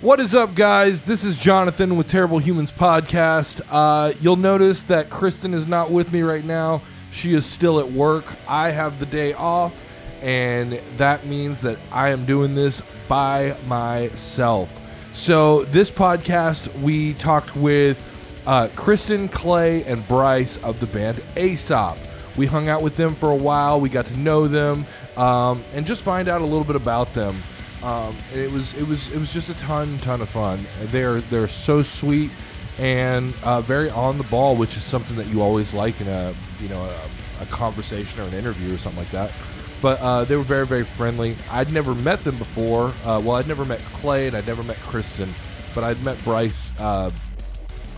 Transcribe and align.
What 0.00 0.18
is 0.18 0.34
up, 0.34 0.54
guys? 0.54 1.02
This 1.02 1.24
is 1.24 1.36
Jonathan 1.36 1.98
with 1.98 2.08
Terrible 2.08 2.38
Humans 2.38 2.72
Podcast. 2.72 3.60
Uh, 3.68 4.14
you'll 4.22 4.36
notice 4.36 4.82
that 4.84 5.10
Kristen 5.10 5.52
is 5.52 5.66
not 5.66 5.90
with 5.90 6.10
me 6.10 6.22
right 6.22 6.42
now. 6.42 6.80
She 7.10 7.34
is 7.34 7.44
still 7.44 7.78
at 7.78 7.92
work. 7.92 8.24
I 8.48 8.70
have 8.70 8.98
the 8.98 9.04
day 9.04 9.34
off, 9.34 9.78
and 10.22 10.80
that 10.96 11.26
means 11.26 11.60
that 11.60 11.78
I 11.92 12.08
am 12.08 12.24
doing 12.24 12.54
this 12.54 12.82
by 13.08 13.58
myself. 13.66 14.72
So, 15.12 15.64
this 15.64 15.90
podcast, 15.90 16.74
we 16.80 17.12
talked 17.12 17.54
with 17.54 18.02
uh, 18.46 18.68
Kristyn, 18.76 19.28
Clay, 19.28 19.84
and 19.84 20.08
Bryce 20.08 20.56
of 20.64 20.80
the 20.80 20.86
band 20.86 21.22
Aesop. 21.36 21.98
We 22.38 22.46
hung 22.46 22.70
out 22.70 22.80
with 22.80 22.96
them 22.96 23.14
for 23.14 23.32
a 23.32 23.36
while. 23.36 23.78
We 23.78 23.90
got 23.90 24.06
to 24.06 24.18
know 24.18 24.48
them 24.48 24.86
um, 25.18 25.62
and 25.74 25.84
just 25.84 26.02
find 26.02 26.26
out 26.26 26.40
a 26.40 26.46
little 26.46 26.64
bit 26.64 26.76
about 26.76 27.12
them. 27.12 27.36
Um, 27.82 28.16
it 28.34 28.52
was 28.52 28.74
it 28.74 28.86
was 28.86 29.10
it 29.10 29.18
was 29.18 29.32
just 29.32 29.48
a 29.48 29.54
ton 29.54 29.98
ton 29.98 30.20
of 30.20 30.28
fun. 30.28 30.60
They're 30.86 31.20
they're 31.22 31.48
so 31.48 31.82
sweet 31.82 32.30
and 32.78 33.34
uh, 33.42 33.60
very 33.60 33.90
on 33.90 34.18
the 34.18 34.24
ball, 34.24 34.56
which 34.56 34.76
is 34.76 34.82
something 34.82 35.16
that 35.16 35.26
you 35.28 35.42
always 35.42 35.74
like 35.74 36.00
in 36.00 36.08
a 36.08 36.34
you 36.60 36.68
know 36.68 36.80
a, 36.80 37.42
a 37.42 37.46
conversation 37.46 38.20
or 38.20 38.24
an 38.24 38.34
interview 38.34 38.74
or 38.74 38.78
something 38.78 39.00
like 39.00 39.10
that. 39.10 39.32
But 39.80 40.00
uh, 40.00 40.24
they 40.24 40.36
were 40.36 40.42
very 40.42 40.66
very 40.66 40.84
friendly. 40.84 41.36
I'd 41.50 41.72
never 41.72 41.94
met 41.94 42.22
them 42.22 42.36
before. 42.36 42.88
Uh, 43.04 43.20
well, 43.24 43.32
I'd 43.32 43.48
never 43.48 43.64
met 43.64 43.80
Clay 43.80 44.26
and 44.26 44.36
I'd 44.36 44.46
never 44.46 44.62
met 44.62 44.76
Kristyn, 44.80 45.32
but 45.74 45.84
I'd 45.84 46.02
met 46.04 46.22
Bryce 46.22 46.72
uh, 46.78 47.10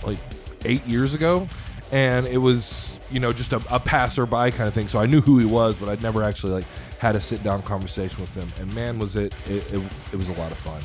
like 0.05 0.19
eight 0.64 0.86
years 0.86 1.14
ago, 1.14 1.48
and 1.91 2.27
it 2.27 2.38
was 2.38 2.98
you 3.10 3.19
know 3.19 3.33
just 3.33 3.52
a, 3.52 3.60
a 3.69 3.80
passerby 3.80 4.52
kind 4.52 4.69
of 4.69 4.74
thing. 4.74 4.86
So 4.86 5.00
I 5.00 5.06
knew 5.06 5.20
who 5.20 5.38
he 5.38 5.46
was, 5.46 5.77
but 5.77 5.88
I'd 5.88 6.02
never 6.02 6.22
actually 6.22 6.52
like 6.52 6.67
had 7.03 7.17
a 7.17 7.20
sit 7.20 7.42
down 7.42 7.61
conversation 7.62 8.20
with 8.20 8.33
him, 8.33 8.48
and 8.61 8.72
man, 8.77 8.97
was 8.97 9.17
it 9.17 9.34
it, 9.50 9.72
it, 9.72 9.83
it 10.12 10.17
was 10.17 10.28
a 10.28 10.34
lot 10.34 10.53
of 10.53 10.58
fun. 10.58 10.81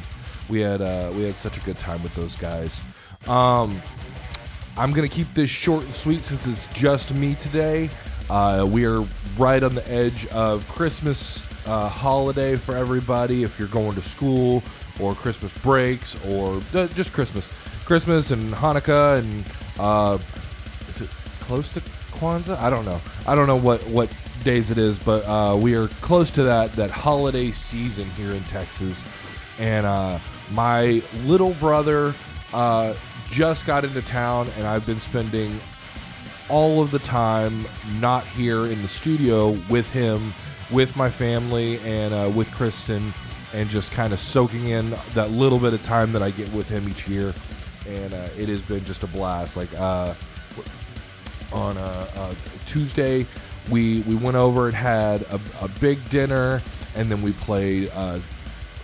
We 0.50 0.62
had 0.62 0.82
uh, 0.82 1.12
we 1.16 1.24
had 1.24 1.36
such 1.36 1.60
a 1.60 1.62
good 1.62 1.78
time 1.78 2.02
with 2.02 2.16
those 2.16 2.36
guys. 2.36 2.82
Um, 3.28 3.80
I'm 4.76 4.94
gonna 4.94 5.08
keep 5.08 5.32
this 5.36 5.52
short 5.52 5.84
and 5.84 5.94
sweet 5.94 6.24
since 6.24 6.48
it's 6.48 6.66
just 6.74 7.14
me 7.14 7.36
today. 7.36 7.92
Uh, 8.32 8.68
we 8.68 8.84
are 8.86 9.06
right 9.38 9.62
on 9.62 9.76
the 9.76 9.88
edge 9.92 10.26
of 10.30 10.68
Christmas 10.68 11.46
uh, 11.68 11.88
holiday 11.88 12.56
for 12.56 12.76
everybody. 12.76 13.44
If 13.44 13.60
you're 13.60 13.68
going 13.68 13.94
to 13.94 14.02
school 14.02 14.64
or 15.00 15.14
Christmas 15.14 15.54
breaks 15.60 16.16
or 16.26 16.60
uh, 16.74 16.88
just 16.88 17.14
Christmas, 17.14 17.54
Christmas 17.86 18.32
and 18.32 18.52
Hanukkah 18.54 19.20
and 19.20 19.46
uh, 19.78 20.18
is 20.90 21.02
it 21.02 21.10
close 21.42 21.72
to 21.74 21.82
Kwanzaa? 22.18 22.58
I 22.58 22.72
don't 22.72 22.86
know. 22.86 23.00
I 23.28 23.36
don't 23.36 23.46
know 23.46 23.56
what 23.56 23.82
what 23.90 24.12
days 24.48 24.72
it 24.72 24.78
is, 24.78 24.98
but 24.98 25.26
uh, 25.26 25.58
we 25.58 25.76
are 25.76 25.90
close 26.00 26.32
to 26.32 26.42
that 26.42 26.72
that 26.78 26.90
holiday 26.90 27.52
season 27.52 28.10
here 28.12 28.32
in 28.32 28.42
Texas, 28.46 29.06
and 29.60 29.86
uh, 29.86 30.20
my 30.52 31.04
little 31.26 31.54
brother 31.56 32.14
uh, 32.54 32.96
just 33.30 33.66
got 33.66 33.84
into 33.84 34.02
town, 34.02 34.48
and 34.58 34.66
I've 34.66 34.86
been 34.86 35.02
spending 35.02 35.60
all 36.48 36.82
of 36.82 36.92
the 36.92 37.00
time 37.00 37.66
not 37.96 38.26
here 38.26 38.68
in 38.68 38.82
the 38.82 38.88
studio 38.88 39.50
with 39.70 39.90
him, 39.90 40.34
with 40.72 40.96
my 40.96 41.10
family, 41.10 41.80
and 41.80 42.14
uh, 42.14 42.32
with 42.34 42.50
Kristen, 42.52 43.14
and 43.54 43.70
just 43.70 43.92
kind 43.92 44.14
of 44.14 44.20
soaking 44.22 44.70
in 44.70 44.92
that 45.14 45.30
little 45.30 45.60
bit 45.60 45.74
of 45.74 45.84
time 45.84 46.14
that 46.14 46.24
I 46.24 46.32
get 46.32 46.50
with 46.54 46.70
him 46.70 46.88
each 46.88 47.06
year, 47.06 47.34
and 47.86 48.14
uh, 48.14 48.30
it 48.38 48.48
has 48.48 48.62
been 48.64 48.86
just 48.86 49.04
a 49.04 49.08
blast. 49.08 49.58
Like 49.58 49.78
uh, 49.78 50.14
on 51.52 51.78
a, 51.78 52.08
uh, 52.16 52.34
Tuesday, 52.66 53.26
we 53.70 54.02
we 54.02 54.16
went 54.16 54.38
over 54.38 54.68
and 54.68 54.76
had 54.76 55.24
a, 55.24 55.40
a 55.62 55.68
big 55.80 56.10
dinner, 56.10 56.62
and 56.96 57.12
then 57.12 57.22
we 57.22 57.34
played 57.34 57.90
uh, 57.94 58.20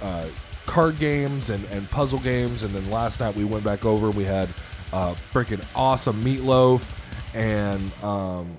uh, 0.01 0.25
card 0.65 0.97
games 0.97 1.49
and, 1.49 1.63
and 1.65 1.89
puzzle 1.89 2.19
games, 2.19 2.63
and 2.63 2.73
then 2.73 2.89
last 2.91 3.19
night 3.19 3.35
we 3.35 3.43
went 3.43 3.63
back 3.63 3.85
over. 3.85 4.07
and 4.07 4.15
We 4.15 4.23
had 4.25 4.49
uh, 4.91 5.13
freaking 5.31 5.63
awesome 5.75 6.21
meatloaf 6.23 6.99
and 7.33 7.91
um, 8.03 8.57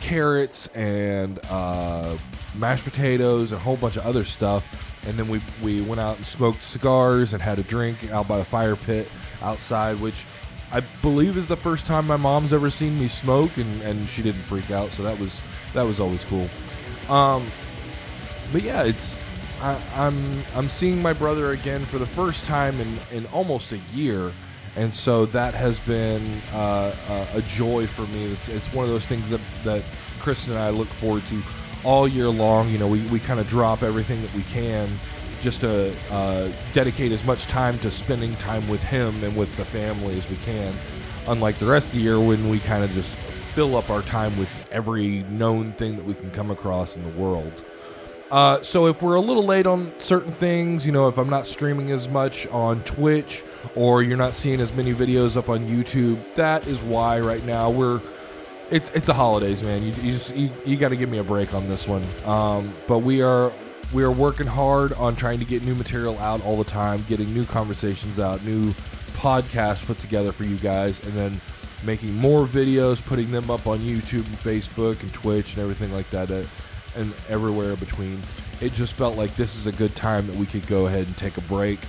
carrots 0.00 0.66
and 0.68 1.38
uh, 1.48 2.16
mashed 2.56 2.84
potatoes 2.84 3.52
and 3.52 3.60
a 3.60 3.64
whole 3.64 3.76
bunch 3.76 3.96
of 3.96 4.06
other 4.06 4.24
stuff. 4.24 4.64
And 5.06 5.18
then 5.18 5.28
we 5.28 5.40
we 5.62 5.82
went 5.82 6.00
out 6.00 6.16
and 6.16 6.24
smoked 6.24 6.64
cigars 6.64 7.34
and 7.34 7.42
had 7.42 7.58
a 7.58 7.62
drink 7.62 8.10
out 8.10 8.26
by 8.26 8.38
the 8.38 8.44
fire 8.44 8.76
pit 8.76 9.10
outside, 9.42 10.00
which 10.00 10.24
I 10.74 10.80
believe 11.02 11.36
is 11.36 11.46
the 11.46 11.56
first 11.56 11.86
time 11.86 12.04
my 12.08 12.16
mom's 12.16 12.52
ever 12.52 12.68
seen 12.68 12.98
me 12.98 13.06
smoke, 13.06 13.56
and, 13.58 13.80
and 13.82 14.08
she 14.08 14.22
didn't 14.22 14.42
freak 14.42 14.72
out. 14.72 14.90
So 14.90 15.04
that 15.04 15.16
was 15.16 15.40
that 15.72 15.86
was 15.86 16.00
always 16.00 16.24
cool. 16.24 16.48
Um, 17.08 17.46
but 18.52 18.62
yeah, 18.62 18.82
it's 18.82 19.16
I, 19.60 19.80
I'm 19.94 20.16
I'm 20.54 20.68
seeing 20.68 21.00
my 21.00 21.12
brother 21.12 21.52
again 21.52 21.84
for 21.84 21.98
the 21.98 22.06
first 22.06 22.44
time 22.44 22.78
in 22.80 22.98
in 23.12 23.26
almost 23.26 23.70
a 23.70 23.78
year, 23.92 24.32
and 24.74 24.92
so 24.92 25.26
that 25.26 25.54
has 25.54 25.78
been 25.78 26.22
uh, 26.52 26.92
a, 27.32 27.38
a 27.38 27.42
joy 27.42 27.86
for 27.86 28.06
me. 28.08 28.24
It's 28.24 28.48
it's 28.48 28.72
one 28.72 28.84
of 28.84 28.90
those 28.90 29.06
things 29.06 29.30
that 29.30 29.40
that 29.62 29.88
Kristen 30.18 30.54
and 30.54 30.62
I 30.62 30.70
look 30.70 30.88
forward 30.88 31.24
to 31.28 31.40
all 31.84 32.08
year 32.08 32.28
long. 32.28 32.68
You 32.68 32.78
know, 32.78 32.88
we, 32.88 33.02
we 33.04 33.20
kind 33.20 33.38
of 33.38 33.46
drop 33.46 33.84
everything 33.84 34.22
that 34.22 34.34
we 34.34 34.42
can 34.42 34.90
just 35.44 35.60
to 35.60 35.94
uh, 36.10 36.50
dedicate 36.72 37.12
as 37.12 37.22
much 37.24 37.44
time 37.44 37.78
to 37.80 37.90
spending 37.90 38.34
time 38.36 38.66
with 38.66 38.82
him 38.82 39.22
and 39.22 39.36
with 39.36 39.54
the 39.56 39.64
family 39.64 40.16
as 40.16 40.28
we 40.28 40.36
can. 40.38 40.74
Unlike 41.28 41.58
the 41.58 41.66
rest 41.66 41.88
of 41.88 41.94
the 41.94 42.00
year 42.00 42.18
when 42.18 42.48
we 42.48 42.58
kind 42.60 42.82
of 42.82 42.90
just 42.92 43.14
fill 43.14 43.76
up 43.76 43.90
our 43.90 44.02
time 44.02 44.36
with 44.38 44.48
every 44.72 45.22
known 45.24 45.72
thing 45.72 45.96
that 45.96 46.04
we 46.04 46.14
can 46.14 46.30
come 46.30 46.50
across 46.50 46.96
in 46.96 47.02
the 47.02 47.10
world. 47.10 47.62
Uh, 48.30 48.62
so 48.62 48.86
if 48.86 49.02
we're 49.02 49.14
a 49.14 49.20
little 49.20 49.44
late 49.44 49.66
on 49.66 49.92
certain 49.98 50.32
things, 50.32 50.86
you 50.86 50.92
know, 50.92 51.08
if 51.08 51.18
I'm 51.18 51.28
not 51.28 51.46
streaming 51.46 51.90
as 51.90 52.08
much 52.08 52.46
on 52.48 52.82
Twitch 52.82 53.44
or 53.76 54.02
you're 54.02 54.16
not 54.16 54.32
seeing 54.32 54.60
as 54.60 54.72
many 54.72 54.94
videos 54.94 55.36
up 55.36 55.50
on 55.50 55.68
YouTube, 55.68 56.18
that 56.34 56.66
is 56.66 56.82
why 56.82 57.20
right 57.20 57.44
now 57.44 57.68
we're 57.68 58.00
it's 58.70 58.90
it's 58.90 59.06
the 59.06 59.14
holidays, 59.14 59.62
man. 59.62 59.82
You, 59.82 59.92
you 60.02 60.18
you, 60.34 60.50
you 60.64 60.76
got 60.78 60.88
to 60.88 60.96
give 60.96 61.10
me 61.10 61.18
a 61.18 61.22
break 61.22 61.52
on 61.52 61.68
this 61.68 61.86
one. 61.86 62.02
Um, 62.24 62.74
but 62.88 63.00
we 63.00 63.20
are 63.20 63.52
we 63.92 64.02
are 64.02 64.10
working 64.10 64.46
hard 64.46 64.92
on 64.94 65.16
trying 65.16 65.38
to 65.38 65.44
get 65.44 65.64
new 65.64 65.74
material 65.74 66.18
out 66.18 66.42
all 66.42 66.56
the 66.56 66.64
time, 66.64 67.04
getting 67.08 67.32
new 67.32 67.44
conversations 67.44 68.18
out, 68.18 68.42
new 68.44 68.64
podcasts 69.14 69.84
put 69.84 69.98
together 69.98 70.32
for 70.32 70.44
you 70.44 70.56
guys, 70.56 71.00
and 71.00 71.12
then 71.12 71.40
making 71.84 72.14
more 72.14 72.46
videos, 72.46 73.04
putting 73.04 73.30
them 73.30 73.50
up 73.50 73.66
on 73.66 73.78
YouTube 73.78 74.26
and 74.26 74.36
Facebook 74.36 75.00
and 75.00 75.12
Twitch 75.12 75.54
and 75.54 75.62
everything 75.62 75.92
like 75.92 76.08
that, 76.10 76.30
uh, 76.30 76.44
and 76.96 77.12
everywhere 77.28 77.70
in 77.70 77.76
between. 77.76 78.20
It 78.60 78.72
just 78.72 78.94
felt 78.94 79.16
like 79.16 79.34
this 79.36 79.56
is 79.56 79.66
a 79.66 79.72
good 79.72 79.94
time 79.94 80.26
that 80.26 80.36
we 80.36 80.46
could 80.46 80.66
go 80.66 80.86
ahead 80.86 81.06
and 81.06 81.16
take 81.16 81.36
a 81.36 81.42
break 81.42 81.80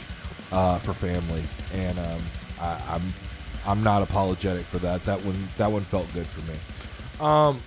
uh, 0.52 0.80
for 0.80 0.94
family, 0.94 1.44
and 1.74 1.98
um, 2.00 2.22
I, 2.60 2.82
I'm 2.88 3.14
I'm 3.68 3.84
not 3.84 4.02
apologetic 4.02 4.64
for 4.64 4.78
that. 4.80 5.04
That 5.06 5.24
one 5.24 5.48
that 5.58 5.72
one 5.72 5.86
felt 5.86 6.12
good 6.14 6.28
for 6.28 6.52
me. 6.52 6.58
Um, 7.20 7.60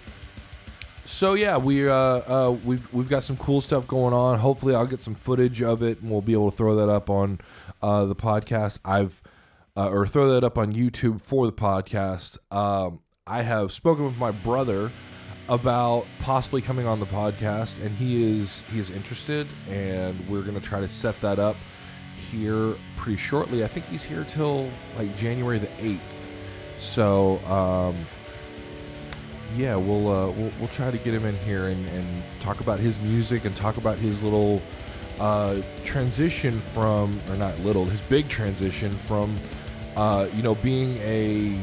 so 1.09 1.33
yeah, 1.33 1.57
we 1.57 1.89
uh, 1.89 1.95
uh, 1.95 2.57
we've 2.65 2.93
we've 2.93 3.09
got 3.09 3.23
some 3.23 3.37
cool 3.39 3.63
stuff 3.63 3.87
going 3.89 4.13
on. 4.13 4.39
Hopefully, 4.39 4.75
I'll 4.75 4.87
get 4.87 5.01
some 5.01 5.15
footage 5.15 5.63
of 5.63 5.83
it, 5.83 6.03
and 6.03 6.11
we'll 6.11 6.21
be 6.21 6.35
able 6.35 6.51
to 6.51 6.57
throw 6.57 6.77
that 6.77 6.91
up 6.91 7.09
on 7.09 7.41
uh, 7.83 8.05
the 8.05 8.15
podcast. 8.15 8.79
I've 8.85 9.23
uh, 9.75 9.89
or 9.89 10.07
throw 10.07 10.29
that 10.35 10.45
up 10.45 10.59
on 10.59 10.75
YouTube 10.75 11.23
for 11.23 11.47
the 11.47 11.53
podcast. 11.53 12.37
Um, 12.55 13.01
I 13.27 13.43
have 13.43 13.73
spoken 13.73 14.05
with 14.05 14.19
my 14.19 14.31
brother 14.31 14.93
about 15.49 16.05
possibly 16.21 16.61
coming 16.61 16.87
on 16.87 17.01
the 17.01 17.07
podcast, 17.07 17.83
and 17.83 17.97
he 17.97 18.41
is 18.41 18.63
he 18.71 18.79
is 18.79 18.91
interested, 18.91 19.49
and 19.67 20.29
we're 20.29 20.43
gonna 20.43 20.61
try 20.61 20.81
to 20.81 20.89
set 20.89 21.19
that 21.23 21.39
up 21.39 21.57
here 22.31 22.75
pretty 22.97 23.17
shortly. 23.17 23.65
I 23.65 23.69
think 23.69 23.87
he's 23.87 24.03
here 24.03 24.25
till 24.25 24.71
like 24.99 25.17
January 25.17 25.59
the 25.59 25.71
eighth. 25.83 26.29
So. 26.77 27.39
Um, 27.47 27.97
yeah, 29.57 29.77
we'll, 29.77 30.09
uh, 30.09 30.31
we'll 30.31 30.53
we'll 30.59 30.69
try 30.69 30.91
to 30.91 30.99
get 30.99 31.15
him 31.15 31.25
in 31.25 31.37
here 31.39 31.69
and, 31.69 31.89
and 31.89 32.07
talk 32.41 32.61
about 32.61 32.79
his 32.79 32.99
music 33.01 33.45
and 33.45 33.57
talk 33.57 33.77
about 33.77 33.99
his 33.99 34.23
little 34.23 34.63
uh, 35.21 35.61
transition 35.85 36.59
from, 36.61 37.19
or 37.29 37.37
not 37.37 37.59
little, 37.61 37.85
his 37.85 38.01
big 38.03 38.29
transition 38.29 38.91
from, 38.91 39.35
uh, 39.97 40.29
you 40.35 40.43
know, 40.43 40.55
being 40.57 40.97
a 40.99 41.59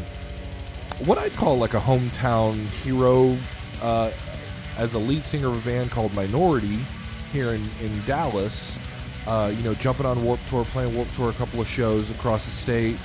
what 1.05 1.17
I'd 1.17 1.33
call 1.33 1.57
like 1.57 1.73
a 1.73 1.79
hometown 1.79 2.55
hero 2.83 3.37
uh, 3.81 4.11
as 4.77 4.93
a 4.93 4.99
lead 4.99 5.25
singer 5.25 5.47
of 5.47 5.65
a 5.65 5.69
band 5.69 5.91
called 5.91 6.13
Minority 6.13 6.79
here 7.31 7.49
in 7.49 7.69
in 7.81 8.05
Dallas. 8.05 8.77
Uh, 9.27 9.51
you 9.55 9.63
know, 9.63 9.73
jumping 9.73 10.05
on 10.05 10.23
Warp 10.23 10.39
Tour, 10.45 10.63
playing 10.65 10.93
Warp 10.95 11.11
Tour 11.13 11.29
a 11.31 11.33
couple 11.33 11.59
of 11.59 11.67
shows 11.67 12.11
across 12.11 12.45
the 12.45 12.51
state. 12.51 12.97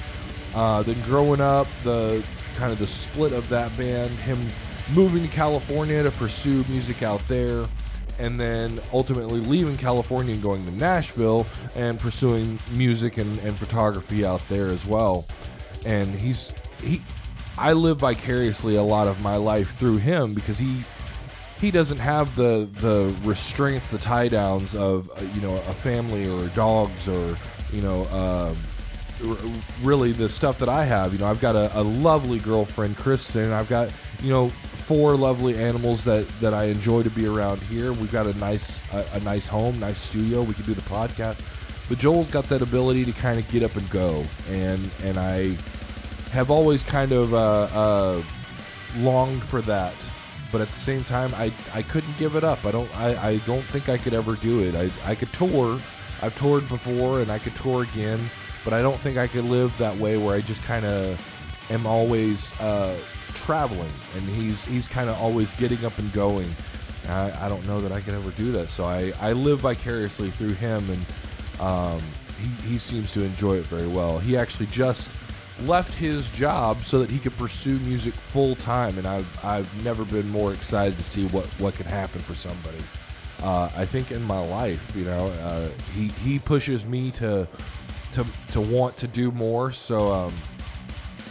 Uh, 0.55 0.83
then 0.83 1.01
growing 1.03 1.41
up, 1.41 1.67
the 1.83 2.23
kind 2.57 2.73
of 2.73 2.79
the 2.79 2.87
split 2.87 3.33
of 3.33 3.49
that 3.49 3.75
band, 3.79 4.11
him 4.21 4.39
moving 4.95 5.23
to 5.23 5.29
California 5.29 6.03
to 6.03 6.11
pursue 6.11 6.65
music 6.69 7.03
out 7.03 7.27
there, 7.29 7.65
and 8.19 8.41
then 8.41 8.79
ultimately 8.93 9.41
leaving 9.41 9.77
California 9.77 10.35
and 10.35 10.43
going 10.43 10.65
to 10.65 10.71
Nashville 10.73 11.47
and 11.75 11.99
pursuing 11.99 12.59
music 12.73 13.17
and, 13.19 13.39
and 13.39 13.59
photography 13.59 14.25
out 14.25 14.47
there 14.49 14.67
as 14.67 14.87
well. 14.87 15.27
And 15.85 16.21
he's 16.21 16.53
he 16.83 17.03
I 17.57 17.73
live 17.73 17.99
vicariously 17.99 18.77
a 18.77 18.83
lot 18.83 19.09
of 19.09 19.23
my 19.23 19.37
life 19.37 19.77
through 19.77 19.97
him 19.99 20.35
because 20.35 20.59
he 20.59 20.83
he 21.61 21.71
doesn't 21.71 21.99
have 21.99 22.37
the 22.37 22.69
the 22.81 23.19
restraints, 23.25 23.91
the 23.91 23.99
tie 23.99 24.29
downs 24.29 24.75
of 24.75 25.11
uh, 25.11 25.23
you 25.35 25.41
know 25.41 25.55
a 25.55 25.73
family 25.73 26.29
or 26.29 26.47
dogs 26.49 27.09
or 27.09 27.37
you 27.73 27.83
know, 27.83 28.05
um, 28.07 28.57
r- 29.29 29.37
really 29.83 30.13
the 30.13 30.29
stuff 30.29 30.59
that 30.59 30.69
I 30.69 30.85
have. 30.85 31.13
You 31.13 31.21
know, 31.21 31.27
I've 31.27 31.41
got 31.41 31.57
a, 31.57 31.79
a 31.79 31.83
lovely 31.83 32.39
girlfriend, 32.39 32.97
Kristen. 32.97 33.53
I've 33.53 33.69
got 33.69 33.93
you 34.23 34.31
know 34.31 34.51
four 34.81 35.17
lovely 35.17 35.57
animals 35.57 36.05
that 36.05 36.29
that 36.41 36.55
I 36.55 36.65
enjoy 36.65 37.03
to 37.03 37.11
be 37.11 37.27
around 37.27 37.63
here. 37.63 37.93
We've 37.93 38.13
got 38.13 38.27
a 38.27 38.37
nice 38.39 38.81
a, 38.93 39.05
a 39.15 39.21
nice 39.21 39.47
home, 39.47 39.79
nice 39.79 39.99
studio. 39.99 40.43
We 40.43 40.55
can 40.55 40.65
do 40.65 40.75
the 40.75 40.83
podcast. 40.83 41.39
But 41.89 41.99
Joel's 41.99 42.31
got 42.31 42.45
that 42.45 42.63
ability 42.63 43.05
to 43.07 43.13
kind 43.13 43.39
of 43.39 43.49
get 43.51 43.63
up 43.63 43.75
and 43.77 43.89
go, 43.91 44.25
and 44.49 44.91
and 45.03 45.19
I 45.19 45.57
have 46.31 46.51
always 46.51 46.83
kind 46.83 47.13
of 47.13 47.35
uh, 47.35 47.69
uh, 47.73 48.23
longed 48.97 49.45
for 49.45 49.61
that. 49.63 49.95
But 50.53 50.61
at 50.61 50.69
the 50.69 50.79
same 50.79 51.05
time, 51.05 51.33
I, 51.35 51.53
I 51.75 51.83
couldn't 51.83 52.17
give 52.19 52.35
it 52.35 52.45
up. 52.45 52.65
I 52.65 52.71
don't 52.71 52.97
I, 52.97 53.31
I 53.31 53.37
don't 53.39 53.65
think 53.65 53.89
I 53.89 53.99
could 53.99 54.15
ever 54.15 54.35
do 54.37 54.61
it. 54.61 54.75
I, 54.75 55.11
I 55.11 55.15
could 55.15 55.33
tour. 55.33 55.81
I've 56.23 56.37
toured 56.37 56.69
before, 56.69 57.21
and 57.21 57.31
I 57.31 57.39
could 57.39 57.55
tour 57.57 57.83
again. 57.83 58.21
But 58.65 58.75
I 58.75 58.83
don't 58.83 58.99
think 58.99 59.17
I 59.17 59.27
could 59.27 59.45
live 59.45 59.77
that 59.79 59.97
way 59.97 60.17
where 60.17 60.35
I 60.37 60.41
just 60.41 60.63
kind 60.63 60.85
of 60.85 61.19
am 61.71 61.87
always 61.87 62.53
uh, 62.61 62.97
traveling, 63.31 63.93
and 64.15 64.23
he's 64.23 64.65
he's 64.65 64.89
kind 64.89 65.11
of 65.11 65.21
always 65.21 65.53
getting 65.55 65.85
up 65.85 65.97
and 65.99 66.13
going. 66.13 66.49
I, 67.09 67.47
I 67.47 67.49
don't 67.49 67.67
know 67.67 67.81
that 67.81 67.93
I 67.93 68.01
can 68.01 68.15
ever 68.15 68.31
do 68.31 68.53
that. 68.53 68.69
So 68.69 68.85
I, 68.85 69.13
I 69.21 69.33
live 69.33 69.61
vicariously 69.61 70.31
through 70.31 70.53
him, 70.53 70.85
and 70.91 71.07
um, 71.61 72.01
he, 72.41 72.69
he 72.69 72.79
seems 72.79 73.11
to 73.13 73.25
enjoy 73.25 73.55
it 73.55 73.67
very 73.67 73.89
well. 73.89 74.19
He 74.19 74.37
actually 74.37 74.67
just 74.67 75.11
left 75.63 75.97
his 75.99 76.31
job 76.31 76.83
so 76.85 77.01
that 77.01 77.11
he 77.11 77.19
could 77.19 77.37
pursue 77.37 77.79
music 77.81 78.15
full 78.15 78.55
time, 78.57 78.99
and 78.99 79.07
I've 79.07 79.45
I've 79.45 79.85
never 79.85 80.05
been 80.05 80.29
more 80.29 80.53
excited 80.53 80.97
to 80.99 81.05
see 81.05 81.27
what 81.29 81.47
what 81.61 81.75
could 81.75 81.87
happen 81.87 82.21
for 82.21 82.35
somebody. 82.35 82.79
Uh, 83.43 83.71
I 83.75 83.85
think 83.87 84.13
in 84.13 84.23
my 84.23 84.39
life, 84.39 84.95
you 84.95 85.05
know, 85.05 85.27
uh, 85.27 85.69
he 85.95 86.09
he 86.09 86.39
pushes 86.39 86.85
me 86.85 87.11
to 87.13 87.49
to 88.13 88.27
to 88.53 88.61
want 88.61 88.97
to 88.99 89.09
do 89.09 89.31
more. 89.31 89.73
So 89.73 90.13
um, 90.13 90.33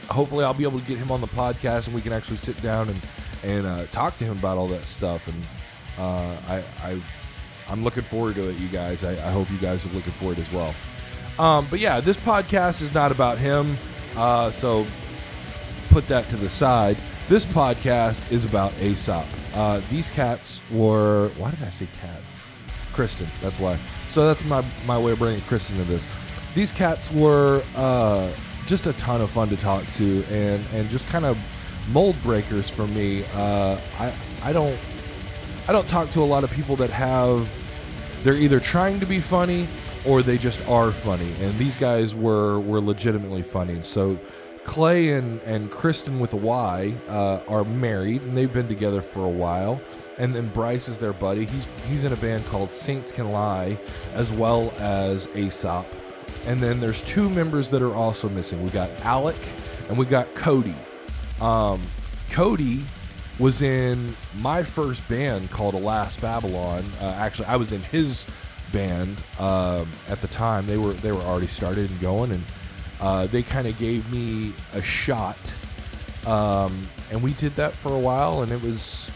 hopefully, 0.10 0.44
I'll 0.44 0.54
be 0.54 0.64
able 0.64 0.80
to 0.80 0.86
get 0.86 0.98
him 0.98 1.12
on 1.12 1.22
the 1.22 1.28
podcast, 1.28 1.88
and 1.88 1.96
we 1.96 2.02
can 2.02 2.14
actually 2.14 2.38
sit 2.38 2.62
down 2.62 2.90
and 2.90 3.02
and 3.44 3.66
uh, 3.66 3.86
talk 3.88 4.18
to 4.18 4.26
him 4.26 4.38
about 4.38 4.58
all 4.58 4.68
that 4.68 4.86
stuff. 4.86 5.28
And 5.28 5.48
uh, 5.98 6.38
I 6.48 6.64
I 6.82 7.02
I'm 7.70 7.84
looking 7.84 8.04
forward 8.04 8.36
to 8.36 8.50
it, 8.50 8.58
you 8.58 8.68
guys. 8.68 9.04
I, 9.04 9.12
I 9.28 9.32
hope 9.32 9.50
you 9.50 9.58
guys 9.58 9.86
are 9.86 9.90
looking 9.90 10.14
forward 10.14 10.40
as 10.40 10.52
well. 10.52 10.74
Um, 11.38 11.68
but 11.70 11.80
yeah, 11.80 12.00
this 12.02 12.18
podcast 12.18 12.82
is 12.82 12.94
not 12.94 13.12
about 13.12 13.38
him. 13.38 13.78
Uh, 14.16 14.52
so 14.52 14.86
put 15.90 16.08
that 16.08 16.30
to 16.30 16.36
the 16.36 16.50
side. 16.50 16.98
This 17.28 17.46
podcast 17.46 18.32
is 18.32 18.44
about 18.44 18.74
Aesop. 18.82 19.26
Uh, 19.54 19.82
these 19.90 20.10
cats 20.10 20.62
were. 20.72 21.30
Why 21.38 21.52
did 21.52 21.64
I 21.64 21.70
say 21.70 21.88
cats? 22.02 22.36
Kristen. 22.92 23.28
That's 23.42 23.60
why. 23.60 23.80
So 24.10 24.26
that's 24.26 24.44
my 24.46 24.66
my 24.86 24.98
way 24.98 25.12
of 25.14 25.20
bringing 25.20 25.42
Kristen 25.42 25.78
to 25.78 25.84
this. 25.84 26.08
These 26.56 26.72
cats 26.72 27.12
were 27.14 27.64
uh, 27.76 28.32
just 28.70 28.88
a 28.88 28.94
ton 28.94 29.20
of 29.20 29.32
fun 29.32 29.50
to 29.50 29.58
talk 29.58 29.86
to, 29.94 30.24
and 30.30 30.66
and 30.74 30.90
just 30.90 31.08
kind 31.08 31.26
of 31.26 31.42
mold 31.90 32.22
breakers 32.22 32.70
for 32.70 32.88
me. 32.88 33.24
Uh, 33.34 33.80
I 33.98 34.14
I 34.44 34.54
don't 34.54 34.80
I 35.68 35.72
don't 35.72 35.88
talk 35.90 36.10
to 36.12 36.22
a 36.22 36.26
lot 36.26 36.44
of 36.44 36.52
people 36.52 36.76
that 36.78 36.90
have. 36.92 37.50
They're 38.24 38.36
either 38.36 38.60
trying 38.60 39.00
to 39.00 39.06
be 39.06 39.20
funny 39.20 39.68
or 40.06 40.22
they 40.22 40.38
just 40.38 40.66
are 40.68 40.92
funny. 40.92 41.32
And 41.42 41.58
these 41.58 41.76
guys 41.76 42.16
were 42.16 42.60
were 42.60 42.80
legitimately 42.80 43.44
funny. 43.44 43.80
So 43.84 44.20
Clay 44.66 45.14
and, 45.14 45.42
and 45.42 45.72
Kristyn 45.72 46.20
with 46.20 46.34
a 46.34 46.38
Y 46.38 46.94
uh, 47.08 47.40
are 47.48 47.64
married 47.64 48.22
and 48.22 48.38
they've 48.38 48.54
been 48.54 48.68
together 48.68 49.02
for 49.02 49.26
a 49.26 49.30
while. 49.30 49.82
And 50.18 50.36
then 50.36 50.50
Bryce 50.50 50.88
is 50.90 50.98
their 50.98 51.14
buddy. 51.14 51.46
He's 51.46 51.68
he's 51.88 52.04
in 52.04 52.14
a 52.14 52.18
band 52.18 52.46
called 52.46 52.72
Saints 52.72 53.12
Can 53.12 53.32
Lie, 53.32 53.80
as 54.14 54.32
well 54.32 54.74
as 54.78 55.28
Aesop. 55.36 55.88
And 56.46 56.60
then 56.60 56.80
there's 56.80 57.02
two 57.02 57.30
members 57.30 57.70
that 57.70 57.82
are 57.82 57.94
also 57.94 58.30
missing. 58.30 58.64
We 58.64 58.70
got 58.70 58.90
Alec 59.02 59.38
and 59.88 59.98
we 59.98 60.06
got 60.06 60.34
Cody. 60.36 60.76
Um, 61.42 61.82
Cody 62.32 62.86
was 63.40 63.62
in 63.62 64.14
my 64.40 64.64
first 64.64 65.08
band 65.08 65.50
called 65.52 65.74
Alas 65.74 66.18
Babylon. 66.18 66.84
Uh, 67.02 67.16
actually, 67.18 67.46
I 67.48 67.56
was 67.56 67.72
in 67.72 67.82
his 67.84 68.26
band 68.72 69.22
um, 69.40 69.90
at 70.10 70.22
the 70.22 70.28
time. 70.28 70.66
They 70.68 70.78
were 70.78 70.94
they 70.94 71.12
were 71.12 71.22
already 71.22 71.48
started 71.48 71.90
and 71.90 72.00
going, 72.00 72.32
and 72.32 72.44
uh, 73.00 73.28
they 73.28 73.42
kind 73.42 73.68
of 73.68 73.78
gave 73.80 74.12
me 74.12 74.54
a 74.74 74.82
shot. 74.82 75.38
Um, 76.28 76.88
and 77.12 77.24
we 77.24 77.34
did 77.34 77.56
that 77.56 77.74
for 77.74 77.94
a 77.94 78.00
while, 78.00 78.42
and 78.44 78.52
it 78.52 78.62
was 78.62 79.10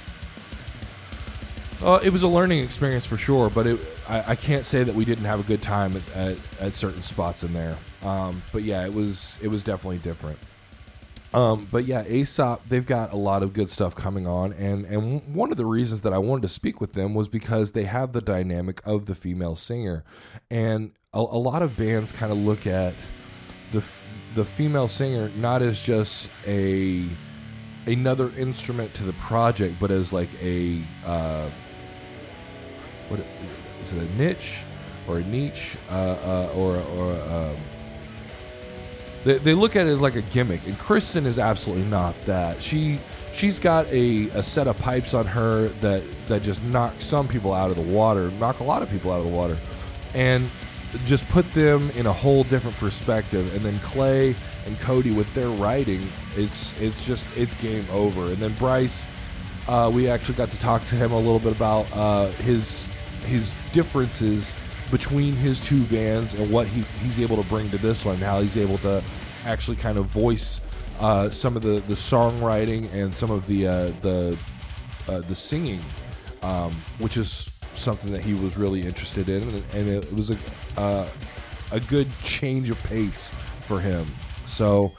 uh, 1.84 2.00
it 2.04 2.12
was 2.12 2.24
a 2.24 2.28
learning 2.28 2.64
experience 2.64 3.06
for 3.06 3.18
sure. 3.18 3.50
But 3.50 3.68
it, 3.68 3.80
I, 4.08 4.32
I, 4.32 4.36
can't 4.36 4.66
say 4.66 4.84
that 4.84 4.96
we 4.96 5.06
didn't 5.06 5.26
have 5.26 5.40
a 5.40 5.44
good 5.44 5.62
time 5.62 5.96
at, 5.96 6.16
at, 6.16 6.38
at 6.60 6.74
certain 6.74 7.02
spots 7.02 7.44
in 7.44 7.54
there. 7.54 7.78
Um, 8.02 8.42
but 8.52 8.64
yeah, 8.64 8.86
it 8.86 8.94
was 8.94 9.40
it 9.42 9.48
was 9.48 9.64
definitely 9.64 10.00
different. 10.00 10.40
Um, 11.34 11.68
but 11.72 11.86
yeah, 11.86 12.04
Aesop, 12.06 12.62
they've 12.68 12.86
got 12.86 13.12
a 13.12 13.16
lot 13.16 13.42
of 13.42 13.54
good 13.54 13.70
stuff 13.70 13.96
coming 13.96 14.28
on, 14.28 14.54
and 14.54 14.86
and 14.86 15.34
one 15.34 15.52
of 15.52 15.58
the 15.58 15.66
reasons 15.66 16.02
that 16.02 16.14
I 16.14 16.20
wanted 16.20 16.44
to 16.44 16.50
speak 16.50 16.80
with 16.80 16.94
them 16.94 17.16
was 17.16 17.28
because 17.28 17.72
they 17.72 17.86
have 17.86 18.14
the 18.14 18.22
dynamic 18.22 18.82
of 18.86 19.08
the 19.08 19.16
female 19.16 19.56
singer, 19.56 20.04
and 20.52 20.92
a, 21.12 21.20
a 21.20 21.40
lot 21.40 21.64
of 21.64 21.76
bands 21.76 22.12
kind 22.12 22.32
of 22.32 22.38
look 22.38 22.68
at 22.68 22.94
the 23.72 23.84
the 24.36 24.46
female 24.46 24.88
singer 24.88 25.30
not 25.30 25.62
as 25.62 25.82
just 25.82 26.30
a 26.46 27.08
another 27.88 28.30
instrument 28.38 28.94
to 28.94 29.04
the 29.04 29.14
project, 29.14 29.76
but 29.80 29.90
as 29.90 30.14
like 30.14 30.30
a 30.42 30.84
uh, 31.06 31.50
what 33.14 33.26
is 33.82 33.94
it 33.94 34.02
a 34.02 34.16
niche 34.16 34.64
or 35.08 35.18
a 35.18 35.24
niche 35.24 35.78
uh, 35.90 35.94
uh, 35.94 36.54
or 36.56 36.78
or 36.78 37.14
um, 37.32 37.56
they, 39.24 39.38
they 39.38 39.54
look 39.54 39.76
at 39.76 39.88
it 39.88 39.90
as 39.90 40.02
like 40.02 40.16
a 40.16 40.22
gimmick, 40.22 40.66
and 40.66 40.78
Kristyn 40.78 41.26
is 41.26 41.40
absolutely 41.40 41.86
not 41.86 42.20
that. 42.26 42.62
She 42.62 43.00
she's 43.32 43.60
got 43.60 43.88
a, 43.90 44.30
a 44.30 44.44
set 44.44 44.68
of 44.68 44.78
pipes 44.78 45.14
on 45.14 45.26
her 45.28 45.68
that 45.82 46.04
that 46.28 46.42
just 46.42 46.64
knock 46.64 46.94
some 47.00 47.28
people 47.28 47.54
out 47.54 47.70
of 47.70 47.76
the 47.76 47.94
water, 47.94 48.32
knock 48.32 48.60
a 48.60 48.64
lot 48.64 48.82
of 48.82 48.90
people 48.90 49.12
out 49.12 49.20
of 49.20 49.26
the 49.26 49.32
water, 49.32 49.58
and 50.16 50.50
just 51.06 51.28
put 51.30 51.50
them 51.54 51.90
in 51.92 52.06
a 52.06 52.14
whole 52.14 52.44
different 52.44 52.78
perspective. 52.78 53.54
And 53.56 53.64
then 53.64 53.78
Clay 53.80 54.36
and 54.66 54.80
Cody 54.80 55.12
with 55.12 55.32
their 55.34 55.50
writing, 55.50 56.08
it's 56.36 56.80
it's 56.82 57.06
just 57.06 57.26
it's 57.38 57.54
game 57.62 57.86
over. 57.92 58.26
And 58.26 58.38
then 58.38 58.54
Bryce, 58.56 59.06
uh, 59.68 59.92
we 59.94 60.10
actually 60.10 60.36
got 60.36 60.52
to 60.52 60.60
talk 60.60 60.82
to 60.86 60.96
him 60.96 61.12
a 61.12 61.18
little 61.18 61.40
bit 61.40 61.56
about 61.56 61.88
uh, 61.94 62.28
his 62.44 62.88
his 63.24 63.54
differences 63.72 64.54
between 64.92 65.34
his 65.34 65.60
two 65.60 65.86
bands 65.86 66.34
and 66.34 66.52
what 66.52 66.68
he, 66.68 66.82
he's 67.02 67.20
able 67.20 67.42
to 67.42 67.48
bring 67.50 67.70
to 67.72 67.78
this 67.78 68.06
one, 68.06 68.18
how 68.18 68.42
he's 68.42 68.58
able 68.58 68.78
to 68.80 69.04
actually 69.46 69.78
kind 69.78 69.98
of 69.98 70.06
voice 70.06 70.62
uh, 71.00 71.30
some 71.30 71.56
of 71.56 71.64
the, 71.64 71.80
the 71.88 71.96
songwriting 71.96 72.92
and 72.94 73.14
some 73.14 73.32
of 73.32 73.48
the 73.48 73.68
uh, 73.68 73.92
the 74.02 74.38
uh, 75.08 75.20
the 75.22 75.36
singing, 75.36 75.82
um, 76.44 76.72
which 77.00 77.18
is 77.18 77.50
something 77.74 78.12
that 78.14 78.24
he 78.24 78.34
was 78.34 78.56
really 78.56 78.82
interested 78.82 79.30
in, 79.30 79.44
and, 79.44 79.64
and 79.74 79.90
it 79.90 80.14
was 80.14 80.32
a 80.32 80.38
uh, 80.78 81.08
a 81.72 81.80
good 81.80 82.08
change 82.24 82.70
of 82.70 82.78
pace 82.84 83.30
for 83.68 83.80
him. 83.80 84.06
So. 84.46 84.94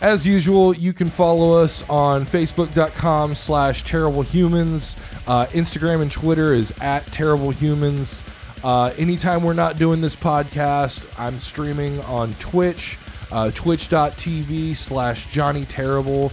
As 0.00 0.24
usual, 0.24 0.76
you 0.76 0.92
can 0.92 1.08
follow 1.08 1.58
us 1.58 1.82
on 1.88 2.24
Facebook.com 2.24 3.34
slash 3.34 3.82
Terrible 3.82 4.22
Humans. 4.22 4.94
Uh, 5.26 5.46
Instagram 5.46 6.02
and 6.02 6.12
Twitter 6.12 6.52
is 6.52 6.72
at 6.80 7.04
Terrible 7.06 7.50
Humans. 7.50 8.22
Uh, 8.62 8.92
anytime 8.96 9.42
we're 9.42 9.54
not 9.54 9.76
doing 9.76 10.00
this 10.00 10.14
podcast, 10.14 11.04
I'm 11.18 11.40
streaming 11.40 11.98
on 12.02 12.32
Twitch, 12.34 12.96
uh, 13.32 13.50
twitch.tv 13.50 14.76
slash 14.76 15.32
Johnny 15.32 15.64
Terrible. 15.64 16.30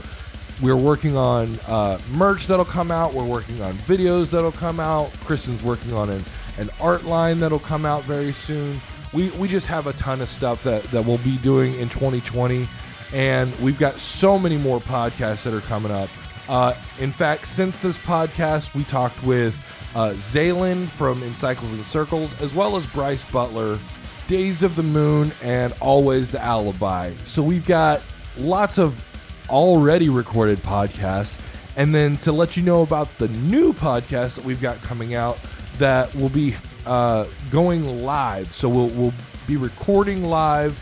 We're 0.61 0.77
working 0.77 1.17
on 1.17 1.57
uh, 1.67 1.99
merch 2.11 2.45
that'll 2.45 2.65
come 2.65 2.91
out. 2.91 3.15
We're 3.15 3.25
working 3.25 3.59
on 3.63 3.73
videos 3.73 4.29
that'll 4.29 4.51
come 4.51 4.79
out. 4.79 5.11
Kristen's 5.21 5.63
working 5.63 5.91
on 5.91 6.11
an, 6.11 6.23
an 6.59 6.69
art 6.79 7.05
line 7.05 7.39
that'll 7.39 7.57
come 7.57 7.83
out 7.83 8.03
very 8.03 8.31
soon. 8.31 8.79
We, 9.11 9.31
we 9.31 9.47
just 9.47 9.65
have 9.65 9.87
a 9.87 9.93
ton 9.93 10.21
of 10.21 10.29
stuff 10.29 10.63
that, 10.65 10.83
that 10.83 11.03
we'll 11.03 11.17
be 11.17 11.37
doing 11.37 11.73
in 11.79 11.89
2020. 11.89 12.67
And 13.13 13.55
we've 13.57 13.77
got 13.77 13.99
so 13.99 14.37
many 14.37 14.57
more 14.57 14.79
podcasts 14.79 15.43
that 15.43 15.53
are 15.53 15.61
coming 15.61 15.91
up. 15.91 16.09
Uh, 16.47 16.73
in 16.99 17.11
fact, 17.11 17.47
since 17.47 17.79
this 17.79 17.97
podcast, 17.97 18.75
we 18.75 18.83
talked 18.83 19.21
with 19.23 19.55
uh, 19.95 20.11
Zaylin 20.11 20.87
from 20.87 21.23
In 21.23 21.33
Cycles 21.33 21.71
and 21.71 21.83
Circles, 21.83 22.39
as 22.41 22.53
well 22.53 22.77
as 22.77 22.85
Bryce 22.87 23.23
Butler, 23.25 23.79
Days 24.27 24.63
of 24.63 24.75
the 24.75 24.83
Moon, 24.83 25.31
and 25.41 25.73
Always 25.81 26.31
the 26.31 26.41
Alibi. 26.43 27.13
So 27.23 27.41
we've 27.41 27.65
got 27.65 28.01
lots 28.37 28.77
of 28.77 29.03
already 29.49 30.09
recorded 30.09 30.59
podcasts. 30.59 31.39
And 31.77 31.93
then 31.93 32.17
to 32.17 32.31
let 32.31 32.55
you 32.55 32.63
know 32.63 32.83
about 32.83 33.17
the 33.17 33.27
new 33.27 33.73
podcast 33.73 34.35
that 34.35 34.45
we've 34.45 34.61
got 34.61 34.81
coming 34.81 35.15
out 35.15 35.39
that 35.77 36.13
will 36.15 36.29
be 36.29 36.55
uh, 36.85 37.25
going 37.49 38.03
live. 38.03 38.53
So 38.53 38.69
we'll, 38.69 38.89
we'll 38.89 39.13
be 39.47 39.57
recording 39.57 40.23
live, 40.23 40.79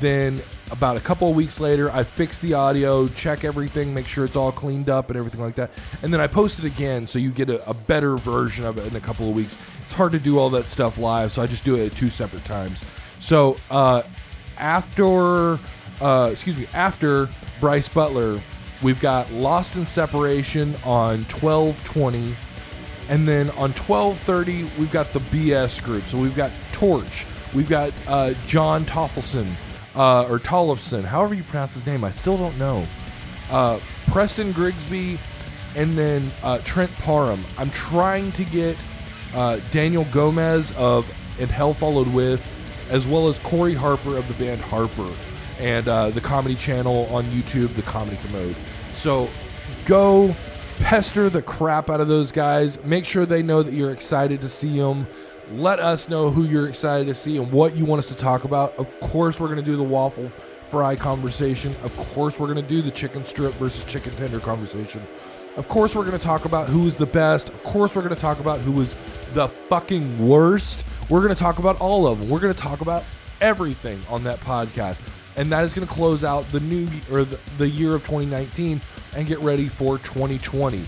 then 0.00 0.40
about 0.70 0.96
a 0.96 1.00
couple 1.00 1.28
of 1.28 1.34
weeks 1.34 1.60
later, 1.60 1.90
I 1.92 2.02
fix 2.02 2.38
the 2.38 2.54
audio, 2.54 3.08
check 3.08 3.44
everything, 3.44 3.94
make 3.94 4.06
sure 4.06 4.24
it's 4.24 4.36
all 4.36 4.52
cleaned 4.52 4.88
up 4.88 5.10
and 5.10 5.18
everything 5.18 5.40
like 5.40 5.54
that. 5.56 5.70
And 6.02 6.12
then 6.12 6.20
I 6.20 6.26
post 6.26 6.58
it 6.58 6.64
again 6.64 7.06
so 7.06 7.18
you 7.18 7.30
get 7.30 7.50
a, 7.50 7.68
a, 7.68 7.74
better 7.74 8.16
version 8.16 8.64
of 8.64 8.78
it 8.78 8.86
in 8.86 8.96
a 8.96 9.00
couple 9.00 9.28
of 9.28 9.34
weeks. 9.34 9.56
It's 9.82 9.92
hard 9.92 10.12
to 10.12 10.18
do 10.18 10.38
all 10.38 10.50
that 10.50 10.66
stuff 10.66 10.98
live, 10.98 11.32
so 11.32 11.42
I 11.42 11.46
just 11.46 11.64
do 11.64 11.76
it 11.76 11.86
at 11.86 11.96
two 11.96 12.08
separate 12.08 12.44
times. 12.44 12.84
So 13.18 13.56
uh, 13.70 14.02
after, 14.58 15.58
uh, 16.00 16.28
excuse 16.30 16.56
me, 16.56 16.66
after 16.74 17.28
Bryce 17.60 17.88
Butler, 17.88 18.40
we've 18.82 19.00
got 19.00 19.30
Lost 19.32 19.76
in 19.76 19.86
Separation 19.86 20.76
on 20.84 21.24
twelve 21.24 21.82
twenty, 21.84 22.36
and 23.08 23.26
then 23.26 23.50
on 23.50 23.72
twelve 23.72 24.18
thirty 24.18 24.64
we've 24.78 24.92
got 24.92 25.12
the 25.12 25.20
BS 25.20 25.82
group. 25.82 26.04
So 26.04 26.18
we've 26.18 26.36
got 26.36 26.52
Torch, 26.72 27.26
we've 27.54 27.68
got 27.68 27.92
uh, 28.06 28.34
John 28.46 28.84
Toffelson 28.84 29.48
uh, 29.94 30.24
or 30.28 30.38
Tollefson, 30.38 31.04
however 31.04 31.34
you 31.34 31.42
pronounce 31.42 31.74
his 31.74 31.86
name. 31.86 32.04
I 32.04 32.10
still 32.10 32.36
don't 32.36 32.58
know. 32.58 32.84
Uh, 33.50 33.80
Preston 34.06 34.52
Grigsby, 34.52 35.18
and 35.74 35.94
then 35.94 36.30
uh, 36.42 36.58
Trent 36.64 36.90
Parham. 36.96 37.44
I'm 37.56 37.70
trying 37.70 38.32
to 38.32 38.44
get 38.44 38.76
uh, 39.34 39.60
Daniel 39.70 40.06
Gomez 40.06 40.74
of 40.76 41.10
And 41.38 41.50
Hell 41.50 41.74
Followed 41.74 42.08
With, 42.08 42.46
as 42.90 43.06
well 43.06 43.28
as 43.28 43.38
Corey 43.40 43.74
Harper 43.74 44.16
of 44.16 44.26
the 44.28 44.34
band 44.34 44.60
Harper, 44.60 45.08
and 45.58 45.88
uh, 45.88 46.10
the 46.10 46.20
comedy 46.20 46.54
channel 46.54 47.06
on 47.14 47.24
YouTube, 47.26 47.74
The 47.74 47.82
Comedy 47.82 48.16
Commode. 48.18 48.56
So 48.94 49.28
go 49.84 50.34
pester 50.78 51.28
the 51.28 51.42
crap 51.42 51.90
out 51.90 52.00
of 52.00 52.08
those 52.08 52.32
guys. 52.32 52.82
Make 52.84 53.04
sure 53.04 53.26
they 53.26 53.42
know 53.42 53.62
that 53.62 53.74
you're 53.74 53.90
excited 53.90 54.40
to 54.40 54.48
see 54.48 54.78
them. 54.78 55.06
Let 55.52 55.80
us 55.80 56.08
know 56.08 56.30
who 56.30 56.44
you're 56.44 56.68
excited 56.68 57.06
to 57.06 57.14
see 57.14 57.38
and 57.38 57.50
what 57.50 57.74
you 57.74 57.84
want 57.84 58.00
us 58.00 58.08
to 58.08 58.14
talk 58.14 58.44
about. 58.44 58.76
Of 58.76 59.00
course, 59.00 59.40
we're 59.40 59.46
going 59.46 59.58
to 59.58 59.64
do 59.64 59.76
the 59.76 59.82
waffle 59.82 60.30
fry 60.66 60.94
conversation. 60.94 61.74
Of 61.82 61.96
course, 61.96 62.38
we're 62.38 62.52
going 62.52 62.62
to 62.62 62.68
do 62.68 62.82
the 62.82 62.90
chicken 62.90 63.24
strip 63.24 63.54
versus 63.54 63.84
chicken 63.84 64.12
tender 64.12 64.40
conversation. 64.40 65.02
Of 65.56 65.66
course, 65.68 65.96
we're 65.96 66.04
going 66.04 66.18
to 66.18 66.24
talk 66.24 66.44
about 66.44 66.68
who 66.68 66.86
is 66.86 66.96
the 66.96 67.06
best. 67.06 67.48
Of 67.48 67.64
course, 67.64 67.94
we're 67.94 68.02
going 68.02 68.14
to 68.14 68.20
talk 68.20 68.40
about 68.40 68.60
who 68.60 68.72
was 68.72 68.94
the 69.32 69.48
fucking 69.48 70.26
worst. 70.26 70.84
We're 71.08 71.22
going 71.22 71.34
to 71.34 71.40
talk 71.40 71.58
about 71.58 71.80
all 71.80 72.06
of 72.06 72.20
them. 72.20 72.28
We're 72.28 72.40
going 72.40 72.52
to 72.52 72.60
talk 72.60 72.82
about 72.82 73.02
everything 73.40 74.00
on 74.08 74.22
that 74.24 74.40
podcast. 74.40 75.02
And 75.36 75.50
that 75.50 75.64
is 75.64 75.72
going 75.72 75.86
to 75.86 75.92
close 75.92 76.24
out 76.24 76.44
the 76.52 76.60
new 76.60 76.86
or 77.10 77.24
the, 77.24 77.38
the 77.56 77.68
year 77.68 77.94
of 77.94 78.02
2019 78.02 78.80
and 79.16 79.26
get 79.26 79.38
ready 79.40 79.68
for 79.68 79.98
2020. 79.98 80.82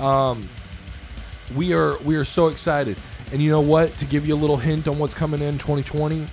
Um, 0.00 0.48
we 1.54 1.72
are 1.72 1.98
we 1.98 2.16
are 2.16 2.24
so 2.24 2.48
excited. 2.48 2.96
And 3.32 3.42
you 3.42 3.50
know 3.50 3.60
what? 3.60 3.92
To 3.98 4.04
give 4.06 4.26
you 4.26 4.34
a 4.34 4.36
little 4.36 4.56
hint 4.56 4.88
on 4.88 4.98
what's 4.98 5.14
coming 5.14 5.42
in 5.42 5.58
2020, 5.58 6.26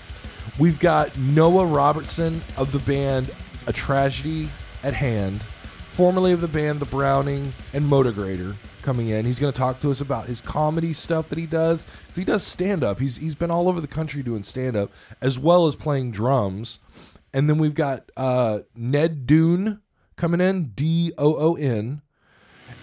we've 0.59 0.79
got 0.79 1.17
Noah 1.17 1.65
Robertson 1.65 2.41
of 2.57 2.71
the 2.71 2.79
band 2.79 3.31
A 3.67 3.73
Tragedy 3.73 4.47
at 4.83 4.93
Hand, 4.93 5.43
formerly 5.43 6.31
of 6.31 6.41
the 6.41 6.47
band 6.47 6.79
The 6.79 6.85
Browning 6.85 7.51
and 7.73 7.85
Motograter, 7.85 8.55
coming 8.81 9.09
in. 9.09 9.25
He's 9.25 9.39
going 9.39 9.51
to 9.51 9.57
talk 9.57 9.81
to 9.81 9.91
us 9.91 9.99
about 9.99 10.27
his 10.27 10.39
comedy 10.39 10.93
stuff 10.93 11.27
that 11.29 11.37
he 11.37 11.45
does. 11.45 11.85
'Cause 12.07 12.15
he 12.15 12.23
does 12.23 12.43
stand 12.43 12.83
up. 12.83 12.99
He's 12.99 13.17
he's 13.17 13.35
been 13.35 13.51
all 13.51 13.67
over 13.67 13.81
the 13.81 13.87
country 13.87 14.23
doing 14.23 14.43
stand 14.43 14.77
up 14.77 14.91
as 15.21 15.37
well 15.37 15.67
as 15.67 15.75
playing 15.75 16.11
drums. 16.11 16.79
And 17.33 17.49
then 17.49 17.57
we've 17.57 17.73
got 17.75 18.09
uh, 18.15 18.59
Ned 18.75 19.25
Doon 19.25 19.81
coming 20.15 20.39
in, 20.39 20.71
D 20.75 21.11
O 21.17 21.35
O 21.35 21.55
N. 21.55 22.01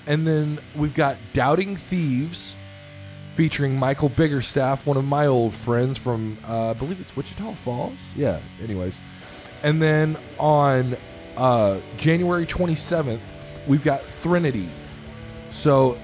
And 0.06 0.26
then 0.26 0.58
we've 0.76 0.94
got 0.94 1.16
Doubting 1.32 1.76
Thieves 1.76 2.56
featuring 3.34 3.78
Michael 3.78 4.10
Biggerstaff, 4.10 4.84
one 4.86 4.96
of 4.96 5.04
my 5.04 5.26
old 5.26 5.54
friends 5.54 5.98
from, 5.98 6.38
uh, 6.46 6.70
I 6.70 6.72
believe 6.74 7.00
it's 7.00 7.16
Wichita 7.16 7.54
Falls. 7.54 8.12
Yeah, 8.16 8.40
anyways. 8.62 9.00
And 9.62 9.80
then 9.80 10.16
on 10.38 10.96
uh, 11.36 11.80
January 11.96 12.46
27th, 12.46 13.20
we've 13.66 13.82
got 13.82 14.02
Thrinity. 14.04 14.68
So, 15.50 15.98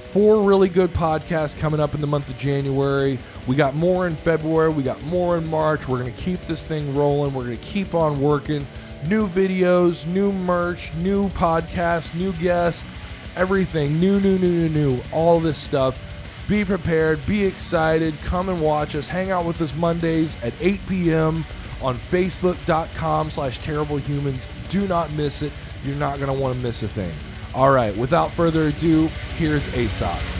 four 0.00 0.42
really 0.42 0.68
good 0.68 0.92
podcasts 0.94 1.58
coming 1.58 1.80
up 1.80 1.94
in 1.94 2.00
the 2.00 2.06
month 2.06 2.28
of 2.28 2.36
January. 2.36 3.18
We 3.46 3.54
got 3.54 3.74
more 3.74 4.06
in 4.06 4.16
February. 4.16 4.70
We 4.70 4.82
got 4.82 5.02
more 5.04 5.36
in 5.36 5.48
March. 5.50 5.86
We're 5.86 6.00
going 6.00 6.12
to 6.12 6.20
keep 6.20 6.40
this 6.42 6.64
thing 6.64 6.94
rolling. 6.94 7.34
We're 7.34 7.44
going 7.44 7.56
to 7.56 7.62
keep 7.62 7.94
on 7.94 8.20
working. 8.20 8.66
New 9.08 9.28
videos, 9.28 10.06
new 10.06 10.32
merch, 10.32 10.94
new 10.94 11.28
podcasts, 11.30 12.14
new 12.14 12.32
guests, 12.32 12.98
everything. 13.36 14.00
New, 14.00 14.18
new, 14.20 14.38
new, 14.38 14.68
new, 14.68 14.68
new. 14.68 15.02
All 15.12 15.38
this 15.38 15.58
stuff. 15.58 15.98
Be 16.48 16.64
prepared. 16.64 17.24
Be 17.26 17.44
excited. 17.44 18.18
Come 18.20 18.48
and 18.48 18.60
watch 18.60 18.94
us. 18.94 19.08
Hang 19.08 19.30
out 19.30 19.44
with 19.44 19.60
us 19.60 19.74
Mondays 19.74 20.42
at 20.44 20.54
8 20.60 20.86
p.m. 20.88 21.44
on 21.82 21.96
Facebook.com 21.96 23.30
slash 23.30 23.58
terrible 23.58 23.96
humans. 23.96 24.48
Do 24.68 24.86
not 24.86 25.12
miss 25.12 25.42
it. 25.42 25.52
You're 25.84 25.96
not 25.96 26.18
going 26.18 26.34
to 26.34 26.40
want 26.40 26.56
to 26.56 26.62
miss 26.62 26.82
a 26.82 26.88
thing. 26.88 27.12
All 27.54 27.70
right, 27.70 27.96
without 27.96 28.30
further 28.30 28.68
ado, 28.68 29.08
here's 29.36 29.66
Aesop. 29.74 30.35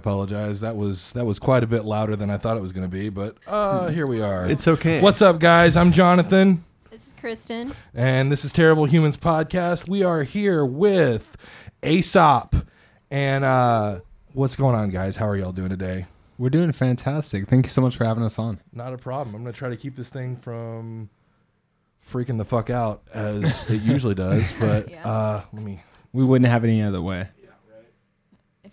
Apologize. 0.00 0.60
That 0.60 0.76
was 0.76 1.12
that 1.12 1.26
was 1.26 1.38
quite 1.38 1.62
a 1.62 1.66
bit 1.66 1.84
louder 1.84 2.16
than 2.16 2.30
I 2.30 2.38
thought 2.38 2.56
it 2.56 2.60
was 2.60 2.72
going 2.72 2.88
to 2.88 2.90
be, 2.90 3.10
but 3.10 3.36
uh, 3.46 3.88
here 3.88 4.06
we 4.06 4.22
are. 4.22 4.46
It's 4.50 4.66
okay. 4.66 5.00
What's 5.02 5.20
up, 5.20 5.38
guys? 5.38 5.76
I'm 5.76 5.92
Jonathan, 5.92 6.64
This 6.90 7.08
is 7.08 7.14
Kristen. 7.20 7.74
and 7.94 8.32
this 8.32 8.42
is 8.44 8.50
Terrible 8.50 8.86
Humans 8.86 9.18
podcast. 9.18 9.88
We 9.90 10.02
are 10.02 10.22
here 10.22 10.64
with 10.64 11.36
Aesop, 11.84 12.54
and 13.10 13.44
uh, 13.44 14.00
what's 14.32 14.56
going 14.56 14.74
on, 14.74 14.88
guys? 14.88 15.16
How 15.16 15.28
are 15.28 15.36
y'all 15.36 15.52
doing 15.52 15.68
today? 15.68 16.06
We're 16.38 16.48
doing 16.48 16.72
fantastic. 16.72 17.46
Thank 17.48 17.66
you 17.66 17.70
so 17.70 17.82
much 17.82 17.98
for 17.98 18.06
having 18.06 18.24
us 18.24 18.38
on. 18.38 18.60
Not 18.72 18.94
a 18.94 18.98
problem. 18.98 19.34
I'm 19.36 19.42
going 19.42 19.52
to 19.52 19.58
try 19.58 19.68
to 19.68 19.76
keep 19.76 19.96
this 19.96 20.08
thing 20.08 20.36
from 20.36 21.10
freaking 22.10 22.38
the 22.38 22.46
fuck 22.46 22.70
out 22.70 23.02
as 23.12 23.68
it 23.70 23.82
usually 23.82 24.14
does, 24.14 24.50
but 24.60 24.88
Yeah. 24.90 25.06
uh, 25.06 25.42
let 25.52 25.62
me. 25.62 25.82
We 26.14 26.24
wouldn't 26.24 26.48
have 26.50 26.64
it 26.64 26.68
any 26.68 26.80
other 26.82 27.02
way. 27.02 27.28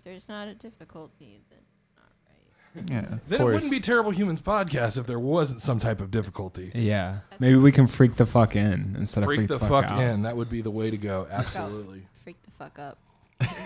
If 0.07 0.13
there's 0.13 0.29
not 0.29 0.47
a 0.47 0.53
difficulty, 0.53 1.41
then 1.49 1.59
not 1.97 2.85
right. 2.89 2.89
Yeah. 3.11 3.17
Then 3.27 3.41
it 3.41 3.43
wouldn't 3.43 3.69
be 3.69 3.81
Terrible 3.81 4.11
Humans 4.11 4.39
podcast 4.39 4.97
if 4.97 5.05
there 5.05 5.19
wasn't 5.19 5.59
some 5.59 5.79
type 5.79 5.99
of 5.99 6.11
difficulty. 6.11 6.71
Yeah. 6.73 7.19
Maybe 7.41 7.57
we 7.57 7.73
can 7.73 7.87
freak 7.87 8.15
the 8.15 8.25
fuck 8.25 8.55
in 8.55 8.95
instead 8.97 9.25
Freak 9.25 9.41
of 9.41 9.47
the 9.49 9.59
freak 9.59 9.69
the 9.69 9.75
fuck 9.75 9.91
out. 9.91 10.01
in. 10.01 10.21
That 10.21 10.37
would 10.37 10.49
be 10.49 10.61
the 10.61 10.71
way 10.71 10.89
to 10.91 10.97
go. 10.97 11.27
Absolutely. 11.29 12.03
Freak 12.23 12.41
the 12.43 12.51
fuck 12.51 12.79
up. 12.79 12.99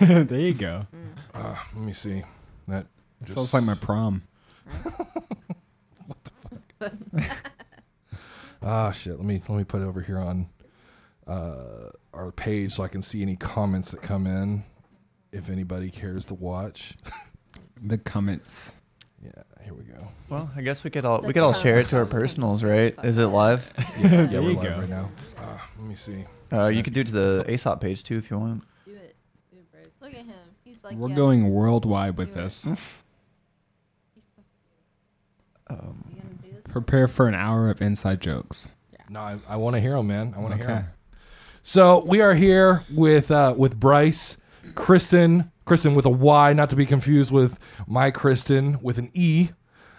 there 0.00 0.40
you 0.40 0.54
go. 0.54 0.88
Uh, 1.32 1.54
let 1.76 1.84
me 1.84 1.92
see. 1.92 2.24
That 2.66 2.86
just 3.22 3.34
Sounds 3.36 3.54
like 3.54 3.62
my 3.62 3.74
prom. 3.76 4.24
What 6.06 6.18
the 6.24 6.90
fuck? 7.20 7.36
Ah 8.64 8.90
shit. 8.92 9.16
Let 9.16 9.24
me 9.24 9.42
let 9.48 9.58
me 9.58 9.64
put 9.64 9.82
it 9.82 9.84
over 9.86 10.00
here 10.00 10.18
on 10.18 10.48
uh, 11.26 11.90
our 12.14 12.30
page 12.30 12.72
so 12.74 12.84
I 12.84 12.88
can 12.88 13.02
see 13.02 13.20
any 13.22 13.34
comments 13.34 13.90
that 13.90 14.02
come 14.02 14.24
in. 14.26 14.62
If 15.32 15.48
anybody 15.50 15.90
cares 15.90 16.24
to 16.26 16.34
watch. 16.34 16.96
The 17.84 17.98
comments. 17.98 18.76
Yeah, 19.24 19.32
here 19.64 19.74
we 19.74 19.82
go. 19.82 20.06
Well, 20.28 20.48
I 20.54 20.62
guess 20.62 20.84
we 20.84 20.90
could 20.90 21.04
all 21.04 21.20
The 21.20 21.26
we 21.26 21.32
could 21.32 21.42
all 21.42 21.52
share 21.52 21.78
it 21.78 21.88
to 21.88 21.96
our 21.96 22.06
personals, 22.06 22.62
right? 22.62 22.94
Is 23.02 23.18
it 23.18 23.26
live? 23.26 23.68
Yeah, 23.76 23.84
yeah 24.12 24.26
There 24.26 24.40
we're 24.42 24.50
you 24.50 24.56
live 24.56 24.64
go. 24.74 24.78
right 24.78 24.88
now. 24.88 25.10
Uh, 25.36 25.58
let 25.80 25.88
me 25.88 25.96
see. 25.96 26.24
Uh, 26.52 26.68
you 26.68 26.84
could 26.84 26.94
do 26.94 27.00
it 27.00 27.08
to 27.08 27.12
the 27.12 27.52
Aesop 27.52 27.80
page 27.80 28.04
too 28.04 28.18
if 28.18 28.30
you 28.30 28.38
want. 28.38 28.62
Do 28.86 28.92
it. 28.92 29.16
Do 29.50 29.56
it, 29.58 29.72
Bryce. 29.72 29.86
Look 30.00 30.12
at 30.12 30.26
him. 30.26 30.34
He's 30.62 30.76
like. 30.84 30.94
We're 30.96 31.08
yes. 31.08 31.16
going 31.16 31.50
worldwide 31.50 32.16
with 32.16 32.34
Do 32.34 32.40
this. 32.40 32.64
Um, 32.66 32.76
You 36.08 36.16
gonna 36.22 36.34
do 36.34 36.50
this? 36.52 36.62
Prepare 36.72 37.08
for 37.08 37.26
an 37.26 37.34
hour 37.34 37.68
of 37.68 37.82
inside 37.82 38.20
jokes. 38.20 38.68
Yeah. 38.92 38.98
No, 39.08 39.20
I, 39.20 39.38
I 39.48 39.56
want 39.56 39.74
to 39.74 39.80
hear 39.80 39.96
them, 39.96 40.06
man. 40.06 40.34
I 40.36 40.40
want 40.40 40.52
to 40.52 40.56
hear 40.58 40.66
Okay. 40.66 40.74
them. 40.82 40.90
So 41.64 42.04
we 42.04 42.20
are 42.20 42.34
here 42.34 42.84
with 42.94 43.32
uh, 43.32 43.54
with 43.56 43.78
Bryce, 43.80 44.36
Kristyn, 44.74 45.50
Kristyn 45.64 45.94
with 45.94 46.06
a 46.06 46.10
Y, 46.10 46.52
not 46.52 46.70
to 46.70 46.76
be 46.76 46.86
confused 46.86 47.30
with 47.32 47.58
my 47.86 48.10
Kristen 48.10 48.80
with 48.82 48.98
an 48.98 49.10
E. 49.14 49.50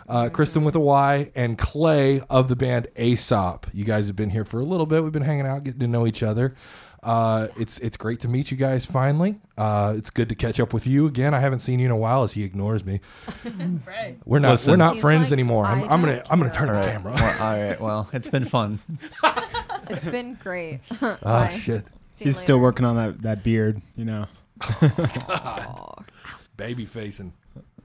Uh, 0.07 0.29
Kristyn 0.29 0.63
with 0.65 0.75
a 0.75 0.79
Y 0.81 1.31
and 1.33 1.57
Clay 1.57 2.21
of 2.29 2.49
the 2.49 2.55
band 2.57 2.87
Aesop. 2.97 3.67
You 3.73 3.85
guys 3.85 4.07
have 4.07 4.15
been 4.17 4.31
here 4.31 4.43
for 4.43 4.59
a 4.59 4.65
little 4.65 4.85
bit. 4.85 5.01
We've 5.01 5.13
been 5.13 5.23
hanging 5.23 5.47
out, 5.47 5.63
getting 5.63 5.79
to 5.79 5.87
know 5.87 6.05
each 6.05 6.21
other. 6.21 6.53
Uh, 7.01 7.47
it's 7.57 7.79
it's 7.79 7.97
great 7.97 8.21
to 8.21 8.27
meet 8.29 8.49
you 8.49 8.55
guys 8.55 8.85
finally. 8.85 9.39
Uh, 9.57 9.93
it's 9.97 10.09
good 10.09 10.29
to 10.29 10.35
catch 10.35 10.59
up 10.59 10.73
with 10.73 10.87
you 10.87 11.05
again. 11.05 11.33
I 11.33 11.39
haven't 11.39 11.59
seen 11.59 11.79
you 11.79 11.85
in 11.85 11.91
a 11.91 11.97
while 11.97 12.23
as 12.23 12.33
he 12.33 12.43
ignores 12.43 12.85
me. 12.85 13.01
Right. 13.85 14.17
We're 14.25 14.39
not 14.39 14.51
Listen. 14.51 14.71
we're 14.71 14.77
not 14.77 14.97
friends 14.99 15.23
like, 15.25 15.33
anymore. 15.33 15.65
I'm, 15.65 15.83
"I 15.83 15.87
I'm 15.87 15.99
gonna 16.01 16.15
don't 16.15 16.31
I'm 16.31 16.39
gonna 16.39 16.53
turn 16.53 16.69
all 16.69 16.81
the 16.81 16.87
camera. 16.87 17.13
Well, 17.13 17.41
all 17.41 17.63
right. 17.63 17.81
Well, 17.81 18.09
it's 18.13 18.29
been 18.29 18.45
fun. 18.45 18.79
It's 19.89 20.07
been 20.07 20.35
great. 20.35 20.79
Oh 21.01 21.17
Bye. 21.21 21.59
shit, 21.61 21.83
See 21.85 21.91
you 22.19 22.25
He's 22.27 22.37
still 22.37 22.57
working 22.57 22.85
on 22.85 22.95
that, 22.95 23.21
that 23.23 23.43
beard, 23.43 23.81
you 23.97 24.05
know. 24.05 24.27
baby 26.57 26.85
facing. 26.85 27.33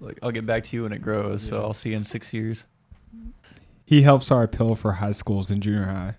Like, 0.00 0.18
I'll 0.22 0.30
get 0.30 0.46
back 0.46 0.64
to 0.64 0.76
you 0.76 0.84
when 0.84 0.92
it 0.92 1.02
grows. 1.02 1.42
So 1.42 1.60
I'll 1.62 1.74
see 1.74 1.90
you 1.90 1.96
in 1.96 2.04
six 2.04 2.32
years. 2.32 2.64
He 3.84 4.02
helps 4.02 4.30
our 4.30 4.42
appeal 4.42 4.74
for 4.74 4.92
high 4.92 5.12
schools 5.12 5.50
and 5.50 5.62
junior 5.62 5.86
high. 5.86 6.14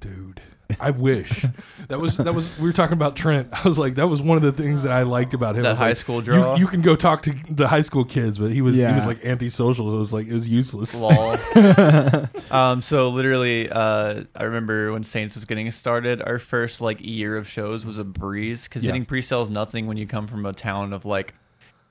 dude. 0.00 0.42
I 0.78 0.90
wish 0.90 1.44
that 1.88 1.98
was 1.98 2.16
that 2.18 2.34
was 2.34 2.58
we 2.58 2.66
were 2.66 2.72
talking 2.72 2.92
about 2.92 3.16
Trent. 3.16 3.48
I 3.52 3.66
was 3.66 3.78
like 3.78 3.94
that 3.96 4.06
was 4.08 4.20
one 4.22 4.36
of 4.36 4.42
the 4.42 4.52
things 4.52 4.82
that 4.82 4.92
I 4.92 5.02
liked 5.02 5.34
about 5.34 5.56
him. 5.56 5.62
That 5.62 5.76
high 5.76 5.88
like, 5.88 5.96
school 5.96 6.16
you- 6.16 6.22
draw? 6.22 6.56
You, 6.56 6.66
can 6.66 6.82
go 6.82 6.94
talk 6.96 7.22
to 7.22 7.34
the 7.48 7.66
high 7.68 7.80
school 7.80 8.04
kids, 8.04 8.38
but 8.38 8.52
he 8.52 8.60
was 8.62 8.76
he 8.76 8.84
was 8.84 9.06
like 9.06 9.24
antisocial. 9.24 9.90
So 9.90 9.96
it 9.96 9.98
was 9.98 10.12
like 10.12 10.26
it 10.26 10.34
was 10.34 10.46
useless. 10.48 10.94
Lol. 10.94 11.36
um, 12.50 12.82
so 12.82 13.08
literally, 13.08 13.68
uh, 13.70 14.24
I 14.36 14.44
remember 14.44 14.92
when 14.92 15.02
Saints 15.02 15.34
was 15.34 15.44
getting 15.44 15.70
started, 15.70 16.22
our 16.22 16.38
first 16.38 16.80
like 16.80 17.00
year 17.00 17.36
of 17.36 17.48
shows 17.48 17.86
was 17.86 17.98
a 17.98 18.04
breeze 18.04 18.68
because 18.68 18.84
Yeah. 18.84 18.92
hitting 18.92 19.06
pre-sale 19.06 19.42
is 19.42 19.50
nothing 19.50 19.86
when 19.86 19.96
you 19.96 20.06
come 20.06 20.26
from 20.26 20.44
a 20.46 20.52
town 20.52 20.92
of 20.92 21.04
like 21.04 21.34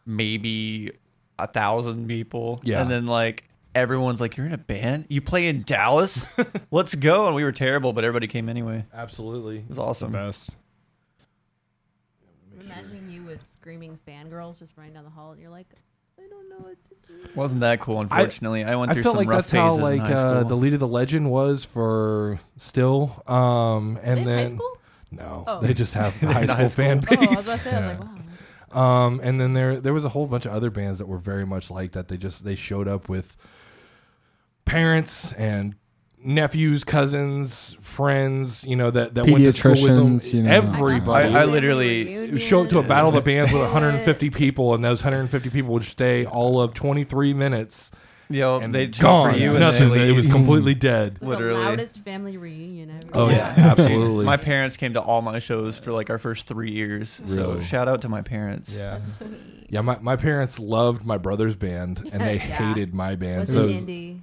maybe 0.06 0.92
a 1.38 1.48
thousand 1.48 2.08
people. 2.08 2.62
Yeah. 2.64 2.82
and 2.82 2.90
then 2.90 3.06
like 3.06 3.49
everyone's 3.76 4.20
like, 4.22 4.38
"You're 4.38 4.46
in 4.46 4.54
a 4.54 4.58
band? 4.58 5.06
You 5.10 5.22
play 5.22 5.48
in 5.48 5.64
Dallas? 5.64 6.28
Let's 6.72 6.96
go!" 6.96 7.28
And 7.28 7.36
we 7.36 7.44
were 7.44 7.52
terrible, 7.52 7.94
but 7.94 8.04
everybody 8.04 8.28
came 8.28 8.50
anyway. 8.50 8.86
Absolutely. 8.94 9.58
It 9.60 9.70
was 9.70 9.78
It's 9.78 9.88
awesome. 9.88 10.12
The 10.12 10.18
best. 10.18 10.56
Imagining 12.60 13.10
you 13.10 13.24
with 13.24 13.46
screaming 13.48 13.98
fangirls 14.08 14.60
just 14.60 14.74
running 14.78 14.94
down 14.94 15.04
the 15.04 15.10
hall, 15.10 15.32
and 15.32 15.42
you're 15.42 15.50
like, 15.50 15.68
I 16.18 16.28
don't 16.30 16.50
know 16.50 16.58
what 16.58 16.78
to 16.86 16.96
do. 17.08 17.30
Wasn't 17.36 17.62
that 17.62 17.80
cool? 17.80 18.02
Unfortunately, 18.02 18.64
I, 18.64 18.76
went 18.76 18.92
I 18.92 18.94
through 18.96 19.04
felt 19.04 19.14
some 19.14 19.26
like 19.26 19.30
rough 19.30 19.38
that's 19.48 19.52
how 19.52 19.70
phases 19.70 19.82
like 19.84 20.00
in 20.02 20.06
high 20.06 20.14
uh, 20.14 20.44
the 20.44 20.56
lead 20.56 20.74
of 20.74 20.80
the 20.80 20.88
legend 20.88 21.32
was 21.32 21.64
for 21.64 22.40
still. 22.58 23.24
Um, 23.28 23.98
and 24.04 24.20
in 24.20 24.26
then 24.26 24.50
high 24.50 24.56
school? 24.56 24.78
no, 25.12 25.44
Oh. 25.48 25.62
they 25.62 25.74
just 25.74 25.94
have 25.94 26.14
high 26.20 26.42
In 26.42 26.48
school 26.48 26.58
high 26.58 26.68
fan 26.68 27.06
Oh, 27.10 27.16
I 27.16 27.20
was 27.20 27.30
base. 27.30 27.46
about 27.48 27.54
to 27.54 27.58
say, 27.60 27.72
I 27.76 27.80
was 27.92 28.00
like, 28.00 28.10
wow. 28.74 29.06
Um, 29.06 29.20
and 29.24 29.40
then 29.42 29.54
there 29.54 29.80
there 29.80 29.94
was 29.94 30.06
a 30.06 30.10
whole 30.10 30.28
bunch 30.28 30.46
of 30.46 30.52
other 30.52 30.70
bands 30.70 31.00
that 31.00 31.08
were 31.08 31.18
very 31.18 31.46
much 31.46 31.72
like 31.72 31.94
that. 31.94 32.08
They 32.08 32.18
just 32.18 32.44
they 32.44 32.56
showed 32.56 32.88
up 32.88 33.10
with 33.10 33.36
parents 34.70 35.34
and 35.34 35.76
nephews, 36.24 36.84
cousins, 36.84 37.76
friends, 37.82 38.64
you 38.66 38.76
know 38.76 38.92
that 38.92 39.16
that 39.16 39.26
went 39.26 39.44
to 39.46 39.54
school 39.54 39.72
with 39.72 39.84
them. 39.96 40.20
You 40.38 40.44
know. 40.44 40.52
Everybody. 40.52 41.34
I- 41.34 41.42
I 41.42 41.46
literally 41.46 42.14
It 42.14 42.32
would 42.34 42.42
show 42.42 42.64
up 42.64 42.70
to 42.70 42.80
a 42.80 42.84
battle 42.84 43.10
of 43.10 43.16
the 43.16 43.22
bands 43.22 43.52
with 43.52 43.62
150 43.62 44.30
people, 44.30 44.74
and 44.74 44.84
those 44.84 45.02
150 45.04 45.50
people 45.50 45.74
would 45.74 45.84
stay 45.86 46.26
all 46.26 46.60
of 46.62 46.74
23 46.74 47.34
minutes 47.34 47.90
Yo, 48.30 48.60
and 48.60 48.76
they 48.76 48.88
cheer 48.88 49.02
gone. 49.04 49.34
for 49.34 49.40
you 49.40 49.52
and 49.52 49.60
Nothing. 49.60 49.90
they 49.92 50.10
It 50.10 50.12
was 50.12 50.28
completely 50.28 50.76
dead. 50.92 51.14
It's 51.16 51.22
Literally. 51.24 51.54
the 51.58 51.60
loudest 51.70 52.00
family 52.04 52.38
reunion 52.38 52.92
ever. 52.92 53.10
Oh 53.14 53.30
yeah, 53.30 53.54
absolutely. 53.58 54.26
My 54.26 54.38
parents 54.38 54.78
came 54.78 54.94
to 54.94 55.02
all 55.02 55.22
my 55.24 55.40
shows 55.40 55.78
for 55.78 55.92
like 55.94 56.10
our 56.12 56.20
first 56.20 56.46
three 56.48 56.72
years. 56.72 57.22
So 57.26 57.52
Really? 57.52 57.64
shout 57.64 57.88
out 57.88 58.02
to 58.02 58.10
my 58.10 58.22
parents. 58.22 58.72
Yeah. 58.74 58.92
That's 59.00 59.18
sweet. 59.18 59.30
Yeah, 59.72 59.82
my, 59.82 59.98
my 60.02 60.16
parents 60.16 60.60
loved 60.60 61.06
my 61.06 61.18
brother's 61.18 61.56
band, 61.56 62.08
and 62.12 62.22
they 62.22 62.34
Yeah. 62.36 62.40
hated 62.74 62.94
my 62.94 63.16
band. 63.16 63.42
Was 63.42 63.54
so 63.54 63.66
it 63.66 63.86
indie? 63.86 64.20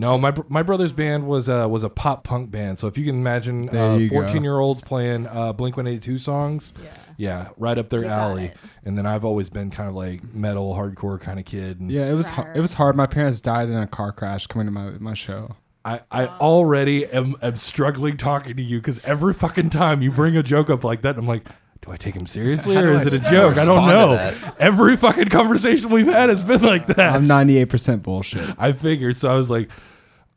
No, 0.00 0.16
my 0.18 0.30
br- 0.30 0.42
my 0.48 0.62
brother's 0.62 0.92
band 0.92 1.26
was 1.26 1.48
uh, 1.48 1.66
was 1.68 1.82
a 1.82 1.90
pop 1.90 2.24
punk 2.24 2.50
band. 2.50 2.78
So 2.78 2.86
if 2.86 2.96
you 2.96 3.04
can 3.04 3.16
imagine, 3.16 3.66
There 3.66 3.84
uh, 3.84 3.96
you 3.96 4.08
go. 4.08 4.16
fourteen 4.22 4.42
year 4.42 4.58
olds 4.58 4.80
playing 4.82 5.26
uh, 5.26 5.52
Blink 5.52 5.76
One 5.76 5.86
Eighty 5.86 6.00
Two 6.00 6.18
songs, 6.18 6.72
Yeah. 6.82 6.88
yeah, 7.18 7.48
right 7.58 7.76
up 7.76 7.90
their 7.90 8.00
You 8.00 8.06
got 8.06 8.30
alley. 8.30 8.44
it. 8.46 8.56
And 8.84 8.96
then 8.96 9.04
I've 9.06 9.24
always 9.26 9.50
been 9.50 9.70
kind 9.70 9.88
of 9.90 9.94
like 9.94 10.32
metal, 10.32 10.74
hardcore 10.74 11.20
kind 11.20 11.38
of 11.38 11.44
kid. 11.44 11.80
And 11.80 11.90
Yeah, 11.92 12.06
it 12.10 12.14
was 12.14 12.28
har- 12.30 12.52
it 12.54 12.60
was 12.60 12.72
hard. 12.72 12.96
My 12.96 13.06
parents 13.06 13.40
died 13.42 13.68
in 13.68 13.76
a 13.76 13.86
car 13.86 14.12
crash 14.12 14.46
coming 14.46 14.66
to 14.66 14.72
my 14.72 14.90
my 14.98 15.14
show. 15.14 15.56
I, 15.84 16.00
I 16.10 16.26
already 16.26 17.06
am, 17.06 17.36
am 17.40 17.56
struggling 17.56 18.16
talking 18.18 18.54
to 18.56 18.62
you 18.62 18.78
because 18.80 19.02
every 19.04 19.32
fucking 19.32 19.70
time 19.70 20.02
you 20.02 20.10
bring 20.10 20.36
a 20.36 20.42
joke 20.42 20.68
up 20.68 20.84
like 20.84 21.00
that, 21.02 21.16
I'm 21.16 21.26
like, 21.26 21.44
do 21.80 21.90
I 21.90 21.96
take 21.96 22.14
him 22.14 22.26
seriously 22.26 22.76
or 22.76 22.90
is 22.92 23.02
I 23.02 23.06
it 23.06 23.14
a 23.14 23.18
joke? 23.30 23.56
I 23.56 23.64
don't 23.64 23.86
respond 23.86 23.88
to 23.88 23.94
know. 23.94 24.14
that? 24.16 24.56
Every 24.60 24.96
fucking 24.98 25.30
conversation 25.30 25.88
we've 25.88 26.04
had 26.06 26.28
has 26.28 26.42
been 26.42 26.60
like 26.60 26.86
that. 26.88 27.14
I'm 27.14 27.24
98% 27.24 28.02
bullshit. 28.02 28.54
I 28.58 28.72
figured, 28.72 29.16
so 29.16 29.30
I 29.30 29.36
was 29.36 29.48
like, 29.48 29.70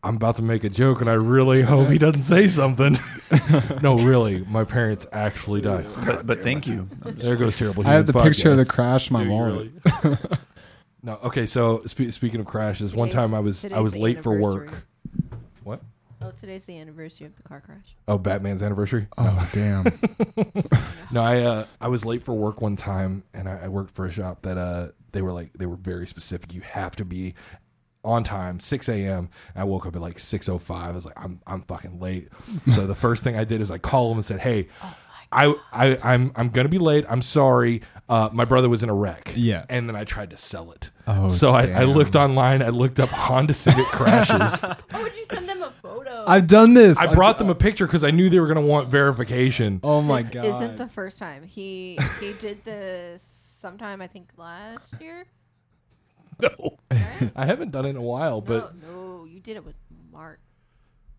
I'm 0.04 0.18
about 0.18 0.36
to 0.36 0.42
make 0.42 0.64
a 0.66 0.70
joke, 0.70 1.00
and 1.00 1.10
I 1.10 1.14
really 1.14 1.62
hope 1.62 1.88
he 1.88 1.98
doesn't 1.98 2.24
say 2.24 2.50
something. 2.50 2.98
no, 3.82 3.98
really, 3.98 4.44
my 4.50 4.66
parents 4.66 5.08
actually 5.14 5.62
died. 5.62 5.86
But, 6.06 6.28
but 6.28 6.44
thank 6.44 6.68
you. 6.68 6.90
There 7.06 7.38
goes 7.38 7.58
terrible. 7.58 7.88
I 7.88 7.94
have 7.94 8.06
the 8.06 8.12
Humans 8.12 8.36
picture 8.38 8.52
of 8.52 8.58
the 8.58 8.66
crash 8.66 9.10
in 9.10 9.14
my 9.14 9.24
Do 9.24 9.30
you 9.30 9.32
wallet. 9.32 9.72
really? 10.04 10.18
no, 11.04 11.20
okay. 11.24 11.46
So 11.46 11.84
spe- 11.86 12.12
speaking 12.12 12.42
of 12.42 12.46
crashes, 12.46 12.94
one 12.94 13.10
time 13.10 13.34
I 13.34 13.40
was 13.40 13.64
I 13.64 13.80
was 13.80 13.96
late 13.96 14.22
for 14.22 14.38
work. 14.38 14.86
What? 15.64 15.82
Oh, 16.22 16.32
today's 16.32 16.66
the 16.66 16.78
anniversary 16.78 17.28
of 17.28 17.36
the 17.36 17.44
car 17.44 17.62
crash. 17.62 17.96
Oh, 18.08 18.18
Batman's 18.18 18.62
anniversary. 18.62 19.08
Oh 19.18 19.50
damn! 19.54 19.86
No, 21.12 21.22
I 21.24 21.42
uh, 21.42 21.66
I 21.80 21.90
was 21.90 22.06
late 22.06 22.24
for 22.24 22.34
work 22.34 22.60
one 22.60 22.76
time, 22.76 23.24
and 23.36 23.48
I, 23.48 23.66
I 23.66 23.68
worked 23.68 23.92
for 23.94 24.08
a 24.08 24.12
shop 24.12 24.42
that 24.42 24.58
uh 24.58 24.88
they 25.12 25.22
were 25.22 25.32
like 25.32 25.54
they 25.54 25.68
were 25.68 25.76
very 25.76 26.08
specific. 26.08 26.54
You 26.56 26.62
have 26.62 26.96
to 26.96 27.06
be 27.06 27.36
on 28.04 28.24
time, 28.24 28.60
six 28.60 28.90
a.m. 28.90 29.30
I 29.56 29.64
woke 29.64 29.86
up 29.86 29.96
at 29.96 30.02
like 30.02 30.20
six 30.20 30.50
o 30.50 30.58
five. 30.58 30.90
I 30.90 30.92
was 30.92 31.06
like, 31.06 31.18
I'm 31.18 31.40
I'm 31.48 31.62
fucking 31.62 32.00
late. 32.00 32.30
So 32.68 32.86
the 32.88 32.96
first 32.96 33.24
thing 33.24 33.38
I 33.38 33.44
did 33.44 33.62
is 33.62 33.72
I 33.72 33.78
called 33.78 34.12
them 34.12 34.18
and 34.20 34.26
said, 34.26 34.40
Hey, 34.42 34.68
I 35.32 35.54
I 35.72 35.98
I'm 36.04 36.32
I'm 36.36 36.50
gonna 36.50 36.70
be 36.70 36.80
late. 36.80 37.06
I'm 37.10 37.22
sorry. 37.22 37.82
Uh, 38.10 38.30
my 38.34 38.44
brother 38.46 38.68
was 38.70 38.84
in 38.84 38.90
a 38.90 38.94
wreck. 38.94 39.32
Yeah. 39.36 39.66
and 39.70 39.88
then 39.88 39.96
I 39.96 40.04
tried 40.04 40.32
to 40.32 40.38
sell 40.38 40.72
it. 40.74 40.92
Oh, 41.08 41.30
so 41.30 41.52
I, 41.52 41.68
I 41.68 41.84
looked 41.86 42.16
online. 42.18 42.62
I 42.62 42.70
looked 42.70 43.00
up 43.00 43.10
Honda 43.10 43.54
Civic 43.54 43.86
crashes. 43.92 44.64
Oh, 44.64 45.02
would 45.02 45.16
you 45.16 45.24
send 45.26 45.48
them 45.48 45.62
a 45.64 45.70
photo? 45.72 46.26
I've 46.28 46.46
done 46.48 46.74
this. 46.74 46.98
I 46.98 47.06
I've 47.06 47.14
brought 47.14 47.38
d- 47.38 47.44
them 47.46 47.50
a 47.50 47.56
picture 47.56 47.88
because 47.88 48.04
I 48.04 48.12
knew 48.12 48.30
they 48.30 48.40
were 48.42 48.48
gonna 48.48 48.62
want 48.62 48.90
verification. 48.90 49.80
Oh 49.84 50.02
my 50.02 50.22
this 50.22 50.32
god! 50.32 50.46
isn't 50.46 50.78
the 50.78 50.90
first 50.90 51.18
time. 51.18 51.44
He 51.44 51.98
he 52.20 52.34
did 52.34 52.64
this 52.66 53.24
sometime 53.24 54.02
I 54.02 54.08
think 54.08 54.28
last 54.38 55.00
year. 55.02 55.26
No, 56.42 56.78
I 57.36 57.46
haven't 57.46 57.72
done 57.72 57.86
it 57.86 57.90
in 57.90 57.96
a 57.98 58.02
while, 58.02 58.42
but. 58.42 58.76
no, 58.76 59.20
no, 59.20 59.26
you 59.26 59.40
did 59.40 59.58
it 59.58 59.66
with 59.66 59.76
Mark. 60.12 60.40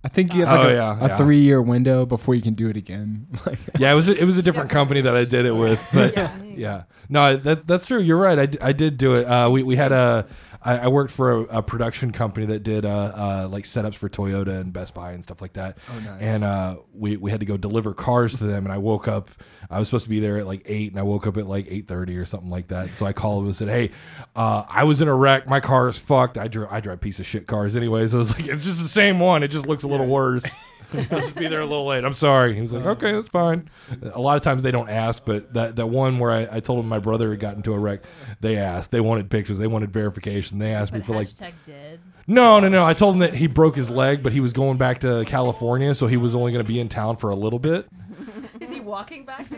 I 0.04 0.08
think 0.08 0.34
you 0.34 0.44
have 0.44 0.58
like 0.58 0.66
Oh, 0.66 0.68
a, 0.68 0.74
yeah, 0.74 0.98
a 1.00 1.08
yeah. 1.08 1.16
three 1.16 1.38
year 1.40 1.62
window 1.62 2.04
before 2.04 2.34
you 2.34 2.42
can 2.42 2.54
do 2.54 2.68
it 2.68 2.76
again. 2.76 3.26
Like, 3.46 3.58
Yeah, 3.78 3.90
it 3.92 3.94
was 3.96 4.08
a, 4.08 4.16
it 4.20 4.24
was 4.24 4.36
a 4.36 4.42
different 4.42 4.68
company 4.70 5.00
that 5.00 5.16
I 5.16 5.24
did 5.24 5.46
it 5.46 5.52
with, 5.52 5.80
but 5.94 6.14
Yeah. 6.14 6.36
yeah, 6.44 6.82
no, 7.08 7.36
that 7.36 7.66
that's 7.66 7.86
true. 7.86 8.00
You're 8.00 8.18
right. 8.18 8.38
I, 8.38 8.46
d- 8.46 8.58
I 8.60 8.72
did 8.72 8.98
do 8.98 9.12
it. 9.12 9.24
Uh, 9.24 9.48
we 9.50 9.62
we 9.62 9.76
had 9.76 9.92
a 9.92 10.26
I, 10.64 10.78
I 10.78 10.88
worked 10.88 11.12
for 11.12 11.32
a, 11.32 11.40
a 11.58 11.62
production 11.62 12.10
company 12.10 12.46
that 12.46 12.62
did 12.62 12.84
uh, 12.84 12.88
uh, 12.88 13.48
like 13.50 13.64
setups 13.64 13.96
for 13.96 14.08
Toyota 14.08 14.60
and 14.60 14.72
Best 14.72 14.94
Buy 14.94 15.12
and 15.12 15.22
stuff 15.22 15.42
like 15.42 15.52
that. 15.54 15.78
Oh, 15.90 15.98
nice. 16.00 16.20
And 16.20 16.44
uh, 16.44 16.76
we 16.94 17.16
we 17.16 17.30
had 17.30 17.40
to 17.40 17.46
go 17.46 17.56
deliver 17.56 17.92
cars 17.92 18.36
to 18.38 18.44
them, 18.44 18.64
and 18.64 18.72
I 18.72 18.78
woke 18.78 19.06
up. 19.06 19.30
I 19.70 19.78
was 19.78 19.88
supposed 19.88 20.04
to 20.04 20.10
be 20.10 20.20
there 20.20 20.38
at 20.38 20.46
like 20.46 20.62
eight, 20.66 20.90
and 20.90 20.98
I 20.98 21.02
woke 21.02 21.26
up 21.26 21.36
at 21.36 21.46
like 21.46 21.66
eight 21.68 21.86
thirty 21.86 22.16
or 22.16 22.24
something 22.24 22.50
like 22.50 22.68
that. 22.68 22.96
So 22.96 23.06
I 23.06 23.12
called 23.12 23.42
them 23.42 23.46
and 23.46 23.56
said, 23.56 23.68
"Hey, 23.68 23.90
uh, 24.34 24.64
I 24.68 24.84
was 24.84 25.02
in 25.02 25.08
a 25.08 25.14
wreck. 25.14 25.46
My 25.46 25.60
car 25.60 25.88
is 25.88 25.98
fucked. 25.98 26.38
I 26.38 26.48
drive 26.48 26.72
I 26.72 26.80
drive 26.80 27.00
piece 27.00 27.20
of 27.20 27.26
shit 27.26 27.46
cars 27.46 27.76
anyways. 27.76 28.14
I 28.14 28.18
was 28.18 28.32
like, 28.32 28.46
it's 28.48 28.64
just 28.64 28.80
the 28.82 28.88
same 28.88 29.18
one. 29.18 29.42
It 29.42 29.48
just 29.48 29.66
looks 29.66 29.82
a 29.82 29.88
little 29.88 30.06
worse." 30.06 30.44
I'll 30.94 31.04
just 31.20 31.34
be 31.34 31.48
there 31.48 31.60
a 31.60 31.64
little 31.66 31.86
late. 31.86 32.04
I'm 32.04 32.14
sorry. 32.14 32.54
He 32.54 32.60
was 32.60 32.72
like, 32.72 32.84
okay, 32.84 33.12
that's 33.12 33.28
fine. 33.28 33.68
A 34.12 34.20
lot 34.20 34.36
of 34.36 34.42
times 34.42 34.62
they 34.62 34.70
don't 34.70 34.88
ask, 34.88 35.24
but 35.24 35.52
that, 35.54 35.76
that 35.76 35.86
one 35.86 36.18
where 36.18 36.30
I, 36.30 36.48
I 36.50 36.60
told 36.60 36.80
him 36.82 36.88
my 36.88 36.98
brother 36.98 37.30
had 37.30 37.40
gotten 37.40 37.58
into 37.58 37.72
a 37.72 37.78
wreck, 37.78 38.00
they 38.40 38.56
asked. 38.56 38.90
They 38.90 39.00
wanted 39.00 39.30
pictures. 39.30 39.58
They 39.58 39.66
wanted 39.66 39.92
verification. 39.92 40.58
They 40.58 40.72
asked 40.72 40.92
me 40.92 41.00
for 41.00 41.14
like, 41.14 41.28
hashtag 41.28 41.52
dead. 41.66 42.00
no, 42.26 42.60
no, 42.60 42.68
no. 42.68 42.84
I 42.84 42.94
told 42.94 43.14
him 43.14 43.20
that 43.20 43.34
he 43.34 43.46
broke 43.46 43.76
his 43.76 43.90
leg, 43.90 44.22
but 44.22 44.32
he 44.32 44.40
was 44.40 44.52
going 44.52 44.78
back 44.78 45.00
to 45.00 45.24
California, 45.26 45.94
so 45.94 46.06
he 46.06 46.16
was 46.16 46.34
only 46.34 46.52
going 46.52 46.64
to 46.64 46.68
be 46.68 46.80
in 46.80 46.88
town 46.88 47.16
for 47.16 47.30
a 47.30 47.36
little 47.36 47.58
bit. 47.58 47.86
Is 48.60 48.70
he 48.70 48.80
walking 48.80 49.24
back 49.24 49.48
to 49.50 49.56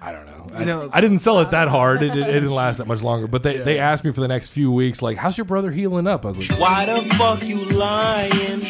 I 0.00 0.12
don't 0.12 0.26
know. 0.26 0.46
I, 0.54 0.60
You 0.60 0.64
know- 0.66 0.90
I 0.92 1.00
didn't 1.00 1.18
sell 1.18 1.40
it 1.40 1.50
that 1.50 1.68
hard. 1.68 2.02
It, 2.02 2.12
it, 2.16 2.18
it 2.18 2.32
didn't 2.32 2.50
last 2.54 2.78
that 2.78 2.86
much 2.86 3.02
longer. 3.02 3.26
But 3.26 3.42
they, 3.42 3.58
they 3.58 3.78
asked 3.78 4.04
me 4.04 4.12
for 4.12 4.20
the 4.20 4.28
next 4.28 4.48
few 4.48 4.70
weeks, 4.70 5.02
like, 5.02 5.16
how's 5.18 5.36
your 5.36 5.44
brother 5.44 5.70
healing 5.72 6.06
up? 6.06 6.24
I 6.24 6.28
was 6.30 6.48
like, 6.50 6.60
Why 6.60 6.86
the 6.86 7.02
fuck 7.16 7.44
you 7.46 7.64
lying? 7.66 8.60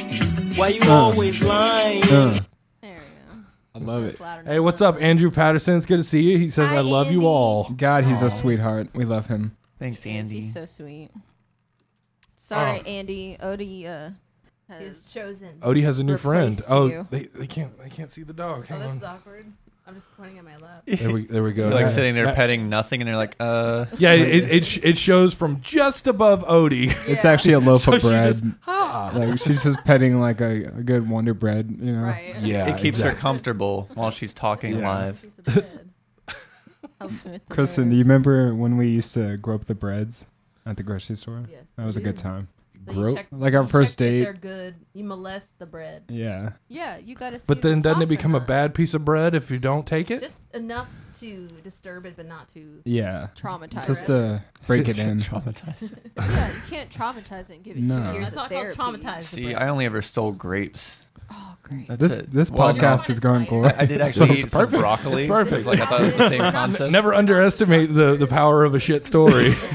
Why 0.59 0.69
you 0.69 0.81
always 0.91 1.45
lying? 1.47 2.03
uh, 2.05 2.07
There 2.09 2.41
we 2.83 2.89
go. 2.91 3.41
I 3.75 3.79
love 3.79 4.03
it. 4.05 4.07
That's 4.19 4.21
loud 4.21 4.47
hey, 4.47 4.61
what's 4.61 4.81
up, 4.81 5.01
Andrew 5.01 5.31
Patterson? 5.31 5.77
It's 5.77 5.87
good 5.87 5.99
to 5.99 6.03
see 6.03 6.21
you. 6.23 6.39
He 6.39 6.49
says, 6.49 6.71
Hi, 6.71 6.77
I 6.77 6.81
love 6.81 7.13
you 7.13 7.27
all. 7.27 7.71
God, 7.77 8.05
he's 8.05 8.23
Aw. 8.23 8.27
a 8.27 8.31
sweetheart. 8.31 8.89
We 8.95 9.05
love 9.05 9.27
him. 9.27 9.57
Thanks, 9.79 10.05
Andy. 10.05 10.41
He's 10.41 10.53
so 10.53 10.67
sweet. 10.67 11.11
Sorry, 12.35 12.81
Oh. 12.85 12.89
Andy. 12.89 13.37
Odie 13.41 13.87
uh, 13.87 14.11
has 14.73 15.05
chosen. 15.05 15.59
Odie 15.61 15.83
has 15.85 15.99
a 16.01 16.03
new 16.05 16.17
friend. 16.17 16.51
Replaced 16.51 16.71
Oh, 16.71 16.87
you. 16.87 17.07
they, 17.11 17.25
they 17.27 17.47
can't 17.47 17.79
they 17.81 17.89
can't 17.91 18.11
see 18.11 18.23
the 18.25 18.33
dog. 18.33 18.61
Oh, 18.65 18.67
Hang 18.67 18.79
this 18.81 18.91
on. 18.91 18.97
is 18.97 19.03
awkward. 19.05 19.47
I'm 19.89 19.95
just 19.95 20.15
pointing 20.19 20.37
at 20.39 20.45
my 20.45 20.55
lap. 20.57 20.83
There 20.87 21.11
we 21.11 21.25
there 21.27 21.43
we 21.43 21.53
go. 21.53 21.65
You're 21.65 21.73
like 21.75 21.87
That- 21.87 21.93
sitting 21.95 22.15
there 22.15 22.27
that- 22.27 22.37
petting 22.37 22.69
nothing, 22.69 23.01
and 23.01 23.09
they're 23.09 23.17
like, 23.17 23.37
uh. 23.41 23.87
Yeah, 23.97 24.13
it 24.13 24.53
it, 24.53 24.67
sh- 24.67 24.81
it 24.83 24.99
shows 24.99 25.33
from 25.35 25.61
just 25.63 26.07
above 26.07 26.45
Odie. 26.47 26.89
It's 27.09 27.25
Yeah. 27.25 27.31
actually 27.31 27.55
a 27.55 27.59
loaf 27.61 27.81
So 27.81 27.95
of 27.95 28.03
she 28.03 28.09
bread. 28.09 28.25
just 28.25 28.45
ah. 28.67 29.13
like 29.15 29.39
she's 29.39 29.63
just 29.63 29.83
petting 29.85 30.21
like 30.21 30.41
a, 30.43 30.65
a 30.65 30.83
good 30.83 31.09
Wonder 31.09 31.33
Bread, 31.35 31.75
you 31.81 31.93
know. 31.93 32.03
right. 32.03 32.37
Yeah, 32.41 32.69
It 32.69 32.79
keeps 32.79 33.01
her 33.01 33.15
comfortable 33.15 33.89
while 33.95 34.11
she's 34.11 34.35
talking 34.35 34.79
Yeah. 34.79 34.89
live. 34.89 35.23
Piece 35.23 35.39
of 35.39 35.45
bread. 35.47 35.89
Helps 37.01 37.25
me 37.25 37.31
with 37.33 37.49
the 37.49 37.55
Kristen, 37.55 37.91
do 37.91 37.97
you 37.97 38.05
nerves. 38.05 38.09
remember 38.27 38.55
when 38.55 38.77
we 38.77 38.89
used 38.89 39.15
to 39.15 39.37
grow 39.39 39.55
up 39.55 39.65
the 39.67 39.75
breads 39.75 40.27
at 40.67 40.77
the 40.77 40.83
grocery 40.83 41.17
store? 41.17 41.45
Yes. 41.51 41.63
That 41.77 41.87
was 41.87 41.97
a 41.97 42.01
good 42.01 42.17
do. 42.17 42.23
time. 42.23 42.49
So 42.89 42.95
you 42.95 43.01
Grow- 43.03 43.15
check- 43.15 43.27
Like 43.31 43.55
our 43.55 43.63
you 43.63 43.69
first 43.69 43.99
check 43.99 44.09
date. 44.09 44.21
They're 44.25 44.33
good. 44.33 44.75
You 44.95 45.05
molest 45.05 45.59
the 45.59 45.67
bread. 45.67 46.05
Yeah. 46.09 46.53
Yeah, 46.69 46.99
you 46.99 47.15
got 47.15 47.31
to. 47.31 47.41
But 47.47 47.63
then 47.63 47.83
doesn't 47.83 48.03
it 48.03 48.07
become 48.07 48.35
a 48.35 48.41
bad 48.41 48.75
piece 48.75 48.95
of 48.95 49.05
bread 49.05 49.35
if 49.35 49.51
you 49.51 49.59
don't 49.59 49.87
take 49.87 50.11
it? 50.11 50.21
Just 50.21 50.45
enough 50.55 50.89
to 51.21 51.49
disturb 51.63 52.07
it, 52.07 52.15
but 52.17 52.27
not 52.27 52.49
to. 52.51 52.81
Yeah. 52.85 53.29
Traumatize 53.37 53.87
Just 53.87 54.03
it. 54.05 54.07
to 54.07 54.45
break 54.67 54.89
it 54.89 54.99
in. 55.01 55.19
Traumatized. 55.21 55.97
yeah, 56.17 56.49
you 56.53 56.61
can't 56.71 56.91
traumatize 56.91 57.51
it 57.51 57.57
and 57.57 57.65
give 57.65 57.77
it 57.77 57.83
No. 57.83 57.97
two 58.13 58.19
years 58.19 58.25
That's 58.27 58.31
of 58.31 58.37
not 58.37 58.51
called 58.51 58.75
therapy. 58.75 58.79
traumatized. 59.07 59.19
the 59.31 59.37
See, 59.37 59.45
bread. 59.53 59.57
I 59.57 59.69
only 59.69 59.85
ever 59.87 60.03
stole 60.03 60.33
grapes. 60.33 61.07
Oh, 61.31 61.57
great. 61.63 61.87
That's 61.89 62.01
This 62.01 62.15
it. 62.15 62.27
this 62.33 62.51
Well, 62.51 62.73
no, 62.75 62.81
podcast 62.81 63.11
is 63.11 63.21
going 63.21 63.43
I- 63.43 63.47
great. 63.47 63.75
I 63.77 63.85
did 63.87 64.01
actually 64.03 64.31
it's 64.31 64.47
eat 64.47 64.51
some 64.51 64.61
perfect. 64.63 64.81
broccoli. 64.81 65.23
It's 65.25 65.31
perfect. 65.31 65.67
Like 65.67 65.81
I 65.81 65.85
thought 65.87 66.01
it 66.01 66.05
was 66.05 66.17
the 66.17 66.29
same 66.31 66.41
concept. 66.53 66.91
Never 66.93 67.13
underestimate 67.15 67.93
the 67.95 68.17
the 68.17 68.27
power 68.27 68.65
of 68.65 68.75
a 68.75 68.79
shit 68.79 69.05
story. 69.05 69.53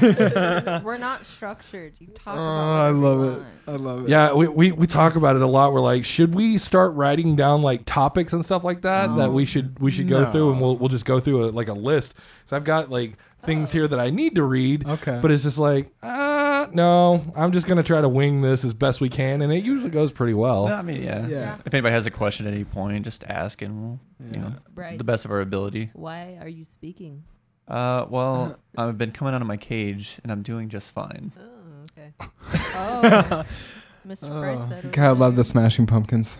We're 0.82 0.98
not 0.98 1.24
structured. 1.24 1.94
You 2.00 2.08
talk 2.08 2.34
Oh, 2.36 2.40
about 2.40 2.86
I 2.86 2.90
love 2.90 3.18
you 3.20 3.24
it. 3.24 3.30
want. 3.36 3.46
I 3.66 3.72
love 3.76 4.04
it. 4.04 4.08
yeah, 4.10 4.32
we, 4.34 4.48
we 4.48 4.72
we 4.72 4.86
talk 4.86 5.16
about 5.16 5.36
it 5.36 5.42
a 5.42 5.46
lot. 5.46 5.72
We're 5.72 5.80
like, 5.80 6.04
should 6.04 6.34
we 6.34 6.58
start 6.58 6.94
writing 6.94 7.36
down 7.36 7.62
like 7.62 7.84
topics 7.86 8.32
and 8.32 8.44
stuff 8.44 8.64
like 8.64 8.82
that 8.82 9.14
that 9.16 9.32
we 9.32 9.42
um, 9.42 9.46
should 9.46 9.78
we 9.80 9.90
should 9.90 10.08
go 10.08 10.30
through 10.30 10.52
and 10.52 10.60
we'll 10.60 10.76
we'll 10.76 10.88
just 10.88 11.04
go 11.04 11.20
through 11.20 11.44
a, 11.44 11.50
like 11.50 11.68
a 11.68 11.72
list. 11.74 12.14
So 12.46 12.56
I've 12.56 12.64
got 12.64 12.90
like 12.90 13.14
things 13.44 13.70
here 13.72 13.86
that 13.88 13.98
I 14.00 14.10
need 14.10 14.34
to 14.36 14.42
read. 14.44 14.86
Okay. 14.86 15.18
But 15.20 15.30
it's 15.30 15.42
just 15.42 15.58
like, 15.58 15.88
uh, 16.02 16.66
no, 16.72 17.24
I'm 17.36 17.52
just 17.52 17.66
gonna 17.66 17.82
try 17.82 18.00
to 18.00 18.08
wing 18.08 18.42
this 18.42 18.64
as 18.64 18.74
best 18.74 19.00
we 19.00 19.08
can, 19.08 19.42
and 19.42 19.52
it 19.52 19.64
usually 19.64 19.90
goes 19.90 20.12
pretty 20.12 20.34
well. 20.34 20.66
No, 20.68 20.74
I 20.74 20.82
mean, 20.82 21.02
yeah. 21.02 21.26
Yeah. 21.26 21.58
If 21.64 21.72
anybody 21.74 21.92
has 21.94 22.06
a 22.06 22.10
question 22.10 22.46
at 22.46 22.54
any 22.54 22.64
point, 22.64 23.04
just 23.04 23.24
ask, 23.24 23.62
and 23.62 23.82
we'll, 23.82 24.00
you 24.32 24.40
know, 24.40 24.52
Bryce, 24.74 24.98
the 24.98 25.04
best 25.04 25.24
of 25.24 25.30
our 25.30 25.40
ability. 25.40 25.90
Why 25.92 26.38
are 26.40 26.48
you 26.48 26.64
speaking? 26.64 27.24
Uh, 27.68 28.06
well, 28.08 28.58
I've 28.76 28.98
been 28.98 29.12
coming 29.12 29.34
out 29.34 29.40
of 29.40 29.46
my 29.48 29.56
cage, 29.56 30.18
and 30.22 30.30
I'm 30.30 30.42
doing 30.42 30.68
just 30.68 30.90
fine. 30.90 31.32
Oh, 31.38 31.84
okay. 31.98 32.12
Oh, 32.20 33.44
Mr. 34.06 34.28
Brightside. 34.28 34.92
God, 34.92 35.04
I 35.04 35.10
love 35.12 35.36
the 35.36 35.44
Smashing 35.44 35.86
Pumpkins. 35.86 36.36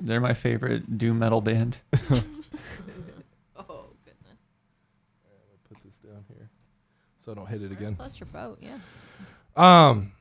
They're 0.00 0.20
my 0.20 0.34
favorite 0.34 0.98
doom 0.98 1.18
metal 1.18 1.40
band. 1.40 1.78
Oh 3.56 3.86
goodness. 4.04 4.36
Put 5.68 5.78
this 5.84 5.94
down 6.04 6.24
here, 6.28 6.48
so 7.34 7.40
I 7.40 7.44
don't 7.44 7.50
hit 7.50 7.62
it 7.62 7.72
again. 7.72 7.96
Plus 7.96 8.20
your 8.20 8.26
boat, 8.28 8.58
yeah. 8.60 8.78
Um, 9.56 10.12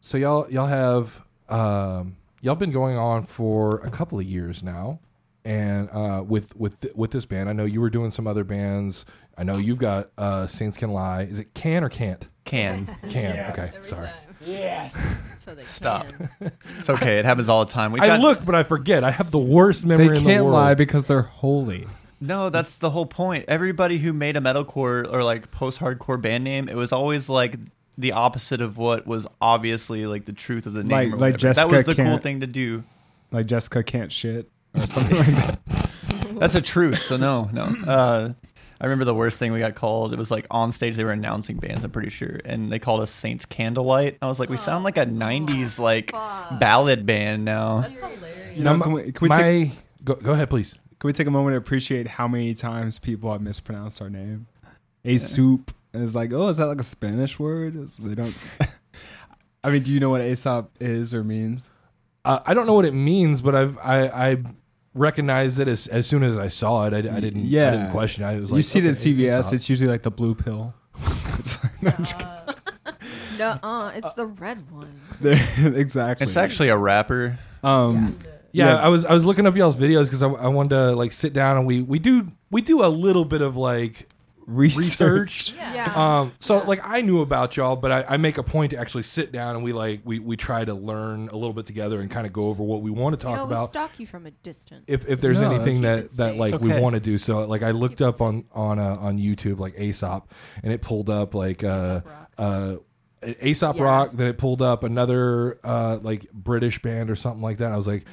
so 0.00 0.18
y'all 0.18 0.48
y'all 0.50 0.66
have 0.66 1.22
um 1.48 2.16
y'all 2.40 2.54
been 2.54 2.72
going 2.72 2.96
on 2.96 3.24
for 3.24 3.78
a 3.78 3.90
couple 3.90 4.18
of 4.18 4.24
years 4.26 4.62
now, 4.62 5.00
and 5.44 5.88
uh 5.90 6.22
with 6.26 6.54
with 6.56 6.80
th- 6.80 6.94
with 6.94 7.10
this 7.10 7.26
band, 7.26 7.48
I 7.48 7.52
know 7.52 7.64
you 7.64 7.80
were 7.80 7.90
doing 7.90 8.10
some 8.10 8.26
other 8.26 8.44
bands. 8.44 9.04
I 9.36 9.42
know 9.44 9.56
you've 9.56 9.78
got 9.78 10.10
uh 10.18 10.46
Saints 10.46 10.76
Can 10.76 10.90
Lie. 10.92 11.22
Is 11.22 11.38
it 11.38 11.54
can 11.54 11.82
or 11.84 11.88
can't? 11.88 12.26
Can. 12.44 12.86
Can. 13.08 13.50
Okay, 13.52 13.70
Every 13.74 13.86
sorry. 13.88 14.06
time. 14.08 14.88
So 15.38 15.54
they 15.54 15.62
Stop. 15.62 16.06
can. 16.08 16.52
It's 16.78 16.90
okay. 16.90 17.18
It 17.18 17.24
happens 17.24 17.48
all 17.48 17.64
the 17.64 17.72
time. 17.72 17.92
We 17.92 18.00
I 18.00 18.06
got, 18.06 18.20
look, 18.20 18.44
but 18.44 18.54
I 18.54 18.62
forget. 18.62 19.02
I 19.04 19.10
have 19.10 19.30
the 19.30 19.38
worst 19.38 19.86
memory 19.86 20.08
They 20.08 20.16
in 20.18 20.24
the 20.24 20.30
can't 20.30 20.44
world. 20.44 20.54
lie 20.54 20.74
because 20.74 21.06
they're 21.06 21.22
holy. 21.22 21.86
No, 22.24 22.50
that's 22.50 22.78
the 22.78 22.90
whole 22.90 23.06
point. 23.06 23.44
Everybody 23.48 23.98
who 23.98 24.12
made 24.12 24.36
a 24.36 24.40
metalcore 24.40 25.10
or 25.12 25.22
like 25.22 25.50
post-hardcore 25.50 26.20
band 26.20 26.44
name, 26.44 26.68
it 26.68 26.76
was 26.76 26.92
always 26.92 27.28
like 27.28 27.56
the 27.98 28.12
opposite 28.12 28.60
of 28.60 28.76
what 28.76 29.06
was 29.06 29.26
obviously 29.40 30.06
like 30.06 30.24
the 30.24 30.32
truth 30.32 30.66
of 30.66 30.72
the 30.72 30.82
name. 30.82 30.90
Like- 30.90 31.08
or 31.08 31.10
like 31.12 31.20
whatever. 31.20 31.38
Jessica 31.38 31.68
that 31.68 31.74
was 31.76 31.84
the 31.84 31.94
cool 31.94 32.04
can't- 32.04 32.22
thing 32.22 32.40
to 32.40 32.46
do. 32.46 32.84
Like 33.30 33.46
Jessica 33.46 33.82
can't 33.82 34.12
shit 34.12 34.48
or 34.74 34.86
something 34.86 35.16
like 35.16 35.26
that. 35.26 35.60
That's 36.38 36.54
a 36.54 36.62
truth. 36.62 37.02
So 37.02 37.16
no, 37.16 37.48
no. 37.52 37.64
Uh, 37.86 38.32
I 38.80 38.84
remember 38.86 39.04
the 39.04 39.14
worst 39.14 39.38
thing 39.38 39.52
we 39.52 39.60
got 39.60 39.74
called. 39.74 40.12
It 40.12 40.18
was 40.18 40.30
like 40.30 40.46
on 40.50 40.72
stage 40.72 40.96
they 40.96 41.04
were 41.04 41.12
announcing 41.12 41.56
bands. 41.56 41.84
I'm 41.84 41.90
pretty 41.90 42.10
sure, 42.10 42.40
and 42.44 42.70
they 42.70 42.78
called 42.78 43.00
us 43.00 43.10
Saints 43.10 43.46
Candlelight. 43.46 44.18
I 44.20 44.26
was 44.26 44.40
like, 44.40 44.48
we 44.50 44.56
sound 44.56 44.84
like 44.84 44.98
a 44.98 45.06
'90s 45.06 45.78
like 45.78 46.12
ballad 46.58 47.06
band 47.06 47.44
now. 47.44 47.80
That's 47.82 47.98
hilarious. 47.98 48.56
You 48.56 48.64
know, 48.64 48.76
my, 48.76 48.84
can 48.84 48.92
we, 48.92 49.02
can 49.12 49.14
we 49.20 49.28
my 49.28 49.36
take, 49.42 49.70
go, 50.04 50.14
go 50.16 50.32
ahead, 50.32 50.50
please. 50.50 50.78
Can 51.04 51.08
we 51.08 51.12
take 51.12 51.26
a 51.26 51.30
moment 51.30 51.52
to 51.52 51.58
appreciate 51.58 52.06
how 52.08 52.26
many 52.26 52.54
times 52.54 52.98
people 52.98 53.30
have 53.30 53.42
mispronounced 53.42 54.00
our 54.00 54.08
name? 54.08 54.46
A 55.04 55.18
soup. 55.18 55.74
And 55.92 56.02
it's 56.02 56.14
like, 56.14 56.32
oh, 56.32 56.48
is 56.48 56.56
that 56.56 56.64
like 56.64 56.80
a 56.80 56.84
Spanish 56.84 57.38
word? 57.38 57.74
It's- 57.74 57.96
they 57.98 58.14
don't. 58.14 58.34
I 59.64 59.68
mean, 59.70 59.82
do 59.82 59.92
you 59.92 60.00
know 60.00 60.08
what 60.08 60.22
Aesop 60.22 60.70
is 60.80 61.12
or 61.12 61.22
means? 61.22 61.68
Uh, 62.24 62.40
I 62.46 62.54
don't 62.54 62.66
know 62.66 62.72
what 62.72 62.86
it 62.86 62.94
means, 62.94 63.42
but 63.42 63.54
I've 63.54 63.76
I 63.84 64.06
I 64.30 64.36
recognized 64.94 65.60
it 65.60 65.68
as 65.68 65.88
as 65.88 66.06
soon 66.06 66.22
as 66.22 66.38
I 66.38 66.48
saw 66.48 66.86
it. 66.86 66.94
I, 66.94 66.98
I 67.16 67.20
didn't 67.20 67.44
yeah. 67.44 67.68
I 67.68 67.70
didn't 67.72 67.90
question. 67.90 68.24
it. 68.24 68.28
I 68.28 68.40
was 68.40 68.50
like, 68.50 68.56
you 68.56 68.62
see 68.62 68.78
it 68.78 68.86
at 68.86 68.94
CVS. 68.94 69.40
Aesop. 69.40 69.52
It's 69.52 69.68
usually 69.68 69.90
like 69.90 70.04
the 70.04 70.10
blue 70.10 70.34
pill. 70.34 70.72
It's 71.38 71.62
like- 71.62 71.82
no, 71.82 71.90
I'm 71.98 72.04
Uh, 72.16 72.52
no, 73.38 73.58
uh, 73.62 73.92
it's 73.94 74.14
the 74.14 74.24
red 74.24 74.70
one. 74.70 75.02
exactly. 75.76 76.26
It's 76.26 76.36
actually 76.38 76.70
a 76.70 76.78
rapper. 76.78 77.38
um, 77.62 78.16
Yeah, 78.24 78.30
Yeah. 78.54 78.76
I 78.76 78.88
was 78.88 79.04
I 79.04 79.12
was 79.12 79.24
looking 79.24 79.46
up 79.46 79.56
y'all's 79.56 79.76
videos 79.76 80.04
because 80.04 80.22
I, 80.22 80.28
I 80.28 80.48
wanted 80.48 80.70
to 80.70 80.92
like 80.96 81.12
sit 81.12 81.32
down 81.32 81.56
and 81.58 81.66
we 81.66 81.82
we 81.82 81.98
do 81.98 82.26
we 82.50 82.62
do 82.62 82.84
a 82.84 82.88
little 82.88 83.24
bit 83.24 83.42
of 83.42 83.56
like 83.56 84.08
research. 84.46 85.50
research. 85.50 85.54
Yeah. 85.56 85.92
Um, 86.20 86.32
so 86.38 86.58
like 86.64 86.80
I 86.84 87.00
knew 87.00 87.20
about 87.22 87.56
y'all, 87.56 87.76
but 87.76 87.90
I, 87.90 88.04
I 88.10 88.16
make 88.18 88.36
a 88.38 88.42
point 88.42 88.72
to 88.72 88.76
actually 88.78 89.02
sit 89.04 89.32
down 89.32 89.56
and 89.56 89.64
we 89.64 89.72
like 89.72 90.02
we 90.04 90.18
we 90.18 90.36
try 90.36 90.64
to 90.64 90.74
learn 90.74 91.28
a 91.28 91.34
little 91.34 91.52
bit 91.52 91.66
together 91.66 92.00
and 92.00 92.10
kind 92.10 92.26
of 92.26 92.32
go 92.32 92.48
over 92.48 92.62
what 92.62 92.82
we 92.82 92.90
want 92.90 93.18
to 93.18 93.24
talk 93.26 93.36
know, 93.36 93.46
we 93.46 93.52
about. 93.54 93.70
stalk 93.70 93.98
you 93.98 94.06
from 94.06 94.26
a 94.26 94.30
distance. 94.30 94.84
If 94.86 95.08
if 95.08 95.20
there's 95.20 95.40
No, 95.40 95.50
anything 95.50 95.82
that 95.82 96.10
that 96.12 96.30
It's 96.32 96.38
like 96.38 96.60
we 96.60 96.78
want 96.78 96.94
to 96.94 97.00
do, 97.00 97.18
so 97.18 97.46
like 97.46 97.62
I 97.62 97.70
looked 97.72 98.02
up 98.02 98.20
on 98.20 98.44
on 98.52 98.78
uh, 98.78 98.96
on 98.96 99.18
YouTube 99.18 99.58
like 99.58 99.78
Aesop, 99.78 100.30
and 100.62 100.72
it 100.72 100.80
pulled 100.82 101.10
up 101.10 101.34
like 101.34 101.64
uh 101.64 102.02
uh. 102.38 102.76
Aesop 103.42 103.76
Yeah. 103.78 103.84
Rock, 103.84 104.10
then 104.12 104.26
it 104.26 104.36
pulled 104.36 104.60
up 104.60 104.84
another 104.84 105.58
uh, 105.64 105.96
like 106.02 106.30
British 106.30 106.82
band 106.82 107.08
or 107.10 107.14
something 107.16 107.40
like 107.40 107.56
that. 107.56 107.72
I 107.72 107.76
was 107.78 107.86
like, 107.86 108.04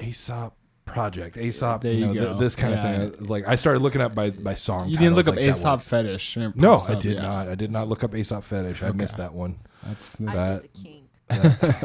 Aesop 0.00 0.54
Project, 0.84 1.36
Aesop, 1.36 1.82
There 1.82 1.92
you 1.92 2.08
you 2.08 2.14
know, 2.20 2.28
th- 2.30 2.38
this 2.40 2.56
kind 2.56 2.74
Yeah. 2.74 2.92
of 3.02 3.14
thing. 3.16 3.26
Like 3.28 3.46
I 3.46 3.54
started 3.56 3.80
looking 3.82 4.00
up 4.00 4.14
by 4.14 4.30
by 4.30 4.54
song. 4.54 4.88
You 4.88 4.96
didn't 4.96 5.14
look 5.14 5.28
up 5.28 5.36
like, 5.36 5.44
Aesop 5.44 5.80
fetish. 5.82 6.36
No, 6.54 6.72
pops 6.72 6.90
I 6.90 6.94
did 6.96 7.14
yeah. 7.16 7.22
not. 7.22 7.48
I 7.48 7.54
did 7.54 7.70
not 7.70 7.88
look 7.88 8.02
up 8.04 8.14
Aesop 8.14 8.42
fetish. 8.44 8.82
I 8.82 8.88
Okay. 8.88 8.98
missed 8.98 9.16
that 9.16 9.32
one. 9.32 9.56
That's 9.86 10.20
I 10.20 10.34
that- 10.34 10.62
the 10.62 10.68
kink. 10.68 10.98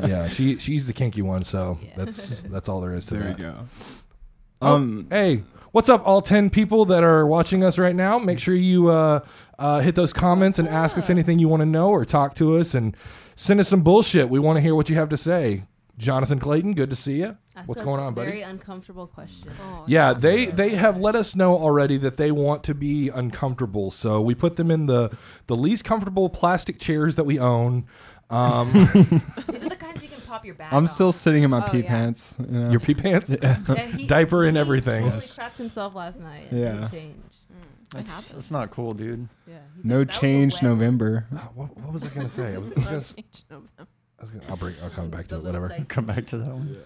yeah, 0.10 0.28
she 0.28 0.58
she's 0.58 0.88
the 0.88 0.94
kinky 0.94 1.22
one, 1.22 1.44
so 1.46 1.78
Yeah. 1.82 1.90
that's 1.96 2.42
that's 2.42 2.68
all 2.68 2.82
there 2.82 2.94
is 2.94 3.06
to 3.06 3.14
there 3.14 3.24
that. 3.24 3.40
you 3.40 3.46
go. 3.46 3.56
Oh, 4.62 4.74
Um, 4.76 5.08
hey, 5.10 5.44
what's 5.72 5.88
up, 5.88 6.02
all 6.06 6.22
ten 6.22 6.50
people 6.50 6.84
that 6.86 7.04
are 7.04 7.26
watching 7.26 7.64
us 7.64 7.78
right 7.78 7.96
now? 7.96 8.18
Make 8.18 8.40
sure 8.40 8.56
you 8.56 8.88
uh, 8.90 9.20
uh, 9.60 9.80
hit 9.80 9.96
those 9.96 10.12
comments 10.12 10.60
and 10.60 10.68
ask 10.68 10.98
us 10.98 11.10
anything 11.10 11.40
you 11.40 11.48
want 11.48 11.62
to 11.62 11.66
know 11.66 11.90
or 11.90 12.04
talk 12.04 12.36
to 12.36 12.58
us 12.58 12.74
and 12.74 12.98
send 13.38 13.60
us 13.62 13.70
some 13.70 13.84
bullshit. 13.84 14.28
We 14.30 14.40
want 14.40 14.58
to 14.58 14.62
hear 14.62 14.76
what 14.76 14.90
you 14.90 14.96
have 14.98 15.10
to 15.10 15.18
say. 15.18 15.64
Jonathan 15.98 16.40
Clayton, 16.40 16.74
good 16.74 16.90
to 16.90 16.96
see 16.96 17.20
you. 17.20 17.38
Asked 17.58 17.70
What's 17.70 17.82
going 17.82 18.00
on, 18.00 18.14
buddy? 18.14 18.28
Very 18.30 18.42
uncomfortable 18.44 19.08
question. 19.08 19.50
Oh, 19.62 19.84
Yeah, 19.88 20.14
they 20.14 20.46
they 20.46 20.70
have 20.76 21.00
let 21.00 21.16
us 21.16 21.36
know 21.36 21.58
already 21.58 21.98
that 21.98 22.18
they 22.18 22.32
want 22.32 22.64
to 22.66 22.76
be 22.76 23.10
uncomfortable. 23.10 23.90
So 23.90 24.22
we 24.22 24.36
put 24.36 24.58
them 24.58 24.70
in 24.70 24.86
the 24.86 25.10
the 25.48 25.56
least 25.56 25.84
comfortable 25.84 26.30
plastic 26.30 26.80
chairs 26.80 27.16
that 27.16 27.24
we 27.26 27.40
own. 27.40 27.86
Um, 28.30 28.72
These 28.94 29.64
are 29.64 29.70
the 29.70 29.76
kinds 29.80 30.04
you 30.04 30.10
can 30.10 30.22
pop 30.28 30.46
your 30.46 30.54
back. 30.54 30.72
I'm 30.74 30.86
still 30.86 31.12
sitting 31.12 31.44
in 31.44 31.50
my 31.50 31.66
Oh, 31.66 31.70
pee 31.72 31.80
yeah. 31.80 31.88
pants. 31.88 32.36
you 32.40 32.46
know. 32.46 32.70
your 32.72 32.80
pee 32.82 32.94
pants, 32.94 33.30
Yeah, 33.42 33.56
he- 33.88 34.06
diaper 34.06 34.44
and 34.44 34.56
he 34.58 34.62
everything. 34.62 35.04
Totally 35.04 35.16
Yes. 35.16 35.38
crapped 35.38 35.58
himself 35.58 35.96
last 35.96 36.20
night. 36.20 36.52
And 36.52 36.60
Yeah. 36.60 36.74
Didn't 36.74 36.92
change. 36.92 37.16
I 37.96 38.02
That's, 38.02 38.28
that's 38.30 38.52
not 38.52 38.70
cool, 38.70 38.94
dude. 38.94 39.30
Yeah. 39.48 39.60
no 39.82 40.00
like, 40.00 40.08
"That 40.08 40.14
was 40.14 40.18
a 40.18 40.20
change 40.22 40.62
November. 40.62 41.26
Ah, 41.34 41.50
what, 41.56 41.76
what 41.78 41.94
was 41.94 42.04
I 42.04 42.10
gonna 42.10 42.28
say? 42.28 42.54
I 42.54 42.58
was, 42.58 42.70
I 42.72 42.76
was 42.76 42.84
gonna, 42.86 42.98
s- 42.98 43.14
Change 43.14 43.46
November. 43.50 43.88
I 44.20 44.22
was 44.22 44.32
gonna, 44.32 44.44
I'll 44.50 44.58
bring. 44.58 44.76
I'll 44.84 44.90
come 44.90 45.10
back 45.10 45.28
to 45.30 45.36
it. 45.38 45.44
Whatever. 45.44 45.86
Come 45.88 46.06
back 46.06 46.26
to 46.28 46.38
that 46.40 46.50
one. 46.54 46.78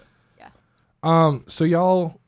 Um. 1.02 1.44
So 1.48 1.64
y'all, 1.64 2.20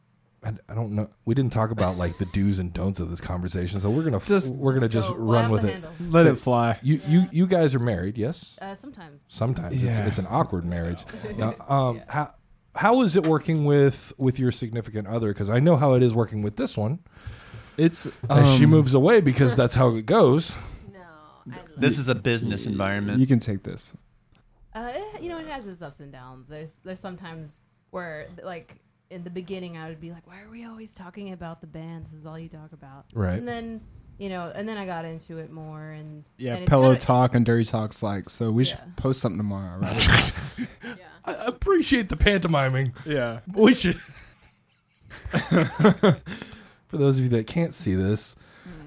I, 0.42 0.52
I 0.68 0.74
don't 0.74 0.92
know. 0.92 1.08
We 1.24 1.34
didn't 1.34 1.52
talk 1.52 1.70
about 1.70 1.96
like 1.96 2.16
the 2.18 2.26
do's 2.26 2.58
and 2.58 2.72
don'ts 2.72 3.00
of 3.00 3.10
this 3.10 3.20
conversation. 3.20 3.80
So 3.80 3.90
we're 3.90 4.02
gonna 4.04 4.20
Just- 4.20 4.54
we're 4.54 4.74
gonna 4.74 4.88
just 4.88 5.08
Go, 5.10 5.14
run 5.16 5.44
fly 5.44 5.52
with 5.52 5.62
the 5.62 5.68
it. 5.68 5.72
handle. 5.74 5.90
Let 6.00 6.26
So- 6.26 6.32
it 6.32 6.36
fly. 6.36 6.78
You 6.82 7.00
you 7.06 7.26
you 7.32 7.46
guys 7.46 7.74
are 7.74 7.78
married, 7.78 8.18
yes? 8.18 8.56
Uh, 8.60 8.74
sometimes. 8.74 9.22
Sometimes 9.28 9.82
Yeah. 9.82 9.98
it's, 9.98 10.08
it's 10.10 10.18
an 10.18 10.26
awkward 10.28 10.64
marriage. 10.64 11.04
Now, 11.38 11.54
um, 11.68 12.02
how 12.08 12.34
how 12.74 13.02
is 13.02 13.14
it 13.14 13.24
working 13.26 13.64
with 13.64 14.12
with 14.18 14.38
your 14.38 14.50
significant 14.50 15.06
other? 15.06 15.32
Because 15.32 15.48
I 15.50 15.60
know 15.60 15.76
how 15.76 15.94
it 15.94 16.02
is 16.02 16.12
working 16.14 16.42
with 16.42 16.56
this 16.56 16.76
one. 16.76 16.98
It's 17.76 18.06
As 18.28 18.54
she 18.56 18.64
um, 18.64 18.70
moves 18.70 18.94
away 18.94 19.20
because 19.20 19.56
that's 19.60 19.74
how 19.76 19.94
it 19.96 20.06
goes. 20.06 20.52
No, 20.92 21.00
I 21.00 21.56
love 21.56 21.68
This 21.76 21.98
is 21.98 22.06
a 22.08 22.14
business 22.14 22.66
environment. 22.66 23.18
You 23.20 23.26
can 23.26 23.40
take 23.40 23.62
this. 23.64 23.92
Uh, 24.74 24.90
it, 24.94 25.22
you 25.22 25.28
know, 25.28 25.38
it 25.38 25.46
has 25.46 25.64
its 25.66 25.82
ups 25.82 26.00
and 26.00 26.10
downs. 26.12 26.46
There's 26.48 26.74
there's 26.84 27.00
sometimes 27.00 27.62
where 27.94 28.26
like 28.42 28.76
in 29.10 29.22
the 29.22 29.30
beginning 29.30 29.76
I 29.76 29.88
would 29.88 30.00
be 30.00 30.10
like, 30.10 30.26
why 30.26 30.40
are 30.42 30.50
we 30.50 30.64
always 30.64 30.92
talking 30.92 31.32
about 31.32 31.60
the 31.60 31.66
band? 31.68 32.06
This 32.10 32.18
is 32.20 32.26
all 32.26 32.38
you 32.38 32.48
talk 32.48 32.72
about. 32.72 33.04
Right. 33.14 33.38
And 33.38 33.46
then 33.46 33.80
you 34.18 34.28
know, 34.28 34.50
and 34.54 34.68
then 34.68 34.76
I 34.78 34.86
got 34.86 35.04
into 35.04 35.38
it 35.38 35.50
more 35.50 35.90
and 35.90 36.24
Yeah, 36.36 36.54
and 36.56 36.66
pillow 36.66 36.90
kinda- 36.90 37.00
talk 37.00 37.34
and 37.34 37.44
dirty 37.46 37.64
talks 37.64 38.02
like. 38.02 38.28
So 38.30 38.50
we 38.50 38.64
should 38.64 38.78
post 38.96 39.20
something 39.20 39.38
tomorrow, 39.38 39.78
right? 39.80 40.32
Yeah. 40.84 40.94
I 41.24 41.46
appreciate 41.46 42.08
the 42.10 42.16
pantomiming. 42.16 42.92
yeah. 43.06 43.40
We 43.54 43.74
should. 43.74 43.98
For 45.34 46.98
those 46.98 47.16
of 47.18 47.24
you 47.24 47.30
that 47.30 47.46
can't 47.46 47.74
see 47.74 47.94
this, 47.94 48.36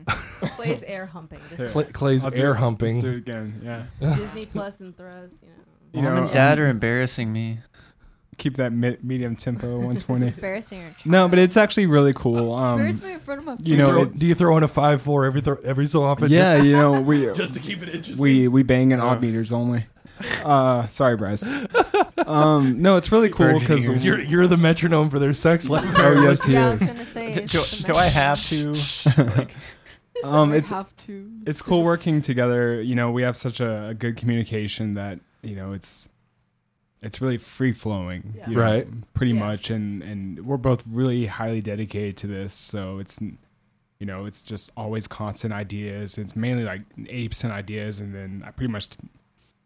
Clay's 0.05 0.83
air 0.83 1.05
humping. 1.07 1.39
Just 1.55 1.73
Clay, 1.73 1.83
Clay's 1.85 2.25
I'll 2.25 2.37
air 2.39 2.51
it. 2.51 2.57
humping. 2.57 2.95
Let's 2.95 3.03
do 3.03 3.09
it 3.11 3.17
again. 3.17 3.61
Yeah. 4.01 4.15
Disney 4.15 4.45
Plus 4.45 4.79
and 4.79 4.95
thrust. 4.95 5.37
You 5.41 5.49
know. 5.49 5.53
You 5.93 6.01
Mom 6.03 6.15
know, 6.15 6.23
and 6.23 6.31
dad 6.31 6.59
um, 6.59 6.65
are 6.65 6.69
embarrassing 6.69 7.31
me. 7.33 7.59
Keep 8.37 8.55
that 8.57 8.71
mi- 8.71 8.97
medium 9.01 9.35
tempo 9.35 9.67
120. 9.77 10.27
Embarrassing 10.27 10.79
your 10.79 10.89
child. 10.91 11.05
no, 11.05 11.27
but 11.27 11.39
it's 11.39 11.57
actually 11.57 11.85
really 11.87 12.13
cool. 12.13 12.57
Embarrass 12.57 12.99
Um, 12.99 13.03
me 13.07 13.13
in 13.13 13.19
front 13.19 13.39
of 13.39 13.45
my 13.45 13.55
you 13.59 13.77
know, 13.77 14.03
it- 14.03 14.17
do 14.17 14.25
you 14.27 14.35
throw 14.35 14.55
in 14.57 14.63
a 14.63 14.67
five 14.67 15.01
four 15.01 15.25
every 15.25 15.41
th- 15.41 15.57
every 15.63 15.85
so 15.87 16.03
often? 16.03 16.29
yeah, 16.31 16.55
just, 16.55 16.65
you 16.65 16.73
know 16.73 17.01
we 17.11 17.25
just 17.33 17.53
to 17.55 17.59
keep 17.59 17.81
it 17.83 17.89
interesting. 17.89 18.17
we 18.21 18.47
we 18.47 18.63
bang 18.63 18.91
in 18.91 18.99
odd 18.99 19.21
meters 19.21 19.51
only. 19.51 19.85
Uh, 20.43 20.87
sorry, 20.87 21.15
Bryce. 21.15 21.47
um, 22.25 22.81
no, 22.81 22.97
it's 22.97 23.11
really 23.11 23.29
cool 23.29 23.45
Virgin 23.45 23.59
because 23.59 23.87
ears. 23.87 24.03
You're 24.05 24.19
you're 24.21 24.47
the 24.47 24.57
metronome 24.57 25.09
for 25.11 25.19
their 25.19 25.33
sex 25.33 25.69
life. 25.69 25.85
oh 25.97 26.21
yes, 26.21 26.43
he 26.43 26.53
yeah, 26.53 26.67
I 26.67 26.69
was 26.71 26.81
is. 26.81 26.91
gonna 26.91 27.05
say 27.05 27.33
Do, 27.33 27.39
it's 27.41 27.83
do, 27.83 27.93
I 27.93 28.05
have 28.05 28.39
to? 28.49 28.73
Like, 29.37 29.51
Um, 30.23 30.51
it's 30.53 30.71
have 30.71 30.95
to. 31.05 31.31
it's 31.45 31.61
cool 31.61 31.83
working 31.83 32.23
together. 32.23 32.81
You 32.81 32.95
know, 32.95 33.11
we 33.11 33.21
have 33.21 33.37
such 33.37 33.59
a, 33.59 33.89
a 33.89 33.93
good 33.93 34.17
communication 34.17 34.95
that 34.95 35.19
you 35.43 35.55
know 35.55 35.73
it's 35.73 36.09
it's 37.01 37.21
really 37.21 37.37
free 37.37 37.71
flowing, 37.73 38.33
Yeah. 38.35 38.49
you 38.49 38.55
know, 38.55 38.61
Right. 38.61 39.13
Pretty 39.13 39.33
Yeah. 39.33 39.39
much, 39.39 39.69
and 39.69 40.01
and 40.03 40.45
we're 40.45 40.57
both 40.57 40.85
really 40.87 41.25
highly 41.27 41.61
dedicated 41.61 42.17
to 42.17 42.27
this, 42.27 42.53
so 42.53 42.99
it's 42.99 43.19
you 43.99 44.05
know 44.05 44.25
it's 44.25 44.41
just 44.41 44.71
always 44.77 45.07
constant 45.07 45.53
ideas. 45.53 46.17
It's 46.17 46.35
mainly 46.35 46.63
like 46.63 46.81
apes 47.07 47.43
and 47.43 47.51
ideas, 47.53 47.99
and 47.99 48.13
then 48.13 48.43
I 48.45 48.51
pretty 48.51 48.71
much 48.71 48.89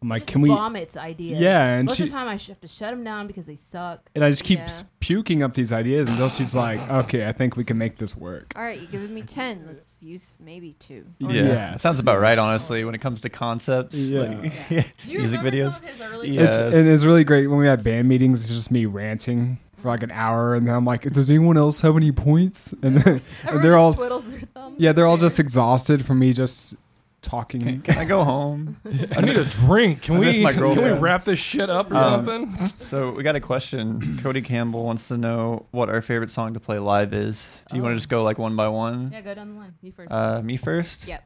I'm 0.02 0.08
like, 0.08 0.22
Just 0.22 0.32
can 0.32 0.40
we? 0.42 0.48
vomits 0.48 0.96
ideas? 0.96 1.40
Yeah, 1.40 1.64
and 1.76 1.86
most 1.86 1.96
she 1.96 2.02
of 2.02 2.08
the 2.08 2.12
time 2.12 2.26
I 2.28 2.32
have 2.32 2.60
to 2.60 2.68
shut 2.68 2.90
them 2.90 3.04
down 3.04 3.28
because 3.28 3.46
they 3.46 3.54
suck. 3.54 4.10
and 4.16 4.24
I 4.24 4.30
just 4.30 4.42
keep 4.42 4.58
Yeah. 4.58 4.68
puking 5.00 5.42
up 5.44 5.54
these 5.54 5.72
ideas 5.72 6.08
until 6.08 6.28
she's 6.28 6.54
like, 6.56 6.80
okay, 6.90 7.28
I 7.28 7.32
think 7.32 7.56
we 7.56 7.62
can 7.64 7.78
make 7.78 7.98
this 7.98 8.16
work. 8.16 8.52
All 8.56 8.62
right, 8.62 8.78
you're 8.80 8.90
giving 8.90 9.14
me 9.14 9.22
ten. 9.22 9.62
Let's 9.66 9.98
use 10.02 10.36
maybe 10.40 10.74
two. 10.80 11.04
yeah, 11.20 11.30
Yes, 11.30 11.82
sounds 11.82 12.00
about 12.00 12.20
right. 12.20 12.36
Honestly, 12.38 12.84
when 12.84 12.94
it 12.96 13.00
comes 13.00 13.20
to 13.20 13.28
concepts, 13.28 13.96
Yeah. 13.96 14.20
like, 14.22 14.52
Do 14.68 15.12
you 15.12 15.18
music 15.20 15.40
videos. 15.40 15.74
Some 15.74 15.84
of 15.84 15.90
his 15.90 16.00
early 16.00 16.30
Yeah. 16.30 16.42
It's, 16.42 16.58
and 16.58 16.88
it's 16.88 17.04
really 17.04 17.22
great 17.24 17.46
when 17.46 17.58
we 17.60 17.66
have 17.68 17.84
band 17.84 18.08
meetings. 18.08 18.42
It's 18.42 18.50
just 18.52 18.70
me 18.72 18.86
ranting 18.86 19.58
for 19.76 19.88
like 19.88 20.02
an 20.02 20.12
hour, 20.12 20.54
and 20.54 20.66
then 20.66 20.74
I'm 20.74 20.84
like, 20.84 21.02
"Does 21.12 21.28
anyone 21.30 21.56
else 21.56 21.80
have 21.80 21.96
any 21.96 22.12
points?" 22.12 22.72
And 22.82 22.98
then 22.98 23.20
and 23.44 23.62
they're 23.64 23.76
all 23.76 23.92
their 23.92 24.08
thumbs. 24.10 24.76
yeah, 24.78 24.92
they're 24.92 25.06
all 25.06 25.16
just 25.16 25.38
exhausted 25.40 26.04
from 26.06 26.18
me 26.20 26.32
just 26.32 26.70
Can, 26.70 26.78
talking. 27.22 27.80
can 27.82 27.98
I 27.98 28.04
go 28.04 28.24
home? 28.24 28.76
I 29.16 29.20
need 29.22 29.36
a 29.36 29.44
drink. 29.44 30.02
Can 30.02 30.16
I 30.16 30.18
we 30.18 30.26
miss 30.26 30.38
my 30.38 30.52
can 30.52 30.60
we 30.68 30.74
girlfriend. 30.74 31.00
wrap 31.02 31.24
this 31.24 31.38
shit 31.38 31.70
up 31.70 31.90
or 31.90 31.96
Um, 31.96 32.26
something? 32.26 32.66
So 32.76 33.12
we 33.12 33.22
got 33.22 33.36
a 33.36 33.40
question. 33.40 34.18
Cody 34.22 34.42
Campbell 34.42 34.84
wants 34.84 35.08
to 35.08 35.16
know 35.16 35.66
what 35.70 35.88
our 35.88 36.02
favorite 36.02 36.30
song 36.30 36.52
to 36.54 36.60
play 36.60 36.78
live 36.78 37.14
is. 37.14 37.48
Do 37.70 37.76
you 37.76 37.82
want 37.82 37.92
Oh. 37.92 37.94
to 37.94 37.98
just 37.98 38.08
go 38.08 38.22
like 38.22 38.38
one 38.38 38.54
by 38.56 38.68
one? 38.68 39.10
Yeah, 39.12 39.20
go 39.22 39.34
down 39.34 39.54
the 39.54 39.58
line. 39.60 39.74
You 39.82 39.92
first. 39.92 40.10
Uh, 40.12 40.42
me 40.42 40.56
first. 40.56 41.06
Yep. 41.08 41.24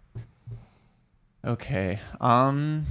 Okay. 1.44 2.00
Um, 2.20 2.86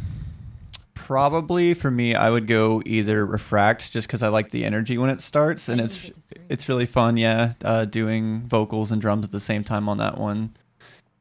probably 0.93 1.73
for 1.73 1.91
me, 1.91 2.15
I 2.15 2.29
would 2.29 2.47
go 2.47 2.81
either 2.85 3.25
Refract, 3.25 3.91
just 3.91 4.07
because 4.07 4.23
I 4.23 4.29
like 4.29 4.51
the 4.51 4.63
energy 4.65 4.97
when 4.97 5.09
it 5.09 5.21
starts, 5.21 5.67
and 5.69 5.79
You 5.79 5.85
it's 5.85 5.97
get 5.97 6.15
to 6.15 6.21
scream. 6.21 6.45
it's 6.49 6.69
really 6.69 6.85
fun. 6.85 7.17
Yeah, 7.17 7.53
uh, 7.63 7.85
doing 7.85 8.41
vocals 8.47 8.91
and 8.91 9.01
drums 9.01 9.25
at 9.25 9.31
the 9.31 9.39
same 9.39 9.63
time 9.63 9.87
on 9.89 9.97
that 9.97 10.17
one. 10.17 10.55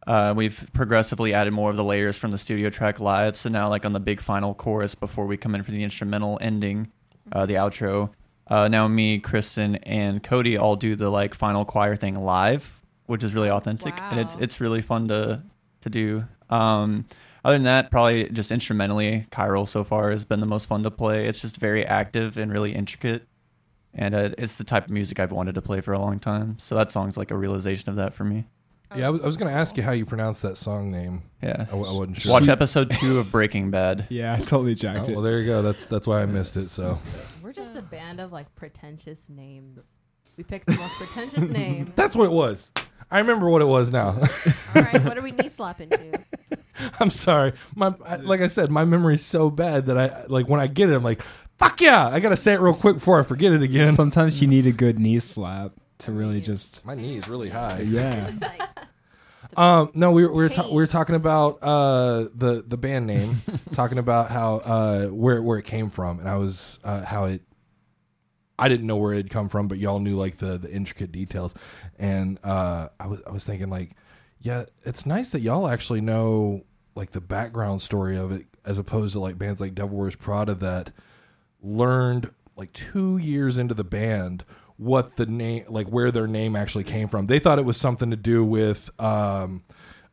Uh, 0.06 0.34
we've 0.36 0.68
progressively 0.72 1.32
added 1.32 1.52
more 1.52 1.70
of 1.70 1.76
the 1.76 1.84
layers 1.84 2.16
from 2.16 2.30
the 2.30 2.38
studio 2.38 2.70
track 2.70 3.00
live. 3.00 3.36
So 3.36 3.48
now, 3.48 3.68
like 3.68 3.84
on 3.84 3.92
the 3.92 4.00
big 4.00 4.20
final 4.20 4.54
chorus 4.54 4.94
before 4.94 5.26
we 5.26 5.36
come 5.36 5.54
in 5.54 5.62
for 5.62 5.70
the 5.70 5.82
instrumental 5.82 6.38
ending, 6.40 6.92
uh, 7.32 7.46
the 7.46 7.54
outro. 7.54 8.10
Uh, 8.46 8.68
now 8.68 8.86
me, 8.86 9.18
Kristyn, 9.18 9.76
and 9.76 10.22
Cody 10.22 10.56
all 10.56 10.76
do 10.76 10.96
the 10.96 11.10
like 11.10 11.34
final 11.34 11.64
choir 11.64 11.96
thing 11.96 12.18
live, 12.18 12.80
which 13.06 13.22
is 13.24 13.34
really 13.34 13.50
authentic, 13.50 13.94
and 13.98 14.20
it's 14.20 14.36
it's 14.36 14.60
really 14.60 14.82
fun 14.82 15.08
to 15.08 15.42
to 15.80 15.90
do. 15.90 16.24
Um, 16.50 17.06
other 17.42 17.56
than 17.56 17.64
that, 17.64 17.90
probably 17.90 18.28
just 18.28 18.50
instrumentally, 18.50 19.26
Chiral 19.30 19.66
so 19.66 19.84
far 19.84 20.10
has 20.10 20.24
been 20.24 20.40
the 20.40 20.46
most 20.46 20.66
fun 20.66 20.82
to 20.82 20.90
play. 20.90 21.26
It's 21.26 21.40
just 21.40 21.56
very 21.56 21.86
active 21.86 22.36
and 22.36 22.52
really 22.52 22.74
intricate, 22.74 23.26
and 23.94 24.14
uh, 24.14 24.30
it's 24.36 24.58
the 24.58 24.64
type 24.64 24.84
of 24.84 24.90
music 24.90 25.18
I've 25.18 25.32
wanted 25.32 25.54
to 25.54 25.62
play 25.62 25.80
for 25.80 25.94
a 25.94 25.98
long 25.98 26.18
time. 26.18 26.58
So 26.58 26.74
that 26.74 26.90
song's 26.90 27.16
like 27.16 27.30
a 27.30 27.36
realization 27.36 27.88
of 27.88 27.96
that 27.96 28.12
for 28.12 28.24
me. 28.24 28.46
Yeah, 28.96 29.06
I 29.08 29.10
was, 29.10 29.22
I 29.22 29.26
was 29.26 29.36
going 29.36 29.50
to 29.52 29.58
ask 29.58 29.76
you 29.76 29.82
how 29.82 29.92
you 29.92 30.06
pronounce 30.06 30.40
that 30.42 30.56
song 30.56 30.90
name. 30.90 31.22
Yeah. 31.42 31.62
I, 31.62 31.64
w- 31.72 31.86
I 31.86 31.92
wasn't 31.92 32.18
sure. 32.20 32.32
Watch 32.32 32.48
episode 32.48 32.90
two 32.92 33.18
of 33.18 33.30
Breaking 33.32 33.70
Bad. 33.70 34.06
Yeah, 34.10 34.34
I 34.34 34.36
totally 34.38 34.72
Oh, 34.72 34.74
jacked 34.74 35.08
well, 35.08 35.22
there 35.22 35.40
you 35.40 35.46
go. 35.46 35.62
That's 35.62 35.84
that's 35.86 36.06
why 36.06 36.22
I 36.22 36.26
missed 36.26 36.56
it. 36.56 36.70
So 36.70 36.98
We're 37.42 37.52
just 37.52 37.74
a 37.76 37.82
band 37.82 38.20
of 38.20 38.32
like 38.32 38.54
pretentious 38.54 39.28
names. 39.28 39.80
We 40.36 40.44
picked 40.44 40.66
the 40.66 40.74
most 40.76 40.94
pretentious 40.96 41.42
name. 41.50 41.92
that's 41.96 42.14
what 42.14 42.24
it 42.26 42.32
was. 42.32 42.70
I 43.10 43.18
remember 43.18 43.48
what 43.50 43.62
it 43.62 43.66
was 43.66 43.92
now. 43.92 44.08
All 44.74 44.82
right, 44.82 45.04
what 45.04 45.16
are 45.18 45.22
we 45.22 45.30
knee 45.32 45.48
slapping 45.48 45.90
to? 45.90 46.20
I'm 47.00 47.10
sorry. 47.10 47.52
My 47.76 47.94
I, 48.04 48.16
like 48.16 48.40
I 48.40 48.48
said, 48.48 48.70
my 48.70 48.84
memory's 48.84 49.24
so 49.24 49.50
bad 49.50 49.86
that 49.86 49.98
I 49.98 50.24
like 50.28 50.48
when 50.48 50.60
I 50.60 50.66
get 50.66 50.90
it, 50.90 50.94
I'm 50.94 51.04
like, 51.04 51.22
fuck 51.58 51.80
yeah! 51.80 52.08
I 52.08 52.18
gotta 52.20 52.36
say 52.36 52.54
it 52.54 52.60
real 52.60 52.74
quick 52.74 52.96
before 52.96 53.20
I 53.20 53.22
forget 53.22 53.52
it 53.52 53.62
again. 53.62 53.94
Sometimes 53.94 54.40
you 54.40 54.48
need 54.48 54.66
a 54.66 54.72
good 54.72 54.98
knee 54.98 55.18
slap 55.20 55.72
to 55.98 56.12
really 56.12 56.40
just 56.40 56.84
My 56.84 56.94
knee 56.94 57.16
is 57.16 57.28
really 57.28 57.50
high. 57.50 57.80
yeah. 57.80 58.30
Like, 58.40 58.60
Um, 59.56 59.92
no, 59.94 60.10
we 60.10 60.24
were 60.26 60.32
we 60.32 60.42
were, 60.42 60.48
ta- 60.48 60.68
we 60.68 60.74
were 60.76 60.86
talking 60.86 61.14
about 61.14 61.62
uh 61.62 62.28
the 62.34 62.64
the 62.66 62.76
band 62.76 63.06
name, 63.06 63.36
talking 63.72 63.98
about 63.98 64.28
how 64.30 64.56
uh 64.56 65.06
where 65.06 65.40
where 65.42 65.58
it 65.58 65.64
came 65.64 65.90
from, 65.90 66.18
and 66.18 66.28
I 66.28 66.38
was 66.38 66.80
uh, 66.82 67.04
how 67.04 67.24
it. 67.26 67.42
I 68.58 68.68
didn't 68.68 68.86
know 68.88 68.96
where 68.96 69.12
it 69.12 69.16
had 69.18 69.30
come 69.30 69.48
from, 69.48 69.68
but 69.68 69.78
y'all 69.78 70.00
knew 70.00 70.16
like 70.16 70.38
the 70.38 70.58
the 70.58 70.72
intricate 70.72 71.12
details, 71.12 71.54
and 72.00 72.38
uh, 72.42 72.88
I 72.98 73.06
was 73.06 73.20
I 73.28 73.30
was 73.30 73.44
thinking 73.44 73.70
like, 73.70 73.92
yeah, 74.40 74.64
it's 74.84 75.06
nice 75.06 75.30
that 75.30 75.40
y'all 75.40 75.68
actually 75.68 76.00
know 76.00 76.64
like 76.96 77.12
the 77.12 77.20
background 77.20 77.80
story 77.80 78.16
of 78.16 78.32
it, 78.32 78.46
as 78.64 78.78
opposed 78.78 79.12
to 79.12 79.20
like 79.20 79.38
bands 79.38 79.60
like 79.60 79.74
Devil 79.76 79.98
Wears 79.98 80.16
Prada 80.16 80.54
that 80.56 80.90
learned 81.62 82.32
like 82.56 82.72
two 82.72 83.18
years 83.18 83.56
into 83.56 83.74
the 83.74 83.84
band 83.84 84.44
what 84.76 85.16
the 85.16 85.26
name 85.26 85.64
like 85.68 85.86
where 85.88 86.10
their 86.10 86.26
name 86.26 86.56
actually 86.56 86.84
came 86.84 87.08
from 87.08 87.26
they 87.26 87.38
thought 87.38 87.58
it 87.58 87.64
was 87.64 87.76
something 87.76 88.10
to 88.10 88.16
do 88.16 88.44
with 88.44 88.90
um 89.00 89.62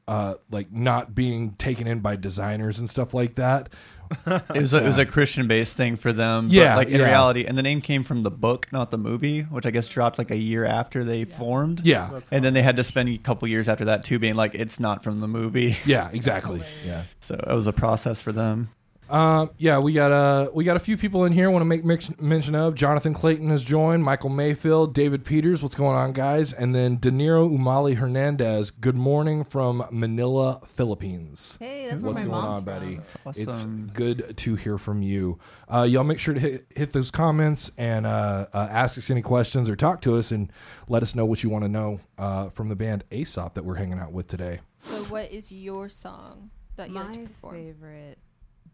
uh 0.07 0.35
like 0.51 0.71
not 0.71 1.15
being 1.15 1.51
taken 1.53 1.87
in 1.87 1.99
by 1.99 2.15
designers 2.15 2.77
and 2.79 2.89
stuff 2.89 3.13
like 3.13 3.35
that 3.35 3.69
It 4.27 4.61
was 4.61 4.73
a, 4.73 4.83
it 4.83 4.87
was 4.87 4.97
a 4.97 5.05
Christian 5.05 5.47
based 5.47 5.77
thing 5.77 5.95
for 5.95 6.11
them. 6.11 6.49
Yeah, 6.51 6.75
like 6.75 6.89
in 6.89 6.99
yeah. 6.99 7.05
reality, 7.05 7.45
and 7.45 7.57
the 7.57 7.63
name 7.63 7.79
came 7.79 8.03
from 8.03 8.23
the 8.23 8.29
book, 8.29 8.67
not 8.73 8.91
the 8.91 8.97
movie, 8.97 9.43
which 9.43 9.65
I 9.65 9.71
guess 9.71 9.87
dropped 9.87 10.17
like 10.17 10.31
a 10.31 10.35
year 10.35 10.65
after 10.65 11.05
they 11.05 11.23
formed. 11.23 11.85
yeah 11.85 12.19
And 12.29 12.43
then 12.43 12.53
they 12.53 12.61
had 12.61 12.75
to 12.75 12.83
spend 12.83 13.07
a 13.07 13.17
couple 13.17 13.47
years 13.47 13.69
after 13.69 13.85
that 13.85 14.03
too, 14.03 14.19
being 14.19 14.33
like, 14.33 14.53
it's 14.53 14.81
not 14.81 15.01
from 15.01 15.21
the 15.21 15.29
movie. 15.29 15.77
yeah 15.85 16.09
exactly 16.11 16.61
yeah 16.85 17.03
So 17.21 17.35
it 17.35 17.53
was 17.53 17.67
a 17.67 17.73
process 17.73 18.19
for 18.19 18.33
them. 18.33 18.69
Um, 19.11 19.51
yeah, 19.57 19.77
we 19.77 19.91
got 19.91 20.13
uh, 20.13 20.49
we 20.53 20.63
got 20.63 20.77
a 20.77 20.79
few 20.79 20.95
people 20.95 21.25
in 21.25 21.33
here. 21.33 21.51
Want 21.51 21.61
to 21.61 21.65
make 21.65 21.83
mix- 21.83 22.17
mention 22.21 22.55
of 22.55 22.75
Jonathan 22.75 23.13
Clayton 23.13 23.49
has 23.49 23.61
joined, 23.65 24.05
Michael 24.05 24.29
Mayfield, 24.29 24.93
David 24.93 25.25
Peters. 25.25 25.61
What's 25.61 25.75
going 25.75 25.97
on, 25.97 26.13
guys? 26.13 26.53
And 26.53 26.73
then 26.73 26.95
De 26.95 27.11
Niro 27.11 27.53
Umali 27.53 27.95
Hernandez. 27.97 28.71
Good 28.71 28.95
morning 28.95 29.43
from 29.43 29.83
Manila, 29.91 30.61
Philippines. 30.75 31.57
Hey, 31.59 31.89
that's 31.89 32.01
where 32.01 32.13
What's 32.13 32.23
my 32.23 32.29
going 32.29 32.41
mom's 32.41 32.57
on, 32.59 32.63
buddy. 32.63 32.99
from. 33.21 33.33
It's 33.35 33.63
good 33.93 34.37
to 34.37 34.55
hear 34.55 34.77
from 34.77 35.01
you. 35.01 35.39
Uh, 35.67 35.83
y'all 35.83 36.05
make 36.05 36.19
sure 36.19 36.33
to 36.33 36.39
hit, 36.39 36.67
hit 36.73 36.93
those 36.93 37.11
comments 37.11 37.69
and 37.77 38.05
uh, 38.05 38.47
uh, 38.53 38.67
ask 38.71 38.97
us 38.97 39.09
any 39.09 39.21
questions 39.21 39.69
or 39.69 39.75
talk 39.75 39.99
to 40.03 40.15
us 40.17 40.31
and 40.31 40.53
let 40.87 41.03
us 41.03 41.15
know 41.15 41.25
what 41.25 41.43
you 41.43 41.49
want 41.49 41.65
to 41.65 41.69
know 41.69 41.99
uh, 42.17 42.47
from 42.49 42.69
the 42.69 42.77
band 42.77 43.03
Aesop 43.11 43.55
that 43.55 43.65
we're 43.65 43.75
hanging 43.75 43.99
out 43.99 44.13
with 44.13 44.29
today. 44.29 44.61
so, 44.79 45.03
what 45.05 45.29
is 45.31 45.51
your 45.51 45.89
song 45.89 46.49
that 46.77 46.87
you 46.89 46.95
like 46.95 47.11
to 47.11 47.19
perform? 47.19 47.55
favorite 47.55 48.17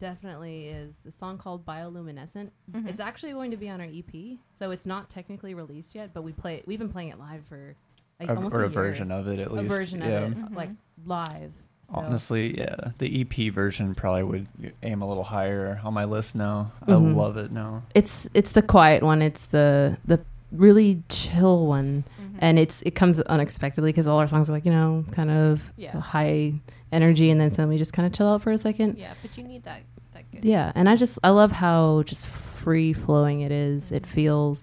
definitely 0.00 0.68
is 0.68 0.94
the 1.04 1.10
song 1.12 1.38
called 1.38 1.64
Bioluminescent. 1.66 2.50
Mhm. 2.72 2.88
It's 2.88 3.00
actually 3.00 3.32
going 3.32 3.50
to 3.50 3.56
be 3.56 3.68
on 3.68 3.80
our 3.80 3.86
EP, 3.86 4.38
so 4.54 4.70
it's 4.70 4.86
not 4.86 5.08
technically 5.10 5.54
released 5.54 5.94
yet, 5.94 6.10
but 6.14 6.22
we 6.22 6.32
play. 6.32 6.62
We've 6.66 6.78
been 6.78 6.88
playing 6.90 7.08
it 7.10 7.18
live 7.18 7.44
for 7.46 7.74
like 8.20 8.28
A- 8.30 8.36
almost 8.36 8.54
or 8.54 8.58
a, 8.62 8.66
a, 8.66 8.70
year. 8.70 8.70
version 8.70 9.10
of 9.10 9.28
it 9.28 9.38
at 9.38 9.52
least, 9.52 9.58
a 9.58 9.62
least. 9.62 9.68
version 9.74 10.00
yeah. 10.00 10.06
of 10.06 10.32
it, 10.32 10.38
Mhm. 10.38 10.54
like 10.56 10.70
live. 11.06 11.52
So. 11.84 11.94
Honestly, 12.00 12.58
yeah, 12.58 12.76
the 12.98 13.20
EP 13.22 13.48
version 13.48 13.94
probably 13.94 14.22
would 14.24 14.46
aim 14.82 15.00
a 15.00 15.08
little 15.08 15.24
higher 15.24 15.80
on 15.82 15.94
my 15.94 16.04
list 16.04 16.34
now. 16.34 16.72
I 16.82 16.90
Mhm. 16.92 17.14
love 17.16 17.36
it 17.38 17.50
now. 17.52 17.84
it's 17.94 18.28
it's 18.34 18.52
the 18.52 18.62
quiet 18.62 19.02
one. 19.02 19.22
It's 19.22 19.46
the 19.46 19.96
the 20.04 20.20
really 20.52 21.02
chill 21.08 21.66
one. 21.66 22.04
And 22.38 22.58
it's 22.58 22.82
it 22.82 22.92
comes 22.94 23.20
unexpectedly 23.20 23.90
because 23.90 24.06
all 24.06 24.18
our 24.18 24.28
songs 24.28 24.48
are 24.48 24.52
like 24.52 24.64
you 24.64 24.72
know 24.72 25.04
kind 25.12 25.30
of 25.30 25.72
Yeah. 25.76 25.98
high 26.00 26.54
energy, 26.92 27.30
and 27.30 27.40
then 27.40 27.50
suddenly 27.50 27.74
we 27.74 27.78
just 27.78 27.92
kind 27.92 28.06
of 28.06 28.12
chill 28.12 28.28
out 28.28 28.42
for 28.42 28.50
a 28.52 28.58
second. 28.58 28.98
yeah, 28.98 29.14
but 29.22 29.36
you 29.36 29.44
need 29.44 29.64
that 29.64 29.82
that 30.12 30.30
good. 30.32 30.44
Yeah, 30.44 30.72
and 30.74 30.88
I 30.88 30.96
just 30.96 31.18
I 31.22 31.30
love 31.30 31.52
how 31.52 32.02
just 32.04 32.26
free 32.26 32.92
flowing 32.92 33.40
it 33.42 33.52
is. 33.52 33.92
It 33.92 34.06
feels 34.06 34.62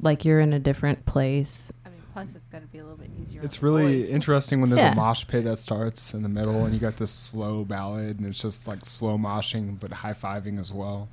like 0.00 0.24
you're 0.24 0.40
in 0.40 0.52
a 0.52 0.58
different 0.58 1.04
place. 1.06 1.72
I 1.84 1.88
mean, 1.90 2.00
plus 2.12 2.34
it's 2.34 2.46
got 2.48 2.60
to 2.60 2.66
be 2.68 2.78
a 2.78 2.82
little 2.82 2.98
bit 2.98 3.10
easier. 3.20 3.42
It's 3.42 3.62
really 3.62 4.00
voice. 4.02 4.10
interesting 4.10 4.60
when 4.60 4.70
there's 4.70 4.82
Yeah. 4.82 4.92
a 4.92 4.96
mosh 4.96 5.26
pit 5.26 5.44
that 5.44 5.58
starts 5.58 6.14
in 6.14 6.22
the 6.22 6.28
middle, 6.28 6.64
and 6.64 6.72
you 6.74 6.78
got 6.80 6.96
this 6.98 7.10
slow 7.10 7.64
ballad, 7.64 8.18
and 8.18 8.26
it's 8.28 8.40
just 8.40 8.68
like 8.68 8.84
slow 8.84 9.16
moshing 9.18 9.78
but 9.80 9.92
high 9.92 10.12
fiving 10.14 10.58
as 10.58 10.72
well. 10.72 11.08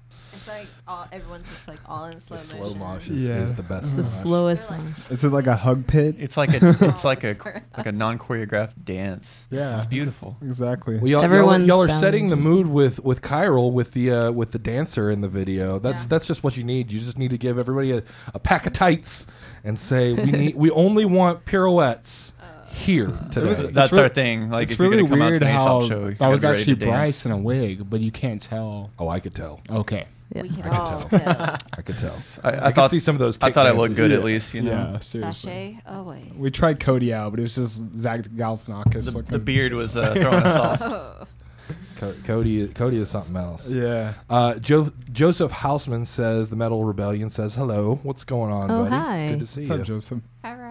It's 0.46 0.54
like 0.54 0.68
all, 0.88 1.08
everyone's 1.12 1.50
just 1.50 1.68
like 1.68 1.80
all 1.88 2.06
in 2.06 2.20
slow 2.20 2.38
The 2.38 2.44
slow 2.44 2.60
motion. 2.76 2.80
mosh 2.80 3.08
is, 3.10 3.26
Yeah. 3.26 3.38
is 3.42 3.56
the 3.56 3.64
best. 3.64 3.88
The 3.96 4.04
mosh. 4.04 4.06
slowest 4.06 4.70
They're 4.70 4.78
like- 4.78 4.86
one. 4.88 4.96
Is 5.10 5.24
it 5.24 5.30
like 5.30 5.48
a 5.48 5.56
hug 5.56 5.88
pit? 5.88 6.16
It's 6.20 6.38
like 6.38 6.54
a 6.62 6.76
it's 6.82 7.04
like 7.04 7.24
a 7.24 7.36
like 7.76 7.88
a 7.88 7.92
non 7.92 8.20
choreographed 8.20 8.74
dance. 8.86 9.46
It's- 9.52 9.64
Yeah. 9.72 9.76
it's 9.78 9.88
beautiful. 9.88 10.38
Exactly. 10.44 10.96
Well, 10.98 11.08
y'all, 11.08 11.22
y'all, 11.22 11.24
Everyone's 11.24 11.68
y'all 11.68 11.82
are 11.82 11.88
bound. 11.88 12.00
setting 12.00 12.30
the 12.30 12.36
mood 12.36 12.68
with 12.68 13.04
with 13.04 13.22
Chiral 13.24 13.72
with 13.72 13.94
the 13.94 14.12
uh, 14.12 14.32
with 14.32 14.52
the 14.52 14.60
dancer 14.60 15.10
in 15.10 15.22
the 15.22 15.28
video. 15.30 15.80
That's 15.80 16.04
Yeah. 16.04 16.10
that's 16.10 16.28
just 16.28 16.44
what 16.44 16.56
you 16.58 16.64
need. 16.64 16.92
You 16.92 17.00
just 17.00 17.18
need 17.18 17.32
to 17.32 17.38
give 17.40 17.58
everybody 17.58 17.92
a, 17.94 18.04
a 18.36 18.40
pack 18.40 18.68
of 18.68 18.74
tights 18.74 19.26
and 19.64 19.80
say 19.80 20.14
we 20.14 20.32
need 20.32 20.56
we 20.56 20.70
only 20.72 21.06
want 21.06 21.46
pirouettes 21.46 22.34
Uh, 22.40 22.68
here 22.70 23.08
today. 23.32 23.48
was- 23.48 23.64
That's 23.72 23.92
really- 23.94 24.04
our 24.04 24.10
thing. 24.10 24.50
Like 24.52 24.64
it's 24.64 24.74
if 24.74 24.80
you're 24.80 24.90
really 24.90 25.04
gonna 25.04 25.10
come 25.16 25.22
out 25.24 25.30
weird 25.32 25.42
to 25.42 25.48
an 25.48 25.56
how 25.56 25.78
Aesop 25.80 25.90
show, 25.90 26.00
you 26.06 26.10
that 26.12 26.20
gotta 26.20 26.32
was 26.32 26.42
be 26.42 26.48
ready 26.48 26.60
actually 26.62 26.76
to 26.76 26.86
dance. 26.86 26.92
Bryce 26.92 27.26
in 27.26 27.32
a 27.32 27.38
wig, 27.38 27.90
but 27.90 28.00
you 28.02 28.12
can't 28.12 28.42
tell. 28.42 28.92
oh, 29.00 29.08
I 29.08 29.20
could 29.20 29.34
tell. 29.34 29.62
Okay, 29.70 30.06
Yeah. 30.34 30.42
We 30.42 30.50
can 30.50 30.64
I 30.64 30.78
all 30.78 31.04
could 31.04 31.22
tell. 31.22 31.58
I 31.78 31.82
could 31.84 31.98
tell. 32.00 32.18
I, 32.44 32.50
I, 32.50 32.52
I 32.52 32.66
could 32.68 32.76
thought 32.76 32.92
see 32.92 33.00
some 33.00 33.16
of 33.16 33.20
those. 33.20 33.38
I 33.42 33.48
kick 33.48 33.56
thought 33.56 33.68
I 33.68 33.72
looked 33.72 33.96
dances. 33.96 33.98
good 34.08 34.12
at 34.12 34.24
least, 34.24 34.54
you 34.54 34.62
know. 34.64 34.72
Yeah, 34.94 35.00
seriously. 35.00 35.52
Sachet 35.52 35.82
away. 35.86 36.32
We 36.36 36.50
tried 36.52 36.80
Cody 36.80 37.14
out, 37.14 37.32
but 37.32 37.40
it 37.40 37.44
was 37.44 37.56
just 37.56 37.84
Zach 37.96 38.22
Galifianakis 38.22 39.06
The, 39.06 39.12
looking. 39.18 39.32
the 39.32 39.40
beard 39.40 39.74
was 39.74 39.96
uh, 39.96 40.14
throwing 40.20 40.44
us 40.44 40.56
off. 40.56 40.82
Oh, 40.82 41.24
Co- 41.98 42.14
Cody, 42.26 42.68
Cody 42.70 42.98
is 42.98 43.10
something 43.10 43.38
else. 43.38 43.70
Yeah. 43.70 44.16
Uh, 44.30 44.56
jo- 44.56 44.92
Joseph 45.14 45.52
Hausman 45.52 46.06
says 46.06 46.50
the 46.50 46.56
Metal 46.58 46.84
Rebellion 46.84 47.30
says 47.30 47.56
hello. 47.56 48.00
What's 48.04 48.24
going 48.26 48.52
on, 48.52 48.70
Oh, 48.70 48.84
buddy? 48.84 48.96
hi. 48.96 49.18
It's 49.18 49.32
good 49.32 49.40
to 49.40 49.46
see 49.48 49.60
What's 49.62 49.70
up, 49.72 49.78
you. 49.80 49.84
Joseph? 49.86 50.20
Pyro. 50.44 50.65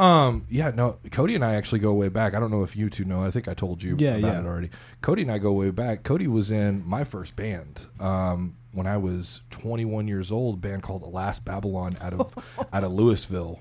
Um, 0.00 0.46
yeah, 0.48 0.70
no, 0.74 0.98
Cody 1.10 1.34
and 1.34 1.44
I 1.44 1.54
actually 1.56 1.80
go 1.80 1.92
way 1.92 2.08
back. 2.08 2.34
I 2.34 2.40
don't 2.40 2.50
know 2.50 2.62
if 2.62 2.74
you 2.74 2.88
two 2.88 3.04
know. 3.04 3.22
I 3.22 3.30
think 3.30 3.48
I 3.48 3.54
told 3.54 3.82
you 3.82 3.96
Yeah, 3.98 4.16
about 4.16 4.32
yeah. 4.32 4.40
it 4.40 4.46
already. 4.46 4.70
Cody 5.02 5.22
and 5.22 5.30
I 5.30 5.36
go 5.36 5.52
way 5.52 5.70
back. 5.70 6.04
Cody 6.04 6.26
was 6.26 6.50
in 6.50 6.82
my 6.86 7.04
first 7.04 7.36
band. 7.36 7.80
Um, 8.00 8.56
when 8.72 8.86
I 8.86 8.96
was 8.96 9.42
21 9.50 10.08
years 10.08 10.32
old, 10.32 10.54
a 10.54 10.58
band 10.58 10.82
called 10.82 11.02
The 11.02 11.08
Last 11.08 11.44
Babylon 11.44 11.98
out 12.00 12.14
of 12.14 12.34
out 12.72 12.82
of 12.82 12.92
Louisville, 12.92 13.60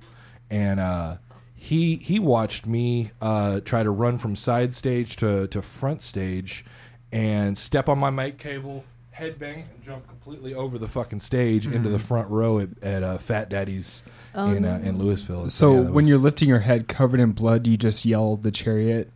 and 0.49 0.80
uh, 0.80 1.17
he 1.56 1.97
he 1.97 2.19
watched 2.19 2.65
me 2.65 3.12
uh, 3.21 3.60
try 3.60 3.84
to 3.84 3.91
run 3.91 4.17
from 4.17 4.38
side 4.38 4.73
stage 4.73 5.17
to 5.17 5.47
to 5.47 5.62
front 5.62 6.02
stage, 6.02 6.63
and 7.12 7.58
step 7.58 7.89
on 7.89 7.99
my 7.99 8.12
mic 8.12 8.38
cable, 8.38 8.86
headbang, 9.13 9.65
and 9.73 9.84
jump 9.84 10.08
completely 10.08 10.54
over 10.54 10.78
the 10.78 10.88
fucking 10.88 11.19
stage 11.19 11.65
into 11.67 11.89
the 11.89 11.99
front 11.99 12.30
row 12.30 12.60
at, 12.60 12.69
at 12.82 13.04
uh, 13.04 13.17
Fat 13.17 13.49
Daddy's 13.49 14.04
Oh, 14.35 14.51
in 14.51 14.63
uh, 14.65 14.79
in 14.83 14.97
Louisville. 14.97 15.49
So 15.49 15.73
yeah, 15.73 15.79
when 15.81 15.93
was- 15.93 16.09
you're 16.09 16.17
lifting 16.19 16.47
your 16.49 16.59
head 16.59 16.87
covered 16.87 17.19
in 17.19 17.31
blood, 17.31 17.63
do 17.63 17.71
you 17.71 17.77
just 17.77 18.05
yell 18.05 18.35
the 18.37 18.51
chariot? 18.51 19.11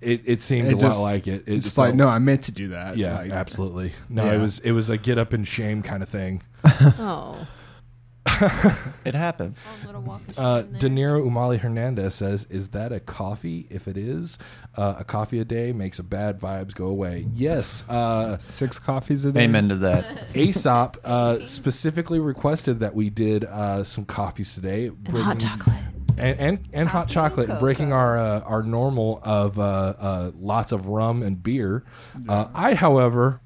It, 0.00 0.22
it 0.24 0.42
seemed 0.42 0.68
It 0.68 0.82
a 0.82 0.86
lot 0.88 0.96
like 0.98 1.26
it. 1.26 1.42
It 1.46 1.56
It's 1.56 1.66
just 1.66 1.76
like, 1.78 1.94
no, 1.94 2.08
I 2.08 2.18
meant 2.18 2.44
to 2.44 2.52
do 2.52 2.68
that. 2.68 2.96
yeah, 2.96 3.18
Like, 3.18 3.32
absolutely. 3.32 3.92
No, 4.08 4.24
Yeah. 4.24 4.32
it 4.32 4.38
was 4.38 4.58
it 4.60 4.72
was 4.72 4.88
a 4.88 4.96
get 4.96 5.18
up 5.18 5.32
and 5.34 5.46
shame 5.46 5.82
kind 5.82 6.02
of 6.02 6.08
thing. 6.08 6.42
Oh, 6.64 7.46
It 9.04 9.14
happens. 9.14 9.62
Little 9.86 10.02
walk 10.02 10.20
of 10.28 10.38
Uh, 10.38 10.62
De. 10.62 10.88
Niro 10.88 11.24
Umali 11.26 11.58
Hernandez 11.58 12.14
says, 12.14 12.46
"Is 12.50 12.68
that 12.68 12.92
a 12.92 13.00
coffee? 13.00 13.66
If 13.70 13.88
it 13.88 13.96
is, 13.96 14.38
uh, 14.76 14.96
a 14.98 15.04
coffee 15.04 15.40
a 15.40 15.44
day 15.44 15.72
makes 15.72 15.98
a 15.98 16.02
bad 16.02 16.38
vibes 16.38 16.74
go 16.74 16.86
away." 16.86 17.26
Yes. 17.34 17.82
Uh, 17.88 18.36
Six 18.38 18.78
coffees 18.78 19.24
a 19.24 19.32
day. 19.32 19.40
Amen 19.44 19.68
to 19.70 19.76
that. 19.76 20.04
Aesop 20.36 20.98
uh, 21.04 21.38
specifically 21.46 22.18
requested 22.20 22.80
that 22.80 22.94
we 22.94 23.08
did 23.10 23.44
uh, 23.44 23.84
some 23.84 24.04
coffees 24.04 24.52
today, 24.52 24.86
and 24.88 25.02
breaking- 25.04 25.22
hot 25.24 25.38
chocolate. 25.40 25.76
and 26.18 26.38
and, 26.40 26.68
and 26.74 26.88
hot 26.90 27.08
chocolate, 27.08 27.48
and 27.48 27.58
breaking 27.58 27.92
our 27.94 28.18
uh, 28.18 28.40
our 28.40 28.62
normal 28.62 29.20
of 29.24 29.58
uh, 29.58 29.62
uh, 29.98 30.30
lots 30.38 30.72
of 30.72 30.86
rum 30.88 31.22
and 31.22 31.42
beer. 31.42 31.84
Uh, 32.28 32.48
I, 32.54 32.74
however, 32.74 33.40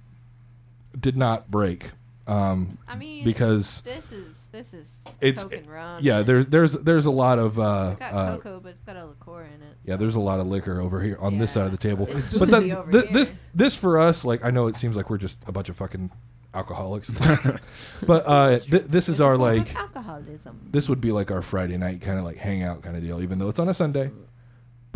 did 0.99 1.17
not 1.17 1.49
break 1.51 1.91
um, 2.27 2.79
I 2.89 2.97
mean, 2.97 3.25
because 3.25 3.81
this 3.83 4.11
is 4.11 4.44
this 4.55 4.73
is 4.73 4.89
It's- 5.21 5.43
Coke 5.43 5.53
and 5.53 5.67
rum. 5.69 5.99
yeah, 6.03 6.23
there's 6.23 6.47
there's 6.47 6.73
there's 6.73 7.07
a 7.07 7.11
lot 7.11 7.39
of 7.39 7.59
uh, 7.59 7.89
It's 7.93 7.99
got 8.01 8.15
uh, 8.15 8.37
cocoa, 8.37 8.61
but 8.61 8.69
it's 8.71 8.83
got 8.83 8.97
a 8.97 9.05
liqueur 9.07 9.43
in 9.43 9.61
it. 9.63 9.77
yeah, 9.85 9.97
there's 9.97 10.15
a 10.15 10.21
lot 10.21 10.39
of 10.41 10.47
liquor 10.47 10.81
over 10.81 11.03
here 11.03 11.19
on 11.21 11.39
this 11.39 11.51
side 11.53 11.67
of 11.67 11.73
the 11.73 11.77
table. 11.79 12.07
It's 12.11 12.39
But 12.39 12.49
boozy 12.51 12.69
that's, 12.71 12.75
over 12.81 12.93
th- 12.93 13.13
this 13.13 13.29
here. 13.29 13.39
this 13.55 13.75
for 13.77 13.99
us, 13.99 14.25
like 14.25 14.45
I 14.45 14.51
know 14.51 14.69
it 14.69 14.77
seems 14.77 14.97
like 14.97 15.11
we're 15.11 15.19
just 15.19 15.37
a 15.47 15.53
bunch 15.53 15.69
of 15.69 15.77
fucking 15.77 16.11
alcoholics, 16.55 17.11
but 18.07 18.23
uh, 18.27 18.59
th- 18.61 18.85
this 18.85 19.09
is 19.09 19.17
It's 19.17 19.21
our 19.21 19.37
form 19.37 19.51
of 19.51 19.57
like 19.67 19.75
alcoholism. 19.77 20.69
this 20.71 20.89
would 20.89 21.01
be 21.01 21.11
like 21.13 21.31
our 21.33 21.43
Friday 21.43 21.77
night 21.77 22.01
kind 22.01 22.19
of 22.19 22.25
like 22.25 22.37
hangout 22.37 22.83
kind 22.83 22.97
of 22.97 23.03
deal, 23.03 23.21
even 23.21 23.39
though 23.41 23.49
it's 23.49 23.59
on 23.59 23.69
a 23.69 23.75
Sunday. 23.75 24.07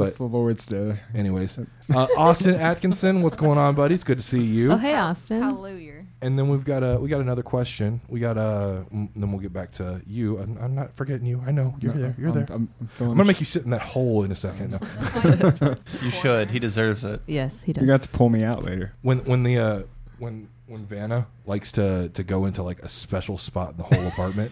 It's 0.01 0.12
But 0.12 0.16
the 0.18 0.25
Lord's 0.25 0.64
Day. 0.66 1.01
anyways, 1.12 1.59
uh, 1.94 2.07
Austin 2.16 2.55
Atkinson, 2.55 3.23
what's 3.23 3.37
going 3.37 3.59
on, 3.59 3.75
buddy? 3.75 3.97
It's 3.97 4.05
good 4.05 4.18
to 4.18 4.23
see 4.25 4.40
you. 4.40 4.71
Oh, 4.71 4.77
hey, 4.77 4.94
Austin. 4.94 5.42
Hallelujah. 5.42 5.88
And 6.21 6.37
then 6.37 6.49
we've 6.49 6.65
got 6.65 6.83
a 6.83 6.99
we 6.99 7.09
got 7.09 7.21
another 7.21 7.45
question. 7.45 8.01
We 8.09 8.19
got 8.19 8.37
uh, 8.37 8.83
mm, 8.93 9.09
then 9.15 9.31
we'll 9.31 9.41
get 9.41 9.53
back 9.53 9.71
to 9.73 10.03
you. 10.05 10.39
I'm, 10.39 10.59
I'm 10.61 10.75
not 10.75 10.93
forgetting 10.95 11.27
you. 11.27 11.41
I 11.47 11.53
know 11.53 11.77
you're 11.81 11.95
No, 11.95 12.01
there. 12.01 12.15
You're 12.19 12.29
I'm, 12.31 12.35
there. 12.35 12.47
I'm, 12.51 12.69
I'm 12.81 12.89
I'm 13.01 13.09
gonna 13.11 13.25
make 13.25 13.39
you 13.39 13.47
sit 13.47 13.63
in 13.65 13.71
that 13.71 13.83
hole 13.83 14.25
in 14.25 14.33
a 14.33 14.35
second. 14.35 14.73
No. 14.73 14.79
That's 14.79 15.15
why 15.15 15.31
he 15.37 15.45
was 15.45 15.55
towards 15.59 15.85
the 15.85 16.05
You 16.05 16.11
should. 16.11 16.51
He 16.51 16.59
deserves 16.59 17.05
it. 17.05 17.21
Yes, 17.27 17.63
he 17.63 17.73
does. 17.73 17.83
You 17.83 17.87
got 17.87 18.03
to 18.03 18.09
pull 18.09 18.31
me 18.31 18.43
out 18.43 18.65
later. 18.65 18.95
When 19.03 19.19
when 19.27 19.45
the 19.45 19.59
uh, 19.59 19.83
when 20.19 20.49
when 20.67 20.87
Vanna 20.87 21.29
likes 21.47 21.71
to 21.73 22.09
to 22.09 22.25
go 22.25 22.47
into 22.47 22.65
like 22.65 22.81
a 22.81 22.89
special 22.89 23.39
spot 23.39 23.71
in 23.73 23.77
the 23.77 23.85
whole 23.85 24.07
apartment, 24.09 24.51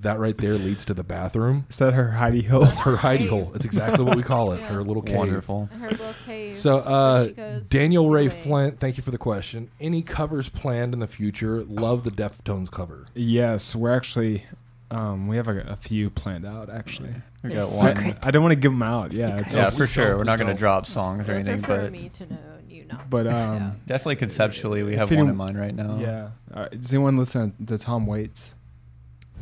that 0.00 0.18
right 0.18 0.36
there 0.38 0.52
leads 0.54 0.84
to 0.86 0.94
the 0.94 1.02
bathroom. 1.02 1.66
Is 1.70 1.76
that 1.78 1.92
her 1.94 2.14
hidey 2.16 2.46
hole? 2.46 2.64
It's 2.64 2.78
her 2.80 2.96
hidey 2.96 3.28
hole. 3.28 3.50
It's 3.54 3.64
exactly 3.64 4.04
what 4.04 4.16
we 4.16 4.22
call 4.22 4.52
it. 4.52 4.60
Yeah. 4.60 4.68
Her 4.74 4.82
little 4.82 5.02
cave. 5.02 5.16
Wonderful. 5.16 5.66
Her 5.80 5.90
little 5.90 6.14
cave. 6.24 6.56
So, 6.56 6.78
uh, 6.78 7.26
she 7.26 7.32
goes 7.32 7.68
Daniel 7.68 8.08
Ray 8.08 8.26
away. 8.26 8.28
Flint, 8.36 8.78
thank 8.80 8.96
you 8.96 9.02
for 9.02 9.10
the 9.10 9.18
question. 9.18 9.70
Any 9.80 10.02
covers 10.02 10.48
planned 10.48 10.94
in 10.94 11.00
the 11.00 11.06
future? 11.08 11.64
Love 11.64 12.04
the 12.04 12.10
Deftones 12.10 12.70
cover. 12.70 13.06
Yes, 13.14 13.74
we're 13.74 13.94
actually. 13.94 14.44
Um, 14.90 15.26
we 15.26 15.36
have 15.36 15.48
a, 15.48 15.58
a 15.60 15.76
few 15.76 16.08
planned 16.08 16.46
out 16.46 16.70
actually. 16.70 17.10
We 17.42 17.50
They're 17.50 17.60
got 17.60 17.68
secret. 17.68 18.26
I 18.26 18.30
don't 18.30 18.42
want 18.42 18.52
to 18.52 18.56
give 18.56 18.72
them 18.72 18.82
out. 18.82 19.12
Yeah, 19.12 19.38
it's 19.38 19.54
Yeah, 19.54 19.68
Please 19.68 19.76
for 19.78 19.86
sure. 19.86 20.08
don't, 20.10 20.18
We're 20.18 20.24
not 20.24 20.38
going 20.38 20.48
to 20.50 20.58
drop 20.58 20.86
songs 20.86 21.28
or 21.28 21.32
anything, 21.34 21.58
are 21.58 21.62
for 21.62 21.76
but 21.82 21.92
me 21.92 22.08
to 22.08 22.26
know 22.26 22.38
you 22.68 22.84
not. 22.86 23.10
But 23.10 23.26
um, 23.26 23.80
definitely 23.86 24.16
conceptually, 24.16 24.82
we 24.82 24.96
have 24.96 25.12
any- 25.12 25.20
one 25.20 25.28
in 25.30 25.36
mind 25.36 25.58
right 25.58 25.74
now. 25.74 25.98
yeah. 26.00 26.28
Uh, 26.54 26.68
does 26.68 26.92
anyone 26.94 27.18
listen 27.18 27.52
to 27.66 27.76
Tom 27.76 28.06
Waits? 28.06 28.54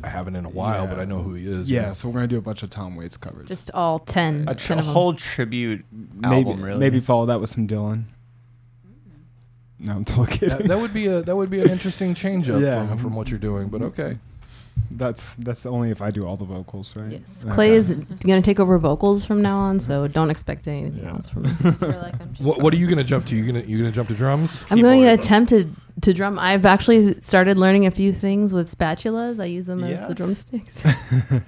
I 0.04 0.08
haven't 0.08 0.36
in 0.36 0.44
a 0.44 0.48
while, 0.50 0.84
Yeah. 0.84 0.90
but 0.90 1.00
I 1.00 1.04
know 1.04 1.22
who 1.22 1.34
he 1.34 1.46
is. 1.46 1.70
Yeah, 1.70 1.92
so 1.92 2.08
we're 2.08 2.14
gonna 2.14 2.26
do 2.28 2.38
a 2.38 2.42
bunch 2.42 2.62
of 2.62 2.70
Tom 2.70 2.96
Waits 2.96 3.16
covers. 3.16 3.48
Just 3.48 3.70
all 3.72 3.98
10. 3.98 4.44
A 4.46 4.54
tr- 4.54 4.68
10 4.68 4.78
of 4.80 4.84
whole 4.86 5.14
tribute 5.14 5.84
maybe 5.90 6.34
album, 6.50 6.62
really. 6.62 6.78
maybe 6.78 7.00
follow 7.00 7.26
that 7.26 7.40
with 7.40 7.50
some 7.50 7.66
Dylan. 7.66 8.04
No, 9.78 9.92
I'm 9.92 10.04
totally 10.06 10.28
kidding. 10.38 10.56
that, 10.58 10.68
that 10.68 10.78
would 10.78 10.92
be 10.94 11.06
a 11.06 11.22
that 11.22 11.36
would 11.36 11.50
be 11.50 11.60
an 11.60 11.68
interesting 11.70 12.14
change 12.14 12.48
up 12.48 12.60
Yeah. 12.62 12.86
from, 12.86 12.98
from 12.98 13.14
what 13.14 13.30
you're 13.30 13.38
doing, 13.40 13.68
but 13.68 13.82
okay. 13.82 14.18
That's 14.90 15.34
that's 15.36 15.66
only 15.66 15.90
if 15.90 16.00
I 16.00 16.10
do 16.10 16.26
all 16.26 16.36
the 16.38 16.44
vocals, 16.46 16.96
right? 16.96 17.10
Yes. 17.12 17.44
Okay. 17.44 17.54
Clay 17.54 17.70
is 17.72 17.90
going 17.90 18.40
to 18.40 18.42
take 18.42 18.58
over 18.58 18.78
vocals 18.78 19.26
from 19.26 19.42
now 19.42 19.58
on, 19.58 19.78
so 19.78 20.04
mm-hmm. 20.04 20.12
don't 20.12 20.30
expect 20.30 20.66
anything 20.68 21.02
Yeah. 21.02 21.10
else 21.10 21.28
from 21.28 21.44
us. 21.46 21.82
Or 21.82 21.88
like 21.98 22.14
What, 22.38 22.62
what 22.62 22.72
are 22.72 22.76
you 22.76 22.86
gonna 22.86 23.04
jump 23.04 23.26
to? 23.26 23.36
You 23.36 23.44
gonna 23.44 23.64
you 23.64 23.76
gonna 23.78 23.90
jump 23.92 24.08
to 24.08 24.14
drums? 24.14 24.64
I'm 24.70 24.80
going 24.80 25.02
to 25.02 25.08
attempt 25.12 25.50
to, 25.50 25.68
to 26.00 26.14
drum. 26.14 26.38
I've 26.38 26.64
actually 26.64 27.20
started 27.20 27.58
learning 27.58 27.84
a 27.86 27.90
few 27.90 28.12
things 28.12 28.54
with 28.54 28.74
spatulas. 28.74 29.38
I 29.38 29.46
use 29.46 29.66
them 29.66 29.80
Yeah. 29.80 29.88
as 30.02 30.08
the 30.08 30.14
drumsticks. 30.14 30.72
smart. 30.80 31.44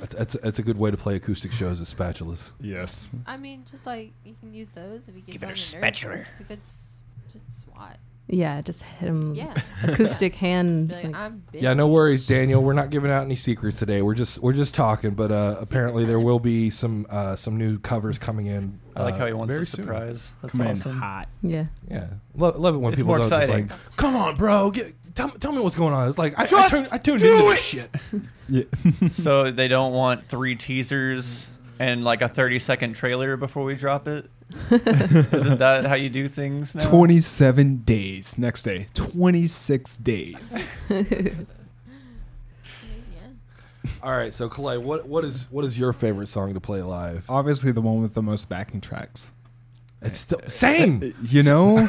That's, 0.00 0.14
that's 0.14 0.36
that's 0.42 0.58
a 0.58 0.62
good 0.62 0.78
way 0.78 0.90
to 0.90 0.96
play 0.96 1.16
acoustic 1.16 1.52
shows 1.52 1.80
as 1.82 1.92
spatulas. 1.94 2.52
Yes. 2.60 3.10
I 3.26 3.36
mean, 3.36 3.64
just 3.70 3.84
like 3.84 4.12
you 4.24 4.34
can 4.40 4.54
use 4.54 4.70
those 4.70 5.06
if 5.08 5.14
you 5.14 5.20
get 5.22 5.32
Give 5.32 5.42
it 5.42 5.46
on 5.46 5.52
a 5.52 5.54
your 5.54 5.56
spatula. 5.56 6.16
nerves. 6.16 6.28
It's 6.32 6.40
a 6.40 6.44
good 6.44 6.60
s- 6.60 7.00
just 7.32 7.62
swat. 7.62 7.98
Yeah, 8.28 8.60
just 8.62 8.82
hit 8.82 9.08
him. 9.08 9.34
Yeah. 9.34 9.54
Acoustic 9.84 10.34
hand. 10.46 10.92
Like, 10.92 11.04
like- 11.04 11.14
I'm 11.14 11.42
busy. 11.52 11.64
Yeah, 11.64 11.74
no 11.74 11.86
worries, 11.86 12.26
Daniel. 12.26 12.62
We're 12.62 12.72
not 12.72 12.90
giving 12.90 13.10
out 13.10 13.22
any 13.24 13.36
secrets 13.36 13.78
today. 13.78 14.02
We're 14.02 14.14
just 14.14 14.38
we're 14.40 14.52
just 14.52 14.74
talking, 14.74 15.12
but 15.14 15.30
uh, 15.30 15.56
apparently 15.60 16.04
there 16.04 16.18
will 16.20 16.38
be 16.40 16.70
some 16.70 17.06
uh, 17.10 17.36
some 17.36 17.56
new 17.58 17.78
covers 17.78 18.18
coming 18.18 18.46
in. 18.46 18.80
I 18.96 19.02
like 19.02 19.14
uh, 19.14 19.18
how 19.18 19.26
he 19.26 19.32
wants 19.32 19.52
very 19.52 19.62
a 19.62 19.66
soon. 19.66 19.84
surprise. 19.84 20.32
That's 20.42 20.56
Come 20.56 20.66
awesome. 20.66 20.98
hot. 20.98 21.28
yeah. 21.42 21.66
Yeah, 21.90 22.08
love, 22.34 22.56
love 22.58 22.74
it 22.74 22.78
when 22.78 22.92
It's 22.92 23.00
people 23.02 23.08
more 23.14 23.18
don't 23.18 23.28
just 23.28 23.42
exciting. 23.44 23.68
like, 23.68 23.96
come 23.96 24.16
on, 24.16 24.34
bro, 24.36 24.70
get 24.70 24.94
tell, 25.14 25.28
tell 25.28 25.52
me 25.52 25.60
what's 25.60 25.76
going 25.76 25.92
on. 25.94 26.08
It's 26.08 26.18
like 26.18 26.38
I, 26.38 26.44
I, 26.44 26.68
tuned, 26.68 26.88
I 26.92 26.98
tuned 26.98 27.22
into 27.22 27.42
this 27.50 27.60
shit. 27.60 27.90
Yeah. 28.48 28.62
so 29.10 29.50
they 29.50 29.66
don't 29.66 29.92
want 29.92 30.24
three 30.24 30.54
teasers 30.54 31.50
and 31.80 32.04
like 32.04 32.22
a 32.22 32.28
30 32.28 32.60
second 32.60 32.94
trailer 32.94 33.36
before 33.36 33.64
we 33.64 33.74
drop 33.74 34.06
it? 34.06 34.30
Isn't 34.70 35.58
that 35.58 35.84
how 35.86 35.94
you 35.94 36.08
do 36.08 36.28
things 36.28 36.74
now? 36.74 36.88
27 36.88 37.78
days. 37.78 38.38
Next 38.38 38.62
day. 38.62 38.86
26 38.94 39.96
days. 39.98 40.56
Yeah. 40.88 41.02
All 44.02 44.12
right, 44.12 44.34
so 44.34 44.48
Clay, 44.48 44.78
what 44.78 45.06
what 45.06 45.24
is 45.24 45.46
what 45.50 45.64
is 45.64 45.78
your 45.78 45.92
favorite 45.92 46.26
song 46.26 46.54
to 46.54 46.60
play 46.60 46.82
live? 46.82 47.24
Obviously, 47.28 47.72
the 47.72 47.80
one 47.80 48.02
with 48.02 48.14
the 48.14 48.22
most 48.22 48.48
backing 48.48 48.80
tracks. 48.80 49.32
It's 50.02 50.24
the 50.24 50.38
same. 50.48 51.14
You 51.22 51.42
know, 51.42 51.88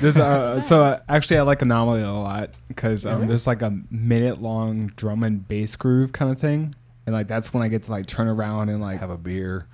there's 0.00 0.16
a 0.16 0.60
so 0.60 0.82
uh, 0.82 1.00
actually 1.08 1.38
I 1.38 1.42
like 1.42 1.62
Anomaly 1.62 2.02
a 2.02 2.12
lot 2.12 2.50
because 2.68 3.06
um, 3.06 3.26
there's 3.26 3.46
like 3.46 3.62
a 3.62 3.78
minute 3.90 4.42
long 4.42 4.88
drum 4.96 5.22
and 5.22 5.46
bass 5.46 5.76
groove 5.76 6.12
kind 6.12 6.30
of 6.32 6.38
thing, 6.38 6.74
and 7.06 7.14
like 7.14 7.28
that's 7.28 7.52
when 7.54 7.62
I 7.62 7.68
get 7.68 7.84
to 7.84 7.90
like 7.90 8.06
turn 8.06 8.28
around 8.28 8.68
and 8.68 8.80
like 8.80 9.00
Have 9.00 9.10
a 9.10 9.18
beer. 9.18 9.66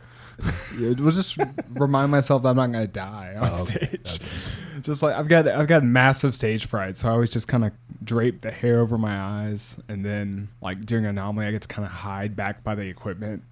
It 0.75 1.01
was 1.01 1.17
just 1.17 1.39
remind 1.71 2.11
myself 2.11 2.43
that 2.43 2.49
I'm 2.51 2.57
not 2.57 2.73
gonna 2.73 2.87
die 2.87 3.35
on 3.39 3.49
Oh, 3.53 3.63
okay, 3.63 3.87
stage. 4.05 4.21
Just 4.83 5.03
like 5.03 5.15
I've 5.15 5.29
got 5.29 5.47
I've 5.49 5.67
got 5.69 5.83
massive 5.85 6.35
stage 6.35 6.67
fright, 6.67 6.97
so 6.99 7.09
I 7.09 7.13
always 7.13 7.31
just 7.31 7.49
kind 7.49 7.65
of 7.65 7.73
drape 8.03 8.41
the 8.41 8.51
hair 8.51 8.81
over 8.81 8.97
my 8.97 9.19
eyes, 9.19 9.79
and 9.89 10.05
then 10.05 10.49
like 10.63 10.85
during 10.87 11.05
Anomaly, 11.07 11.47
I 11.47 11.51
get 11.51 11.63
to 11.63 11.69
kind 11.69 11.85
of 11.87 11.93
hide 11.93 12.35
back 12.37 12.65
by 12.65 12.75
the 12.75 12.87
equipment. 12.87 13.43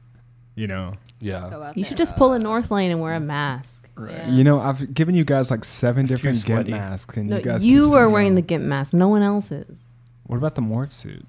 You 0.55 0.67
know, 0.67 0.95
Yeah. 1.21 1.73
You 1.77 1.85
should 1.85 1.97
just 1.99 2.17
pull 2.17 2.33
a 2.33 2.39
North 2.39 2.71
Lane 2.71 2.91
and 2.91 3.01
wear 3.01 3.15
a 3.15 3.21
mask. 3.21 3.75
Right. 3.95 4.13
Yeah. 4.13 4.31
you 4.31 4.45
know 4.45 4.61
I've 4.61 4.95
given 4.95 5.15
you 5.17 5.25
guys 5.25 5.51
like 5.51 5.65
seven 5.65 6.05
It's 6.05 6.11
different 6.13 6.45
gimp 6.45 6.69
masks, 6.69 7.17
and 7.17 7.29
No, 7.29 7.37
you 7.37 7.43
guys 7.43 7.67
you 7.67 7.95
are 7.95 8.09
wearing 8.09 8.31
no. 8.31 8.37
the 8.37 8.43
GIMP 8.43 8.65
mask. 8.65 8.95
No 8.95 9.09
one 9.09 9.23
else 9.23 9.51
is. 9.53 9.67
What 10.27 10.37
about 10.37 10.55
the 10.55 10.63
morph 10.63 10.93
suit? 10.93 11.27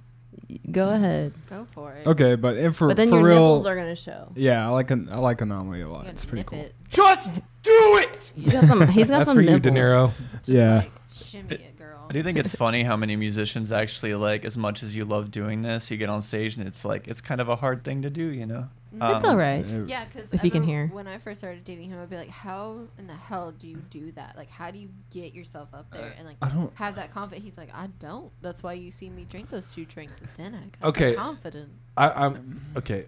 Go 0.72 0.88
mm. 0.88 0.96
ahead. 0.96 1.34
Go 1.48 1.68
for 1.72 1.94
it. 1.94 2.08
Okay, 2.08 2.36
but 2.36 2.58
if 2.58 2.76
for 2.76 2.88
But 2.88 2.98
then 2.98 3.10
for 3.10 3.18
your 3.18 3.26
real, 3.26 3.36
nipples 3.36 3.68
are 3.68 3.76
going 3.76 3.88
to 3.88 3.96
show. 3.96 4.30
yeah, 4.36 4.66
I 4.66 4.70
like 4.70 4.90
an 4.90 5.10
I 5.12 5.18
like 5.18 5.42
Anomaly 5.42 5.82
a 5.82 5.90
lot. 5.90 6.08
It's 6.08 6.26
pretty 6.26 6.44
cool. 6.44 6.60
it. 6.60 6.74
Just 6.90 7.36
do 7.62 7.98
it. 8.02 8.32
He's 8.36 8.54
got 8.54 8.64
some, 8.66 8.88
he's 8.88 9.10
got 9.10 9.20
That's 9.20 9.30
some 9.30 9.38
for 9.38 9.42
you. 9.42 9.60
De 9.60 9.70
Niro. 9.70 10.12
Just 10.38 10.50
Yeah. 10.50 10.78
Like 10.78 10.92
Shimmy 11.12 11.56
it, 11.56 11.78
girl. 11.78 12.08
I 12.10 12.14
do 12.14 12.24
think 12.24 12.40
it's 12.40 12.56
funny 12.56 12.84
how 12.84 12.96
many 12.96 13.16
musicians 13.16 13.72
actually 13.72 14.16
like 14.16 14.44
as 14.44 14.58
much 14.58 14.82
as 14.82 14.96
you 14.96 15.06
love 15.06 15.30
doing 15.30 15.62
this, 15.62 15.92
you 15.92 15.98
get 15.98 16.10
on 16.10 16.22
stage 16.24 16.58
and 16.58 16.68
it's 16.68 16.84
like 16.84 17.08
it's 17.08 17.22
kind 17.22 17.42
of 17.42 17.50
a 17.50 17.56
hard 17.56 17.84
thing 17.84 18.02
to 18.02 18.10
do, 18.10 18.26
you 18.26 18.48
know. 18.48 18.70
It's 18.92 19.24
Um, 19.24 19.26
all 19.26 19.38
right. 19.38 19.64
Yeah, 19.88 20.06
because 20.06 20.34
If 20.34 20.44
you 20.44 20.50
can 20.50 20.64
hear. 20.64 20.88
when 20.88 21.08
I 21.08 21.20
first 21.20 21.40
started 21.40 21.64
dating 21.64 21.92
him, 21.92 22.00
I'd 22.02 22.10
be 22.10 22.16
like, 22.18 22.30
"How 22.30 22.88
in 22.98 23.06
the 23.06 23.14
hell 23.14 23.52
do 23.52 23.68
you 23.68 23.78
do 23.90 24.12
that? 24.14 24.36
Like, 24.36 24.50
how 24.50 24.72
do 24.72 24.80
you 24.80 24.90
get 25.12 25.34
yourself 25.34 25.70
up 25.74 25.92
there 25.94 26.16
and 26.18 26.26
like 26.28 26.38
I 26.42 26.50
don't. 26.50 26.74
have 26.76 26.96
that 26.96 27.12
confidence?" 27.12 27.46
He's 27.46 27.58
like, 27.58 27.70
"I 27.74 27.88
don't. 28.00 28.32
That's 28.42 28.64
why 28.64 28.74
you 28.74 28.90
see 28.90 29.10
me 29.12 29.26
drink 29.26 29.50
those 29.50 29.72
two 29.72 29.86
drinks, 29.86 30.20
and 30.20 30.30
then 30.38 30.56
I 30.56 30.68
got 30.80 30.90
Okay. 30.90 31.12
the 31.12 31.18
confidence." 31.18 31.70
I, 31.96 32.10
I'm 32.26 32.62
okay. 32.78 33.06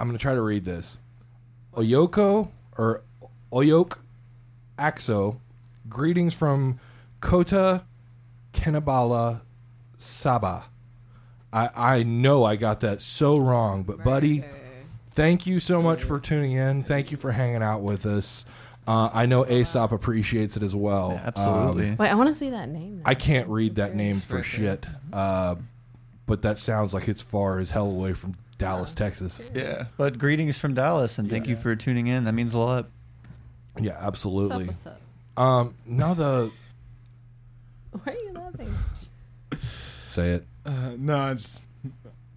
I'm 0.00 0.08
gonna 0.08 0.18
try 0.18 0.34
to 0.34 0.42
read 0.42 0.64
this. 0.64 0.96
Oyoko 1.74 2.50
or 2.78 3.02
Oyok 3.52 3.98
Axo. 4.78 5.40
Greetings 5.88 6.32
from 6.34 6.80
Kota 7.20 7.84
Kinabalu 8.54 9.40
Sabah. 9.98 10.64
I 11.52 11.70
I 11.76 12.02
know 12.02 12.44
I 12.44 12.56
got 12.56 12.80
that 12.80 13.00
so 13.02 13.36
wrong, 13.38 13.82
but 13.82 14.02
buddy, 14.02 14.40
Murder. 14.40 14.52
Thank 15.16 15.46
you 15.46 15.58
so 15.58 15.82
much 15.82 16.04
for 16.04 16.20
tuning 16.20 16.52
in. 16.52 16.84
Thank 16.84 17.10
you 17.10 17.16
for 17.16 17.32
hanging 17.32 17.62
out 17.62 17.82
with 17.82 18.06
us. 18.06 18.44
Uh, 18.86 19.10
I 19.12 19.26
know 19.26 19.44
Aesop 19.44 19.90
appreciates 19.90 20.56
it 20.56 20.62
as 20.62 20.76
well. 20.76 21.10
Yeah, 21.14 21.22
absolutely. 21.26 21.88
Um, 21.88 21.96
Wait, 21.96 22.08
I 22.08 22.14
want 22.14 22.28
to 22.28 22.34
see 22.36 22.50
that 22.50 22.68
name. 22.68 22.98
now. 22.98 23.02
I 23.04 23.14
can't 23.16 23.48
read 23.48 23.74
that 23.74 23.96
name 23.96 24.20
for 24.20 24.44
shit, 24.44 24.86
uh, 25.12 25.56
but 26.26 26.42
that 26.42 26.58
sounds 26.58 26.94
like 26.94 27.08
it's 27.08 27.20
far 27.22 27.58
as 27.58 27.72
hell 27.72 27.90
away 27.90 28.12
from 28.12 28.36
Dallas, 28.58 28.94
Texas. 28.94 29.42
yeah. 29.52 29.86
But 29.96 30.18
greetings 30.18 30.56
from 30.56 30.74
Dallas 30.74 31.18
and 31.18 31.28
thank 31.28 31.48
you 31.48 31.56
for 31.56 31.74
tuning 31.74 32.06
in. 32.06 32.22
That 32.24 32.32
means 32.32 32.54
a 32.54 32.58
lot. 32.58 32.86
Yeah, 33.78 33.92
What's 33.92 33.98
up, 34.00 34.06
absolutely. 34.06 34.64
what's 34.66 34.86
up? 34.86 35.00
Um, 35.36 35.74
now 35.84 36.14
the 36.14 36.50
Why 37.90 38.12
are 38.12 38.16
you 38.16 38.32
laughing? 38.34 38.74
say 40.08 40.30
it, 40.30 40.46
Uh, 40.64 40.92
no, 40.96 41.30
it's. 41.32 41.62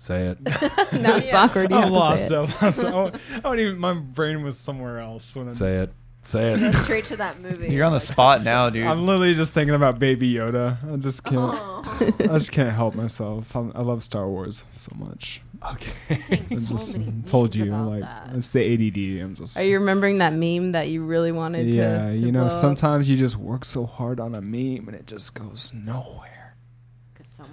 Say 0.10 0.28
it. 0.28 0.39
now 1.01 1.16
it's 1.18 1.28
Yeah. 1.28 1.43
awkward. 1.43 1.70
You 1.70 1.78
I'm 1.78 1.84
have 1.84 1.91
lost. 1.91 2.28
To 2.28 2.28
say 2.30 2.36
it. 2.36 2.62
I'm 2.62 2.68
lost. 2.68 2.80
I 2.84 2.91
don't, 2.91 3.16
oh, 3.16 3.20
I 3.36 3.39
don't 3.41 3.60
even. 3.60 3.78
My 3.78 3.93
brain 3.93 4.43
was 4.43 4.57
somewhere 4.57 4.99
else. 4.99 5.36
When 5.36 5.47
I, 5.47 5.51
Say 5.51 5.76
it. 5.78 5.93
Say 6.26 6.53
it. 6.53 6.60
go 6.60 6.72
straight 6.80 7.05
to 7.05 7.18
that 7.18 7.39
movie. 7.39 7.70
You're 7.72 7.86
on 7.86 7.93
the 7.93 7.99
spot 7.99 8.43
now, 8.43 8.70
dude. 8.70 8.86
I'm 8.86 9.05
literally 9.05 9.34
just 9.34 9.53
thinking 9.53 9.74
about 9.74 9.99
Baby 9.99 10.34
Yoda. 10.34 10.78
I 10.93 10.97
just 10.97 11.24
can't. 11.24 11.53
Oh. 11.55 12.16
I 12.20 12.38
just 12.38 12.51
can't 12.51 12.72
help 12.72 12.93
myself. 12.93 13.55
I'm, 13.55 13.72
I 13.74 13.82
love 13.82 14.03
Star 14.03 14.28
Wars 14.28 14.66
so 14.72 14.91
much. 14.97 15.41
Okay. 15.72 16.22
Saying 16.22 16.43
I 16.51 16.55
so 16.55 16.66
just 16.76 16.97
many 16.99 17.22
told 17.24 17.55
you, 17.55 17.66
like 17.74 18.01
that. 18.01 18.32
it's 18.36 18.49
the 18.49 18.62
ADD. 18.62 19.24
I'm 19.24 19.36
just. 19.36 19.57
Are 19.57 19.64
you 19.64 19.80
remembering 19.80 20.18
that 20.20 20.34
meme 20.34 20.74
that 20.74 20.89
you 20.89 21.03
really 21.03 21.32
wanted 21.32 21.72
to? 21.72 21.78
yeah, 21.78 22.10
to 22.10 22.18
you 22.18 22.32
know, 22.32 22.45
blow 22.45 22.55
up? 22.55 22.62
sometimes 22.62 23.10
you 23.10 23.16
just 23.18 23.38
work 23.38 23.64
so 23.66 23.86
hard 23.86 24.20
on 24.20 24.36
a 24.36 24.41
meme 24.41 24.88
and 24.88 24.95
it 24.95 25.07
just 25.07 25.34
goes 25.34 25.72
nowhere. 25.74 26.39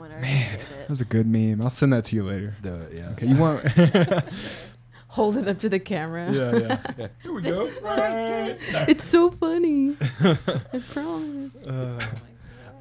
'Cause 0.08 0.12
someone 0.12 0.24
already 0.24 0.26
Man, 0.38 0.58
did 0.58 0.78
that 0.80 0.88
was 0.88 1.00
a 1.00 1.04
good 1.04 1.26
meme. 1.26 1.62
I'll 1.62 1.70
send 1.70 1.92
that 1.92 2.04
to 2.06 2.16
you 2.16 2.24
later. 2.24 2.56
Do 2.62 2.74
it. 2.74 2.92
Yeah. 2.96 3.10
Okay, 3.10 3.26
you 3.26 3.36
want? 3.36 3.64
hold 5.08 5.36
it 5.38 5.48
up 5.48 5.58
to 5.60 5.68
the 5.68 5.78
camera. 5.80 6.30
yeah, 6.32 6.56
yeah. 6.58 6.82
Yeah. 6.98 7.06
Here 7.22 7.32
we 7.32 7.42
This 7.42 7.54
go. 7.54 7.66
is 7.66 7.78
what 7.82 7.98
I 7.98 8.26
did. 8.26 8.58
It's 8.88 9.04
so 9.04 9.30
funny. 9.30 9.96
I 10.20 10.80
promise. 10.90 11.56
Uh, 11.66 12.04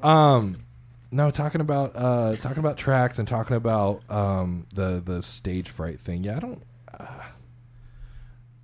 Um, 0.06 0.58
no, 1.10 1.30
talking 1.30 1.60
about 1.60 1.92
uh, 1.94 2.36
talking 2.36 2.58
about 2.58 2.76
tracks 2.76 3.18
and 3.18 3.26
talking 3.26 3.56
about 3.56 4.02
um 4.10 4.66
the 4.74 5.02
the 5.04 5.22
stage 5.22 5.68
fright 5.70 5.98
thing. 6.00 6.24
Yeah, 6.24 6.36
I 6.36 6.40
don't. 6.40 6.62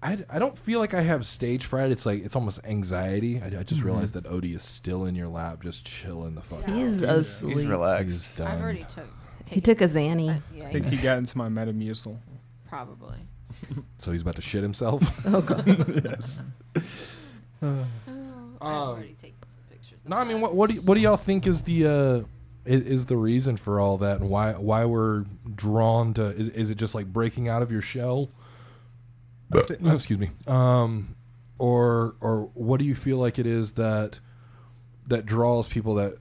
I, 0.02 0.18
I 0.28 0.38
don't 0.40 0.58
feel 0.58 0.80
like 0.80 0.94
I 0.94 1.02
have 1.02 1.24
stage 1.24 1.64
fright. 1.64 1.90
It's 1.92 2.04
like 2.04 2.24
it's 2.24 2.34
almost 2.34 2.60
anxiety. 2.64 3.40
I, 3.40 3.60
I 3.60 3.62
just 3.62 3.82
realized 3.84 4.14
that 4.14 4.24
Odie 4.24 4.56
is 4.56 4.62
still 4.64 5.04
in 5.04 5.14
your 5.14 5.28
lap, 5.28 5.62
just 5.62 5.84
chilling 5.86 6.34
the 6.34 6.42
fuck. 6.42 6.66
Yeah. 6.66 6.74
He 6.74 6.82
out. 6.82 6.88
is 6.88 7.00
He's 7.00 7.08
asleep. 7.10 7.68
relaxed. 7.68 8.10
He's 8.10 8.28
done. 8.36 8.48
I've 8.48 8.60
already 8.60 8.84
took. 8.92 9.06
He 9.48 9.60
took 9.60 9.80
a 9.80 9.84
Zanny. 9.84 10.30
Uh, 10.36 10.40
yeah, 10.54 10.66
I 10.68 10.72
think 10.72 10.86
he 10.86 10.96
got 10.96 11.18
into 11.18 11.36
my 11.38 11.48
Metamucil. 11.48 12.18
probably. 12.68 13.16
so 13.98 14.10
he's 14.10 14.22
about 14.22 14.34
to 14.36 14.40
shit 14.40 14.62
himself. 14.62 15.02
Oh 15.26 15.40
god. 15.40 15.66
yes. 16.04 16.42
Uh, 16.74 16.80
Oh, 17.64 17.86
I've 18.60 18.66
Um, 18.66 18.88
already 18.88 19.14
taken 19.20 19.36
some 19.40 19.48
pictures. 19.70 19.98
of 20.04 20.08
No, 20.08 20.16
I 20.16 20.24
mean, 20.24 20.40
what 20.40 20.54
what 20.54 20.70
do, 20.70 20.76
y- 20.76 20.82
what 20.84 20.94
do 20.94 21.00
y'all 21.00 21.16
think 21.16 21.46
is 21.46 21.62
the 21.62 21.86
uh, 21.86 22.20
is, 22.64 22.84
is 22.84 23.06
the 23.06 23.16
reason 23.16 23.56
for 23.56 23.78
all 23.80 23.98
that, 23.98 24.20
and 24.20 24.30
why 24.30 24.52
why 24.52 24.84
we're 24.84 25.24
drawn 25.54 26.14
to? 26.14 26.26
Is, 26.26 26.48
is 26.48 26.70
it 26.70 26.76
just 26.76 26.94
like 26.94 27.06
breaking 27.06 27.48
out 27.48 27.62
of 27.62 27.70
your 27.72 27.82
shell? 27.82 28.30
Oh, 29.54 29.94
excuse 29.94 30.18
me. 30.18 30.30
Um, 30.46 31.14
or 31.58 32.14
or 32.20 32.50
what 32.54 32.78
do 32.78 32.84
you 32.84 32.94
feel 32.94 33.18
like 33.18 33.38
it 33.38 33.46
is 33.46 33.72
that 33.72 34.18
that 35.06 35.26
draws 35.26 35.68
people 35.68 35.94
that? 35.96 36.18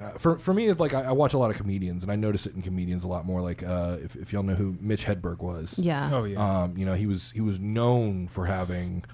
Uh, 0.00 0.10
for 0.18 0.36
for 0.38 0.52
me, 0.52 0.66
it's 0.66 0.80
like 0.80 0.94
I, 0.94 1.02
I 1.04 1.12
watch 1.12 1.32
a 1.34 1.38
lot 1.38 1.50
of 1.50 1.56
comedians, 1.56 2.02
and 2.02 2.10
I 2.10 2.16
notice 2.16 2.44
it 2.46 2.54
in 2.54 2.62
comedians 2.62 3.04
a 3.04 3.08
lot 3.08 3.24
more. 3.24 3.40
Like 3.40 3.62
uh, 3.62 3.98
if 4.02 4.16
if 4.16 4.32
y'all 4.32 4.42
know 4.42 4.54
who 4.54 4.76
Mitch 4.80 5.04
Hedberg 5.04 5.38
was, 5.38 5.78
Yeah. 5.78 6.10
oh 6.12 6.24
yeah. 6.24 6.62
um, 6.62 6.76
you 6.76 6.84
know, 6.84 6.94
he 6.94 7.06
was 7.06 7.30
he 7.32 7.40
was 7.40 7.60
known 7.60 8.26
for 8.28 8.46
having 8.46 9.04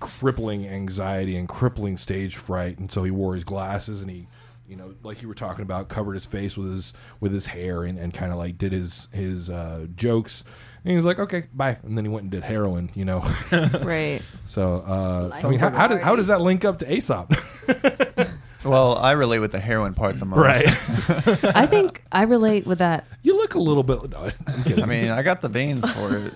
crippling 0.00 0.66
anxiety 0.68 1.36
and 1.36 1.48
crippling 1.48 1.96
stage 1.96 2.36
fright, 2.36 2.78
and 2.78 2.90
so 2.90 3.04
he 3.04 3.10
wore 3.10 3.34
his 3.34 3.44
glasses 3.44 4.02
and 4.02 4.10
he, 4.10 4.26
you 4.68 4.76
know, 4.76 4.94
like 5.02 5.22
you 5.22 5.28
were 5.28 5.34
talking 5.34 5.62
about, 5.62 5.88
covered 5.88 6.14
his 6.14 6.26
face 6.26 6.56
with 6.56 6.72
his 6.72 6.92
with 7.20 7.32
his 7.32 7.46
hair 7.46 7.84
and, 7.84 7.98
and 7.98 8.12
kind 8.12 8.32
of 8.32 8.38
like 8.38 8.58
did 8.58 8.72
his 8.72 9.08
his 9.12 9.48
uh, 9.48 9.86
jokes. 9.94 10.44
And 10.86 10.92
he 10.92 10.96
was 10.96 11.04
like, 11.04 11.18
okay, 11.18 11.48
bye, 11.52 11.78
and 11.82 11.98
then 11.98 12.04
he 12.04 12.08
went 12.08 12.22
and 12.22 12.30
did 12.30 12.44
heroin, 12.44 12.90
you 12.94 13.04
know. 13.04 13.28
Right. 13.82 14.22
so, 14.44 14.84
uh, 14.86 15.30
Life 15.32 15.44
I 15.44 15.48
mean, 15.48 15.58
how, 15.58 15.70
how, 15.70 15.88
does, 15.88 16.00
how 16.00 16.14
does 16.14 16.28
that 16.28 16.40
link 16.40 16.64
up 16.64 16.78
to 16.78 16.86
Aesop? 16.86 17.34
Well, 18.64 18.96
I 18.96 19.12
relate 19.12 19.38
with 19.38 19.52
the 19.52 19.60
heroin 19.60 19.94
part 19.94 20.18
the 20.18 20.24
most. 20.24 20.38
Right. 20.38 20.66
I 21.56 21.66
think 21.66 22.02
I 22.10 22.22
relate 22.22 22.66
with 22.66 22.78
that. 22.78 23.04
you 23.22 23.36
look 23.36 23.54
a 23.54 23.60
little 23.60 23.84
bit. 23.84 24.10
No, 24.10 24.30
I'm. 24.46 24.82
I 24.82 24.86
mean, 24.86 25.10
I 25.10 25.22
got 25.22 25.40
the 25.40 25.48
veins 25.48 25.88
for 25.92 26.16
it. 26.16 26.34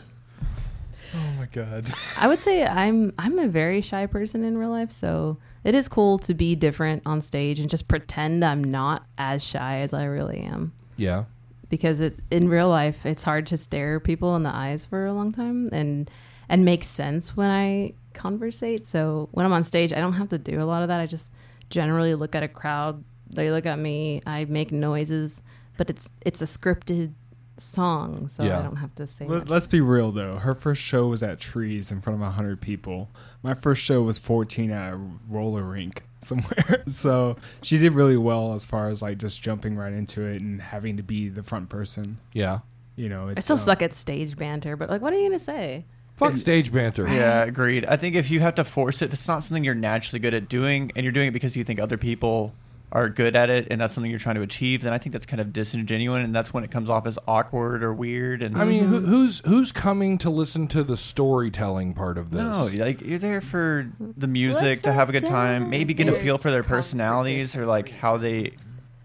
oh 1.12 1.32
my 1.38 1.46
god. 1.46 1.86
I 2.16 2.28
would 2.28 2.40
say 2.40 2.64
I'm 2.64 3.12
I'm 3.18 3.36
a 3.40 3.48
very 3.48 3.80
shy 3.80 4.07
person 4.07 4.44
in 4.44 4.57
real 4.57 4.70
life, 4.70 4.92
so 4.92 5.38
it 5.64 5.74
is 5.74 5.88
cool 5.88 6.20
to 6.20 6.34
be 6.34 6.55
different 6.55 7.03
on 7.05 7.20
stage 7.20 7.59
and 7.59 7.68
just 7.68 7.88
pretend 7.88 8.44
I'm 8.44 8.62
not 8.62 9.05
as 9.18 9.42
shy 9.42 9.78
as 9.78 9.92
I 9.92 10.05
really 10.05 10.38
am. 10.38 10.72
yeah, 10.96 11.24
Because 11.71 12.01
it 12.01 12.18
in 12.31 12.49
real 12.49 12.68
life 12.68 13.07
it's 13.07 13.23
hard 13.23 13.47
to 13.47 13.57
stare 13.57 13.99
people 14.01 14.37
in 14.37 14.43
the 14.43 14.55
eyes 14.55 14.85
for 14.85 15.07
a 15.07 15.12
long 15.12 15.33
time 15.33 15.68
and 15.73 16.11
and 16.49 16.64
make 16.64 16.83
sense 16.83 17.37
when 17.37 17.49
I 17.49 17.95
conversate. 18.12 18.87
So 18.87 19.29
when 19.33 19.47
I'm 19.47 19.53
on 19.53 19.62
stage, 19.62 19.93
I 19.93 20.01
don't 20.01 20.14
have 20.14 20.29
to 20.31 20.39
do 20.39 20.61
a 20.61 20.64
lot 20.64 20.83
of 20.83 20.89
that. 20.89 21.01
I 21.01 21.07
just 21.07 21.33
generally 21.71 22.14
look 22.14 22.35
at 22.35 22.43
a 22.43 22.49
crowd, 22.49 23.03
they 23.31 23.51
look 23.51 23.64
at 23.66 23.79
me, 23.79 24.21
I 24.27 24.45
make 24.47 24.73
noises, 24.73 25.43
but 25.77 25.89
it's 25.89 26.11
it's 26.27 26.43
a 26.43 26.47
scripted 26.47 27.12
song, 27.57 28.29
so 28.29 28.43
Yeah. 28.43 28.59
I 28.59 28.62
don't 28.62 28.77
have 28.77 28.95
to 28.97 29.07
say 29.07 29.27
Let, 29.27 29.49
let's 29.49 29.66
be 29.66 29.81
real 29.81 30.11
though. 30.11 30.37
Her 30.37 30.55
first 30.55 30.83
show 30.83 31.07
was 31.07 31.23
at 31.23 31.39
Trees 31.39 31.91
in 31.91 32.01
front 32.01 32.23
of 32.23 32.33
hundred 32.33 32.61
people. 32.61 33.11
My 33.43 33.55
first 33.55 33.83
show 33.83 34.03
was 34.03 34.18
14 34.18 34.71
at 34.71 34.93
a 34.95 35.01
roller 35.29 35.62
rink 35.62 36.03
somewhere. 36.25 36.83
so 36.87 37.37
she 37.62 37.79
did 37.79 37.93
really 37.93 38.16
well 38.16 38.55
as 38.55 38.64
far 38.64 38.89
as 38.89 39.03
like 39.03 39.18
just 39.18 39.43
jumping 39.43 39.77
right 39.77 39.93
into 39.93 40.23
it 40.23 40.41
and 40.41 40.61
having 40.61 40.97
to 40.97 41.03
be 41.03 41.29
the 41.29 41.43
front 41.43 41.68
person. 41.68 42.18
yeah. 42.33 42.61
You 42.97 43.09
know, 43.09 43.29
it's 43.29 43.39
I 43.39 43.41
still 43.41 43.55
uh, 43.55 43.61
suck 43.61 43.83
at 43.83 43.95
stage 43.95 44.37
banter, 44.37 44.77
but 44.77 44.91
like 44.91 45.01
what 45.01 45.14
are 45.14 45.18
you 45.18 45.29
gonna 45.29 45.39
say? 45.39 45.87
Fuck 46.16 46.37
stage 46.37 46.71
banter. 46.71 47.09
Yeah, 47.09 47.45
agreed. 47.45 47.87
I 47.87 47.97
think 47.97 48.14
if 48.14 48.31
you 48.31 48.41
have 48.41 48.57
to 48.57 48.64
force 48.64 49.01
it, 49.01 49.07
if 49.07 49.14
it's 49.14 49.27
not 49.27 49.43
something 49.43 49.64
you're 49.64 49.75
naturally 49.75 50.18
good 50.18 50.35
at 50.35 50.51
doing, 50.51 50.93
and 50.95 51.05
you're 51.05 51.12
doing 51.12 51.29
it 51.29 51.31
because 51.31 51.57
you 51.57 51.64
think 51.64 51.81
other 51.81 51.97
people 51.97 52.53
are 52.93 53.09
good 53.09 53.36
at 53.36 53.51
it, 53.51 53.68
and 53.70 53.80
that's 53.80 53.95
something 53.95 54.11
you're 54.11 54.18
trying 54.18 54.34
to 54.34 54.43
achieve, 54.43 54.82
then 54.82 54.93
I 54.93 54.99
think 54.99 55.12
that's 55.12 55.26
kind 55.26 55.41
of 55.41 55.53
disingenuous, 55.53 56.24
and 56.24 56.34
that's 56.34 56.53
when 56.53 56.64
it 56.64 56.70
comes 56.70 56.91
off 56.91 57.07
as 57.07 57.18
awkward 57.28 57.84
or 57.84 57.95
weird. 57.95 58.43
And 58.43 58.57
I 58.57 58.64
mean, 58.64 58.84
who, 58.84 59.01
mm-hmm. 59.01 59.09
who's 59.09 59.41
who's 59.45 59.70
coming 59.70 60.18
to 60.18 60.30
listen 60.30 60.66
to 60.68 60.82
the 60.82 60.97
storytelling 60.97 61.95
part 61.95 62.18
of 62.18 62.30
this? 62.30 62.41
no, 62.43 62.84
like 62.84 63.01
you're 63.01 63.18
there 63.18 63.41
for 63.41 63.91
the 63.99 64.26
music 64.26 64.62
Let's 64.62 64.82
to 64.82 64.93
have 64.93 65.09
a 65.09 65.12
good 65.12 65.20
sit 65.22 65.28
time, 65.28 65.62
down. 65.62 65.70
maybe 65.70 65.95
get 65.95 66.09
a 66.09 66.12
feel 66.12 66.36
for 66.38 66.51
their 66.51 66.64
personalities 66.64 67.55
or 67.55 67.64
like 67.64 67.91
how 67.91 68.16
they, 68.16 68.53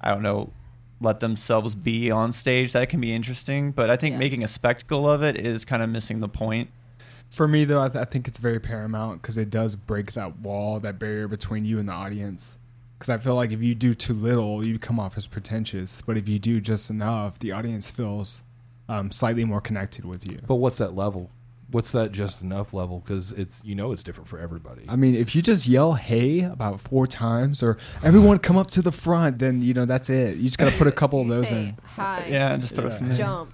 I 0.01 0.09
don't 0.11 0.23
know, 0.23 0.51
let 0.99 1.19
themselves 1.19 1.75
be 1.75 2.09
on 2.09 2.31
stage. 2.31 2.73
That 2.73 2.89
can 2.89 2.99
be 2.99 3.13
interesting, 3.13 3.71
but 3.71 3.91
I 3.91 3.97
think 3.97 4.13
Yeah. 4.13 4.19
making 4.19 4.43
a 4.43 4.47
spectacle 4.47 5.07
of 5.07 5.21
it 5.21 5.37
is 5.37 5.63
kind 5.63 5.83
of 5.83 5.89
missing 5.89 6.21
the 6.21 6.29
point. 6.29 6.69
For 7.29 7.47
me 7.47 7.65
though, 7.65 7.83
I, 7.83 7.89
th- 7.89 8.01
I 8.01 8.05
think 8.05 8.27
it's 8.27 8.39
very 8.39 8.59
paramount 8.59 9.21
because 9.21 9.37
it 9.37 9.49
does 9.51 9.75
break 9.75 10.13
that 10.13 10.39
wall, 10.39 10.79
that 10.79 10.97
barrier 10.97 11.27
between 11.27 11.65
you 11.65 11.77
and 11.79 11.87
the 11.89 11.93
audience. 11.93 12.57
Because 12.97 13.09
I 13.09 13.17
feel 13.17 13.35
like 13.35 13.51
if 13.51 13.61
you 13.61 13.75
do 13.75 13.93
too 13.93 14.13
little, 14.13 14.63
you 14.63 14.79
come 14.79 14.99
off 14.99 15.17
as 15.17 15.27
pretentious. 15.27 16.01
But 16.01 16.17
if 16.17 16.29
you 16.29 16.39
do 16.39 16.61
just 16.61 16.89
enough, 16.89 17.37
the 17.39 17.51
audience 17.51 17.89
feels 17.89 18.41
um, 18.87 19.11
slightly 19.11 19.43
more 19.43 19.59
connected 19.61 20.05
with 20.05 20.25
you. 20.25 20.39
But 20.47 20.55
what's 20.55 20.77
that 20.77 20.95
level? 20.95 21.29
What's 21.71 21.91
that 21.91 22.11
just 22.11 22.41
enough 22.41 22.73
level? 22.73 22.99
Because 22.99 23.31
it's 23.33 23.59
you 23.65 23.73
know 23.75 23.91
it's 23.91 24.03
different 24.03 24.29
for 24.29 24.39
everybody. 24.39 24.85
I 24.87 24.95
mean, 24.95 25.15
if 25.15 25.35
you 25.35 25.41
just 25.41 25.67
yell 25.67 25.93
"Hey" 25.93 26.41
about 26.41 26.79
four 26.79 27.05
times, 27.07 27.61
or 27.63 27.77
"Everyone 28.03 28.37
come 28.37 28.55
up 28.55 28.69
to 28.71 28.81
the 28.83 28.91
front," 28.91 29.39
then 29.39 29.61
you 29.63 29.73
know 29.73 29.83
that's 29.85 30.09
it. 30.11 30.37
You 30.37 30.43
just 30.45 30.59
got 30.59 30.71
to 30.71 30.77
put 30.77 30.85
a 30.87 30.91
couple 30.91 31.19
of 31.19 31.25
You 31.27 31.33
those 31.33 31.49
say 31.49 31.63
in. 31.69 31.77
Hi. 31.95 32.27
Yeah, 32.29 32.55
just 32.57 32.75
throw 32.75 32.85
Yeah. 32.85 32.89
some 32.91 33.09
in. 33.09 33.15
Jump. 33.17 33.53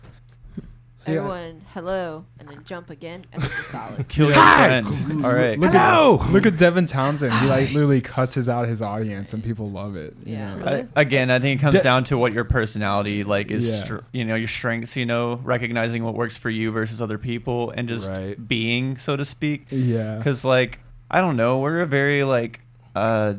See, 1.02 1.14
I- 1.14 1.16
Everyone, 1.16 1.62
hello, 1.74 2.26
and 2.40 2.48
then 2.48 2.64
jump 2.64 2.92
again, 2.92 3.24
and 3.34 3.42
then 3.42 3.50
you're 3.50 3.64
solid. 3.64 4.08
Kill 4.08 4.28
your 4.28 4.36
Hi! 4.36 4.82
friend. 4.84 5.26
All 5.26 5.34
right. 5.34 5.58
Look 5.58 5.72
Hello! 5.72 6.20
at 6.22 6.30
look 6.32 6.46
at 6.46 6.58
Devin 6.58 6.86
Townsend. 6.86 7.34
He 7.34 7.48
like 7.48 7.72
literally 7.72 8.02
cusses 8.02 8.48
out 8.48 8.68
his 8.68 8.84
audience, 8.84 9.34
and 9.34 9.44
people 9.44 9.72
love 9.72 9.96
it. 9.96 10.16
you 10.24 10.34
Yeah. 10.36 10.56
know? 10.58 10.64
Really? 10.66 10.88
I, 10.96 11.02
again, 11.02 11.32
I 11.32 11.40
think 11.40 11.60
it 11.60 11.64
comes 11.64 11.78
De- 11.78 11.82
down 11.84 12.04
to 12.04 12.20
what 12.20 12.34
your 12.34 12.44
personality 12.44 13.24
like 13.24 13.50
is. 13.50 13.68
Yeah. 13.68 13.84
str- 13.84 13.98
you 14.14 14.24
know, 14.26 14.36
your 14.36 14.48
strengths. 14.48 14.96
You 14.96 15.08
know, 15.08 15.40
recognizing 15.44 16.04
what 16.04 16.14
works 16.14 16.38
for 16.38 16.52
you 16.52 16.70
versus 16.72 17.02
other 17.02 17.18
people, 17.18 17.72
and 17.72 17.90
just 17.90 18.08
Right. 18.08 18.48
being, 18.48 18.98
so 18.98 19.18
to 19.18 19.26
speak. 19.26 19.66
Yeah. 19.72 20.18
Because 20.18 20.46
like 20.46 20.82
I 21.10 21.20
don't 21.20 21.36
know, 21.36 21.58
we're 21.58 21.82
a 21.82 21.88
very 21.88 22.24
like 22.24 22.62
uh, 22.96 23.34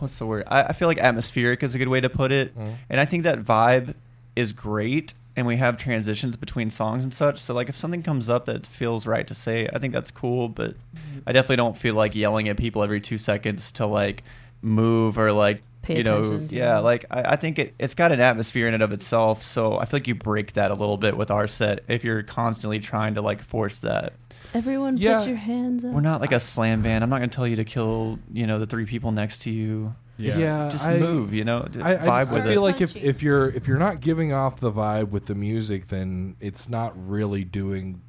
what's 0.00 0.18
the 0.18 0.26
word? 0.26 0.42
I, 0.48 0.64
I 0.64 0.72
feel 0.72 0.88
like 0.88 0.98
atmospheric 0.98 1.62
is 1.62 1.76
a 1.76 1.78
good 1.78 1.86
way 1.88 2.00
to 2.00 2.08
put 2.10 2.32
it, 2.32 2.58
Mhm. 2.58 2.74
and 2.90 2.98
I 3.00 3.04
think 3.04 3.22
that 3.22 3.38
vibe 3.38 3.94
is 4.34 4.52
great. 4.52 5.14
And 5.36 5.46
we 5.46 5.56
have 5.56 5.76
transitions 5.76 6.36
between 6.36 6.70
songs 6.70 7.02
and 7.02 7.12
such. 7.12 7.40
So 7.40 7.54
like 7.54 7.68
if 7.68 7.76
something 7.76 8.02
comes 8.02 8.28
up 8.28 8.44
that 8.46 8.66
feels 8.66 9.06
right 9.06 9.26
to 9.26 9.34
say, 9.34 9.68
I 9.72 9.78
think 9.78 9.92
that's 9.92 10.10
cool. 10.12 10.48
But 10.48 10.72
mm-hmm. 10.74 11.20
I 11.26 11.32
definitely 11.32 11.56
don't 11.56 11.76
feel 11.76 11.94
like 11.94 12.14
yelling 12.14 12.48
at 12.48 12.56
people 12.56 12.82
every 12.82 13.00
two 13.00 13.18
seconds 13.18 13.72
to 13.72 13.86
like 13.86 14.22
move 14.62 15.18
or 15.18 15.32
like 15.32 15.62
Pay 15.82 15.98
you 15.98 16.02
know 16.04 16.22
attention 16.22 16.48
yeah 16.50 16.76
them. 16.76 16.84
like 16.84 17.04
I, 17.10 17.32
I 17.32 17.36
think 17.36 17.58
it, 17.58 17.74
it's 17.78 17.94
got 17.94 18.10
an 18.12 18.20
atmosphere 18.20 18.66
in 18.66 18.72
and 18.72 18.82
of 18.82 18.92
itself 18.92 19.42
so 19.42 19.76
i 19.78 19.84
feel 19.84 19.98
like 20.00 20.08
you 20.08 20.14
break 20.14 20.54
that 20.54 20.70
a 20.70 20.74
little 20.74 20.96
bit 20.96 21.14
with 21.18 21.30
our 21.30 21.46
set 21.46 21.80
if 21.88 22.02
you're 22.02 22.22
constantly 22.22 22.78
trying 22.78 23.14
to 23.16 23.20
like 23.20 23.42
force 23.42 23.76
that 23.80 24.14
Everyone, 24.54 24.96
Yeah. 24.96 25.18
put 25.18 25.28
your 25.28 25.36
hands 25.36 25.84
up. 25.84 25.92
we're 25.92 26.00
not 26.00 26.22
like 26.22 26.32
a 26.32 26.40
slam 26.40 26.80
band 26.80 27.04
i'm 27.04 27.10
not 27.10 27.18
going 27.18 27.28
to 27.28 27.36
tell 27.36 27.46
you 27.46 27.56
to 27.56 27.64
kill 27.66 28.18
you 28.32 28.46
know 28.46 28.58
the 28.58 28.64
three 28.66 28.86
people 28.86 29.12
next 29.12 29.42
to 29.42 29.50
you 29.50 29.94
Yeah. 30.16 30.68
just 30.70 30.86
I- 30.86 30.98
move 30.98 31.34
you 31.34 31.44
know 31.44 31.66
d- 31.70 31.80
I, 31.80 31.94
I 31.94 31.96
vibe 31.96 32.20
just 32.22 32.32
with 32.34 32.44
feel 32.44 32.52
it 32.66 32.72
like 32.72 32.80
if, 32.80 32.94
if 32.96 33.22
you're 33.22 33.48
if 33.50 33.66
you're 33.66 33.78
not 33.78 34.00
giving 34.00 34.32
off 34.32 34.60
the 34.60 34.70
vibe 34.70 35.08
with 35.10 35.26
the 35.26 35.34
music, 35.34 35.88
then 35.88 36.36
it's 36.40 36.68
not 36.68 36.92
really 37.08 37.42
doing 37.44 38.00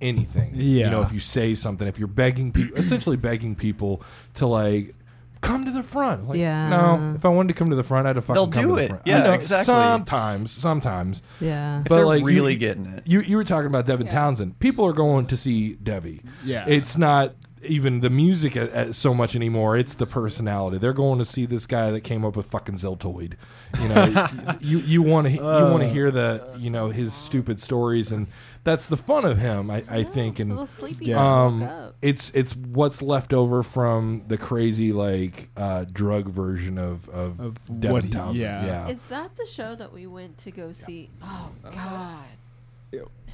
anything. 0.00 0.52
Yeah, 0.54 0.84
you 0.86 0.90
know, 0.90 1.02
if 1.02 1.12
you 1.12 1.20
say 1.20 1.54
something, 1.54 1.86
if 1.86 1.98
you're 1.98 2.08
begging 2.08 2.52
people, 2.52 2.76
essentially 2.78 3.16
begging 3.16 3.54
people 3.54 4.02
to 4.34 4.46
like 4.46 4.94
come 5.40 5.64
to 5.64 5.70
the 5.70 5.82
front. 5.84 6.28
Like, 6.28 6.38
Yeah. 6.38 6.68
No, 6.68 7.14
if 7.14 7.24
I 7.24 7.28
wanted 7.28 7.48
to 7.48 7.54
come 7.58 7.70
to 7.70 7.76
the 7.76 7.84
front, 7.84 8.06
I'd 8.08 8.16
have 8.16 8.24
fucking 8.24 8.34
They'll 8.42 8.50
come 8.50 8.62
do 8.64 8.68
to 8.70 8.74
the 8.74 8.82
it. 8.82 8.88
front. 8.88 9.02
Yeah, 9.06 9.22
know, 9.22 9.32
exactly. 9.34 9.66
Sometimes, 9.66 10.50
sometimes. 10.50 11.22
yeah. 11.40 11.78
if 11.80 11.84
but, 11.84 11.94
they're 11.96 12.06
like, 12.06 12.20
you- 12.20 12.26
really 12.26 12.56
getting 12.56 12.86
it 12.86 13.02
You 13.06 13.20
you 13.20 13.36
were 13.36 13.44
talking 13.44 13.66
about 13.68 13.86
Devin 13.86 14.06
Yeah. 14.06 14.12
Townsend. 14.12 14.58
People 14.58 14.84
are 14.86 14.92
going 14.92 15.26
to 15.26 15.36
see 15.36 15.74
Devi. 15.74 16.22
Yeah. 16.44 16.64
It's 16.66 16.98
not 16.98 17.34
even 17.68 18.00
the 18.00 18.10
music 18.10 18.56
a, 18.56 18.88
a- 18.88 18.92
so 18.92 19.14
much 19.14 19.36
anymore. 19.36 19.76
It's 19.76 19.94
the 19.94 20.06
personality. 20.06 20.78
They're 20.78 20.92
going 20.92 21.18
to 21.18 21.24
see 21.24 21.46
this 21.46 21.66
guy 21.66 21.90
that 21.90 22.00
came 22.00 22.24
up 22.24 22.36
with 22.36 22.46
fucking 22.46 22.76
Ziltoid. 22.76 23.34
You 23.80 23.88
know, 23.88 24.26
you 24.60 24.78
you 24.78 25.02
want 25.02 25.26
to 25.28 25.32
you 25.34 25.40
want 25.42 25.82
to 25.82 25.88
hear 25.88 26.10
the 26.10 26.48
you 26.58 26.70
know 26.70 26.88
his 26.88 27.12
stupid 27.14 27.60
stories, 27.60 28.10
and 28.12 28.26
that's 28.64 28.88
the 28.88 28.96
fun 28.96 29.24
of 29.24 29.38
him. 29.38 29.70
I, 29.70 29.84
I 29.88 30.02
think, 30.02 30.38
and 30.40 30.50
little 30.50 30.66
sleepy. 30.66 31.06
Yeah. 31.06 31.16
Yeah. 31.16 31.44
um, 31.44 31.92
it's 32.02 32.30
it's 32.34 32.54
what's 32.56 33.00
left 33.02 33.32
over 33.32 33.62
from 33.62 34.24
the 34.28 34.36
crazy 34.38 34.92
like 34.92 35.50
uh, 35.56 35.84
drug 35.90 36.28
version 36.28 36.78
of 36.78 37.08
of, 37.10 37.40
Of 37.40 37.80
Devin 37.80 37.92
what 37.92 38.12
Townsend. 38.12 38.40
yeah. 38.40 38.64
yeah. 38.66 38.88
Is 38.88 39.00
that 39.08 39.36
the 39.36 39.46
show 39.46 39.74
that 39.76 39.92
we 39.92 40.06
went 40.06 40.38
to 40.38 40.50
go 40.50 40.72
see? 40.72 41.10
Oh 41.22 41.50
God, 41.72 42.24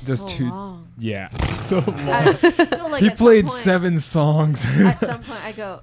Just 0.04 0.28
so 0.28 0.36
two- 0.36 0.50
long. 0.50 0.88
yeah. 0.98 1.28
So 1.54 1.76
long. 1.78 1.98
I 2.08 2.32
feel 2.34 2.90
like 2.90 3.02
he 3.02 3.10
played 3.10 3.46
point- 3.46 3.58
seven 3.58 3.96
songs. 3.98 4.64
At 4.80 4.98
some 5.00 5.22
point, 5.22 5.44
I 5.44 5.52
go, 5.52 5.80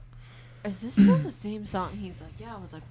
"Is 0.66 0.82
this 0.82 0.94
still 0.94 1.18
the 1.18 1.32
same 1.32 1.66
song?" 1.66 1.90
He's 2.00 2.20
like, 2.22 2.34
"Yeah." 2.40 2.56
I 2.56 2.60
was 2.60 2.74
like, 2.74 2.84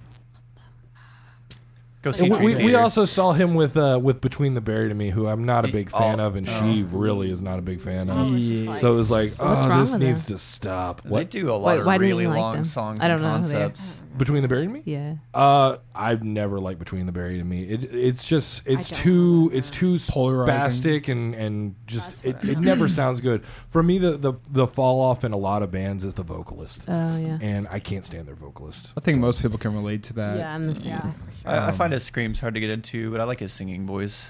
go 2.01 2.09
And 2.09 2.15
see 2.15 2.25
And 2.25 2.33
Dream 2.35 2.57
we, 2.57 2.65
we 2.65 2.75
also 2.75 3.05
saw 3.05 3.31
him 3.33 3.53
with 3.53 3.77
uh, 3.77 3.99
with 4.01 4.19
Between 4.19 4.55
the 4.55 4.61
Buried 4.61 4.89
and 4.89 4.97
Me, 4.99 5.11
who 5.11 5.27
I'm 5.27 5.45
not 5.45 5.63
a 5.63 5.67
big 5.69 5.89
fan 5.89 6.19
Oh. 6.19 6.27
of, 6.27 6.35
and 6.35 6.47
she 6.49 6.83
really 6.83 7.29
is 7.31 7.41
not 7.41 7.59
a 7.59 7.61
big 7.61 7.79
fan 7.79 8.09
of. 8.09 8.31
was 8.31 8.49
Yeah. 8.49 8.69
like, 8.71 8.79
So 8.79 8.91
it 8.91 8.95
was 8.95 9.11
like, 9.11 9.33
oh, 9.39 9.79
this 9.79 9.93
needs 9.93 10.23
her? 10.27 10.33
to 10.33 10.37
stop. 10.37 11.01
they 11.03 11.09
What 11.09 11.29
do 11.29 11.49
a 11.49 11.53
lot 11.53 11.63
Wait, 11.75 11.79
of 11.81 11.85
why 11.85 11.97
didn't 11.97 12.09
you 12.09 12.15
really 12.15 12.27
like 12.27 12.37
long 12.39 12.55
them? 12.55 12.65
songs 12.65 12.99
I 12.99 13.07
don't 13.07 13.21
and 13.21 13.23
know 13.23 13.37
who 13.37 13.43
they 13.47 13.55
are. 13.55 13.69
concepts 13.69 14.00
Between 14.17 14.41
the 14.41 14.47
Buried 14.47 14.65
and 14.65 14.73
Me? 14.73 14.81
Yeah. 14.85 15.15
Uh, 15.33 15.77
I've 15.95 16.23
never 16.23 16.59
liked 16.59 16.79
Between 16.79 17.05
the 17.05 17.11
Buried 17.11 17.39
and 17.39 17.49
Me. 17.49 17.63
It, 17.63 17.83
it's 17.93 18.25
just 18.25 18.61
it's 18.67 18.89
don't 18.89 18.99
too 18.99 19.33
remember. 19.35 19.55
it's 19.57 19.69
too 19.71 19.97
Polarizing. 19.99 20.81
spastic 20.81 21.07
and 21.09 21.33
and 21.35 21.75
just 21.87 22.21
That's 22.23 22.25
it, 22.25 22.35
what 22.35 22.45
it 22.49 22.59
never 22.59 22.87
sounds 22.87 23.21
good. 23.21 23.43
For 23.69 23.81
me, 23.81 23.97
the, 23.97 24.17
the 24.17 24.33
the 24.49 24.67
fall 24.67 25.01
off 25.01 25.23
in 25.23 25.31
a 25.31 25.37
lot 25.37 25.63
of 25.63 25.71
bands 25.71 26.03
is 26.03 26.13
the 26.15 26.23
vocalist, 26.23 26.83
Oh 26.87 27.17
yeah. 27.17 27.37
and 27.41 27.67
I 27.71 27.79
can't 27.79 28.03
stand 28.05 28.27
their 28.27 28.35
vocalist. 28.35 28.93
I 28.97 28.99
think 29.01 29.15
So- 29.15 29.21
most 29.21 29.41
people 29.41 29.57
can 29.57 29.73
relate 29.75 30.03
to 30.03 30.13
that. 30.13 30.37
yeah, 30.37 30.53
I'm 30.53 30.67
the 30.67 30.75
same. 30.75 30.91
yeah. 30.91 31.11
I, 31.45 31.55
I 31.55 31.69
Um, 31.69 31.75
find 31.77 31.93
his 31.93 32.03
screams 32.03 32.39
hard 32.39 32.53
to 32.55 32.59
get 32.59 32.69
into 32.69 33.09
but 33.11 33.19
i 33.19 33.23
like 33.23 33.39
his 33.39 33.51
singing 33.51 33.87
voice 33.87 34.27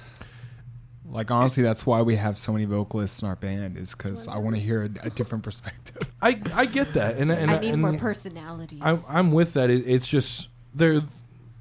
Like 1.11 1.29
honestly, 1.31 1.61
that's 1.61 1.85
why 1.85 2.01
we 2.01 2.15
have 2.15 2.37
so 2.37 2.53
many 2.53 2.65
vocalists 2.65 3.21
in 3.21 3.27
our 3.27 3.35
band 3.35 3.77
is 3.77 3.91
because 3.93 4.27
I 4.27 4.37
want 4.37 4.55
to 4.55 4.61
hear 4.61 4.83
a, 4.83 5.07
a 5.07 5.09
different 5.09 5.43
perspective. 5.43 5.97
I 6.21 6.39
I 6.53 6.65
get 6.65 6.93
that, 6.93 7.17
and 7.17 7.31
and 7.31 7.51
I 7.51 7.59
need 7.59 7.73
and 7.73 7.81
more 7.81 7.93
personalities. 7.97 8.79
I'm 8.81 8.99
I'm 9.09 9.31
with 9.31 9.53
that. 9.53 9.69
It, 9.69 9.83
it's 9.87 10.07
just 10.07 10.49
there. 10.73 11.01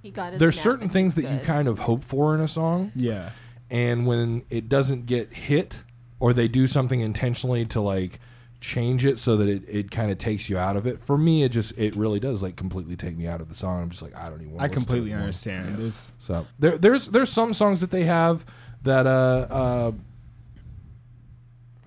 he 0.02 0.10
got 0.10 0.38
There's 0.38 0.58
certain 0.58 0.88
things 0.88 1.16
that 1.16 1.22
he's 1.26 1.40
you 1.40 1.44
kind 1.46 1.66
of 1.68 1.80
hope 1.80 2.04
for 2.04 2.34
in 2.34 2.40
a 2.40 2.48
song, 2.48 2.92
Yeah. 2.94 3.30
and 3.70 4.06
when 4.06 4.44
it 4.50 4.68
doesn't 4.68 5.06
get 5.06 5.32
hit, 5.32 5.82
or 6.20 6.32
they 6.32 6.46
do 6.48 6.66
something 6.66 7.00
intentionally 7.00 7.66
to 7.66 7.80
like 7.80 8.20
change 8.60 9.06
it 9.06 9.18
so 9.18 9.38
that 9.38 9.48
it, 9.48 9.62
it 9.66 9.90
kind 9.90 10.10
of 10.12 10.18
takes 10.18 10.50
you 10.50 10.58
out 10.58 10.76
of 10.76 10.86
it. 10.86 11.02
For 11.02 11.16
me, 11.18 11.42
it 11.42 11.48
just 11.48 11.76
it 11.78 11.96
really 11.96 12.20
does 12.20 12.42
like 12.42 12.56
completely 12.56 12.94
take 12.94 13.16
me 13.16 13.26
out 13.26 13.40
of 13.40 13.48
the 13.48 13.54
song. 13.54 13.82
I'm 13.82 13.90
just 13.90 14.02
like 14.02 14.14
I 14.14 14.28
don't 14.30 14.40
even. 14.42 14.52
Want 14.52 14.62
I 14.62 14.68
to 14.68 14.74
listen 14.74 14.74
to 14.74 14.76
it 14.76 14.86
completely 14.86 15.10
anymore. 15.12 15.22
understand. 15.24 15.78
There's 15.78 16.12
So 16.20 16.46
there 16.58 16.78
there's 16.78 17.08
there's 17.08 17.30
some 17.32 17.52
songs 17.52 17.80
that 17.80 17.90
they 17.90 18.04
have 18.04 18.44
that 18.82 19.06
uh 19.06 19.46
uh. 19.50 19.92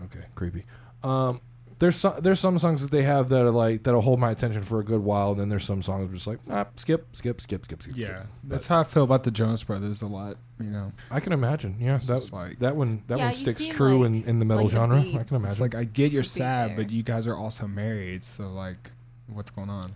Okay, 0.05 0.25
creepy. 0.35 0.63
Um, 1.03 1.41
there's 1.79 1.95
some 1.97 2.15
there's 2.21 2.39
some 2.39 2.57
songs 2.59 2.81
that 2.81 2.91
they 2.91 3.03
have 3.03 3.29
that 3.29 3.41
are 3.41 3.51
like 3.51 3.83
that'll 3.83 4.01
hold 4.01 4.19
my 4.19 4.31
attention 4.31 4.61
for 4.61 4.79
a 4.79 4.83
good 4.85 5.01
while, 5.01 5.31
and 5.31 5.39
then 5.39 5.49
there's 5.49 5.65
some 5.65 5.81
songs 5.81 6.07
that 6.07 6.11
are 6.11 6.15
just 6.15 6.27
like 6.27 6.39
ah, 6.49 6.65
skip, 6.77 7.07
skip, 7.13 7.41
skip, 7.41 7.65
skip, 7.65 7.81
skip. 7.83 7.97
yeah. 7.97 8.07
skip. 8.07 8.27
That's 8.45 8.67
how 8.67 8.79
I 8.79 8.83
feel 8.83 9.03
about 9.03 9.23
the 9.23 9.31
Jonas 9.31 9.63
Brothers 9.63 10.01
a 10.01 10.07
lot. 10.07 10.37
You 10.59 10.69
know, 10.69 10.93
I 11.11 11.19
can 11.19 11.33
imagine. 11.33 11.77
Yeah, 11.79 11.95
It's 11.95 12.07
that 12.07 12.31
like- 12.31 12.59
that 12.59 12.75
one 12.77 13.03
that 13.07 13.17
Yeah, 13.17 13.25
one 13.25 13.33
sticks 13.33 13.67
true 13.67 13.99
like- 13.99 14.07
in, 14.07 14.23
in 14.25 14.39
the 14.39 14.45
metal 14.45 14.63
like 14.63 14.71
the 14.71 14.77
genre. 14.77 14.99
I 14.99 15.03
can 15.03 15.11
imagine. 15.35 15.45
it's 15.47 15.59
like 15.59 15.75
I 15.75 15.83
get 15.83 16.11
you're 16.11 16.23
sad, 16.23 16.69
there. 16.71 16.77
but 16.77 16.89
you 16.89 17.03
guys 17.03 17.27
are 17.27 17.35
also 17.35 17.67
married, 17.67 18.23
so 18.23 18.47
like, 18.49 18.91
what's 19.27 19.51
going 19.51 19.69
on? 19.69 19.93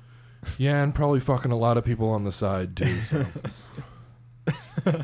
yeah, 0.58 0.82
and 0.82 0.94
probably 0.94 1.20
fucking 1.20 1.50
a 1.52 1.56
lot 1.58 1.76
of 1.76 1.84
people 1.84 2.08
on 2.10 2.24
the 2.24 2.32
side 2.32 2.76
too. 2.76 2.96
So. 3.10 3.26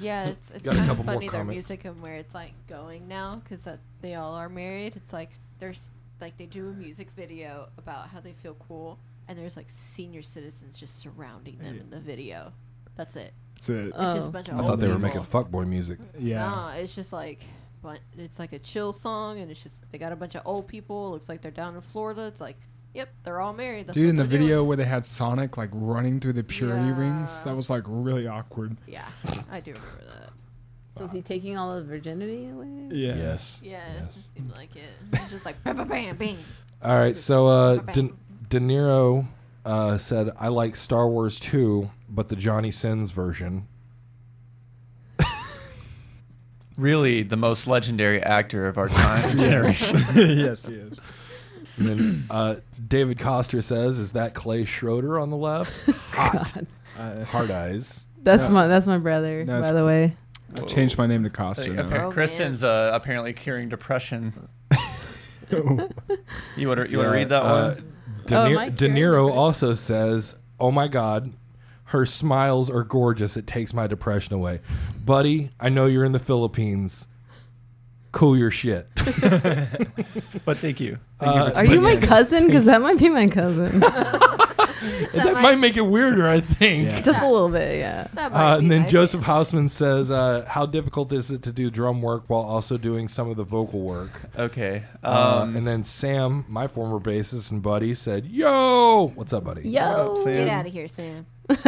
Yeah, 0.00 0.26
it's 0.28 0.50
it's 0.50 0.62
Got 0.62 0.74
a 0.74 0.78
kind 0.78 0.90
of 0.90 1.04
funny 1.04 1.28
their 1.28 1.44
music 1.44 1.84
and 1.84 2.00
where 2.02 2.16
it's 2.16 2.34
like 2.34 2.52
going 2.68 3.08
now 3.08 3.40
because 3.42 3.62
that 3.64 3.78
they 4.02 4.14
all 4.14 4.34
are 4.34 4.48
married. 4.48 4.96
It's 4.96 5.12
like 5.12 5.30
there's 5.58 5.82
like 6.20 6.36
they 6.38 6.46
do 6.46 6.68
a 6.68 6.72
music 6.72 7.10
video 7.10 7.68
about 7.78 8.08
how 8.08 8.20
they 8.20 8.32
feel 8.32 8.56
cool, 8.68 8.98
and 9.28 9.38
there's 9.38 9.56
like 9.56 9.66
senior 9.68 10.22
citizens 10.22 10.78
just 10.78 10.98
surrounding 11.00 11.58
them 11.58 11.74
Yeah. 11.76 11.80
in 11.82 11.90
the 11.90 12.00
video. 12.00 12.52
That's 12.96 13.16
it. 13.16 13.32
It's 13.56 13.68
a 13.68 13.86
It's 13.88 13.96
just 13.96 14.16
a 14.18 14.22
Oh. 14.24 14.30
bunch 14.30 14.48
of 14.48 14.54
I 14.54 14.58
old 14.58 14.66
thought 14.68 14.80
they 14.80 14.88
were 14.88 14.94
people. 14.98 15.08
making 15.08 15.22
fuckboy 15.22 15.66
music. 15.68 15.98
yeah. 16.18 16.48
No, 16.48 16.80
it's 16.80 16.94
just 16.94 17.12
like, 17.12 17.40
but 17.82 18.00
it's 18.16 18.38
like 18.38 18.52
a 18.52 18.58
chill 18.58 18.92
song, 18.92 19.38
and 19.40 19.50
it's 19.50 19.62
just 19.62 19.76
they 19.92 19.98
got 19.98 20.12
a 20.12 20.16
bunch 20.16 20.34
of 20.36 20.42
old 20.44 20.66
people. 20.68 21.10
Looks 21.12 21.28
like 21.28 21.40
they're 21.42 21.50
down 21.50 21.74
in 21.74 21.80
Florida. 21.80 22.26
It's 22.26 22.40
like, 22.40 22.56
yep, 22.98 23.08
they're 23.24 23.40
all 23.40 23.54
married. 23.54 23.86
That's 23.86 23.94
Dude, 23.94 24.10
in 24.10 24.16
the 24.16 24.24
video 24.24 24.56
doing. 24.58 24.68
where 24.68 24.76
they 24.76 24.84
had 24.84 25.04
Sonic 25.04 25.56
like 25.56 25.70
running 25.72 26.20
through 26.20 26.34
the 26.34 26.44
purity 26.44 26.90
rings, 26.92 27.42
that 27.44 27.54
was 27.56 27.70
like 27.70 27.84
really 27.86 28.26
awkward. 28.26 28.76
Yeah, 28.86 29.06
I 29.50 29.60
do 29.60 29.72
remember 29.72 30.04
that. 30.04 30.30
So 30.98 31.04
is 31.04 31.12
he 31.12 31.22
taking 31.22 31.56
all 31.56 31.76
the 31.76 31.84
virginity 31.84 32.48
away? 32.48 32.88
Yeah. 32.90 33.14
Yes. 33.14 33.60
Yeah, 33.62 33.80
Yes. 34.00 34.16
it 34.16 34.24
seemed 34.36 34.50
like 34.56 34.74
it. 34.74 34.82
It's 35.12 35.30
just 35.30 35.44
like 35.46 35.62
bam, 35.62 35.76
bam, 35.76 35.86
bam, 35.88 36.16
bam. 36.16 36.36
All 36.82 36.96
right, 36.98 37.16
so 37.16 37.46
uh, 37.46 37.76
De, 37.76 38.10
De 38.50 38.58
Niro 38.60 39.26
uh, 39.64 39.96
said, 39.98 40.30
"I 40.38 40.48
like 40.48 40.74
Star 40.76 41.08
Wars 41.08 41.38
2, 41.40 41.88
but 42.08 42.28
the 42.28 42.36
Johnny 42.36 42.70
Sins 42.72 43.12
version." 43.12 43.68
really 46.76 47.22
the 47.22 47.36
most 47.36 47.66
legendary 47.66 48.22
actor 48.22 48.66
of 48.68 48.78
our 48.78 48.88
time 48.90 49.38
generation 49.38 49.96
yes, 50.16 50.64
he 50.66 50.74
is. 50.74 51.00
And 51.78 51.86
then 51.88 52.24
uh, 52.30 52.56
David 52.86 53.18
Coster 53.18 53.62
says, 53.62 53.98
"Is 53.98 54.12
that 54.12 54.34
Clay 54.34 54.64
Schroeder 54.64 55.18
on 55.18 55.30
the 55.30 55.36
left? 55.36 55.72
God. 56.12 56.66
Uh, 56.98 57.24
Hard 57.24 57.50
eyes." 57.50 58.04
That's 58.22 58.48
No. 58.48 58.54
my 58.54 58.66
that's 58.66 58.86
my 58.86 58.98
brother, 58.98 59.44
No, 59.44 59.52
by 59.54 59.58
it's- 59.58 59.72
the 59.72 59.84
way. 59.86 60.16
I 60.56 60.60
changed 60.62 60.96
my 60.96 61.06
name 61.06 61.24
to 61.24 61.30
Costa. 61.30 61.70
Like, 61.72 61.90
now. 61.90 62.06
Oh, 62.06 62.10
Kristyn's 62.10 62.64
uh, 62.64 62.90
apparently 62.94 63.32
curing 63.34 63.68
depression. 63.68 64.48
You 65.50 65.58
want 65.58 65.96
to 66.56 66.58
you 66.58 66.68
want 66.68 66.88
to 66.88 66.96
Yeah, 66.96 67.10
read 67.10 67.28
that 67.30 67.42
uh, 67.42 67.74
one? 67.74 67.92
De, 68.26 68.38
Oh, 68.38 68.48
Ni- 68.48 68.54
Mike 68.54 68.76
De 68.76 68.88
Carey. 68.88 69.00
Niro 69.00 69.32
also 69.32 69.74
says, 69.74 70.34
"Oh 70.60 70.70
my 70.70 70.88
God." 70.88 71.32
Her 71.84 72.04
smiles 72.04 72.68
are 72.68 72.84
gorgeous. 72.84 73.34
It 73.38 73.46
takes 73.46 73.72
my 73.72 73.86
depression 73.86 74.34
away. 74.34 74.60
Buddy, 75.06 75.48
I 75.58 75.70
know 75.70 75.86
you're 75.86 76.04
in 76.04 76.12
the 76.12 76.18
Philippines. 76.18 77.08
Cool 78.18 78.36
your 78.36 78.50
shit. 78.50 78.88
But 80.44 80.58
thank 80.58 80.80
you. 80.80 80.98
Thank 81.20 81.36
uh, 81.36 81.44
you 81.44 81.50
for 81.52 81.56
Are 81.58 81.64
you 81.66 81.80
my 81.80 81.92
Again. 81.92 82.08
cousin? 82.08 82.46
Because 82.46 82.64
that 82.64 82.80
might 82.80 82.98
be 82.98 83.08
my 83.10 83.28
cousin. 83.28 83.78
that, 83.80 85.12
might- 85.14 85.42
might 85.42 85.58
make 85.58 85.76
it 85.76 85.82
weirder, 85.82 86.26
I 86.28 86.40
think. 86.40 86.90
Yeah. 86.90 87.00
Just 87.02 87.22
a 87.22 87.28
little 87.28 87.48
bit, 87.50 87.78
yeah. 87.78 88.08
That 88.14 88.32
might 88.32 88.38
Uh, 88.40 88.56
be 88.58 88.62
and 88.64 88.72
then 88.72 88.82
my 88.82 88.88
Joseph 88.88 89.20
thing. 89.20 89.28
Hausman 89.34 89.70
says, 89.70 90.10
uh, 90.10 90.44
"How 90.48 90.66
difficult 90.66 91.12
is 91.12 91.30
it 91.30 91.42
to 91.44 91.52
do 91.52 91.70
drum 91.70 92.02
work 92.02 92.24
while 92.26 92.40
also 92.42 92.76
doing 92.76 93.06
some 93.06 93.28
of 93.30 93.36
the 93.36 93.44
vocal 93.44 93.80
work?" 93.82 94.20
Okay. 94.36 94.82
Uh, 95.04 95.40
Um, 95.42 95.54
and 95.56 95.64
then 95.66 95.84
Sam, 95.84 96.44
my 96.48 96.66
former 96.66 96.98
bassist 96.98 97.52
and 97.52 97.62
buddy, 97.62 97.94
said, 97.94 98.26
"Yo, 98.26 99.12
what's 99.14 99.32
up, 99.32 99.44
buddy?" 99.44 99.62
Yo. 99.68 100.16
Get 100.24 100.48
out 100.48 100.66
of 100.66 100.72
here, 100.72 100.88
Sam. 100.88 101.26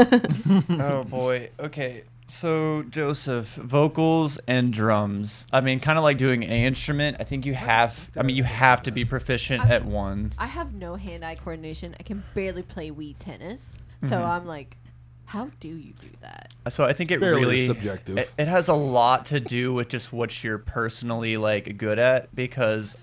oh 0.81 1.05
boy. 1.05 1.51
Okay. 1.61 2.03
So 2.31 2.85
Joseph, 2.89 3.49
vocals 3.55 4.39
and 4.47 4.73
drums. 4.73 5.47
I 5.53 5.61
mean, 5.61 5.81
kind 5.81 5.99
of 5.99 6.05
like 6.05 6.17
doing 6.17 6.45
an 6.45 6.51
instrument. 6.51 7.17
I 7.19 7.25
think 7.25 7.45
you 7.45 7.55
have. 7.55 8.09
I 8.17 8.23
mean, 8.23 8.37
you 8.37 8.45
have 8.45 8.83
to 8.85 8.93
be 8.93 9.05
proficient 9.05 9.65
I 9.65 9.71
at 9.71 9.85
one. 9.85 10.33
I 10.39 10.47
have 10.47 10.73
no 10.73 10.95
hand-eye 10.95 11.35
coordination. 11.35 11.97
I 11.99 12.05
can 12.05 12.23
barely 12.35 12.63
play 12.63 12.93
Wii 12.93 13.17
tennis. 13.19 13.75
So 14.03 14.09
Mm-hmm. 14.11 14.31
I'm 14.31 14.47
like, 14.47 14.77
how 15.25 15.51
do 15.59 15.69
you 15.69 15.93
do 16.01 16.09
that? 16.23 16.55
So 16.69 16.85
I 16.85 16.93
think 16.93 17.11
it 17.11 17.19
Barely 17.21 17.41
really 17.41 17.67
subjective. 17.67 18.19
It, 18.19 18.33
it 18.39 18.49
has 18.49 18.69
a 18.69 18.75
lot 18.75 19.27
to 19.27 19.41
do 19.41 19.75
with 19.75 19.89
just 19.89 20.13
what 20.13 20.43
you're 20.45 20.59
personally 20.59 21.37
like 21.37 21.77
good 21.79 21.99
at 21.99 22.35
because 22.35 22.97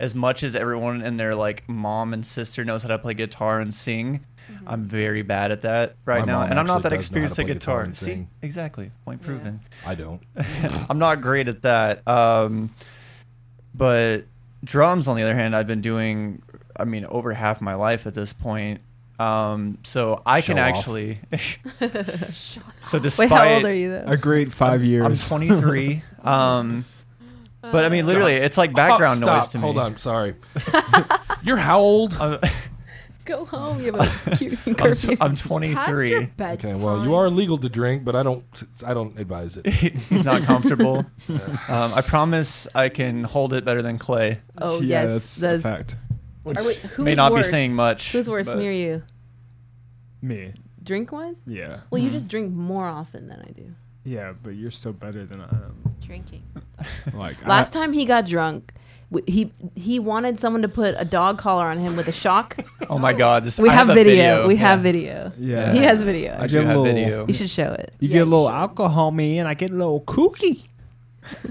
as 0.00 0.14
much 0.14 0.42
as 0.42 0.56
everyone 0.56 1.02
and 1.02 1.20
their 1.20 1.34
like 1.34 1.68
mom 1.68 2.14
and 2.14 2.24
sister 2.24 2.64
knows 2.64 2.82
how 2.82 2.88
to 2.88 2.98
play 2.98 3.12
guitar 3.12 3.60
and 3.60 3.72
sing, 3.72 4.24
I'm 4.66 4.84
very 4.84 5.22
bad 5.22 5.52
at 5.52 5.62
that 5.62 5.96
right 6.04 6.20
My 6.20 6.26
now, 6.26 6.42
and 6.42 6.58
I'm 6.58 6.66
not 6.66 6.82
that 6.82 6.90
does 6.90 7.10
know 7.10 7.20
how 7.20 7.28
to 7.28 7.30
experienced 7.30 7.38
at 7.38 7.46
guitar 7.46 7.84
guitar. 7.84 7.94
See, 7.94 8.26
exactly, 8.42 8.90
point 9.04 9.22
proven. 9.22 9.60
I 9.86 9.94
don't. 9.94 10.22
I'm 10.88 10.98
not 10.98 11.20
great 11.20 11.48
at 11.48 11.62
that. 11.62 12.06
Um, 12.06 12.70
but 13.74 14.24
drums, 14.64 15.08
on 15.08 15.16
the 15.16 15.22
other 15.22 15.34
hand, 15.34 15.56
I've 15.56 15.66
been 15.66 15.80
doing. 15.80 16.42
I 16.76 16.84
mean, 16.84 17.04
over 17.06 17.32
half 17.32 17.60
my 17.60 17.74
life 17.74 18.06
at 18.06 18.14
this 18.14 18.32
point. 18.32 18.80
Um, 19.18 19.78
so 19.82 20.22
I 20.24 20.40
can 20.40 20.58
off. 20.58 20.76
actually. 20.76 21.20
so 22.30 22.98
despite 22.98 23.30
Wait, 23.30 23.36
how 23.36 23.54
old 23.54 23.64
are 23.66 23.74
you 23.74 23.90
though? 23.90 24.04
A 24.06 24.16
great 24.16 24.50
5 24.50 24.82
years. 24.82 25.04
I'm 25.04 25.14
23. 25.14 26.02
um, 26.24 26.86
but 27.60 27.84
I 27.84 27.90
mean, 27.90 28.06
literally, 28.06 28.36
it's 28.36 28.56
like 28.56 28.72
background 28.72 29.22
Oh, 29.22 29.26
noise 29.26 29.48
to 29.48 29.58
me. 29.58 29.62
Hold 29.62 29.76
on, 29.76 29.98
sorry. 29.98 30.36
You're 31.42 31.58
how 31.58 31.80
old? 31.80 32.14
I'm, 32.14 32.38
Go 33.24 33.44
home. 33.44 33.80
You 33.80 33.92
have 33.92 34.26
a 34.26 34.30
cute 34.36 34.58
I'm, 34.66 34.74
curfew. 34.74 35.16
tw- 35.16 35.22
I'm 35.22 35.30
Past 35.34 35.44
your 35.50 35.58
23. 35.58 36.30
Okay, 36.40 36.74
well, 36.74 37.04
you 37.04 37.14
are 37.14 37.28
legal 37.30 37.58
to 37.58 37.68
drink, 37.68 38.04
but 38.04 38.16
I 38.16 38.22
don't. 38.22 38.44
I 38.84 38.94
don't 38.94 39.18
advise 39.18 39.56
it. 39.56 39.66
He's 39.68 40.24
not 40.24 40.42
comfortable. 40.42 40.98
um, 41.28 41.92
I 41.94 42.02
promise 42.02 42.66
I 42.74 42.88
can 42.88 43.24
hold 43.24 43.52
it 43.52 43.64
better 43.64 43.82
than 43.82 43.98
Clay. 43.98 44.40
oh 44.58 44.80
yeah, 44.80 45.02
yes, 45.04 45.36
that's, 45.36 45.62
that's. 45.62 45.64
a 45.64 45.76
fact. 45.76 45.96
Are 46.46 46.64
we, 46.64 46.74
who's 46.74 47.04
may 47.04 47.14
not 47.14 47.32
worse? 47.32 47.46
be 47.46 47.50
saying 47.50 47.74
much. 47.74 48.12
Who's 48.12 48.28
worse, 48.28 48.46
but- 48.46 48.56
me 48.56 48.68
or 48.68 48.72
you? 48.72 49.02
Me. 50.22 50.52
Drink 50.82 51.12
wise? 51.12 51.36
Yeah. 51.46 51.80
Well, 51.90 52.02
you 52.02 52.10
just 52.10 52.28
drink 52.30 52.52
more 52.52 52.86
often 52.86 53.28
than 53.28 53.40
I 53.46 53.52
do. 53.52 53.74
Yeah, 54.02 54.32
but 54.42 54.50
you're 54.50 54.70
still 54.70 54.94
better 54.94 55.26
than 55.26 55.40
I 55.42 55.48
am. 55.48 55.94
drinking. 56.00 56.42
Like 57.14 57.46
Last 57.46 57.76
I, 57.76 57.80
time 57.80 57.92
he 57.92 58.06
got 58.06 58.26
drunk, 58.26 58.72
w- 58.72 58.80
he 59.26 59.50
he 59.74 59.98
wanted 59.98 60.38
someone 60.38 60.62
to 60.62 60.68
put 60.68 60.94
a 60.98 61.04
dog 61.04 61.36
collar 61.38 61.64
on 61.66 61.78
him 61.78 61.96
with 61.96 62.06
a 62.08 62.12
shock. 62.12 62.56
Oh 62.88 62.98
my 62.98 63.12
God! 63.12 63.44
This 63.44 63.58
We 63.58 63.68
I 63.68 63.72
have, 63.72 63.88
a 63.88 63.94
video. 63.94 64.46
We 64.46 64.54
yeah. 64.54 64.60
have 64.60 64.80
video. 64.80 65.32
Yeah. 65.38 65.72
He 65.72 65.78
has 65.80 66.02
video. 66.02 66.32
I 66.34 66.44
I 66.44 66.46
do 66.46 66.58
have 66.58 66.66
little- 66.68 66.84
video. 66.84 67.26
you 67.26 67.34
should 67.34 67.50
show 67.50 67.72
it. 67.72 67.92
You 68.00 68.08
Yeah, 68.08 68.12
get 68.14 68.22
a 68.22 68.30
little 68.30 68.48
alcohol, 68.48 69.10
me, 69.10 69.38
and 69.38 69.48
I 69.48 69.54
get 69.54 69.70
a 69.70 69.74
little 69.74 70.00
kooky. 70.02 70.62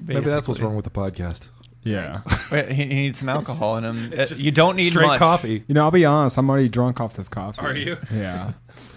Maybe 0.00 0.20
that's 0.20 0.46
what's 0.48 0.60
wrong 0.60 0.76
with 0.76 0.84
the 0.84 0.90
podcast. 0.90 1.48
Yeah. 1.82 2.20
Wait, 2.52 2.68
he, 2.68 2.74
he 2.84 2.84
needs 2.86 3.18
some 3.18 3.28
alcohol 3.28 3.76
in 3.76 3.84
him. 3.84 4.12
Uh, 4.12 4.22
It's 4.22 4.40
you 4.40 4.50
don't 4.50 4.76
need 4.76 4.90
Straight 4.90 5.06
much. 5.06 5.18
coffee. 5.18 5.64
you 5.66 5.74
know, 5.74 5.84
I'll 5.84 5.90
be 5.90 6.04
honest. 6.04 6.38
I'm 6.38 6.48
already 6.48 6.68
drunk 6.68 7.00
off 7.00 7.14
this 7.14 7.28
coffee. 7.28 7.60
Are 7.60 7.76
you? 7.76 7.96
Yeah. 8.12 8.52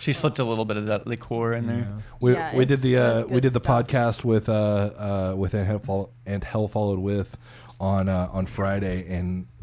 She 0.07 0.13
slipped 0.13 0.39
a 0.39 0.45
little 0.45 0.63
bit 0.63 0.77
of 0.77 0.85
that 0.85 1.05
liqueur 1.05 1.53
in 1.53 1.67
there. 1.67 1.79
yeah. 1.79 2.01
We, 2.21 2.31
Yeah, 2.33 2.55
we 2.55 2.63
it's- 2.63 2.67
did 2.69 2.81
the 2.81 2.93
it's 2.95 3.01
uh, 3.03 3.23
we 3.27 3.33
good 3.35 3.43
did 3.43 3.53
the 3.53 3.59
stuff. 3.59 3.87
podcast 3.87 4.23
with 4.23 4.47
uh, 4.47 4.53
uh, 4.53 5.33
with 5.35 5.53
and 5.53 5.67
hell, 5.67 5.79
Fol- 5.79 6.13
and 6.25 6.43
hell 6.45 6.69
followed 6.69 6.99
with 6.99 7.37
on 7.77 8.07
uh, 8.07 8.29
on 8.31 8.45
Friday, 8.45 9.05
and 9.13 9.27
That 9.35 9.49
was 9.49 9.56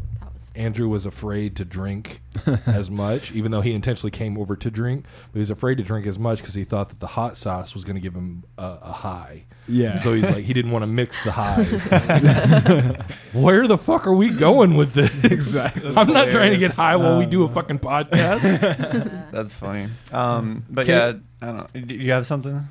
Andrew 0.55 0.89
was 0.89 1.05
afraid 1.07 1.57
to 1.57 1.65
drink 1.65 2.21
as 2.67 2.91
much, 2.91 3.33
even 3.33 3.51
though 3.51 3.61
he 3.61 3.73
intentionally 3.73 4.11
came 4.11 4.39
over 4.39 4.57
to 4.57 4.71
drink. 4.71 5.05
But 5.33 5.35
he 5.35 5.39
was 5.41 5.51
afraid 5.51 5.79
to 5.79 5.85
drink 5.85 6.07
as 6.07 6.19
much 6.19 6.39
because 6.39 6.55
he 6.55 6.65
thought 6.65 6.91
that 6.91 7.01
the 7.01 7.09
hot 7.09 7.37
sauce 7.37 7.75
was 7.75 7.85
going 7.85 7.97
to 7.97 8.01
give 8.01 8.15
him 8.15 8.45
a, 8.57 8.79
a 8.83 8.93
high. 8.93 9.45
Yeah. 9.67 9.99
So 9.99 10.13
he's 10.13 10.29
like, 10.29 10.45
he 10.45 10.53
didn't 10.53 10.71
want 10.71 10.83
to 10.83 10.87
mix 10.87 11.23
the 11.25 11.33
highs. 11.33 11.89
Where 13.33 13.67
the 13.67 13.79
fuck 13.79 14.07
are 14.07 14.15
we 14.15 14.31
going 14.31 14.77
with 14.77 14.93
this? 14.93 15.25
Exactly. 15.25 15.93
I'm 15.97 16.13
not 16.13 16.29
trying 16.29 16.53
to 16.53 16.59
get 16.59 16.73
high 16.73 16.97
while 16.97 17.19
we 17.19 17.27
do 17.27 17.45
a 17.45 17.49
fucking 17.49 17.79
podcast. 17.79 19.31
That's 19.33 19.55
funny. 19.55 19.89
Um, 20.13 20.65
but 20.69 20.87
Can- 20.87 20.95
yeah, 21.41 21.47
I 21.49 21.53
don't 21.53 21.75
know. 21.75 21.81
Do 21.87 21.95
you 21.95 22.13
have 22.13 22.27
something? 22.27 22.69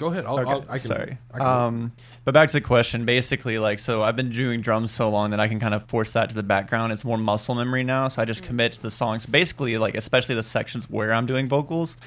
Go 0.00 0.06
ahead. 0.06 0.24
I'll, 0.24 0.40
Okay, 0.40 0.50
I'll, 0.50 0.62
I 0.62 0.78
can, 0.78 0.80
sorry. 0.80 1.18
I 1.32 1.38
can- 1.38 1.46
um, 1.46 1.92
but 2.24 2.32
back 2.32 2.48
to 2.48 2.54
the 2.54 2.60
question. 2.62 3.04
Basically, 3.04 3.58
like, 3.58 3.78
so 3.78 4.02
I've 4.02 4.16
been 4.16 4.30
doing 4.30 4.62
drums 4.62 4.90
so 4.90 5.10
long 5.10 5.30
that 5.30 5.40
I 5.40 5.46
can 5.46 5.60
kind 5.60 5.74
of 5.74 5.84
force 5.88 6.12
that 6.14 6.30
to 6.30 6.34
the 6.34 6.42
background. 6.42 6.92
It's 6.92 7.04
more 7.04 7.18
muscle 7.18 7.54
memory 7.54 7.84
now, 7.84 8.08
so 8.08 8.22
I 8.22 8.24
just 8.24 8.42
commit 8.42 8.72
to 8.72 8.82
the 8.82 8.90
songs. 8.90 9.26
Basically, 9.26 9.76
like, 9.76 9.94
especially 9.94 10.34
the 10.36 10.42
sections 10.42 10.88
where 10.88 11.12
I'm 11.12 11.26
doing 11.26 11.48
vocals, 11.48 11.98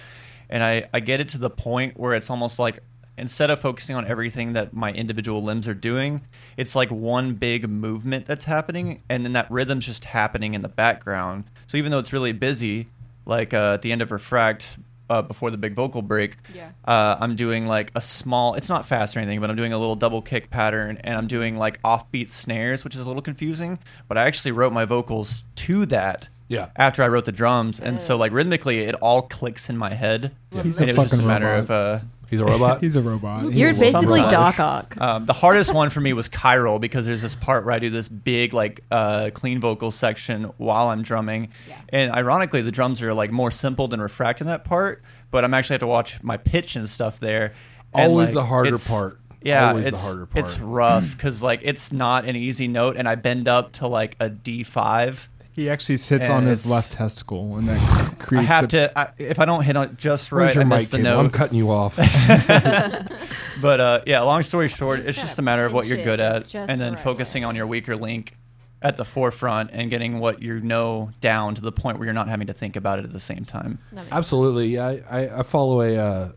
and 0.49 0.63
I 0.63 0.89
I 0.91 1.01
get 1.01 1.19
it 1.19 1.29
to 1.29 1.37
the 1.37 1.51
point 1.51 1.99
where 1.99 2.13
it's 2.15 2.29
almost 2.31 2.57
like 2.57 2.79
instead 3.15 3.51
of 3.51 3.59
focusing 3.59 3.95
on 3.95 4.07
everything 4.07 4.53
that 4.53 4.73
my 4.73 4.91
individual 4.91 5.43
limbs 5.43 5.67
are 5.67 5.75
doing, 5.75 6.21
it's 6.57 6.75
like 6.75 6.89
one 6.89 7.33
big 7.35 7.69
movement 7.69 8.25
that's 8.25 8.45
happening, 8.45 9.03
and 9.07 9.23
then 9.23 9.33
that 9.33 9.49
rhythm's 9.51 9.85
just 9.85 10.05
happening 10.05 10.55
in 10.55 10.63
the 10.63 10.67
background. 10.69 11.43
So 11.67 11.77
even 11.77 11.91
though 11.91 11.99
it's 11.99 12.11
really 12.11 12.31
busy, 12.31 12.87
like 13.27 13.53
uh, 13.53 13.73
at 13.75 13.83
the 13.83 13.91
end 13.91 14.01
of 14.01 14.09
Refract, 14.11 14.77
uh, 15.13 15.21
before 15.21 15.51
the 15.51 15.57
big 15.57 15.75
vocal 15.75 16.01
break, 16.01 16.37
Yeah. 16.53 16.69
uh, 16.85 17.17
I'm 17.19 17.35
doing 17.35 17.67
like 17.67 17.91
a 17.95 18.01
small. 18.01 18.55
It's 18.55 18.69
not 18.69 18.85
fast 18.85 19.15
or 19.15 19.19
anything, 19.19 19.39
but 19.39 19.49
I'm 19.49 19.55
doing 19.55 19.73
a 19.73 19.77
little 19.77 19.95
double 19.95 20.21
kick 20.21 20.49
pattern, 20.49 20.97
and 21.03 21.17
I'm 21.17 21.27
doing 21.27 21.57
like 21.57 21.81
offbeat 21.83 22.29
snares, 22.29 22.83
which 22.83 22.95
is 22.95 23.01
a 23.01 23.07
little 23.07 23.21
confusing. 23.21 23.79
But 24.07 24.17
I 24.17 24.25
actually 24.25 24.51
wrote 24.51 24.73
my 24.73 24.85
vocals 24.85 25.43
to 25.55 25.85
that. 25.87 26.29
Yeah. 26.49 26.69
After 26.75 27.01
I 27.01 27.07
wrote 27.07 27.25
the 27.25 27.31
drums, 27.31 27.79
and 27.79 27.99
so 27.99 28.17
like 28.17 28.31
rhythmically, 28.31 28.79
it 28.81 28.95
all 28.95 29.23
clicks 29.23 29.69
in 29.69 29.77
my 29.77 29.93
head. 29.93 30.33
He's 30.51 30.77
and 30.79 30.89
a 30.89 30.93
it 30.93 30.97
was 30.97 31.05
just 31.11 31.13
a 31.13 31.17
fucking 31.17 31.27
matter 31.27 31.45
robot. 31.45 31.59
of 31.63 31.71
uh, 31.71 31.99
He's 32.33 32.41
a 32.41 32.45
robot. 32.45 32.81
He's 32.81 32.95
a 32.95 33.01
robot. 33.01 33.53
You're 33.53 33.69
He's 33.69 33.77
a 33.77 33.81
basically 33.81 34.21
Sometimes. 34.21 34.55
Doc 34.55 34.59
Ock. 34.59 34.97
Um, 34.99 35.25
the 35.25 35.33
hardest 35.33 35.73
one 35.73 35.89
for 35.91 36.01
me 36.01 36.13
was 36.13 36.27
chiral 36.27 36.81
because 36.81 37.05
there's 37.05 37.21
this 37.21 37.35
part 37.35 37.63
where 37.63 37.73
I 37.73 37.79
do 37.79 37.89
this 37.91 38.09
big 38.09 38.53
like 38.53 38.83
uh, 38.89 39.29
clean 39.33 39.59
vocal 39.59 39.91
section 39.91 40.45
while 40.57 40.89
I'm 40.89 41.03
drumming, 41.03 41.49
Yeah. 41.69 41.79
and 41.89 42.11
ironically 42.11 42.61
the 42.63 42.71
drums 42.71 43.01
are 43.03 43.13
like 43.13 43.31
more 43.31 43.51
simple 43.51 43.87
than 43.87 44.01
refract 44.01 44.41
in 44.41 44.47
that 44.47 44.65
part, 44.65 45.03
but 45.29 45.43
I'm 45.43 45.53
actually 45.53 45.75
have 45.75 45.81
to 45.81 45.87
watch 45.87 46.21
my 46.23 46.37
pitch 46.37 46.75
and 46.75 46.89
stuff 46.89 47.19
there. 47.19 47.53
And, 47.93 48.11
Always 48.11 48.29
like, 48.29 48.33
the 48.33 48.45
harder 48.45 48.77
part. 48.79 49.19
Yeah, 49.43 49.69
Always 49.69 49.83
the 49.83 49.89
it's, 49.89 50.01
harder 50.01 50.27
It's 50.35 50.57
rough 50.57 51.11
because 51.11 51.43
like 51.43 51.59
it's 51.63 51.91
not 51.91 52.25
an 52.25 52.35
easy 52.35 52.67
note, 52.67 52.95
and 52.97 53.07
I 53.07 53.15
bend 53.15 53.47
up 53.47 53.73
to 53.73 53.87
like 53.87 54.15
a 54.19 54.29
D 54.29 54.63
five. 54.63 55.29
He 55.55 55.69
actually 55.69 55.97
sits 55.97 56.25
And 56.25 56.33
on 56.33 56.45
his 56.47 56.61
it's- 56.65 56.71
left 56.71 56.91
testicle, 56.93 57.57
and 57.57 57.67
that 57.69 57.79
creates. 57.79 58.11
I 58.11 58.15
creates. 58.25 58.47
have 58.51 58.61
the, 58.63 58.67
to 58.89 58.99
I, 58.99 59.09
if 59.19 59.39
I 59.39 59.45
don't 59.45 59.63
hit 59.63 59.75
it 59.75 59.97
just 59.97 60.31
Where's 60.31 60.47
right, 60.47 60.55
your 60.55 60.63
I 60.63 60.67
mic 60.67 60.79
miss 60.79 60.89
the 60.89 60.97
cable? 60.97 61.09
I'm 61.19 61.25
note. 61.25 61.33
cutting 61.33 61.57
you 61.57 61.69
off. 61.71 61.97
But 63.61 63.79
uh, 63.79 64.01
yeah, 64.05 64.21
long 64.21 64.43
story 64.43 64.67
short, 64.67 64.97
just 64.97 65.09
it's 65.09 65.21
just 65.21 65.39
a 65.39 65.41
matter 65.41 65.65
of 65.65 65.71
what 65.73 65.83
pinch 65.83 65.91
you're 65.91 65.99
it 65.99 66.03
good 66.05 66.19
at, 66.19 66.47
just 66.47 66.69
and 66.69 66.81
the 66.81 66.85
then 66.85 66.93
right 66.95 67.03
focusing 67.03 67.43
way. 67.43 67.49
on 67.49 67.55
your 67.55 67.67
weaker 67.67 67.95
link 67.95 68.35
at 68.81 68.97
the 68.97 69.05
forefront 69.05 69.69
and 69.71 69.89
getting 69.89 70.19
what 70.19 70.41
you 70.41 70.59
know 70.59 71.11
down 71.21 71.55
to 71.55 71.61
the 71.61 71.71
point 71.71 71.97
where 71.97 72.05
you're 72.05 72.13
not 72.13 72.27
having 72.27 72.47
to 72.47 72.53
think 72.53 72.75
about 72.75 72.99
it 72.99 73.05
at 73.05 73.13
the 73.13 73.19
same 73.19 73.45
time. 73.45 73.79
Absolutely. 74.11 74.67
Yeah, 74.69 74.87
I, 75.09 75.19
I, 75.27 75.39
I 75.39 75.43
follow 75.43 75.81
a 75.81 75.95
uh, 75.95 76.29
I 76.29 76.31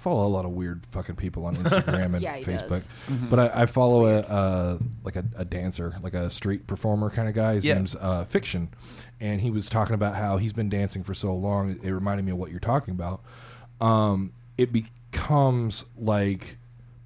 follow 0.00 0.26
a 0.26 0.28
lot 0.28 0.44
of 0.44 0.50
weird 0.52 0.84
fucking 0.90 1.16
people 1.16 1.44
on 1.46 1.54
Instagram 1.64 2.14
and 2.14 2.22
Yeah, 2.22 2.36
he 2.36 2.44
Facebook. 2.44 2.68
does. 2.68 2.88
But 3.30 3.38
I, 3.38 3.62
I 3.62 3.66
follow 3.66 4.06
a 4.06 4.18
uh, 4.20 4.78
like 5.04 5.16
a, 5.16 5.24
a 5.36 5.44
dancer, 5.44 5.94
like 6.02 6.14
a 6.14 6.28
street 6.30 6.66
performer 6.66 7.10
kind 7.10 7.28
of 7.28 7.34
guy. 7.34 7.54
His 7.54 7.64
Yeah. 7.64 7.74
name's 7.74 7.94
uh, 7.94 8.24
Fiction, 8.24 8.68
and 9.20 9.40
he 9.40 9.50
was 9.50 9.68
talking 9.68 9.94
about 9.94 10.16
how 10.16 10.36
he's 10.38 10.52
been 10.52 10.68
dancing 10.68 11.04
for 11.04 11.14
so 11.14 11.34
long. 11.34 11.78
It 11.82 11.90
reminded 11.90 12.24
me 12.24 12.32
of 12.32 12.38
what 12.38 12.50
you're 12.50 12.60
talking 12.60 12.92
about. 12.94 13.22
Um, 13.80 14.32
it 14.58 14.72
becomes 14.72 15.84
like 15.96 16.58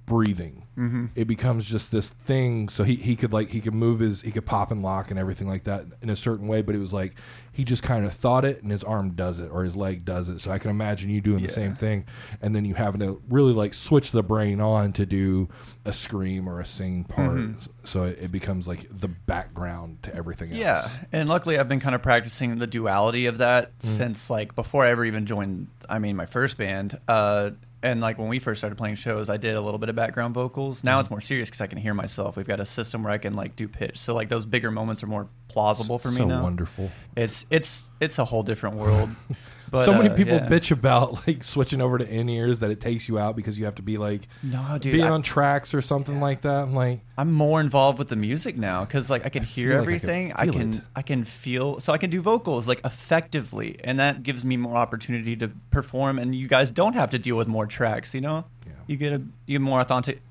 breathing. 0.05 0.63
Mm-hmm. 0.77 1.05
It 1.15 1.25
becomes 1.25 1.69
just 1.69 1.91
this 1.91 2.09
thing. 2.09 2.67
So 2.69 2.83
he, 2.83 2.95
he 2.95 3.15
could 3.15 3.31
like 3.33 3.49
he 3.49 3.61
could 3.61 3.73
move 3.73 3.99
his 3.99 4.21
he 4.21 4.31
could 4.31 4.45
pop 4.45 4.71
and 4.71 4.83
lock 4.83 5.09
and 5.09 5.17
everything 5.19 5.47
like 5.47 5.63
that 5.65 5.85
in 6.01 6.09
a 6.09 6.15
certain 6.15 6.47
way. 6.47 6.61
But 6.61 6.75
it 6.75 6.79
was 6.79 6.91
like 6.93 7.15
he 7.55 7.63
just 7.63 7.83
kind 7.83 8.05
of 8.05 8.13
thought 8.13 8.43
it, 8.43 8.61
and 8.61 8.69
his 8.69 8.83
arm 8.83 9.11
does 9.11 9.39
it 9.39 9.49
or 9.49 9.63
his 9.63 9.77
leg 9.77 10.03
does 10.03 10.27
it. 10.27 10.39
So 10.39 10.51
I 10.51 10.59
can 10.59 10.69
imagine 10.69 11.09
you 11.09 11.21
doing 11.21 11.41
the 11.41 11.49
same 11.49 11.73
thing, 11.73 12.05
and 12.41 12.53
then 12.53 12.65
you 12.65 12.73
having 12.73 12.99
to 12.99 13.21
really 13.29 13.53
like 13.53 13.73
switch 13.73 14.11
the 14.11 14.21
brain 14.21 14.59
on 14.59 14.91
to 14.93 15.05
do 15.05 15.47
a 15.85 15.93
scream 15.93 16.49
or 16.49 16.59
a 16.59 16.65
sing 16.65 17.05
part. 17.05 17.39
So 17.85 18.03
it, 18.03 18.23
it 18.23 18.31
becomes 18.31 18.67
like 18.67 18.87
the 18.89 19.07
background 19.07 20.03
to 20.03 20.13
everything 20.13 20.49
else. 20.49 20.59
Yeah, 20.59 20.85
and 21.13 21.29
luckily 21.29 21.57
I've 21.57 21.69
been 21.69 21.79
kind 21.79 21.95
of 21.95 22.01
practicing 22.01 22.59
the 22.59 22.67
duality 22.67 23.25
of 23.25 23.37
that 23.37 23.71
since 23.79 24.29
like 24.29 24.53
before 24.53 24.83
I 24.83 24.89
ever 24.89 25.05
even 25.05 25.25
joined. 25.25 25.67
I 25.87 25.99
mean, 25.99 26.17
my 26.17 26.25
first 26.25 26.57
band, 26.57 26.99
uh, 27.07 27.51
and 27.85 28.01
like 28.01 28.17
when 28.17 28.27
we 28.27 28.39
first 28.39 28.59
started 28.59 28.77
playing 28.77 28.95
shows, 28.95 29.29
I 29.29 29.37
did 29.37 29.55
a 29.55 29.61
little 29.61 29.77
bit 29.77 29.89
of 29.89 29.95
background 29.95 30.33
vocals. 30.33 30.83
Now 30.83 30.93
mm-hmm. 30.93 30.99
it's 31.01 31.09
more 31.11 31.21
serious 31.21 31.49
because 31.49 31.61
I 31.61 31.67
can 31.67 31.77
hear 31.77 31.93
myself. 31.93 32.35
We've 32.35 32.47
got 32.47 32.59
a 32.59 32.65
system 32.65 33.03
where 33.03 33.13
I 33.13 33.19
can 33.19 33.33
like 33.33 33.55
do 33.55 33.67
pitch, 33.67 33.99
so 33.99 34.15
like 34.15 34.29
those 34.29 34.45
bigger 34.45 34.71
moments 34.71 35.03
are 35.03 35.07
more 35.07 35.29
plausible 35.47 35.99
for 35.99 36.09
me 36.09 36.17
so 36.17 36.25
now. 36.25 36.41
wonderful. 36.41 36.91
It's 37.15 37.45
it's 37.51 37.91
it's 38.01 38.17
a 38.17 38.25
whole 38.25 38.43
different 38.43 38.77
world. 38.77 39.09
But, 39.75 39.85
so 39.85 39.93
many 39.93 40.09
uh, 40.09 40.15
people 40.15 40.33
yeah. 40.35 40.47
bitch 40.49 40.71
about 40.71 41.27
like 41.27 41.43
switching 41.43 41.81
over 41.81 41.97
to 41.97 42.07
in 42.09 42.27
ears 42.29 42.59
that 42.59 42.71
it 42.71 42.79
takes 42.81 43.07
you 43.07 43.19
out 43.19 43.35
because 43.35 43.57
you 43.57 43.65
have 43.65 43.75
to 43.75 43.81
be 43.81 43.97
like 43.97 44.27
No, 44.43 44.77
dude, 44.79 44.93
being 44.93 45.05
I- 45.05 45.09
on 45.09 45.21
tracks 45.21 45.73
or 45.73 45.81
something 45.81 46.19
like 46.19 46.41
that. 46.41 46.63
I'm 46.63 46.73
like, 46.73 47.01
I'm 47.17 47.31
more 47.31 47.61
involved 47.61 47.99
with 47.99 48.09
the 48.09 48.15
music 48.15 48.57
now 48.57 48.83
because 48.85 49.09
like 49.09 49.25
I 49.25 49.29
can 49.29 49.43
hear 49.43 49.69
feel 49.71 49.79
like 49.79 49.81
I 49.81 49.85
can 49.85 49.95
everything. 49.95 50.33
I 50.33 50.45
can 50.47 50.73
it. 50.75 50.81
I 50.95 51.01
can 51.01 51.23
feel 51.25 51.79
so 51.79 51.93
I 51.93 51.97
can 51.97 52.09
do 52.09 52.21
vocals 52.21 52.67
like 52.67 52.81
effectively, 52.83 53.77
and 53.83 53.99
that 53.99 54.23
gives 54.23 54.43
me 54.43 54.57
more 54.57 54.75
opportunity 54.75 55.35
to 55.37 55.49
perform. 55.71 56.19
And 56.19 56.33
you 56.35 56.47
guys 56.47 56.71
don't 56.71 56.93
have 56.93 57.09
to 57.11 57.19
deal 57.19 57.37
with 57.37 57.47
more 57.47 57.65
tracks. 57.67 58.13
You 58.13 58.21
know, 58.21 58.45
Yeah. 58.65 58.73
you 58.87 58.97
get 58.97 59.13
a 59.13 59.21
you 59.45 59.57
get 59.57 59.61
more 59.61 59.79
authentic, 59.81 60.21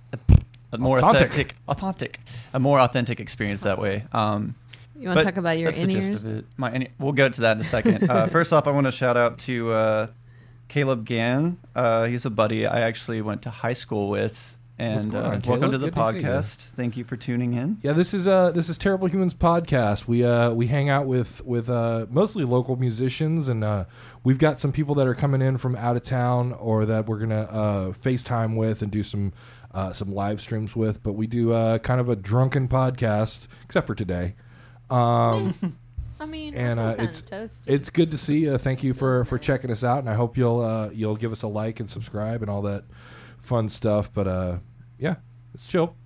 a 0.73 0.79
more 0.79 0.99
Authentic. 0.99 1.31
authentic, 1.31 1.57
authentic, 1.69 2.21
a 2.53 2.59
more 2.59 2.81
authentic 2.81 3.21
experience 3.21 3.61
that 3.63 3.79
way. 3.79 4.05
Um, 4.13 4.57
You 4.99 5.09
want 5.09 5.19
to 5.21 5.25
talk 5.25 5.37
about 5.37 5.59
your 5.59 5.67
that's 5.67 5.79
the 5.79 5.85
in 5.85 5.91
gist 5.91 6.11
ears? 6.11 6.25
of 6.25 6.37
it. 6.39 6.45
My 6.57 6.73
in- 6.73 6.89
we'll 6.99 7.13
get 7.13 7.35
to 7.35 7.41
that 7.43 7.57
in 7.57 7.61
a 7.61 7.65
second. 7.65 8.09
uh, 8.11 8.27
first 8.29 8.53
off, 8.53 8.67
I 8.67 8.71
want 8.71 8.87
to 8.87 8.93
shout 8.93 9.17
out 9.17 9.39
to 9.41 9.73
uh, 9.73 10.07
Caleb 10.69 11.05
Gann. 11.05 11.59
Uh, 11.75 12.05
he's 12.05 12.25
a 12.25 12.31
buddy 12.31 12.67
I 12.67 12.81
actually 12.83 13.21
went 13.23 13.43
to 13.43 13.51
high 13.51 13.73
school 13.73 14.09
with. 14.09 14.57
And 14.77 15.13
going 15.13 15.25
uh, 15.25 15.29
on, 15.29 15.43
welcome 15.47 15.71
to 15.71 15.79
the 15.79 15.87
Good 15.91 15.95
to 15.95 16.19
you. 16.19 16.23
podcast. 16.25 16.63
Thank 16.71 16.97
you 16.97 17.05
for 17.05 17.17
tuning 17.17 17.55
in. 17.55 17.79
yeah, 17.83 17.93
this 17.93 18.13
is 18.13 18.27
uh 18.27 18.51
this 18.51 18.69
is 18.69 18.77
Terrible 18.77 19.07
Humans 19.07 19.35
podcast. 19.35 20.09
We 20.09 20.25
uh 20.25 20.51
we 20.53 20.67
hang 20.67 20.89
out 20.89 21.07
with 21.07 21.45
with 21.45 21.71
uh 21.71 22.07
mostly 22.11 22.43
local 22.45 22.75
musicians 22.75 23.47
and 23.47 23.63
uh 23.63 23.85
we've 24.25 24.39
got 24.39 24.59
some 24.59 24.73
people 24.73 24.97
that 24.97 25.07
are 25.07 25.15
coming 25.15 25.43
in 25.43 25.59
from 25.59 25.77
out 25.77 25.97
of 25.97 26.03
town 26.03 26.53
or 26.55 26.87
that 26.87 27.07
we're 27.07 27.19
gonna 27.21 27.43
uh 27.43 27.93
FaceTime 27.93 28.57
with 28.57 28.83
and 28.83 28.91
do 28.91 29.05
some 29.05 29.33
uh 29.73 29.93
some 29.93 30.11
live 30.13 30.41
streams 30.41 30.75
with. 30.75 31.05
But 31.05 31.13
we 31.13 31.29
do 31.29 31.53
uh 31.53 31.79
kind 31.79 32.01
of 32.01 32.09
a 32.09 32.17
drunken 32.17 32.67
podcast, 32.67 33.47
except 33.65 33.87
for 33.87 33.95
today. 33.95 34.35
Um 34.91 35.55
I 36.21 36.27
mean, 36.27 36.55
And, 36.55 36.79
uh, 36.79 36.95
it's- 36.95 37.21
toasty. 37.23 37.51
It's 37.67 37.91
good 37.91 38.11
to 38.13 38.17
see 38.17 38.39
you. 38.45 38.57
Thank 38.57 38.83
you 38.85 38.95
for 38.95 39.25
Feels 39.25 39.29
for 39.29 39.39
checking 39.39 39.71
us 39.71 39.83
out, 39.83 39.99
and 39.99 40.09
I 40.09 40.15
hope 40.15 40.37
you'll 40.37 40.61
uh, 40.61 40.91
you'll 40.91 41.17
give 41.17 41.33
us 41.33 41.43
a 41.43 41.49
like 41.49 41.81
and 41.81 41.91
subscribe 41.91 42.41
and 42.41 42.51
all 42.51 42.63
that 42.63 42.85
fun 43.41 43.69
stuff. 43.69 44.11
But 44.15 44.29
uh, 44.29 44.59
yeah, 44.99 45.17
it's 45.53 45.67
chill. 45.67 45.97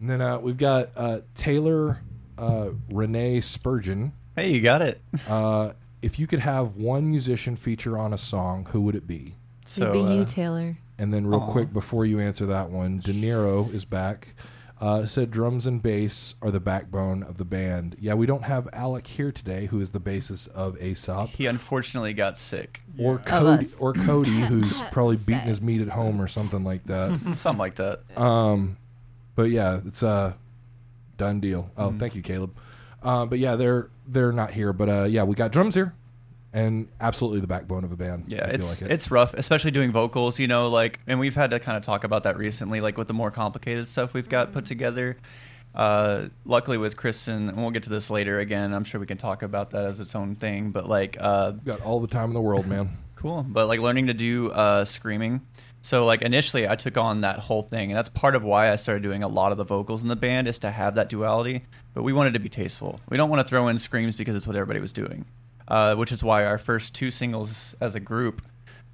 And 0.00 0.10
then 0.10 0.20
uh, 0.20 0.38
we've 0.40 0.56
got 0.58 0.90
uh, 0.96 1.20
Taylor 1.36 2.00
uh, 2.36 2.70
Renee 2.90 3.40
Spurgeon. 3.40 4.12
Hey, 4.34 4.50
you 4.50 4.60
got 4.60 4.82
it. 4.82 5.00
Uh, 5.28 5.72
if 6.02 6.18
you 6.18 6.26
could 6.26 6.40
have 6.40 6.74
one 6.74 7.08
musician 7.08 7.54
feature 7.56 7.96
on 7.96 8.12
a 8.12 8.18
song, 8.18 8.66
who 8.72 8.80
would 8.82 8.96
it 8.96 9.06
be? 9.06 9.36
So, 9.64 9.82
It'd 9.84 9.92
be 9.94 10.00
you, 10.00 10.22
uh, 10.22 10.26
Taylor. 10.26 10.76
And 10.98 11.14
then, 11.14 11.26
real 11.26 11.40
Aw. 11.40 11.50
quick, 11.52 11.72
before 11.72 12.04
you 12.04 12.18
answer 12.20 12.44
that 12.46 12.68
one, 12.70 12.98
De 12.98 13.12
Niro 13.12 13.72
is 13.72 13.84
back. 13.84 14.34
Uh, 14.80 15.06
said 15.06 15.30
drums 15.30 15.66
and 15.66 15.80
bass 15.80 16.34
are 16.42 16.50
the 16.50 16.58
backbone 16.60 17.22
of 17.22 17.38
the 17.38 17.44
band. 17.44 17.96
Yeah, 18.00 18.14
we 18.14 18.26
don't 18.26 18.42
have 18.44 18.68
Alec 18.72 19.06
here 19.06 19.30
today, 19.32 19.66
who 19.66 19.80
is 19.80 19.92
the 19.92 20.00
bassist 20.00 20.48
of 20.48 20.76
Aesop. 20.82 21.30
he 21.30 21.46
unfortunately 21.46 22.12
got 22.12 22.36
sick. 22.36 22.82
or 22.98 23.14
Of 23.14 23.24
Cody, 23.24 23.66
or 23.80 23.92
Cody, 23.94 24.30
who's 24.48 24.82
probably 24.90 25.16
beating 25.16 25.42
his 25.42 25.62
meat 25.62 25.80
at 25.80 25.88
home 25.88 26.20
or 26.20 26.26
something 26.26 26.64
like 26.64 26.84
that. 26.84 27.18
Something 27.36 27.58
like 27.58 27.76
that. 27.76 28.00
um, 28.16 28.76
but 29.36 29.44
yeah, 29.50 29.80
it's 29.86 30.02
a 30.02 30.36
done 31.16 31.38
deal. 31.40 31.70
Oh, 31.78 31.88
Mm-hmm. 31.90 31.98
thank 31.98 32.14
you, 32.16 32.22
Caleb. 32.22 32.54
Uh, 33.02 33.26
but 33.26 33.38
yeah, 33.38 33.54
they're 33.56 33.90
they're 34.06 34.32
not 34.32 34.50
here. 34.50 34.72
But 34.72 34.88
uh, 34.88 35.04
yeah, 35.04 35.22
we 35.22 35.34
got 35.36 35.52
drums 35.52 35.74
here, 35.76 35.94
and 36.54 36.88
absolutely 37.00 37.40
the 37.40 37.46
backbone 37.46 37.84
of 37.84 37.92
a 37.92 37.96
band. 37.96 38.26
Yeah, 38.28 38.44
I 38.44 38.46
feel 38.46 38.54
it's 38.54 38.80
like 38.80 38.90
it. 38.90 38.94
it's 38.94 39.10
rough, 39.10 39.34
especially 39.34 39.72
doing 39.72 39.92
vocals. 39.92 40.38
You 40.38 40.46
know, 40.46 40.68
like, 40.68 41.00
and 41.06 41.18
we've 41.20 41.34
had 41.34 41.50
to 41.50 41.60
kind 41.60 41.76
of 41.76 41.82
talk 41.82 42.04
about 42.04 42.22
that 42.22 42.38
recently, 42.38 42.80
like 42.80 42.96
with 42.96 43.08
the 43.08 43.14
more 43.14 43.30
complicated 43.30 43.88
stuff 43.88 44.14
we've 44.14 44.28
got 44.28 44.52
put 44.52 44.64
together. 44.64 45.18
Uh, 45.74 46.28
luckily 46.44 46.78
with 46.78 46.96
Kristyn, 46.96 47.48
and 47.48 47.56
we'll 47.56 47.72
get 47.72 47.82
to 47.82 47.90
this 47.90 48.08
later 48.08 48.38
again. 48.38 48.72
I'm 48.72 48.84
sure 48.84 49.00
we 49.00 49.06
can 49.06 49.18
talk 49.18 49.42
about 49.42 49.70
that 49.70 49.84
as 49.84 49.98
its 49.98 50.14
own 50.14 50.36
thing. 50.36 50.70
But 50.70 50.88
like, 50.88 51.16
uh, 51.18 51.50
got 51.50 51.80
all 51.82 51.98
the 51.98 52.06
time 52.06 52.30
in 52.30 52.34
the 52.34 52.40
world, 52.40 52.66
man. 52.66 52.88
Cool. 53.16 53.42
But 53.48 53.68
like 53.68 53.80
learning 53.80 54.08
to 54.08 54.12
do 54.12 54.50
uh, 54.50 54.84
screaming. 54.84 55.40
So 55.80 56.04
like 56.04 56.20
initially 56.20 56.68
I 56.68 56.76
took 56.76 56.98
on 56.98 57.22
that 57.22 57.38
whole 57.38 57.62
thing, 57.62 57.90
and 57.90 57.96
that's 57.96 58.10
part 58.10 58.34
of 58.34 58.42
why 58.42 58.70
I 58.70 58.76
started 58.76 59.02
doing 59.02 59.22
a 59.22 59.28
lot 59.28 59.50
of 59.50 59.56
the 59.56 59.64
vocals 59.64 60.02
in 60.02 60.10
the 60.10 60.16
band 60.16 60.46
is 60.46 60.58
to 60.58 60.70
have 60.70 60.94
that 60.96 61.08
duality. 61.08 61.64
But 61.94 62.02
we 62.02 62.12
wanted 62.12 62.34
to 62.34 62.38
be 62.38 62.50
tasteful. 62.50 63.00
We 63.08 63.16
don't 63.16 63.30
want 63.30 63.40
to 63.40 63.48
throw 63.48 63.68
in 63.68 63.78
screams 63.78 64.14
because 64.14 64.36
it's 64.36 64.46
what 64.46 64.56
everybody 64.56 64.78
was 64.78 64.92
doing, 64.92 65.24
uh, 65.68 65.94
which 65.96 66.12
is 66.12 66.22
why 66.22 66.44
our 66.44 66.58
first 66.58 66.94
two 66.94 67.10
singles 67.10 67.74
as 67.80 67.94
a 67.94 68.00
group, 68.00 68.42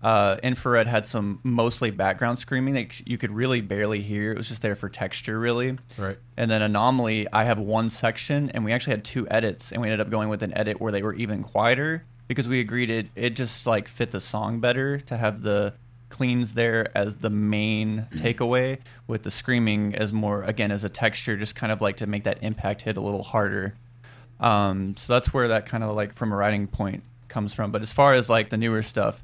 uh, 0.03 0.39
Infrared 0.43 0.87
had 0.87 1.05
some 1.05 1.41
mostly 1.43 1.91
background 1.91 2.39
screaming 2.39 2.75
that 2.75 3.07
you 3.07 3.19
could 3.19 3.31
really 3.31 3.61
barely 3.61 4.01
hear. 4.01 4.33
It 4.33 4.39
was 4.39 4.49
just 4.49 4.63
there 4.63 4.77
for 4.77 4.89
texture, 4.89 5.39
really. 5.39 5.77
Right. 5.99 6.17
And 6.37 6.51
then 6.51 6.63
Anomaly, 6.63 7.27
I 7.33 7.45
have 7.45 7.59
one 7.59 7.91
section, 7.91 8.51
and 8.51 8.65
we 8.65 8.73
actually 8.73 8.93
had 8.93 9.05
two 9.05 9.29
edits, 9.29 9.73
and 9.73 9.83
we 9.83 9.89
ended 9.89 10.01
up 10.01 10.11
going 10.11 10.29
with 10.31 10.43
an 10.43 10.57
edit 10.57 10.81
where 10.81 10.91
they 10.91 11.03
were 11.03 11.15
even 11.15 11.43
quieter 11.43 12.05
because 12.31 12.47
we 12.47 12.61
agreed 12.61 12.91
it 12.91 13.09
it 13.17 13.31
just 13.31 13.67
like 13.67 13.89
fit 13.89 14.13
the 14.13 14.21
song 14.21 14.61
better 14.61 15.01
to 15.01 15.17
have 15.17 15.43
the 15.43 15.75
cleans 16.11 16.55
there 16.55 16.87
as 16.97 17.17
the 17.17 17.29
main 17.29 18.07
takeaway 18.15 18.79
with 19.09 19.25
the 19.25 19.33
screaming 19.33 19.93
as 19.97 20.13
more 20.13 20.45
again 20.45 20.71
as 20.71 20.85
a 20.85 20.89
texture 20.89 21.37
just 21.37 21.57
kind 21.57 21.73
of 21.73 21.81
like 21.81 21.97
to 21.97 22.07
make 22.07 22.23
that 22.23 22.39
impact 22.41 22.83
hit 22.83 22.97
a 22.97 23.01
little 23.01 23.25
harder 23.25 23.75
um, 24.41 24.97
so 24.97 25.13
that's 25.13 25.33
where 25.33 25.49
that 25.49 25.67
kind 25.67 25.85
of 25.85 25.95
like 25.95 26.15
from 26.15 26.33
a 26.33 26.37
writing 26.37 26.67
point 26.67 27.05
comes 27.29 27.55
from 27.55 27.71
but 27.71 27.81
as 27.81 27.93
far 27.93 28.15
as 28.15 28.29
like 28.29 28.51
the 28.51 28.57
newer 28.57 28.83
stuff 28.83 29.23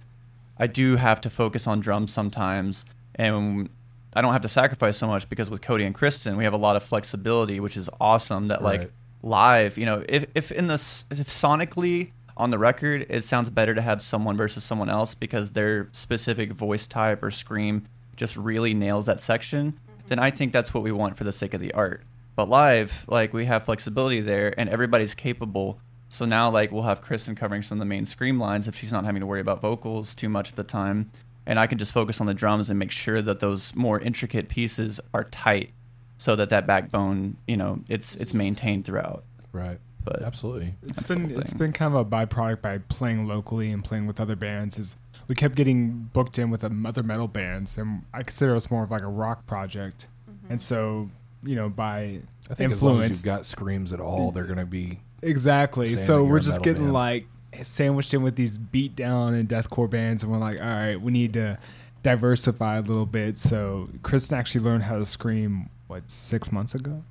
I 0.58 0.66
do 0.66 0.96
have 0.96 1.20
to 1.22 1.30
focus 1.30 1.66
on 1.66 1.80
drums 1.80 2.12
sometimes, 2.12 2.84
and 3.14 3.68
I 4.14 4.22
don't 4.22 4.32
have 4.32 4.42
to 4.42 4.48
sacrifice 4.48 4.96
so 4.96 5.06
much 5.06 5.28
because 5.28 5.50
with 5.50 5.60
Cody 5.60 5.84
and 5.84 5.94
Kristyn, 5.94 6.36
we 6.36 6.44
have 6.44 6.54
a 6.54 6.58
lot 6.58 6.76
of 6.76 6.82
flexibility, 6.82 7.60
which 7.60 7.76
is 7.76 7.90
awesome. 8.00 8.48
That 8.48 8.62
like 8.62 8.90
live, 9.22 9.76
you 9.76 9.86
know, 9.86 10.04
if 10.08 10.26
if 10.34 10.50
in 10.50 10.68
this 10.68 11.04
if 11.10 11.28
sonically 11.28 12.12
on 12.36 12.50
the 12.50 12.58
record, 12.58 13.06
it 13.08 13.24
sounds 13.24 13.50
better 13.50 13.74
to 13.74 13.82
have 13.82 14.00
someone 14.00 14.36
versus 14.36 14.64
someone 14.64 14.88
else 14.88 15.14
because 15.14 15.52
their 15.52 15.88
specific 15.92 16.52
voice 16.52 16.86
type 16.86 17.22
or 17.22 17.30
scream 17.30 17.86
just 18.16 18.36
really 18.36 18.72
nails 18.72 19.06
that 19.06 19.20
section. 19.20 19.78
Then 20.08 20.18
I 20.18 20.30
think 20.30 20.52
that's 20.52 20.72
what 20.72 20.82
we 20.82 20.92
want 20.92 21.16
for 21.16 21.24
the 21.24 21.32
sake 21.32 21.52
of 21.52 21.60
the 21.60 21.72
art. 21.72 22.02
But 22.37 22.49
live, 22.49 23.05
like 23.09 23.32
we 23.32 23.47
have 23.47 23.64
flexibility 23.64 24.20
there, 24.20 24.55
and 24.59 24.68
everybody's 24.68 25.14
capable. 25.14 25.80
So 26.09 26.24
now, 26.24 26.51
like, 26.51 26.70
we'll 26.70 26.82
have 26.82 27.01
Kristyn 27.03 27.34
covering 27.34 27.62
some 27.62 27.76
of 27.76 27.80
the 27.80 27.87
main 27.87 28.05
scream 28.05 28.39
lines 28.39 28.68
if 28.68 28.76
she's 28.76 28.93
not 28.93 29.05
having 29.05 29.20
to 29.20 29.26
worry 29.26 29.41
about 29.41 29.61
vocals 29.61 30.14
too 30.14 30.28
much 30.28 30.51
at 30.51 30.57
the 30.57 30.62
time. 30.62 31.11
And 31.47 31.59
I 31.59 31.66
can 31.66 31.78
just 31.78 31.93
focus 31.93 32.20
on 32.20 32.26
the 32.28 32.34
drums 32.34 32.70
and 32.70 32.78
make 32.78 32.93
sure 32.93 33.22
that 33.22 33.41
those 33.41 33.74
more 33.74 33.99
intricate 33.99 34.49
pieces 34.49 35.01
are 35.12 35.24
tight 35.24 35.70
so 36.18 36.37
that 36.37 36.51
that 36.51 36.66
backbone, 36.66 37.37
you 37.47 37.57
know, 37.57 37.80
it's 37.89 38.16
it's 38.16 38.34
maintained 38.34 38.84
throughout. 38.84 39.24
Right. 39.53 39.78
But 40.05 40.22
Absolutely. 40.22 40.74
it's 40.84 41.03
been 41.03 41.30
it's 41.32 41.53
been 41.53 41.72
kind 41.72 41.93
of 41.95 42.01
a 42.01 42.05
byproduct 42.05 42.62
by 42.62 42.78
playing 42.78 43.26
locally 43.26 43.72
and 43.72 43.82
playing 43.82 44.07
with 44.07 44.20
other 44.20 44.37
bands. 44.37 44.78
Is 44.78 44.97
we 45.26 45.34
kept 45.34 45.57
getting 45.57 46.11
booked 46.12 46.39
in 46.39 46.51
with 46.51 46.62
other 46.62 47.03
metal 47.03 47.26
bands, 47.26 47.76
and 47.76 48.03
I 48.14 48.22
consider 48.22 48.55
us 48.55 48.70
more 48.70 48.84
of 48.84 48.91
like 48.91 49.03
a 49.03 49.09
rock 49.09 49.47
project. 49.47 50.07
Mm-hmm. 50.30 50.53
And 50.53 50.62
so, 50.62 51.11
you 51.47 51.55
know, 51.57 51.68
by 51.68 52.20
I 52.51 52.55
think 52.55 52.72
as 52.72 52.82
long 52.82 52.99
as 52.99 53.05
influence, 53.05 53.18
you've 53.18 53.24
got 53.24 53.47
screams 53.47 53.92
at 53.92 54.01
all, 54.01 54.30
they're 54.32 54.44
going 54.44 54.59
to 54.59 54.66
be. 54.66 55.01
exactly. 55.22 55.94
So 55.94 56.24
we're 56.24 56.40
just 56.40 56.62
getting 56.62 56.82
band. 56.84 56.92
like 56.92 57.26
sandwiched 57.62 58.12
in 58.12 58.22
with 58.22 58.36
these 58.36 58.59
beat 58.59 58.94
down 58.97 59.34
and 59.34 59.49
deathcore 59.49 59.88
bands, 59.88 60.22
and 60.22 60.30
we're 60.30 60.38
like, 60.38 60.61
all 60.61 60.66
right, 60.66 61.01
we 61.01 61.11
need 61.12 61.32
to 61.34 61.59
diversify 62.03 62.76
a 62.76 62.82
little 62.82 63.07
bit. 63.07 63.38
So 63.38 63.88
Kristyn 64.03 64.38
actually 64.38 64.64
learned 64.64 64.82
how 64.84 64.99
to 64.99 65.05
scream 65.05 65.70
what 65.86 66.11
six 66.11 66.51
months 66.53 66.74
ago. 66.74 67.03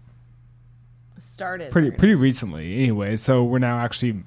Started 1.19 1.71
pretty 1.71 1.89
there. 1.89 1.97
pretty 1.97 2.15
recently 2.15 2.75
anyway 2.75 3.15
so 3.17 3.43
we're 3.43 3.59
now 3.59 3.79
actually 3.79 4.23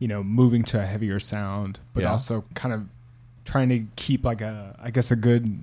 you 0.00 0.08
know 0.08 0.22
moving 0.22 0.64
to 0.64 0.80
a 0.80 0.84
heavier 0.86 1.20
sound 1.20 1.78
but 1.94 2.02
Yeah. 2.02 2.10
also 2.10 2.44
kind 2.54 2.74
of 2.74 2.86
trying 3.44 3.68
to 3.68 3.86
keep 3.94 4.24
like 4.24 4.40
a 4.40 4.74
i 4.82 4.90
guess 4.90 5.10
a 5.12 5.16
good 5.16 5.60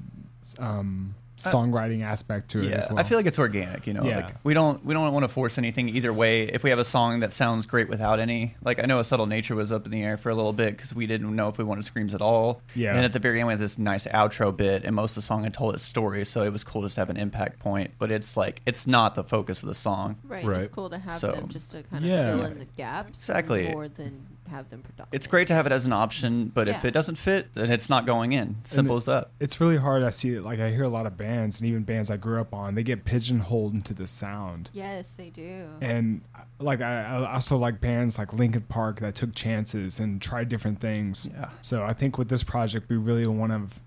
um 0.60 1.16
Uh, 1.46 1.52
songwriting 1.52 2.02
aspect 2.04 2.50
to 2.50 2.60
it 2.64 2.70
yeah, 2.70 2.78
as 2.78 2.90
well 2.90 2.98
I 3.00 3.04
feel 3.04 3.18
like 3.18 3.28
it's 3.28 3.38
organic. 3.38 3.86
You 3.86 3.94
know, 3.94 4.04
Yeah. 4.04 4.18
like 4.26 4.36
we 4.44 4.54
don't 4.56 4.84
we 4.84 4.94
don't 4.96 5.14
want 5.14 5.24
to 5.24 5.28
force 5.30 5.58
anything 5.58 5.88
either 5.90 6.12
way. 6.12 6.44
If 6.44 6.64
we 6.64 6.70
have 6.72 6.80
a 6.80 6.84
song 6.86 7.20
that 7.20 7.32
sounds 7.32 7.66
great 7.66 7.90
without 7.90 8.20
any, 8.20 8.56
like 8.64 8.80
I 8.80 8.86
know 8.88 9.00
a 9.00 9.04
subtle 9.04 9.28
nature 9.28 9.54
was 9.56 9.72
up 9.72 9.86
in 9.86 9.92
the 9.92 10.04
air 10.04 10.18
for 10.18 10.30
a 10.30 10.36
little 10.36 10.54
bit 10.54 10.76
because 10.76 10.96
we 10.96 11.06
didn't 11.06 11.36
know 11.36 11.48
if 11.50 11.58
we 11.58 11.64
wanted 11.64 11.86
screams 11.86 12.14
at 12.16 12.22
all. 12.22 12.62
Yeah. 12.76 12.96
And 12.96 13.06
at 13.06 13.14
the 13.14 13.20
very 13.20 13.40
end, 13.40 13.48
we 13.48 13.54
had 13.54 13.60
this 13.60 13.78
nice 13.78 14.08
outro 14.08 14.56
bit, 14.56 14.84
and 14.84 14.96
most 14.96 15.12
of 15.12 15.16
the 15.24 15.28
song 15.28 15.44
had 15.44 15.54
told 15.54 15.76
its 15.76 15.84
story, 15.84 16.26
so 16.26 16.42
it 16.44 16.52
was 16.52 16.64
cool 16.64 16.82
just 16.82 16.96
to 16.96 17.02
have 17.02 17.10
an 17.12 17.18
impact 17.18 17.60
point. 17.60 17.92
But 18.00 18.12
it's 18.12 18.36
like 18.36 18.62
it's 18.66 18.88
not 18.88 19.14
the 19.16 19.24
focus 19.24 19.62
of 19.62 19.70
the 19.70 19.76
song. 19.76 20.16
Right. 20.24 20.44
Right. 20.46 20.62
It's 20.64 20.74
cool 20.74 20.90
to 20.90 20.98
have 20.98 21.20
So- 21.20 21.32
them 21.34 21.50
just 21.50 21.72
to 21.72 21.84
kind 21.84 22.04
of 22.04 22.10
Yeah. 22.10 22.36
fill 22.36 22.46
in 22.46 22.60
the 22.60 22.66
gaps. 22.66 23.10
Exactly. 23.20 23.70
More 23.70 23.88
than 23.88 24.26
have 24.50 24.70
them 24.70 24.82
predominate. 24.82 25.14
It's 25.14 25.28
great 25.28 25.48
to 25.48 25.54
have 25.54 25.66
it 25.66 25.72
as 25.72 25.86
an 25.86 25.94
option, 25.94 26.48
but 26.54 26.68
if 26.68 26.84
it 26.86 26.92
doesn't 26.92 27.18
fit, 27.18 27.54
then 27.54 27.72
it's 27.72 27.90
not 27.90 28.06
going 28.06 28.34
in. 28.34 28.58
Simple 28.64 28.96
it- 28.96 29.00
as 29.00 29.06
that. 29.06 29.32
it's 29.40 29.60
really 29.62 29.78
hard 29.78 30.04
i 30.04 30.10
see 30.10 30.36
it 30.36 30.44
like 30.44 30.60
i 30.60 30.72
hear 30.72 30.84
a 30.84 30.90
lot 30.90 31.06
of 31.06 31.18
bands 31.18 31.60
and 31.60 31.70
even 31.70 31.84
bands 31.84 32.10
i 32.12 32.18
grew 32.18 32.40
up 32.42 32.54
on 32.54 32.76
they 32.76 32.84
get 32.84 33.06
pigeonholed 33.06 33.74
into 33.74 33.94
the 33.94 34.08
sound 34.08 34.70
Yes, 34.74 35.08
they 35.18 35.30
do. 35.30 35.68
and 35.82 36.22
like 36.60 36.82
I, 36.82 37.04
I 37.04 37.34
also 37.34 37.58
like 37.58 37.80
bands 37.82 38.18
like 38.18 38.34
Linkin 38.34 38.64
Park 38.64 39.00
that 39.02 39.16
took 39.16 39.34
chances 39.36 40.00
and 40.00 40.22
tried 40.22 40.50
different 40.50 40.80
things. 40.82 41.28
Yeah. 41.32 41.50
So 41.62 41.84
I 41.84 41.94
think 41.94 42.18
with 42.18 42.30
this 42.30 42.44
project, 42.44 42.90
we 42.90 42.98
really 42.98 43.28
want 43.28 43.52
to, 43.52 43.80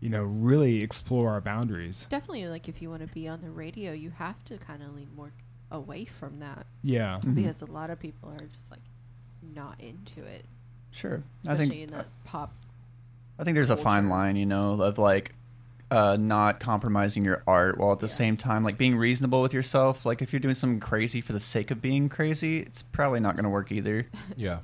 you 0.00 0.08
know, 0.10 0.22
really 0.24 0.82
explore 0.82 1.30
our 1.32 1.40
boundaries. 1.40 2.06
Definitely, 2.10 2.48
like 2.48 2.68
if 2.68 2.82
you 2.82 2.90
want 2.90 3.06
to 3.06 3.12
be 3.14 3.28
on 3.28 3.40
the 3.42 3.50
radio, 3.50 3.92
you 3.92 4.10
have 4.10 4.42
to 4.46 4.58
kind 4.58 4.82
of 4.82 4.94
lean 4.96 5.08
more 5.16 5.32
away 5.70 6.04
from 6.04 6.38
that 6.40 6.66
Yeah. 6.82 7.18
Mhm. 7.22 7.34
because 7.36 7.60
a 7.62 7.66
lot 7.66 7.90
of 7.90 7.98
people 8.00 8.28
are 8.30 8.46
just 8.46 8.70
like 8.70 8.80
not 9.54 9.80
into 9.80 10.22
it, 10.24 10.44
Sure. 10.90 11.22
I 11.46 11.56
think 11.56 11.74
in 11.74 11.90
the 11.90 12.04
pop. 12.24 12.52
I 13.38 13.44
think 13.44 13.54
there's 13.54 13.70
a 13.70 13.76
fine 13.76 14.08
line, 14.08 14.36
you 14.36 14.46
know, 14.46 14.80
of 14.80 14.96
like 14.98 15.32
uh, 15.90 16.16
not 16.18 16.58
compromising 16.58 17.24
your 17.24 17.42
art 17.46 17.78
while 17.78 17.92
at 17.92 18.00
the 18.00 18.06
Yeah. 18.06 18.12
same 18.14 18.36
time 18.36 18.64
like 18.64 18.76
being 18.78 18.96
reasonable 18.96 19.42
with 19.42 19.52
yourself. 19.52 20.04
Like 20.06 20.22
if 20.22 20.32
you're 20.32 20.40
doing 20.40 20.54
something 20.54 20.80
crazy 20.80 21.20
for 21.20 21.32
the 21.32 21.40
sake 21.40 21.70
of 21.70 21.80
being 21.82 22.08
crazy, 22.08 22.60
it's 22.60 22.82
probably 22.82 23.20
not 23.20 23.36
going 23.36 23.44
to 23.44 23.50
work 23.50 23.70
either. 23.70 24.06
Yeah, 24.36 24.60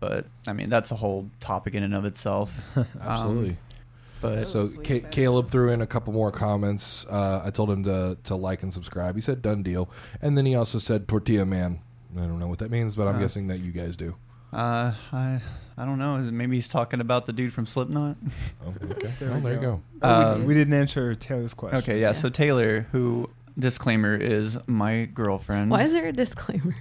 But 0.00 0.26
I 0.46 0.52
mean, 0.52 0.70
that's 0.70 0.90
a 0.90 0.96
whole 0.96 1.28
topic 1.40 1.74
in 1.74 1.82
and 1.82 1.94
of 1.94 2.04
itself. 2.04 2.54
absolutely. 3.00 3.50
Um, 3.50 3.56
but 4.20 4.44
so 4.46 4.68
Sweet 4.68 5.10
Caleb 5.10 5.48
threw 5.50 5.70
in 5.70 5.82
a 5.82 5.86
couple 5.86 6.12
more 6.14 6.30
comments. 6.32 7.04
Uh, 7.10 7.42
I 7.44 7.50
told 7.50 7.68
him 7.70 7.82
to 7.82 8.16
to 8.24 8.34
like 8.36 8.62
and 8.62 8.72
subscribe. 8.72 9.16
He 9.16 9.20
said 9.20 9.42
done 9.42 9.62
deal, 9.62 9.90
and 10.22 10.38
then 10.38 10.46
he 10.46 10.54
also 10.54 10.78
said 10.78 11.08
tortilla 11.08 11.44
man. 11.44 11.80
I 12.16 12.20
don't 12.20 12.38
know 12.38 12.48
what 12.48 12.58
that 12.60 12.70
means, 12.70 12.96
but 12.96 13.06
I'm 13.08 13.16
Uh. 13.16 13.20
guessing 13.20 13.48
that 13.48 13.58
you 13.58 13.72
guys 13.72 13.96
do. 13.96 14.16
uh, 14.52 14.92
I 15.12 15.40
I 15.76 15.84
don't 15.84 15.98
know. 15.98 16.16
Is 16.16 16.28
it- 16.28 16.32
Maybe 16.32 16.56
he's 16.56 16.68
talking 16.68 17.00
about 17.00 17.26
the 17.26 17.32
dude 17.32 17.52
from 17.52 17.66
Slipknot. 17.66 18.16
Oh, 18.64 18.72
okay. 18.92 19.12
There 19.18 19.30
well, 19.30 19.38
we 19.40 19.42
there 19.44 19.54
you 19.54 19.60
go. 19.60 19.72
go. 19.76 19.82
Oh, 20.02 20.18
we, 20.18 20.24
Um, 20.32 20.38
did, 20.38 20.46
we 20.48 20.54
didn't 20.54 20.74
answer 20.74 21.14
Taylor's 21.16 21.54
question. 21.54 21.78
Okay, 21.78 22.00
yeah. 22.00 22.08
Yeah. 22.08 22.12
So 22.12 22.28
Taylor, 22.28 22.86
who 22.92 23.28
disclaimer 23.58 24.14
is 24.14 24.56
my 24.66 25.06
girlfriend. 25.12 25.70
Why 25.72 25.82
is 25.82 25.92
there 25.92 26.06
a 26.06 26.12
disclaimer? 26.12 26.76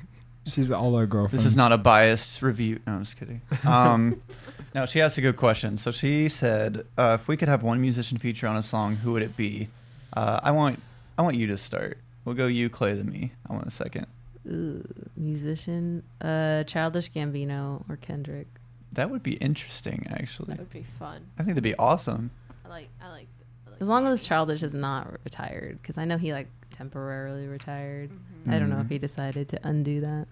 She's 0.46 0.70
all 0.72 0.96
our 0.96 1.08
girlfriends. 1.08 1.44
This 1.44 1.52
is 1.52 1.56
not 1.58 1.72
a 1.72 1.78
biased 1.80 2.42
review. 2.44 2.80
No, 2.86 2.94
I'm 2.94 3.04
just 3.06 3.18
kidding. 3.18 3.42
Um, 3.66 4.22
no, 4.76 4.86
she 4.86 5.00
asked 5.02 5.18
a 5.18 5.22
good 5.22 5.38
question. 5.38 5.78
So 5.78 5.90
she 5.92 6.28
said, 6.30 6.86
uh, 6.98 7.18
if 7.20 7.28
we 7.28 7.38
could 7.38 7.48
have 7.48 7.64
one 7.64 7.80
musician 7.82 8.18
feature 8.18 8.46
on 8.48 8.58
a 8.58 8.64
song, 8.64 8.98
who 8.98 9.14
would 9.14 9.22
it 9.24 9.36
be? 9.38 9.70
Uh, 10.16 10.40
I 10.44 10.52
want, 10.52 10.80
I 11.18 11.22
want 11.24 11.38
you 11.38 11.48
to 11.48 11.58
start. 11.58 11.98
We'll 12.26 12.36
go 12.36 12.46
you, 12.48 12.70
Clay, 12.70 12.94
then 12.94 13.10
me. 13.10 13.32
I 13.50 13.54
want 13.54 13.66
a 13.68 13.72
second. 13.72 14.06
Ooh, 14.52 14.84
musician, 15.16 16.04
uh, 16.22 16.64
Childish 16.66 17.12
Gambino 17.12 17.84
or 17.90 17.96
Kendrick. 17.98 18.48
That 18.92 19.10
would 19.10 19.24
be 19.24 19.34
interesting, 19.36 20.06
actually. 20.10 20.50
That 20.50 20.60
would 20.60 20.70
be 20.70 20.84
fun. 21.00 21.22
I 21.38 21.44
think 21.44 21.56
that'd 21.56 21.64
be 21.64 21.76
awesome. 21.76 22.30
I 22.66 22.70
like. 22.70 22.90
I 23.02 23.10
like. 23.10 23.28
I 23.68 23.72
like 23.72 23.82
As 23.82 23.88
long 23.88 24.06
as 24.08 24.24
Childish 24.24 24.62
is 24.64 24.74
not 24.74 25.12
retired, 25.24 25.80
because 25.82 25.98
I 25.98 26.06
know 26.06 26.18
he 26.18 26.34
like 26.34 26.48
temporarily 26.70 27.48
retired. 27.48 28.12
Mhm. 28.48 28.54
I 28.54 28.60
don't 28.60 28.70
know 28.70 28.80
if 28.80 28.90
he 28.90 28.98
decided 29.00 29.48
to 29.50 29.60
undo 29.68 30.02
that. 30.02 30.28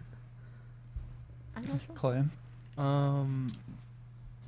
I'm 1.56 1.68
not 1.68 1.80
sure. 1.86 1.96
Clay. 1.96 2.24
Um, 2.78 3.48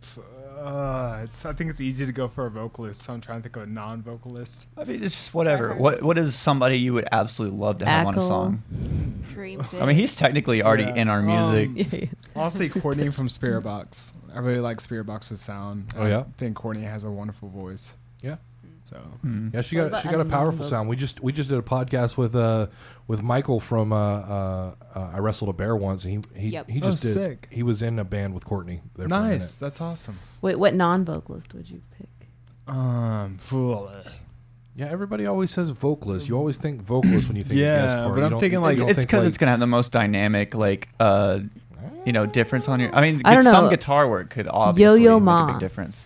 f- 0.02 0.20
uh, 0.58 1.22
it's. 1.24 1.46
I 1.46 1.54
think 1.54 1.70
it's 1.70 1.82
easy 1.82 2.06
to 2.06 2.12
go 2.12 2.28
for 2.28 2.46
a 2.46 2.50
vocalist, 2.52 3.02
so 3.02 3.14
I'm 3.14 3.22
trying 3.22 3.40
to 3.40 3.44
think 3.44 3.56
of 3.56 3.64
a 3.64 3.66
non-vocalist. 3.66 4.68
I 4.78 4.84
mean, 4.84 5.04
it's 5.04 5.16
just 5.16 5.34
whatever. 5.34 5.74
What 5.76 6.02
What 6.02 6.18
is 6.18 6.36
somebody 6.36 6.78
you 6.80 6.94
would 6.94 7.08
absolutely 7.12 7.58
love 7.58 7.80
to 7.80 7.86
have 7.86 8.08
on 8.08 8.18
a 8.18 8.22
song? 8.22 8.64
Dream. 9.34 9.64
I 9.74 9.86
mean, 9.86 9.96
he's 9.96 10.16
technically 10.16 10.62
already 10.64 10.84
Yeah. 10.84 10.96
in 10.96 11.10
our 11.10 11.22
music. 11.22 11.70
Um, 11.70 11.76
Yeah, 11.78 11.84
he. 11.86 12.10
Honestly, 12.36 12.70
Courtney 12.70 13.10
from 13.10 13.28
Spiritbox. 13.28 14.14
I 14.34 14.40
really 14.40 14.60
like 14.60 14.78
Spiritbox's 14.78 15.42
sound. 15.42 15.94
Oh, 15.98 16.06
yeah? 16.06 16.20
I 16.22 16.26
think 16.38 16.56
Courtney 16.56 16.84
has 16.84 17.04
a 17.04 17.12
wonderful 17.12 17.50
voice. 17.50 17.94
Yeah. 18.24 18.38
So 18.94 19.00
Hmm. 19.22 19.50
Yeah, 19.54 19.62
she 19.62 19.76
What 19.78 19.82
got 19.84 19.88
about 19.88 20.02
she 20.04 20.08
got 20.10 20.18
a 20.18 20.22
a 20.22 20.26
powerful 20.26 20.52
non-vocal? 20.60 20.70
sound. 20.70 20.90
We 20.90 20.96
just 20.96 21.22
we 21.24 21.32
just 21.34 21.50
did 21.50 21.58
a 21.58 21.62
podcast 21.64 22.16
with 22.18 22.36
uh 22.36 22.68
with 23.08 23.24
Michael 23.24 23.60
from 23.60 23.92
uh, 23.92 23.98
uh, 23.98 24.76
uh 24.96 25.12
I 25.14 25.18
wrestled 25.20 25.50
a 25.50 25.54
bear 25.54 25.76
once, 25.76 26.06
and 26.06 26.24
he 26.34 26.40
he, 26.42 26.48
Yep. 26.50 26.70
he 26.70 26.80
Oh, 26.82 26.86
just 26.92 27.02
did. 27.04 27.14
sick. 27.14 27.48
He 27.52 27.64
was 27.64 27.82
in 27.82 27.98
a 27.98 28.04
band 28.06 28.34
with 28.36 28.46
Courtney. 28.46 28.82
there 28.96 29.10
for 29.10 29.16
a 29.16 29.20
nice. 29.20 29.54
That's 29.56 29.82
awesome. 29.82 30.20
Wait, 30.42 30.58
what 30.60 30.74
non-vocalist 30.76 31.54
would 31.56 31.70
you 31.70 31.82
pick? 31.98 32.08
Um, 32.68 33.38
fool. 33.40 33.90
Yeah, 34.76 34.88
everybody 34.88 35.26
always 35.26 35.52
says 35.52 35.70
vocalist. 35.70 36.28
You 36.30 36.36
always 36.38 36.58
think 36.58 36.82
vocalist 36.82 37.28
when 37.28 37.38
you 37.38 37.44
think 37.44 37.60
Yeah, 37.60 37.76
of 37.76 37.82
guest 37.84 37.96
part. 37.96 38.08
but 38.10 38.16
You 38.20 38.24
I'm 38.26 38.30
don't- 38.32 38.40
thinking, 38.40 38.60
you 38.60 38.64
like- 38.64 38.78
don't 38.78 38.90
it's 38.90 38.98
think, 39.00 39.10
because 39.10 39.24
like, 39.24 39.30
it's 39.30 39.38
gonna 39.38 39.52
have 39.52 39.60
the 39.60 39.68
most 39.68 39.92
dynamic, 39.92 40.56
like, 40.56 40.90
uh, 41.00 41.40
you 42.06 42.12
know, 42.14 42.26
difference 42.26 42.68
on 42.68 42.80
your. 42.80 42.94
I 42.96 43.02
mean, 43.02 43.22
I 43.26 43.34
don't 43.36 43.44
some 43.44 43.66
know. 43.66 43.70
guitar 43.70 44.08
work 44.10 44.30
could 44.30 44.48
obviously 44.50 45.02
Yo-Yo 45.04 45.20
make 45.20 45.22
a 45.22 45.26
Ma. 45.26 45.52
big 45.54 45.60
difference. 45.60 46.06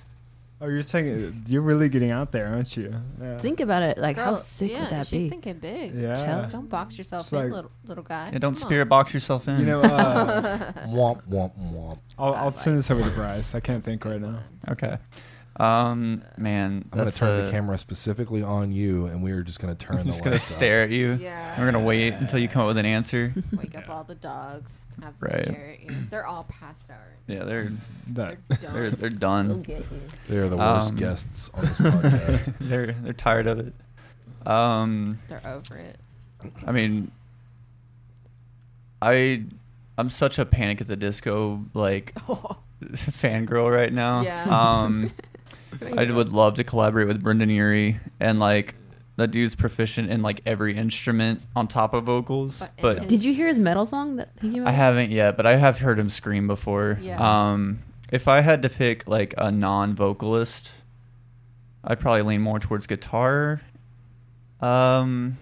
Oh, 0.60 0.68
you're 0.68 0.82
saying 0.82 1.44
you're 1.48 1.62
really 1.62 1.88
getting 1.88 2.10
out 2.10 2.32
there, 2.32 2.48
aren't 2.48 2.76
you? 2.76 2.92
Yeah. 3.22 3.38
Think 3.38 3.60
about 3.60 3.84
it. 3.84 3.98
Like, 4.00 4.18
how 4.18 4.34
sick 4.36 4.72
yeah, 4.72 4.80
would 4.82 4.90
that 4.90 4.90
be? 4.90 4.96
Yeah, 4.96 5.04
she's 5.04 5.24
be? 5.26 5.30
thinking 5.30 5.60
big. 5.60 5.94
Yeah. 5.94 6.16
Chill. 6.16 6.50
Don't 6.50 6.68
box 6.70 6.98
yourself 6.98 7.22
It's 7.26 7.32
in, 7.34 7.40
like- 7.40 7.52
little 7.52 7.72
little 7.86 8.04
guy. 8.04 8.32
Yeah, 8.34 8.40
don't 8.40 8.54
Come 8.56 8.64
on. 8.64 8.68
spirit 8.68 8.86
box 8.90 9.14
yourself 9.14 9.48
in. 9.48 9.60
You 9.60 9.66
know, 9.68 9.82
uh, 9.82 10.72
womp 10.88 11.28
womp 11.30 11.54
womp. 11.74 12.00
I'll, 12.18 12.34
I 12.34 12.38
I'll 12.40 12.46
like 12.46 12.56
send 12.56 12.78
this 12.78 12.90
over 12.90 13.04
to. 13.04 13.10
Bryce. 13.12 13.54
I 13.54 13.60
can't 13.60 13.84
think 13.84 14.04
right 14.04 14.20
now. 14.20 14.40
okay. 14.70 14.98
Um, 15.60 16.24
man, 16.38 16.86
I'm 16.92 16.98
gonna 17.00 17.12
turn 17.12 17.40
uh, 17.42 17.46
the 17.46 17.52
camera 17.52 17.78
specifically 17.80 18.44
on 18.44 18.72
you, 18.72 19.08
and 19.08 19.24
we 19.24 19.32
are 19.32 19.42
just 19.44 19.60
gonna 19.60 19.74
turn 19.76 19.98
I'm 19.98 20.04
the 20.06 20.12
just 20.12 20.24
gonna 20.24 20.36
lights 20.36 20.52
up. 20.52 20.58
stare 20.58 20.84
at 20.84 20.90
you. 20.92 21.14
Yeah. 21.22 21.60
We're 21.60 21.72
gonna 21.72 21.84
wait 21.84 22.14
until 22.14 22.38
you 22.40 22.48
come 22.48 22.62
up 22.64 22.68
with 22.68 22.78
an 22.78 22.86
answer. 22.86 23.34
Wake 23.56 23.76
up 23.76 23.90
all 23.90 24.04
the 24.04 24.14
dogs. 24.16 24.78
Have 25.04 25.20
them 25.20 25.30
Right. 25.32 25.44
stare 25.44 25.70
at 25.74 25.82
you. 25.84 25.90
They're 26.10 26.26
all 26.26 26.44
passed 26.46 26.90
out. 26.90 26.98
Yeah, 27.28 27.44
they're 27.44 27.70
That 28.10 28.38
They're 28.48 28.58
done. 28.60 28.74
they're 28.74 28.90
they're 28.92 29.10
done. 29.10 29.66
They 30.30 30.38
are 30.38 30.48
the 30.50 30.58
worst 30.58 30.92
Um, 30.92 30.96
guests 30.96 31.50
on 31.54 31.62
this 31.66 31.72
podcast. 31.78 32.54
they're 32.60 32.92
they're 32.94 33.14
tired 33.14 33.48
of 33.48 33.60
it. 33.60 33.74
Um, 34.46 35.20
They're 35.28 35.42
over 35.46 35.76
it. 35.78 35.98
I 36.66 36.72
mean, 36.72 37.12
I 39.02 39.44
I'm 39.98 40.10
such 40.10 40.40
a 40.40 40.46
Panic 40.46 40.80
at 40.82 40.88
the 40.88 40.96
Disco 40.96 41.66
like 41.74 42.14
fangirl 42.84 43.74
right 43.76 43.92
now. 43.92 44.22
Yeah. 44.22 44.46
Um, 44.50 45.12
I 45.98 46.10
would 46.10 46.30
love 46.30 46.56
to 46.56 46.64
collaborate 46.64 47.08
with 47.08 47.22
Brendon 47.22 47.50
Urie 47.50 48.00
and 48.20 48.40
like 48.40 48.76
that 49.18 49.32
dude's 49.32 49.56
proficient 49.56 50.10
in 50.10 50.22
like 50.22 50.42
every 50.46 50.76
instrument 50.78 51.42
on 51.56 51.68
top 51.68 51.94
of 51.94 52.06
vocals. 52.06 52.60
But- 52.60 52.72
But, 52.82 52.98
and- 53.00 53.08
Did 53.10 53.24
you 53.24 53.34
hear 53.34 53.48
his 53.48 53.60
metal 53.60 53.86
song 53.86 54.16
that 54.16 54.30
he 54.42 54.50
came 54.52 54.62
out? 54.62 54.68
I 54.70 54.72
haven't 54.72 55.12
yet, 55.12 55.36
but 55.38 55.46
I 55.46 55.56
have 55.58 55.80
heard 55.80 56.00
him 56.00 56.10
scream 56.10 56.48
before. 56.48 56.98
Yeah. 57.02 57.18
Um, 57.20 57.80
if 58.12 58.28
I 58.28 58.42
had 58.42 58.62
to 58.62 58.70
pick 58.70 59.08
like 59.08 59.34
a 59.38 59.52
non-vocalist, 59.52 60.72
I'd 61.84 62.00
probably 62.00 62.22
lean 62.22 62.42
more 62.42 62.60
towards 62.60 62.88
guitar. 62.88 63.62
Um, 64.62 65.38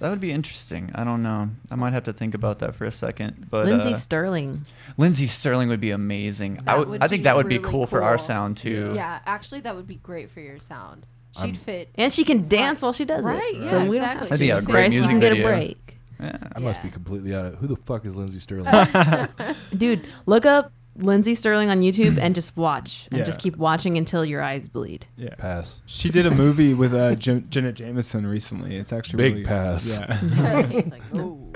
that 0.00 0.10
would 0.10 0.20
be 0.20 0.32
interesting. 0.32 0.90
I 0.94 1.04
don't 1.04 1.22
know. 1.22 1.50
I 1.70 1.76
might 1.76 1.92
have 1.92 2.04
to 2.04 2.12
think 2.12 2.34
about 2.34 2.58
that 2.60 2.74
for 2.74 2.84
a 2.84 2.90
second. 2.92 3.46
But 3.50 3.66
Lindsey 3.66 3.92
uh, 3.92 3.96
Stirling. 3.96 4.66
Lindsey 4.96 5.26
Stirling 5.26 5.68
would 5.68 5.80
be 5.80 5.90
amazing. 5.92 6.60
I 6.66 6.78
would. 6.78 6.88
would 6.88 7.02
I 7.02 7.08
think 7.08 7.24
that 7.24 7.36
would 7.36 7.48
be 7.48 7.58
really 7.58 7.70
cool, 7.70 7.86
for 7.86 8.02
our 8.02 8.18
sound 8.18 8.56
too. 8.56 8.92
Yeah, 8.94 9.20
actually, 9.26 9.60
that 9.60 9.76
would 9.76 9.86
be 9.86 9.96
great 9.96 10.30
for 10.30 10.40
your 10.40 10.58
sound. 10.58 11.06
She'd 11.36 11.42
I'm- 11.42 11.54
fit. 11.54 11.88
And 11.96 12.12
she 12.12 12.24
can 12.24 12.48
dance 12.48 12.82
while 12.82 12.92
she 12.92 13.04
does 13.04 13.20
it. 13.24 13.28
Right, 13.28 13.54
it. 13.54 13.62
yeah, 13.64 13.70
so 13.70 13.86
we 13.86 13.96
exactly. 13.98 14.28
don't 14.28 14.32
I 14.32 14.34
have 14.34 14.38
think 14.38 14.50
to. 14.50 14.56
a 14.56 14.60
She'd 14.60 14.64
great 14.66 14.66
fit 14.66 14.72
Bryce 14.72 14.92
music 14.92 15.10
can 15.10 15.20
get 15.20 15.32
a 15.32 15.42
break. 15.42 15.98
Yeah. 16.20 16.38
I 16.54 16.58
must 16.60 16.82
be 16.82 16.90
completely 16.90 17.34
out 17.34 17.46
of 17.46 17.54
who 17.56 17.66
the 17.66 17.76
fuck 17.76 18.06
is 18.06 18.14
Lindsey 18.16 18.38
Stirling? 18.38 18.72
Dude, 19.76 20.06
look 20.26 20.46
up 20.46 20.72
Lindsey 20.96 21.34
Stirling 21.34 21.70
on 21.70 21.80
YouTube 21.82 22.18
and 22.18 22.36
just 22.36 22.56
watch. 22.56 23.08
And 23.10 23.18
Yeah. 23.18 23.24
just 23.24 23.40
keep 23.40 23.56
watching 23.56 23.98
until 23.98 24.24
your 24.24 24.40
eyes 24.40 24.68
bleed. 24.68 25.06
yeah. 25.16 25.34
Pass. 25.36 25.82
She 25.86 26.08
did 26.10 26.24
a 26.24 26.30
movie 26.30 26.72
with 26.72 26.94
uh, 26.94 27.16
Jen- 27.16 27.46
Jenna 27.50 27.72
Jameson 27.72 28.26
recently. 28.28 28.76
It's 28.76 28.92
actually 28.92 29.16
Big 29.24 29.32
really, 29.34 29.44
pass. 29.44 29.88
Yeah. 29.98 30.62
He's 30.62 30.86
like, 30.92 31.12
no. 31.12 31.50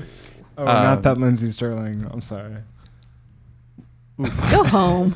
oh, 0.59 0.61
Um, 0.63 0.67
not 0.67 1.03
that 1.05 1.19
Lindsey 1.19 1.49
Stirling. 1.51 2.05
I'm 2.11 2.21
sorry. 2.21 2.57
Go 4.51 4.65
home. 4.65 5.13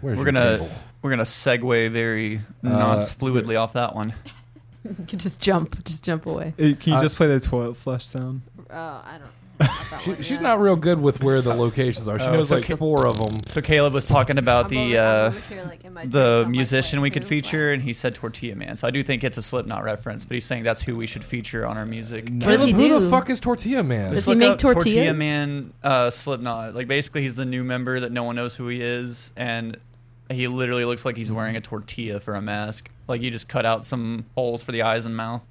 Where's 0.00 0.16
We're 0.18 0.24
gonna 0.24 0.56
cable? 0.58 0.70
We're 1.02 1.10
gonna 1.10 1.22
segue 1.24 1.90
very 1.92 2.36
Uh, 2.64 2.68
non 2.68 2.98
fluidly 3.00 3.58
off 3.58 3.72
that 3.74 3.94
one. 3.94 4.14
you 4.84 5.06
can 5.06 5.18
just 5.18 5.40
jump. 5.40 5.84
Just 5.84 6.04
jump 6.04 6.26
away. 6.26 6.54
Hey, 6.56 6.74
can 6.74 6.92
you 6.92 6.98
Uh, 6.98 7.00
just 7.02 7.16
play 7.16 7.26
the 7.28 7.40
toilet 7.40 7.76
flush 7.76 8.04
sound? 8.04 8.42
Oh, 8.70 8.74
I 8.74 9.18
don't. 9.18 9.28
Not 9.60 9.70
that 9.90 10.00
She, 10.04 10.10
one 10.10 10.16
she's 10.18 10.30
yet. 10.30 10.42
not 10.42 10.60
real 10.60 10.76
good 10.76 11.00
with 11.00 11.20
where 11.20 11.42
the 11.42 11.52
locations 11.52 12.06
are. 12.06 12.16
She 12.20 12.24
Oh, 12.26 12.32
knows 12.32 12.48
so 12.48 12.54
like 12.56 12.64
Ca- 12.64 12.76
four 12.76 13.08
of 13.08 13.18
them. 13.18 13.40
So 13.46 13.60
Caleb 13.60 13.92
was 13.92 14.06
talking 14.06 14.38
about 14.38 14.66
I'm 14.66 14.70
the 14.70 14.98
over- 14.98 15.08
I'm 15.08 15.24
uh, 15.24 15.26
over 15.36 15.40
here, 15.52 15.64
like, 15.64 15.84
in 15.84 15.92
my 15.94 16.02
drink, 16.02 16.12
the 16.12 16.20
I'm 16.20 16.42
like, 16.44 16.50
musician 16.52 17.00
wait, 17.00 17.02
we 17.02 17.10
could 17.10 17.22
who? 17.24 17.28
feature, 17.28 17.72
and 17.72 17.82
he 17.82 17.92
said 17.92 18.14
Tortilla 18.14 18.54
Man. 18.54 18.76
So 18.76 18.86
I 18.86 18.92
do 18.92 19.02
think 19.02 19.24
it's 19.24 19.36
a 19.36 19.42
Slipknot 19.42 19.82
reference, 19.82 20.24
but 20.24 20.34
he's 20.34 20.44
saying 20.44 20.62
that's 20.62 20.82
who 20.82 20.94
we 20.96 21.08
should 21.08 21.24
feature 21.24 21.66
on 21.66 21.76
our 21.76 21.86
music. 21.86 22.30
No. 22.30 22.46
What 22.46 22.52
does 22.52 22.62
he 22.64 22.70
Caleb, 22.72 22.88
Who 22.88 22.98
do? 23.00 23.04
the 23.06 23.10
fuck 23.10 23.30
is 23.30 23.40
Tortilla 23.40 23.82
Man? 23.82 24.10
Does 24.10 24.18
Just 24.18 24.26
he 24.26 24.30
look 24.30 24.38
make 24.38 24.50
up 24.52 24.58
Tortilla 24.58 24.94
tortillas? 25.06 25.16
Man, 25.16 25.72
uh, 25.82 26.10
Slipknot. 26.10 26.74
Like 26.76 26.86
basically, 26.86 27.22
he's 27.22 27.34
the 27.34 27.44
new 27.44 27.64
member 27.64 27.98
that 27.98 28.12
no 28.12 28.22
one 28.22 28.36
knows 28.36 28.54
who 28.54 28.68
he 28.68 28.80
is, 28.80 29.32
and 29.36 29.76
he 30.30 30.48
literally 30.48 30.84
looks 30.84 31.04
like 31.04 31.16
he's 31.16 31.32
wearing 31.32 31.56
a 31.56 31.60
tortilla 31.60 32.20
for 32.20 32.34
a 32.34 32.42
mask. 32.42 32.90
Like 33.06 33.22
you 33.22 33.30
just 33.30 33.48
cut 33.48 33.64
out 33.66 33.84
some 33.84 34.26
holes 34.34 34.62
for 34.62 34.72
the 34.72 34.82
eyes 34.82 35.06
and 35.06 35.16
mouth, 35.16 35.42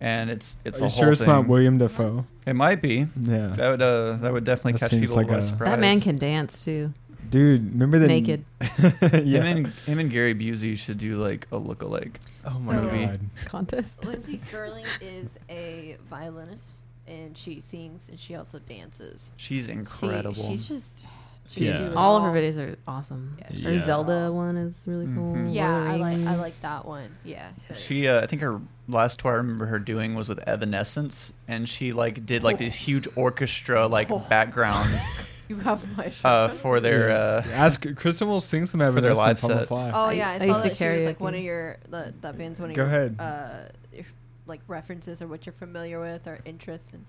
and 0.00 0.30
it's 0.30 0.56
it's 0.64 0.80
Are 0.80 0.84
a 0.84 0.86
you 0.88 0.90
whole 0.90 1.02
sure 1.04 1.12
it's 1.12 1.24
thing. 1.24 1.32
not 1.32 1.48
William 1.48 1.78
Dafoe? 1.78 2.26
It 2.46 2.54
might 2.54 2.80
be. 2.82 3.06
Yeah. 3.20 3.48
That 3.48 3.70
would 3.70 3.82
uh, 3.82 4.12
that 4.20 4.32
would 4.32 4.44
definitely 4.44 4.74
That 4.74 4.90
catch 4.90 5.00
people 5.00 5.16
like 5.16 5.28
by 5.28 5.36
a- 5.38 5.42
surprise. 5.42 5.68
That 5.70 5.80
man 5.80 6.00
can 6.00 6.18
dance 6.18 6.64
too. 6.64 6.92
Dude, 7.28 7.72
remember 7.72 7.98
the 7.98 8.06
Naked. 8.06 8.44
yeah. 9.02 9.08
Him 9.42 9.42
and 9.42 9.66
him 9.66 9.98
and 9.98 10.10
Gary 10.10 10.32
Busey 10.34 10.76
should 10.78 10.98
do 10.98 11.16
like 11.16 11.48
a 11.50 11.56
look-alike. 11.56 12.20
oh 12.44 12.58
my 12.60 12.76
So- 12.76 12.88
god. 12.90 13.20
Contest. 13.46 14.04
Lindsey 14.04 14.38
Stirling 14.38 14.84
is 15.00 15.30
a 15.50 15.96
violinist, 16.08 16.84
and 17.08 17.36
she 17.36 17.60
sings 17.60 18.08
and 18.10 18.18
she 18.20 18.36
also 18.36 18.60
dances. 18.60 19.32
She's 19.36 19.66
She- 19.66 19.72
incredible. 19.72 20.34
she's 20.34 20.68
just 20.68 21.00
She 21.00 21.06
Yeah. 21.54 21.72
can 21.72 21.80
do 21.86 21.90
it 21.92 21.96
All 21.96 22.16
of 22.16 22.22
her 22.24 22.30
videos 22.30 22.58
are 22.58 22.76
awesome. 22.88 23.36
Yeah, 23.38 23.62
Her 23.64 23.72
Yeah. 23.72 23.84
Zelda 23.84 24.32
one 24.32 24.56
is 24.56 24.84
really 24.86 25.06
cool. 25.06 25.34
Mhm. 25.34 25.54
Yeah, 25.54 25.76
I 25.76 25.96
like 25.96 26.16
I 26.18 26.34
like 26.34 26.42
Rings. 26.42 26.60
that 26.62 26.84
one. 26.84 27.10
Yeah. 27.24 27.48
but- 27.68 27.78
She, 27.78 28.08
uh, 28.08 28.20
I 28.22 28.26
think 28.26 28.42
her 28.42 28.60
last 28.88 29.18
tour 29.20 29.32
I 29.32 29.36
remember 29.36 29.66
her 29.66 29.78
doing 29.78 30.14
was 30.14 30.28
with 30.28 30.38
Evanescence, 30.48 31.32
and 31.48 31.68
she 31.68 31.92
like 31.92 32.24
did 32.26 32.42
like 32.42 32.58
this 32.58 32.74
huge 32.74 33.06
orchestra 33.16 33.86
like 33.86 34.10
Oh. 34.10 34.18
background 34.30 34.88
you 35.48 35.56
have 35.56 35.96
my 35.96 36.12
uh, 36.24 36.48
for 36.48 36.80
their. 36.80 37.10
Uh, 37.10 37.42
Ask 37.52 37.86
Kristyn 37.96 38.26
will 38.28 38.40
sing 38.40 38.66
some 38.66 38.78
their 38.80 38.88
Evanescence 38.88 39.16
live 39.18 39.44
on 39.44 39.50
the 39.50 39.58
set. 39.60 39.68
fly. 39.68 39.90
Oh 39.94 40.04
I- 40.06 40.12
yeah, 40.12 40.28
I, 40.30 40.34
I 40.34 40.38
saw 40.38 40.44
used 40.46 40.62
to 40.62 40.68
that 40.70 40.76
she 40.76 40.88
was 40.98 41.04
like 41.06 41.20
one 41.20 41.34
karaoke. 41.34 41.38
of 41.38 41.44
your 41.44 41.76
the, 41.88 42.14
that 42.22 42.36
band's 42.38 42.58
one 42.60 42.70
of 42.70 42.76
Go 42.76 42.82
your 42.82 42.88
ahead. 42.92 43.16
uh 43.20 43.68
your, 43.92 44.04
like 44.46 44.60
references 44.68 45.20
or 45.22 45.26
what 45.26 45.46
you're 45.46 45.52
familiar 45.52 46.00
with 46.00 46.26
or 46.26 46.38
interests 46.44 46.90
and 46.92 47.04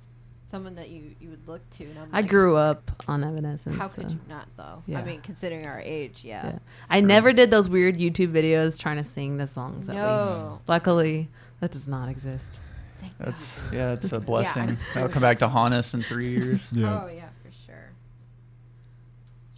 someone 0.50 0.76
that 0.76 0.90
you 0.90 1.16
you 1.20 1.30
would 1.30 1.48
look 1.48 1.68
to. 1.72 1.84
And 1.86 2.00
I'm 2.00 2.10
I 2.14 2.22
like, 2.22 2.30
grew 2.30 2.56
up 2.56 2.92
on 3.08 3.24
Evanescence. 3.24 3.78
How 3.78 3.88
could 3.88 4.06
so, 4.06 4.10
you 4.12 4.20
not 4.30 4.48
though? 4.58 4.84
Yeah. 4.88 5.00
I 5.00 5.04
mean, 5.04 5.22
considering 5.22 5.66
our 5.66 5.80
age, 5.80 6.24
yeah. 6.24 6.46
Yeah. 6.46 6.60
I 6.90 7.02
never 7.02 7.34
did 7.34 7.52
those 7.52 7.70
weird 7.70 7.98
YouTube 7.98 8.32
videos 8.32 8.80
trying 8.80 8.98
to 8.98 9.04
sing 9.04 9.38
the 9.38 9.48
songs. 9.48 9.90
At 9.90 9.96
least, 9.96 10.46
No. 10.46 10.62
luckily, 10.68 11.28
that 11.60 11.72
does 11.72 11.88
not 11.88 12.10
exist. 12.10 12.60
Thank 13.00 13.14
that's 13.20 13.60
God. 13.66 13.74
yeah, 13.74 13.94
it's 13.94 14.12
a 14.12 14.20
blessing. 14.32 14.70
I'm 14.70 14.78
That'll 14.94 15.10
come 15.10 15.22
back 15.22 15.40
to 15.40 15.48
haunt 15.48 15.74
us 15.74 15.94
in 15.94 16.02
three 16.04 16.32
years. 16.32 16.68
Yeah. 16.74 17.04
Oh 17.04 17.08
yeah, 17.08 17.30
for 17.44 17.52
sure. 17.66 17.90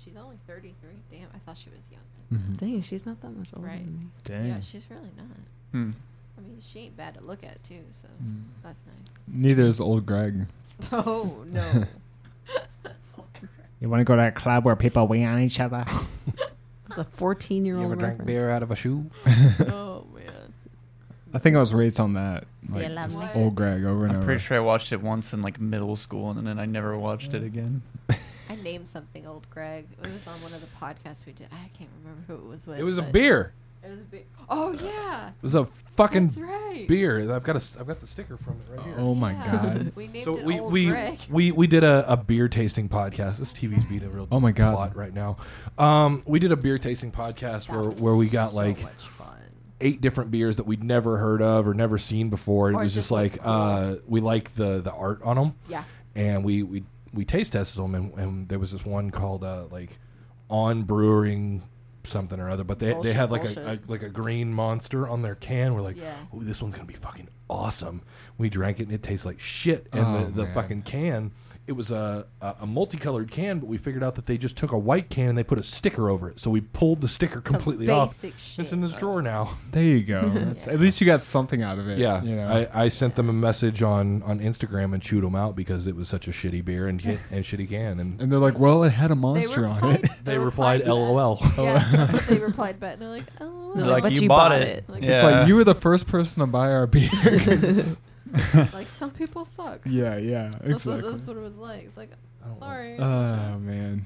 She's 0.03 0.15
only 0.17 0.37
33. 0.47 0.89
Damn, 1.11 1.27
I 1.33 1.39
thought 1.39 1.57
she 1.57 1.69
was 1.69 1.87
young. 1.91 2.01
Mhm. 2.39 2.57
Dang, 2.57 2.81
she's 2.81 3.05
not 3.05 3.21
that 3.21 3.29
much 3.29 3.49
older 3.55 3.67
Right. 3.67 3.83
than 3.83 3.99
me. 3.99 4.05
Dang. 4.23 4.47
Yeah, 4.47 4.59
she's 4.59 4.83
really 4.89 5.09
not. 5.17 5.25
Hmm. 5.71 5.91
I 6.37 6.41
mean, 6.41 6.57
she 6.61 6.79
ain't 6.79 6.95
bad 6.97 7.15
to 7.15 7.21
look 7.23 7.43
at 7.43 7.61
too, 7.63 7.81
so 8.01 8.07
Mm. 8.23 8.43
that's 8.63 8.81
nice. 8.85 9.13
Neither 9.27 9.63
is 9.63 9.79
old 9.81 10.05
Greg. 10.05 10.45
Oh 10.91 11.43
no. 11.47 11.83
You 13.81 13.87
want 13.87 14.01
to 14.01 14.03
go 14.03 14.13
to 14.15 14.21
that 14.21 14.35
club 14.35 14.65
where 14.65 14.75
people 14.75 15.07
wing 15.07 15.25
on 15.25 15.39
each 15.41 15.59
other? 15.61 15.85
It's 16.87 16.97
a 16.97 17.05
14 17.05 17.65
year 17.65 17.75
You 17.75 17.83
old 17.83 17.93
ever 17.93 18.01
drank 18.01 18.25
beer 18.25 18.49
out 18.49 18.61
of 18.61 18.71
a 18.71 18.75
shoe? 18.75 19.09
oh 19.69 20.05
man. 20.13 20.53
I 21.33 21.39
think 21.39 21.55
I 21.55 21.59
was 21.59 21.73
raised 21.73 21.97
on 21.99 22.13
that. 22.15 22.43
Like, 22.67 22.89
love 22.89 23.05
just 23.05 23.21
me? 23.21 23.29
old 23.35 23.55
Greg 23.55 23.85
over 23.85 24.03
and 24.03 24.11
I'm 24.11 24.17
over. 24.17 24.25
pretty 24.25 24.41
sure 24.41 24.57
I 24.57 24.59
watched 24.59 24.91
it 24.91 25.01
once 25.01 25.31
in 25.31 25.41
like 25.41 25.61
middle 25.61 25.95
school, 25.95 26.31
and 26.31 26.45
then 26.45 26.59
I 26.59 26.65
never 26.65 26.97
watched 26.97 27.33
it 27.33 27.41
again. 27.43 27.81
I 28.09 28.55
named 28.63 28.89
something 28.89 29.25
old 29.25 29.49
Greg. 29.49 29.87
It 30.03 30.07
was 30.11 30.27
on 30.27 30.41
one 30.41 30.53
of 30.53 30.59
the 30.59 30.67
podcasts 30.77 31.25
we 31.25 31.31
did. 31.31 31.47
I 31.51 31.69
can't 31.77 31.89
remember 32.03 32.23
who 32.27 32.33
it 32.33 32.45
was 32.49 32.67
with. 32.67 32.79
It 32.79 32.83
was 32.83 32.97
a 32.97 33.03
but 33.03 33.13
beer. 33.13 33.53
It 33.83 33.89
was 33.89 33.99
a 33.99 34.03
beer. 34.03 34.23
Oh 34.49 34.71
yeah. 34.73 35.29
It 35.29 35.33
was 35.43 35.55
a 35.55 35.65
fucking 35.95 36.27
That's 36.27 36.37
right. 36.39 36.85
beer. 36.87 37.33
I've 37.33 37.43
got 37.43 37.55
a, 37.55 37.79
I've 37.79 37.87
got 37.87 37.99
the 38.01 38.07
sticker 38.07 38.37
from 38.37 38.53
it 38.61 38.75
right 38.75 38.85
here. 38.85 38.95
Oh 38.97 39.15
my 39.15 39.31
Yeah. 39.31 39.51
god. 39.51 39.91
We 39.95 40.07
named 40.07 40.25
so 40.25 40.37
it 40.37 40.45
we 40.45 40.59
old 40.59 40.71
we, 40.73 40.85
Greg. 40.87 41.19
we 41.29 41.51
we 41.51 41.67
did 41.67 41.83
a, 41.83 42.11
a 42.11 42.17
beer 42.17 42.47
tasting 42.49 42.89
podcast. 42.89 43.37
This 43.37 43.51
TV's 43.51 43.85
beat 43.85 44.03
a 44.03 44.09
real 44.09 44.27
Oh 44.31 44.39
my 44.39 44.51
God. 44.51 44.73
plot 44.75 44.95
right 44.95 45.13
now. 45.13 45.37
Um, 45.77 46.21
we 46.27 46.39
did 46.39 46.51
a 46.51 46.57
beer 46.57 46.77
tasting 46.77 47.11
podcast 47.11 47.67
That 47.67 47.71
where 47.77 47.89
was 47.89 48.01
where 48.01 48.15
we 48.15 48.27
got 48.29 48.51
so 48.51 48.57
like 48.57 48.81
much 48.83 48.91
fun. 49.07 49.37
eight 49.81 50.01
different 50.01 50.29
beers 50.31 50.57
that 50.57 50.65
we'd 50.65 50.83
never 50.83 51.17
heard 51.17 51.41
of 51.41 51.67
or 51.67 51.73
never 51.73 51.97
seen 51.97 52.29
before. 52.29 52.71
It 52.71 52.75
Or 52.75 52.79
was 52.79 52.93
just 52.93 53.07
just 53.07 53.11
like 53.11 53.33
looked 53.33 53.43
cool. 53.45 53.53
uh, 53.53 53.95
we 54.07 54.19
like 54.21 54.55
the 54.55 54.81
the 54.81 54.91
art 54.91 55.21
on 55.23 55.35
them, 55.37 55.55
Yeah. 55.69 55.83
and 56.15 56.43
we 56.43 56.63
we 56.63 56.83
we 57.13 57.23
taste 57.25 57.53
tested 57.53 57.81
them, 57.81 57.95
and, 57.95 58.13
and 58.15 58.49
there 58.49 58.59
was 58.59 58.71
this 58.71 58.85
one 58.85 59.09
called 59.09 59.43
uh, 59.43 59.65
like 59.71 59.97
on 60.49 60.83
brewing 60.83 61.63
something 62.03 62.39
or 62.39 62.49
other, 62.49 62.63
but 62.63 62.79
they 62.79 62.93
they 63.01 63.13
had 63.13 63.31
like 63.31 63.43
a, 63.45 63.73
a 63.73 63.79
like 63.87 64.03
a 64.03 64.09
green 64.09 64.53
monster 64.53 65.07
on 65.07 65.21
their 65.21 65.35
can. 65.35 65.73
We're 65.75 65.81
like, 65.81 65.97
Yeah. 65.97 66.15
ooh, 66.35 66.43
this 66.43 66.61
one's 66.61 66.75
gonna 66.75 66.85
be 66.87 66.93
fucking 66.93 67.29
awesome. 67.49 68.01
We 68.37 68.49
drank 68.49 68.79
it 68.79 68.83
and 68.83 68.91
it 68.93 69.03
tastes 69.03 69.25
like 69.25 69.39
shit. 69.39 69.87
And 69.91 70.05
Oh, 70.05 70.25
the, 70.25 70.31
the 70.31 70.43
man. 70.45 70.53
fucking 70.53 70.81
can, 70.83 71.31
it 71.69 71.75
was 71.75 71.91
a, 71.91 72.25
a 72.41 72.55
a 72.61 72.65
multicolored 72.65 73.29
can, 73.29 73.59
but 73.59 73.67
we 73.67 73.77
figured 73.77 74.03
out 74.03 74.15
that 74.15 74.25
they 74.25 74.39
just 74.39 74.57
took 74.57 74.71
a 74.71 74.77
white 74.77 75.09
can 75.11 75.29
and 75.29 75.37
they 75.37 75.43
put 75.43 75.59
a 75.59 75.63
sticker 75.63 76.09
over 76.09 76.27
it. 76.27 76.39
So 76.39 76.49
we 76.49 76.61
pulled 76.61 77.01
the 77.01 77.07
sticker 77.07 77.39
completely 77.41 77.87
off. 77.89 78.19
basic 78.19 78.33
It's 78.57 78.71
in 78.73 78.81
this 78.81 78.95
drawer 78.95 79.21
now. 79.21 79.57
There 79.71 79.83
you 79.83 80.01
go. 80.03 80.21
That's, 80.33 80.67
At 80.67 80.79
least 80.79 80.99
you 80.99 81.05
got 81.05 81.21
something 81.21 81.61
out 81.61 81.77
of 81.77 81.87
it. 81.87 81.99
Yeah, 81.99 82.23
You 82.23 82.37
know? 82.37 82.45
I, 82.73 82.85
I 82.85 82.89
sent 82.89 83.13
them 83.15 83.29
a 83.29 83.33
message 83.33 83.83
on, 83.83 84.23
on 84.23 84.39
Instagram 84.39 84.93
and 84.95 85.01
chewed 85.03 85.23
them 85.23 85.35
out 85.35 85.55
because 85.55 85.85
it 85.85 85.95
was 85.95 86.09
such 86.09 86.27
a 86.27 86.31
shitty 86.31 86.65
beer 86.65 86.87
and 86.87 86.99
and 87.29 87.45
shitty 87.45 87.69
can, 87.69 87.99
and 87.99 88.19
and 88.19 88.31
they're 88.31 88.39
like, 88.39 88.57
well, 88.57 88.83
it 88.83 88.89
had 88.89 89.11
a 89.11 89.13
They 89.13 89.19
monster 89.21 89.67
on 89.67 89.75
replied, 89.75 90.03
it. 90.05 90.11
they 90.23 90.37
replied, 90.39 90.79
back. 90.81 90.89
"LOL." 90.89 91.37
Yeah, 91.55 91.87
that's 91.91 92.13
what 92.13 92.27
they 92.27 92.39
replied 92.39 92.79
back. 92.79 92.93
And 92.93 93.03
they're 93.03 93.09
like, 93.09 93.39
"LOL." 93.39 93.73
They're 93.75 93.85
like, 93.85 94.03
but 94.03 94.13
you, 94.13 94.21
you 94.23 94.27
bought, 94.27 94.49
bought 94.49 94.61
it. 94.63 94.67
it. 94.79 94.89
Like, 94.89 95.03
yeah. 95.03 95.11
It's 95.13 95.23
like 95.23 95.47
you 95.47 95.55
were 95.55 95.63
the 95.63 95.75
first 95.75 96.07
person 96.07 96.39
to 96.39 96.47
buy 96.47 96.71
our 96.71 96.87
beer. 96.87 97.09
like 98.73 98.87
some 98.87 99.11
people 99.11 99.45
suck. 99.55 99.81
yeah, 99.85 100.17
yeah, 100.17 100.49
That's, 100.63 100.85
what, 100.85 100.95
exactly. 100.97 101.11
that's 101.11 101.27
what 101.27 101.37
it 101.37 101.41
was 101.41 101.55
like. 101.55 101.83
It's 101.83 101.97
like, 101.97 102.11
Oh, 102.45 102.57
sorry. 102.59 102.97
Oh 102.97 103.57
man. 103.59 104.05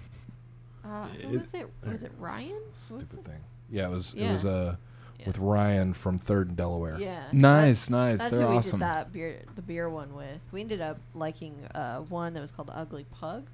uh, 0.86 1.08
it- 1.20 1.30
was 1.30 1.54
it? 1.54 1.70
Was 1.86 2.04
it 2.04 2.12
Ryan? 2.20 2.50
Who 2.90 2.96
was 2.96 3.06
Stupid 3.06 3.20
it? 3.20 3.26
thing. 3.26 3.40
Yeah, 3.70 3.88
it 3.88 3.92
was. 3.92 4.14
It 4.14 4.32
was 4.32 4.46
uh, 4.46 4.76
Yeah. 5.20 5.26
with 5.28 5.38
Ryan 5.38 5.94
from 5.94 6.18
Third 6.18 6.50
and 6.50 6.58
Delaware. 6.58 6.98
Yeah. 7.00 7.24
Nice, 7.32 7.82
That's, 7.82 7.90
nice. 7.90 8.20
that's 8.20 8.32
They're 8.32 8.42
who 8.42 8.48
we 8.52 8.58
awesome. 8.58 8.80
did 8.80 8.86
that 8.86 9.14
beer, 9.14 9.40
the 9.56 9.62
beer 9.62 9.90
one 9.90 10.14
with. 10.16 10.40
We 10.52 10.62
ended 10.62 10.82
up 10.82 10.98
liking 11.14 11.56
uh, 11.76 12.00
one 12.00 12.34
that 12.34 12.42
was 12.42 12.52
called 12.52 12.68
the 12.70 12.78
Ugly 12.78 13.06
Pug. 13.12 13.46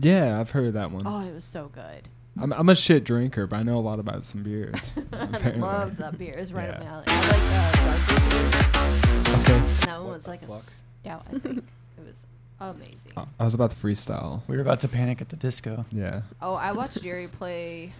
Yeah, 0.00 0.38
I've 0.38 0.50
heard 0.50 0.66
of 0.66 0.72
that 0.74 0.90
one. 0.92 1.02
Oh, 1.06 1.20
it 1.26 1.34
was 1.34 1.44
so 1.44 1.68
good. 1.74 2.08
I'm, 2.40 2.52
I'm 2.52 2.68
a 2.68 2.74
shit 2.74 3.04
drinker, 3.04 3.46
but 3.46 3.56
I 3.56 3.62
know 3.62 3.76
a 3.76 3.80
lot 3.80 3.98
about 3.98 4.24
some 4.24 4.42
beers. 4.42 4.92
I 5.12 5.24
love 5.26 5.56
loved 5.58 5.96
that 5.98 6.18
beer. 6.18 6.34
It 6.34 6.40
was 6.40 6.52
right 6.52 6.70
up 6.70 6.80
my 6.80 6.86
alley. 6.86 7.04
I 7.06 7.20
like 7.28 7.42
uh, 7.52 7.72
darker 7.84 8.30
beers. 8.30 9.40
Okay. 9.40 9.54
And 9.58 9.78
that 9.82 9.98
one 9.98 10.04
What 10.06 10.14
was 10.14 10.24
the 10.24 10.30
like 10.30 10.42
a 10.42 10.60
stout, 10.60 11.26
I 11.28 11.38
think. 11.38 11.58
it 11.98 12.04
was 12.06 12.24
amazing. 12.60 13.12
I- 13.16 13.24
I 13.38 13.44
was 13.44 13.54
about 13.54 13.70
to 13.70 13.76
freestyle. 13.76 14.42
we 14.48 14.56
were 14.56 14.62
about 14.62 14.80
to 14.80 14.88
panic 14.88 15.20
at 15.20 15.28
the 15.28 15.36
disco. 15.36 15.84
Yeah. 15.92 16.22
Oh, 16.40 16.54
I 16.54 16.72
watched 16.72 17.02
Jerry 17.02 17.28
play. 17.28 17.92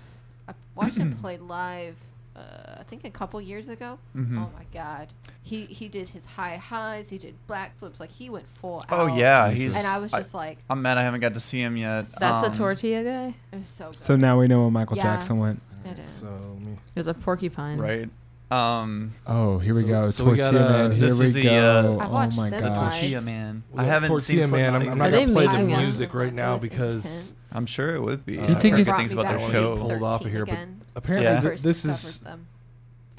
I 0.49 0.55
watched 0.75 0.97
him 0.97 1.15
play 1.21 1.37
live. 1.39 1.97
Uh, 2.37 2.77
I 2.79 2.83
think 2.85 3.05
a 3.05 3.11
couple 3.11 3.41
years 3.41 3.69
ago. 3.69 3.99
Mhm. 4.17 4.39
Oh 4.39 4.51
my 4.57 4.65
god, 4.73 5.09
he 5.43 5.65
he 5.67 5.89
did 5.89 6.09
his 6.09 6.25
high 6.25 6.57
highs. 6.57 7.11
He 7.11 7.19
did 7.19 7.35
black 7.49 7.77
flips. 7.77 7.99
Like 8.01 8.11
he 8.11 8.31
went 8.31 8.49
full. 8.49 8.85
Oh 8.91 9.09
out. 9.09 9.17
yeah, 9.19 9.51
he's. 9.51 9.77
And 9.77 9.87
I 9.87 9.99
was 9.99 10.15
I- 10.15 10.19
just 10.21 10.33
like, 10.33 10.59
I'm 10.71 10.81
mad 10.81 10.97
I 10.97 11.03
haven't 11.03 11.21
got 11.21 11.35
to 11.35 11.41
see 11.41 11.61
him 11.61 11.77
yet. 11.77 12.07
That's 12.21 12.23
Um, 12.47 12.51
the 12.53 12.57
tortilla 12.57 13.03
guy. 13.05 13.35
it 13.53 13.59
was 13.59 13.69
so 13.69 13.87
good. 13.87 13.97
So 13.97 14.17
now 14.17 14.39
we 14.39 14.47
know 14.49 14.61
where 14.63 14.71
Michael 14.71 14.97
Yeah. 14.97 15.03
Jackson 15.15 15.39
went. 15.39 15.61
It 15.85 15.99
is. 15.99 16.09
So 16.11 16.27
me- 16.61 16.73
It 16.73 16.79
was 16.99 17.07
a 17.09 17.15
porcupine. 17.15 17.79
right? 17.79 18.09
Um, 18.51 19.13
Oh, 19.29 19.59
here 19.59 19.75
we 19.75 19.83
So- 19.83 19.87
go. 19.89 20.11
so 20.11 20.25
we 20.25 20.31
Tortilla 20.37 20.53
got, 20.53 20.71
uh, 20.71 20.89
Man. 20.89 20.93
Here 20.93 21.15
we 21.15 21.27
is 21.27 21.33
the, 21.35 21.43
go. 21.45 21.51
uh, 21.51 21.97
I 22.03 22.07
oh 22.07 22.11
watched 22.11 22.37
my 22.37 22.51
them 22.51 22.63
god. 22.63 22.77
live. 22.77 22.93
Tortilla 22.95 23.21
Man. 23.21 23.63
We 23.73 23.79
I 23.79 23.85
haven't 23.85 24.09
Tortilla 24.09 24.43
seen 24.47 24.57
Man. 24.57 24.75
I'm, 24.75 24.89
I'm 24.89 24.99
not 24.99 25.09
Are 25.09 25.11
gonna 25.13 25.27
they 25.27 25.33
play 25.33 25.47
the 25.47 25.53
making 25.53 25.73
a- 25.73 25.79
music 25.79 26.15
right 26.15 26.35
now 26.35 26.59
because 26.59 26.95
intense. 27.05 27.35
I'm 27.55 27.67
sure 27.67 27.95
it 27.95 28.01
would 28.01 28.27
be. 28.27 28.39
Do 28.39 28.49
you 28.53 28.59
think 28.59 28.75
heard 28.75 28.81
it's- 28.81 28.87
good 28.89 28.97
things 28.97 29.13
about 29.13 29.39
their 29.39 29.51
show. 29.51 29.77
Pulled 29.77 30.03
off 30.03 30.21
of 30.25 30.33
13 30.33 30.33
here, 30.33 30.47
but 30.47 30.59
apparently 30.97 31.31
Yeah. 31.33 31.41
th- 31.41 31.63
this 31.63 31.85
is 31.85 32.21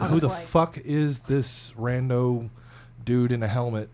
who 0.02 0.20
the 0.20 0.28
like, 0.28 0.46
fuck 0.48 0.78
is 0.80 1.20
this 1.20 1.72
rando 1.80 2.50
dude 3.06 3.32
in 3.32 3.42
a 3.42 3.48
helmet? 3.48 3.90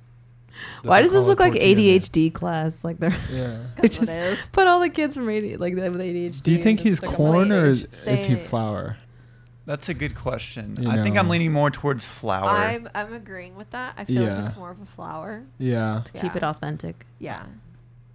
Why 0.82 1.04
does 1.04 1.12
this 1.12 1.28
look 1.28 1.40
like 1.40 1.52
Tortilla 1.54 1.76
Man? 1.76 1.86
ADHD 2.00 2.34
class? 2.34 2.84
Like 2.84 2.98
they're 2.98 3.12
Yeah. 3.32 3.58
they 3.76 3.82
That's 3.84 4.00
just 4.00 4.52
put 4.54 4.66
all 4.66 4.80
the 4.80 4.90
kids 4.90 5.16
from 5.16 5.30
AD, 5.30 5.58
like 5.60 5.76
they 5.76 5.88
with 5.90 6.02
ADHD. 6.02 6.42
Do 6.42 6.52
you 6.52 6.64
think 6.64 6.80
he's 6.80 7.00
corn 7.00 7.52
or 7.52 7.68
is, 7.68 7.88
is 8.08 8.26
he 8.26 8.34
They- 8.34 8.40
flour? 8.40 8.98
That's 9.68 9.90
a 9.90 9.94
good 9.94 10.16
question. 10.16 10.78
You 10.82 10.90
I 10.90 11.04
think 11.04 11.18
I'm 11.18 11.28
leaning 11.30 11.52
more 11.52 11.70
towards 11.70 12.06
flour. 12.08 12.46
I'm 12.48 12.90
I'm 12.96 13.14
agreeing 13.14 13.56
with 13.56 13.70
that. 13.72 13.94
I 13.98 14.06
feel 14.06 14.24
Yeah. 14.24 14.36
like 14.40 14.46
it's 14.48 14.58
more 14.58 14.72
of 14.72 14.82
a 14.82 14.86
flower. 14.86 15.44
Yeah. 15.60 16.02
to 16.06 16.14
keep 16.14 16.24
Yeah. 16.32 16.38
it 16.38 16.44
authentic. 16.44 17.06
Yeah. 17.20 17.44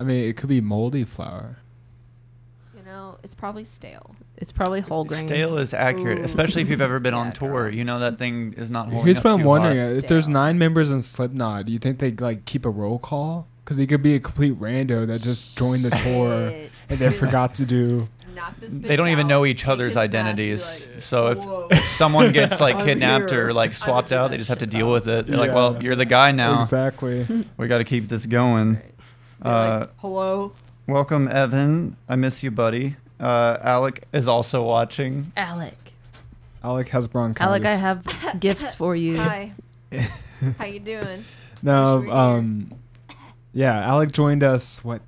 I 0.00 0.04
mean, 0.04 0.24
it 0.28 0.36
could 0.36 0.48
be 0.48 0.60
moldy 0.60 1.04
flour. 1.04 1.58
You 2.76 2.82
know, 2.84 3.18
it's 3.22 3.34
probably 3.34 3.64
stale. 3.64 4.16
It's 4.38 4.50
probably 4.50 4.80
whole 4.80 5.04
grain. 5.04 5.26
Stale 5.28 5.58
is 5.58 5.72
accurate, 5.74 6.18
Ooh. 6.18 6.22
especially 6.24 6.62
if 6.62 6.68
you've 6.70 6.80
ever 6.80 6.98
been 6.98 7.14
on 7.14 7.30
tour. 7.38 7.64
girl. 7.68 7.74
You 7.74 7.84
know 7.84 7.98
that 8.00 8.18
thing 8.18 8.54
is 8.56 8.70
not 8.70 8.86
holding 8.86 9.04
Here's 9.04 9.18
up 9.18 9.24
what 9.26 9.34
I'm 9.34 9.42
too 9.42 9.48
wondering: 9.48 9.78
hot. 9.78 9.92
if 9.96 10.06
there's 10.08 10.24
Stale. 10.24 10.32
nine 10.32 10.58
members 10.58 10.90
in 10.90 11.02
Slipknot, 11.02 11.66
do 11.66 11.72
you 11.72 11.78
think 11.78 11.98
they 11.98 12.10
like 12.12 12.44
keep 12.46 12.64
a 12.64 12.70
roll 12.70 12.98
call? 12.98 13.46
Because 13.62 13.76
he 13.76 13.86
could 13.86 14.02
be 14.02 14.14
a 14.16 14.20
complete 14.20 14.54
rando 14.56 15.06
that 15.06 15.20
just 15.20 15.56
joined 15.56 15.84
the 15.84 15.90
tour 16.02 16.50
Shit. 16.50 16.72
and 16.88 16.98
then 16.98 17.12
forgot 17.12 17.54
to 17.56 17.66
do. 17.66 18.08
Knock 18.34 18.58
this 18.60 18.70
They 18.72 18.96
don't 18.96 19.08
even 19.08 19.26
out, 19.26 19.28
know 19.28 19.46
each 19.46 19.66
other's 19.66 19.94
his 19.94 19.96
mask, 19.96 20.04
and 20.04 20.12
be 20.12 20.18
identities. 20.18 20.88
like, 20.94 21.02
so 21.02 21.26
if, 21.70 21.78
if 21.78 21.84
someone 21.84 22.32
gets 22.32 22.60
like 22.60 22.76
kidnapped 22.84 23.30
here. 23.30 23.48
or 23.48 23.52
like 23.52 23.74
swapped 23.82 24.12
out, 24.12 24.30
they 24.30 24.36
just 24.36 24.48
have 24.48 24.58
to 24.60 24.66
deal 24.66 24.86
now. 24.86 24.92
with 24.92 25.08
it. 25.08 25.26
They're 25.26 25.36
like, 25.36 25.54
well, 25.54 25.82
you're 25.82 25.96
the 25.96 26.04
guy 26.04 26.32
now. 26.32 26.60
Exactly. 26.62 27.26
We 27.56 27.68
got 27.68 27.78
to 27.78 27.84
keep 27.84 28.08
this 28.08 28.26
going. 28.26 28.74
Right. 28.74 29.50
Uh, 29.50 29.78
like, 29.80 29.90
hello. 29.98 30.52
welcome, 30.86 31.28
Evan. 31.28 31.96
I 32.08 32.16
miss 32.16 32.42
you, 32.42 32.50
buddy. 32.50 32.96
Uh, 33.20 33.58
Alec 33.62 34.04
is 34.12 34.26
also 34.26 34.62
watching. 34.62 35.32
Alec. 35.36 35.76
Alec 36.64 36.88
has 36.88 37.06
bronchitis. 37.06 37.46
Alec, 37.46 37.64
I 37.64 37.74
have 37.74 38.40
gifts 38.40 38.74
for 38.74 38.94
you. 38.96 39.18
Hi. 39.18 39.52
How 40.58 40.64
you 40.64 40.80
doing? 40.80 41.24
No, 41.62 41.96
Wish 41.98 42.04
you 42.06 42.10
were 42.10 42.16
um, 42.16 42.74
yeah, 43.52 43.78
Alec 43.86 44.12
joined 44.12 44.42
us 44.42 44.82
what 44.84 45.02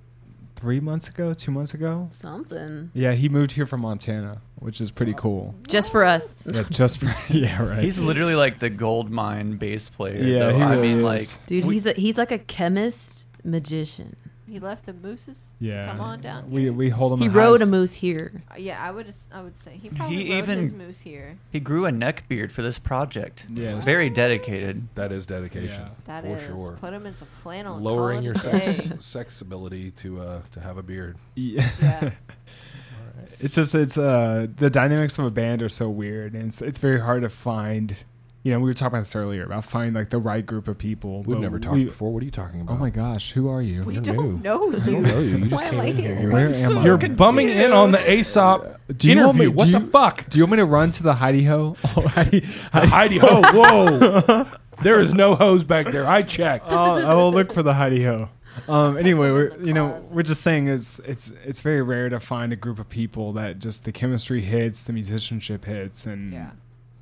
three 0.65 0.81
months 0.81 1.09
ago, 1.11 1.35
two 1.35 1.51
months 1.51 1.75
ago. 1.75 2.09
Something. 2.11 2.91
Yeah, 2.95 3.13
he 3.13 3.29
moved 3.29 3.53
here 3.53 3.67
from 3.67 3.83
Montana, 3.83 4.41
which 4.57 4.81
is 4.81 4.91
pretty 4.91 5.13
cool. 5.13 5.55
Just 5.69 5.93
for 5.93 6.07
us. 6.07 6.43
Yeah, 6.51 6.63
just 6.71 6.97
for 7.01 7.15
yeah, 7.31 7.63
right. 7.63 7.83
He's 7.83 8.01
literally 8.01 8.35
like 8.35 8.61
the 8.61 8.71
gold 8.71 9.11
mine 9.11 9.59
bass 9.59 9.91
player. 9.91 10.23
Yeah, 10.23 10.39
though. 10.49 10.57
he 10.57 10.63
I 10.63 10.71
really 10.71 10.83
mean, 10.89 10.97
is. 11.01 11.03
like, 11.05 11.47
Dude, 11.47 11.67
we- 11.67 11.75
he's 11.75 11.85
a, 11.85 11.93
he's 11.93 12.17
like 12.17 12.33
a 12.33 12.39
chemist 12.39 13.29
magician. 13.45 14.17
He 14.47 14.59
left 14.61 14.85
the 14.87 14.93
mooses. 14.93 15.39
Yeah. 15.59 15.83
To 15.87 15.89
come 15.93 16.01
on 16.01 16.21
down. 16.21 16.51
We 16.51 16.63
here. 16.65 16.73
we 16.73 16.91
hold 16.91 17.13
them. 17.13 17.21
He 17.21 17.27
in 17.27 17.33
rode 17.33 17.63
a 17.63 17.67
moose 17.67 17.95
here. 17.95 18.33
Uh, 18.51 18.57
yeah, 18.59 18.79
I 18.83 18.91
would. 18.91 19.13
I 19.33 19.41
would 19.43 19.57
say 19.59 19.79
he 19.81 19.89
probably 19.89 20.25
He 20.25 20.33
rode 20.35 20.49
his 20.49 20.67
even- 20.67 20.79
moose 20.79 21.01
here. 21.01 21.39
He 21.51 21.61
grew 21.61 21.87
a 21.87 21.93
neck 21.93 22.25
beard 22.29 22.53
for 22.53 22.61
this 22.63 22.79
project. 22.79 23.47
Yes. 23.49 23.85
Very 23.85 24.11
dedicated. 24.11 24.89
That 24.97 25.13
is 25.13 25.25
dedication. 25.27 25.81
Yeah. 25.81 25.89
That 26.05 26.25
for 26.25 26.37
is. 26.37 26.47
sure. 26.47 26.79
Put 26.81 26.93
him 26.93 27.07
in 27.07 27.17
some 27.17 27.29
flannel. 27.43 27.77
and 27.77 27.85
Lowering 27.85 28.17
call 28.19 28.25
your 28.25 28.35
a 28.35 28.61
day. 28.61 28.73
sex 28.75 29.07
sex 29.07 29.41
ability 29.41 29.93
to 29.93 30.21
uh 30.21 30.41
to 30.53 30.61
have 30.61 30.77
a 30.77 30.83
beard. 30.83 31.17
Yeah. 31.35 31.67
Yeah. 31.81 32.11
it's 33.41 33.55
just 33.55 33.75
it's 33.75 33.97
uh 33.97 34.47
the 34.57 34.69
dynamics 34.71 35.19
of 35.19 35.25
a 35.25 35.31
band 35.31 35.63
are 35.63 35.69
so 35.69 35.89
weird 35.89 36.35
and 36.35 36.49
it's 36.49 36.61
it's 36.61 36.79
very 36.79 37.01
hard 37.01 37.23
to 37.23 37.29
find 37.29 37.97
you 38.45 38.53
know 38.53 38.59
we 38.61 38.69
were 38.71 38.75
talking 38.75 38.95
about 38.95 39.01
this 39.01 39.17
earlier 39.17 39.43
about 39.45 39.65
finding 39.65 39.95
like 39.95 40.11
the 40.11 40.19
right 40.21 40.45
group 40.47 40.69
of 40.69 40.79
people 40.79 41.23
We've 41.25 41.39
never 41.41 41.59
talked 41.59 41.77
we- 41.77 41.85
before. 41.87 42.13
What 42.13 42.23
are 42.23 42.27
you 42.27 42.31
talking 42.31 42.61
about? 42.61 42.75
oh 42.75 42.77
my 42.79 42.91
gosh 42.91 43.33
who 43.33 43.49
are 43.49 43.61
you 43.63 43.83
we 43.85 43.95
You're 43.95 44.03
don't 44.03 44.17
new. 44.17 44.39
know 44.39 44.71
I 44.73 44.77
you. 44.77 44.93
don't 44.93 45.03
know 45.03 45.19
you. 45.21 45.37
You 45.39 45.49
just 45.49 45.65
Why 45.65 45.71
came 45.71 45.81
am 45.81 45.85
I 45.87 45.89
in 45.89 45.97
here? 45.97 46.15
here. 46.15 46.31
Where 46.33 46.51
You're, 46.55 46.71
am 46.71 46.79
I? 46.79 46.85
you're 46.85 46.99
bumming 46.99 47.49
in 47.49 47.73
on 47.73 47.91
the 47.91 48.13
Aesop 48.13 48.81
do 48.97 49.09
you 49.11 49.17
want 49.17 49.37
interview. 49.37 49.51
me, 49.51 49.57
what 49.57 49.65
do 49.67 49.73
the 49.73 49.81
fuck? 49.91 50.29
do 50.29 50.39
you 50.39 50.45
want 50.45 50.53
me 50.53 50.57
to 50.59 50.65
run 50.67 50.93
to 50.93 51.03
the 51.03 51.15
Heidi 51.15 51.45
Ho 51.45 51.75
oh, 51.97 52.01
Heidi, 52.09 52.41
Heidi 52.73 52.87
Heidi 52.89 53.19
ho! 53.19 53.41
Whoa! 53.53 54.47
there 54.83 55.01
is 55.01 55.15
no 55.15 55.35
hose 55.35 55.65
back 55.65 55.87
there. 55.87 56.07
I 56.07 56.21
checked. 56.23 56.71
I'll, 56.71 57.07
I 57.07 57.15
will 57.15 57.33
look 57.33 57.53
for 57.53 57.63
the 57.63 57.73
Heidi 57.75 58.03
Ho. 58.05 58.29
Um, 58.69 58.97
anyway, 58.99 59.31
we're 59.31 59.57
you 59.63 59.73
know 59.73 60.07
we're 60.13 60.23
just 60.23 60.43
saying 60.43 60.67
is 60.69 61.01
it's 61.07 61.33
it's 61.45 61.61
very 61.61 61.81
rare 61.83 62.09
to 62.09 62.21
find 62.21 62.53
a 62.53 62.57
group 62.57 62.79
of 62.79 62.89
people 62.89 63.33
that 63.33 63.59
just 63.59 63.85
the 63.85 63.91
chemistry 63.93 64.43
hits, 64.43 64.85
the 64.85 64.93
musicianship 64.93 65.65
hits, 65.65 66.07
and 66.07 66.33
Yeah. 66.33 66.51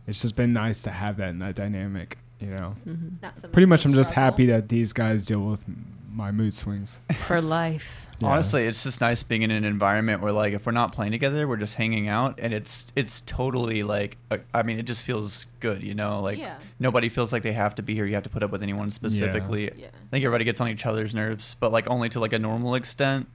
It's 0.06 0.20
just 0.22 0.36
been 0.36 0.52
nice 0.52 0.82
to 0.82 0.90
have 0.90 1.16
that 1.18 1.30
in 1.30 1.38
that 1.40 1.54
dynamic. 1.54 2.18
You 2.40 2.48
know, 2.48 2.74
mm-hmm. 2.86 3.08
Not 3.22 3.38
so 3.40 3.48
pretty 3.48 3.66
much 3.66 3.80
much 3.80 3.86
I'm 3.86 3.94
just 3.94 4.10
struggle. 4.10 4.30
happy 4.32 4.46
that 4.46 4.68
these 4.68 4.92
guys 4.92 5.24
deal 5.24 5.40
with 5.42 5.64
my 6.10 6.32
mood 6.32 6.54
swings. 6.54 7.00
For 7.26 7.40
life. 7.40 8.06
Yeah. 8.22 8.28
Honestly, 8.28 8.66
it's 8.66 8.84
just 8.84 9.00
nice 9.00 9.24
being 9.24 9.42
in 9.42 9.50
an 9.50 9.64
environment 9.64 10.22
where, 10.22 10.30
like, 10.30 10.52
if 10.52 10.64
we're 10.64 10.70
not 10.70 10.92
playing 10.92 11.10
together, 11.10 11.48
we're 11.48 11.56
just 11.56 11.74
hanging 11.74 12.06
out, 12.06 12.38
and 12.40 12.54
it's 12.54 12.92
it's 12.94 13.20
totally 13.22 13.82
like, 13.82 14.16
I 14.54 14.62
mean, 14.62 14.78
it 14.78 14.84
just 14.84 15.02
feels 15.02 15.46
good, 15.58 15.82
you 15.82 15.96
know. 15.96 16.20
Like 16.20 16.38
Yeah. 16.38 16.54
nobody 16.78 17.08
feels 17.08 17.32
like 17.32 17.42
they 17.42 17.52
have 17.52 17.74
to 17.76 17.82
be 17.82 17.94
here. 17.96 18.06
You 18.06 18.14
have 18.14 18.22
to 18.22 18.30
put 18.30 18.44
up 18.44 18.52
with 18.52 18.62
anyone 18.62 18.92
specifically. 18.92 19.72
Yeah. 19.76 19.86
I 19.88 20.10
think 20.12 20.24
everybody 20.24 20.44
gets 20.44 20.60
on 20.60 20.68
each 20.68 20.86
other's 20.86 21.16
nerves, 21.16 21.56
but 21.58 21.72
like 21.72 21.90
only 21.90 22.08
to 22.10 22.20
like 22.20 22.32
a 22.32 22.38
normal 22.38 22.76
extent. 22.76 23.26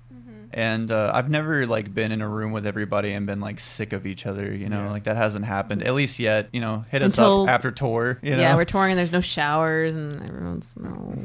And 0.54 0.90
uh, 0.92 1.12
I've 1.14 1.30
never 1.30 1.66
like 1.66 1.94
been 1.94 2.12
in 2.12 2.22
a 2.22 2.28
room 2.30 2.52
with 2.54 2.66
everybody 2.66 3.12
and 3.12 3.26
been 3.28 3.42
like 3.42 3.60
sick 3.60 3.92
of 3.94 4.06
each 4.06 4.26
other. 4.26 4.54
You 4.54 4.70
know, 4.70 4.84
Yeah. 4.86 4.92
like 4.92 5.04
that 5.04 5.18
hasn't 5.18 5.46
happened 5.46 5.84
at 5.84 5.94
least 5.94 6.20
yet. 6.20 6.48
You 6.54 6.62
know, 6.62 6.86
hit 6.90 7.02
us 7.02 7.18
Until- 7.18 7.44
up 7.44 7.50
after 7.50 7.72
tour. 7.72 8.18
You 8.22 8.32
know? 8.32 8.38
Yeah, 8.42 8.56
we're 8.56 8.66
touring 8.66 8.92
and 8.92 8.98
there's 9.00 9.12
no 9.12 9.22
showers 9.22 9.94
and 9.96 10.22
everyone 10.24 10.62
smells. 10.62 11.18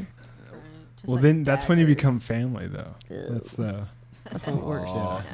Just 0.96 1.06
well, 1.08 1.14
like 1.16 1.22
then 1.22 1.42
that's 1.44 1.68
when 1.68 1.78
you 1.78 1.86
become 1.86 2.20
family, 2.20 2.66
though. 2.68 2.94
That's 3.08 3.56
the 3.56 3.86
That's 4.30 4.44
the 4.44 4.54
worst. 4.56 4.96
Aw, 4.96 5.24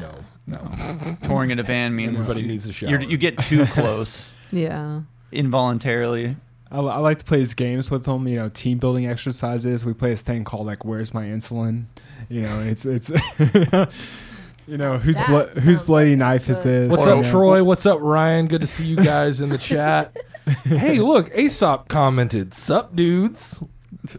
no, 0.46 0.58
no. 0.58 1.16
touring 1.22 1.50
in 1.50 1.58
a 1.58 1.64
band 1.64 1.94
means 1.96 2.16
Everybody 2.18 2.46
needs 2.46 2.66
a 2.66 2.72
shower. 2.72 2.90
you're, 3.00 3.18
get 3.18 3.38
too 3.38 3.64
close 3.72 4.32
Yeah. 4.50 5.02
involuntarily. 5.32 6.36
I, 6.70 6.78
I 6.80 6.98
like 6.98 7.18
to 7.20 7.24
play 7.24 7.38
these 7.38 7.54
games 7.54 7.90
with 7.90 8.04
them. 8.04 8.28
You 8.28 8.36
know, 8.36 8.48
team 8.50 8.78
building 8.78 9.06
exercises. 9.06 9.84
We 9.86 9.94
play 9.94 10.10
this 10.10 10.22
thing 10.22 10.44
called 10.44 10.66
like 10.66 10.84
"Where's 10.84 11.14
my 11.14 11.24
insulin?" 11.24 11.84
You 12.28 12.42
know, 12.42 12.60
it's 12.60 12.84
it's. 12.84 13.10
you 14.66 14.76
know, 14.76 14.98
whose 14.98 15.16
That 15.16 15.28
blo- 15.28 15.46
whose 15.62 15.82
bloody 15.82 16.10
like 16.10 16.18
knife 16.18 16.48
is 16.50 16.60
this? 16.60 16.88
What's 16.88 17.02
Or- 17.02 17.10
up, 17.10 17.16
You 17.18 17.22
know? 17.22 17.30
Troy? 17.30 17.64
What's 17.64 17.86
up, 17.86 17.98
Ryan? 18.00 18.46
Good 18.48 18.60
to 18.60 18.66
see 18.66 18.84
you 18.84 18.96
guys 18.96 19.40
in 19.40 19.48
the 19.48 19.58
chat. 19.58 20.16
hey, 20.64 20.98
look, 20.98 21.30
Aesop 21.34 21.88
commented, 21.88 22.54
"Sup, 22.54 22.94
dudes." 22.94 23.62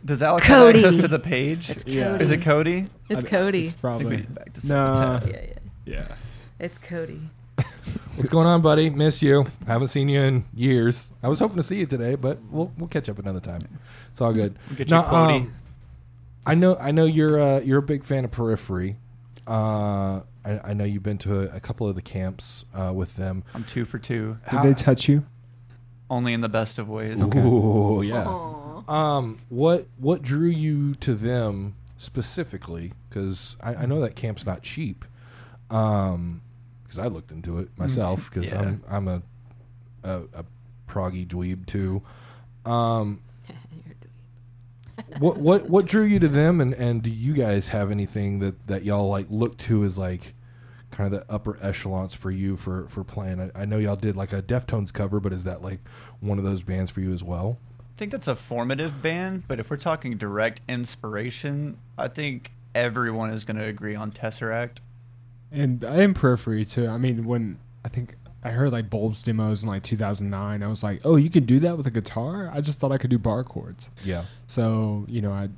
Does 0.05 0.21
Alex 0.21 0.45
Cody. 0.45 0.79
have 0.81 0.87
access 0.87 1.01
to 1.01 1.07
the 1.07 1.17
page? 1.19 1.69
It's 1.69 1.85
Yeah. 1.87 2.05
Cody. 2.11 2.23
Is 2.23 2.31
it 2.31 2.41
Cody? 2.41 2.85
It's 3.09 3.23
Cody. 3.29 3.63
It's 3.65 3.73
I 3.73 3.73
think 3.73 3.81
probably 3.81 4.15
we 4.17 4.21
back 4.23 4.53
this 4.53 4.69
up 4.69 4.95
a 4.95 4.99
Nah. 4.99 5.19
yeah, 5.31 5.41
yeah. 5.45 5.53
yeah. 5.85 6.15
It's 6.59 6.77
Cody. 6.77 7.21
What's 8.15 8.29
going 8.29 8.47
on, 8.47 8.61
buddy? 8.61 8.89
Miss 8.89 9.23
you. 9.23 9.45
Haven't 9.65 9.87
seen 9.87 10.09
you 10.09 10.21
in 10.21 10.45
years. 10.53 11.09
I 11.23 11.27
was 11.29 11.39
hoping 11.39 11.57
to 11.57 11.63
see 11.63 11.77
you 11.77 11.85
today, 11.85 12.15
but 12.15 12.37
we'll 12.51 12.71
we'll 12.77 12.87
catch 12.89 13.07
up 13.09 13.17
another 13.17 13.39
time. 13.39 13.61
It's 14.11 14.19
all 14.21 14.33
good. 14.33 14.57
We'll 14.67 14.77
get 14.77 14.89
you 14.89 14.95
Now, 14.95 15.03
Cody. 15.03 15.33
um, 15.35 15.53
I 16.45 16.55
know 16.55 16.75
I 16.77 16.91
know 16.91 17.05
you're 17.05 17.39
uh, 17.39 17.59
you're 17.61 17.79
a 17.79 17.83
big 17.83 18.03
fan 18.03 18.25
of 18.25 18.31
Periphery. 18.31 18.97
Uh, 19.47 20.21
I, 20.45 20.59
I 20.63 20.73
know 20.73 20.83
you've 20.83 21.03
been 21.03 21.17
to 21.19 21.41
a, 21.51 21.57
a 21.57 21.59
couple 21.59 21.87
of 21.87 21.95
the 21.95 22.01
camps 22.01 22.65
uh, 22.73 22.91
with 22.93 23.15
them. 23.15 23.43
I'm 23.53 23.63
two 23.63 23.85
for 23.85 23.97
two. 23.99 24.37
Did 24.45 24.49
How- 24.49 24.63
they 24.63 24.73
touch 24.73 25.07
you? 25.09 25.25
Only 26.11 26.33
in 26.33 26.41
the 26.41 26.49
best 26.49 26.79
of 26.79 26.89
ways. 26.89 27.21
Ooh, 27.21 28.01
yeah. 28.03 28.25
Aw. 28.27 28.91
Um, 28.91 29.39
what 29.49 29.85
what 29.97 30.23
drew 30.23 30.47
you 30.49 30.95
to 30.95 31.13
them 31.13 31.75
specifically? 31.97 32.93
Because 33.07 33.55
I, 33.61 33.75
I 33.75 33.85
know 33.85 33.99
that 34.01 34.15
camp's 34.15 34.43
not 34.45 34.63
cheap. 34.63 35.05
Um, 35.69 36.41
because 36.83 36.97
I 36.97 37.05
looked 37.05 37.31
into 37.31 37.59
it 37.59 37.69
myself. 37.77 38.31
Because 38.33 38.51
Yeah. 38.51 38.59
I'm 38.61 38.83
I'm 38.89 39.07
a, 39.07 39.21
a 40.03 40.21
a 40.33 40.45
proggy 40.87 41.27
dweeb 41.27 41.67
too. 41.67 42.01
Um, 42.65 43.21
what 45.17 45.37
what 45.37 45.69
what 45.69 45.85
drew 45.85 46.03
you 46.03 46.19
to 46.19 46.27
them, 46.27 46.61
and 46.61 46.73
and 46.73 47.01
do 47.01 47.09
you 47.09 47.33
guys 47.33 47.69
have 47.69 47.91
anything 47.91 48.39
that 48.39 48.67
that 48.67 48.83
y'all 48.83 49.09
like 49.09 49.27
look 49.29 49.57
to 49.59 49.83
as 49.83 49.97
like 49.97 50.35
kind 50.91 51.13
of 51.13 51.19
the 51.19 51.33
upper 51.33 51.57
echelons 51.61 52.13
for 52.13 52.31
you 52.31 52.55
for 52.55 52.87
for 52.89 53.03
playing? 53.03 53.41
I, 53.41 53.61
I 53.61 53.65
know 53.65 53.77
y'all 53.77 53.95
did 53.95 54.15
like 54.15 54.33
a 54.33 54.41
Deftones 54.41 54.93
cover, 54.93 55.19
but 55.19 55.33
is 55.33 55.43
that 55.45 55.61
like 55.61 55.79
one 56.19 56.37
of 56.37 56.43
those 56.43 56.61
bands 56.61 56.91
for 56.91 57.01
you 57.01 57.13
as 57.13 57.23
well? 57.23 57.57
I 57.79 57.97
think 57.97 58.11
that's 58.11 58.27
a 58.27 58.35
formative 58.35 59.01
band, 59.01 59.43
but 59.47 59.59
if 59.59 59.69
we're 59.69 59.77
talking 59.77 60.17
direct 60.17 60.61
inspiration, 60.69 61.77
I 61.97 62.07
think 62.07 62.53
everyone 62.73 63.29
is 63.29 63.43
going 63.43 63.57
to 63.57 63.65
agree 63.65 63.95
on 63.95 64.11
Tesseract. 64.11 64.77
And 65.51 65.83
I 65.83 66.01
am 66.03 66.13
periphery 66.13 66.63
too. 66.63 66.87
I 66.87 66.97
mean, 66.97 67.25
when 67.25 67.59
I 67.83 67.89
think 67.89 68.15
I 68.43 68.51
heard 68.51 68.71
like 68.71 68.89
Bulbs 68.89 69.23
demos 69.23 69.63
in 69.63 69.69
like 69.69 69.83
2009, 69.83 70.63
I 70.63 70.67
was 70.67 70.83
like, 70.83 71.01
oh, 71.03 71.17
you 71.17 71.29
can 71.29 71.45
do 71.45 71.59
that 71.59 71.75
with 71.75 71.85
a 71.87 71.91
guitar. 71.91 72.49
I 72.53 72.61
just 72.61 72.79
thought 72.79 72.91
I 72.91 72.97
could 72.97 73.09
do 73.09 73.19
bar 73.19 73.43
chords. 73.43 73.89
Yeah. 74.03 74.23
So 74.47 75.05
you 75.07 75.21
know, 75.21 75.31
I 75.31 75.49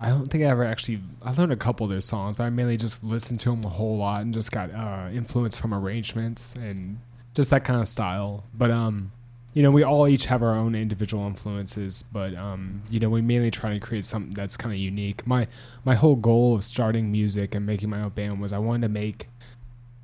I 0.00 0.10
don't 0.10 0.26
think 0.26 0.44
I 0.44 0.48
ever 0.48 0.64
actually 0.64 1.00
I 1.22 1.32
learned 1.32 1.52
a 1.52 1.56
couple 1.56 1.84
of 1.84 1.90
their 1.90 2.00
songs, 2.00 2.36
but 2.36 2.44
I 2.44 2.50
mainly 2.50 2.76
just 2.76 3.02
listened 3.02 3.40
to 3.40 3.50
them 3.50 3.64
a 3.64 3.68
whole 3.68 3.96
lot 3.96 4.22
and 4.22 4.34
just 4.34 4.52
got 4.52 4.72
uh, 4.72 5.08
influence 5.12 5.58
from 5.58 5.72
arrangements 5.72 6.54
and 6.54 6.98
just 7.34 7.50
that 7.50 7.64
kind 7.64 7.80
of 7.80 7.88
style. 7.88 8.44
But 8.52 8.70
um, 8.70 9.12
you 9.54 9.62
know, 9.62 9.70
we 9.70 9.82
all 9.82 10.06
each 10.06 10.26
have 10.26 10.42
our 10.42 10.54
own 10.54 10.74
individual 10.74 11.26
influences, 11.26 12.02
but 12.02 12.34
um, 12.34 12.82
you 12.90 13.00
know, 13.00 13.08
we 13.08 13.22
mainly 13.22 13.50
try 13.50 13.72
to 13.72 13.80
create 13.80 14.04
something 14.04 14.32
that's 14.32 14.56
kind 14.56 14.74
of 14.74 14.78
unique. 14.78 15.26
My 15.26 15.48
my 15.84 15.94
whole 15.94 16.16
goal 16.16 16.54
of 16.54 16.64
starting 16.64 17.10
music 17.10 17.54
and 17.54 17.64
making 17.64 17.88
my 17.88 18.02
own 18.02 18.10
band 18.10 18.40
was 18.40 18.52
I 18.52 18.58
wanted 18.58 18.82
to 18.82 18.92
make 18.92 19.28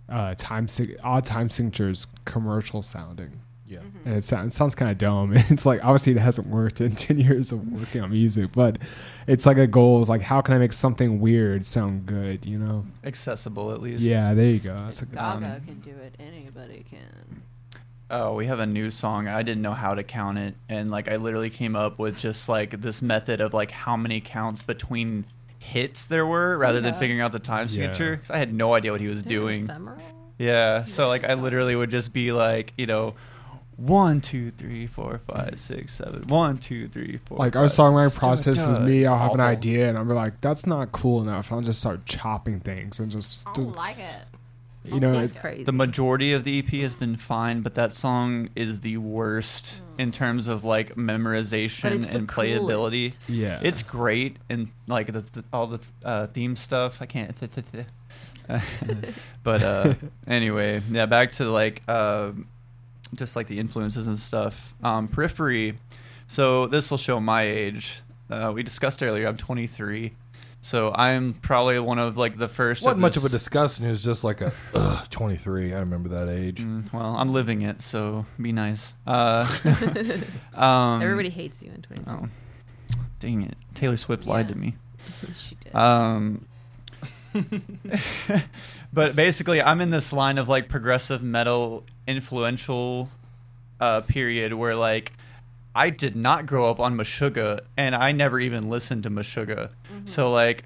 uh, 0.08 0.34
time 0.36 0.68
sig- 0.68 0.98
odd 1.02 1.24
time 1.24 1.50
signatures 1.50 2.06
commercial 2.24 2.82
sounding. 2.82 3.40
Yeah. 3.66 3.80
And 4.04 4.16
it, 4.16 4.24
sounds, 4.24 4.52
it 4.52 4.56
sounds 4.56 4.74
kind 4.74 4.90
of 4.90 4.98
dumb. 4.98 5.34
It's 5.50 5.64
like 5.66 5.82
obviously 5.82 6.12
it 6.12 6.18
hasn't 6.18 6.46
worked 6.48 6.80
in 6.80 6.94
ten 6.96 7.18
years 7.18 7.50
of 7.50 7.66
working 7.72 8.02
on 8.02 8.10
music, 8.10 8.50
but 8.52 8.78
it's 9.26 9.46
like 9.46 9.56
a 9.56 9.66
goal. 9.66 10.00
Is 10.02 10.08
like 10.08 10.20
how 10.22 10.40
can 10.42 10.54
I 10.54 10.58
make 10.58 10.72
something 10.72 11.20
weird 11.20 11.64
sound 11.64 12.06
good? 12.06 12.44
You 12.46 12.58
know? 12.58 12.86
Accessible, 13.02 13.72
at 13.72 13.80
least. 13.80 14.02
Yeah, 14.02 14.34
there 14.34 14.50
you 14.50 14.60
go. 14.60 14.76
That's 14.76 15.02
a 15.02 15.06
good 15.06 15.14
Gaga 15.16 15.46
one. 15.46 15.60
can 15.62 15.80
do 15.80 15.90
it. 15.98 16.14
Anybody 16.18 16.84
can. 16.88 17.42
Oh, 18.10 18.34
we 18.34 18.46
have 18.46 18.60
a 18.60 18.66
new 18.66 18.90
song. 18.90 19.26
I 19.28 19.42
didn't 19.42 19.62
know 19.62 19.72
how 19.72 19.94
to 19.94 20.04
count 20.04 20.36
it, 20.38 20.54
and 20.68 20.90
like 20.90 21.08
I 21.08 21.16
literally 21.16 21.50
came 21.50 21.74
up 21.74 21.98
with 21.98 22.18
just 22.18 22.48
like 22.48 22.82
this 22.82 23.00
method 23.00 23.40
of 23.40 23.54
like 23.54 23.70
how 23.70 23.96
many 23.96 24.20
counts 24.20 24.62
between 24.62 25.24
hits 25.64 26.04
there 26.04 26.26
were, 26.26 26.56
rather 26.58 26.80
than 26.80 26.94
figuring 26.94 27.20
out 27.20 27.32
the 27.32 27.38
time 27.38 27.66
Yeah. 27.68 27.72
signature. 27.72 28.16
'cause 28.18 28.30
I 28.30 28.38
had 28.38 28.52
no 28.52 28.74
idea 28.74 28.92
what 28.92 29.00
he 29.00 29.08
was 29.08 29.22
doing. 29.22 29.64
Ephemeral? 29.64 29.98
Yeah, 30.38 30.84
so 30.84 31.08
like 31.08 31.24
I 31.24 31.34
literally 31.34 31.74
would 31.76 31.90
just 31.90 32.12
be 32.12 32.32
like, 32.32 32.72
you 32.76 32.86
know, 32.86 33.14
one, 33.76 34.20
two, 34.20 34.50
three, 34.52 34.86
four, 34.86 35.20
five, 35.28 35.54
six, 35.58 35.94
seven. 35.94 36.24
One, 36.28 36.56
two, 36.58 36.86
three, 36.88 37.18
four. 37.24 37.38
Like 37.38 37.56
our 37.56 37.64
songwriting 37.64 38.10
six, 38.10 38.18
process 38.18 38.58
is 38.68 38.78
me. 38.78 39.04
I'll 39.06 39.18
have 39.18 39.34
an 39.34 39.40
idea 39.40 39.88
and 39.88 39.98
I'll 39.98 40.04
be 40.04 40.12
like, 40.12 40.40
"That's 40.40 40.64
not 40.66 40.92
cool 40.92 41.22
enough." 41.22 41.50
I'll 41.50 41.60
just 41.60 41.80
start 41.80 42.06
chopping 42.06 42.60
things 42.60 43.00
and 43.00 43.10
just, 43.10 43.48
I 43.48 43.52
don't 43.54 43.74
like 43.74 43.98
it. 43.98 44.26
You 44.84 45.00
know, 45.00 45.12
That's 45.12 45.34
it, 45.34 45.38
crazy. 45.38 45.64
The 45.64 45.72
majority 45.72 46.32
of 46.32 46.44
the 46.44 46.58
EP 46.58 46.68
has 46.82 46.94
been 46.94 47.16
fine, 47.16 47.62
but 47.62 47.74
that 47.74 47.92
song 47.92 48.50
is 48.54 48.80
the 48.80 48.98
worst 48.98 49.80
in 49.98 50.12
terms 50.12 50.46
of 50.46 50.64
like. 50.64 50.94
Memorization 50.94 52.08
and 52.14 52.28
playability. 52.28 53.16
coolest. 53.16 53.18
yeah, 53.28 53.60
It's 53.62 53.82
great 53.82 54.36
and 54.48 54.68
like 54.86 55.12
the, 55.12 55.20
the 55.20 55.44
all 55.52 55.66
the 55.66 55.80
uh, 56.04 56.26
theme 56.28 56.56
stuff. 56.56 56.98
I 57.00 57.06
can't. 57.06 57.34
but 59.42 59.62
uh, 59.62 59.94
anyway, 60.26 60.82
yeah. 60.90 61.06
Back 61.06 61.32
to 61.32 61.44
like 61.46 61.82
uh, 61.88 62.32
just 63.14 63.36
like 63.36 63.46
the 63.46 63.58
influences 63.58 64.06
and 64.06 64.18
stuff. 64.18 64.74
Um, 64.82 65.08
Periphery. 65.08 65.78
So 66.26 66.66
this 66.66 66.90
will 66.90 66.98
show 66.98 67.20
my 67.20 67.42
age. 67.42 68.02
Uh, 68.30 68.52
we 68.54 68.62
discussed 68.62 69.02
earlier. 69.02 69.28
I'm 69.28 69.36
23. 69.36 70.14
So 70.64 70.94
I'm 70.94 71.34
probably 71.34 71.78
one 71.78 71.98
of 71.98 72.16
like 72.16 72.38
the 72.38 72.48
first. 72.48 72.84
wasn't 72.84 73.02
much 73.02 73.18
of 73.18 73.24
a 73.26 73.28
this- 73.28 73.42
discussion. 73.42 73.84
It 73.84 73.90
was 73.90 74.02
just 74.02 74.24
like 74.24 74.40
a 74.40 74.50
ugh, 74.74 75.06
23. 75.10 75.74
I 75.74 75.80
remember 75.80 76.08
that 76.08 76.30
age. 76.30 76.56
Mm, 76.56 76.90
well, 76.90 77.14
I'm 77.18 77.34
living 77.34 77.60
it, 77.60 77.82
so 77.82 78.24
be 78.40 78.50
nice. 78.50 78.94
Uh, 79.06 79.46
um, 80.54 81.02
Everybody 81.02 81.28
hates 81.28 81.60
you 81.60 81.70
in 81.70 81.82
20. 81.82 82.04
Oh, 82.06 82.28
dang 83.20 83.42
it! 83.42 83.56
Taylor 83.74 83.98
Swift 83.98 84.26
lied 84.26 84.48
to 84.48 84.54
me. 84.54 84.76
She 85.34 85.54
did. 85.56 85.74
Um, 85.74 86.46
but 88.90 89.14
basically, 89.14 89.60
I'm 89.60 89.82
in 89.82 89.90
this 89.90 90.14
line 90.14 90.38
of 90.38 90.48
like 90.48 90.70
progressive 90.70 91.22
metal 91.22 91.84
influential 92.06 93.10
uh, 93.80 94.00
period 94.00 94.54
where 94.54 94.74
like 94.74 95.12
I 95.74 95.90
did 95.90 96.14
not 96.14 96.46
grow 96.46 96.70
up 96.70 96.78
on 96.78 96.96
Meshuggah, 96.96 97.60
and 97.76 97.94
I 97.94 98.12
never 98.12 98.38
even 98.40 98.70
listened 98.70 99.02
to 99.02 99.10
Meshuggah. 99.10 99.70
So 100.04 100.30
like, 100.30 100.64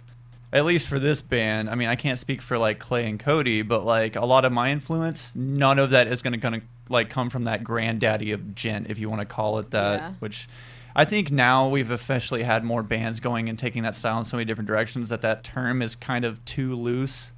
at 0.52 0.64
least 0.64 0.86
for 0.88 0.98
this 0.98 1.20
band, 1.22 1.68
I 1.68 1.74
mean, 1.74 1.88
I 1.88 1.96
can't 1.96 2.18
speak 2.18 2.40
for 2.42 2.58
like 2.58 2.78
Clay 2.78 3.08
and 3.08 3.18
Cody, 3.20 3.62
but 3.62 3.84
like 3.84 4.16
a 4.16 4.24
lot 4.24 4.44
of 4.44 4.52
my 4.52 4.70
influence, 4.70 5.32
none 5.34 5.78
of 5.78 5.90
that 5.90 6.06
is 6.06 6.22
gonna 6.22 6.36
gonna 6.38 6.62
like 6.88 7.10
come 7.10 7.30
from 7.30 7.44
that 7.44 7.62
granddaddy 7.62 8.32
of 8.32 8.54
djent, 8.54 8.88
if 8.88 8.98
you 8.98 9.10
want 9.10 9.20
to 9.20 9.26
call 9.26 9.58
it 9.58 9.70
that. 9.70 10.00
Yeah. 10.00 10.12
Which 10.20 10.48
I 10.96 11.04
think 11.04 11.30
now 11.30 11.68
we've 11.68 11.90
officially 11.90 12.42
had 12.42 12.64
more 12.64 12.82
bands 12.82 13.20
going 13.20 13.48
and 13.48 13.58
taking 13.58 13.82
that 13.84 13.94
style 13.94 14.18
in 14.18 14.24
so 14.24 14.36
many 14.36 14.46
different 14.46 14.68
directions 14.68 15.10
that 15.10 15.22
that 15.22 15.44
term 15.44 15.82
is 15.82 15.94
kind 15.94 16.24
of 16.24 16.44
too 16.44 16.74
loose. 16.74 17.32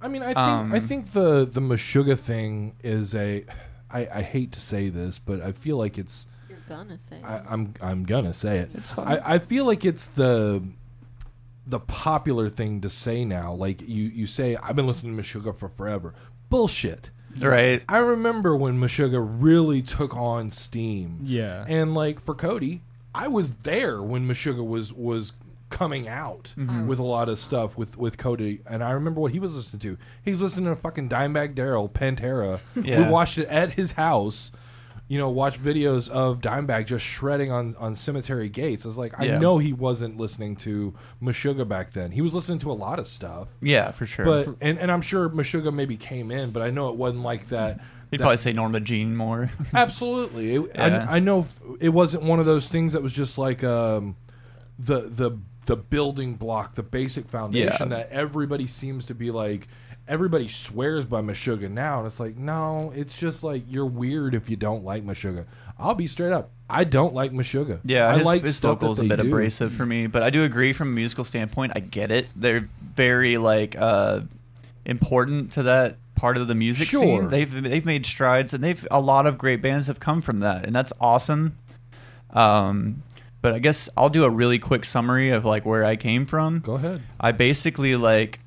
I 0.00 0.08
mean, 0.08 0.22
I 0.22 0.26
think 0.26 0.38
Um, 0.38 0.72
I 0.72 0.80
think 0.80 1.12
the 1.12 1.46
the 1.50 1.60
Meshuggah 1.60 2.18
thing 2.18 2.74
is 2.82 3.14
a. 3.14 3.44
I, 3.90 4.08
I 4.12 4.22
hate 4.22 4.50
to 4.52 4.60
say 4.60 4.88
this, 4.88 5.18
but 5.18 5.40
I 5.40 5.52
feel 5.52 5.76
like 5.76 5.96
it's. 5.98 6.26
You're 6.48 6.58
gonna 6.66 6.98
say. 6.98 7.20
I, 7.22 7.40
I'm 7.48 7.74
I'm 7.80 8.04
gonna 8.04 8.34
say 8.34 8.58
it. 8.58 8.70
It's 8.74 8.90
fine. 8.90 9.06
I, 9.06 9.34
I 9.34 9.38
feel 9.38 9.64
like 9.64 9.84
it's 9.84 10.06
the 10.06 10.62
the 11.66 11.80
popular 11.80 12.48
thing 12.48 12.80
to 12.82 12.88
say 12.90 13.24
now. 13.24 13.52
Like 13.52 13.82
you 13.82 14.04
you 14.04 14.26
say, 14.26 14.56
I've 14.56 14.76
been 14.76 14.86
listening 14.86 15.16
to 15.16 15.22
Meshuggah 15.22 15.56
for 15.56 15.68
forever. 15.68 16.14
Bullshit. 16.48 17.10
Right. 17.38 17.82
I 17.88 17.98
remember 17.98 18.56
when 18.56 18.78
Meshuggah 18.80 19.22
really 19.40 19.82
took 19.82 20.16
on 20.16 20.50
steam. 20.50 21.18
Yeah. 21.22 21.64
And 21.68 21.94
like 21.94 22.20
for 22.20 22.34
Cody, 22.34 22.82
I 23.14 23.28
was 23.28 23.54
there 23.62 24.00
when 24.02 24.26
Meshuggah 24.26 24.66
was 24.66 24.92
was 24.92 25.32
coming 25.68 26.06
out 26.08 26.54
Mm-hmm. 26.56 26.86
with 26.86 27.00
a 27.00 27.02
lot 27.02 27.28
of 27.28 27.38
stuff 27.40 27.76
with 27.76 27.96
with 27.98 28.16
Cody, 28.16 28.60
and 28.66 28.82
I 28.84 28.92
remember 28.92 29.20
what 29.20 29.32
he 29.32 29.40
was 29.40 29.56
listening 29.56 29.80
to. 29.80 29.98
He's 30.22 30.40
listening 30.40 30.66
to 30.66 30.76
fucking 30.76 31.08
Dimebag 31.08 31.54
Darrell 31.56 31.88
Pantera. 31.88 32.60
Yeah. 32.80 33.04
We 33.06 33.12
watched 33.12 33.36
it 33.38 33.48
at 33.48 33.72
his 33.72 33.92
house. 33.92 34.52
You 35.08 35.18
know, 35.18 35.28
watch 35.30 35.62
videos 35.62 36.08
of 36.08 36.40
Dimebag 36.40 36.86
just 36.86 37.04
shredding 37.04 37.50
on 37.52 37.76
on 37.78 37.94
cemetery 37.94 38.48
gates. 38.48 38.84
I 38.84 38.88
was 38.88 38.98
like, 38.98 39.20
I 39.20 39.26
Yeah. 39.26 39.38
know 39.38 39.58
he 39.58 39.72
wasn't 39.72 40.16
listening 40.16 40.56
to 40.56 40.94
Meshuggah 41.22 41.68
back 41.68 41.92
then. 41.92 42.10
He 42.10 42.20
was 42.20 42.34
listening 42.34 42.58
to 42.60 42.72
a 42.72 42.74
lot 42.74 42.98
of 42.98 43.06
stuff. 43.06 43.46
Yeah, 43.62 43.92
for 43.92 44.04
sure. 44.04 44.24
But 44.24 44.56
and, 44.60 44.78
and 44.80 44.90
I'm 44.90 45.02
sure 45.02 45.28
Meshuggah 45.28 45.72
maybe 45.72 45.96
came 45.96 46.32
in, 46.32 46.50
but 46.50 46.60
I 46.62 46.70
know 46.70 46.88
it 46.88 46.96
wasn't 46.96 47.22
like 47.22 47.48
that. 47.50 47.78
You'd 48.10 48.18
that- 48.20 48.24
probably 48.24 48.36
say 48.38 48.52
Norma 48.52 48.80
Jean 48.80 49.14
more. 49.16 49.52
Absolutely. 49.72 50.56
It- 50.56 50.70
Yeah. 50.74 51.06
I, 51.08 51.16
I 51.16 51.18
know 51.20 51.46
it 51.80 51.90
wasn't 51.90 52.24
one 52.24 52.40
of 52.40 52.46
those 52.46 52.66
things 52.66 52.92
that 52.92 53.02
was 53.02 53.12
just 53.12 53.38
like 53.38 53.62
um, 53.62 54.16
the 54.78 55.02
the 55.02 55.38
the 55.66 55.76
building 55.76 56.34
block, 56.34 56.74
the 56.74 56.82
basic 56.82 57.28
foundation 57.28 57.90
that 57.90 58.10
everybody 58.10 58.66
seems 58.66 59.04
to 59.06 59.14
be 59.14 59.30
like. 59.30 59.68
Everybody 60.08 60.48
swears 60.48 61.04
by 61.04 61.20
Meshuggah 61.20 61.70
now, 61.70 61.98
and 61.98 62.06
it's 62.06 62.20
like, 62.20 62.36
no, 62.36 62.92
it's 62.94 63.18
just 63.18 63.42
like 63.42 63.64
you're 63.68 63.86
weird 63.86 64.34
if 64.34 64.48
you 64.48 64.56
don't 64.56 64.84
like 64.84 65.04
Meshuggah. 65.04 65.46
I'll 65.78 65.94
be 65.94 66.06
straight 66.06 66.32
up. 66.32 66.50
I 66.70 66.84
don't 66.84 67.12
like 67.14 67.32
Meshuggah. 67.32 67.80
Yeah, 67.84 68.08
I 68.08 68.14
his, 68.18 68.22
like 68.24 68.42
his 68.42 68.58
vocals 68.58 68.98
a 69.00 69.04
bit 69.04 69.20
do. 69.20 69.26
abrasive 69.26 69.72
for 69.72 69.84
me, 69.84 70.06
but 70.06 70.22
I 70.22 70.30
do 70.30 70.44
agree 70.44 70.72
from 70.72 70.88
a 70.88 70.92
musical 70.92 71.24
standpoint. 71.24 71.72
I 71.76 71.80
get 71.80 72.10
it; 72.10 72.26
they're 72.36 72.68
very 72.94 73.36
like 73.36 73.74
uh, 73.78 74.20
important 74.84 75.52
to 75.52 75.64
that 75.64 75.96
part 76.14 76.36
of 76.36 76.48
the 76.48 76.54
music 76.54 76.88
Sure. 76.88 77.00
scene. 77.02 77.28
They've 77.28 77.62
they've 77.62 77.84
made 77.84 78.06
strides, 78.06 78.54
and 78.54 78.62
they've 78.64 78.86
a 78.90 79.00
lot 79.00 79.26
of 79.26 79.36
great 79.38 79.60
bands 79.60 79.86
have 79.88 80.00
come 80.00 80.22
from 80.22 80.40
that, 80.40 80.64
and 80.64 80.74
that's 80.74 80.92
awesome. 81.00 81.56
Um, 82.30 83.02
but 83.42 83.54
I 83.54 83.58
guess 83.58 83.88
I'll 83.96 84.08
do 84.08 84.24
a 84.24 84.30
really 84.30 84.58
quick 84.58 84.84
summary 84.84 85.30
of 85.30 85.44
like 85.44 85.64
where 85.64 85.84
I 85.84 85.96
came 85.96 86.26
from. 86.26 86.60
Go 86.60 86.74
ahead. 86.74 87.02
I 87.20 87.32
basically 87.32 87.96
like 87.96 88.40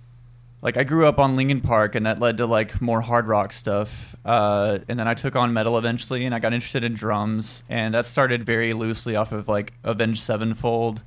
like 0.62 0.78
I 0.78 0.84
grew 0.84 1.08
up 1.08 1.20
on 1.20 1.36
Linkin 1.36 1.62
Park 1.62 1.96
and 1.96 2.06
that 2.06 2.20
led 2.20 2.38
to 2.38 2.46
like 2.46 2.82
more 2.82 3.02
hard 3.02 3.28
rock 3.28 3.54
stuff. 3.54 4.16
Uh, 4.26 4.80
and 4.90 5.00
then 5.00 5.08
I 5.08 5.14
took 5.14 5.36
on 5.36 5.54
metal 5.54 5.78
eventually 5.78 6.26
and 6.26 6.36
I 6.36 6.40
got 6.40 6.54
interested 6.54 6.84
in 6.84 6.94
drums 6.94 7.64
and 7.70 7.94
that 7.94 8.06
started 8.06 8.46
very 8.46 8.74
loosely 8.74 9.16
off 9.16 9.32
of 9.32 9.48
like 9.48 9.74
Avenged 9.84 10.22
Sevenfold. 10.22 11.02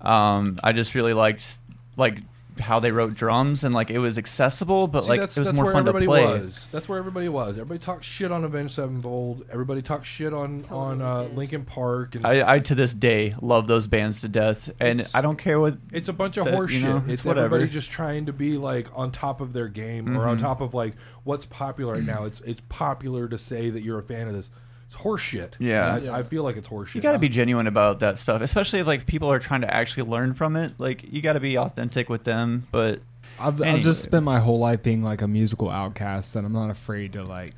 Um, 0.00 0.58
I 0.62 0.72
just 0.72 0.94
really 0.94 1.12
liked 1.12 1.58
like 1.96 2.18
how 2.60 2.78
they 2.80 2.92
wrote 2.92 3.14
drums 3.14 3.64
and 3.64 3.74
like 3.74 3.90
it 3.90 3.98
was 3.98 4.16
accessible 4.16 4.86
but 4.86 5.02
See, 5.02 5.08
like 5.10 5.20
it 5.22 5.36
was 5.36 5.52
more 5.52 5.72
fun 5.72 5.84
to 5.84 5.88
everybody 5.90 6.06
play. 6.06 6.24
was. 6.24 6.68
That's 6.70 6.88
where 6.88 6.98
everybody 6.98 7.28
was. 7.28 7.50
Everybody 7.58 7.78
talks 7.80 8.06
shit 8.06 8.30
on 8.30 8.44
Avenged 8.44 8.74
Sevenfold. 8.74 9.44
Everybody 9.50 9.82
talks 9.82 10.06
shit 10.08 10.32
on 10.32 10.64
on 10.70 11.02
uh, 11.02 11.24
did. 11.24 11.36
Linkin 11.36 11.64
Park. 11.64 12.14
And 12.14 12.26
I, 12.26 12.54
I 12.54 12.58
to 12.60 12.74
this 12.74 12.94
day 12.94 13.32
love 13.40 13.66
those 13.66 13.86
bands 13.86 14.20
to 14.20 14.28
death 14.28 14.70
and 14.80 15.06
I 15.14 15.20
don't 15.20 15.36
care 15.38 15.58
what 15.58 15.78
It's 15.92 16.08
a 16.08 16.12
bunch 16.12 16.36
of 16.36 16.44
that, 16.44 16.54
horse 16.54 16.72
you 16.72 16.80
know, 16.82 16.98
it's 17.06 17.14
it's 17.14 17.24
whatever. 17.24 17.46
everybody 17.46 17.70
just 17.72 17.90
trying 17.90 18.26
to 18.26 18.32
be 18.32 18.56
like 18.56 18.88
on 18.94 19.10
top 19.10 19.40
of 19.40 19.52
their 19.52 19.68
game 19.68 20.16
or 20.16 20.26
on 20.28 20.36
Mm-hmm. 20.36 20.44
top 20.46 20.60
of 20.60 20.74
like 20.74 20.94
what's 21.24 21.46
popular 21.46 21.94
right 21.94 22.02
now. 22.04 22.24
It's 22.24 22.40
it's 22.42 22.60
popular 22.68 23.28
to 23.28 23.38
say 23.38 23.70
that 23.70 23.82
you're 23.82 23.98
a 23.98 24.02
fan 24.02 24.28
of 24.28 24.34
this. 24.34 24.50
It's 24.94 25.02
horse 25.02 25.22
shit. 25.22 25.56
Yeah. 25.58 25.96
And 25.96 26.08
I, 26.08 26.18
I 26.18 26.22
feel 26.22 26.44
like 26.44 26.56
it's 26.56 26.68
horse 26.68 26.90
shit. 26.90 26.96
You 26.96 27.02
got 27.02 27.12
to 27.12 27.18
be 27.18 27.28
genuine 27.28 27.66
about 27.66 27.98
that 27.98 28.16
stuff, 28.16 28.42
especially 28.42 28.78
if 28.78 28.86
like 28.86 29.06
people 29.06 29.30
are 29.32 29.40
trying 29.40 29.62
to 29.62 29.74
actually 29.74 30.08
learn 30.08 30.34
from 30.34 30.54
it. 30.54 30.74
Like 30.78 31.02
you 31.12 31.20
got 31.20 31.32
to 31.32 31.40
be 31.40 31.58
authentic 31.58 32.08
with 32.08 32.22
them. 32.22 32.68
But 32.70 33.00
I've, 33.40 33.60
I've 33.60 33.80
just 33.80 34.02
spent 34.02 34.24
my 34.24 34.38
whole 34.38 34.60
life 34.60 34.84
being 34.84 35.02
like 35.02 35.20
a 35.20 35.26
musical 35.26 35.68
outcast 35.68 36.34
that 36.34 36.44
I'm 36.44 36.52
not 36.52 36.70
afraid 36.70 37.14
to 37.14 37.24
like. 37.24 37.54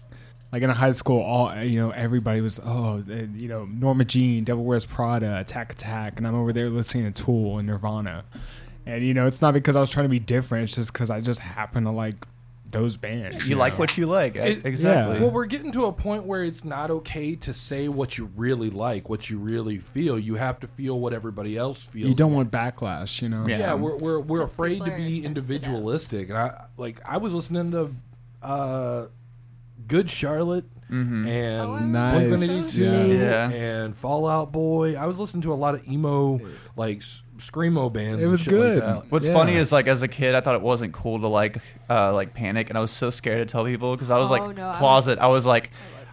Like 0.50 0.62
in 0.62 0.70
a 0.70 0.74
high 0.74 0.92
school, 0.92 1.20
all 1.20 1.62
you 1.62 1.78
know, 1.78 1.90
everybody 1.90 2.40
was 2.40 2.58
oh, 2.64 3.04
uh, 3.06 3.14
you 3.34 3.48
know, 3.48 3.66
Norma 3.66 4.06
Jean, 4.06 4.44
Devil 4.44 4.64
Wears 4.64 4.86
Prada, 4.86 5.38
Attack 5.38 5.72
Attack, 5.72 6.16
and 6.16 6.26
I'm 6.26 6.36
over 6.36 6.54
there 6.54 6.70
listening 6.70 7.12
to 7.12 7.24
Tool 7.24 7.58
and 7.58 7.66
Nirvana, 7.66 8.24
and 8.86 9.04
you 9.04 9.12
know, 9.12 9.26
it's 9.26 9.42
not 9.42 9.52
because 9.52 9.76
I 9.76 9.80
was 9.80 9.90
trying 9.90 10.04
to 10.04 10.08
be 10.08 10.20
different. 10.20 10.64
It's 10.64 10.76
just 10.76 10.92
because 10.92 11.10
I 11.10 11.20
just 11.20 11.40
happen 11.40 11.84
to 11.84 11.90
like 11.90 12.14
those 12.70 12.96
bands. 12.96 13.48
you 13.48 13.56
like 13.56 13.74
know? 13.74 13.78
what 13.80 13.96
you 13.96 14.06
like, 14.06 14.36
It- 14.36 14.66
exactly. 14.66 15.20
Well, 15.20 15.30
we're 15.30 15.46
getting 15.46 15.72
to 15.72 15.86
a 15.86 15.92
point 15.92 16.24
where 16.24 16.44
it's 16.44 16.64
not 16.64 16.90
okay 16.90 17.36
to 17.36 17.54
say 17.54 17.88
what 17.88 18.18
you 18.18 18.30
really 18.36 18.70
like, 18.70 19.08
what 19.08 19.30
you 19.30 19.38
really 19.38 19.78
feel. 19.78 20.18
You 20.18 20.34
have 20.34 20.60
to 20.60 20.66
feel 20.66 20.98
what 20.98 21.12
everybody 21.12 21.56
else 21.56 21.82
feels. 21.82 22.08
You 22.08 22.14
don't 22.14 22.32
want 22.32 22.50
backlash, 22.50 23.22
you 23.22 23.28
know. 23.28 23.46
Yeah. 23.46 23.58
yeah, 23.58 23.74
we're 23.74 23.96
we're, 23.96 24.20
we're 24.20 24.42
afraid 24.42 24.84
to 24.84 24.90
be 24.90 25.24
individualistic, 25.24 26.28
and 26.28 26.38
I 26.38 26.66
like 26.76 27.00
I 27.04 27.18
was 27.18 27.34
listening 27.34 27.70
to 27.72 27.90
uh, 28.42 29.06
Good 29.88 30.10
Charlotte 30.10 30.64
Mhm. 30.90 31.26
and 31.26 31.62
Oh, 31.62 31.72
I 31.74 31.80
Nice. 31.84 32.14
Blink 32.14 32.30
One 32.30 32.42
Eighty 32.42 32.70
Two 32.70 33.14
Yeah. 33.18 33.50
and 33.50 33.96
Fallout 33.96 34.52
Boy. 34.52 34.96
I 34.96 35.06
was 35.06 35.18
listening 35.18 35.42
to 35.42 35.52
a 35.52 35.54
lot 35.54 35.74
of 35.74 35.86
emo 35.88 36.40
like 36.76 37.00
screamo 37.38 37.92
bands. 37.92 38.20
It 38.20 38.22
and 38.22 38.30
was 38.30 38.40
shit 38.40 38.52
like 38.54 38.62
good. 38.62 38.82
that. 38.82 39.02
What's 39.10 39.26
Yeah. 39.26 39.32
funny 39.32 39.54
is 39.56 39.72
like 39.72 39.86
as 39.88 40.02
a 40.02 40.08
kid, 40.08 40.34
I 40.34 40.40
thought 40.40 40.54
it 40.54 40.62
wasn't 40.62 40.92
cool 40.92 41.18
to 41.20 41.26
like 41.28 41.58
uh, 41.90 42.12
like 42.14 42.34
panic, 42.34 42.68
and 42.70 42.78
I 42.78 42.80
was 42.80 42.90
so 42.92 43.10
scared 43.10 43.46
to 43.46 43.50
tell 43.52 43.64
people 43.64 43.94
because 43.94 44.10
I 44.10 44.18
was 44.18 44.28
Oh, 44.28 44.32
like 44.32 44.56
no, 44.56 44.68
I 44.68 44.76
closet. 44.78 45.12
was- 45.12 45.18
I 45.18 45.26
was, 45.26 45.46
like, 45.46 45.70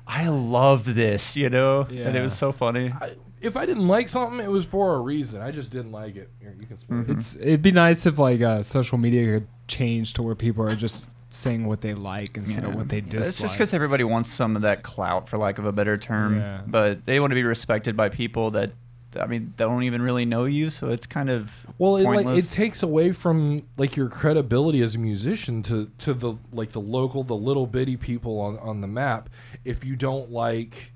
I 0.08 0.28
love 0.28 0.96
this, 0.96 1.38
you 1.38 1.50
know, 1.50 1.82
and 1.90 2.16
it 2.18 2.22
was 2.22 2.34
so 2.34 2.52
funny. 2.52 2.92
I, 3.00 3.12
if 3.42 3.56
I 3.58 3.66
didn't 3.66 3.88
like 3.88 4.10
something, 4.10 4.40
it 4.44 4.50
was 4.50 4.66
for 4.66 4.96
a 4.96 5.00
reason. 5.00 5.42
I 5.42 5.52
just 5.52 5.72
didn't 5.72 5.92
like 5.92 6.16
it. 6.16 6.30
Here, 6.40 6.56
you 6.60 6.66
can 6.66 6.78
spoil 6.78 7.02
it. 7.02 7.10
It's 7.10 7.36
it'd 7.36 7.62
be 7.62 7.72
nice 7.72 8.06
if 8.06 8.18
like 8.20 8.42
uh, 8.42 8.64
social 8.64 8.98
media 8.98 9.26
could 9.40 9.48
change 9.68 10.14
to 10.14 10.24
where 10.24 10.36
people 10.36 10.66
are 10.66 10.76
just 10.76 11.10
saying 11.34 11.66
what 11.66 11.82
they 11.82 11.94
like 11.94 12.38
instead 12.38 12.64
of 12.64 12.76
what 12.76 12.90
they 12.90 13.02
dislike. 13.02 13.28
It's 13.28 13.42
just 13.42 13.56
because 13.56 13.74
everybody 13.74 14.04
wants 14.04 14.30
some 14.30 14.56
of 14.56 14.62
that 14.62 14.84
clout, 14.84 15.28
for 15.28 15.38
lack 15.38 15.58
of 15.58 15.66
a 15.66 15.72
better 15.72 15.98
term. 15.98 16.38
Yeah. 16.38 16.62
But 16.68 17.06
they 17.06 17.20
want 17.20 17.32
to 17.32 17.36
be 17.36 17.44
respected 17.44 17.98
by 17.98 18.10
people 18.10 18.52
that, 18.52 18.72
I 19.20 19.26
mean, 19.26 19.54
they 19.58 19.66
don't 19.66 19.84
even 19.84 20.02
really 20.02 20.26
know 20.26 20.46
you. 20.46 20.70
So 20.70 20.90
it's 20.90 21.08
kind 21.08 21.30
of 21.30 21.66
Well, 21.78 21.98
it, 21.98 22.04
like 22.04 22.28
it 22.38 22.52
takes 22.52 22.84
away 22.84 23.12
from 23.14 23.64
like 23.78 23.96
your 23.96 24.10
credibility 24.10 24.82
as 24.82 24.96
a 24.96 25.00
musician 25.00 25.64
to 25.64 25.92
to 26.00 26.14
the 26.14 26.36
like 26.52 26.72
the 26.72 26.82
local, 26.82 27.24
the 27.24 27.36
little 27.36 27.68
bitty 27.68 27.98
people 27.98 28.40
on 28.40 28.58
on 28.60 28.82
the 28.82 28.88
map. 28.88 29.30
If 29.66 29.84
you 29.84 29.96
don't 29.96 30.32
like 30.32 30.94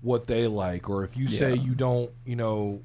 what 0.00 0.26
they 0.26 0.46
like, 0.46 0.88
or 0.88 1.02
if 1.02 1.16
you 1.16 1.28
say 1.28 1.54
you 1.54 1.74
don't, 1.74 2.10
you 2.24 2.36
know, 2.36 2.82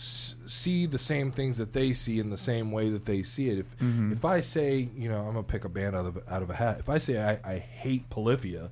s- 0.00 0.34
see 0.46 0.86
the 0.86 0.98
same 0.98 1.30
things 1.30 1.58
that 1.58 1.72
they 1.74 1.92
see 1.92 2.18
in 2.18 2.30
the 2.30 2.36
same 2.38 2.72
way 2.72 2.88
that 2.88 3.04
they 3.04 3.22
see 3.22 3.50
it. 3.50 3.58
If 3.58 3.78
Mhm. 3.78 4.12
if 4.12 4.24
I 4.24 4.40
say, 4.40 4.88
you 4.96 5.08
know, 5.08 5.20
I'm 5.20 5.34
gonna 5.34 5.42
pick 5.42 5.64
a 5.64 5.68
band 5.68 5.94
out 5.94 6.06
of 6.06 6.18
out 6.28 6.42
of 6.42 6.48
a 6.50 6.54
hat. 6.54 6.78
If 6.80 6.88
I 6.88 6.98
say 6.98 7.22
I, 7.22 7.38
I 7.54 7.58
hate 7.58 8.08
Polyphia, 8.10 8.70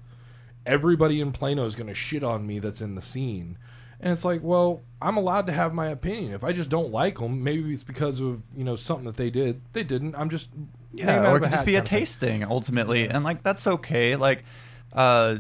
everybody 0.66 1.20
in 1.20 1.32
Plano 1.32 1.64
is 1.66 1.74
gonna 1.74 1.94
shit 1.94 2.22
on 2.24 2.46
me 2.46 2.58
that's 2.58 2.80
in 2.80 2.94
the 2.94 3.02
scene. 3.02 3.58
And 4.00 4.12
it's 4.12 4.24
like, 4.24 4.42
well, 4.44 4.82
I'm 5.02 5.16
allowed 5.16 5.46
to 5.46 5.52
have 5.52 5.74
my 5.74 5.86
opinion. 5.88 6.32
If 6.32 6.44
I 6.44 6.52
just 6.52 6.70
don't 6.70 6.92
like 6.92 7.18
them, 7.18 7.42
maybe 7.42 7.72
it's 7.74 7.82
because 7.84 8.20
of 8.20 8.42
you 8.56 8.64
know 8.64 8.76
something 8.76 9.06
that 9.06 9.16
they 9.16 9.28
did. 9.30 9.60
They 9.72 9.82
didn't. 9.82 10.14
I'm 10.16 10.30
just 10.30 10.48
yeah, 10.94 11.30
or 11.30 11.36
it 11.36 11.40
could 11.40 11.50
just 11.52 11.66
be 11.66 11.74
a 11.74 11.80
of 11.80 11.84
thing. 11.88 11.98
taste 12.00 12.20
thing 12.20 12.44
ultimately, 12.44 13.08
and 13.08 13.22
like 13.24 13.42
that's 13.42 13.66
okay. 13.66 14.16
Like, 14.16 14.44
uh, 14.92 15.38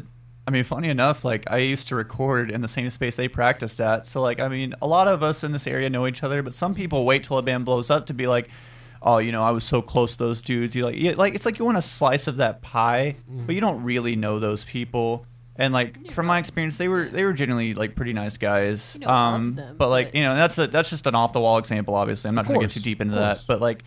I 0.48 0.50
mean, 0.50 0.64
funny 0.64 0.88
enough, 0.88 1.24
like 1.26 1.44
I 1.50 1.58
used 1.58 1.88
to 1.88 1.94
record 1.94 2.50
in 2.50 2.62
the 2.62 2.68
same 2.68 2.88
space 2.88 3.16
they 3.16 3.28
practiced 3.28 3.80
at. 3.82 4.06
So 4.06 4.22
like, 4.22 4.40
I 4.40 4.48
mean, 4.48 4.74
a 4.80 4.86
lot 4.86 5.06
of 5.06 5.22
us 5.22 5.44
in 5.44 5.52
this 5.52 5.66
area 5.66 5.90
know 5.90 6.06
each 6.06 6.22
other, 6.22 6.42
but 6.42 6.54
some 6.54 6.74
people 6.74 7.04
wait 7.04 7.22
till 7.24 7.36
a 7.36 7.42
band 7.42 7.66
blows 7.66 7.90
up 7.90 8.06
to 8.06 8.14
be 8.14 8.26
like. 8.26 8.48
Oh, 9.00 9.18
you 9.18 9.30
know, 9.30 9.44
I 9.44 9.52
was 9.52 9.62
so 9.62 9.80
close 9.80 10.16
to 10.16 10.18
those 10.18 10.42
dudes. 10.42 10.74
You 10.74 10.82
like, 10.84 10.96
you, 10.96 11.12
like 11.12 11.32
it's 11.36 11.46
like 11.46 11.60
you 11.60 11.64
want 11.64 11.78
a 11.78 11.82
slice 11.82 12.26
of 12.26 12.38
that 12.38 12.62
pie, 12.62 13.14
Mm-hmm. 13.30 13.46
but 13.46 13.54
you 13.54 13.60
don't 13.60 13.84
really 13.84 14.16
know 14.16 14.40
those 14.40 14.64
people. 14.64 15.24
And 15.54 15.72
like 15.72 15.96
You 16.02 16.10
from 16.10 16.26
my 16.26 16.40
experience, 16.40 16.78
they 16.78 16.88
were 16.88 17.04
they 17.04 17.22
were 17.22 17.32
genuinely 17.32 17.74
like 17.74 17.94
pretty 17.94 18.12
nice 18.12 18.38
guys. 18.38 18.96
You 18.98 19.06
know 19.06 19.12
of 19.12 19.34
um, 19.34 19.54
them, 19.54 19.76
but 19.78 19.88
like 19.88 20.06
but- 20.08 20.14
you 20.16 20.24
know, 20.24 20.34
that's 20.34 20.58
a 20.58 20.66
that's 20.66 20.90
just 20.90 21.06
an 21.06 21.14
off 21.14 21.32
the 21.32 21.38
wall 21.40 21.58
example. 21.58 21.94
Obviously, 21.94 22.28
I'm 22.28 22.34
not 22.34 22.40
Of 22.40 22.46
trying 22.48 22.58
to 22.60 22.66
get 22.66 22.72
too 22.74 22.80
deep 22.80 23.00
into 23.00 23.14
that. 23.14 23.42
But 23.46 23.60
like, 23.60 23.84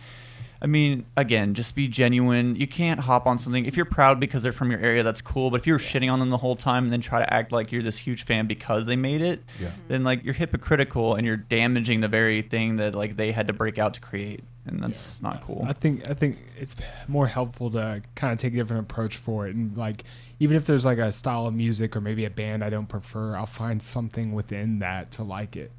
I 0.62 0.66
mean, 0.68 1.06
again, 1.16 1.54
just 1.54 1.74
be 1.74 1.88
genuine. 1.88 2.54
You 2.54 2.68
can't 2.68 3.00
hop 3.00 3.26
on 3.26 3.36
something 3.36 3.64
if 3.66 3.76
you're 3.76 3.84
proud 3.84 4.20
because 4.20 4.44
they're 4.44 4.52
from 4.52 4.70
your 4.70 4.78
area. 4.78 5.02
That's 5.02 5.20
cool. 5.20 5.50
But 5.50 5.60
if 5.60 5.66
you're 5.66 5.80
shitting 5.80 6.10
on 6.10 6.20
them 6.20 6.30
the 6.30 6.36
whole 6.36 6.54
time 6.54 6.84
and 6.84 6.92
then 6.92 7.00
try 7.00 7.18
to 7.18 7.34
act 7.34 7.50
like 7.50 7.72
you're 7.72 7.82
this 7.82 7.98
huge 7.98 8.24
fan 8.24 8.46
because 8.46 8.86
they 8.86 8.94
made 8.94 9.22
it, 9.22 9.42
Yeah. 9.60 9.70
Mm-hmm. 9.70 9.80
then 9.88 10.04
like 10.04 10.22
you're 10.22 10.34
hypocritical 10.34 11.16
and 11.16 11.26
you're 11.26 11.36
damaging 11.36 12.00
the 12.00 12.06
very 12.06 12.42
thing 12.42 12.76
that 12.76 12.94
like 12.94 13.16
they 13.16 13.32
had 13.32 13.48
to 13.48 13.52
break 13.52 13.76
out 13.76 13.94
to 13.94 14.00
create, 14.00 14.44
and 14.64 14.80
that's 14.80 15.20
not 15.20 15.42
cool. 15.42 15.64
I 15.68 15.72
think 15.72 16.08
I 16.08 16.14
think 16.14 16.38
it's 16.56 16.76
more 17.08 17.26
helpful 17.26 17.68
to 17.72 18.00
kind 18.14 18.32
of 18.32 18.38
take 18.38 18.52
a 18.52 18.56
different 18.56 18.82
approach 18.88 19.16
for 19.16 19.48
it, 19.48 19.56
and 19.56 19.76
like 19.76 20.04
even 20.38 20.56
if 20.56 20.64
there's 20.64 20.84
like 20.84 20.98
a 20.98 21.10
style 21.10 21.46
of 21.48 21.54
music 21.54 21.96
or 21.96 22.00
maybe 22.00 22.24
a 22.24 22.30
band 22.30 22.62
I 22.62 22.70
don't 22.70 22.86
prefer, 22.88 23.34
I'll 23.36 23.46
find 23.46 23.82
something 23.82 24.32
within 24.32 24.78
that 24.78 25.10
to 25.12 25.24
like 25.24 25.56
it. 25.56 25.72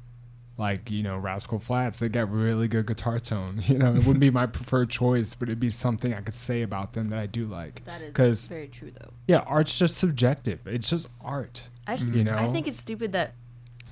Like 0.56 0.88
you 0.90 1.02
know, 1.02 1.18
Rascal 1.18 1.58
Flatts, 1.58 1.98
they 1.98 2.08
got 2.08 2.30
really 2.30 2.68
good 2.68 2.86
guitar 2.86 3.18
tone. 3.18 3.60
You 3.66 3.78
know, 3.78 3.90
it 3.94 3.98
wouldn't 4.04 4.20
be 4.20 4.30
my 4.30 4.46
preferred 4.46 4.88
choice, 4.90 5.34
but 5.34 5.48
it'd 5.48 5.58
be 5.58 5.70
something 5.70 6.14
I 6.14 6.20
could 6.20 6.34
say 6.34 6.62
about 6.62 6.92
them 6.92 7.10
that 7.10 7.18
I 7.18 7.26
do 7.26 7.46
like. 7.46 7.82
That 7.84 8.00
is 8.02 8.12
'Cause- 8.12 8.46
very 8.48 8.68
true, 8.68 8.92
though. 8.92 9.10
Yeah, 9.26 9.38
art's 9.38 9.76
just 9.78 9.96
subjective. 9.96 10.60
It's 10.66 10.88
just 10.90 11.08
art. 11.20 11.64
I 11.86 11.96
just 11.96 12.14
You 12.14 12.22
know? 12.24 12.34
I 12.36 12.50
think 12.52 12.68
it's 12.68 12.78
stupid 12.80 13.12
that 13.12 13.34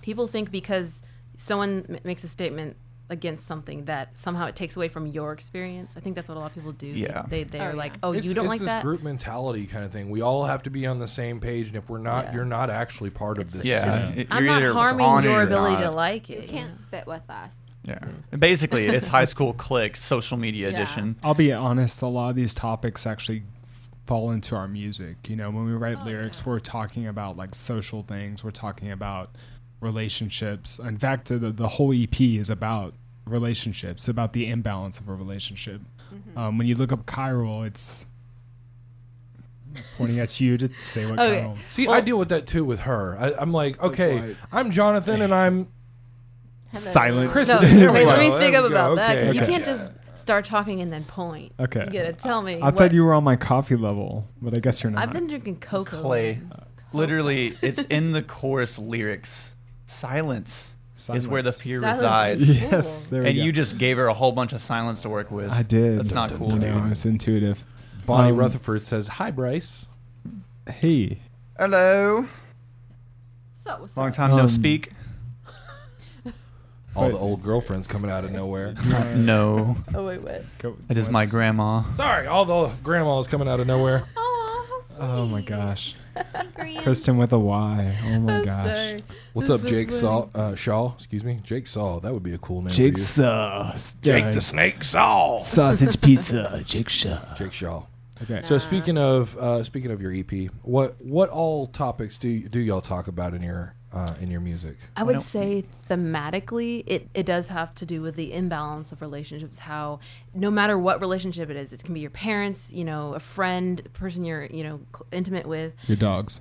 people 0.03 0.29
think 0.29 0.51
because 0.53 1.03
someone 1.37 1.85
m- 1.89 1.99
makes 2.05 2.23
a 2.23 2.29
statement 2.29 2.77
against 3.13 3.47
something 3.47 3.85
that 3.85 4.17
somehow 4.19 4.47
it 4.47 4.57
takes 4.57 4.75
away 4.77 4.89
from 4.89 5.07
your 5.07 5.33
experience. 5.33 5.95
I 5.97 6.01
think 6.01 6.17
that's 6.17 6.29
what 6.29 6.37
a 6.37 6.41
lot 6.41 6.47
of 6.47 6.55
people 6.55 6.73
do. 6.73 6.87
Yeah. 6.89 7.23
They 7.29 7.45
they're 7.45 7.73
Oh, 7.73 7.77
like, 7.77 7.93
yeah. 7.93 7.99
"Oh, 8.03 8.13
it's, 8.13 8.27
you 8.27 8.35
don't 8.35 8.47
it's 8.47 8.51
like 8.51 8.61
this 8.61 8.69
that?" 8.69 8.83
group 8.83 9.03
mentality 9.03 9.67
kind 9.67 9.85
of 9.85 9.93
thing. 9.93 10.11
We 10.11 10.23
all 10.23 10.47
have 10.47 10.63
to 10.65 10.71
be 10.71 10.87
on 10.87 10.99
the 10.99 11.07
same 11.07 11.39
page, 11.39 11.69
and 11.69 11.77
if 11.77 11.89
we're 11.91 11.99
not, 11.99 12.25
Yeah. 12.27 12.35
you're 12.37 12.45
not 12.45 12.71
actually 12.71 13.11
part 13.11 13.39
of 13.39 13.53
this. 13.53 13.63
the 13.63 13.69
yeah, 13.69 14.09
scene. 14.11 14.19
it- 14.21 14.29
I'm 14.31 14.45
not 14.47 14.63
harming 14.63 15.31
your 15.31 15.43
ability 15.43 15.83
to 15.83 15.91
like 15.91 16.31
it. 16.31 16.37
You 16.37 16.43
you 16.43 16.49
can't 16.49 16.71
know? 16.73 16.85
sit 16.91 17.07
with 17.07 17.29
us. 17.29 17.55
Yeah, 17.85 17.99
And 18.31 18.41
basically, 18.41 18.87
it's 18.87 19.09
high 19.09 19.25
school 19.25 19.53
click 19.53 19.97
social 19.97 20.37
media 20.37 20.71
Yeah. 20.71 20.77
edition. 20.83 21.17
I'll 21.23 21.35
be 21.35 21.53
honest, 21.53 22.01
a 22.01 22.07
lot 22.07 22.31
of 22.31 22.37
these 22.37 22.55
topics 22.55 23.07
actually 23.07 23.43
fall 24.07 24.31
into 24.31 24.55
our 24.57 24.69
music. 24.69 25.29
You 25.29 25.37
know, 25.37 25.51
when 25.51 25.65
we 25.65 25.73
write 25.73 25.99
Oh, 26.01 26.05
lyrics, 26.05 26.41
yeah. 26.41 26.49
we're 26.49 26.61
talking 26.61 27.07
about 27.07 27.37
like 27.37 27.55
social 27.55 28.03
things, 28.03 28.43
we're 28.45 28.53
talking 28.53 28.91
about 28.91 29.31
relationships. 29.81 30.79
In 30.79 30.97
fact, 30.97 31.27
the, 31.29 31.39
the 31.39 31.69
whole 31.69 31.93
EP 31.93 32.21
is 32.21 32.49
about 32.49 32.95
relationships, 33.27 34.09
about 34.09 34.33
the 34.33 34.47
imbalance 34.49 34.99
of 34.99 35.09
a 35.09 35.15
relationship. 35.15 35.81
Mm-hmm. 36.15 36.39
Um, 36.39 36.59
when 36.59 36.67
you 36.67 36.75
look 36.75 36.93
up 36.93 37.07
chiral, 37.07 37.67
it's 37.67 38.07
pointing 39.97 40.19
at 40.21 40.41
you 40.41 40.59
to 40.59 40.69
say 40.69 41.07
what 41.07 41.19
Okay. 41.19 41.41
chiral. 41.43 41.57
See, 41.69 41.87
Well- 41.87 41.97
I 41.97 42.01
deal 42.01 42.19
with 42.19 42.29
that 42.31 42.47
too 42.47 42.65
with 42.65 42.81
her. 42.81 43.17
I, 43.19 43.33
I'm 43.39 43.53
like, 43.53 43.81
okay, 43.83 44.21
like- 44.29 44.37
I'm 44.53 44.71
Jonathan, 44.71 45.23
and 45.23 45.35
I'm 45.35 45.69
Silent. 46.75 47.31
Chris. 47.31 47.49
No, 47.49 47.61
wait, 47.93 48.07
let 48.07 48.19
me 48.19 48.31
speak 48.31 48.51
we 48.53 48.57
up 48.57 48.63
go. 48.63 48.69
about 48.69 48.95
that 48.97 49.19
Okay, 49.19 49.33
you 49.33 49.43
okay. 49.43 49.53
can't 49.53 49.65
just 49.65 49.99
start 50.15 50.47
talking 50.47 50.81
and 50.81 50.91
then 50.91 51.05
point. 51.05 51.53
Okay. 51.61 51.85
You 51.85 51.91
gotta 51.91 52.15
tell 52.15 52.41
me. 52.43 52.55
I 52.55 52.67
what- 52.67 52.77
thought 52.79 52.93
you 52.93 53.05
were 53.05 53.13
on 53.13 53.25
my 53.25 53.37
coffee 53.37 53.77
level, 53.77 54.27
but 54.41 54.55
I 54.55 54.59
guess 54.61 54.83
you're 54.83 54.91
not. 54.91 55.03
I've 55.03 55.13
been 55.13 55.27
drinking 55.27 55.61
cocoa. 55.61 56.01
Clay. 56.01 56.31
and- 56.33 56.55
Literally, 56.95 57.57
it's 57.63 57.83
in 57.85 58.13
the 58.13 58.23
chorus 58.23 58.79
lyrics. 58.79 59.55
Silence, 59.87 60.75
is 61.11 61.27
where 61.29 61.43
the 61.43 61.53
fear 61.53 61.81
Silence 61.81 62.01
resides. 62.01 62.51
is- 62.51 62.63
Yes, 62.63 63.07
there 63.07 63.23
we 63.23 63.29
And 63.29 63.37
go. 63.39 63.43
you 63.45 63.53
just 63.53 63.79
gave 63.79 63.97
her 63.99 64.07
a 64.07 64.15
whole 64.15 64.33
bunch 64.33 64.53
of 64.53 64.61
silence 64.61 65.01
to 65.03 65.09
work 65.09 65.31
with. 65.31 65.51
I 65.51 65.63
did. 65.63 65.99
That's 65.99 66.13
not 66.13 66.31
cool, 66.33 66.53
You 66.55 66.59
know, 66.59 66.81
dude. 66.81 66.93
it's 66.93 67.05
intuitive. 67.05 67.65
Bonnie 68.07 68.31
Um, 68.33 68.37
Rutherford 68.37 68.83
says, 68.83 69.07
"Hi, 69.09 69.31
Bryce." 69.31 69.87
Hey, 70.69 71.21
Hello. 71.59 72.27
So, 73.55 73.77
what's 73.81 73.97
Long 73.97 74.09
up? 74.09 74.15
time 74.15 74.31
no 74.31 74.39
Um, 74.41 74.49
speak. 74.49 74.93
All 76.95 77.05
But- 77.09 77.13
the 77.13 77.19
old 77.19 77.43
girlfriends 77.43 77.87
coming 77.87 78.11
out 78.11 78.25
of 78.25 78.33
nowhere. 78.33 78.75
No, 79.17 79.77
Oh 79.95 80.07
wait, 80.07 80.21
what? 80.21 80.45
go, 80.59 80.77
it 80.91 80.99
is 80.99 81.09
my 81.09 81.25
grandma. 81.27 81.85
Sorry, 81.95 82.27
all 82.27 82.45
the 82.45 82.71
grandmas 82.83 83.29
coming 83.29 83.49
out 83.49 83.61
of 83.61 83.67
nowhere. 83.67 84.03
Oh, 84.17 84.67
how 84.69 84.81
sweet. 84.95 85.05
Oh 85.05 85.27
my 85.27 85.41
gosh, 85.41 85.93
Green. 85.95 86.02
Kristyn 86.83 87.17
with 87.19 87.33
a 87.33 87.39
Y. 87.39 87.99
Oh 88.07 88.21
my 88.21 88.37
I'm 88.39 88.45
gosh. 88.45 88.67
sorry. 88.67 88.99
What's 89.33 89.49
This 89.49 89.61
up, 89.61 89.65
is 89.65 89.71
Jake 89.71 89.89
funny. 89.91 90.01
Saw? 90.01 90.29
Uh, 90.35 90.55
Shaw, 90.55 90.95
excuse 90.95 91.25
me, 91.25 91.41
Jake 91.43 91.67
Saw. 91.67 92.01
That 92.01 92.13
would 92.13 92.23
be 92.23 92.35
a 92.35 92.39
cool 92.39 92.63
name. 92.63 92.73
Jake 92.73 92.95
for 92.95 92.99
you. 92.99 93.05
Saw. 93.05 93.75
Jake 94.03 94.35
the 94.35 94.41
Snake 94.41 94.85
Saw. 94.85 95.39
Sausage 95.39 96.01
pizza. 96.01 96.63
Jake 96.65 96.89
Shaw. 96.89 97.35
Jake 97.37 97.53
Shaw. 97.53 97.85
Okay. 98.23 98.43
So 98.45 98.59
speaking 98.59 98.99
of 98.99 99.37
uh, 99.37 99.65
speaking 99.65 99.91
of 99.91 100.01
your 100.01 100.13
EP, 100.13 100.51
what 100.63 100.97
what 101.05 101.29
all 101.31 101.67
topics 101.67 102.19
do 102.19 102.49
do 102.49 102.61
y'all 102.61 102.81
talk 102.81 103.09
about 103.09 103.35
in 103.35 103.43
your 103.43 103.75
uh, 103.93 104.15
in 104.21 104.31
your 104.31 104.41
music? 104.41 104.77
I 104.97 105.03
would 105.03 105.15
don't- 105.15 105.23
say 105.23 105.65
thematically, 105.89 106.83
it, 106.87 107.09
it 107.15 107.27
does 107.27 107.49
have 107.49 107.75
to 107.77 107.87
do 107.87 108.03
with 108.03 108.17
the 108.17 108.33
imbalance 108.33 108.93
of 108.93 109.01
relationships. 109.01 109.61
How 109.61 110.01
no 110.35 110.51
matter 110.51 110.79
what 110.79 111.01
relationship 111.01 111.51
it 111.51 111.57
is, 111.57 111.73
it 111.73 111.83
can 111.85 111.95
be 111.95 112.01
your 112.01 112.11
parents, 112.11 112.73
you 112.73 112.85
know, 112.85 113.15
a 113.15 113.21
friend, 113.21 113.87
person 113.93 114.25
you're, 114.25 114.47
you 114.47 114.65
know, 114.65 114.81
cl- 114.95 115.07
intimate 115.13 115.47
with. 115.47 115.75
Your 115.89 115.97
dogs. 115.97 116.41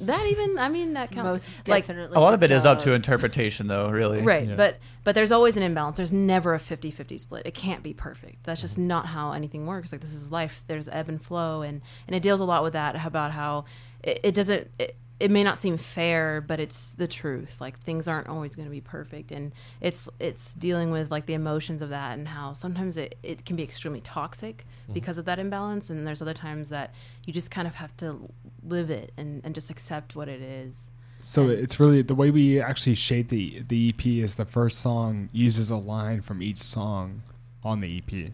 That 0.00 0.26
even, 0.26 0.58
I 0.58 0.68
mean, 0.68 0.92
that 0.92 1.10
counts. 1.10 1.48
Most 1.48 1.68
like 1.68 1.86
definitely. 1.86 2.14
A 2.16 2.20
lot 2.20 2.34
of 2.34 2.42
it 2.42 2.50
is 2.50 2.66
up 2.66 2.80
to 2.80 2.92
interpretation, 2.92 3.66
though. 3.66 3.88
Really. 3.90 4.20
right, 4.20 4.46
Yeah. 4.46 4.54
but 4.54 4.78
but 5.04 5.14
there's 5.14 5.32
always 5.32 5.56
an 5.56 5.62
imbalance. 5.62 5.96
There's 5.96 6.12
never 6.12 6.52
a 6.52 6.58
50-50 6.58 7.18
split. 7.18 7.46
It 7.46 7.54
can't 7.54 7.82
be 7.82 7.94
perfect. 7.94 8.44
That's 8.44 8.60
just 8.60 8.78
not 8.78 9.06
how 9.06 9.32
anything 9.32 9.66
works. 9.66 9.90
Like 9.90 10.02
this 10.02 10.12
is 10.12 10.30
life. 10.30 10.62
There's 10.66 10.86
ebb 10.88 11.08
and 11.08 11.22
flow, 11.22 11.62
and 11.62 11.80
and 12.06 12.14
it 12.14 12.22
deals 12.22 12.40
a 12.40 12.44
lot 12.44 12.62
with 12.62 12.74
that 12.74 12.94
about 13.06 13.30
how 13.30 13.64
it, 14.04 14.20
it 14.22 14.34
doesn't. 14.34 14.70
It, 14.78 14.96
it 15.20 15.30
may 15.30 15.44
not 15.44 15.58
seem 15.58 15.76
fair, 15.76 16.40
but 16.40 16.58
it's 16.58 16.94
the 16.94 17.06
truth. 17.06 17.60
Like 17.60 17.78
things 17.78 18.08
aren't 18.08 18.26
always 18.26 18.56
going 18.56 18.66
to 18.66 18.70
be 18.70 18.80
perfect, 18.80 19.30
and 19.30 19.52
it's 19.80 20.08
it's 20.18 20.54
dealing 20.54 20.90
with 20.90 21.10
like 21.10 21.26
the 21.26 21.34
emotions 21.34 21.82
of 21.82 21.90
that 21.90 22.18
and 22.18 22.26
how 22.26 22.54
sometimes 22.54 22.96
it, 22.96 23.16
it 23.22 23.44
can 23.44 23.54
be 23.54 23.62
extremely 23.62 24.00
toxic 24.00 24.64
because 24.92 25.18
of 25.18 25.26
that 25.26 25.38
imbalance, 25.38 25.90
and 25.90 26.06
there's 26.06 26.22
other 26.22 26.34
times 26.34 26.70
that 26.70 26.94
you 27.26 27.32
just 27.32 27.50
kind 27.50 27.68
of 27.68 27.76
have 27.76 27.94
to 27.98 28.28
live 28.66 28.90
it 28.90 29.12
and, 29.16 29.42
and 29.44 29.54
just 29.54 29.70
accept 29.70 30.16
what 30.16 30.28
it 30.28 30.40
is. 30.40 30.90
So 31.22 31.50
it's 31.50 31.78
really 31.78 32.00
the 32.00 32.14
way 32.14 32.30
we 32.30 32.60
actually 32.60 32.94
shape 32.94 33.28
the 33.28 33.62
the 33.68 33.90
EP 33.90 34.06
is 34.06 34.36
the 34.36 34.46
first 34.46 34.80
song 34.80 35.28
uses 35.32 35.70
a 35.70 35.76
line 35.76 36.22
from 36.22 36.42
each 36.42 36.60
song 36.60 37.22
on 37.62 37.80
the 37.80 37.98
EP. 37.98 38.32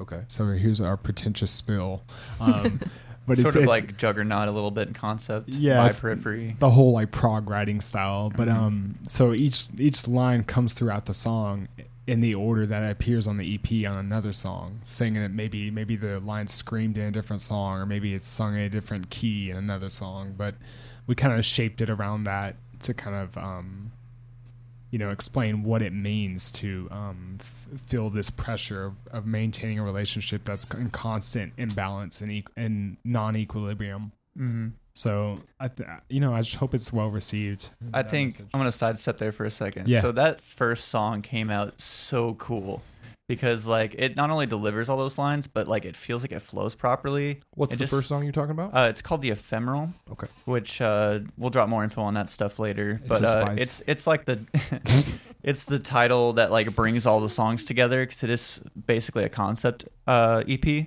Okay. 0.00 0.22
So 0.28 0.46
here's 0.46 0.80
our 0.80 0.96
pretentious 0.96 1.50
spill. 1.50 2.02
Um, 2.38 2.80
but 3.30 3.38
sort 3.38 3.48
it's, 3.48 3.56
of 3.56 3.62
it's 3.62 3.68
like 3.70 3.96
Juggernaut 3.96 4.48
a 4.48 4.50
little 4.52 4.70
bit 4.70 4.88
in 4.88 4.94
concept. 4.94 5.48
Yeah, 5.50 5.76
By 5.76 5.90
periphery. 5.92 6.56
the 6.58 6.70
whole 6.70 6.92
like 6.92 7.10
prog 7.10 7.48
writing 7.48 7.80
style. 7.80 8.30
But 8.34 8.48
Mhm. 8.48 8.56
um, 8.56 8.94
so 9.06 9.32
each 9.32 9.68
each 9.78 10.06
line 10.06 10.44
comes 10.44 10.74
throughout 10.74 11.06
the 11.06 11.14
song 11.14 11.68
in 12.06 12.20
the 12.20 12.34
order 12.34 12.66
that 12.66 12.82
it 12.82 12.90
appears 12.90 13.26
on 13.26 13.36
the 13.36 13.54
EP 13.54 13.86
on 13.86 13.96
another 13.96 14.32
song, 14.32 14.80
singing 14.82 15.22
it 15.22 15.30
maybe 15.30 15.70
maybe 15.70 15.96
the 15.96 16.18
line 16.20 16.46
screamed 16.48 16.98
in 16.98 17.04
a 17.04 17.10
different 17.10 17.40
song, 17.42 17.78
or 17.78 17.86
maybe 17.86 18.14
it's 18.14 18.26
sung 18.28 18.54
in 18.54 18.60
a 18.60 18.68
different 18.68 19.10
key 19.10 19.50
in 19.50 19.56
another 19.56 19.88
song. 19.90 20.34
But 20.36 20.56
we 21.06 21.14
kind 21.14 21.38
of 21.38 21.44
shaped 21.44 21.80
it 21.80 21.88
around 21.90 22.24
that 22.24 22.56
to 22.80 22.94
kind 22.94 23.16
of 23.16 23.36
um, 23.36 23.92
you 24.90 24.98
know 24.98 25.10
explain 25.10 25.62
what 25.62 25.82
it 25.82 25.92
means 25.92 26.50
to 26.52 26.88
um, 26.90 27.36
f- 27.40 27.68
feel 27.86 28.10
this 28.10 28.30
pressure 28.30 28.84
of, 28.86 28.94
of 29.12 29.26
maintaining 29.26 29.78
a 29.78 29.84
relationship 29.84 30.44
that's 30.44 30.66
in 30.74 30.90
constant 30.90 31.52
imbalance 31.56 32.20
and, 32.20 32.30
e- 32.32 32.44
and 32.56 32.96
non-equilibrium. 33.04 34.12
hmm 34.36 34.68
So 34.92 35.38
I, 35.58 35.68
th- 35.68 35.88
you 36.08 36.20
know, 36.20 36.34
I 36.34 36.42
just 36.42 36.56
hope 36.56 36.74
it's 36.74 36.92
well 36.92 37.08
received. 37.10 37.70
I 37.94 38.02
think 38.02 38.32
message. 38.32 38.46
I'm 38.52 38.60
gonna 38.60 38.72
sidestep 38.72 39.18
there 39.18 39.32
for 39.32 39.44
a 39.44 39.50
second. 39.50 39.88
Yeah. 39.88 40.00
So 40.02 40.12
that 40.12 40.40
first 40.40 40.88
song 40.88 41.22
came 41.22 41.50
out 41.50 41.80
so 41.80 42.34
cool 42.34 42.82
because 43.30 43.64
like 43.64 43.94
it 43.96 44.16
not 44.16 44.28
only 44.30 44.46
delivers 44.46 44.88
all 44.88 44.96
those 44.96 45.16
lines, 45.18 45.46
but 45.46 45.68
like 45.68 45.84
it 45.84 45.94
feels 45.94 46.22
like 46.22 46.32
it 46.32 46.40
flows 46.42 46.74
properly. 46.74 47.40
What's 47.54 47.72
It 47.74 47.76
the 47.78 47.84
just- 47.84 47.92
first 47.94 48.08
song 48.08 48.24
you're 48.24 48.32
talking 48.32 48.50
about? 48.50 48.72
Uh, 48.74 48.88
it's 48.90 49.00
called 49.00 49.22
the 49.22 49.30
ephemeral. 49.30 49.90
Okay. 50.10 50.26
Which 50.46 50.80
uh, 50.80 51.20
we'll 51.38 51.50
drop 51.50 51.68
more 51.68 51.84
info 51.84 52.02
on 52.02 52.14
that 52.14 52.28
stuff 52.28 52.58
later. 52.58 52.98
It's 53.00 53.08
but 53.08 53.22
a 53.22 53.26
uh, 53.26 53.30
spice. 53.42 53.60
it's 53.62 53.82
it's 53.86 54.06
like 54.06 54.24
the 54.24 54.40
it's 55.42 55.64
the 55.64 55.78
title 55.78 56.32
that 56.34 56.50
like 56.50 56.74
brings 56.74 57.06
all 57.06 57.20
the 57.20 57.28
songs 57.28 57.64
together 57.64 58.04
because 58.04 58.22
it 58.24 58.30
is 58.30 58.60
basically 58.86 59.24
a 59.24 59.28
concept 59.28 59.84
uh, 60.06 60.42
EP. 60.48 60.66
Yeah. 60.66 60.86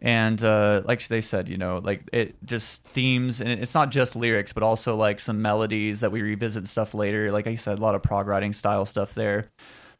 And 0.00 0.42
uh, 0.42 0.82
like 0.84 1.06
they 1.08 1.20
said, 1.20 1.48
you 1.48 1.56
know, 1.56 1.78
like 1.82 2.02
it 2.12 2.34
just 2.44 2.82
themes, 2.84 3.40
and 3.40 3.48
it's 3.48 3.74
not 3.74 3.90
just 3.90 4.14
lyrics, 4.16 4.52
but 4.52 4.62
also 4.62 4.96
like 4.96 5.20
some 5.20 5.40
melodies 5.40 6.00
that 6.00 6.12
we 6.12 6.20
revisit 6.22 6.66
stuff 6.66 6.92
later. 6.92 7.32
Like 7.32 7.46
I 7.46 7.54
said, 7.54 7.78
a 7.78 7.80
lot 7.80 7.94
of 7.94 8.02
prog 8.02 8.26
writing 8.26 8.52
style 8.52 8.84
stuff 8.84 9.14
there. 9.14 9.50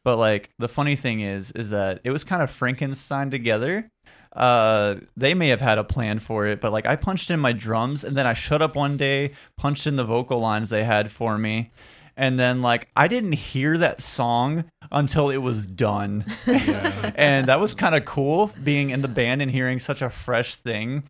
But 0.03 0.17
like 0.17 0.49
the 0.59 0.67
funny 0.67 0.95
thing 0.95 1.21
is, 1.21 1.51
is 1.51 1.69
that 1.69 2.01
it 2.03 2.11
was 2.11 2.23
kind 2.23 2.41
of 2.41 2.49
Frankenstein 2.49 3.31
together. 3.31 3.89
Uh, 4.35 4.95
they 5.15 5.33
may 5.33 5.49
have 5.49 5.61
had 5.61 5.77
a 5.77 5.83
plan 5.83 6.19
for 6.19 6.47
it, 6.47 6.59
but 6.59 6.71
like 6.71 6.87
I 6.87 6.95
punched 6.95 7.29
in 7.29 7.39
my 7.39 7.53
drums, 7.53 8.03
and 8.03 8.17
then 8.17 8.25
I 8.25 8.33
shut 8.33 8.61
up 8.61 8.75
one 8.75 8.97
day, 8.97 9.33
punched 9.57 9.85
in 9.85 9.95
the 9.95 10.03
vocal 10.03 10.39
lines 10.39 10.69
they 10.69 10.83
had 10.83 11.11
for 11.11 11.37
me, 11.37 11.69
and 12.17 12.39
then 12.39 12.61
like 12.61 12.89
I 12.95 13.07
didn't 13.07 13.33
hear 13.33 13.77
that 13.77 14.01
song 14.01 14.65
until 14.91 15.29
it 15.29 15.37
was 15.37 15.65
done, 15.67 16.25
and 16.47 17.47
that 17.47 17.59
was 17.59 17.73
kind 17.73 17.93
of 17.95 18.05
cool 18.05 18.51
being 18.63 18.89
in 18.89 19.01
the 19.03 19.07
band 19.07 19.41
and 19.41 19.51
hearing 19.51 19.79
such 19.79 20.01
a 20.01 20.09
fresh 20.09 20.55
thing. 20.55 21.03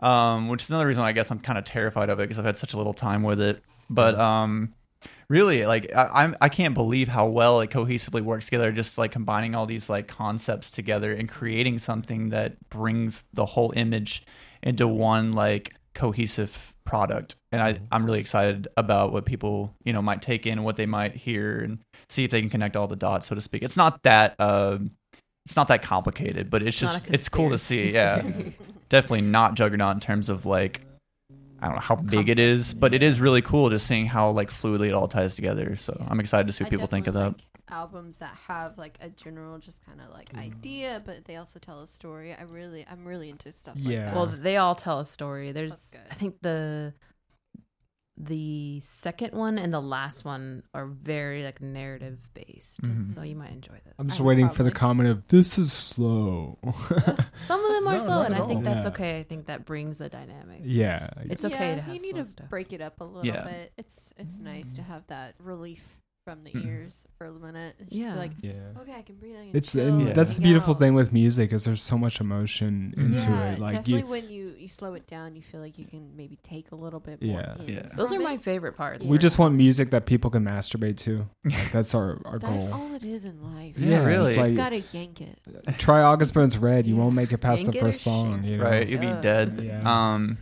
Um, 0.00 0.48
which 0.48 0.64
is 0.64 0.70
another 0.70 0.88
reason 0.88 1.04
I 1.04 1.12
guess 1.12 1.30
I'm 1.30 1.38
kind 1.38 1.56
of 1.56 1.64
terrified 1.64 2.10
of 2.10 2.18
it 2.18 2.24
because 2.24 2.36
I've 2.36 2.44
had 2.44 2.56
such 2.56 2.72
a 2.72 2.76
little 2.76 2.94
time 2.94 3.22
with 3.22 3.40
it. 3.40 3.62
But 3.88 4.18
um, 4.18 4.74
really 5.32 5.64
like 5.64 5.90
I, 5.96 6.10
I'm 6.12 6.36
I 6.40 6.48
can't 6.48 6.74
believe 6.74 7.08
how 7.08 7.26
well 7.26 7.60
it 7.62 7.70
cohesively 7.70 8.20
works 8.20 8.44
together. 8.44 8.70
Just 8.70 8.98
like 8.98 9.10
combining 9.10 9.54
all 9.54 9.66
these 9.66 9.88
like 9.88 10.06
concepts 10.06 10.70
together 10.70 11.12
and 11.12 11.28
creating 11.28 11.78
something 11.78 12.28
that 12.28 12.68
brings 12.68 13.24
the 13.32 13.46
whole 13.46 13.72
image 13.74 14.24
into 14.62 14.86
one 14.86 15.32
like 15.32 15.74
cohesive 15.94 16.74
product. 16.84 17.36
And 17.50 17.62
I 17.62 17.80
I'm 17.90 18.04
really 18.04 18.20
excited 18.20 18.68
about 18.76 19.12
what 19.12 19.24
people 19.24 19.74
you 19.84 19.92
know 19.92 20.02
might 20.02 20.20
take 20.20 20.46
in, 20.46 20.62
what 20.62 20.76
they 20.76 20.86
might 20.86 21.16
hear, 21.16 21.60
and 21.60 21.78
see 22.08 22.24
if 22.24 22.30
they 22.30 22.40
can 22.40 22.50
connect 22.50 22.76
all 22.76 22.86
the 22.86 22.96
dots, 22.96 23.26
so 23.26 23.34
to 23.34 23.40
speak. 23.40 23.62
It's 23.62 23.76
not 23.76 24.02
that. 24.02 24.34
Um, 24.38 24.92
it's 25.46 25.56
not 25.56 25.66
that 25.68 25.82
complicated, 25.82 26.50
but 26.50 26.62
it's 26.62 26.80
Not 26.80 27.02
just 27.02 27.06
it's 27.08 27.28
cool 27.28 27.50
to 27.50 27.58
see. 27.58 27.90
Yeah, 27.90 28.22
definitely 28.90 29.22
not 29.22 29.54
Juggernaut 29.54 29.94
in 29.94 30.00
terms 30.00 30.28
of 30.28 30.46
like 30.46 30.82
I 31.62 31.66
don't 31.66 31.76
know 31.76 31.80
how 31.80 31.94
big 31.96 32.28
it 32.28 32.38
is, 32.40 32.74
but 32.74 32.92
it 32.92 33.02
is 33.04 33.20
really 33.20 33.40
cool 33.40 33.70
just 33.70 33.86
seeing 33.86 34.06
how 34.06 34.30
like 34.30 34.50
fluidly 34.50 34.88
it 34.88 34.94
all 34.94 35.06
ties 35.06 35.36
together. 35.36 35.76
So 35.76 35.96
I'm 36.08 36.18
excited 36.18 36.48
to 36.48 36.52
see 36.52 36.64
I 36.64 36.66
what 36.66 36.70
people 36.72 36.86
think 36.88 37.06
of 37.06 37.14
that. 37.14 37.26
like 37.34 37.36
albums 37.70 38.18
that 38.18 38.36
have 38.48 38.76
like 38.76 38.98
a 39.00 39.08
general, 39.10 39.58
just 39.58 39.86
kind 39.86 40.00
of 40.00 40.10
like 40.12 40.36
idea, 40.36 41.00
but 41.06 41.24
they 41.24 41.36
also 41.36 41.58
tell 41.60 41.80
a 41.80 41.86
story. 41.88 42.34
I 42.34 42.42
really, 42.42 42.84
I'm 42.90 43.06
really 43.06 43.30
into 43.30 43.52
stuff 43.52 43.76
like 43.76 43.94
Yeah. 43.94 44.06
that. 44.06 44.14
Well, 44.14 44.26
they 44.26 44.56
all 44.56 44.74
tell 44.74 44.98
a 44.98 45.06
story. 45.06 45.52
There's, 45.52 45.90
good. 45.92 46.00
I 46.10 46.14
think 46.14 46.42
the 46.42 46.94
the 48.18 48.78
second 48.80 49.32
one 49.32 49.58
and 49.58 49.72
the 49.72 49.80
last 49.80 50.24
one 50.24 50.62
are 50.74 50.86
very 50.86 51.42
like 51.44 51.60
narrative 51.62 52.18
based, 52.34 52.82
Mhm. 52.82 53.08
so 53.12 53.22
you 53.22 53.34
might 53.34 53.50
enjoy 53.52 53.74
this. 53.84 53.94
I'm 53.98 54.06
just 54.06 54.20
I 54.20 54.24
waiting 54.24 54.48
for 54.50 54.62
the 54.64 54.70
comment 54.70 55.08
of 55.08 55.26
this 55.28 55.56
is 55.58 55.72
slow. 55.72 56.58
Some 57.46 57.64
of 57.64 57.72
them 57.72 57.88
are 57.88 57.94
No, 57.94 57.98
slow, 57.98 58.22
and 58.22 58.34
I 58.34 58.46
think 58.46 58.58
all. 58.58 58.62
that's 58.74 58.84
Yeah. 58.84 58.90
okay. 58.90 59.18
I 59.18 59.22
think 59.22 59.46
that 59.46 59.64
brings 59.64 59.98
the 59.98 60.08
dynamic. 60.08 60.60
yeah. 60.64 61.08
It's 61.22 61.44
okay 61.44 61.70
yeah, 61.70 61.74
to 61.76 61.80
have 61.82 61.94
you 61.94 62.00
slow 62.00 62.06
need 62.08 62.16
to 62.16 62.24
stuff. 62.26 62.48
break 62.50 62.72
it 62.72 62.80
up 62.82 63.00
a 63.00 63.04
little 63.04 63.24
Yeah. 63.26 63.44
bit. 63.44 63.72
It's 63.78 64.10
it's 64.18 64.38
nice 64.38 64.72
to 64.74 64.82
have 64.82 65.06
that 65.06 65.34
relief 65.38 65.86
from 66.24 66.44
the 66.44 66.52
ears 66.64 67.04
for 67.18 67.26
a 67.26 67.32
minute. 67.32 67.74
and 67.80 67.88
just 67.88 67.90
be 67.90 67.96
Yeah. 67.98 68.14
like 68.14 68.30
yeah. 68.40 68.52
okay, 68.80 68.92
I 68.96 69.02
can 69.02 69.16
breathe. 69.16 69.34
I 69.36 69.46
can 69.48 69.56
It's 69.56 69.74
and 69.74 70.06
Yeah. 70.06 70.12
that's 70.12 70.36
the 70.36 70.42
beautiful 70.42 70.74
out." 70.74 70.78
thing 70.78 70.94
with 70.94 71.12
music 71.12 71.52
is 71.52 71.64
there's 71.64 71.82
so 71.82 71.98
much 71.98 72.20
emotion 72.20 72.94
Mhm. 72.96 73.02
into 73.12 73.30
yeah, 73.30 73.52
it. 73.52 73.58
Like 73.58 73.74
definitely 73.74 74.00
you, 74.00 74.06
when 74.06 74.30
you 74.30 74.54
you 74.58 74.68
slow 74.68 74.94
it 74.94 75.06
down, 75.08 75.34
you 75.34 75.42
feel 75.42 75.60
like 75.60 75.78
you 75.78 75.84
can 75.84 76.16
maybe 76.16 76.38
take 76.42 76.70
a 76.70 76.76
little 76.76 77.00
bit 77.00 77.20
more. 77.22 77.40
Yeah. 77.40 77.54
in 77.64 77.74
Yeah. 77.74 77.88
Those 77.96 78.10
from 78.10 78.18
are 78.18 78.22
my 78.24 78.36
favorite 78.36 78.76
parts. 78.76 79.04
we 79.04 79.18
just 79.18 79.38
want 79.38 79.54
music 79.56 79.90
that 79.90 80.06
people 80.06 80.30
can 80.30 80.44
masturbate 80.44 80.96
to. 80.98 81.28
Like, 81.44 81.72
that's 81.72 81.94
our 81.94 82.20
our 82.24 82.38
That's 82.38 82.68
goal. 82.68 82.72
all 82.72 82.94
it 82.94 83.04
is 83.04 83.24
in 83.24 83.42
life. 83.56 83.76
Yeah, 83.76 83.98
it's 83.98 84.06
really. 84.06 84.34
You 84.34 84.40
like- 84.40 84.54
just 84.54 84.56
gotta 84.56 84.82
yank 84.96 85.20
it. 85.20 85.38
Try 85.78 86.02
August 86.02 86.34
Burns 86.34 86.56
Red. 86.56 86.86
You 86.86 86.94
won't 86.96 87.16
make 87.16 87.32
it 87.32 87.38
past 87.38 87.62
Yank 87.62 87.74
the 87.74 87.80
first 87.80 88.00
song. 88.02 88.44
You 88.44 88.58
know? 88.58 88.64
Right, 88.64 88.88
you'd 88.88 89.00
be 89.00 89.06
Ugh. 89.08 89.22
dead. 89.22 89.60
Yeah. 89.60 89.80
Um, 90.14 90.38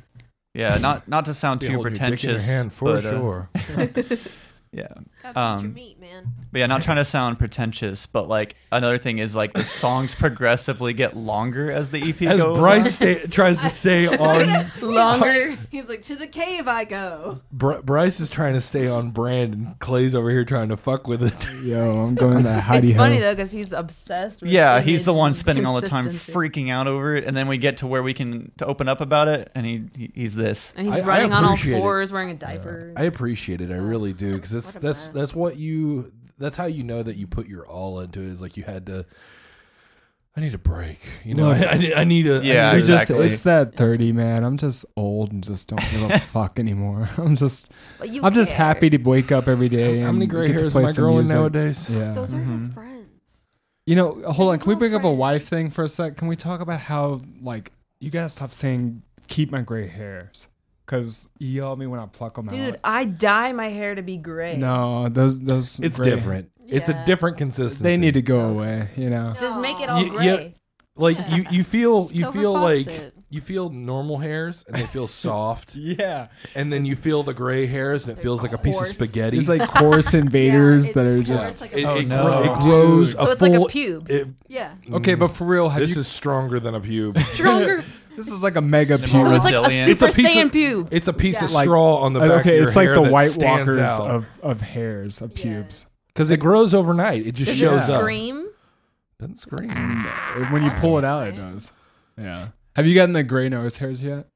yeah, 0.54 0.76
not 0.78 1.08
not 1.08 1.24
to 1.26 1.32
sound 1.34 1.62
too 1.62 1.72
holding 1.72 1.94
your 1.96 2.10
dick 2.10 2.24
in 2.24 2.30
your 2.30 2.38
pretentious, 2.38 2.46
hand 2.48 2.72
for 2.74 2.94
but, 2.94 3.04
uh, 3.06 3.10
sure. 3.18 3.48
yeah, 4.72 4.88
Gotta 5.34 5.58
um, 5.58 5.64
your 5.64 5.72
meat, 5.72 6.00
man. 6.00 6.26
but 6.52 6.58
yeah, 6.58 6.66
not 6.66 6.82
trying 6.82 6.96
to 6.98 7.04
sound 7.16 7.38
pretentious, 7.38 8.06
but 8.06 8.28
like 8.28 8.54
another 8.72 8.98
thing 8.98 9.18
is 9.18 9.34
like 9.34 9.52
the 9.52 9.64
songs 9.64 10.14
progressively 10.14 10.92
get 10.92 11.16
longer 11.16 11.70
as 11.70 11.90
the 11.90 12.02
EP 12.08 12.22
As 12.22 12.40
goes. 12.40 12.58
Bryce 12.58 13.00
on. 13.02 13.08
sta- 13.16 13.26
tries 13.28 13.58
to 13.60 13.70
stay 13.70 14.06
on, 14.16 14.70
longer. 14.80 15.58
He's 15.70 15.88
like, 15.88 16.02
to 16.02 16.16
the 16.16 16.26
cave 16.26 16.66
I 16.68 16.84
go. 16.84 17.40
Br- 17.52 17.80
Bryce 17.80 18.20
is 18.20 18.30
trying 18.30 18.54
to 18.54 18.60
stay 18.60 18.88
on 18.88 19.10
brand, 19.10 19.54
and 19.54 19.78
Clay's 19.78 20.14
over 20.14 20.30
here 20.30 20.44
trying 20.44 20.68
to 20.70 20.76
fuck 20.76 21.06
with 21.06 21.22
it. 21.22 21.62
Yo, 21.64 21.90
I'm 21.90 22.14
going 22.14 22.44
to 22.44 22.60
hidey 22.64 22.84
It's 22.84 22.92
funny 22.92 23.18
though 23.18 23.32
because 23.32 23.52
he's 23.52 23.72
obsessed. 23.72 24.42
with 24.42 24.50
Yeah, 24.50 24.80
he's 24.80 25.04
the 25.04 25.14
one 25.14 25.34
spending 25.34 25.66
all 25.66 25.80
the 25.80 25.86
time 25.88 26.06
freaking 26.06 26.70
out 26.70 26.86
over 26.86 27.14
it, 27.14 27.24
and 27.24 27.36
then 27.36 27.48
we 27.48 27.58
get 27.58 27.78
to 27.78 27.86
where 27.86 28.02
we 28.02 28.14
can 28.14 28.50
to 28.58 28.66
open 28.66 28.88
up 28.88 29.00
about 29.00 29.28
it, 29.28 29.50
and 29.54 29.66
he, 29.66 29.84
he 29.96 30.12
he's 30.14 30.34
this. 30.34 30.72
and 30.76 30.86
he's 30.86 30.96
I- 30.96 31.00
I 31.00 31.06
running 31.06 31.32
on 31.32 31.44
all 31.44 31.54
appreciate 31.54 31.78
it. 31.78 31.80
fours, 31.80 32.12
wearing 32.12 32.30
a 32.30 32.34
diaper. 32.34 32.92
I 32.96 33.04
appreciate 33.04 33.60
it. 33.60 33.70
I 33.70 33.76
really 33.76 34.12
do 34.12 34.34
because 34.34 34.50
that's 34.50 34.74
that's 34.74 35.06
mess. 35.06 35.14
That's 35.20 35.34
what 35.34 35.56
you. 35.56 36.12
That's 36.38 36.56
how 36.56 36.64
you 36.66 36.82
know 36.82 37.02
that 37.02 37.16
you 37.16 37.26
put 37.26 37.46
your 37.48 37.66
all 37.66 38.00
into 38.00 38.20
it. 38.20 38.26
Is 38.28 38.40
like 38.40 38.56
you 38.56 38.64
had 38.64 38.86
to. 38.86 39.04
I 40.36 40.40
need 40.40 40.54
a 40.54 40.58
break. 40.58 41.00
You 41.24 41.34
know, 41.34 41.48
Look. 41.48 41.60
I, 41.66 41.70
I, 41.72 41.76
need- 41.76 41.92
I 41.92 42.04
need 42.04 42.26
a. 42.28 42.36
I 42.38 42.42
Yeah, 42.42 42.72
need 42.72 42.76
We 42.82 42.86
just 42.86 43.02
exactly. 43.10 43.28
it's 43.28 43.42
that 43.42 43.74
30 43.74 44.12
man. 44.12 44.44
I'm 44.44 44.56
just 44.56 44.84
old 44.96 45.32
and 45.32 45.42
just 45.42 45.68
don't 45.68 45.80
give 45.90 46.08
a 46.10 46.18
fuck 46.20 46.58
anymore. 46.60 47.08
I'm 47.18 47.34
just 47.36 47.70
But 47.98 48.10
you 48.10 48.22
I'm 48.22 48.32
just 48.32 48.52
happy 48.52 48.88
to 48.90 48.96
wake 48.98 49.32
up 49.32 49.48
every 49.48 49.68
day. 49.68 50.00
How 50.00 50.12
many 50.12 50.24
and 50.24 50.30
gray 50.30 50.46
get 50.46 50.52
to 50.54 50.58
hairs 50.60 50.72
play 50.72 50.82
am 50.82 50.88
I 50.88 50.92
some 50.92 51.04
growing 51.04 51.26
nowadays? 51.28 51.90
Yeah. 51.90 52.12
Those 52.14 52.32
are 52.32 52.38
his 52.38 52.68
Mhm. 52.68 52.74
friends. 52.74 53.08
You 53.86 53.96
know, 53.96 54.22
hold 54.30 54.52
on. 54.52 54.60
Can 54.60 54.68
we 54.68 54.76
bring 54.76 54.94
up 54.94 55.02
a 55.02 55.12
wife 55.12 55.48
thing 55.48 55.68
for 55.70 55.82
a 55.84 55.88
sec? 55.88 56.16
Can 56.16 56.28
we 56.28 56.36
talk 56.36 56.60
about 56.60 56.80
how 56.80 57.20
like 57.42 57.72
you 57.98 58.10
guys 58.10 58.32
stop 58.32 58.52
saying 58.54 59.02
keep 59.26 59.50
my 59.50 59.62
gray 59.62 59.88
hairs 59.88 60.46
because 60.90 61.28
you 61.38 61.48
yell 61.62 61.72
at 61.72 61.78
me 61.78 61.86
when 61.86 62.00
I 62.00 62.06
pluck 62.06 62.34
them 62.34 62.48
out. 62.48 62.54
Dude. 62.54 62.80
I 62.82 63.04
dye 63.04 63.52
my 63.52 63.68
hair 63.68 63.94
to 63.94 64.02
be 64.02 64.16
gray. 64.16 64.56
No, 64.56 65.08
those 65.08 65.38
those 65.38 65.78
It's 65.80 65.98
gray- 65.98 66.10
different. 66.10 66.50
It's 66.66 66.88
a 66.88 66.92
Yeah. 66.92 67.04
different 67.04 67.36
consistency. 67.36 67.82
They 67.82 67.96
need 67.96 68.14
to 68.14 68.22
go 68.22 68.40
away. 68.40 68.88
You 68.96 69.10
know. 69.10 69.34
Just 69.40 69.58
make 69.58 69.80
it 69.80 69.86
No. 69.86 69.92
all 69.94 69.98
You- 70.00 70.12
you- 70.12 70.18
gray. 70.18 70.54
like 70.96 71.16
you. 71.30 71.46
You 71.50 71.64
feel 71.64 72.08
you 72.12 72.22
Silver 72.24 72.38
feel 72.40 72.52
like 72.54 72.86
it. 72.88 73.14
you 73.30 73.40
feel 73.40 73.70
normal 73.70 74.18
hairs 74.18 74.64
and 74.66 74.76
they 74.76 74.86
feel 74.86 75.06
soft, 75.26 75.74
Yeah, 75.76 76.26
and 76.56 76.72
then 76.72 76.84
you 76.84 76.96
feel 76.96 77.22
the 77.22 77.32
gray 77.32 77.66
hairs 77.66 78.02
and 78.04 78.12
it 78.12 78.16
They're 78.16 78.22
feels 78.24 78.42
like 78.42 78.52
a 78.52 78.58
piece 78.58 78.74
of 78.76 78.80
coarse. 78.82 78.90
spaghetti. 78.90 79.38
it's 79.38 79.48
like 79.48 79.66
coarse 79.68 80.14
invaders 80.14 80.88
Yeah, 80.88 80.92
that 80.94 81.06
are 81.06 81.22
just 81.22 81.58
coarse 81.58 81.72
like 81.72 81.80
it, 81.80 81.84
a 81.86 81.96
it, 81.98 82.08
no. 82.08 82.22
gro- 82.24 82.52
it 82.54 82.60
grows. 82.60 83.10
Dude. 83.12 83.20
a 83.20 83.24
So 83.26 83.30
it's 83.32 83.40
like 83.40 83.52
a 83.52 83.56
full- 83.56 83.68
pube. 83.68 84.10
it- 84.10 84.28
yeah. 84.48 84.72
okay. 84.92 85.14
But 85.14 85.28
for 85.28 85.44
real, 85.46 85.68
have 85.70 85.80
this 85.80 85.94
you? 85.94 86.00
is 86.00 86.08
stronger 86.08 86.58
than 86.60 86.74
a 86.74 86.80
pube. 86.80 87.18
Stronger. 87.34 87.82
This 88.16 88.28
is 88.28 88.42
like 88.42 88.56
a 88.56 88.60
mega 88.60 88.98
So 88.98 89.06
pube. 89.06 89.24
so 89.24 89.32
it's 89.32 89.44
like 89.44 89.54
a 89.54 89.60
Brazilian. 89.60 89.86
super 89.86 90.06
It's 90.06 90.14
a 90.18 90.22
piece 90.22 90.36
saiyan 90.36 90.44
of- 90.46 90.52
pube. 90.52 90.88
It's 90.90 91.08
a 91.08 91.12
piece 91.12 91.42
of 91.42 91.50
Yeah. 91.50 91.54
Like- 91.56 91.64
straw 91.64 91.96
on 91.98 92.12
the 92.12 92.20
uh, 92.20 92.28
back. 92.28 92.40
okay, 92.40 92.50
of 92.50 92.56
your 92.60 92.66
it's 92.68 92.76
like 92.76 92.86
hair 92.86 92.94
the 92.96 93.02
that 93.02 93.12
White 93.12 93.30
stands 93.30 93.58
Walkers 93.68 93.78
out. 93.78 94.10
of, 94.10 94.26
of 94.42 94.60
hairs 94.60 95.20
of 95.20 95.34
pubes. 95.34 95.86
because 96.08 96.30
it 96.30 96.38
grows 96.38 96.74
overnight. 96.74 97.26
It 97.26 97.32
just 97.32 97.50
Does 97.50 97.58
shows 97.58 97.88
it 97.88 97.92
up. 97.92 98.00
scream? 98.00 98.46
Doesn't 99.18 99.36
scream. 99.38 99.70
When 100.50 100.62
you 100.62 100.70
pull 100.72 100.98
it 100.98 101.04
out, 101.04 101.28
it 101.28 101.32
does. 101.36 101.72
Yeah. 102.18 102.48
Have 102.76 102.86
you 102.86 102.94
gotten 102.94 103.12
the 103.12 103.22
gray 103.22 103.48
nose 103.48 103.76
hairs 103.78 104.02
yet? 104.02 104.26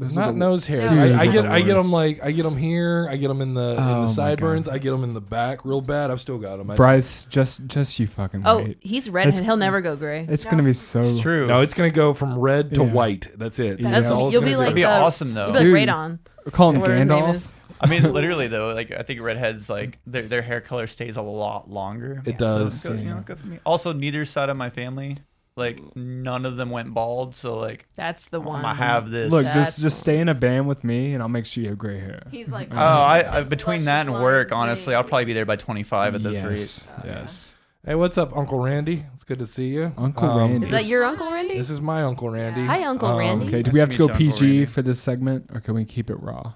Those 0.00 0.16
Not 0.16 0.26
the- 0.26 0.32
nose 0.32 0.66
hairs. 0.66 0.90
Dude, 0.90 0.98
I, 0.98 1.20
I 1.22 1.26
get 1.28 1.46
I 1.46 1.60
get 1.60 1.74
them 1.76 1.90
like 1.90 2.20
I 2.20 2.32
get 2.32 2.42
them 2.42 2.56
here. 2.56 3.06
I 3.08 3.16
get 3.16 3.28
them 3.28 3.40
in 3.40 3.54
the 3.54 3.74
in 3.74 3.78
Oh 3.78 3.94
the 3.94 4.00
my 4.00 4.06
sideburns. 4.08 4.66
God. 4.66 4.74
I 4.74 4.78
get 4.78 4.90
them 4.90 5.04
in 5.04 5.14
the 5.14 5.20
back 5.20 5.64
real 5.64 5.80
bad. 5.80 6.10
I've 6.10 6.20
still 6.20 6.38
got 6.38 6.56
them. 6.56 6.68
I, 6.68 6.74
Bryce, 6.74 7.24
just 7.26 7.64
just 7.68 8.00
you 8.00 8.08
fucking 8.08 8.42
Oh, 8.44 8.58
wait. 8.64 8.78
he's 8.80 9.08
redhead. 9.08 9.34
It's- 9.34 9.46
He'll 9.46 9.56
never 9.56 9.80
go 9.80 9.94
gray. 9.94 10.26
It's 10.28 10.44
No. 10.46 10.50
gonna 10.50 10.62
be 10.64 10.72
so. 10.72 10.98
It's 10.98 11.20
true. 11.20 11.46
no, 11.46 11.60
it's 11.60 11.74
gonna 11.74 11.90
go 11.90 12.12
from 12.12 12.36
red 12.36 12.74
to 12.74 12.82
Yeah. 12.84 12.90
white. 12.92 13.28
That's 13.38 13.60
it. 13.60 13.78
Yeah. 13.78 13.90
That's 13.92 14.06
all 14.08 14.26
it's 14.26 14.32
you'll 14.32 14.40
gonna 14.42 14.50
be 14.50 14.52
do. 14.54 14.58
like 14.58 14.64
That'd 14.66 14.74
be 14.76 14.84
uh, 14.84 15.04
awesome 15.04 15.32
though. 15.32 15.46
You'll 15.46 15.58
be 15.58 15.64
Dude. 15.64 15.74
like 15.74 15.88
Radon. 15.88 16.18
Call 16.50 16.70
him 16.70 16.80
Whatever 16.80 16.98
his 16.98 17.06
name 17.08 17.22
Gandalf. 17.22 17.34
is. 17.36 17.52
I 17.80 17.86
mean, 17.88 18.02
literally 18.12 18.48
though, 18.48 18.74
like 18.74 18.90
I 18.90 19.02
think 19.02 19.20
redheads 19.20 19.70
like 19.70 19.98
their 20.08 20.22
their 20.22 20.42
hair 20.42 20.60
color 20.60 20.88
stays 20.88 21.14
a 21.14 21.22
lot 21.22 21.70
longer. 21.70 22.20
It 22.26 22.36
So 22.40 22.46
does. 22.58 22.82
good, 22.82 22.98
you 22.98 23.10
know, 23.10 23.22
good 23.24 23.38
for 23.38 23.46
me. 23.46 23.60
Also, 23.64 23.92
neither 23.92 24.24
side 24.24 24.48
of 24.48 24.56
my 24.56 24.70
family, 24.70 25.18
like 25.56 25.80
none 25.94 26.46
of 26.46 26.56
them 26.56 26.70
went 26.70 26.92
bald. 26.92 27.34
So 27.34 27.56
like, 27.56 27.86
That's 27.96 28.26
the 28.28 28.40
I'm 28.40 28.46
one. 28.46 28.62
gonna 28.62 28.74
have 28.74 29.10
this. 29.10 29.32
Look, 29.32 29.44
That's 29.44 29.54
just 29.56 29.80
just 29.80 30.00
stay 30.00 30.18
in 30.18 30.28
a 30.28 30.34
band 30.34 30.66
with 30.66 30.82
me, 30.84 31.14
and 31.14 31.22
I'll 31.22 31.28
make 31.28 31.46
sure 31.46 31.62
you 31.62 31.70
have 31.70 31.78
gray 31.78 32.00
hair. 32.00 32.24
He's 32.30 32.48
like, 32.48 32.68
Oh, 32.72 32.76
I, 32.76 33.38
I 33.38 33.40
this 33.40 33.50
between 33.50 33.84
that 33.84 34.02
and 34.06 34.10
luscious 34.10 34.22
work, 34.24 34.50
lines 34.50 34.68
honestly, 34.68 34.92
made. 34.92 34.96
I'll 34.98 35.04
probably 35.04 35.24
be 35.26 35.32
there 35.32 35.46
by 35.46 35.56
25 35.56 36.16
at 36.16 36.22
this 36.22 36.34
yes, 36.36 36.86
rate. 36.88 36.94
Oh, 36.98 37.02
yeah. 37.06 37.20
yes. 37.20 37.54
Hey, 37.86 37.94
what's 37.94 38.16
up, 38.16 38.34
Uncle 38.36 38.60
Randy? 38.60 39.04
It's 39.14 39.24
good 39.24 39.38
to 39.40 39.46
see 39.46 39.68
you. 39.68 39.92
Uncle 39.98 40.28
Um, 40.28 40.38
Randy. 40.38 40.66
Is 40.66 40.72
that 40.72 40.86
your 40.86 41.04
uncle 41.04 41.30
Randy? 41.30 41.58
This 41.58 41.68
is 41.68 41.82
my 41.82 42.02
Uncle 42.02 42.30
Randy. 42.30 42.64
Hi, 42.64 42.82
Uncle 42.84 43.08
Um, 43.10 43.18
Randy. 43.18 43.46
Okay, 43.48 43.62
do 43.62 43.68
Nice 43.68 43.74
we 43.74 43.80
have 43.80 43.88
to 43.90 43.96
to 43.96 43.98
go 43.98 44.04
you, 44.06 44.10
Uncle 44.12 44.26
PG 44.32 44.44
Randy. 44.46 44.66
for 44.66 44.80
this 44.82 45.00
segment, 45.02 45.50
or 45.52 45.60
can 45.60 45.74
we 45.74 45.84
keep 45.84 46.08
it 46.08 46.16
raw? 46.20 46.54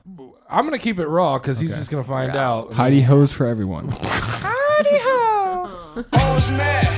I'm 0.50 0.64
gonna 0.64 0.78
keep 0.78 0.98
it 0.98 1.06
raw 1.06 1.38
because 1.38 1.58
he's 1.58 1.76
just 1.76 1.90
gonna 1.90 2.02
find 2.02 2.34
out. 2.34 2.72
Heidi 2.72 3.02
hose 3.02 3.32
for 3.34 3.46
everyone. 3.46 3.90
Hoes 3.90 4.40
mad, 6.50 6.97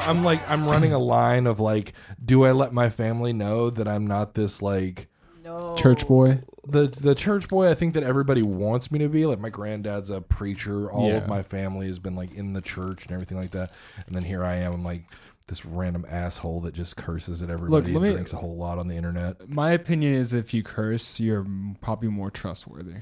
I'm 0.00 0.16
I'm 0.18 0.22
like 0.22 0.48
I'm 0.50 0.66
running 0.66 0.92
a 0.92 0.98
line 0.98 1.46
of 1.46 1.60
like, 1.60 1.92
do 2.24 2.44
I 2.44 2.52
let 2.52 2.72
my 2.72 2.88
family 2.88 3.32
know 3.32 3.70
that 3.70 3.86
I'm 3.88 4.06
not 4.06 4.34
this 4.34 4.62
like 4.62 5.08
no. 5.44 5.74
Church 5.74 6.06
boy. 6.06 6.40
the 6.66 6.86
the 6.86 7.14
church 7.14 7.48
boy 7.48 7.68
I 7.70 7.74
think 7.74 7.94
that 7.94 8.02
everybody 8.02 8.42
wants 8.42 8.90
me 8.90 8.98
to 9.00 9.08
be. 9.08 9.26
Like 9.26 9.38
my 9.40 9.50
granddad's 9.50 10.08
a 10.10 10.20
preacher. 10.20 10.90
All 10.90 11.08
Yeah. 11.08 11.16
of 11.16 11.28
my 11.28 11.42
family 11.42 11.88
has 11.88 11.98
been 11.98 12.14
like 12.14 12.34
in 12.34 12.52
the 12.52 12.60
church 12.62 13.02
and 13.04 13.12
everything 13.12 13.38
like 13.38 13.50
that. 13.50 13.72
And 14.06 14.14
then 14.14 14.22
here 14.24 14.44
I 14.44 14.56
am. 14.56 14.72
I'm 14.72 14.84
like 14.84 15.04
this 15.48 15.64
random 15.66 16.06
asshole 16.08 16.60
that 16.62 16.72
just 16.72 16.96
curses 16.96 17.42
at 17.42 17.50
everybody 17.50 17.92
let 17.92 17.96
and 17.96 18.02
me- 18.04 18.10
drinks 18.12 18.32
a 18.32 18.36
whole 18.36 18.56
lot 18.56 18.78
on 18.78 18.88
the 18.88 18.94
internet. 18.96 19.48
My 19.48 19.72
opinion 19.72 20.14
is, 20.14 20.32
if 20.32 20.54
you 20.54 20.62
curse, 20.62 21.18
you're 21.20 21.44
probably 21.80 22.08
more 22.08 22.30
trustworthy. 22.30 22.94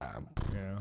Um, 0.00 0.28
Yeah. 0.54 0.78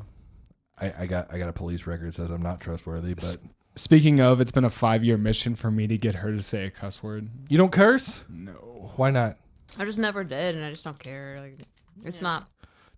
I, 0.80 1.04
I 1.04 1.06
got 1.08 1.34
I 1.34 1.38
got 1.40 1.50
a 1.50 1.54
police 1.54 1.86
record 1.88 2.08
that 2.10 2.14
says 2.16 2.30
I'm 2.30 2.42
not 2.42 2.62
trustworthy, 2.62 3.14
but 3.16 3.36
Speaking 3.76 4.20
of, 4.20 4.42
it's 4.42 4.52
been 4.52 4.66
a 4.66 4.70
five 4.70 5.04
year 5.04 5.18
mission 5.18 5.56
for 5.56 5.72
me 5.72 5.88
to 5.88 5.98
get 5.98 6.16
her 6.16 6.32
to 6.32 6.42
say 6.42 6.66
a 6.66 6.72
cuss 6.72 7.02
word. 7.02 7.30
you 7.50 7.58
don't 7.58 7.72
curse. 7.72 8.26
No. 8.30 8.92
Why 8.98 9.12
not? 9.12 9.38
I 9.78 9.86
just 9.86 9.98
never 9.98 10.24
did, 10.26 10.56
and 10.56 10.66
I 10.66 10.72
just 10.72 10.84
don't 10.84 11.00
care. 11.00 11.38
Like, 11.40 11.56
it's 12.04 12.18
Yeah. 12.18 12.24
not. 12.24 12.48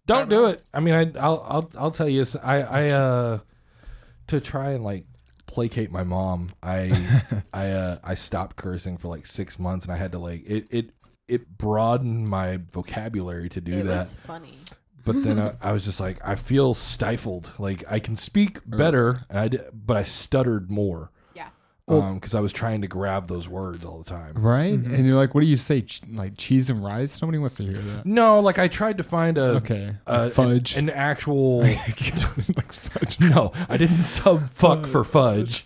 Don't 0.08 0.30
do 0.30 0.48
it. 0.48 0.62
I 0.74 0.80
mean, 0.80 0.96
I, 0.96 1.20
I'll, 1.20 1.46
I'll, 1.48 1.72
I'll 1.78 1.92
tell 1.92 2.10
you. 2.10 2.22
s- 2.22 2.36
I, 2.36 2.62
I, 2.62 2.90
uh, 2.90 3.40
to 4.28 4.42
try 4.42 4.72
and 4.72 4.84
like 4.84 5.06
placate 5.46 5.92
my 5.92 6.04
mom, 6.04 6.50
I 6.64 7.22
I 7.54 7.70
uh, 7.70 7.98
I 8.04 8.16
stopped 8.16 8.56
cursing 8.56 8.98
for 8.98 9.08
like 9.10 9.26
six 9.28 9.60
months, 9.60 9.86
and 9.86 9.94
I 9.94 9.98
had 9.98 10.12
to 10.14 10.20
like 10.20 10.44
it 10.46 10.68
it 10.72 10.90
it 11.28 11.58
broadened 11.58 12.28
my 12.28 12.60
vocabulary 12.74 13.48
to 13.50 13.62
do 13.62 13.74
it 13.74 13.84
that. 13.84 14.00
was 14.02 14.14
funny. 14.26 14.58
But 15.06 15.24
then 15.24 15.40
I, 15.40 15.54
I 15.62 15.72
was 15.74 15.84
just 15.86 16.00
like, 16.00 16.18
I 16.26 16.36
feel 16.36 16.74
stifled. 16.74 17.52
Like 17.60 17.84
I 17.90 18.00
can 18.00 18.16
speak 18.16 18.60
better, 18.66 19.26
and 19.30 19.40
I 19.40 19.48
did, 19.50 19.62
but 19.74 19.98
I 19.98 20.04
stuttered 20.04 20.72
more. 20.72 21.12
Yeah. 21.36 21.50
because 22.14 22.34
I 22.34 22.40
was 22.40 22.54
trying 22.54 22.80
to 22.82 22.88
grab 22.88 23.28
those 23.28 23.50
words 23.50 23.84
all 23.84 23.98
the 23.98 24.10
time. 24.10 24.36
Right? 24.36 24.72
And 24.74 25.06
you're 25.06 25.18
like, 25.18 25.36
what 25.36 25.42
do 25.42 25.48
you 25.48 25.58
say? 25.58 25.82
Ch- 25.82 26.00
like 26.10 26.38
cheese 26.38 26.70
and 26.70 26.82
rice? 26.84 27.22
Nobody 27.22 27.38
wants 27.38 27.56
to 27.56 27.64
hear 27.64 27.74
that. 27.74 28.06
No, 28.06 28.40
like 28.40 28.58
I 28.58 28.70
tried 28.70 28.98
to 29.00 29.04
find 29.04 29.38
a 29.38 29.58
Okay. 29.58 29.94
a- 30.08 30.30
Fudge. 30.30 30.78
an, 30.78 30.88
an 30.88 30.96
actual. 30.96 31.60
like 31.64 32.72
fudge. 32.72 33.20
no, 33.30 33.52
I 33.68 33.76
didn't 33.76 33.98
sub 33.98 34.50
fuck 34.52 34.86
for 34.88 35.04
fudge. 35.04 35.66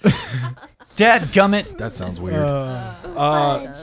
Dad 0.95 1.22
gummit. 1.34 1.77
That 1.77 1.91
sounds 1.91 2.19
weird. 2.19 2.38
Uh, 2.41 2.95
Uh, 3.15 3.76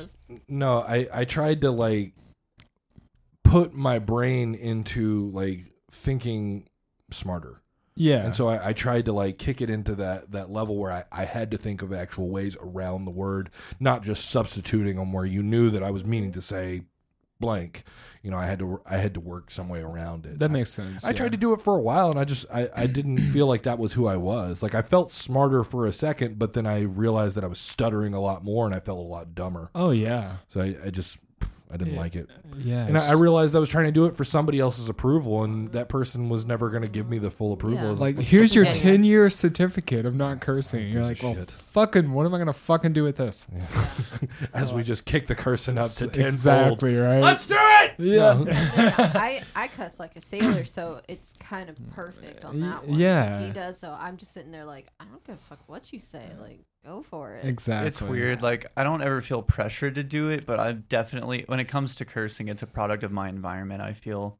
no, 0.48 0.80
I 0.80 1.06
I 1.12 1.24
tried 1.24 1.60
to 1.60 1.70
like 1.70 2.12
put 3.54 3.72
my 3.72 4.00
brain 4.00 4.52
into 4.52 5.30
like 5.30 5.66
thinking 5.92 6.68
smarter. 7.12 7.62
yeah. 7.94 8.24
And 8.24 8.34
so 8.34 8.48
I, 8.48 8.70
I 8.70 8.72
tried 8.72 9.04
to 9.04 9.12
like 9.12 9.38
kick 9.38 9.60
it 9.60 9.70
into 9.70 9.94
that 9.94 10.32
that 10.32 10.50
level 10.50 10.76
where 10.76 10.90
I, 10.90 11.04
I 11.12 11.24
had 11.24 11.52
to 11.52 11.56
think 11.56 11.80
of 11.80 11.92
actual 11.92 12.28
ways 12.28 12.56
around 12.60 13.04
the 13.04 13.12
word, 13.12 13.50
not 13.78 14.02
just 14.02 14.28
substituting 14.28 14.96
them 14.96 15.12
where 15.12 15.24
you 15.24 15.40
knew 15.40 15.70
that 15.70 15.84
I 15.84 15.92
was 15.92 16.04
meaning 16.04 16.32
to 16.32 16.42
say 16.42 16.82
blank. 17.38 17.84
You 18.24 18.32
know, 18.32 18.38
I 18.38 18.46
had 18.46 18.58
to 18.58 18.80
I 18.86 18.96
had 18.96 19.14
to 19.14 19.20
work 19.20 19.52
some 19.52 19.68
way 19.68 19.82
around 19.82 20.26
it. 20.26 20.40
that 20.40 20.50
makes 20.50 20.70
sense. 20.70 21.04
I 21.04 21.12
tried 21.12 21.30
to 21.30 21.38
do 21.38 21.52
it 21.52 21.62
for 21.62 21.76
a 21.76 21.80
while 21.80 22.10
and 22.10 22.18
I 22.18 22.24
just 22.24 22.46
I, 22.52 22.68
I 22.74 22.86
didn't 22.88 23.18
feel 23.32 23.46
like 23.46 23.62
that 23.62 23.78
was 23.78 23.92
who 23.92 24.08
I 24.08 24.16
was. 24.16 24.64
Like 24.64 24.74
I 24.74 24.82
felt 24.82 25.12
smarter 25.12 25.62
for 25.62 25.86
a 25.86 25.92
second, 25.92 26.40
but 26.40 26.54
then 26.54 26.66
I 26.66 26.80
realized 26.80 27.36
that 27.36 27.44
I 27.44 27.48
was 27.48 27.60
stuttering 27.60 28.14
a 28.14 28.20
lot 28.20 28.42
more 28.42 28.66
and 28.66 28.74
I 28.74 28.80
felt 28.80 28.98
a 28.98 29.02
lot 29.02 29.32
dumber. 29.36 29.70
Oh 29.76 29.92
yeah. 29.92 30.38
So 30.48 30.60
I, 30.60 30.74
I 30.86 30.90
just 30.90 31.18
I 31.74 31.76
didn't 31.76 31.94
Yeah. 31.94 32.00
like 32.00 32.14
it. 32.14 32.30
Yeah. 32.58 32.86
And 32.86 32.96
I, 32.96 33.08
I 33.08 33.12
realized 33.14 33.56
I 33.56 33.58
was 33.58 33.68
trying 33.68 33.86
to 33.86 33.92
do 33.92 34.06
it 34.06 34.16
for 34.16 34.22
somebody 34.24 34.60
else's 34.60 34.88
approval 34.88 35.42
and 35.42 35.72
that 35.72 35.88
person 35.88 36.28
was 36.28 36.44
never 36.44 36.70
gonna 36.70 36.86
give 36.86 37.10
me 37.10 37.18
the 37.18 37.32
full 37.32 37.52
approval. 37.52 37.78
Yeah. 37.80 37.86
I 37.86 37.90
was 37.90 37.98
like 38.00 38.16
here's 38.18 38.54
your 38.54 38.64
ten 38.66 39.02
year 39.02 39.28
certificate 39.28 40.06
of 40.06 40.14
not 40.14 40.40
cursing. 40.40 40.88
You're 40.88 41.02
like, 41.04 41.20
well, 41.22 41.34
shit. 41.34 41.50
fucking, 41.50 42.12
what 42.12 42.26
am 42.26 42.34
I 42.34 42.38
gonna 42.38 42.52
fucking 42.52 42.92
do 42.92 43.02
with 43.02 43.16
this? 43.16 43.46
as 44.54 44.72
we 44.72 44.82
just 44.84 45.04
kick 45.04 45.26
the 45.26 45.34
cursing 45.34 45.76
up 45.78 45.90
to 45.92 46.06
tenfold. 46.06 46.28
exactly 46.28 46.94
right. 46.96 47.20
Let's 47.20 47.46
do 47.46 47.56
it. 47.58 47.94
yeah. 47.98 48.44
I 49.14 49.42
I 49.56 49.68
cuss 49.68 49.98
like 49.98 50.14
a 50.16 50.22
sailor, 50.22 50.64
so 50.64 51.00
it's 51.08 51.34
kind 51.40 51.68
of 51.68 51.76
perfect 51.92 52.44
on 52.44 52.60
that 52.60 52.86
one. 52.86 52.98
Yeah. 52.98 53.44
he 53.44 53.50
does. 53.52 53.78
So 53.78 53.96
I'm 53.98 54.16
just 54.16 54.32
sitting 54.32 54.52
there 54.52 54.64
like, 54.64 54.86
I 55.00 55.04
don't 55.06 55.24
give 55.24 55.34
a 55.36 55.38
fuck 55.38 55.58
what 55.66 55.92
you 55.92 55.98
say. 56.00 56.24
Like, 56.40 56.60
go 56.84 57.02
for 57.02 57.32
it. 57.34 57.44
exactly. 57.44 57.88
It's 57.88 58.02
weird. 58.02 58.42
Like 58.42 58.66
I 58.76 58.84
don't 58.84 59.02
ever 59.02 59.20
feel 59.22 59.42
pressure 59.42 59.90
to 59.90 60.02
do 60.02 60.28
it, 60.28 60.46
but 60.46 60.58
I 60.60 60.72
definitely, 60.72 61.44
when 61.46 61.60
it 61.60 61.66
comes 61.66 61.94
to 61.96 62.04
cursing, 62.04 62.48
it's 62.48 62.62
a 62.62 62.66
product 62.66 63.04
of 63.04 63.12
my 63.12 63.28
environment. 63.28 63.82
I 63.82 63.92
feel. 63.92 64.38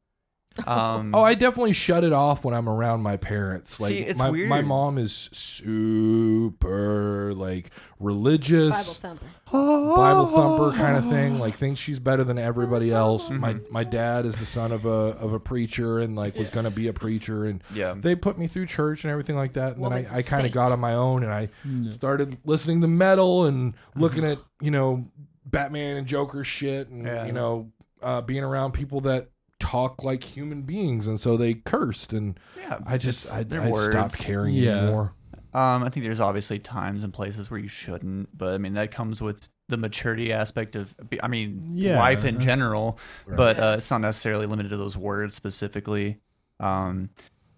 Um, 0.65 1.13
Oh, 1.13 1.21
I 1.21 1.33
definitely 1.33 1.73
shut 1.73 2.05
it 2.05 2.13
off 2.13 2.45
when 2.45 2.53
I'm 2.53 2.69
around 2.69 3.01
my 3.01 3.17
parents. 3.17 3.77
Like 3.77 3.89
See, 3.89 3.99
it's 3.99 4.17
my, 4.17 4.29
weird. 4.29 4.47
my 4.47 4.61
mom 4.61 4.97
is 4.97 5.11
super 5.33 7.33
like 7.33 7.71
religious. 7.99 8.71
Bible 8.71 8.93
thumper. 9.19 9.25
Bible 9.51 10.27
thumper 10.27 10.75
kind 10.75 10.97
of 10.97 11.07
thing. 11.09 11.39
Like 11.39 11.55
thinks 11.55 11.79
she's 11.79 11.99
better 11.99 12.23
than 12.23 12.37
everybody 12.37 12.91
else. 12.91 13.29
Mm-hmm. 13.29 13.39
My 13.39 13.55
my 13.69 13.83
dad 13.83 14.25
is 14.25 14.35
the 14.37 14.45
son 14.45 14.71
of 14.71 14.85
a 14.85 14.89
of 15.19 15.33
a 15.33 15.39
preacher 15.39 15.99
and 15.99 16.15
like 16.15 16.35
was 16.35 16.49
gonna 16.49 16.71
be 16.71 16.87
a 16.87 16.93
preacher 16.93 17.45
and 17.45 17.63
yeah. 17.73 17.93
they 17.97 18.15
put 18.15 18.37
me 18.37 18.47
through 18.47 18.65
church 18.65 19.03
and 19.03 19.11
everything 19.11 19.35
like 19.35 19.53
that. 19.53 19.73
And 19.73 19.81
Woman's 19.81 20.05
then 20.07 20.13
a 20.13 20.17
I, 20.17 20.19
I 20.19 20.23
kind 20.23 20.45
of 20.45 20.51
got 20.51 20.71
on 20.71 20.79
my 20.79 20.93
own 20.93 21.23
and 21.23 21.31
I 21.31 21.49
Yeah. 21.63 21.91
started 21.91 22.37
listening 22.45 22.81
to 22.81 22.87
metal 22.87 23.45
and 23.45 23.75
looking 23.95 24.25
at 24.25 24.39
you 24.61 24.71
know 24.71 25.05
Batman 25.45 25.97
and 25.97 26.07
Joker 26.07 26.43
shit 26.43 26.89
and 26.89 27.05
Yeah. 27.05 27.25
you 27.25 27.31
know 27.31 27.71
uh, 28.01 28.21
being 28.21 28.43
around 28.43 28.71
people 28.73 29.01
that 29.01 29.29
talk 29.59 30.03
like 30.03 30.23
human 30.23 30.61
beings 30.63 31.07
and 31.07 31.19
so 31.19 31.37
they 31.37 31.53
cursed 31.53 32.13
and 32.13 32.39
yeah. 32.57 32.77
I 32.85 32.97
just 32.97 33.25
it's- 33.25 33.39
I, 33.39 33.43
they're 33.43 33.61
I 33.61 33.89
stopped 33.91 34.17
caring 34.19 34.53
Yeah. 34.55 34.79
anymore. 34.79 35.13
Um, 35.55 35.83
I 35.83 35.89
think 35.89 36.05
there's 36.05 36.19
obviously 36.19 36.59
times 36.59 37.03
and 37.05 37.13
places 37.13 37.49
where 37.49 37.59
you 37.59 37.69
shouldn't, 37.69 38.37
but 38.37 38.53
I 38.53 38.57
mean 38.57 38.73
that 38.73 38.91
comes 38.91 39.21
with 39.21 39.47
the 39.69 39.77
maturity 39.77 40.33
aspect 40.33 40.75
of, 40.75 40.93
I 41.23 41.27
mean, 41.29 41.71
Yeah. 41.73 41.97
life 41.97 42.25
in 42.25 42.39
general. 42.41 42.99
Right. 43.25 43.37
But 43.37 43.59
uh, 43.59 43.75
it's 43.77 43.89
not 43.89 44.01
necessarily 44.01 44.45
limited 44.47 44.69
to 44.69 44.77
those 44.77 44.97
words 44.97 45.33
specifically. 45.33 46.19
Um, 46.59 47.09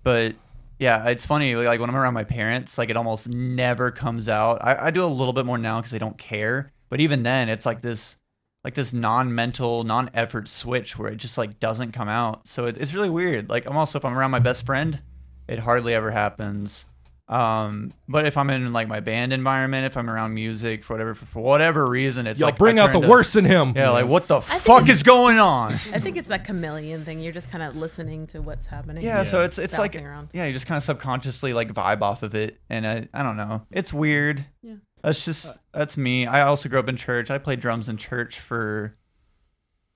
but 0.03 0.35
yeah, 0.79 1.09
it's 1.09 1.25
funny. 1.25 1.55
Like 1.55 1.79
when 1.79 1.89
I'm 1.89 1.95
around 1.95 2.13
my 2.13 2.23
parents, 2.23 2.77
like 2.77 2.89
it 2.91 2.97
almost 2.97 3.27
never 3.29 3.89
comes 3.89 4.29
out. 4.29 4.59
I, 4.63 4.87
I 4.87 4.91
do 4.91 5.03
a 5.03 5.07
little 5.07 5.33
bit 5.33 5.45
more 5.45 5.57
now 5.57 5.79
because 5.79 5.91
they 5.91 5.99
don't 5.99 6.17
care. 6.19 6.71
But 6.89 6.99
even 7.01 7.23
then, 7.23 7.49
it's 7.49 7.65
like 7.65 7.81
this, 7.81 8.15
like 8.63 8.75
this 8.75 8.93
non-mental, 8.93 9.83
non-effort 9.85 10.47
switch 10.47 10.97
where 10.99 11.11
it 11.11 11.17
just 11.17 11.37
like 11.37 11.59
doesn't 11.59 11.93
come 11.93 12.07
out. 12.07 12.47
So 12.47 12.65
it, 12.67 12.77
it's 12.77 12.93
really 12.93 13.09
weird. 13.09 13.49
Like 13.49 13.65
I'm 13.65 13.75
also 13.75 13.97
if 13.97 14.05
I'm 14.05 14.15
around 14.17 14.31
my 14.31 14.39
best 14.39 14.65
friend, 14.67 15.01
it 15.47 15.59
hardly 15.59 15.93
ever 15.95 16.11
happens. 16.11 16.85
Um, 17.29 17.91
but 18.07 18.25
if 18.25 18.37
I'm 18.37 18.49
in 18.49 18.71
like 18.71 18.87
my 18.87 19.01
band 19.01 19.33
environment, 19.33 19.85
if 19.85 19.97
I'm 19.97 20.09
around 20.09 20.33
music 20.33 20.83
for 20.85 20.93
whatever 20.93 21.13
for 21.13 21.41
whatever 21.41 21.87
reason, 21.87 22.25
it's 22.25 22.39
Y'all 22.39 22.47
like 22.47 22.57
bring 22.57 22.79
I 22.79 22.83
out 22.83 22.87
the 22.87 22.93
turn 22.93 23.01
to- 23.01 23.07
worst 23.09 23.35
in 23.35 23.43
him. 23.45 23.73
Yeah, 23.75 23.89
like 23.89 24.05
what 24.07 24.27
the 24.29 24.39
think 24.41 24.61
fuck 24.61 24.87
is 24.89 25.03
going 25.03 25.37
on? 25.37 25.73
I 25.73 25.77
think 25.99 26.15
it's 26.15 26.29
that 26.29 26.45
chameleon 26.45 27.03
thing. 27.03 27.19
You're 27.19 27.33
just 27.33 27.51
kind 27.51 27.63
of 27.63 27.75
listening 27.75 28.27
to 28.27 28.41
what's 28.41 28.67
happening. 28.67 29.03
Yeah, 29.03 29.23
so 29.23 29.41
it's 29.41 29.57
it's 29.57 29.77
like 29.77 29.95
around. 30.01 30.29
yeah, 30.33 30.45
you 30.45 30.53
just 30.53 30.67
kind 30.67 30.77
of 30.77 30.83
subconsciously 30.83 31.51
like 31.53 31.73
vibe 31.73 32.01
off 32.01 32.23
of 32.23 32.33
it, 32.33 32.59
and 32.69 32.87
I 32.87 33.09
I 33.13 33.23
don't 33.23 33.35
know, 33.37 33.65
it's 33.71 33.91
weird. 33.91 34.45
Yeah. 34.61 34.75
That's 35.03 35.23
just 35.25 35.53
that's 35.73 35.97
me. 35.97 36.25
I 36.25 36.41
also 36.41 36.69
grew 36.69 36.79
up 36.79 36.87
in 36.89 36.95
church. 36.95 37.29
I 37.29 37.37
played 37.37 37.59
drums 37.59 37.87
in 37.89 37.97
church 37.97 38.39
for 38.39 38.95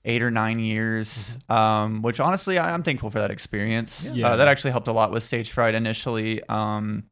eight 0.05 0.21
or 0.21 0.31
nine 0.31 0.59
years, 0.59 1.37
um, 1.49 2.01
which 2.01 2.19
honestly 2.19 2.57
I, 2.57 2.73
I'm 2.73 2.83
thankful 2.83 3.09
for 3.11 3.19
that 3.19 3.31
experience. 3.31 4.09
Yeah. 4.13 4.29
Uh, 4.29 4.35
that 4.37 4.47
actually 4.47 4.71
helped 4.71 4.87
a 4.87 4.91
lot 4.91 5.11
with 5.11 5.23
stage 5.23 5.51
fright 5.51 5.75
initially. 5.75 6.43
Um, 6.49 7.05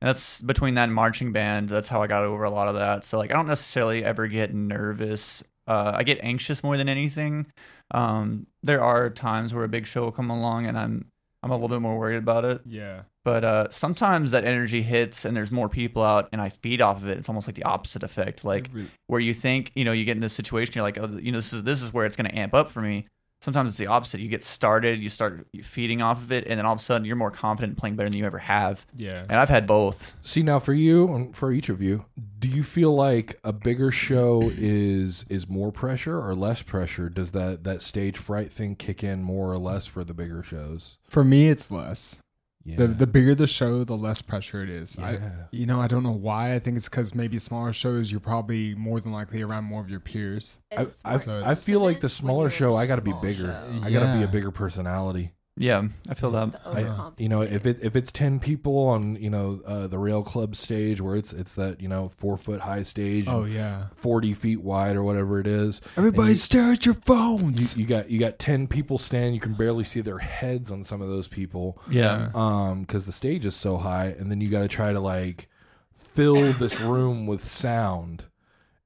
and 0.00 0.08
that's 0.08 0.42
between 0.42 0.74
that 0.74 0.84
and 0.84 0.94
marching 0.94 1.32
band. 1.32 1.68
That's 1.68 1.88
how 1.88 2.02
I 2.02 2.06
got 2.06 2.22
over 2.22 2.44
a 2.44 2.50
lot 2.50 2.68
of 2.68 2.74
that. 2.74 3.04
So 3.04 3.16
like 3.18 3.30
I 3.30 3.34
don't 3.34 3.48
necessarily 3.48 4.04
ever 4.04 4.26
get 4.26 4.54
nervous. 4.54 5.42
Uh, 5.66 5.92
I 5.94 6.04
get 6.04 6.18
anxious 6.22 6.62
more 6.62 6.76
than 6.76 6.88
anything. 6.88 7.46
Um, 7.90 8.46
there 8.62 8.82
are 8.82 9.10
times 9.10 9.54
where 9.54 9.64
a 9.64 9.68
big 9.68 9.86
show 9.86 10.02
will 10.02 10.12
come 10.12 10.30
along 10.30 10.66
and 10.66 10.78
I'm 10.78 11.06
I'm 11.42 11.50
a 11.50 11.54
little 11.54 11.68
bit 11.68 11.80
more 11.80 11.98
worried 11.98 12.16
about 12.16 12.44
it. 12.44 12.60
Yeah. 12.66 13.02
But 13.26 13.42
uh, 13.42 13.66
sometimes 13.70 14.30
that 14.30 14.44
energy 14.44 14.82
hits 14.82 15.24
and 15.24 15.36
there's 15.36 15.50
more 15.50 15.68
people 15.68 16.04
out 16.04 16.28
and 16.30 16.40
I 16.40 16.48
feed 16.48 16.80
off 16.80 17.02
of 17.02 17.08
it. 17.08 17.18
It's 17.18 17.28
almost 17.28 17.48
like 17.48 17.56
the 17.56 17.64
opposite 17.64 18.04
effect. 18.04 18.44
Like 18.44 18.70
where 19.08 19.18
you 19.18 19.34
think, 19.34 19.72
you 19.74 19.84
know, 19.84 19.90
you 19.90 20.04
get 20.04 20.12
in 20.12 20.20
this 20.20 20.32
situation, 20.32 20.74
you're 20.76 20.84
like, 20.84 20.96
oh, 20.96 21.18
you 21.20 21.32
know, 21.32 21.38
this 21.38 21.52
is 21.52 21.64
this 21.64 21.82
is 21.82 21.92
where 21.92 22.06
it's 22.06 22.14
going 22.14 22.30
to 22.30 22.38
amp 22.38 22.54
up 22.54 22.70
for 22.70 22.80
me. 22.80 23.08
Sometimes 23.40 23.72
it's 23.72 23.78
the 23.78 23.88
opposite. 23.88 24.20
You 24.20 24.28
get 24.28 24.44
started, 24.44 25.00
you 25.02 25.08
start 25.08 25.44
feeding 25.60 26.02
off 26.02 26.18
of 26.18 26.30
it, 26.30 26.46
and 26.46 26.56
then 26.56 26.66
all 26.66 26.74
of 26.74 26.78
a 26.78 26.82
sudden 26.82 27.04
you're 27.04 27.16
more 27.16 27.32
confident 27.32 27.76
playing 27.76 27.96
better 27.96 28.08
than 28.08 28.16
you 28.16 28.26
ever 28.26 28.38
have. 28.38 28.86
Yeah. 28.96 29.24
And 29.28 29.40
I've 29.40 29.48
had 29.48 29.66
both. 29.66 30.14
See 30.22 30.44
now 30.44 30.60
for 30.60 30.72
you 30.72 31.12
and 31.12 31.34
for 31.34 31.50
each 31.50 31.68
of 31.68 31.82
you, 31.82 32.04
do 32.38 32.46
you 32.46 32.62
feel 32.62 32.94
like 32.94 33.40
a 33.42 33.52
bigger 33.52 33.90
show 33.90 34.52
is 34.54 35.24
is 35.28 35.48
more 35.48 35.72
pressure 35.72 36.16
or 36.16 36.36
less 36.36 36.62
pressure? 36.62 37.08
Does 37.08 37.32
that 37.32 37.64
that 37.64 37.82
stage 37.82 38.18
fright 38.18 38.52
thing 38.52 38.76
kick 38.76 39.02
in 39.02 39.24
more 39.24 39.50
or 39.50 39.58
less 39.58 39.84
for 39.84 40.04
the 40.04 40.14
bigger 40.14 40.44
shows? 40.44 40.98
For 41.08 41.24
me, 41.24 41.48
it's 41.48 41.72
less. 41.72 42.20
Yeah. 42.66 42.76
The 42.78 42.86
the 42.88 43.06
bigger 43.06 43.34
the 43.36 43.46
show, 43.46 43.84
the 43.84 43.96
less 43.96 44.20
pressure 44.22 44.60
it 44.62 44.68
is. 44.68 44.98
I, 44.98 45.12
Yeah. 45.12 45.30
you 45.52 45.66
know, 45.66 45.80
I 45.80 45.86
don't 45.86 46.02
know 46.02 46.10
why. 46.10 46.52
I 46.54 46.58
think 46.58 46.76
it's 46.76 46.88
because 46.88 47.14
maybe 47.14 47.38
smaller 47.38 47.72
shows, 47.72 48.10
you're 48.10 48.18
probably 48.20 48.74
more 48.74 49.00
than 49.00 49.12
likely 49.12 49.40
around 49.40 49.64
more 49.64 49.80
of 49.80 49.88
your 49.88 50.00
peers. 50.00 50.60
I, 50.76 50.88
I, 51.04 51.16
So 51.18 51.42
I 51.44 51.54
feel 51.54 51.78
like 51.80 52.00
the 52.00 52.08
smaller 52.08 52.50
show, 52.50 52.70
you're 52.72 52.80
a 52.80 52.82
I 52.82 52.86
got 52.88 52.96
to 52.96 53.02
be 53.02 53.14
bigger. 53.22 53.44
show. 53.44 53.80
I 53.86 53.90
got 53.92 54.12
to 54.12 54.18
be 54.18 54.24
a 54.24 54.28
bigger 54.28 54.50
personality. 54.50 55.30
Yeah, 55.58 55.88
I 56.08 56.12
feel 56.12 56.30
that. 56.32 56.60
I, 56.66 57.10
you 57.16 57.30
know, 57.30 57.40
if 57.40 57.64
it 57.64 57.78
if 57.82 57.96
it's 57.96 58.12
ten 58.12 58.38
people 58.40 58.76
on 58.88 59.16
you 59.16 59.30
know 59.30 59.62
uh, 59.66 59.86
the 59.86 59.98
rail 59.98 60.22
club 60.22 60.54
stage 60.54 61.00
where 61.00 61.16
it's 61.16 61.32
it's 61.32 61.54
that 61.54 61.80
you 61.80 61.88
know 61.88 62.10
four 62.18 62.36
foot 62.36 62.60
high 62.60 62.82
stage, 62.82 63.24
Oh 63.26 63.44
yeah. 63.44 63.86
forty 63.94 64.34
feet 64.34 64.60
wide 64.60 64.96
or 64.96 65.02
whatever 65.02 65.40
it 65.40 65.46
is. 65.46 65.80
Everybody 65.96 66.30
you- 66.30 66.34
stare 66.34 66.72
at 66.72 66.84
your 66.84 66.94
You, 66.94 67.00
phones. 67.00 67.76
you 67.76 67.86
got 67.86 68.10
you 68.10 68.18
got 68.20 68.38
ten 68.38 68.66
people 68.66 68.98
standing. 68.98 69.32
You 69.32 69.40
can 69.40 69.54
barely 69.54 69.84
see 69.84 70.02
their 70.02 70.18
heads 70.18 70.70
on 70.70 70.84
some 70.84 71.00
of 71.00 71.08
those 71.08 71.26
people. 71.28 71.80
Yeah. 71.90 72.30
um 72.34 72.82
because 72.82 73.06
the 73.06 73.12
stage 73.12 73.46
is 73.46 73.56
so 73.56 73.78
high 73.78 74.08
and 74.18 74.30
then 74.30 74.42
you 74.42 74.50
got 74.50 74.60
to 74.60 74.68
try 74.68 74.92
to 74.92 75.00
like 75.00 75.48
fill 75.96 76.52
this 76.52 76.78
room 76.92 77.26
with 77.26 77.46
sound 77.46 78.24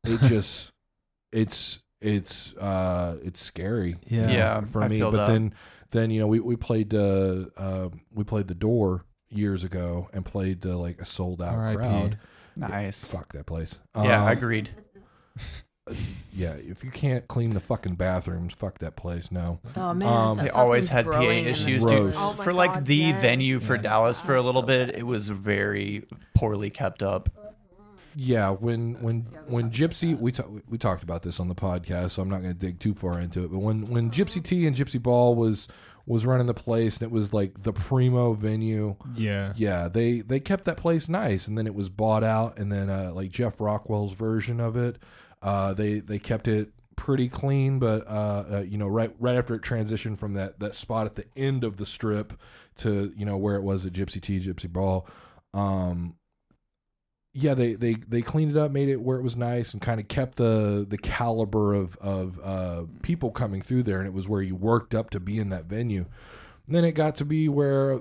it 0.05 0.21
just 0.29 0.71
it's 1.33 1.81
it's 2.01 2.55
uh 2.57 3.17
it's 3.23 3.41
scary 3.43 3.97
Yeah. 4.07 4.31
Yeah, 4.31 4.61
for 4.63 4.83
I 4.83 4.89
me 4.89 4.99
feel 4.99 5.11
but 5.11 5.27
that. 5.27 5.33
then 5.33 5.55
then 5.91 6.11
you 6.11 6.21
know 6.21 6.27
we 6.27 6.41
we 6.41 6.57
played 6.57 6.95
uh 6.95 7.47
uh 7.57 7.89
we 8.13 8.25
played 8.25 8.49
the 8.49 8.55
door 8.55 9.05
years 9.31 9.65
ago 9.65 10.09
and 10.13 10.25
played 10.25 10.63
to 10.63 10.77
like 10.77 11.01
a 11.01 11.05
sold 11.05 11.41
out 11.43 11.55
R.I.P.. 11.55 11.77
crowd 11.77 12.19
Nice. 12.57 13.05
fuck 13.07 13.33
that 13.33 13.47
place 13.47 13.79
Yeah, 13.97 14.23
Um, 14.25 14.29
agreed. 14.29 14.71
yeah 16.33 16.53
if 16.53 16.85
you 16.85 16.91
can't 16.91 17.27
clean 17.27 17.51
the 17.51 17.61
fucking 17.61 17.95
bathrooms 17.97 18.55
fuck 18.55 18.79
that 18.79 18.95
place 18.97 19.33
no 19.33 19.59
Oh 19.77 19.93
man, 19.95 20.09
Um, 20.09 20.39
They 20.39 20.49
always 20.51 20.91
had 20.91 21.05
PA 21.05 21.11
growing 21.13 21.39
in 21.39 21.45
the 21.45 21.51
issues, 21.51 21.85
dude. 21.85 22.15
Oh 22.17 22.33
for 22.35 22.53
like 22.53 22.75
God, 22.75 22.87
the 22.87 22.95
yes. 22.97 23.21
venue 23.21 23.59
for 23.59 23.75
Yeah. 23.77 23.83
Dallas 23.83 24.21
for 24.21 24.37
a 24.37 24.43
little 24.43 24.63
so 24.63 24.67
bit, 24.67 24.89
bad. 24.91 24.99
it 24.99 25.03
was 25.05 25.29
very 25.29 26.07
poorly 26.37 26.71
kept 26.71 27.03
up. 27.03 27.29
Yeah, 28.15 28.51
when 28.51 28.95
when 29.03 29.21
when 29.47 29.71
Gypsy 29.71 30.19
we 30.19 30.33
ta- 30.33 30.47
we 30.69 30.79
talked 30.79 31.03
about 31.03 31.23
this 31.23 31.41
on 31.41 31.49
the 31.49 31.55
podcast, 31.55 32.11
so 32.13 32.23
I'm 32.23 32.29
not 32.29 32.43
going 32.43 32.53
to 32.53 32.59
dig 32.59 32.79
too 32.79 32.95
far 32.95 33.21
into 33.21 33.45
it. 33.45 33.51
But 33.51 33.59
when 33.59 33.89
when 33.89 34.11
Gypsy 34.11 34.43
Tea 34.43 34.67
and 34.67 34.77
Gypsy 34.77 35.03
Ball 35.03 35.35
was 35.35 35.69
was 36.07 36.27
running 36.27 36.47
the 36.47 36.55
place, 36.55 36.97
and 36.97 37.05
it 37.05 37.11
was 37.13 37.33
like 37.33 37.63
the 37.63 37.73
primo 37.73 38.33
venue. 38.33 38.97
Yeah. 39.15 39.53
Yeah, 39.57 39.89
they 39.89 40.21
they 40.21 40.41
kept 40.41 40.65
that 40.65 40.77
place 40.77 41.09
nice, 41.09 41.47
and 41.47 41.57
then 41.57 41.67
it 41.67 41.75
was 41.75 41.89
bought 41.89 42.25
out, 42.25 42.59
and 42.59 42.71
then 42.73 42.91
uh, 42.91 43.13
like 43.15 43.31
Jeff 43.31 43.61
Rockwell's 43.61 44.15
version 44.15 44.61
of 44.61 44.77
it, 44.77 44.99
uh, 45.43 45.73
they 45.75 46.01
they 46.01 46.19
kept 46.19 46.49
it 46.49 46.73
pretty 46.97 47.29
clean, 47.29 47.79
but 47.79 48.07
uh, 48.07 48.45
uh, 48.51 48.65
you 48.67 48.77
know, 48.77 48.89
right 48.89 49.15
right 49.19 49.37
after 49.37 49.55
it 49.55 49.63
transitioned 49.63 50.19
from 50.19 50.35
that 50.35 50.59
that 50.61 50.75
spot 50.75 51.07
at 51.07 51.15
the 51.15 51.25
end 51.37 51.65
of 51.65 51.77
the 51.77 51.87
strip 51.87 52.33
to 52.79 53.13
you 53.17 53.25
know 53.25 53.37
where 53.37 53.57
it 53.57 53.63
was 53.63 53.87
at 53.87 53.93
Gypsy 53.93 54.21
Tea, 54.21 54.41
Gypsy 54.41 54.71
Ball, 54.71 55.07
um, 55.55 56.17
yeah, 57.33 57.55
they, 57.55 57.75
they 57.75 57.95
they 57.95 58.23
cleaned 58.23 58.51
it 58.51 58.57
up, 58.57 58.71
made 58.73 58.89
it 58.89 59.01
where 59.01 59.17
it 59.19 59.23
was 59.23 59.37
nice, 59.37 59.73
and 59.73 59.81
kind 59.81 60.01
of 60.01 60.09
kept 60.09 60.37
the 60.37 60.85
the 60.89 60.99
caliber 60.99 61.75
of 61.75 61.97
of 61.99 62.41
uh, 62.43 62.85
people 63.03 63.31
coming 63.31 63.63
through 63.63 63.85
there, 63.85 63.99
and 63.99 64.07
it 64.07 64.13
was 64.13 64.29
where 64.29 64.43
you 64.43 64.57
worked 64.57 64.95
up 64.95 65.11
to 65.11 65.21
be 65.21 65.39
in 65.39 65.49
that 65.51 65.67
venue. 65.67 66.07
And 66.67 66.75
then 66.77 66.85
it 66.85 66.93
got 66.93 67.15
to 67.17 67.25
be 67.25 67.49
where 67.49 68.01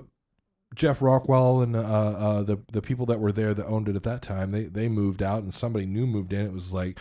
Jeff 0.74 1.00
Rockwell 1.02 1.62
and 1.62 1.74
uh, 1.76 1.80
uh, 1.80 2.42
the 2.42 2.58
the 2.72 2.82
people 2.82 3.06
that 3.06 3.20
were 3.20 3.32
there 3.32 3.54
that 3.54 3.66
owned 3.66 3.88
it 3.88 3.96
at 3.96 4.02
that 4.04 4.22
time, 4.22 4.50
they 4.50 4.64
they 4.64 4.88
moved 4.88 5.22
out, 5.22 5.42
and 5.42 5.54
somebody 5.54 5.86
new 5.86 6.06
moved 6.06 6.32
in. 6.32 6.44
It 6.46 6.52
was 6.52 6.72
like, 6.72 6.98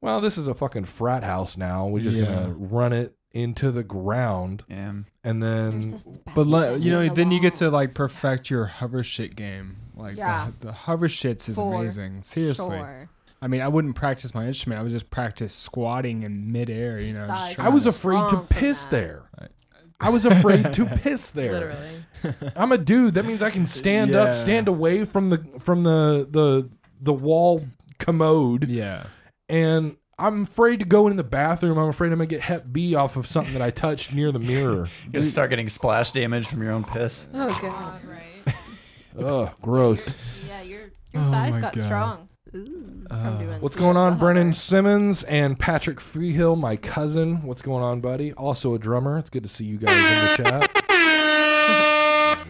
well, 0.00 0.20
this 0.20 0.38
is 0.38 0.46
a 0.46 0.54
fucking 0.54 0.84
frat 0.84 1.24
house 1.24 1.56
now. 1.56 1.86
We're 1.88 2.02
just 2.02 2.16
Yeah. 2.16 2.26
gonna 2.26 2.54
run 2.54 2.92
it 2.92 3.16
into 3.32 3.70
the 3.70 3.82
ground, 3.82 4.62
Yeah. 4.68 4.92
and 5.24 5.42
then 5.42 5.98
But 6.34 6.46
le- 6.46 6.76
you 6.76 6.92
know, 6.92 7.08
the 7.08 7.14
then 7.14 7.30
you 7.30 7.40
get 7.40 7.54
to 7.56 7.70
like 7.70 7.94
perfect 7.94 8.50
your 8.50 8.66
hover 8.66 9.02
shit 9.02 9.34
game. 9.36 9.76
Like 10.02 10.16
Yeah. 10.16 10.50
the, 10.60 10.66
the 10.66 10.72
hover 10.72 11.08
shits 11.08 11.48
is 11.48 11.56
For 11.56 11.74
amazing. 11.80 12.22
Seriously. 12.22 12.76
Sure. 12.78 13.08
I 13.40 13.48
mean, 13.48 13.60
I 13.60 13.68
wouldn't 13.68 13.96
practice 13.96 14.34
my 14.34 14.46
instrument. 14.46 14.78
I 14.78 14.82
would 14.82 14.92
just 14.92 15.10
practice 15.10 15.52
squatting 15.54 16.22
in 16.22 16.52
midair. 16.52 16.98
You 17.00 17.12
know, 17.12 17.26
That 17.26 17.46
just 17.48 17.58
I 17.60 17.70
was 17.70 17.86
afraid 17.86 18.18
to 18.18 18.28
strong 18.28 18.46
from 18.46 18.56
piss 18.56 18.82
that. 18.84 18.90
there. 18.90 19.22
I 20.00 20.10
was 20.10 20.24
afraid 20.26 20.72
to 20.74 20.84
piss 20.86 21.30
there. 21.30 21.52
Literally. 21.52 22.52
I'm 22.56 22.70
a 22.72 22.78
dude. 22.78 23.14
That 23.14 23.24
means 23.24 23.42
I 23.42 23.50
can 23.50 23.66
stand 23.66 24.12
Yeah. 24.12 24.22
up, 24.22 24.34
stand 24.34 24.68
away 24.68 25.04
from 25.04 25.30
the 25.30 25.38
from 25.58 25.82
the 25.82 26.26
the 26.30 26.70
the 27.00 27.12
wall 27.12 27.64
commode, 27.98 28.68
Yeah. 28.68 29.04
and 29.48 29.96
I'm 30.18 30.42
afraid 30.42 30.78
to 30.80 30.84
go 30.84 31.08
in 31.08 31.16
the 31.16 31.24
bathroom. 31.24 31.78
I'm 31.78 31.88
afraid 31.88 32.08
I'm 32.12 32.18
gonna 32.18 32.26
get 32.26 32.42
Hep 32.42 32.66
B 32.72 32.94
off 32.94 33.16
of 33.16 33.26
something 33.26 33.54
that 33.54 33.62
I 33.62 33.70
touched 33.70 34.12
near 34.12 34.30
the 34.30 34.38
mirror. 34.38 34.88
You're 35.04 35.12
gonna 35.12 35.24
start 35.26 35.50
getting 35.50 35.68
splash 35.68 36.12
damage 36.12 36.46
from 36.46 36.62
your 36.62 36.70
own 36.72 36.84
piss. 36.84 37.26
Oh 37.34 37.58
god, 37.60 37.98
right? 38.08 38.22
Ugh, 39.18 39.50
gross. 39.60 40.16
Yeah, 40.48 40.62
your 40.62 40.80
your 41.12 41.22
Oh 41.22 41.30
thighs 41.32 41.50
my 41.52 41.60
got 41.60 41.74
God. 41.74 41.84
strong. 41.84 42.28
Ooh, 42.54 43.04
from 43.08 43.16
uh, 43.18 43.38
doing 43.38 43.60
What's 43.62 43.76
going 43.76 43.96
on, 43.96 44.18
Brennan. 44.18 44.52
Simmons 44.54 45.22
and 45.24 45.58
Patrick 45.58 46.00
Freehill, 46.00 46.54
my 46.56 46.76
cousin? 46.76 47.42
What's 47.44 47.62
going 47.62 47.82
on, 47.82 48.00
buddy? 48.00 48.32
Also 48.34 48.74
a 48.74 48.78
drummer. 48.78 49.18
It's 49.18 49.30
good 49.30 49.42
to 49.42 49.48
see 49.48 49.64
you 49.64 49.78
guys 49.78 50.38
in 50.38 50.44
the 50.44 50.50
chat. 50.50 50.68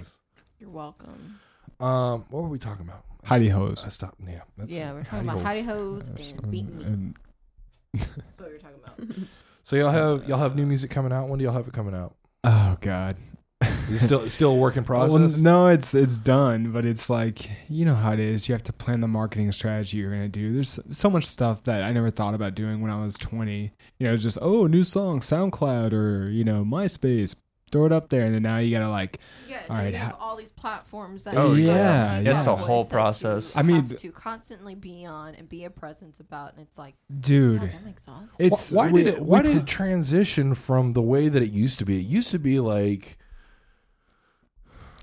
You're 0.61 0.71
welcome. 0.71 1.39
Um, 1.81 2.25
what 2.31 2.43
were 2.43 2.49
we 2.49 2.59
talking 2.59 2.87
about? 2.89 3.05
Hidey 3.27 3.49
I 3.49 3.51
hose. 3.51 3.87
stopped. 3.93 4.17
Yeah, 4.27 4.41
that's 4.57 4.71
Yeah, 4.73 4.93
we're 4.93 5.01
hidey 5.03 5.09
talking 5.09 5.29
about 5.29 5.39
holes. 5.39 5.47
hidey 5.47 5.65
hose 5.65 6.33
and 6.39 6.51
beating 6.51 6.71
um, 6.73 6.79
me. 6.79 6.85
and- 6.85 7.17
That's 7.95 8.39
what 8.39 8.49
we 8.49 8.55
were 8.55 8.59
talking 8.59 8.79
about. 8.85 9.29
So 9.65 9.77
y'all 9.77 9.91
have 9.91 10.23
uh, 10.25 10.27
y'all 10.27 10.39
have 10.41 10.57
new 10.57 10.67
music 10.67 10.91
coming 10.91 11.13
out. 11.13 11.29
When 11.29 11.39
do 11.39 11.45
y'all 11.45 11.53
have 11.55 11.69
it 11.69 11.73
coming 11.73 11.95
out? 11.95 12.17
oh 12.43 12.77
God. 12.81 13.17
Is 13.91 14.03
it 14.03 14.07
still 14.07 14.29
still 14.31 14.51
a 14.53 14.55
work 14.57 14.77
in 14.77 14.85
process? 14.93 15.13
Well, 15.13 15.29
no, 15.43 15.67
it's 15.69 15.95
it's 15.95 16.19
done, 16.19 16.73
but 16.73 16.85
it's 16.85 17.09
like 17.11 17.49
you 17.69 17.85
know 17.85 17.95
how 17.95 18.13
it 18.13 18.21
is. 18.21 18.49
You 18.49 18.55
have 18.55 18.63
to 18.65 18.73
plan 18.73 19.01
the 19.01 19.09
marketing 19.09 19.51
strategy 19.53 19.99
you're 19.99 20.11
gonna 20.11 20.29
do. 20.29 20.53
There's 20.53 20.79
so 20.91 21.09
much 21.11 21.25
stuff 21.27 21.63
that 21.65 21.83
I 21.83 21.93
never 21.93 22.11
thought 22.11 22.35
about 22.35 22.55
doing 22.55 22.81
when 22.81 22.91
I 22.91 23.01
was 23.01 23.17
20. 23.19 23.73
You 23.99 24.07
know, 24.07 24.13
it's 24.15 24.23
just 24.23 24.39
oh, 24.41 24.67
new 24.67 24.85
song, 24.85 25.21
SoundCloud 25.21 25.93
or 25.93 26.29
you 26.29 26.45
know 26.45 26.65
MySpace, 26.65 27.35
throw 27.71 27.87
it 27.87 27.93
up 27.93 28.09
there, 28.11 28.25
and 28.25 28.35
then 28.35 28.43
now 28.43 28.59
you 28.59 28.71
gotta 28.71 28.91
like 28.91 29.19
Yeah, 29.49 29.61
All 29.71 29.83
you 29.85 29.93
have 29.97 30.13
ha- 30.13 30.17
all 30.21 30.37
these 30.37 30.51
platforms 30.53 31.25
that 31.25 31.35
Oh, 31.37 31.55
you 31.55 31.67
yeah, 31.69 32.15
have 32.15 32.25
yeah. 32.25 32.35
It's 32.37 32.47
a 32.47 32.57
whole 32.57 32.85
process. 32.85 33.55
I 33.57 33.63
mean, 33.63 33.89
to 33.89 34.11
constantly 34.13 34.75
be 34.75 35.05
on 35.07 35.35
and 35.35 35.49
be 35.49 35.65
a 35.65 35.71
presence 35.71 36.21
about, 36.21 36.55
and 36.55 36.63
it's 36.63 36.77
like, 36.79 36.95
dude, 37.21 37.61
God, 37.61 37.71
I'm 37.81 37.89
exhausted. 37.89 38.45
it's 38.47 38.73
why 38.73 38.91
we- 38.91 39.05
did 39.05 39.15
it 39.15 39.23
why 39.23 39.43
did 39.43 39.53
pro- 39.53 39.61
it 39.63 39.67
transition 39.67 40.55
from 40.55 40.93
the 40.93 41.03
way 41.03 41.29
that 41.29 41.43
it 41.43 41.51
used 41.53 41.79
to 41.79 41.85
be? 41.85 41.99
It 41.99 42.07
used 42.07 42.31
to 42.33 42.39
be 42.39 42.59
like 42.61 43.19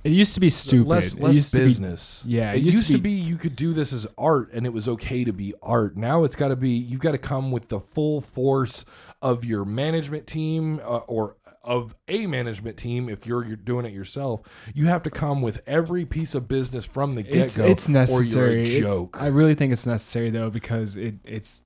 it 0.04 0.12
used 0.12 0.34
to 0.34 0.40
be 0.40 0.50
stupid. 0.50 0.88
less, 0.88 1.14
it 1.14 1.34
used 1.34 1.54
business. 1.54 2.22
To 2.22 2.28
be, 2.28 2.34
yeah, 2.34 2.54
it, 2.54 2.62
used, 2.62 2.88
to 2.88 2.98
be 2.98 3.12
you 3.12 3.38
could 3.38 3.56
do 3.56 3.74
this 3.74 3.92
as 3.92 4.08
art 4.18 4.52
and 4.54 4.66
it 4.66 4.74
was 4.74 4.88
okay 4.88 5.24
to 5.24 5.34
be 5.34 5.54
art. 5.62 5.98
Now 5.98 6.24
it's 6.24 6.36
got 6.36 6.50
to 6.50 6.56
be 6.56 6.70
you've 6.70 7.02
got 7.02 7.12
to 7.12 7.18
come 7.18 7.52
with 7.52 7.68
the 7.70 7.80
full 7.80 8.22
force 8.22 8.86
of 9.22 9.44
your 9.44 9.66
management 9.66 10.28
team 10.28 10.80
uh, 10.80 10.98
or 11.00 11.36
of 11.62 11.94
a 12.08 12.26
management 12.26 12.78
team 12.78 13.10
if 13.10 13.28
you're, 13.28 13.46
you're 13.46 13.58
doing 13.58 13.86
it 13.86 13.92
yourself. 13.94 14.42
You 14.74 14.88
have 14.88 15.04
to 15.04 15.10
come 15.12 15.42
with 15.42 15.62
every 15.68 16.06
piece 16.06 16.34
of 16.34 16.48
business 16.48 16.86
from 16.86 17.16
the 17.16 17.24
get 17.24 17.56
go. 17.56 17.66
it's 17.66 17.90
necessary. 17.90 18.48
Or 18.48 18.58
you're 18.58 18.64
a 18.64 18.78
It's- 18.78 18.92
joke. 18.94 19.22
I 19.22 19.28
really 19.28 19.56
think 19.56 19.74
it's 19.74 19.86
necessary 19.86 20.30
though 20.30 20.50
because 20.50 20.96
it 20.96 21.16
it's 21.26 21.62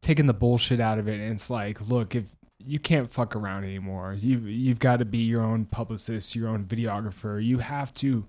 taking 0.00 0.26
the 0.26 0.34
bullshit 0.34 0.80
out 0.80 0.98
of 0.98 1.08
it 1.08 1.20
and 1.20 1.32
it's 1.32 1.50
like, 1.50 1.80
look, 1.88 2.14
if 2.14 2.24
you 2.64 2.78
can't 2.78 3.10
fuck 3.10 3.36
around 3.36 3.64
anymore. 3.64 4.14
You 4.18 4.38
you've 4.40 4.80
got 4.80 4.98
to 4.98 5.04
be 5.04 5.18
your 5.18 5.42
own 5.42 5.64
publicist, 5.66 6.34
your 6.34 6.48
own 6.48 6.64
videographer. 6.64 7.42
You 7.44 7.58
have 7.58 7.94
to 7.94 8.26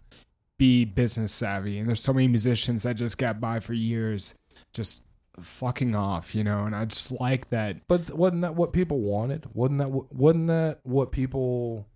be 0.58 0.86
business 0.86 1.32
savvy. 1.32 1.80
And 1.80 1.88
there's 1.88 2.02
so 2.02 2.14
many 2.14 2.28
musicians 2.28 2.84
that 2.84 2.96
just 2.98 3.18
got 3.18 3.40
by 3.40 3.60
for 3.60 3.74
years 3.74 4.36
just 4.74 5.04
fucking 5.40 5.96
off, 5.96 6.36
you 6.36 6.44
know, 6.44 6.66
and 6.66 6.76
I 6.76 6.84
just 6.86 7.12
like 7.14 7.50
that 7.50 7.88
But 7.88 8.12
wasn't 8.12 8.42
that 8.42 8.56
what 8.56 8.74
people 8.74 9.00
wanted? 9.00 9.46
Wasn't 9.54 9.80
that 9.80 9.90
what, 9.90 10.14
wasn't 10.14 10.48
that 10.48 10.80
what 10.84 11.12
people? 11.12 11.88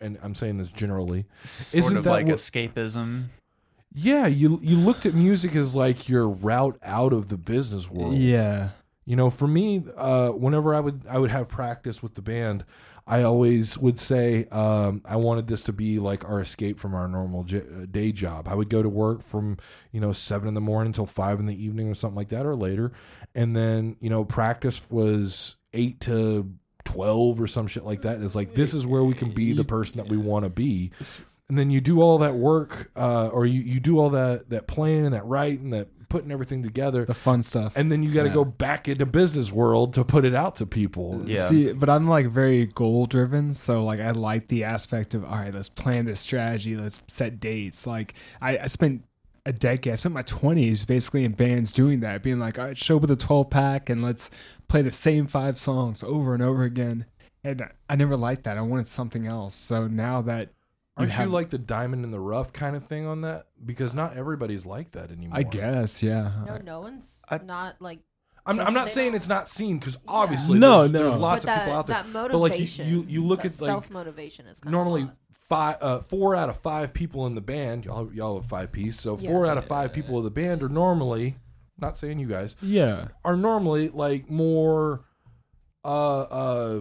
And 0.00 0.18
I'm 0.22 0.34
saying 0.34 0.58
this 0.58 0.72
generally. 0.72 1.24
Sort 1.44 1.84
Isn't 1.84 1.96
of 1.98 2.04
that 2.04 2.10
like 2.10 2.26
what- 2.26 2.36
escapism. 2.36 3.26
Yeah, 3.94 4.26
you 4.26 4.58
you 4.62 4.76
looked 4.76 5.04
at 5.06 5.12
music 5.14 5.54
as 5.54 5.74
like 5.74 6.08
your 6.08 6.26
route 6.28 6.78
out 6.82 7.12
of 7.12 7.28
the 7.28 7.36
business 7.36 7.90
world. 7.90 8.14
Yeah. 8.16 8.70
You 9.04 9.16
know, 9.16 9.30
for 9.30 9.48
me, 9.48 9.82
uh, 9.96 10.28
whenever 10.30 10.74
I 10.74 10.80
would 10.80 11.04
I 11.08 11.18
would 11.18 11.30
have 11.30 11.48
practice 11.48 12.02
with 12.02 12.14
the 12.14 12.22
band, 12.22 12.64
I 13.06 13.22
always 13.22 13.76
would 13.78 13.98
say 13.98 14.46
um, 14.52 15.02
I 15.04 15.16
wanted 15.16 15.48
this 15.48 15.62
to 15.64 15.72
be 15.72 15.98
like 15.98 16.24
our 16.24 16.40
escape 16.40 16.78
from 16.78 16.94
our 16.94 17.08
normal 17.08 17.42
j- 17.42 17.58
uh, 17.58 17.86
day 17.90 18.12
job. 18.12 18.46
I 18.46 18.54
would 18.54 18.68
go 18.68 18.80
to 18.82 18.88
work 18.88 19.22
from 19.22 19.58
you 19.90 20.00
know 20.00 20.12
seven 20.12 20.46
in 20.46 20.54
the 20.54 20.60
morning 20.60 20.90
until 20.90 21.06
five 21.06 21.40
in 21.40 21.46
the 21.46 21.64
evening 21.64 21.88
or 21.88 21.94
something 21.94 22.16
like 22.16 22.28
that, 22.28 22.46
or 22.46 22.54
later, 22.54 22.92
and 23.34 23.56
then 23.56 23.96
you 24.00 24.08
know 24.08 24.24
practice 24.24 24.80
was 24.88 25.56
eight 25.72 26.00
to 26.02 26.52
twelve 26.84 27.40
or 27.40 27.48
some 27.48 27.66
shit 27.66 27.84
like 27.84 28.02
that. 28.02 28.16
And 28.16 28.24
it's 28.24 28.36
like 28.36 28.54
this 28.54 28.72
is 28.72 28.86
where 28.86 29.02
we 29.02 29.14
can 29.14 29.30
be 29.32 29.52
the 29.52 29.64
person 29.64 29.96
that 29.96 30.08
we 30.08 30.16
want 30.16 30.44
to 30.44 30.50
be. 30.50 30.92
And 31.48 31.58
then 31.58 31.70
you 31.70 31.80
do 31.80 32.00
all 32.00 32.18
that 32.18 32.34
work, 32.34 32.90
uh, 32.96 33.26
or 33.28 33.44
you, 33.46 33.60
you 33.62 33.80
do 33.80 33.98
all 33.98 34.10
that 34.10 34.50
that 34.50 34.68
playing 34.68 35.04
and 35.04 35.14
that 35.14 35.26
writing, 35.26 35.64
and 35.64 35.72
that 35.72 35.88
putting 36.12 36.30
everything 36.30 36.62
together 36.62 37.04
The 37.06 37.14
fun 37.14 37.42
stuff. 37.42 37.72
and 37.74 37.90
then 37.90 38.02
you 38.02 38.12
got 38.12 38.22
to 38.24 38.28
Yeah. 38.28 38.34
go 38.34 38.44
back 38.44 38.86
into 38.86 39.06
business 39.06 39.50
world 39.50 39.94
to 39.94 40.04
put 40.04 40.24
it 40.24 40.34
out 40.34 40.56
to 40.56 40.66
people. 40.66 41.22
Yeah. 41.24 41.48
See, 41.48 41.72
but 41.72 41.88
I'm 41.88 42.06
like 42.06 42.26
very 42.26 42.66
goal 42.66 43.06
driven, 43.06 43.54
so 43.54 43.82
like 43.84 43.98
I 44.00 44.10
like 44.10 44.48
the 44.48 44.64
aspect 44.64 45.14
of 45.14 45.24
all 45.24 45.36
right, 45.36 45.52
let's 45.52 45.68
plan 45.68 46.04
this 46.04 46.20
strategy, 46.20 46.76
let's 46.76 47.02
set 47.08 47.40
dates. 47.40 47.86
Like 47.86 48.14
I, 48.40 48.58
I 48.58 48.66
spent 48.66 49.02
a 49.46 49.52
decade, 49.52 49.92
I 49.92 49.96
spent 49.96 50.14
my 50.14 50.22
twenties 50.22 50.84
basically 50.84 51.24
in 51.24 51.32
bands 51.32 51.72
doing 51.72 52.00
that, 52.00 52.22
being 52.22 52.38
like, 52.38 52.58
all 52.58 52.66
right, 52.66 52.78
show 52.78 52.96
up 52.96 53.02
with 53.02 53.10
a 53.10 53.16
twelve 53.16 53.50
pack 53.50 53.88
and 53.90 54.02
let's 54.02 54.30
play 54.68 54.82
the 54.82 54.90
same 54.90 55.26
five 55.26 55.58
songs 55.58 56.04
over 56.04 56.34
and 56.34 56.42
over 56.42 56.62
again. 56.62 57.06
And 57.42 57.66
I 57.88 57.96
never 57.96 58.16
liked 58.16 58.44
that. 58.44 58.56
I 58.56 58.60
wanted 58.60 58.86
something 58.86 59.26
else. 59.26 59.56
So 59.56 59.88
now 59.88 60.22
that 60.22 60.50
Aren't 60.96 61.10
you, 61.12 61.16
have- 61.16 61.30
like 61.30 61.50
the 61.50 61.58
diamond 61.58 62.04
in 62.04 62.10
the 62.10 62.20
rough 62.20 62.52
kind 62.52 62.76
of 62.76 62.84
thing 62.86 63.06
on 63.06 63.22
that? 63.22 63.46
Because 63.64 63.94
not 63.94 64.16
everybody's 64.16 64.66
like 64.66 64.92
that 64.92 65.10
anymore. 65.10 65.38
I 65.38 65.42
guess, 65.42 66.02
yeah. 66.02 66.32
no, 66.46 66.58
no 66.58 66.80
one's 66.80 67.22
I- 67.28 67.38
not 67.38 67.80
like. 67.80 68.00
I'm, 68.44 68.58
I'm 68.58 68.74
not 68.74 68.88
saying 68.88 69.12
don't- 69.12 69.16
it's 69.16 69.28
not 69.28 69.48
seen 69.48 69.78
because 69.78 69.96
obviously 70.08 70.58
No, 70.58 70.80
there's, 70.80 70.90
no. 70.92 70.98
there's 70.98 71.12
lots 71.14 71.44
but 71.44 71.50
of 71.52 71.54
that, 71.56 71.64
people 71.64 71.78
out 71.78 71.86
there. 71.86 71.96
that 72.02 72.08
motivation, 72.08 72.40
But 72.40 72.50
like 72.50 72.78
you, 72.78 72.84
you, 73.02 73.06
you 73.08 73.24
look 73.24 73.44
at 73.44 73.60
like 73.60 73.68
self 73.70 73.88
motivation 73.90 74.46
is 74.46 74.58
kind 74.60 74.72
normally 74.72 75.02
Of 75.02 75.10
five, 75.48 75.76
uh, 75.80 76.00
four 76.00 76.34
out 76.34 76.48
of 76.48 76.56
five 76.58 76.92
people 76.92 77.26
in 77.28 77.36
the 77.36 77.40
band. 77.40 77.84
Y'all, 77.84 78.12
y'all 78.12 78.40
have 78.40 78.48
five 78.50 78.72
piece, 78.72 79.00
so 79.00 79.16
Yeah. 79.16 79.30
four 79.30 79.46
out 79.46 79.58
of 79.58 79.64
five 79.64 79.92
people 79.92 80.18
of 80.18 80.24
the 80.24 80.30
band 80.30 80.62
are 80.62 80.68
normally. 80.68 81.36
Not 81.78 81.98
saying 81.98 82.18
you 82.18 82.26
guys 82.28 82.54
Yeah. 82.60 83.08
are 83.24 83.36
normally 83.36 83.88
like 83.90 84.28
more 84.30 85.04
uh 85.84 86.20
uh 86.22 86.80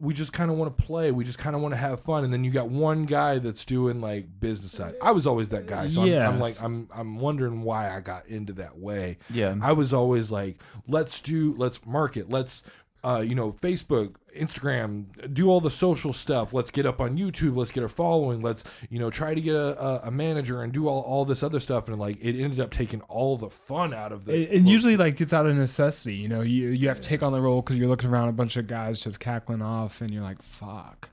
we 0.00 0.14
just 0.14 0.32
kind 0.32 0.50
of 0.50 0.56
want 0.56 0.76
to 0.76 0.82
play 0.84 1.10
we 1.12 1.24
just 1.24 1.38
kind 1.38 1.54
of 1.54 1.60
want 1.62 1.72
to 1.72 1.76
have 1.78 2.00
fun 2.00 2.24
and 2.24 2.32
then 2.32 2.42
you 2.42 2.50
got 2.50 2.68
one 2.68 3.04
guy 3.04 3.38
that's 3.38 3.64
doing 3.64 4.00
like 4.00 4.26
business 4.40 4.72
side. 4.72 4.94
I 5.02 5.10
was 5.10 5.26
always 5.26 5.50
that 5.50 5.66
guy 5.66 5.88
so 5.88 6.02
I'm, 6.02 6.08
I'm 6.28 6.38
like 6.40 6.54
i'm 6.62 6.88
i'm 6.94 7.18
wondering 7.18 7.62
why 7.62 7.94
i 7.94 8.00
got 8.00 8.26
into 8.26 8.54
that 8.54 8.78
way. 8.78 9.18
Yeah. 9.28 9.56
i 9.62 9.72
was 9.72 9.92
always 9.92 10.30
like 10.32 10.56
let's 10.88 11.20
do 11.20 11.54
let's 11.56 11.84
market 11.86 12.30
let's 12.30 12.62
uh, 13.02 13.24
you 13.26 13.34
know, 13.34 13.52
Facebook, 13.52 14.16
Instagram, 14.36 15.34
do 15.34 15.48
all 15.48 15.60
the 15.60 15.70
social 15.70 16.12
stuff. 16.12 16.52
Let's 16.52 16.70
get 16.70 16.86
up 16.86 17.00
on 17.00 17.16
YouTube. 17.16 17.56
Let's 17.56 17.70
get 17.70 17.82
a 17.82 17.88
following. 17.88 18.42
Let's, 18.42 18.64
you 18.90 18.98
know, 18.98 19.10
try 19.10 19.34
to 19.34 19.40
get 19.40 19.54
a, 19.54 19.82
a, 19.82 20.00
a 20.04 20.10
manager 20.10 20.62
and 20.62 20.72
do 20.72 20.86
all, 20.88 21.00
all 21.00 21.24
this 21.24 21.42
other 21.42 21.60
stuff. 21.60 21.88
And 21.88 21.98
like, 21.98 22.18
it 22.20 22.40
ended 22.40 22.60
up 22.60 22.70
taking 22.70 23.00
all 23.02 23.36
the 23.36 23.50
fun 23.50 23.94
out 23.94 24.12
of 24.12 24.28
It, 24.28 24.50
the. 24.50 24.56
it 24.56 24.62
usually 24.62 24.96
like 24.96 25.16
gets 25.16 25.32
out 25.32 25.46
of 25.46 25.56
necessity. 25.56 26.16
You 26.16 26.28
know, 26.28 26.42
you 26.42 26.68
you 26.68 26.88
have 26.88 27.00
to 27.00 27.08
take 27.08 27.22
on 27.22 27.32
the 27.32 27.40
role 27.40 27.62
because 27.62 27.78
you're 27.78 27.88
looking 27.88 28.10
around 28.10 28.28
a 28.28 28.32
bunch 28.32 28.56
of 28.56 28.66
guys 28.66 29.02
just 29.02 29.18
cackling 29.20 29.62
off, 29.62 30.00
and 30.00 30.10
you're 30.12 30.22
like, 30.22 30.42
"Fuck." 30.42 31.08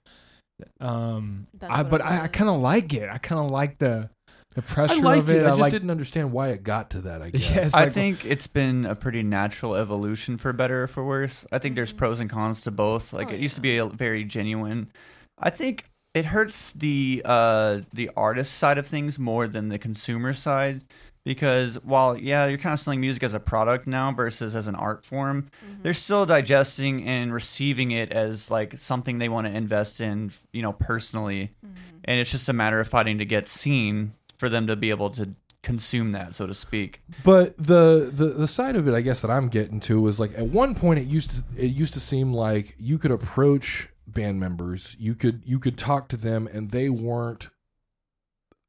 Um, 0.79 1.47
I, 1.61 1.83
but 1.83 2.01
I, 2.01 2.23
I 2.23 2.27
kind 2.27 2.49
of 2.49 2.59
like 2.61 2.93
it. 2.93 3.09
I 3.09 3.17
kind 3.19 3.39
of 3.39 3.51
like 3.51 3.77
the 3.77 4.09
the 4.57 4.63
I 4.63 4.73
pressure 4.73 5.01
like 5.03 5.19
of 5.19 5.29
it. 5.29 5.37
it. 5.37 5.45
I 5.45 5.49
just 5.49 5.61
like, 5.61 5.71
didn't 5.71 5.91
understand 5.91 6.31
why 6.31 6.49
it 6.49 6.63
got 6.63 6.89
to 6.91 7.01
that. 7.01 7.21
I 7.21 7.29
guess. 7.31 7.55
Yes. 7.55 7.73
I 7.75 7.85
like- 7.85 7.93
think 7.93 8.25
it's 8.25 8.47
been 8.47 8.87
a 8.87 8.95
pretty 8.95 9.21
natural 9.21 9.75
evolution 9.75 10.37
for 10.37 10.51
better 10.51 10.83
or 10.83 10.87
for 10.87 11.05
worse. 11.05 11.45
I 11.51 11.59
think 11.59 11.75
there's 11.75 11.89
mm-hmm. 11.89 11.99
pros 11.99 12.19
and 12.19 12.29
cons 12.29 12.61
to 12.61 12.71
both. 12.71 13.13
Like 13.13 13.29
Oh, 13.29 13.35
it 13.35 13.39
used 13.39 13.53
to 13.55 13.61
be 13.61 13.77
a 13.77 13.85
very 13.85 14.23
genuine. 14.23 14.91
I 15.37 15.51
think 15.51 15.85
it 16.15 16.25
hurts 16.25 16.71
the 16.71 17.21
uh 17.23 17.81
the 17.93 18.09
artist 18.17 18.53
side 18.53 18.79
of 18.79 18.87
things 18.87 19.19
more 19.19 19.47
than 19.47 19.69
the 19.69 19.77
consumer 19.77 20.33
side 20.33 20.83
because 21.23 21.75
while 21.83 22.17
yeah, 22.17 22.47
you're 22.47 22.57
kind 22.57 22.73
of 22.73 22.79
selling 22.79 22.99
music 22.99 23.21
as 23.21 23.35
a 23.35 23.39
product 23.39 23.85
now 23.85 24.11
versus 24.11 24.55
as 24.55 24.65
an 24.65 24.73
art 24.73 25.05
form, 25.05 25.51
mm-hmm. 25.63 25.83
they're 25.83 25.93
still 25.93 26.25
digesting 26.25 27.03
and 27.03 27.31
receiving 27.31 27.91
it 27.91 28.11
as 28.11 28.49
like 28.49 28.79
something 28.79 29.19
they 29.19 29.29
want 29.29 29.45
to 29.45 29.55
invest 29.55 30.01
in, 30.01 30.31
you 30.51 30.63
know, 30.63 30.73
personally. 30.73 31.51
Mm-hmm. 31.63 31.97
And 32.05 32.19
it's 32.19 32.31
just 32.31 32.49
a 32.49 32.53
matter 32.53 32.79
of 32.79 32.87
fighting 32.87 33.19
to 33.19 33.25
get 33.25 33.47
seen 33.47 34.13
for 34.37 34.49
them 34.49 34.67
to 34.67 34.75
be 34.75 34.89
able 34.89 35.09
to 35.11 35.33
consume 35.63 36.11
that, 36.13 36.33
so 36.35 36.47
to 36.47 36.53
speak. 36.53 37.01
But 37.23 37.57
the, 37.57 38.09
the 38.13 38.27
the 38.27 38.47
side 38.47 38.75
of 38.75 38.87
it, 38.87 38.93
I 38.93 39.01
guess 39.01 39.21
that 39.21 39.31
I'm 39.31 39.49
getting 39.49 39.79
to 39.81 39.99
was 39.99 40.19
like 40.19 40.37
at 40.37 40.45
one 40.47 40.75
point 40.75 40.99
it 40.99 41.07
used 41.07 41.31
to 41.31 41.43
it 41.61 41.71
used 41.71 41.93
to 41.95 41.99
seem 41.99 42.33
like 42.33 42.75
you 42.77 42.97
could 42.97 43.11
approach 43.11 43.89
band 44.07 44.39
members, 44.39 44.95
you 44.99 45.15
could 45.15 45.41
you 45.45 45.59
could 45.59 45.77
talk 45.77 46.07
to 46.09 46.17
them, 46.17 46.47
and 46.51 46.71
they 46.71 46.89
weren't 46.89 47.49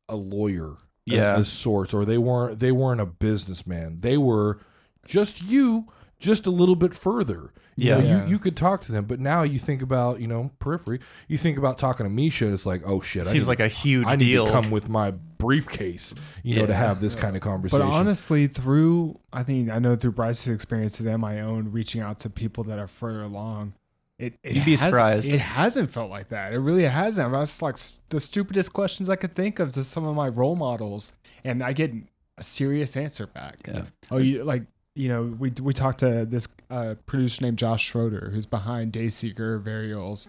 a 0.08 0.16
lawyer, 0.16 0.76
Yeah. 1.04 1.38
of 1.38 1.46
sorts, 1.46 1.92
or 1.94 2.04
they 2.04 2.18
weren't 2.18 2.58
they 2.58 2.72
weren't 2.72 3.00
a 3.00 3.06
businessman. 3.06 3.98
They 4.00 4.16
were 4.16 4.58
just 5.06 5.42
you, 5.42 5.86
just 6.18 6.46
a 6.46 6.50
little 6.50 6.76
bit 6.76 6.94
further. 6.94 7.52
You 7.78 7.88
Yeah. 7.90 7.98
know, 7.98 8.04
Yeah. 8.04 8.24
you 8.24 8.30
you 8.30 8.38
could 8.38 8.56
talk 8.56 8.82
to 8.84 8.92
them, 8.92 9.04
but 9.06 9.20
now 9.20 9.42
you 9.42 9.58
think 9.58 9.80
about 9.82 10.20
you 10.20 10.26
know 10.26 10.50
periphery. 10.58 11.00
You 11.28 11.38
think 11.38 11.56
about 11.58 11.78
talking 11.78 12.04
to 12.04 12.10
Misha, 12.10 12.44
and 12.46 12.54
it's 12.54 12.66
like, 12.66 12.82
oh 12.84 13.00
shit, 13.00 13.22
I 13.26 13.30
Seems 13.32 13.46
need 13.46 13.48
like 13.52 13.58
to- 13.58 13.64
a 13.64 13.68
huge 13.68 14.06
I 14.06 14.16
need 14.16 14.32
to 14.34 14.50
come 14.50 14.70
with 14.70 14.88
my 14.88 15.12
briefcase, 15.12 16.14
you 16.42 16.56
know, 16.56 16.66
to 16.66 16.74
have 16.74 17.00
this 17.00 17.14
kind 17.14 17.36
of 17.36 17.42
conversation. 17.42 17.86
But 17.86 17.92
honestly, 17.94 18.46
through 18.48 19.18
I 19.32 19.42
think 19.44 19.70
I 19.70 19.78
know 19.78 19.96
through 19.96 20.12
Bryce's 20.12 20.48
experiences 20.48 21.06
and 21.06 21.20
my 21.20 21.40
own, 21.40 21.70
reaching 21.72 22.00
out 22.00 22.20
to 22.20 22.30
people 22.30 22.64
that 22.64 22.78
are 22.78 22.88
further 22.88 23.22
along, 23.22 23.74
it, 24.18 24.34
it 24.42 24.54
You'd 24.56 24.64
be 24.64 24.72
has- 24.72 24.80
surprised. 24.80 25.28
It 25.28 25.38
hasn't 25.38 25.90
felt 25.90 26.10
like 26.10 26.28
that. 26.30 26.52
It 26.52 26.58
really 26.58 26.84
hasn't. 26.86 27.30
That's 27.32 27.62
like 27.62 27.76
the 28.08 28.18
stupidest 28.18 28.72
questions 28.72 29.08
I 29.08 29.14
could 29.16 29.34
think 29.36 29.60
of 29.60 29.70
to 29.72 29.84
some 29.84 30.04
of 30.04 30.16
my 30.16 30.28
role 30.28 30.56
models, 30.56 31.12
and 31.44 31.62
I 31.62 31.72
get 31.72 31.92
a 32.36 32.42
serious 32.42 32.96
answer 32.96 33.26
back. 33.28 33.58
Yeah. 33.66 33.82
Oh, 34.10 34.16
you 34.18 34.42
like 34.44 34.64
you 34.98 35.08
know 35.08 35.22
we 35.38 35.52
we 35.62 35.72
talked 35.72 36.00
to 36.00 36.26
this 36.26 36.48
uh, 36.70 36.94
producer 37.06 37.42
named 37.44 37.58
Josh 37.58 37.84
Schroeder 37.86 38.30
who's 38.34 38.46
behind 38.46 38.92
Dayseeker, 38.92 39.62
Varials, 39.62 40.28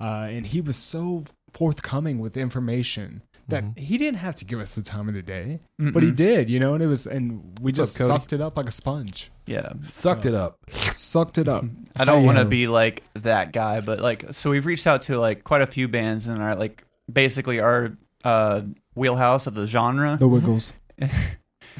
uh, 0.00 0.28
and 0.30 0.46
he 0.46 0.60
was 0.60 0.76
so 0.76 1.24
forthcoming 1.52 2.18
with 2.18 2.36
information 2.36 3.22
that 3.48 3.62
Mhm. 3.62 3.78
he 3.78 3.98
didn't 3.98 4.18
have 4.18 4.36
to 4.36 4.44
give 4.46 4.58
us 4.58 4.74
the 4.74 4.80
time 4.82 5.06
of 5.08 5.14
the 5.14 5.20
day, 5.22 5.60
but 5.78 6.02
he 6.02 6.10
did, 6.10 6.48
you 6.48 6.58
know, 6.58 6.72
and 6.72 6.82
it 6.82 6.86
was, 6.86 7.06
and 7.06 7.58
we 7.60 7.68
What's 7.72 7.76
just 7.76 7.98
Cody? 7.98 8.08
sucked 8.08 8.32
it 8.32 8.40
up 8.40 8.56
like 8.56 8.68
a 8.68 8.72
sponge, 8.72 9.30
Yeah. 9.46 9.74
sucked 9.82 10.24
it 10.24 10.34
up. 10.34 10.58
sucked 10.70 11.36
it 11.36 11.46
up. 11.46 11.64
I 11.96 12.06
don't 12.06 12.24
want 12.24 12.38
to 12.38 12.46
be 12.46 12.66
like 12.68 13.02
that 13.14 13.52
guy, 13.52 13.80
but 13.82 14.00
like, 14.00 14.24
so 14.32 14.48
we've 14.50 14.64
reached 14.64 14.86
out 14.86 15.02
to 15.02 15.18
like 15.18 15.44
quite 15.44 15.60
a 15.60 15.66
few 15.66 15.88
bands 15.88 16.26
in 16.26 16.38
our 16.40 16.56
like 16.56 16.84
basically 17.12 17.60
our 17.60 17.98
uh 18.24 18.62
wheelhouse 18.94 19.46
of 19.46 19.54
the 19.54 19.66
genre. 19.66 20.16
the 20.18 20.26
Wiggles. 20.28 20.72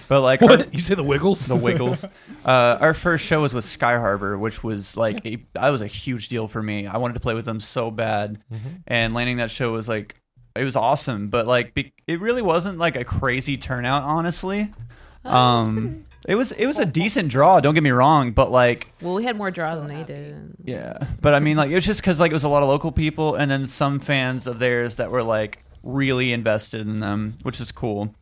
But 0.08 0.20
like 0.22 0.42
our, 0.42 0.64
you 0.72 0.80
say? 0.80 0.94
The 0.94 1.02
Wiggles? 1.04 1.46
the 1.46 1.56
Wiggles. 1.56 2.04
Uh, 2.44 2.78
our 2.80 2.94
first 2.94 3.24
show 3.24 3.40
was 3.42 3.54
with 3.54 3.64
Sky 3.64 3.96
Harbor, 3.98 4.36
which 4.36 4.62
was 4.62 4.96
like 4.96 5.24
a 5.24 5.38
that 5.54 5.70
was 5.70 5.80
a 5.82 5.86
huge 5.86 6.28
deal 6.28 6.48
for 6.48 6.62
me. 6.62 6.86
I 6.86 6.98
wanted 6.98 7.14
to 7.14 7.20
play 7.20 7.34
with 7.34 7.44
them 7.44 7.60
so 7.60 7.90
bad, 7.90 8.38
Mhm. 8.52 8.82
and 8.86 9.14
landing 9.14 9.38
that 9.38 9.50
show 9.50 9.72
was 9.72 9.88
like 9.88 10.16
it 10.56 10.64
was 10.64 10.76
awesome. 10.76 11.28
But 11.28 11.46
like 11.46 11.74
be, 11.74 11.92
it 12.06 12.20
really 12.20 12.42
wasn't 12.42 12.78
like 12.78 12.96
a 12.96 13.04
crazy 13.04 13.56
turnout, 13.56 14.02
honestly. 14.04 14.72
Oh, 15.24 15.30
Um, 15.36 16.04
it 16.28 16.34
was 16.34 16.52
it 16.52 16.66
was 16.66 16.78
a 16.78 16.84
decent 16.86 17.28
draw. 17.28 17.60
Don't 17.60 17.74
get 17.74 17.82
me 17.82 17.90
wrong, 17.90 18.32
but 18.32 18.50
like 18.50 18.88
Well, 19.00 19.14
we 19.14 19.24
had 19.24 19.36
more 19.36 19.50
draw 19.50 19.74
So 19.74 19.80
than 19.80 19.88
they 19.96 20.02
did. 20.04 20.54
yeah, 20.64 20.98
but 21.20 21.34
I 21.34 21.38
mean, 21.40 21.56
like 21.56 21.70
it 21.70 21.74
was 21.74 21.84
just 21.86 22.00
because 22.02 22.20
like 22.20 22.30
it 22.30 22.34
was 22.34 22.44
a 22.44 22.48
lot 22.48 22.62
of 22.62 22.68
local 22.68 22.92
people, 22.92 23.34
and 23.36 23.50
then 23.50 23.66
some 23.66 24.00
fans 24.00 24.46
of 24.46 24.58
theirs 24.58 24.96
that 24.96 25.10
were 25.10 25.22
like 25.22 25.58
really 25.82 26.32
invested 26.32 26.82
in 26.82 27.00
them, 27.00 27.38
which 27.42 27.60
is 27.60 27.72
cool. 27.72 28.14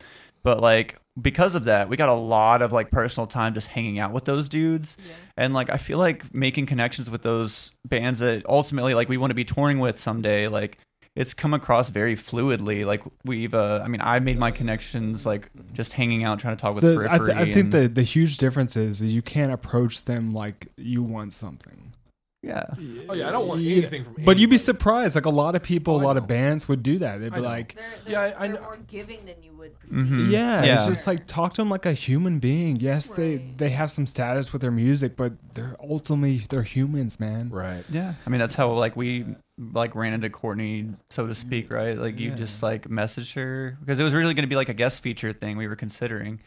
But 0.43 0.59
like 0.61 0.97
because 1.21 1.55
of 1.55 1.65
that, 1.65 1.89
we 1.89 1.97
got 1.97 2.09
a 2.09 2.13
lot 2.13 2.61
of 2.61 2.71
like 2.71 2.89
personal 2.91 3.27
time 3.27 3.53
just 3.53 3.67
hanging 3.67 3.99
out 3.99 4.11
with 4.11 4.25
those 4.25 4.49
dudes, 4.49 4.97
and 5.37 5.53
like 5.53 5.69
I 5.69 5.77
feel 5.77 5.97
like 5.97 6.33
making 6.33 6.65
connections 6.65 7.09
with 7.09 7.21
those 7.23 7.71
bands 7.85 8.19
that 8.19 8.43
ultimately 8.47 8.93
like 8.93 9.09
we 9.09 9.17
want 9.17 9.31
to 9.31 9.35
be 9.35 9.45
touring 9.45 9.79
with 9.79 9.99
someday. 9.99 10.47
Like 10.47 10.77
it's 11.15 11.35
come 11.35 11.53
across 11.53 11.89
very 11.89 12.15
fluidly. 12.15 12.83
Like 12.85 13.03
we've, 13.23 13.53
uh, 13.53 13.81
I 13.83 13.87
mean, 13.87 14.01
I 14.01 14.19
made 14.19 14.39
my 14.39 14.49
connections 14.49 15.25
like 15.27 15.49
just 15.71 15.93
hanging 15.93 16.23
out, 16.23 16.39
trying 16.39 16.57
to 16.57 16.61
talk 16.61 16.73
with 16.73 16.83
The, 16.83 17.07
I, 17.07 17.17
th- 17.19 17.29
I 17.29 17.43
think 17.45 17.55
and- 17.57 17.71
the 17.71 17.87
the 17.87 18.01
huge 18.03 18.37
difference 18.39 18.75
is 18.75 18.97
that 18.99 19.07
you 19.07 19.21
can't 19.21 19.51
approach 19.51 20.05
them 20.05 20.33
like 20.33 20.69
you 20.77 21.03
want 21.03 21.33
something. 21.33 21.93
yeah. 22.41 22.63
Oh 23.07 23.13
yeah, 23.13 23.29
I 23.29 23.31
don't 23.31 23.47
want 23.47 23.61
You- 23.61 23.77
anything 23.77 24.03
from. 24.05 24.15
But 24.25 24.39
you'd 24.39 24.49
be 24.49 24.57
surprised. 24.57 25.13
Like 25.13 25.27
a 25.27 25.29
lot 25.29 25.53
of 25.55 25.61
people, 25.61 25.93
Oh, 25.93 25.97
a 25.99 26.01
I 26.01 26.03
lot 26.05 26.17
of 26.17 26.27
bands 26.27 26.67
would 26.67 26.81
do 26.81 26.97
that. 26.97 27.19
They'd 27.21 27.31
be 27.31 27.39
like, 27.39 27.75
They're, 27.75 28.11
Yeah, 28.11 28.27
they're, 28.29 28.39
I- 28.39 28.43
I 28.45 28.47
they're 28.47 28.55
know. 28.57 28.63
more 28.63 28.77
giving 28.87 29.23
than 29.25 29.35
you 29.43 29.52
would 29.63 29.79
perceive. 29.79 29.97
Mhm. 29.97 30.31
yeah, 30.31 30.63
Yeah. 30.63 30.75
it's 30.77 30.85
just 30.87 31.07
like 31.07 31.25
talk 31.27 31.53
to 31.55 31.61
them 31.61 31.69
like 31.69 31.85
a 31.85 31.93
human 31.93 32.39
being. 32.39 32.77
Yes, 32.77 33.09
they 33.09 33.37
they 33.57 33.69
have 33.71 33.91
some 33.91 34.05
status 34.07 34.53
with 34.53 34.61
their 34.61 34.71
music, 34.71 35.15
but 35.15 35.33
they're 35.55 35.75
ultimately 35.81 36.45
they're 36.49 36.63
humans, 36.63 37.19
man. 37.19 37.49
right. 37.49 37.83
Yeah, 37.89 38.13
I 38.25 38.29
mean 38.29 38.39
that's 38.39 38.55
how 38.55 38.71
like 38.71 38.95
we 38.95 39.25
like 39.57 39.93
ran 39.95 40.13
into 40.13 40.29
Courtney, 40.29 40.89
so 41.09 41.27
to 41.27 41.35
speak, 41.35 41.71
right? 41.71 41.97
Like 41.97 42.19
you 42.19 42.29
Yeah. 42.29 42.35
just 42.35 42.63
like 42.63 42.87
messaged 42.89 43.33
her 43.35 43.77
because 43.79 43.99
it 43.99 44.03
was 44.03 44.13
really 44.13 44.33
going 44.33 44.43
to 44.43 44.49
be 44.49 44.55
like 44.55 44.69
a 44.69 44.73
guest 44.73 45.01
feature 45.01 45.31
thing 45.33 45.57
we 45.57 45.67
were 45.67 45.75
considering, 45.75 46.39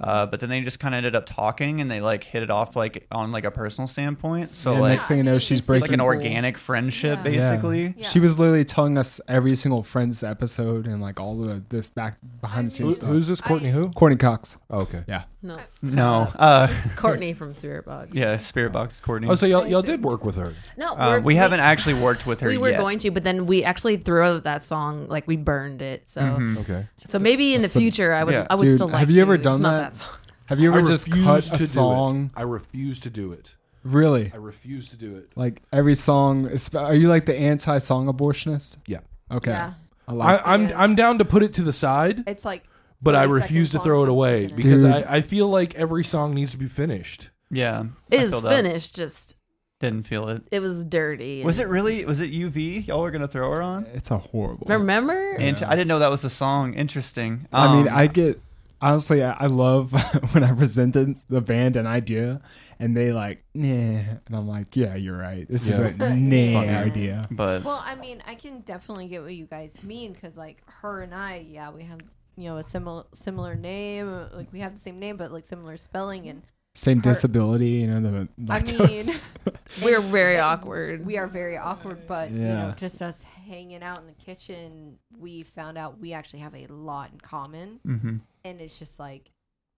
uh, 0.00 0.26
but 0.26 0.40
then 0.40 0.48
they 0.50 0.60
just 0.60 0.80
kind 0.80 0.94
of 0.94 0.98
ended 0.98 1.14
up 1.14 1.24
talking 1.26 1.80
and 1.80 1.90
they 1.90 2.00
like 2.00 2.24
hit 2.24 2.42
it 2.42 2.50
off 2.50 2.74
like 2.76 3.06
on 3.12 3.30
like 3.32 3.44
a 3.44 3.50
personal 3.50 3.86
standpoint. 3.86 4.54
So 4.54 4.72
Yeah, 4.72 4.80
like 4.80 4.90
next 4.92 5.08
thing 5.08 5.18
you 5.18 5.22
know, 5.24 5.34
she's 5.38 5.46
she's 5.60 5.70
it's 5.70 5.80
like 5.80 5.92
an 5.92 6.00
organic 6.00 6.58
friendship, 6.58 7.18
Yeah. 7.18 7.22
basically. 7.30 7.94
Yeah. 7.96 8.06
She 8.08 8.18
was 8.20 8.38
literally 8.38 8.64
telling 8.64 8.98
us 8.98 9.20
every 9.28 9.54
single 9.56 9.82
Friends 9.82 10.22
episode 10.22 10.86
and 10.86 11.00
like 11.00 11.20
all 11.20 11.36
the 11.38 11.62
this 11.68 11.88
back 11.88 12.18
behind 12.40 12.70
the 12.70 12.70
Who, 12.70 12.84
scenes 12.84 12.96
stuff. 12.96 13.08
who's 13.08 13.28
this? 13.28 13.40
Courtney? 13.40 13.70
Who? 13.70 13.90
Courtney 13.90 14.16
Cox? 14.18 14.56
Oh, 14.70 14.80
okay. 14.80 15.04
No, 15.06 15.22
No, 15.46 16.28
stop. 16.30 16.36
uh, 16.38 16.68
Courtney 16.96 17.32
from 17.32 17.52
Spiritbox. 17.52 18.14
yeah, 18.14 18.34
Spiritbox 18.36 19.02
Courtney. 19.02 19.28
Oh, 19.28 19.34
so 19.34 19.46
y'all 19.46 19.66
y'all 19.66 19.82
did 19.82 20.02
work 20.02 20.24
with 20.24 20.36
her. 20.36 20.54
No, 20.76 20.92
uh, 20.94 21.10
we're- 21.12 21.22
we 21.22 21.34
haven't 21.36 21.60
actually 21.60 21.94
worked 21.94 22.26
with 22.26 22.40
her 22.40 22.48
We 22.48 22.58
were 22.58 22.70
yet. 22.70 22.78
going 22.80 22.98
to, 22.98 23.10
but 23.10 23.22
then 23.24 23.46
we 23.46 23.64
actually 23.64 23.96
threw 23.98 24.22
out 24.22 24.42
that 24.44 24.64
song. 24.64 25.06
Like 25.08 25.26
we 25.26 25.36
burned 25.36 25.82
it. 25.82 26.08
So, 26.08 26.20
Mhm. 26.22 26.58
Okay. 26.60 26.86
so 27.04 27.18
maybe 27.18 27.54
in 27.54 27.60
the 27.60 27.66
That's 27.68 27.74
the- 27.74 27.80
future, 27.80 28.12
I 28.12 28.24
would, 28.24 28.34
Yeah. 28.34 28.46
I 28.50 28.54
would 28.56 28.64
Dude, 28.64 28.74
still 28.74 28.88
like. 28.88 28.98
have 29.00 29.10
you 29.10 29.16
to, 29.16 29.22
ever 29.22 29.36
just 29.38 29.60
done 29.60 29.62
not 29.62 29.78
that? 29.92 29.96
song. 29.96 30.08
Have 30.46 30.60
you 30.60 30.68
ever 30.70 30.80
I 30.80 30.86
just 30.88 31.10
cut 31.10 31.42
to 31.44 31.54
a 31.54 31.58
do 31.58 31.66
song? 31.66 32.24
It. 32.26 32.30
I 32.40 32.42
refuse 32.42 33.00
to 33.00 33.10
do 33.10 33.32
it. 33.32 33.56
Really? 33.82 34.30
I 34.34 34.36
refuse 34.36 34.88
to 34.88 34.96
do 34.96 35.14
it. 35.16 35.30
Like 35.36 35.62
every 35.72 35.94
song? 35.94 36.46
is- 36.46 36.68
Are 36.74 36.94
you 36.94 37.08
like 37.08 37.26
the 37.26 37.36
anti-song 37.38 38.06
abortionist? 38.06 38.76
Yeah. 38.86 38.98
Okay. 39.30 39.50
Yeah. 39.52 39.74
I 40.08 40.12
like. 40.12 40.40
I, 40.46 40.54
I'm 40.54 40.72
I'm 40.76 40.94
down 40.94 41.18
to 41.18 41.24
put 41.24 41.42
it 41.42 41.52
to 41.54 41.62
the 41.62 41.72
side, 41.72 42.22
It's 42.28 42.44
like, 42.44 42.62
but 43.02 43.14
I 43.14 43.24
refuse 43.24 43.70
to 43.70 43.78
throw 43.78 44.02
it 44.02 44.08
away 44.08 44.46
because 44.48 44.82
Dude. 44.82 44.92
I, 44.92 45.16
I 45.16 45.20
feel 45.20 45.48
like 45.48 45.74
every 45.74 46.04
song 46.04 46.34
needs 46.34 46.52
to 46.52 46.58
be 46.58 46.68
finished. 46.68 47.30
Yeah, 47.50 47.84
It 48.10 48.20
I 48.20 48.22
is 48.24 48.30
feel 48.32 48.40
that. 48.42 48.56
finished. 48.64 48.94
Just 48.96 49.36
Didn't 49.78 50.06
feel 50.06 50.28
it. 50.28 50.42
it 50.50 50.60
was 50.60 50.84
dirty. 50.84 51.44
Was 51.44 51.58
it 51.58 51.62
and- 51.64 51.72
really? 51.72 52.04
Was 52.04 52.20
it 52.20 52.30
UV? 52.32 52.86
Y'all 52.86 53.02
were 53.02 53.10
gonna 53.10 53.28
throw 53.28 53.50
her 53.52 53.62
on? 53.62 53.86
it's 53.94 54.10
a 54.10 54.18
horrible. 54.18 54.66
Remember? 54.68 55.34
Int- 55.36 55.62
I 55.62 55.70
didn't 55.76 55.88
know 55.88 55.98
that 56.00 56.10
was 56.10 56.22
the 56.22 56.30
song. 56.30 56.74
Interesting. 56.74 57.46
I 57.52 57.76
mean, 57.76 57.88
Um, 57.88 57.94
I 57.96 58.06
get 58.08 58.40
honestly, 58.80 59.22
I, 59.22 59.32
I 59.32 59.46
love 59.46 59.92
when 60.34 60.42
I 60.44 60.52
presented 60.52 61.16
the 61.28 61.40
band 61.40 61.76
an 61.76 61.86
idea 61.86 62.40
and 62.78 62.94
they 62.96 63.10
like, 63.12 63.42
nah, 63.54 63.64
and 63.66 64.20
I'm 64.32 64.46
like, 64.48 64.76
yeah, 64.76 64.96
you're 64.96 65.16
right. 65.16 65.46
This 65.48 65.66
is 65.66 65.78
Yeah. 65.78 65.86
a 65.86 65.88
It's 65.90 65.98
nah 65.98 66.60
funny. 66.60 66.68
idea. 66.74 67.26
but 67.30 67.64
well, 67.64 67.82
I 67.82 67.94
mean, 67.94 68.22
I 68.26 68.34
can 68.34 68.60
definitely 68.60 69.08
get 69.08 69.22
what 69.22 69.32
you 69.34 69.46
guys 69.46 69.74
mean 69.82 70.12
because, 70.12 70.36
like, 70.36 70.62
her 70.82 71.00
and 71.00 71.14
I, 71.14 71.46
yeah, 71.48 71.70
we 71.70 71.84
have, 71.84 72.00
you 72.36 72.44
know, 72.44 72.56
a 72.58 72.64
similar 72.64 73.04
similar 73.14 73.54
name. 73.54 74.08
uh, 74.12 74.28
Like, 74.34 74.52
we 74.52 74.60
have 74.60 74.72
the 74.74 74.80
same 74.80 74.98
name, 74.98 75.16
but 75.16 75.32
like 75.32 75.46
similar 75.46 75.76
spelling. 75.76 76.28
And 76.28 76.42
Same 76.74 76.98
Her- 76.98 77.10
disability, 77.12 77.70
you 77.70 77.86
know. 77.86 78.00
The 78.00 78.28
Lactose. 78.42 78.80
I 78.80 79.50
mean, 79.50 79.56
We're 79.82 80.00
very 80.00 80.38
awkward. 80.38 81.06
We 81.06 81.16
are 81.16 81.26
very 81.26 81.56
awkward, 81.56 82.06
but 82.06 82.30
you 82.30 82.38
know, 82.38 82.74
just 82.76 83.00
us 83.00 83.22
hanging 83.22 83.82
out 83.82 84.00
in 84.00 84.06
the 84.06 84.12
kitchen, 84.12 84.98
we 85.18 85.42
found 85.44 85.78
out 85.78 85.98
we 86.00 86.12
actually 86.12 86.40
have 86.40 86.54
a 86.54 86.66
lot 86.66 87.10
in 87.12 87.18
common, 87.20 87.80
mhm. 87.86 88.20
and 88.44 88.60
it's 88.60 88.78
just 88.78 88.98
like, 88.98 89.30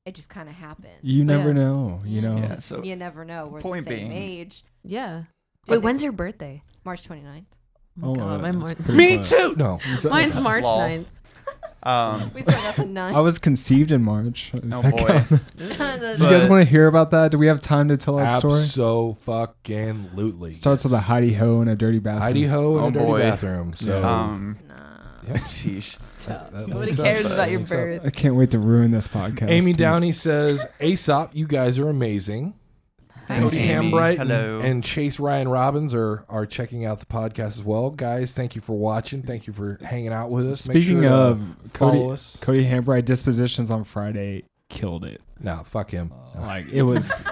it 0.06 0.14
just 0.14 0.28
kind 0.30 0.48
of 0.48 0.55
happens. 0.55 0.98
you 1.02 1.22
never 1.24 1.48
Yeah. 1.48 1.52
know, 1.55 2.01
you 2.05 2.20
know. 2.22 2.39
Yeah, 2.39 2.55
so 2.56 2.82
you 2.82 2.97
never 2.97 3.24
know. 3.24 3.47
We're 3.47 3.60
point 3.60 3.85
the 3.86 3.90
same 3.97 4.09
being- 4.09 4.12
age. 4.40 4.64
yeah. 4.82 5.24
Wait, 5.68 5.78
when's 5.78 6.02
your 6.02 6.12
birthday? 6.12 6.62
March 6.85 7.06
29th. 7.06 7.44
Oh, 8.02 8.14
God, 8.14 8.40
my 8.40 8.52
that's 8.52 8.78
Mar- 8.89 8.97
Me 8.97 9.16
fun. 9.16 9.24
too. 9.24 9.55
No. 9.56 9.78
Mine's 10.09 10.39
March 10.40 10.62
Lol. 10.64 10.78
9th. 10.80 11.06
Um, 11.82 12.30
We 12.34 12.42
still 12.42 12.60
got 12.62 12.76
the 12.76 12.84
nine. 12.86 13.14
I 13.14 13.20
was 13.20 13.38
conceived 13.38 13.92
in 13.92 14.02
March. 14.02 14.50
Does 14.52 14.72
Oh, 14.72 14.82
boy. 14.82 15.24
Do 15.56 15.64
you 15.64 16.30
guys 16.30 16.46
want 16.48 16.64
to 16.64 16.68
hear 16.68 16.86
about 16.88 17.10
that? 17.12 17.30
Do 17.30 17.38
we 17.38 17.46
have 17.46 17.60
time 17.60 17.88
to 17.88 17.96
tell 17.96 18.16
that 18.16 18.38
story? 18.38 18.60
So 18.62 19.16
fucking 19.22 20.10
lootly. 20.14 20.55
Starts 20.55 20.84
with 20.84 20.92
a 20.92 20.98
hidey 20.98 21.36
ho 21.36 21.60
in 21.62 21.68
a 21.68 21.76
dirty 21.76 21.98
bathroom. 22.00 22.22
Heidi 22.22 22.46
ho 22.46 22.78
in 22.78 22.84
Oh, 22.84 22.88
a 22.88 22.90
dirty 22.90 23.05
boy. 23.05 23.18
bathroom. 23.20 23.74
So 23.74 24.05
um, 24.05 24.59
nah. 24.68 24.74
yeah. 25.26 25.34
sheesh. 25.38 25.96
Stop. 26.18 26.50
that 26.50 26.66
Nobody 26.66 26.92
links 26.92 26.98
up. 26.98 27.05
cares 27.06 27.32
about 27.32 27.50
your 27.50 27.60
birth. 27.60 28.02
I 28.05 28.10
can't 28.10 28.34
wait 28.34 28.50
to 28.50 28.59
ruin 28.59 28.90
this 28.90 29.06
podcast. 29.06 29.48
Amy. 29.48 29.72
Downey 29.72 30.10
says, 30.10 30.66
Aesop, 30.80 31.30
you 31.32 31.46
guys 31.46 31.78
are 31.78 31.88
amazing. 31.88 32.55
Thanks, 33.28 33.50
Cody 33.50 33.62
Amy. 33.62 33.90
Hambright 33.92 34.18
and- 34.20 34.30
Hello. 34.30 34.60
And, 34.60 34.82
Chase 34.82 35.20
Ryan 35.20 35.48
Robbins 35.48 35.94
are 35.94 36.24
are 36.28 36.46
checking 36.46 36.84
out 36.84 36.98
the 37.00 37.06
podcast 37.06 37.46
as 37.48 37.62
well. 37.62 37.90
Guys, 37.90 38.32
thank 38.32 38.55
you 38.56 38.60
for 38.60 38.76
watching. 38.76 39.22
Thank 39.22 39.46
you 39.46 39.52
for 39.52 39.78
hanging 39.84 40.12
out 40.12 40.30
with 40.30 40.48
us. 40.50 40.66
Make 40.66 40.76
Speaking 40.82 41.02
sure 41.02 41.10
to 41.10 41.14
of 41.14 41.56
Cody, 41.74 42.10
us. 42.12 42.38
Cody 42.40 42.64
Hambright 42.64 43.05
dispositions 43.05 43.70
on 43.70 43.84
Friday 43.84 44.44
killed 44.68 45.04
it. 45.04 45.20
No, 45.40 45.62
fuck 45.64 45.90
him. 45.90 46.12
No. 46.34 46.40
Like 46.42 46.68
it 46.68 46.82
was, 46.82 47.22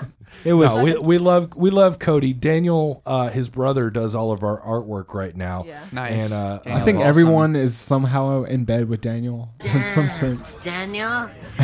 it 0.44 0.52
was. 0.52 0.76
No, 0.76 0.84
we, 0.84 0.98
we 0.98 1.18
love 1.18 1.56
we 1.56 1.70
love 1.70 1.98
Cody. 1.98 2.32
Daniel, 2.32 3.02
uh, 3.04 3.28
his 3.30 3.48
brother, 3.48 3.90
does 3.90 4.14
all 4.14 4.32
of 4.32 4.42
our 4.42 4.60
artwork 4.60 5.12
right 5.12 5.34
now. 5.36 5.64
Yeah. 5.66 5.84
nice. 5.92 6.24
And, 6.24 6.32
uh, 6.32 6.60
I 6.66 6.80
think 6.80 6.98
awesome. 6.98 7.08
everyone 7.08 7.56
is 7.56 7.76
somehow 7.76 8.42
in 8.42 8.64
bed 8.64 8.88
with 8.88 9.00
Daniel 9.00 9.50
in 9.64 9.82
some 9.82 10.06
sense. 10.06 10.54
Daniel. 10.54 11.28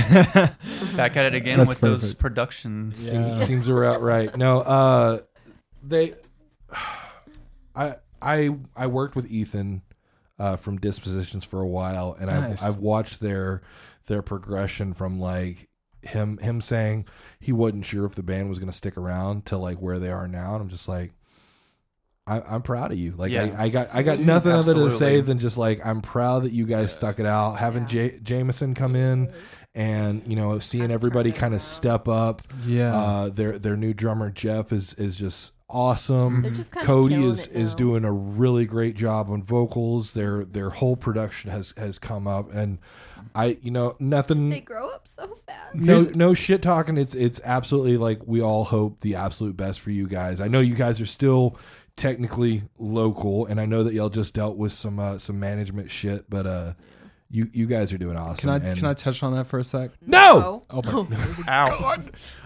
back 0.96 1.16
at 1.16 1.26
it 1.26 1.34
again 1.34 1.58
That's 1.58 1.70
with 1.70 1.80
those 1.80 2.00
perfect. 2.00 2.20
productions. 2.20 2.98
Seems, 2.98 3.44
seems 3.44 3.68
about 3.68 4.02
right. 4.02 4.36
No, 4.36 4.60
uh, 4.60 5.20
they, 5.82 6.14
I 7.74 7.96
I 8.20 8.50
I 8.76 8.86
worked 8.88 9.14
with 9.14 9.30
Ethan 9.30 9.82
uh, 10.38 10.56
from 10.56 10.78
Dispositions 10.78 11.44
for 11.44 11.60
a 11.60 11.68
while, 11.68 12.16
and 12.18 12.26
Nice. 12.26 12.62
I've 12.62 12.70
I've 12.70 12.78
watched 12.78 13.20
their 13.20 13.62
their 14.06 14.22
progression 14.22 14.94
from 14.94 15.18
like 15.18 15.68
him 16.02 16.38
him 16.38 16.60
saying 16.60 17.06
he 17.38 17.52
wasn't 17.52 17.84
sure 17.84 18.04
if 18.06 18.14
the 18.14 18.22
band 18.22 18.48
was 18.48 18.58
going 18.58 18.70
to 18.70 18.76
stick 18.76 18.96
around 18.96 19.46
to 19.46 19.56
like 19.56 19.78
where 19.78 19.98
they 19.98 20.10
are 20.10 20.26
now, 20.28 20.54
and 20.54 20.62
I'm 20.62 20.68
just 20.68 20.88
like. 20.88 21.12
I, 22.24 22.40
I'm 22.40 22.62
proud 22.62 22.92
of 22.92 22.98
you. 22.98 23.14
Like 23.16 23.32
Yeah. 23.32 23.52
I, 23.58 23.64
I 23.64 23.68
got, 23.68 23.92
I 23.92 24.04
got 24.04 24.16
Dude, 24.18 24.26
nothing 24.28 24.52
other 24.52 24.74
to 24.74 24.92
say 24.92 25.20
than 25.22 25.40
just 25.40 25.58
like 25.58 25.84
I'm 25.84 26.00
proud 26.00 26.44
that 26.44 26.52
you 26.52 26.66
guys 26.66 26.92
stuck 26.92 27.18
it 27.18 27.26
out. 27.26 27.54
Having 27.58 27.82
Yeah. 27.82 27.88
J- 27.88 28.18
Jameson 28.22 28.74
come 28.74 28.94
in, 28.94 29.32
and 29.74 30.22
you 30.24 30.36
know, 30.36 30.60
seeing 30.60 30.92
everybody 30.92 31.32
kind 31.32 31.52
of 31.52 31.60
step 31.60 32.06
up. 32.06 32.42
Yeah. 32.64 32.96
Uh, 32.96 33.28
their 33.28 33.58
their 33.58 33.76
new 33.76 33.92
drummer 33.92 34.30
Jeff 34.30 34.72
is 34.72 34.94
is 34.94 35.16
just 35.16 35.50
awesome. 35.72 36.42
They're 36.42 36.52
just 36.52 36.70
kind 36.70 36.86
Cody 36.86 37.14
of 37.14 37.20
killing 37.20 37.32
is 37.32 37.46
it 37.46 37.52
is 37.52 37.70
now. 37.72 37.76
doing 37.78 38.04
a 38.04 38.12
really 38.12 38.66
great 38.66 38.94
job 38.94 39.30
on 39.30 39.42
vocals. 39.42 40.12
Their 40.12 40.44
their 40.44 40.70
whole 40.70 40.96
production 40.96 41.50
has 41.50 41.74
has 41.76 41.98
come 41.98 42.28
up, 42.28 42.52
and 42.52 42.78
I 43.34 43.58
you 43.62 43.70
know 43.70 43.96
nothing. 43.98 44.50
They 44.50 44.60
grow 44.60 44.90
up 44.90 45.08
so 45.08 45.38
fast. 45.46 45.74
no 45.74 45.98
Here's- 45.98 46.14
no 46.14 46.34
shit 46.34 46.62
talking. 46.62 46.96
It's 46.96 47.14
it's 47.14 47.40
absolutely 47.44 47.96
like 47.96 48.20
we 48.26 48.40
all 48.42 48.64
hope 48.64 49.00
the 49.00 49.14
absolute 49.16 49.56
best 49.56 49.80
for 49.80 49.90
you 49.90 50.06
guys. 50.06 50.40
I 50.40 50.48
know 50.48 50.60
you 50.60 50.74
guys 50.74 51.00
are 51.00 51.06
still 51.06 51.56
technically 51.96 52.62
local, 52.78 53.46
and 53.46 53.60
I 53.60 53.66
know 53.66 53.82
that 53.84 53.94
y'all 53.94 54.08
just 54.08 54.34
dealt 54.34 54.56
with 54.56 54.72
some 54.72 54.98
uh, 54.98 55.18
some 55.18 55.40
management 55.40 55.90
shit, 55.90 56.28
but 56.30 56.46
uh, 56.46 56.72
you 57.32 57.48
you 57.52 57.66
guys 57.66 57.92
are 57.92 57.98
doing 57.98 58.16
awesome. 58.16 58.36
can 58.36 58.48
I 58.50 58.56
and- 58.56 58.76
can 58.78 58.86
I 58.86 58.94
touch 58.94 59.22
on 59.24 59.34
that 59.34 59.46
for 59.48 59.58
a 59.58 59.64
sec? 59.64 59.90
No! 60.06 60.62
Oh 60.70 61.06
my 61.10 61.16
Ow. 61.48 61.84
All 61.84 61.98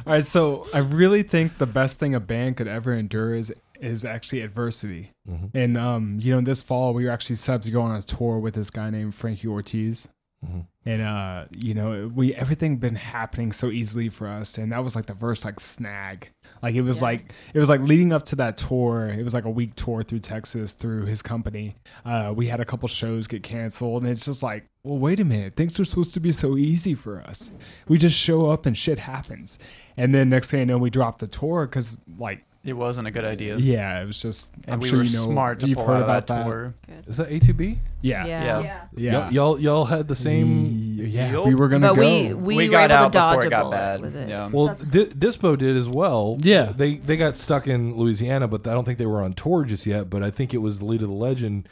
right, 0.06 0.24
so 0.24 0.66
I 0.72 0.78
really 0.78 1.22
think 1.22 1.58
the 1.58 1.66
best 1.66 1.98
thing 1.98 2.14
a 2.14 2.20
band 2.20 2.56
could 2.56 2.68
ever 2.68 2.94
endure 2.94 3.34
is 3.34 3.52
is 3.80 4.04
actually 4.06 4.40
adversity. 4.40 5.10
Mhm. 5.28 5.50
And 5.54 5.76
um, 5.76 6.18
you 6.22 6.34
know, 6.34 6.40
this 6.40 6.62
fall 6.62 6.94
we 6.94 7.04
were 7.04 7.10
actually 7.10 7.36
set 7.36 7.62
to 7.64 7.70
go 7.70 7.82
on 7.82 7.94
a 7.94 8.00
tour 8.00 8.38
with 8.38 8.54
this 8.54 8.70
guy 8.70 8.88
named 8.88 9.14
Frankie 9.14 9.48
Ortiz. 9.48 10.08
Mhm. 10.46 10.66
And 10.84 11.02
uh, 11.02 11.44
you 11.50 11.74
know, 11.74 12.10
we 12.14 12.32
everything 12.34 12.76
been 12.76 12.94
happening 12.94 13.52
so 13.52 13.70
easily 13.70 14.08
for 14.08 14.28
us, 14.28 14.56
and 14.56 14.70
that 14.72 14.84
was 14.84 14.94
like 14.94 15.06
the 15.06 15.14
first 15.16 15.44
like 15.44 15.58
snag. 15.60 16.30
Like 16.62 16.74
it 16.74 16.82
was 16.82 16.98
Yeah. 17.00 17.04
like 17.04 17.32
it 17.54 17.58
was 17.58 17.68
like 17.68 17.80
leading 17.80 18.12
up 18.12 18.24
to 18.26 18.36
that 18.36 18.56
tour. 18.56 19.08
It 19.08 19.22
was 19.22 19.34
like 19.34 19.44
a 19.44 19.50
week 19.50 19.74
tour 19.74 20.02
through 20.02 20.20
Texas 20.20 20.72
through 20.74 21.04
his 21.06 21.20
company. 21.22 21.76
Uh, 22.04 22.32
we 22.34 22.46
had 22.48 22.60
a 22.60 22.64
couple 22.64 22.88
shows 22.88 23.26
get 23.26 23.42
canceled, 23.42 24.02
and 24.02 24.10
it's 24.10 24.24
just 24.24 24.42
like, 24.42 24.66
well, 24.82 24.98
wait 24.98 25.20
a 25.20 25.24
minute, 25.24 25.56
things 25.56 25.78
are 25.80 25.84
supposed 25.84 26.14
to 26.14 26.20
be 26.20 26.32
so 26.32 26.56
easy 26.56 26.94
for 26.94 27.20
us. 27.20 27.50
We 27.88 27.98
just 27.98 28.16
show 28.16 28.48
up 28.50 28.64
and 28.66 28.76
shit 28.78 28.98
happens. 28.98 29.58
And 29.96 30.14
then 30.14 30.30
next 30.30 30.50
thing 30.50 30.60
I 30.60 30.64
know, 30.64 30.78
we 30.78 30.90
drop 30.90 31.18
the 31.18 31.26
tour 31.26 31.66
because 31.66 31.98
like 32.18 32.44
It 32.66 32.72
wasn't 32.72 33.06
a 33.06 33.10
good 33.12 33.24
idea. 33.24 33.56
yeah, 33.56 34.02
it 34.02 34.06
was 34.06 34.20
just. 34.20 34.48
And 34.64 34.74
I'm 34.74 34.80
we 34.80 34.88
sure 34.88 34.98
were 34.98 35.04
you 35.04 35.16
know. 35.16 35.24
smart 35.24 35.60
to 35.60 35.68
you've 35.68 35.76
pull 35.78 35.86
heard 35.86 35.94
out 35.94 36.02
of 36.02 36.08
about 36.08 36.26
that 36.26 36.34
that. 36.38 36.44
tour. 36.44 36.74
Is 37.06 37.16
that 37.18 37.28
ATB? 37.30 37.78
Yeah, 38.02 38.26
Yeah. 38.26 38.42
Yeah. 38.44 38.60
Yeah. 38.62 38.80
yeah. 38.96 39.12
Y'all, 39.12 39.32
y'all 39.32 39.60
y'all 39.60 39.84
had 39.84 40.08
the 40.08 40.16
same. 40.16 40.96
Yeah, 40.98 41.30
Yup. 41.32 41.46
we 41.46 41.54
were 41.54 41.68
gonna 41.68 41.88
But 41.88 41.94
go. 41.94 42.00
we 42.00 42.34
we, 42.34 42.56
We 42.56 42.66
were 42.68 42.72
got 42.72 42.90
able 42.90 43.04
out 43.04 43.12
to 43.12 43.18
dodge 43.18 43.34
before 43.36 43.46
it 43.46 43.50
got 43.50 43.70
bad. 43.70 44.00
with 44.00 44.16
it. 44.16 44.28
Yeah. 44.28 44.50
Well, 44.52 44.74
Di- 44.90 45.06
Dispo 45.06 45.56
did 45.56 45.76
as 45.76 45.88
well. 45.88 46.36
Yeah. 46.40 46.72
they 46.76 46.96
they 46.96 47.16
got 47.16 47.36
stuck 47.36 47.66
in 47.68 47.96
Louisiana, 47.96 48.48
but 48.48 48.66
I 48.66 48.72
don't 48.74 48.84
think 48.84 48.98
they 48.98 49.06
were 49.06 49.22
on 49.22 49.32
tour 49.34 49.64
just 49.64 49.86
yet. 49.86 50.10
But 50.10 50.22
I 50.22 50.30
think 50.30 50.52
it 50.52 50.58
was 50.58 50.78
the 50.80 50.84
lead 50.86 51.02
of 51.02 51.08
the 51.08 51.14
legend 51.14 51.68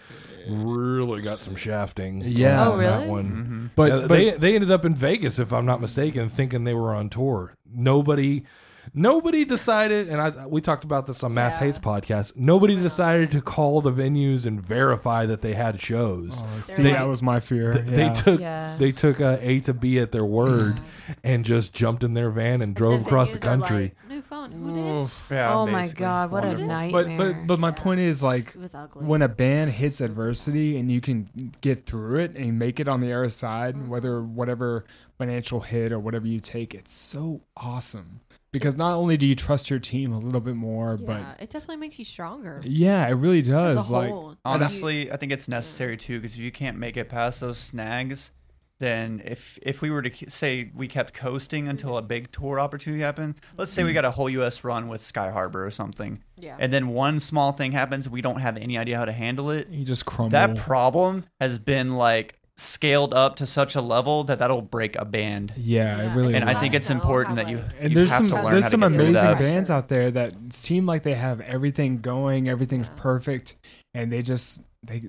really 0.49 1.23
got 1.23 1.41
some 1.41 1.57
shafting. 1.57 2.23
Yeah. 2.27 2.61
on 2.69 2.69
Oh, 2.75 2.77
that 2.79 2.97
really? 2.99 3.11
one. 3.11 3.25
Mhm. 3.25 3.71
but, 3.75 3.91
Uh, 3.93 4.01
but 4.03 4.09
they 4.11 4.31
they 4.33 4.55
ended 4.55 4.71
up 4.71 4.85
in 4.85 4.95
Vegas, 4.95 5.39
if 5.39 5.53
I'm 5.53 5.67
not 5.67 5.81
mistaken, 5.81 6.29
thinking 6.29 6.65
they 6.65 6.75
were 6.75 6.95
on 6.95 7.09
tour. 7.09 7.55
Nobody. 7.75 8.45
Nobody 8.93 9.45
decided, 9.45 10.09
and 10.09 10.21
I, 10.21 10.47
we 10.47 10.61
talked 10.61 10.85
about 10.85 11.07
this 11.07 11.23
on 11.23 11.33
Mass 11.35 11.55
Yeah. 11.55 11.67
Hates 11.67 11.79
podcast. 11.79 12.37
Nobody 12.37 12.77
decided 12.77 13.31
to 13.33 13.41
call 13.41 13.81
the 13.81 13.93
venues 13.93 14.45
and 14.47 14.61
verify 14.65 15.25
that 15.27 15.41
they 15.41 15.55
had 15.55 15.81
shows. 15.81 16.43
Oh, 16.45 16.61
see, 16.61 16.83
They- 16.83 16.93
that 16.93 17.09
was 17.09 17.23
my 17.23 17.41
fear. 17.41 17.73
Th- 17.75 17.85
yeah. 17.89 17.97
They 17.97 18.15
took 18.15 18.41
Yeah. 18.41 18.77
they 18.79 18.93
took 18.93 19.21
uh, 19.21 19.39
A 19.41 19.61
to 19.61 19.73
B 19.75 19.99
at 19.99 20.13
their 20.13 20.25
word 20.25 20.81
and 21.23 21.45
just 21.45 21.73
jumped 21.73 22.05
in 22.05 22.15
their 22.15 22.31
van 22.31 22.61
and 22.61 22.75
drove 22.75 23.01
across 23.03 23.31
the 23.31 23.39
venues 23.39 23.43
are 23.43 23.59
country. 23.59 23.83
Like, 23.83 24.09
New 24.11 24.23
phone. 24.23 24.53
Who 24.53 24.75
did? 24.75 25.01
Oof. 25.01 25.29
Yeah, 25.31 25.55
oh 25.55 25.67
my 25.67 25.83
basically. 25.83 26.01
god, 26.01 26.31
what 26.31 26.45
a 26.45 26.49
Wonderful. 26.49 26.69
nightmare. 26.69 27.05
But 27.17 27.17
but 27.35 27.47
but 27.47 27.61
my 27.61 27.71
point 27.71 28.01
is 28.01 28.23
like 28.23 28.49
It 28.55 28.57
was 28.61 28.75
ugly. 28.75 29.05
when 29.05 29.23
a 29.23 29.29
band 29.29 29.71
hits 29.73 30.01
adversity 30.01 30.77
and 30.77 30.91
you 30.93 31.01
can 31.01 31.53
get 31.61 31.87
through 31.87 32.21
it 32.21 32.37
and 32.37 32.59
make 32.59 32.79
it 32.81 32.89
on 32.89 33.01
the 33.01 33.13
other 33.13 33.31
side, 33.31 33.89
whether 33.89 34.23
whatever 34.23 34.85
financial 35.19 35.61
hit 35.61 35.93
or 35.93 35.99
whatever 35.99 36.27
you 36.27 36.41
take, 36.41 36.75
it's 36.75 36.93
so 36.93 37.41
awesome. 37.57 38.21
Because 38.55 38.77
not 38.77 38.95
only 38.95 39.17
do 39.17 39.27
you 39.27 39.35
trust 39.35 39.69
your 39.69 39.81
team 39.81 40.13
a 40.13 40.19
little 40.19 40.41
bit 40.41 40.55
more, 40.55 40.97
but 40.97 41.21
yeah, 41.21 41.35
it 41.41 41.51
definitely 41.51 41.77
makes 41.79 41.99
you 41.99 42.05
stronger. 42.05 42.61
yeah, 42.65 43.07
it 43.09 43.13
really 43.15 43.41
As 43.41 43.49
does. 43.49 43.91
a 43.91 43.93
Like 43.93 44.11
whole. 44.11 44.37
Honestly, 44.45 45.11
I 45.11 45.17
think 45.17 45.33
it's 45.33 45.49
necessary 45.49 45.97
too 45.97 46.21
because 46.21 46.35
if 46.35 46.39
you 46.41 46.53
can't 46.53 46.79
make 46.79 46.97
it 46.97 47.09
past 47.09 47.41
those 47.41 47.59
snags, 47.59 48.31
then 48.79 49.21
if 49.25 49.59
if 49.63 49.83
we 49.83 49.91
were 49.91 50.03
to 50.03 50.31
say 50.31 50.71
we 50.75 50.87
kept 50.89 51.15
coasting 51.15 51.69
until 51.69 51.97
a 51.97 52.03
big 52.03 52.31
tour 52.33 52.61
opportunity 52.61 53.03
happened, 53.03 53.35
let's 53.57 53.73
say 53.73 53.83
we 53.85 53.91
mm. 53.91 53.95
got 53.95 54.05
a 54.05 54.13
whole 54.13 54.31
U.S. 54.31 54.63
run 54.65 54.89
with 54.89 55.03
Sky 55.03 55.31
Harbor 55.31 55.67
or 55.67 55.71
something, 55.71 56.23
Yeah. 56.39 56.57
and 56.59 56.73
then 56.73 56.89
one 56.89 57.19
small 57.21 57.53
thing 57.53 57.73
happens, 57.73 58.09
we 58.09 58.21
don't 58.23 58.41
have 58.41 58.57
any 58.57 58.79
idea 58.79 58.97
how 58.99 59.05
to 59.05 59.13
handle 59.13 59.51
it. 59.51 59.69
you 59.69 59.85
just 59.85 60.07
crumble. 60.07 60.31
That 60.31 60.57
problem 60.57 61.25
has 61.41 61.59
been 61.59 61.97
like 61.97 62.39
scaled 62.57 63.13
up 63.15 63.37
to 63.37 63.47
such 63.47 63.75
a 63.75 63.81
level 63.81 64.25
that 64.25 64.39
that'll 64.39 64.63
break 64.63 64.95
a 64.97 65.05
band. 65.05 65.53
yeah, 65.57 65.97
Yeah, 65.99 66.13
it 66.13 66.17
really. 66.17 66.35
And 66.35 66.45
I 66.49 66.55
think 66.59 66.75
it's 66.75 66.89
important 66.91 67.37
that 67.37 67.49
you, 67.49 67.63
and 67.81 67.91
you 67.91 67.95
there's 67.97 68.11
have 68.13 68.27
some 68.27 68.39
to 68.39 68.45
learn 68.45 68.53
there's 68.53 68.69
some 68.69 68.81
to 68.83 68.89
get 68.89 68.95
through 68.95 69.07
amazing 69.07 69.39
bands 69.39 69.71
out 69.71 69.89
there 69.89 70.11
that 70.13 70.35
seem 70.53 70.87
like 70.87 71.03
they 71.03 71.15
have 71.15 71.41
everything 71.41 71.99
going, 72.01 72.49
everything's 72.49 72.89
Yeah. 72.95 73.03
perfect, 73.03 73.57
and 73.93 74.13
they 74.13 74.23
just 74.23 74.63
they, 74.87 75.03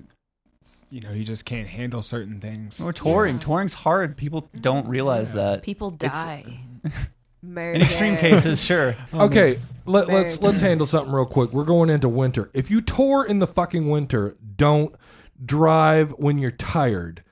you 0.90 1.00
know, 1.00 1.10
you 1.12 1.22
just 1.22 1.44
can't 1.44 1.68
handle 1.68 2.02
certain 2.02 2.40
things. 2.40 2.80
Or 2.80 2.92
touring, 2.92 3.36
Yeah. 3.36 3.40
touring's 3.42 3.74
hard. 3.74 4.16
People 4.16 4.48
don't 4.60 4.88
realize 4.88 5.32
Yeah. 5.32 5.42
that. 5.42 5.62
People 5.62 5.94
It's- 5.94 6.12
die. 6.24 6.60
In 7.46 7.80
extreme 7.80 8.16
cases, 8.16 8.60
sure. 8.64 8.96
Okay, 9.14 9.56
let, 9.84 10.08
let's 10.08 10.40
let's 10.42 10.60
handle 10.60 10.84
something 10.84 11.12
real 11.12 11.26
quick. 11.26 11.52
We're 11.52 11.64
going 11.64 11.90
into 11.90 12.08
winter. 12.08 12.50
If 12.54 12.72
you 12.72 12.80
tour 12.80 13.24
in 13.24 13.38
the 13.38 13.46
fucking 13.46 13.88
winter, 13.88 14.36
don't 14.56 14.92
drive 15.44 16.10
when 16.18 16.38
you're 16.38 16.50
tired. 16.50 17.22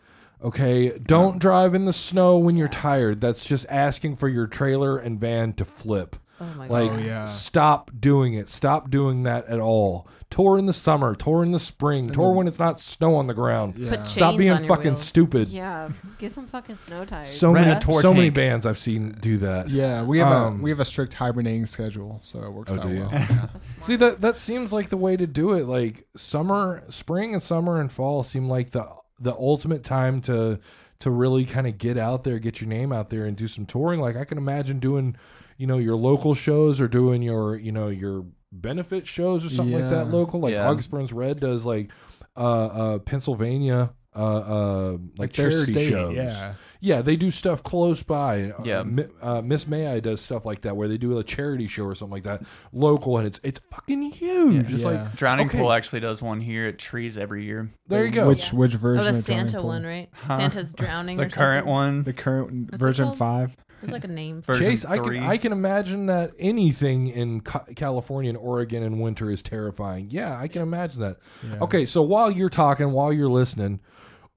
Okay, 0.45 0.99
don't 0.99 1.39
drive 1.39 1.75
in 1.75 1.87
the 1.87 1.93
snow 1.93 2.37
when 2.37 2.57
you're 2.57 2.69
tired. 2.69 3.21
That's 3.21 3.47
just 3.47 3.65
asking 3.71 4.17
for 4.17 4.29
your 4.29 4.47
trailer 4.47 4.99
and 4.99 5.19
van 5.19 5.55
to 5.55 5.65
flip. 5.65 6.17
Oh 6.41 6.45
my 6.57 6.67
Like, 6.67 6.91
god. 6.91 7.01
Oh, 7.01 7.03
yeah. 7.05 7.25
stop 7.27 7.91
doing 7.99 8.35
it. 8.35 8.49
Stop 8.51 8.91
doing 8.91 9.23
that 9.23 9.47
at 9.47 9.61
all. 9.61 10.07
Tour 10.31 10.59
in 10.59 10.67
the 10.67 10.73
summer. 10.73 11.15
Tour 11.15 11.45
in 11.45 11.53
the 11.53 11.61
spring. 11.61 12.11
Tour 12.11 12.33
when 12.33 12.49
it's 12.49 12.59
not 12.59 12.81
snow 12.81 13.15
on 13.15 13.29
the 13.29 13.35
ground. 13.35 13.79
Yeah. 13.79 13.91
Put 13.91 14.07
Stop 14.07 14.33
chains 14.33 14.39
being 14.39 14.51
on 14.51 14.65
your 14.65 14.69
fucking 14.69 14.85
wheels. 14.95 15.03
stupid. 15.03 15.49
Yeah, 15.49 15.91
get 16.19 16.33
some 16.33 16.49
fucking 16.49 16.77
snow 16.77 17.05
tires. 17.05 17.31
So 17.31 17.53
Rent 17.53 17.69
many, 17.69 17.79
a 17.79 17.81
tour 17.81 18.03
so 18.03 18.13
many 18.13 18.27
tank. 18.27 18.35
bands 18.35 18.67
I've 18.67 18.79
seen 18.79 19.13
do 19.21 19.39
that. 19.39 19.71
Yeah, 19.71 20.05
we 20.05 20.19
have 20.19 20.33
Um, 20.33 20.59
a 20.59 20.63
we 20.65 20.71
have 20.71 20.81
a 20.81 20.85
strict 20.85 21.15
hibernating 21.15 21.67
schedule, 21.67 22.19
so 22.21 22.43
it 22.43 22.53
works 22.53 22.75
Oh, 22.77 22.81
out 22.81 22.89
do 22.89 22.95
you? 22.95 23.01
well. 23.03 23.11
That's 23.13 23.31
smart. 23.31 23.51
See 23.85 23.97
that 23.97 24.21
that 24.23 24.37
seems 24.39 24.73
like 24.73 24.89
the 24.89 24.97
way 24.97 25.17
to 25.17 25.27
do 25.29 25.53
it. 25.53 25.67
Like 25.67 26.05
summer, 26.17 26.83
spring 26.89 27.33
and 27.33 27.43
summer 27.43 27.81
and 27.81 27.91
fall 27.93 28.25
seem 28.25 28.49
like 28.49 28.73
the 28.73 28.89
the 29.25 29.35
ultimate 29.35 29.83
time 29.83 30.21
to 30.23 30.61
to 31.01 31.11
really 31.11 31.45
kind 31.45 31.67
of 31.67 31.77
get 31.77 31.99
out 31.99 32.25
there, 32.25 32.39
get 32.39 32.61
your 32.61 32.69
name 32.69 32.93
out 32.93 33.11
there 33.11 33.25
and 33.25 33.37
do 33.37 33.49
some 33.49 33.67
touring. 33.67 34.01
Like 34.01 34.17
I 34.17 34.25
can 34.25 34.39
imagine 34.39 34.79
doing, 34.79 35.17
you 35.59 35.67
know, 35.67 35.79
your 35.79 35.97
local 35.97 36.35
shows 36.35 36.81
or 36.81 36.89
doing 36.89 37.21
your, 37.21 37.57
you 37.57 37.73
know, 37.73 37.89
your 37.89 38.25
benefit 38.53 39.07
shows 39.07 39.45
or 39.45 39.49
something 39.49 39.75
like 39.81 39.91
that 39.91 40.11
local. 40.11 40.41
Like 40.41 40.53
Yeah. 40.53 40.69
August 40.69 40.91
Burns 40.91 41.13
Red 41.13 41.41
does 41.41 41.67
like 41.67 41.91
uh, 42.37 42.67
uh, 42.67 42.99
Pennsylvania 43.01 43.93
uh, 44.17 44.19
uh, 44.19 44.97
like, 45.19 45.33
their 45.33 45.51
charity 45.51 45.73
state, 45.73 45.89
shows. 45.91 46.15
Yeah. 46.17 46.55
Yeah, 46.81 47.01
they 47.03 47.17
do 47.17 47.31
stuff 47.31 47.63
close 47.63 48.03
by. 48.03 48.51
Uh, 48.51 48.63
Yeah. 48.65 48.85
Uh, 49.23 49.41
Miss 49.43 49.67
May 49.67 49.87
I 49.87 50.01
does 50.01 50.21
stuff 50.21 50.45
like 50.45 50.61
that 50.63 50.77
where 50.77 50.87
they 50.87 50.99
do 50.99 51.19
a 51.19 51.25
charity 51.25 51.67
show 51.67 51.85
or 51.85 51.95
something 51.95 52.13
like 52.13 52.25
that, 52.25 52.43
local, 52.73 53.17
and 53.19 53.27
it's 53.27 53.41
it's 53.43 53.61
fucking 53.71 54.03
huge. 54.13 54.71
It's 54.71 54.83
Yeah. 54.83 54.89
like 54.89 55.17
Drowning 55.17 55.47
Okay. 55.47 55.59
Pool 55.59 55.73
actually 55.73 56.01
does 56.01 56.21
one 56.23 56.41
here 56.43 56.67
at 56.67 56.79
Trees 56.79 57.17
every 57.17 57.45
year. 57.45 57.71
there 57.89 58.05
you 58.05 58.11
go. 58.11 58.29
Which 58.29 58.53
Yeah. 58.53 58.59
which 58.59 58.75
version? 58.75 59.01
Oh, 59.01 59.05
the 59.11 59.19
of 59.19 59.25
Drowning 59.25 59.49
Santa 59.49 59.61
Pool? 59.61 59.69
one, 59.69 59.85
right? 59.85 60.09
Huh? 60.13 60.37
Santa's 60.37 60.75
drowning. 60.75 61.17
The 61.19 61.25
or 61.25 61.29
current 61.31 61.61
something. 61.67 61.73
one. 61.73 62.03
The 62.05 62.13
current 62.13 62.71
What's 62.71 62.79
version 62.83 63.13
five. 63.13 63.57
There's 63.81 63.93
like 63.93 64.05
a 64.05 64.09
name. 64.09 64.41
Version 64.41 64.65
Chase, 64.71 64.85
I 64.87 64.97
can. 64.99 65.19
I 65.23 65.37
can 65.37 65.53
imagine 65.53 66.07
that 66.07 66.33
anything 66.39 67.07
in 67.09 67.41
Ca- 67.41 67.65
California 67.77 68.31
and 68.31 68.39
Oregon 68.39 68.83
in 68.83 68.99
winter 68.99 69.31
is 69.31 69.43
terrifying. 69.43 70.09
Yeah, 70.11 70.39
I 70.39 70.49
can 70.49 70.63
imagine 70.63 71.01
that. 71.01 71.19
Yeah. 71.47 71.59
Okay, 71.61 71.85
so 71.85 72.01
while 72.01 72.31
you're 72.31 72.49
talking, 72.51 72.93
while 72.93 73.13
you're 73.13 73.29
listening, 73.29 73.81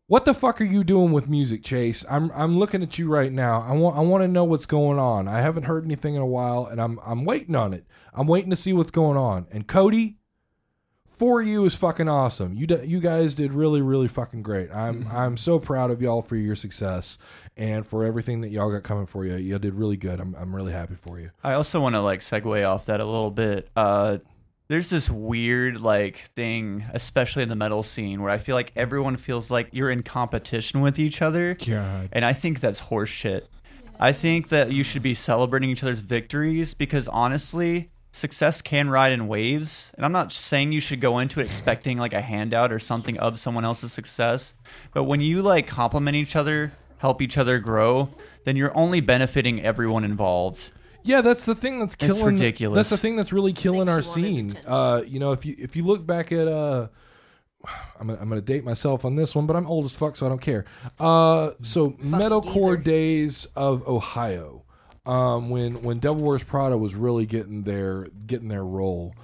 what 0.08 0.24
the 0.24 0.34
fuck 0.34 0.62
are 0.62 0.66
you 0.66 0.84
doing 0.84 1.12
with 1.12 1.28
music, 1.28 1.64
Chase? 1.64 2.06
I'm 2.10 2.32
I'm 2.34 2.58
looking 2.58 2.82
at 2.82 2.98
you 2.98 3.10
right 3.10 3.32
now. 3.32 3.62
I 3.62 3.74
want 3.74 3.98
I 3.98 4.02
want 4.02 4.24
to 4.24 4.28
know 4.28 4.46
what's 4.46 4.66
going 4.66 5.00
on. 5.00 5.28
I 5.28 5.42
haven't 5.42 5.64
heard 5.64 5.84
anything 5.84 6.16
in 6.16 6.22
a 6.22 6.26
while, 6.26 6.66
and 6.66 6.82
I'm 6.82 7.00
I'm 7.06 7.26
waiting 7.26 7.56
on 7.56 7.74
it. 7.74 7.86
I'm 8.14 8.26
waiting 8.26 8.50
to 8.50 8.56
see 8.56 8.72
what's 8.72 8.92
going 8.92 9.18
on. 9.18 9.48
And 9.52 9.68
Cody, 9.68 10.18
for 11.10 11.42
you 11.42 11.66
is 11.66 11.76
fucking 11.76 12.08
awesome. 12.08 12.54
You 12.54 12.68
d- 12.68 12.86
you 12.86 13.02
guys 13.02 13.36
did 13.36 13.52
really 13.52 13.82
really 13.82 14.08
fucking 14.08 14.44
great. 14.44 14.70
I'm 14.74 15.08
I'm 15.12 15.36
so 15.36 15.60
proud 15.60 15.92
of 15.92 16.02
y'all 16.02 16.22
for 16.22 16.38
your 16.38 16.56
success 16.56 17.18
and 17.58 17.86
for 17.86 18.06
everything 18.06 18.40
that 18.42 18.50
y'all 18.50 18.72
got 18.72 18.84
coming 18.84 19.08
for 19.08 19.26
you. 19.26 19.36
Y'all 19.36 19.60
did 19.60 19.74
really 19.74 19.98
good. 19.98 20.22
I'm 20.22 20.36
I'm 20.36 20.56
really 20.56 20.72
happy 20.72 20.96
for 20.96 21.20
you. 21.20 21.32
I 21.44 21.54
also 21.54 21.82
want 21.82 21.96
to 21.96 22.02
like 22.02 22.22
segue 22.22 22.66
off 22.66 22.86
that 22.86 23.02
a 23.02 23.06
little 23.06 23.32
bit. 23.32 23.70
Uh, 23.76 24.20
there's 24.68 24.90
this 24.90 25.10
weird 25.10 25.80
like 25.82 26.18
thing, 26.36 26.86
especially 26.94 27.44
in 27.44 27.50
the 27.50 27.56
metal 27.56 27.84
scene, 27.84 28.22
where 28.22 28.32
I 28.32 28.38
feel 28.38 28.56
like 28.56 28.72
everyone 28.76 29.18
feels 29.18 29.50
like 29.50 29.70
you're 29.72 29.92
in 29.92 30.04
competition 30.04 30.82
with 30.82 31.00
each 31.00 31.22
other, 31.22 31.56
God. 31.56 32.10
and 32.12 32.26
I 32.26 32.34
think 32.34 32.60
that's 32.60 32.82
horseshit. 32.82 33.44
I 34.00 34.14
think 34.14 34.50
that 34.50 34.72
you 34.72 34.84
should 34.84 35.02
be 35.02 35.14
celebrating 35.14 35.70
each 35.70 35.84
other's 35.84 36.00
victories 36.02 36.74
because 36.74 37.08
honestly, 37.08 37.90
success 38.12 38.62
can 38.62 38.90
ride 38.90 39.12
in 39.12 39.28
waves. 39.28 39.92
And 39.96 40.06
I'm 40.06 40.12
not 40.12 40.32
saying 40.32 40.72
you 40.72 40.80
should 40.80 41.02
go 41.02 41.18
into 41.20 41.40
it 41.40 41.46
expecting 41.46 41.98
like 41.98 42.14
a 42.14 42.22
handout 42.22 42.72
or 42.72 42.80
something 42.80 43.18
of 43.18 43.40
someone 43.40 43.66
else's 43.66 43.94
success, 43.94 44.54
but 44.94 45.06
when 45.06 45.22
you 45.22 45.42
like 45.42 45.66
compliment 45.66 46.16
each 46.16 46.36
other, 46.36 46.74
help 47.00 47.22
each 47.22 47.38
other 47.38 47.60
grow, 47.60 48.10
then 48.44 48.56
you're 48.56 48.76
only 48.78 49.02
benefiting 49.02 49.64
everyone 49.64 50.04
involved. 50.04 50.72
Yeah, 51.08 51.22
that's 51.22 51.46
the 51.46 51.56
thing 51.56 51.80
that's 51.80 51.94
It's 51.96 52.06
killing. 52.06 52.36
ridiculous. 52.36 52.76
That's 52.76 52.90
the 52.90 52.98
thing 52.98 53.16
that's 53.16 53.32
really 53.34 53.54
killing 53.54 53.86
Makes 53.88 53.90
our 53.90 54.00
you 54.00 54.06
want 54.08 54.36
scene. 54.36 54.50
attention. 54.52 54.72
Uh, 54.72 55.02
you 55.08 55.20
know, 55.20 55.32
if 55.32 55.46
you 55.46 55.56
if 55.58 55.76
you 55.76 55.84
look 55.86 56.06
back 56.06 56.32
at 56.32 56.48
uh, 56.48 56.88
I'm 58.00 58.08
gonna, 58.08 58.20
I'm 58.22 58.30
gonna 58.30 58.42
date 58.42 58.64
myself 58.64 59.06
on 59.06 59.16
this 59.16 59.34
one, 59.36 59.46
but 59.48 59.56
I'm 59.56 59.68
old 59.68 59.86
as 59.86 59.92
fuck, 59.94 60.16
so 60.16 60.26
I 60.26 60.30
don't 60.30 60.42
care. 60.42 60.66
Uh, 61.00 61.52
so 61.62 61.92
metalcore 61.92 62.72
geezer. 62.78 62.84
days 62.84 63.46
of 63.56 63.88
Ohio, 63.88 64.64
um, 65.06 65.50
when 65.50 65.82
when 65.82 66.00
Devil 66.00 66.24
Wears 66.24 66.44
Prada 66.44 66.78
was 66.78 66.96
really 66.96 67.26
getting 67.26 67.64
their 67.64 68.08
getting 68.26 68.48
their 68.50 68.66
role, 68.66 69.16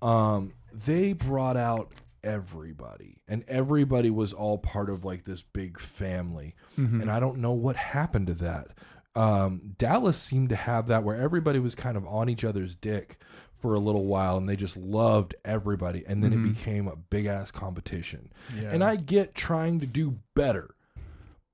um, 0.00 0.52
they 0.72 1.12
brought 1.12 1.56
out 1.56 1.92
everybody, 2.24 3.16
and 3.28 3.44
everybody 3.48 4.10
was 4.10 4.32
all 4.32 4.58
part 4.58 4.88
of 4.88 5.04
like 5.04 5.24
this 5.24 5.42
big 5.42 5.78
family. 5.80 6.54
And 6.76 7.10
I 7.10 7.20
don't 7.20 7.38
know 7.38 7.52
what 7.52 7.76
happened 7.76 8.26
to 8.28 8.34
that. 8.34 8.68
Um, 9.14 9.74
Dallas 9.78 10.18
seemed 10.18 10.48
to 10.50 10.56
have 10.56 10.86
that 10.86 11.04
where 11.04 11.16
everybody 11.16 11.58
was 11.58 11.74
kind 11.74 11.96
of 11.96 12.06
on 12.06 12.28
each 12.28 12.44
other's 12.44 12.74
dick 12.74 13.18
for 13.58 13.74
a 13.74 13.78
little 13.78 14.06
while, 14.06 14.36
and 14.36 14.48
they 14.48 14.56
just 14.56 14.76
loved 14.76 15.34
everybody, 15.44 16.04
and 16.06 16.22
then 16.22 16.32
it 16.32 16.42
became 16.42 16.88
a 16.88 16.96
big 16.96 17.26
ass 17.26 17.52
competition. 17.52 18.32
Yeah. 18.60 18.70
And 18.70 18.82
I 18.82 18.96
get 18.96 19.34
trying 19.34 19.80
to 19.80 19.86
do 19.86 20.18
better. 20.34 20.74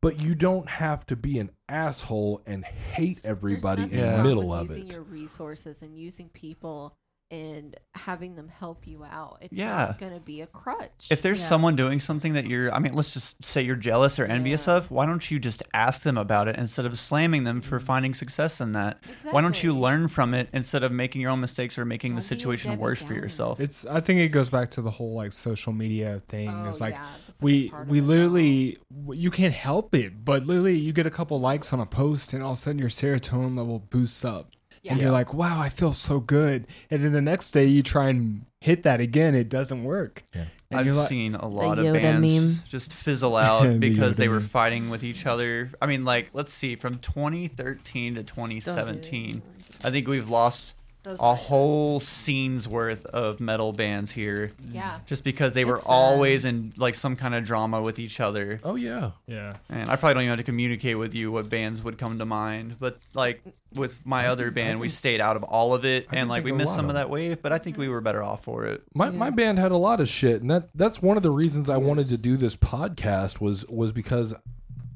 But 0.00 0.20
you 0.20 0.36
don't 0.36 0.68
have 0.68 1.04
to 1.06 1.16
be 1.16 1.40
an 1.40 1.50
asshole 1.68 2.42
and 2.46 2.64
hate 2.64 3.18
everybody 3.24 3.82
in 3.82 3.90
the 3.90 4.02
wrong 4.04 4.22
middle 4.22 4.54
of 4.54 4.68
using 4.68 4.76
it. 4.76 4.86
Using 4.86 4.92
your 4.92 5.02
resources 5.02 5.82
and 5.82 5.98
using 5.98 6.28
people 6.28 6.96
and 7.30 7.76
having 7.94 8.36
them 8.36 8.48
help 8.48 8.86
you 8.86 9.04
out. 9.04 9.38
It's 9.42 9.52
Yeah. 9.52 9.68
not 9.68 9.98
going 9.98 10.14
to 10.18 10.24
be 10.24 10.40
a 10.40 10.46
crutch. 10.46 11.08
If 11.10 11.20
there's 11.20 11.40
Yeah. 11.40 11.48
someone 11.48 11.76
doing 11.76 12.00
something 12.00 12.32
that 12.32 12.46
you're, 12.46 12.72
I 12.72 12.78
mean, 12.78 12.94
let's 12.94 13.12
just 13.12 13.44
say 13.44 13.62
you're 13.62 13.76
jealous 13.76 14.18
or 14.18 14.24
envious 14.24 14.66
Yeah. 14.66 14.76
of, 14.76 14.90
why 14.90 15.04
don't 15.04 15.30
you 15.30 15.38
just 15.38 15.62
ask 15.74 16.02
them 16.02 16.16
about 16.16 16.48
it 16.48 16.56
instead 16.56 16.86
of 16.86 16.98
slamming 16.98 17.44
them 17.44 17.60
for 17.60 17.76
mm-hmm. 17.76 17.86
finding 17.86 18.14
success 18.14 18.60
in 18.60 18.72
that? 18.72 19.02
Why 19.30 19.42
don't 19.42 19.62
you 19.62 19.74
learn 19.74 20.08
from 20.08 20.32
it 20.32 20.48
instead 20.52 20.82
of 20.82 20.90
making 20.90 21.20
your 21.20 21.30
own 21.30 21.40
mistakes 21.40 21.76
or 21.76 21.84
making 21.84 22.14
the 22.14 22.22
Don't 22.22 22.28
be 22.30 22.34
a 22.34 22.38
situation 22.38 22.70
Debbie 22.70 22.80
worse 22.82 23.02
for 23.02 23.14
yourself? 23.14 23.60
It's. 23.60 23.84
I 23.86 24.00
think 24.00 24.20
it 24.20 24.28
goes 24.28 24.48
back 24.48 24.70
to 24.72 24.82
the 24.82 24.90
whole 24.92 25.14
like 25.14 25.32
social 25.32 25.72
media 25.72 26.22
thing. 26.28 26.48
Oh, 26.48 26.68
it's 26.68 26.80
like 26.80 26.94
yeah, 26.94 27.06
we 27.40 27.62
big 27.64 27.70
part 27.72 27.82
of 27.82 27.88
we 27.90 27.98
it 27.98 28.02
now. 28.02 28.06
literally 28.08 28.78
w- 29.04 29.20
you 29.20 29.30
can't 29.30 29.54
help 29.54 29.94
it, 29.94 30.24
but 30.24 30.46
literally 30.46 30.78
you 30.78 30.92
get 30.92 31.06
a 31.06 31.10
couple 31.10 31.38
likes 31.40 31.72
on 31.72 31.80
a 31.80 31.86
post, 31.86 32.32
and 32.32 32.42
all 32.42 32.52
of 32.52 32.58
a 32.58 32.60
sudden 32.60 32.78
your 32.78 32.88
serotonin 32.88 33.56
level 33.56 33.78
boosts 33.78 34.24
up, 34.24 34.52
and 34.88 35.00
you're 35.00 35.10
like, 35.10 35.32
wow, 35.34 35.60
I 35.60 35.68
feel 35.68 35.92
so 35.92 36.20
good. 36.20 36.66
And 36.90 37.04
then 37.04 37.12
the 37.12 37.20
next 37.22 37.50
day 37.52 37.64
you 37.66 37.82
try 37.82 38.08
and 38.08 38.44
hit 38.60 38.82
that 38.84 39.00
again, 39.00 39.34
it 39.34 39.48
doesn't 39.48 39.84
work. 39.84 40.24
Yeah. 40.34 40.46
And 40.70 40.80
I've 40.80 40.86
you're 40.86 40.94
like, 40.96 41.08
seen 41.08 41.34
a 41.34 41.48
lot 41.48 41.78
of 41.78 41.94
bands 41.94 42.34
meme. 42.40 42.54
just 42.68 42.92
fizzle 42.92 43.36
out 43.36 43.62
The 43.72 43.78
because 43.78 44.16
they 44.18 44.28
were 44.28 44.40
meme. 44.40 44.48
fighting 44.48 44.90
with 44.90 45.02
each 45.02 45.24
other. 45.24 45.70
I 45.80 45.86
mean, 45.86 46.04
like, 46.04 46.28
let's 46.34 46.52
see, 46.52 46.76
from 46.76 46.98
2013 46.98 48.16
to 48.16 48.22
2017, 48.22 49.40
I 49.84 49.90
think 49.90 50.08
we've 50.08 50.28
lost 50.28 50.74
Those 51.04 51.18
a 51.20 51.34
whole 51.34 52.00
scene's 52.00 52.66
worth 52.68 53.06
of 53.06 53.40
metal 53.40 53.72
bands 53.72 54.10
here 54.10 54.50
Yeah. 54.70 54.98
just 55.06 55.24
because 55.24 55.54
they 55.54 55.64
were 55.64 55.76
It's 55.76 55.84
sad. 55.86 55.92
always 55.92 56.44
in 56.44 56.72
like 56.76 56.94
some 56.94 57.14
kind 57.16 57.34
of 57.34 57.44
drama 57.44 57.80
with 57.80 57.98
each 57.98 58.20
other. 58.20 58.60
Oh 58.64 58.74
yeah. 58.74 59.12
yeah. 59.26 59.54
And 59.70 59.88
I 59.90 59.96
probably 59.96 60.14
don't 60.14 60.22
even 60.24 60.30
have 60.30 60.38
to 60.38 60.44
communicate 60.44 60.98
with 60.98 61.14
you 61.14 61.30
what 61.32 61.48
bands 61.48 61.82
would 61.84 61.98
come 61.98 62.18
to 62.18 62.26
mind, 62.26 62.76
but 62.80 62.98
like 63.14 63.40
with 63.74 64.04
my 64.04 64.26
other 64.26 64.50
band, 64.50 64.80
we 64.80 64.88
stayed 64.88 65.20
out 65.20 65.36
of 65.36 65.44
all 65.44 65.72
of 65.74 65.84
it, 65.84 66.06
I 66.08 66.10
can 66.10 66.18
and 66.18 66.28
like 66.28 66.38
think 66.38 66.44
we 66.46 66.50
of 66.50 66.56
a 66.56 66.58
missed 66.58 66.70
lot 66.70 66.76
some 66.76 66.84
of 66.86 66.90
of 66.90 66.94
that 66.96 67.10
wave. 67.10 67.42
But 67.42 67.52
I 67.52 67.58
think 67.58 67.76
we 67.78 67.88
were 67.88 68.00
better 68.00 68.22
off 68.22 68.42
for 68.44 68.64
it. 68.66 68.82
My 68.94 69.10
my 69.10 69.30
band 69.30 69.58
had 69.58 69.70
a 69.72 69.76
lot 69.76 70.00
of 70.00 70.08
shit, 70.08 70.40
and 70.42 70.50
that 70.50 70.68
that's 70.74 71.00
one 71.00 71.16
of 71.16 71.22
the 71.22 71.30
reasons 71.30 71.70
I 71.70 71.76
wanted 71.76 72.08
to 72.08 72.18
do 72.18 72.36
this 72.36 72.56
podcast 72.56 73.40
was 73.40 73.64
was 73.66 73.92
because 73.92 74.34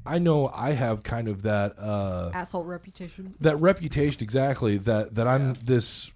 I 0.05 0.19
know 0.19 0.49
I 0.53 0.71
have 0.73 1.03
kind 1.03 1.27
of 1.27 1.43
that 1.43 1.77
uh 1.79 2.31
Asshole 2.33 2.65
reputation. 2.65 3.35
that 3.39 3.55
reputation 3.57 4.21
exactly 4.21 4.77
that 4.79 5.15
that 5.15 5.27
I'm 5.27 5.53
this 5.63 6.11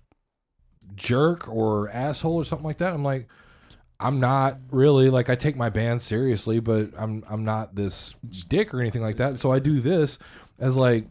jerk 0.95 1.47
or 1.47 1.89
asshole 1.89 2.35
or 2.35 2.45
something 2.45 2.65
like 2.65 2.77
that. 2.79 2.93
I'm 2.93 3.03
like 3.03 3.27
I'm 3.99 4.19
not 4.19 4.59
really 4.71 5.09
like 5.09 5.29
I 5.29 5.35
take 5.35 5.55
my 5.55 5.69
band 5.69 6.01
seriously, 6.01 6.59
but 6.59 6.91
I'm 6.97 7.23
I'm 7.29 7.43
not 7.43 7.75
this 7.75 8.13
dick 8.47 8.73
or 8.73 8.81
anything 8.81 9.01
like 9.01 9.17
that. 9.17 9.39
So 9.39 9.51
I 9.51 9.59
do 9.59 9.79
this 9.79 10.19
as 10.59 10.75
like 10.75 11.07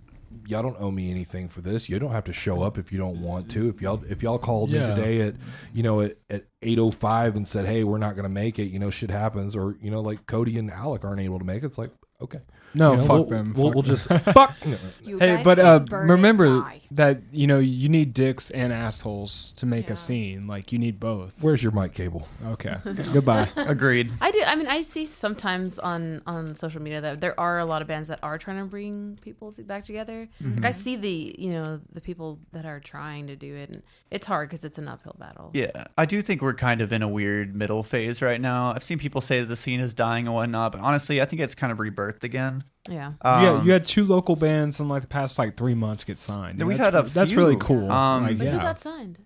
y'all 0.49 0.63
don't 0.63 0.77
owe 0.79 0.91
me 0.91 1.11
anything 1.11 1.49
for 1.49 1.61
this. 1.61 1.89
You 1.89 1.99
don't 1.99 2.13
have 2.13 2.25
to 2.25 2.33
show 2.33 2.63
up 2.63 2.79
if 2.79 2.93
you 2.93 2.99
don't 2.99 3.21
want 3.21 3.51
to. 3.53 3.69
If 3.69 3.81
y'all 3.83 4.03
if 4.09 4.23
y'all 4.23 4.39
called 4.39 4.71
Yeah. 4.71 4.83
me 4.83 4.87
today 4.95 5.21
at 5.23 5.35
you 5.73 5.83
know 5.83 6.01
at, 6.03 6.17
at 6.31 6.45
eight 6.63 6.79
oh 6.79 6.91
five 6.91 7.35
and 7.37 7.47
said, 7.49 7.67
Hey, 7.67 7.83
we're 7.85 7.99
not 7.99 8.15
gonna 8.17 8.29
make 8.29 8.59
it, 8.59 8.67
you 8.67 8.79
know, 8.79 8.91
shit 8.91 9.11
happens 9.11 9.57
or 9.57 9.77
you 9.81 9.91
know, 9.91 10.01
like 10.01 10.27
Cody 10.27 10.59
and 10.59 10.71
Alec 10.71 11.05
aren't 11.05 11.21
able 11.21 11.39
to 11.39 11.45
make 11.45 11.63
it, 11.63 11.67
it's 11.67 11.79
like, 11.79 11.91
okay. 12.21 12.41
No, 12.77 12.93
You 12.93 12.97
know, 12.99 13.03
fuck 13.05 13.11
we'll, 13.17 13.25
them. 13.25 13.55
We'll, 13.57 13.67
fuck 13.67 13.75
we'll 13.75 13.83
just 13.83 14.09
fuck 14.09 14.55
no. 14.67 14.77
You 15.03 15.19
Hey, 15.19 15.41
but 15.43 15.59
uh, 15.59 15.85
remember 15.91 16.71
that 16.93 17.21
you 17.33 17.47
know 17.47 17.59
you 17.59 17.89
need 17.89 18.15
dicks 18.15 18.51
and 18.51 18.73
assholes 18.73 19.53
to 19.57 19.67
make 19.67 19.87
Yeah. 19.87 19.93
a 19.93 19.97
scene. 19.97 20.47
Like 20.47 20.73
you 20.73 20.79
need 20.79 21.01
both. 21.01 21.43
Where's 21.43 21.63
your 21.63 21.73
mic 21.73 21.93
cable? 21.95 22.29
Okay. 22.47 22.77
Goodbye. 23.13 23.49
Agreed. 23.57 24.13
I 24.21 24.31
do. 24.31 24.43
I 24.47 24.55
mean, 24.57 24.69
I 24.69 24.83
see 24.83 25.07
sometimes 25.07 25.79
on 25.79 26.23
on 26.27 26.55
social 26.55 26.83
media 26.83 27.01
that 27.01 27.21
there 27.21 27.39
are 27.41 27.59
a 27.59 27.65
lot 27.65 27.83
of 27.83 27.89
bands 27.89 28.09
that 28.09 28.21
are 28.23 28.39
trying 28.39 28.59
to 28.59 28.67
bring 28.67 29.19
people 29.23 29.53
to, 29.53 29.63
back 29.63 29.85
together. 29.85 30.29
Like 30.41 30.65
I 30.67 30.71
see 30.71 30.97
the 30.97 31.35
you 31.39 31.51
know 31.51 31.81
the 31.93 32.01
people 32.01 32.39
that 32.53 32.67
are 32.67 32.81
trying 32.81 33.27
to 33.29 33.37
do 33.37 33.55
it, 33.57 33.71
and 33.71 33.83
it's 34.11 34.27
hard 34.27 34.49
because 34.49 34.65
it's 34.65 34.79
an 34.79 34.89
uphill 34.89 35.17
battle. 35.19 35.51
Yeah, 35.55 35.85
I 35.97 36.05
do 36.07 36.23
think 36.23 36.43
we're 36.43 36.55
kind 36.55 36.81
of 36.81 36.93
in 36.93 37.03
a 37.03 37.09
weird 37.09 37.55
middle 37.57 37.83
phase 37.83 38.23
right 38.23 38.41
now. 38.41 38.73
I've 38.73 38.85
seen 38.85 38.99
people 38.99 39.21
say 39.21 39.41
that 39.41 39.47
the 39.47 39.57
scene 39.57 39.81
is 39.81 39.95
dying 39.95 40.27
and 40.27 40.35
whatnot, 40.35 40.73
but 40.73 40.81
honestly, 40.83 41.21
I 41.21 41.25
think 41.25 41.41
it's 41.43 41.55
kind 41.55 41.73
of 41.73 41.79
rebirthed 41.79 42.23
again. 42.25 42.65
Yeah. 42.89 43.13
yeah, 43.25 43.51
Um, 43.59 43.67
you 43.67 43.73
had 43.73 43.85
two 43.85 44.05
local 44.05 44.37
bands 44.37 44.79
in 44.79 44.89
like 44.89 45.03
the 45.03 45.09
past 45.09 45.39
like 45.39 45.57
three 45.57 45.75
months 45.75 46.05
get 46.05 46.19
signed. 46.19 46.61
Yeah, 46.61 46.67
we've 46.67 46.79
that's, 46.79 46.95
had 46.95 47.05
a 47.05 47.09
That's 47.09 47.31
few. 47.33 47.39
really 47.41 47.57
cool. 47.57 47.91
Um, 47.91 48.25
like, 48.25 48.39
But 48.39 48.45
yeah. 48.47 48.53
who 48.53 48.59
got 48.59 48.79
signed? 48.79 49.19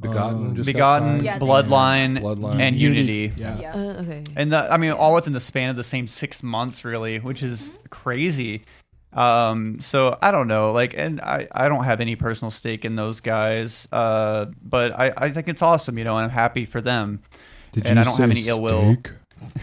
Begotten 0.00 0.46
Um, 0.48 0.54
just 0.54 0.66
got 0.66 0.72
Begotten, 0.72 1.08
signed. 1.08 1.24
Yeah, 1.24 1.38
Bloodline, 1.38 2.18
Bloodline. 2.20 2.60
and 2.60 2.76
Unity. 2.76 3.32
Yeah. 3.36 3.58
Yeah. 3.58 3.72
Uh, 3.74 4.02
okay. 4.02 4.24
And 4.36 4.52
the, 4.52 4.72
I 4.72 4.76
mean, 4.76 4.92
all 4.92 5.14
within 5.14 5.32
the 5.32 5.40
span 5.40 5.70
of 5.70 5.76
the 5.76 5.84
same 5.84 6.06
six 6.06 6.42
months, 6.42 6.84
really, 6.84 7.18
which 7.18 7.42
is 7.42 7.70
crazy. 7.90 8.64
Um, 9.12 9.80
so 9.80 10.16
I 10.20 10.30
don't 10.30 10.48
know, 10.48 10.70
like, 10.72 10.94
and 10.96 11.20
I, 11.20 11.48
I 11.50 11.68
don't 11.68 11.84
have 11.84 12.00
any 12.00 12.14
personal 12.14 12.50
stake 12.50 12.84
in 12.84 12.94
those 12.94 13.20
guys, 13.20 13.88
uh, 13.90 14.46
but 14.62 14.92
I, 14.98 15.12
I 15.16 15.30
think 15.30 15.48
it's 15.48 15.62
awesome, 15.62 15.98
you 15.98 16.04
know, 16.04 16.16
and 16.16 16.24
I'm 16.24 16.30
happy 16.30 16.64
for 16.64 16.80
them. 16.80 17.22
Did 17.72 17.86
And 17.86 17.98
I 17.98 18.04
don't 18.04 18.16
have 18.18 18.30
any 18.30 18.46
ill 18.48 18.60
will. 18.60 18.96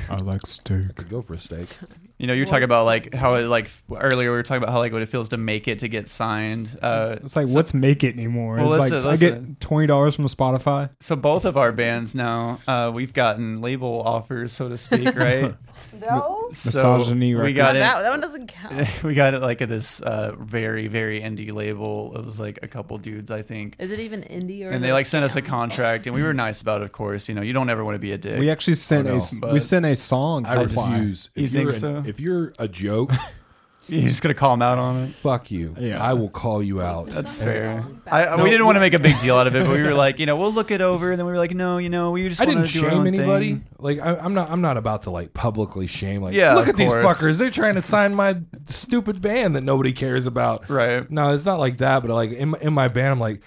I 0.10 0.16
like 0.18 0.46
steak. 0.48 0.96
Could 0.96 1.10
go 1.10 1.22
for 1.22 1.34
a 1.36 1.38
steak. 1.38 1.78
You 2.18 2.28
know, 2.28 2.34
you're 2.34 2.46
talking 2.46 2.64
about 2.64 2.86
like 2.86 3.14
how 3.14 3.36
it 3.36 3.44
like 3.48 3.70
earlier 3.94 4.32
we 4.32 4.38
were 4.38 4.44
talking 4.44 4.64
about 4.64 4.72
how 4.72 4.80
like 4.80 4.94
what 4.94 5.02
it 5.02 5.10
feels 5.10 5.30
to 5.30 5.38
make 5.38 5.68
it 5.68 5.80
to 5.80 5.90
get 5.90 6.08
signed. 6.08 6.78
Uh, 6.82 7.18
It's 7.22 7.36
like, 7.36 7.48
what's 7.50 7.74
make 7.74 8.06
it 8.06 8.16
anymore? 8.16 8.56
Well, 8.56 8.68
it's 8.72 8.80
like, 8.80 8.92
listen, 8.92 9.02
so 9.02 9.10
I 9.10 9.18
get 9.18 9.60
twenty 9.60 9.86
dollars 9.88 10.16
from 10.16 10.26
Spotify. 10.28 10.92
so 11.02 11.18
both 11.18 11.44
of 11.44 11.58
our 11.58 11.74
bands 11.74 12.16
now, 12.16 12.60
uh, 12.70 12.90
we've 12.96 13.12
gotten 13.14 13.60
label 13.60 14.02
offers, 14.06 14.54
so 14.54 14.70
to 14.70 14.78
speak, 14.78 15.14
right? 15.16 15.56
No. 16.00 16.48
Misogyny 16.50 17.36
we 17.36 17.52
got 17.52 17.76
Records. 17.76 17.80
it. 17.80 17.82
that, 17.82 18.02
that 18.04 18.10
one 18.10 18.22
doesn't 18.22 18.48
count. 18.48 18.88
we 19.04 19.14
got 19.14 19.34
it 19.34 19.42
like 19.42 19.62
at 19.62 19.68
this 19.68 20.00
uh, 20.00 20.34
very 20.40 20.88
very 20.88 21.20
indie 21.20 21.52
label. 21.52 22.16
It 22.18 22.24
was 22.24 22.40
like 22.40 22.60
a 22.64 22.68
couple 22.70 22.98
dudes, 22.98 23.30
I 23.30 23.42
think, 23.42 23.76
Is 23.80 23.92
it 23.92 24.00
even 24.00 24.22
indie 24.22 24.66
or? 24.66 24.72
and 24.72 24.82
they 24.82 24.94
like 24.94 25.06
sent 25.06 25.26
us 25.26 25.36
a 25.36 25.42
contract, 25.42 26.08
and 26.08 26.16
we 26.16 26.24
were 26.24 26.34
nice 26.46 26.62
about 26.62 26.82
it. 26.82 26.86
Of 26.86 26.94
course, 26.94 27.28
you 27.28 27.36
know, 27.36 27.42
you 27.42 27.52
don't 27.52 27.70
ever 27.70 27.84
want 27.84 27.96
to 27.96 28.00
be 28.00 28.14
a 28.14 28.18
dick. 28.18 28.40
We 28.40 28.50
actually 28.50 28.76
sent 28.76 29.08
Oh, 29.08 29.12
no, 29.12 29.16
a 29.16 29.18
s- 29.18 29.34
but- 29.34 29.52
we 29.52 29.60
sent 29.60 29.86
a 29.86 29.98
song. 29.98 30.46
I 30.46 30.62
reply. 30.62 30.92
refuse. 30.98 31.30
If 31.36 31.42
You 31.44 31.50
think 31.50 31.72
so? 31.74 32.04
If 32.08 32.20
you're 32.20 32.54
a 32.60 32.68
joke, 32.68 33.12
You're 33.88 34.10
just 34.10 34.24
gonna 34.24 34.34
call 34.34 34.50
them 34.54 34.64
out 34.64 34.80
on 34.80 35.04
it. 35.04 35.14
fuck 35.14 35.52
you. 35.52 35.76
Yeah. 35.80 36.04
I 36.04 36.14
will 36.14 36.30
call 36.30 36.64
you 36.64 36.82
out. 36.82 37.08
That's 37.12 37.36
fair. 37.36 37.86
back. 38.06 38.32
I, 38.32 38.36
No, 38.36 38.44
we 38.44 38.50
didn't 38.50 38.66
want 38.66 38.78
to 38.78 38.80
make 38.80 38.96
a 38.96 39.00
big 39.00 39.20
deal 39.20 39.36
out 39.36 39.46
of 39.46 39.56
it, 39.56 39.64
but 39.64 39.74
we 39.78 39.84
were 39.84 39.94
like, 40.06 40.18
you 40.18 40.26
know, 40.26 40.38
we'll 40.38 40.52
look 40.52 40.72
it 40.72 40.82
over, 40.82 41.12
and 41.12 41.20
then 41.20 41.28
we 41.28 41.32
were 41.32 41.38
like, 41.38 41.54
no, 41.54 41.78
you 41.78 41.90
know, 41.90 42.10
we 42.10 42.28
just 42.28 42.42
I 42.42 42.46
wanna 42.46 42.62
didn't 42.66 42.74
do 42.74 42.84
our 42.86 42.90
shame 42.90 43.00
own 43.02 43.08
anybody. 43.08 43.48
thing. 43.54 43.68
Like 43.78 44.00
I, 44.00 44.16
I'm 44.16 44.34
not. 44.34 44.50
I'm 44.50 44.62
not 44.62 44.78
about 44.78 45.04
to 45.04 45.12
like 45.12 45.36
publicly 45.36 45.86
shame. 45.86 46.24
Like, 46.24 46.34
Yeah, 46.34 46.56
look 46.56 46.64
of 46.64 46.70
at 46.70 46.78
these 46.78 46.90
course. 46.92 47.06
fuckers. 47.06 47.38
They're 47.38 47.52
trying 47.52 47.76
to 47.76 47.84
sign 47.84 48.16
my 48.16 48.38
stupid 48.68 49.22
band 49.22 49.56
that 49.56 49.62
nobody 49.62 49.94
cares 49.94 50.26
about. 50.26 50.68
Right. 50.68 51.08
No, 51.12 51.32
it's 51.36 51.46
not 51.46 51.60
like 51.60 51.78
that. 51.78 52.02
But 52.02 52.10
like 52.10 52.32
in 52.32 52.50
my, 52.50 52.58
in 52.62 52.74
my 52.74 52.88
band, 52.88 53.10
I'm 53.12 53.20
like, 53.20 53.42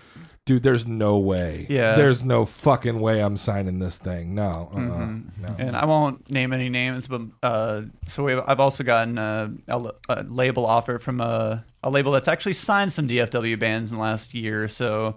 dude, 0.49 0.63
there's 0.63 0.87
no 0.87 1.19
way. 1.19 1.67
Yeah. 1.69 1.95
There's 1.95 2.25
no 2.25 2.47
fucking 2.47 2.99
way 3.01 3.21
I'm 3.21 3.37
signing 3.37 3.81
this 3.81 3.99
thing. 3.99 4.35
No. 4.35 4.71
Uh-uh. 4.73 4.79
Mhm. 4.79 5.25
No. 5.43 5.49
And 5.59 5.77
I 5.77 5.85
won't 5.85 6.31
name 6.31 6.55
any 6.55 6.71
names, 6.71 7.07
but 7.07 7.21
uh, 7.43 7.83
so 8.07 8.25
we 8.25 8.33
I've 8.33 8.59
also 8.59 8.83
gotten 8.83 9.19
a, 9.19 9.53
a, 9.69 9.93
a 10.09 10.23
label 10.23 10.65
offer 10.65 10.99
from 10.99 11.21
a, 11.21 11.67
a 11.85 11.91
label 11.91 12.13
that's 12.13 12.29
actually 12.29 12.55
signed 12.55 12.91
some 12.95 13.07
DFW 13.07 13.59
bands 13.59 13.93
in 13.93 13.99
the 13.99 14.03
last 14.03 14.33
year 14.33 14.65
or 14.65 14.69
so. 14.69 15.17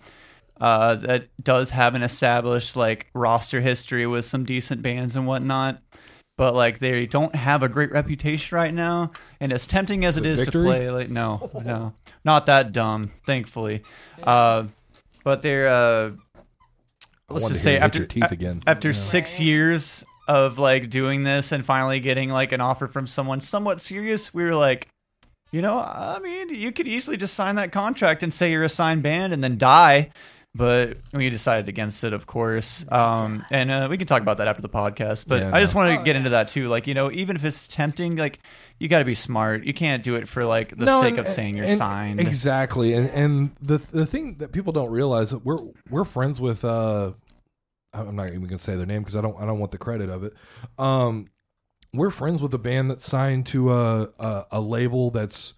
Uh, 0.60 0.96
that 0.96 1.30
does 1.42 1.70
have 1.70 1.96
an 1.96 2.04
established 2.04 2.76
like 2.76 3.08
roster 3.14 3.62
history 3.62 4.06
with 4.06 4.26
some 4.26 4.44
decent 4.44 4.82
bands 4.82 5.16
and 5.16 5.26
whatnot, 5.26 5.82
but 6.38 6.54
like 6.54 6.80
they 6.80 7.06
don't 7.06 7.34
have 7.36 7.64
a 7.64 7.70
great 7.70 7.92
reputation 7.94 8.54
right 8.58 8.74
now. 8.74 9.12
And 9.40 9.54
as 9.54 9.66
tempting 9.66 10.04
as 10.04 10.18
Is 10.18 10.24
it 10.24 10.26
it 10.26 10.30
is 10.34 10.40
Victory? 10.42 10.64
to 10.64 10.68
play, 10.68 10.92
like 10.92 11.10
no, 11.10 11.50
no, 11.64 11.94
not 12.26 12.48
that 12.48 12.74
dumb, 12.74 13.12
thankfully. 13.26 13.82
Uh, 14.22 14.66
but 15.24 15.42
they're 15.42 15.68
uh, 15.68 16.12
let's 17.30 17.48
just 17.48 17.64
say 17.64 17.78
after 17.78 18.06
teeth 18.06 18.32
again. 18.32 18.62
after 18.68 18.90
Yeah. 18.90 18.96
six 18.96 19.40
years 19.40 20.04
of 20.28 20.58
like 20.60 20.90
doing 20.90 21.24
this 21.24 21.52
and 21.52 21.66
finally 21.66 22.00
getting 22.00 22.30
like 22.30 22.52
an 22.52 22.62
offer 22.62 22.88
from 22.88 23.08
someone 23.08 23.42
somewhat 23.42 23.82
serious, 23.82 24.34
we 24.34 24.44
were 24.44 24.56
like, 24.56 24.88
you 25.52 25.62
know, 25.62 25.80
I 25.80 26.20
mean, 26.20 26.50
you 26.50 26.72
could 26.72 26.88
easily 26.88 27.18
just 27.18 27.34
sign 27.34 27.56
that 27.56 27.72
contract 27.72 28.24
and 28.24 28.34
say 28.34 28.52
you're 28.52 28.64
a 28.64 28.70
signed 28.70 29.04
band 29.04 29.34
and 29.34 29.44
then 29.44 29.58
die. 29.58 30.12
But 30.54 30.98
we 31.14 31.30
decided 31.30 31.70
against 31.70 32.04
it, 32.04 32.12
of 32.12 32.28
course. 32.28 32.84
Um, 32.92 33.46
and 33.52 33.72
uh, 33.72 33.88
we 33.90 33.98
can 33.98 34.06
talk 34.06 34.22
about 34.22 34.38
that 34.40 34.50
after 34.50 34.62
the 34.62 34.68
podcast. 34.68 35.26
But 35.26 35.44
Yeah, 35.44 35.52
I 35.56 35.62
just 35.62 35.74
no. 35.74 35.80
wanted 35.80 35.96
to 35.96 36.02
Oh, 36.02 36.04
get 36.04 36.12
yeah. 36.12 36.18
into 36.18 36.30
that 36.32 36.50
too. 36.50 36.68
Like, 36.68 36.88
you 36.88 36.94
know, 36.94 37.10
even 37.10 37.38
if 37.38 37.46
it's 37.46 37.70
tempting, 37.70 38.18
like, 38.18 38.40
you 38.78 38.90
got 38.90 39.00
to 39.00 39.06
be 39.06 39.14
smart. 39.16 39.64
You 39.64 39.74
can't 39.74 40.04
do 40.04 40.16
it 40.16 40.28
for 40.28 40.44
like 40.44 40.76
the 40.76 40.84
No, 40.84 41.02
sake 41.02 41.12
and- 41.12 41.20
of 41.20 41.28
saying 41.30 41.56
you're 41.56 41.70
signed. 41.76 42.20
Exactly, 42.20 42.94
and 42.94 43.10
and 43.12 43.52
the 43.62 43.78
the 43.78 44.06
thing 44.06 44.36
that 44.40 44.52
people 44.52 44.74
don't 44.74 44.92
realize 44.92 45.34
we're 45.34 45.60
we're 45.90 46.04
friends 46.06 46.42
with. 46.42 46.66
uh 46.66 47.14
I'm 47.94 48.16
not 48.16 48.28
even 48.30 48.44
gonna 48.44 48.58
say 48.60 48.76
their 48.76 48.86
name 48.86 49.02
because 49.02 49.16
I 49.16 49.22
don't 49.22 49.40
I 49.42 49.46
don't 49.46 49.60
want 49.60 49.72
the 49.72 49.78
credit 49.78 50.10
of 50.10 50.24
it. 50.26 50.34
Um, 50.78 51.28
we're 51.94 52.10
friends 52.10 52.42
with 52.42 52.54
a 52.54 52.58
band 52.58 52.90
that's 52.90 53.06
signed 53.06 53.46
to 53.48 53.72
a 53.72 54.10
a, 54.20 54.44
a 54.52 54.62
label 54.62 55.12
that's 55.12 55.54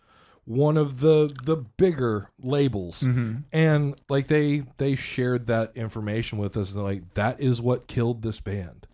one 0.45 0.78
of 0.78 0.99
the 0.99 1.34
the 1.44 1.56
bigger 1.78 2.30
labels, 2.41 3.03
Mhm. 3.03 3.44
and 3.53 3.95
like 4.10 4.28
they 4.28 4.64
they 4.78 4.95
shared 4.95 5.48
that 5.48 5.72
information 5.76 6.38
with 6.38 6.57
us. 6.57 6.70
And 6.72 6.78
they're 6.78 6.84
like, 6.84 7.14
that 7.14 7.40
is 7.40 7.61
what 7.61 7.88
killed 7.88 8.22
this 8.24 8.41
band. 8.41 8.88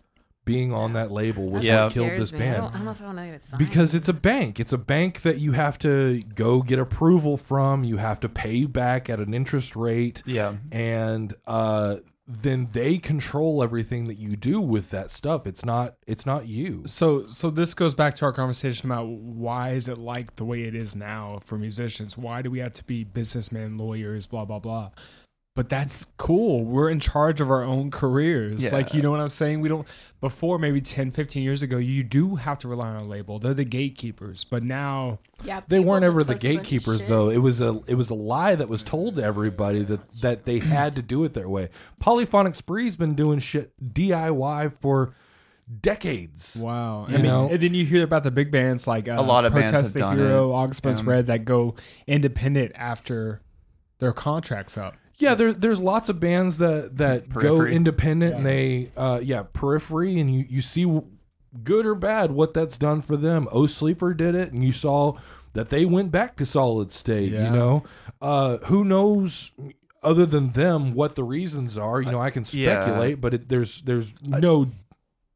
Being 0.44 0.72
on 0.72 0.94
that 0.94 1.12
label 1.12 1.48
was 1.50 1.64
Yeah. 1.64 1.84
what 1.84 1.92
killed 1.92 2.10
this 2.18 2.32
me. 2.32 2.38
I 2.38 2.42
band 2.42 2.56
don't, 2.56 2.72
I 2.72 2.76
don't 2.76 2.84
know 2.86 2.90
if 2.92 3.02
I 3.02 3.04
want 3.04 3.18
to 3.18 3.26
get 3.26 3.42
signed. 3.44 3.58
because 3.58 3.94
it's 3.94 4.08
a 4.08 4.12
bank. 4.12 4.58
It's 4.58 4.72
a 4.72 4.78
bank 4.78 5.20
that 5.22 5.38
you 5.38 5.52
have 5.52 5.78
to 5.80 6.22
go 6.34 6.62
get 6.62 6.78
approval 6.78 7.36
from. 7.36 7.84
You 7.84 7.98
have 7.98 8.20
to 8.20 8.28
pay 8.28 8.64
back 8.64 9.08
at 9.10 9.20
an 9.20 9.32
interest 9.34 9.76
rate, 9.76 10.22
Yeah. 10.26 10.54
and 10.72 11.34
uh, 11.46 11.96
then 12.32 12.68
they 12.72 12.98
control 12.98 13.62
everything 13.62 14.06
that 14.06 14.18
you 14.18 14.36
do 14.36 14.60
with 14.60 14.90
that 14.90 15.10
stuff. 15.10 15.46
It's 15.46 15.64
not. 15.64 15.96
It's 16.06 16.24
not 16.24 16.46
you. 16.46 16.82
So 16.86 17.26
so 17.26 17.50
this 17.50 17.74
goes 17.74 17.94
back 17.94 18.14
to 18.14 18.24
our 18.24 18.32
conversation 18.32 18.90
about 18.90 19.08
why 19.08 19.70
is 19.70 19.88
it 19.88 19.98
like 19.98 20.36
the 20.36 20.44
way 20.44 20.62
it 20.62 20.74
is 20.74 20.94
now 20.94 21.40
for 21.44 21.58
musicians? 21.58 22.16
Why 22.16 22.42
do 22.42 22.50
we 22.50 22.60
have 22.60 22.72
to 22.74 22.84
be 22.84 23.04
businessmen, 23.04 23.76
lawyers, 23.76 24.26
blah 24.26 24.44
blah 24.44 24.60
blah? 24.60 24.90
But 25.60 25.68
that's 25.68 26.06
cool. 26.16 26.64
We're 26.64 26.88
in 26.88 27.00
charge 27.00 27.42
of 27.42 27.50
our 27.50 27.62
own 27.62 27.90
careers. 27.90 28.64
Yeah. 28.64 28.70
Like 28.70 28.94
you 28.94 29.02
know 29.02 29.10
what 29.10 29.20
I'm 29.20 29.28
saying? 29.28 29.60
We 29.60 29.68
don't 29.68 29.86
before 30.22 30.58
maybe 30.58 30.80
10, 30.80 31.10
15 31.10 31.42
years 31.42 31.62
ago, 31.62 31.76
you 31.76 32.02
do 32.02 32.36
have 32.36 32.58
to 32.60 32.68
rely 32.68 32.88
on 32.88 32.96
a 32.96 33.06
label. 33.06 33.38
They're 33.38 33.52
the 33.52 33.66
gatekeepers. 33.66 34.42
But 34.44 34.62
now 34.62 35.18
Yeah, 35.44 35.60
They 35.68 35.78
weren't 35.78 36.02
ever 36.02 36.24
the 36.24 36.32
post 36.32 36.44
a 36.44 36.48
bunch 36.48 36.56
of 36.56 36.62
gatekeepers, 36.62 37.04
though. 37.04 37.28
It 37.28 37.42
was 37.42 37.60
a 37.60 37.78
it 37.86 37.96
was 37.96 38.08
a 38.08 38.14
lie 38.14 38.54
that 38.54 38.70
was 38.70 38.82
told 38.82 39.16
to 39.16 39.22
everybody 39.22 39.82
that 39.82 40.10
that 40.22 40.46
they 40.46 40.60
had 40.60 40.96
to 40.96 41.02
do 41.02 41.24
it 41.24 41.34
their 41.34 41.46
way. 41.46 41.68
Polyphonic 41.98 42.54
Spree's 42.54 42.96
been 42.96 43.14
doing 43.14 43.38
shit 43.38 43.72
DIY 43.84 44.72
for 44.80 45.14
decades. 45.78 46.56
Wow. 46.58 47.06
You 47.06 47.16
I 47.16 47.16
mean, 47.18 47.26
know? 47.26 47.50
and 47.50 47.60
then 47.60 47.74
you 47.74 47.84
hear 47.84 48.02
about 48.02 48.22
the 48.22 48.30
big 48.30 48.50
bands 48.50 48.86
like 48.86 49.08
uh, 49.10 49.16
A 49.18 49.20
lot 49.22 49.44
of 49.44 49.52
bands 49.52 49.72
Protest 49.72 49.88
have 49.88 49.92
the 49.92 49.98
done 50.00 50.16
Hero, 50.16 50.52
it. 50.52 50.54
August 50.54 50.82
Burns 50.82 51.00
Um, 51.02 51.08
Red 51.10 51.26
that 51.26 51.44
go 51.44 51.74
independent 52.06 52.72
after 52.76 53.42
their 53.98 54.14
contracts 54.14 54.78
up. 54.78 54.96
Yeah, 55.20 55.34
there's 55.34 55.56
there's 55.56 55.80
lots 55.80 56.08
of 56.08 56.18
bands 56.18 56.58
that 56.58 56.96
that 56.96 57.28
go 57.28 57.40
Periphery. 57.40 57.74
independent 57.74 58.36
and 58.36 58.46
they 58.46 58.90
uh 58.96 59.20
yeah 59.22 59.44
periphery 59.52 60.18
and 60.18 60.32
you 60.32 60.46
you 60.48 60.62
see 60.62 61.00
good 61.62 61.86
or 61.86 61.94
bad 61.94 62.32
what 62.32 62.54
that's 62.54 62.76
done 62.76 63.02
for 63.02 63.16
them. 63.16 63.48
Oh 63.52 63.66
Sleeper 63.66 64.14
did 64.14 64.34
it 64.34 64.52
and 64.52 64.64
you 64.64 64.72
saw 64.72 65.14
that 65.52 65.70
they 65.70 65.84
went 65.84 66.10
back 66.10 66.36
to 66.36 66.46
solid 66.46 66.92
state. 66.92 67.32
You 67.32 67.50
know, 67.50 67.84
uh, 68.20 68.58
who 68.58 68.84
knows 68.84 69.52
other 70.02 70.26
than 70.26 70.52
them 70.52 70.94
what 70.94 71.16
the 71.16 71.24
reasons 71.24 71.76
are? 71.76 72.00
You 72.00 72.10
know, 72.10 72.20
I 72.20 72.30
can 72.30 72.44
yeah. 72.52 72.80
speculate, 72.80 73.20
but 73.20 73.34
it, 73.34 73.48
there's 73.48 73.82
there's 73.82 74.14
no 74.22 74.66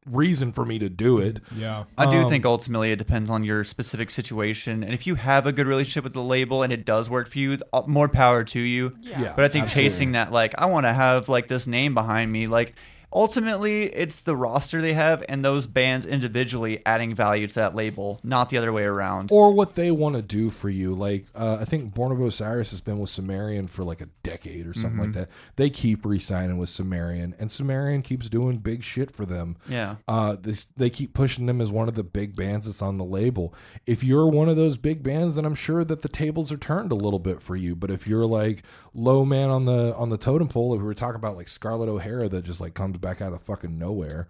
reason 0.09 0.51
for 0.51 0.65
me 0.65 0.77
to 0.79 0.89
do 0.89 1.17
it. 1.19 1.39
Yeah. 1.55 1.85
I 1.97 2.09
do 2.11 2.19
Um, 2.19 2.29
think 2.29 2.45
ultimately 2.45 2.91
it 2.91 2.97
depends 2.97 3.29
on 3.29 3.43
your 3.43 3.63
specific 3.63 4.09
situation, 4.09 4.83
and 4.83 4.93
if 4.93 5.07
you 5.07 5.15
have 5.15 5.45
a 5.47 5.51
good 5.51 5.67
relationship 5.67 6.03
with 6.03 6.13
the 6.13 6.21
label 6.21 6.61
and 6.63 6.71
it 6.71 6.85
does 6.85 7.09
work 7.09 7.27
for 7.29 7.39
you, 7.39 7.57
uh, 7.73 7.81
more 7.87 8.07
power 8.07 8.43
to 8.43 8.59
you. 8.59 8.95
Yeah, 9.01 9.33
But 9.35 9.45
I 9.45 9.47
think 9.47 9.63
absolutely. 9.65 9.89
chasing 9.89 10.11
that, 10.13 10.31
like, 10.31 10.53
I 10.57 10.65
want 10.67 10.85
to 10.85 10.93
have 10.93 11.27
like 11.29 11.47
this 11.47 11.67
name 11.67 11.93
behind 11.93 12.31
me, 12.31 12.47
like. 12.47 12.75
Ultimately, 13.15 13.83
it's 13.85 14.19
the 14.19 14.35
roster 14.35 14.81
they 14.81 14.91
have 14.93 15.23
and 15.29 15.43
those 15.43 15.67
bands 15.67 16.05
individually 16.05 16.81
adding 16.85 17.15
value 17.15 17.47
to 17.47 17.55
that 17.55 17.73
label, 17.73 18.19
not 18.23 18.49
the 18.49 18.57
other 18.57 18.73
way 18.73 18.83
around. 18.83 19.29
or 19.31 19.53
what 19.53 19.75
they 19.75 19.89
want 19.89 20.17
to 20.17 20.21
do 20.21 20.49
for 20.49 20.69
you. 20.69 20.93
Like 20.93 21.25
uh, 21.33 21.57
I 21.61 21.65
think 21.65 21.93
Born 21.93 22.11
of 22.11 22.19
Osiris 22.19 22.71
has 22.71 22.81
been 22.81 22.99
with 22.99 23.09
Sumerian 23.09 23.67
for 23.67 23.85
like 23.85 24.01
a 24.01 24.07
decade 24.21 24.67
or 24.67 24.73
something 24.73 24.99
like 24.99 25.13
that. 25.13 25.29
They 25.55 25.69
keep 25.69 26.05
re-signing 26.05 26.57
with 26.57 26.67
Sumerian, 26.69 27.33
and 27.39 27.49
Sumerian 27.49 28.01
keeps 28.01 28.27
doing 28.27 28.57
big 28.57 28.83
shit 28.83 29.11
for 29.11 29.25
them. 29.25 29.55
Yeah. 29.69 29.95
Uh, 30.09 30.35
this, 30.39 30.65
they 30.75 30.89
keep 30.89 31.13
pushing 31.13 31.45
them 31.45 31.61
as 31.61 31.71
one 31.71 31.87
of 31.87 31.95
the 31.95 32.03
big 32.03 32.35
bands 32.35 32.67
that's 32.67 32.81
on 32.81 32.97
the 32.97 33.05
label. 33.05 33.53
If 33.85 34.03
you're 34.03 34.27
one 34.27 34.49
of 34.49 34.57
those 34.57 34.77
big 34.77 35.03
bands, 35.03 35.37
then 35.37 35.45
I'm 35.45 35.55
sure 35.55 35.85
that 35.85 36.01
the 36.01 36.09
tables 36.09 36.51
are 36.51 36.57
turned 36.57 36.91
a 36.91 36.95
little 36.95 37.19
bit 37.19 37.41
for 37.41 37.55
you. 37.55 37.75
But 37.77 37.91
if 37.91 38.07
you're 38.07 38.25
like 38.25 38.63
low 38.93 39.23
man 39.23 39.49
on 39.49 39.63
the 39.65 39.95
on 39.95 40.09
the 40.09 40.17
totem 40.17 40.49
pole, 40.49 40.73
if 40.73 40.81
we 40.81 40.85
were 40.85 40.93
talking 40.93 41.15
about 41.15 41.37
like 41.37 41.47
Scarlett 41.47 41.87
O'Hara 41.87 42.27
that 42.27 42.43
just 42.43 42.59
like 42.59 42.73
comes 42.73 42.97
back 43.05 43.21
out 43.21 43.33
of 43.33 43.41
fucking 43.43 43.77
nowhere, 43.77 44.25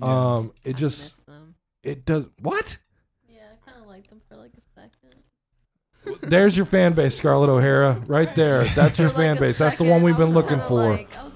Oh, 0.00 0.06
um, 0.06 0.52
it 0.62 0.76
I 0.76 0.78
just 0.78 1.14
it 1.82 2.04
does 2.04 2.26
what? 2.40 2.78
Yeah, 3.28 3.40
I 3.52 3.70
kind 3.70 3.82
of 3.82 3.88
liked 3.88 4.08
them 4.08 4.20
for 4.28 4.36
like 4.36 4.52
a 4.52 4.80
second. 4.80 6.20
There's 6.30 6.56
your 6.56 6.66
fan 6.66 6.92
base, 6.92 7.16
Scarlett 7.16 7.50
O'Hara, 7.50 8.00
right 8.06 8.32
there. 8.36 8.64
That's 8.76 8.98
your 8.98 9.08
like, 9.08 9.16
fan 9.16 9.36
a 9.36 9.40
base. 9.40 9.58
That's 9.58 9.78
the 9.78 9.84
one 9.84 10.02
we've 10.02 10.16
been 10.16 10.32
looking 10.32 10.60
for. 10.60 10.92
Like, 10.92 11.16
I 11.16 11.28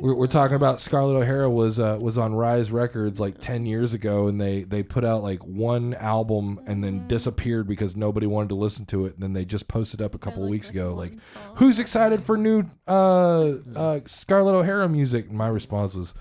We're, 0.00 0.14
we're 0.14 0.26
talking 0.28 0.54
about 0.54 0.80
Scarlett 0.80 1.16
O'Hara 1.22 1.50
was 1.50 1.78
uh, 1.78 1.98
was 2.00 2.16
on 2.16 2.34
Rise 2.34 2.70
Records 2.70 3.18
like 3.18 3.38
ten 3.40 3.66
years 3.66 3.92
ago, 3.94 4.28
and 4.28 4.40
they 4.40 4.62
they 4.62 4.82
put 4.82 5.04
out 5.04 5.22
like 5.22 5.40
one 5.44 5.94
album 5.94 6.60
and 6.66 6.82
then 6.84 6.98
Mm-hmm. 7.00 7.08
disappeared 7.08 7.66
because 7.66 7.96
nobody 7.96 8.26
wanted 8.26 8.50
to 8.50 8.54
listen 8.54 8.86
to 8.86 9.06
it. 9.06 9.14
And 9.14 9.22
then 9.22 9.32
they 9.32 9.44
just 9.44 9.66
posted 9.68 10.00
up 10.00 10.14
a 10.14 10.18
couple 10.18 10.42
of 10.42 10.48
like 10.48 10.52
weeks 10.52 10.70
ago, 10.70 10.94
like, 10.94 11.12
song. 11.12 11.56
"Who's 11.56 11.80
excited 11.80 12.22
for 12.22 12.36
new 12.36 12.64
uh, 12.86 13.54
uh, 13.74 14.00
Scarlett 14.06 14.54
O'Hara 14.54 14.88
music?" 14.88 15.28
And 15.28 15.36
my 15.36 15.48
response 15.48 15.94
was, 15.94 16.14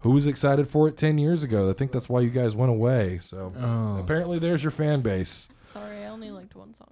"Who 0.00 0.12
was 0.12 0.26
excited 0.26 0.68
for 0.68 0.86
it 0.88 0.96
ten 0.96 1.18
years 1.18 1.42
ago?" 1.42 1.68
I 1.70 1.72
think 1.72 1.90
that's 1.92 2.08
why 2.08 2.20
you 2.20 2.30
guys 2.30 2.54
went 2.54 2.70
away. 2.70 3.18
So 3.22 3.52
Oh. 3.60 3.98
apparently, 3.98 4.38
there's 4.38 4.62
your 4.62 4.70
fan 4.70 5.00
base. 5.00 5.48
Sorry, 5.72 6.04
I 6.04 6.06
only 6.06 6.30
liked 6.30 6.54
one 6.54 6.72
song 6.74 6.88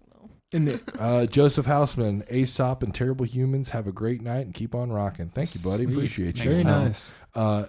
though. 0.52 0.56
And 0.58 0.68
it- 0.68 0.82
Uh, 1.00 1.26
Joseph 1.26 1.66
Houseman, 1.66 2.24
Aesop, 2.30 2.82
and 2.82 2.94
Terrible 2.94 3.24
Humans. 3.26 3.70
Have 3.70 3.86
a 3.86 3.92
great 3.92 4.22
night 4.22 4.46
and 4.46 4.54
keep 4.54 4.74
on 4.74 4.92
rocking. 4.92 5.28
Thank 5.30 5.54
you, 5.54 5.60
buddy. 5.62 5.84
Sweet. 5.84 5.94
Appreciate 5.94 6.26
you. 6.38 6.42
Thanks, 6.44 6.54
Very 6.56 6.64
man. 6.64 6.84
nice. 6.86 7.14
Uh, 7.34 7.66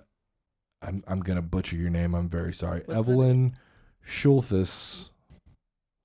I'm 0.81 1.03
I'm 1.07 1.19
gonna 1.22 1.41
butcher 1.41 1.76
your 1.77 1.89
name. 1.89 2.14
I'm 2.14 2.30
very 2.30 2.53
sorry, 2.53 2.84
Evelyn 2.89 3.55
Schulthis. 4.05 5.10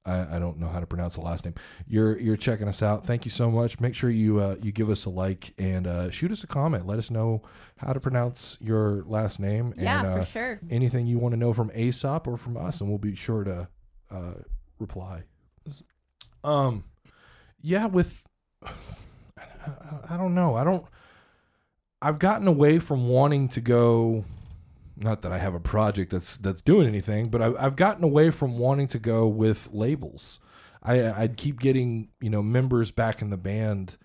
I, 0.07 0.37
I 0.37 0.39
don't 0.39 0.59
know 0.59 0.69
how 0.69 0.81
to 0.81 0.87
pronounce 0.87 1.17
the 1.17 1.21
last 1.21 1.45
name. 1.45 1.55
You're 1.87 2.19
you're 2.19 2.37
checking 2.37 2.69
us 2.69 2.83
out. 2.83 3.05
Thank 3.05 3.25
you 3.25 3.31
so 3.31 3.51
much. 3.51 3.79
Make 3.81 3.95
sure 3.95 4.09
you 4.09 4.39
uh, 4.41 4.57
you 4.63 4.73
give 4.73 4.89
us 4.89 5.05
a 5.05 5.11
like 5.11 5.53
and 5.59 5.87
uh, 5.87 6.11
shoot 6.11 6.31
us 6.33 6.45
a 6.45 6.47
comment. 6.47 6.87
Let 6.87 6.99
us 6.99 7.11
know 7.11 7.43
how 7.77 7.93
to 7.93 8.01
pronounce 8.01 8.57
your 8.61 9.03
last 9.05 9.39
name 9.41 9.75
Yeah, 9.77 9.99
and 9.99 10.09
uh, 10.09 10.21
for 10.21 10.31
sure. 10.31 10.61
anything 10.71 11.07
you 11.07 11.19
want 11.19 11.33
to 11.33 11.37
know 11.37 11.53
from 11.53 11.71
Aesop 11.77 12.27
or 12.27 12.37
from 12.39 12.57
us, 12.57 12.81
and 12.81 12.89
we'll 12.89 12.99
be 12.99 13.15
sure 13.17 13.45
to 13.45 13.69
uh, 14.11 14.35
reply. 14.79 15.25
Um, 16.49 16.85
yeah, 17.61 17.87
with 17.87 18.27
I, 18.65 18.71
I 20.11 20.17
don't 20.17 20.35
know. 20.35 20.55
I 20.55 20.65
don't. 20.65 20.87
I've 22.01 22.19
gotten 22.19 22.47
away 22.47 22.79
from 22.79 23.07
wanting 23.07 23.49
to 23.51 23.61
go. 23.61 24.25
Not 24.97 25.23
that 25.23 25.33
I 25.33 25.39
have 25.39 25.55
a 25.55 25.61
project 25.61 26.11
that's 26.11 26.39
that's 26.39 26.63
doing 26.63 26.89
anything, 26.89 27.29
but 27.29 27.43
I've, 27.43 27.57
I've 27.57 27.77
gotten 27.77 28.03
away 28.03 28.31
from 28.31 28.59
wanting 28.59 28.89
to 28.89 28.99
go 28.99 29.29
with 29.29 29.69
labels. 29.73 30.41
I 30.83 31.11
I'd 31.13 31.37
keep 31.37 31.61
getting 31.61 32.09
you 32.21 32.31
know 32.31 32.43
members 32.43 32.91
back 32.91 33.21
in 33.21 33.31
the 33.31 33.37
band 33.37 33.97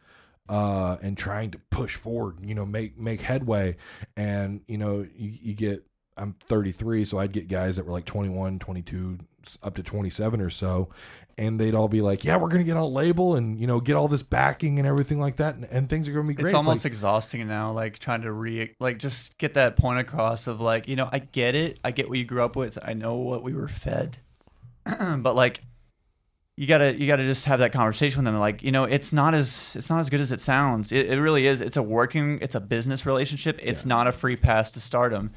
uh, 0.50 0.98
and 1.02 1.18
trying 1.18 1.52
to 1.52 1.60
push 1.70 1.96
forward, 1.96 2.38
you 2.44 2.56
know, 2.56 2.66
make 2.66 2.98
make 2.98 3.22
headway. 3.22 3.78
And 4.18 4.62
you 4.68 4.78
know, 4.78 5.08
you, 5.16 5.38
you 5.42 5.54
get 5.54 5.84
I'm 6.18 6.36
33, 6.48 7.06
so 7.06 7.20
I'd 7.20 7.32
get 7.32 7.48
guys 7.48 7.76
that 7.78 7.86
were 7.86 7.92
like 7.92 8.06
21, 8.06 8.60
22, 8.60 9.20
up 9.64 9.76
to 9.76 9.84
27 9.84 10.42
or 10.42 10.50
so, 10.50 10.90
and 11.38 11.60
they'd 11.60 11.74
all 11.74 11.88
be 11.88 12.02
like, 12.02 12.24
"Yeah, 12.24 12.38
we're 12.38 12.50
gonna 12.50 12.64
get 12.64 12.78
on 12.78 12.84
a 12.84 12.88
label 12.88 13.36
and 13.36 13.60
you 13.60 13.68
know 13.68 13.80
get 13.80 13.96
all 13.96 14.08
this 14.08 14.24
backing 14.24 14.80
and 14.80 14.88
everything 14.88 15.20
like 15.20 15.38
that, 15.38 15.56
and, 15.56 15.66
and 15.66 15.90
things 15.90 16.08
are 16.08 16.14
gonna 16.14 16.28
be 16.28 16.34
great." 16.34 16.48
It's 16.48 16.54
almost 16.54 16.86
like, 16.86 16.92
exhausting 16.92 17.48
now, 17.48 17.72
like 17.72 18.00
trying 18.00 18.22
to 18.22 18.32
re 18.32 18.76
like 18.80 19.00
just 19.00 19.38
get 19.38 19.56
that 19.56 19.76
point 19.76 20.00
across 20.00 20.48
of 20.48 20.62
like, 20.62 20.88
you 20.88 20.96
know, 20.96 21.10
I 21.12 21.20
get 21.20 21.56
it. 21.56 21.80
I 21.84 21.92
get 21.92 22.10
what 22.10 22.18
you 22.18 22.26
grew 22.26 22.44
up 22.44 22.56
with. 22.56 22.78
I 22.82 22.94
know 22.94 23.16
what 23.16 23.44
we 23.44 23.54
were 23.54 23.68
fed. 23.68 24.18
but 24.86 25.36
like 25.36 25.62
you 26.56 26.68
gotta 26.68 26.98
you 27.00 27.08
gotta 27.08 27.24
just 27.24 27.46
have 27.46 27.60
that 27.60 27.72
conversation 27.72 28.20
with 28.20 28.26
them. 28.26 28.40
Like, 28.40 28.62
you 28.62 28.72
know, 28.72 28.84
it's 28.84 29.12
not 29.12 29.34
as 29.34 29.76
it's 29.76 29.90
not 29.90 30.00
as 30.00 30.10
good 30.10 30.20
as 30.20 30.32
it 30.32 30.40
sounds. 30.40 30.92
It, 30.92 31.12
it 31.12 31.20
really 31.20 31.48
is. 31.48 31.62
It's 31.62 31.78
a 31.78 31.84
working 31.84 32.38
it's 32.42 32.56
a 32.56 32.60
business 32.60 33.06
relationship. 33.06 33.60
It's 33.62 33.86
not 33.86 34.08
a 34.08 34.12
free 34.12 34.36
pass 34.36 34.70
to 34.72 34.80
stardom. 34.80 35.32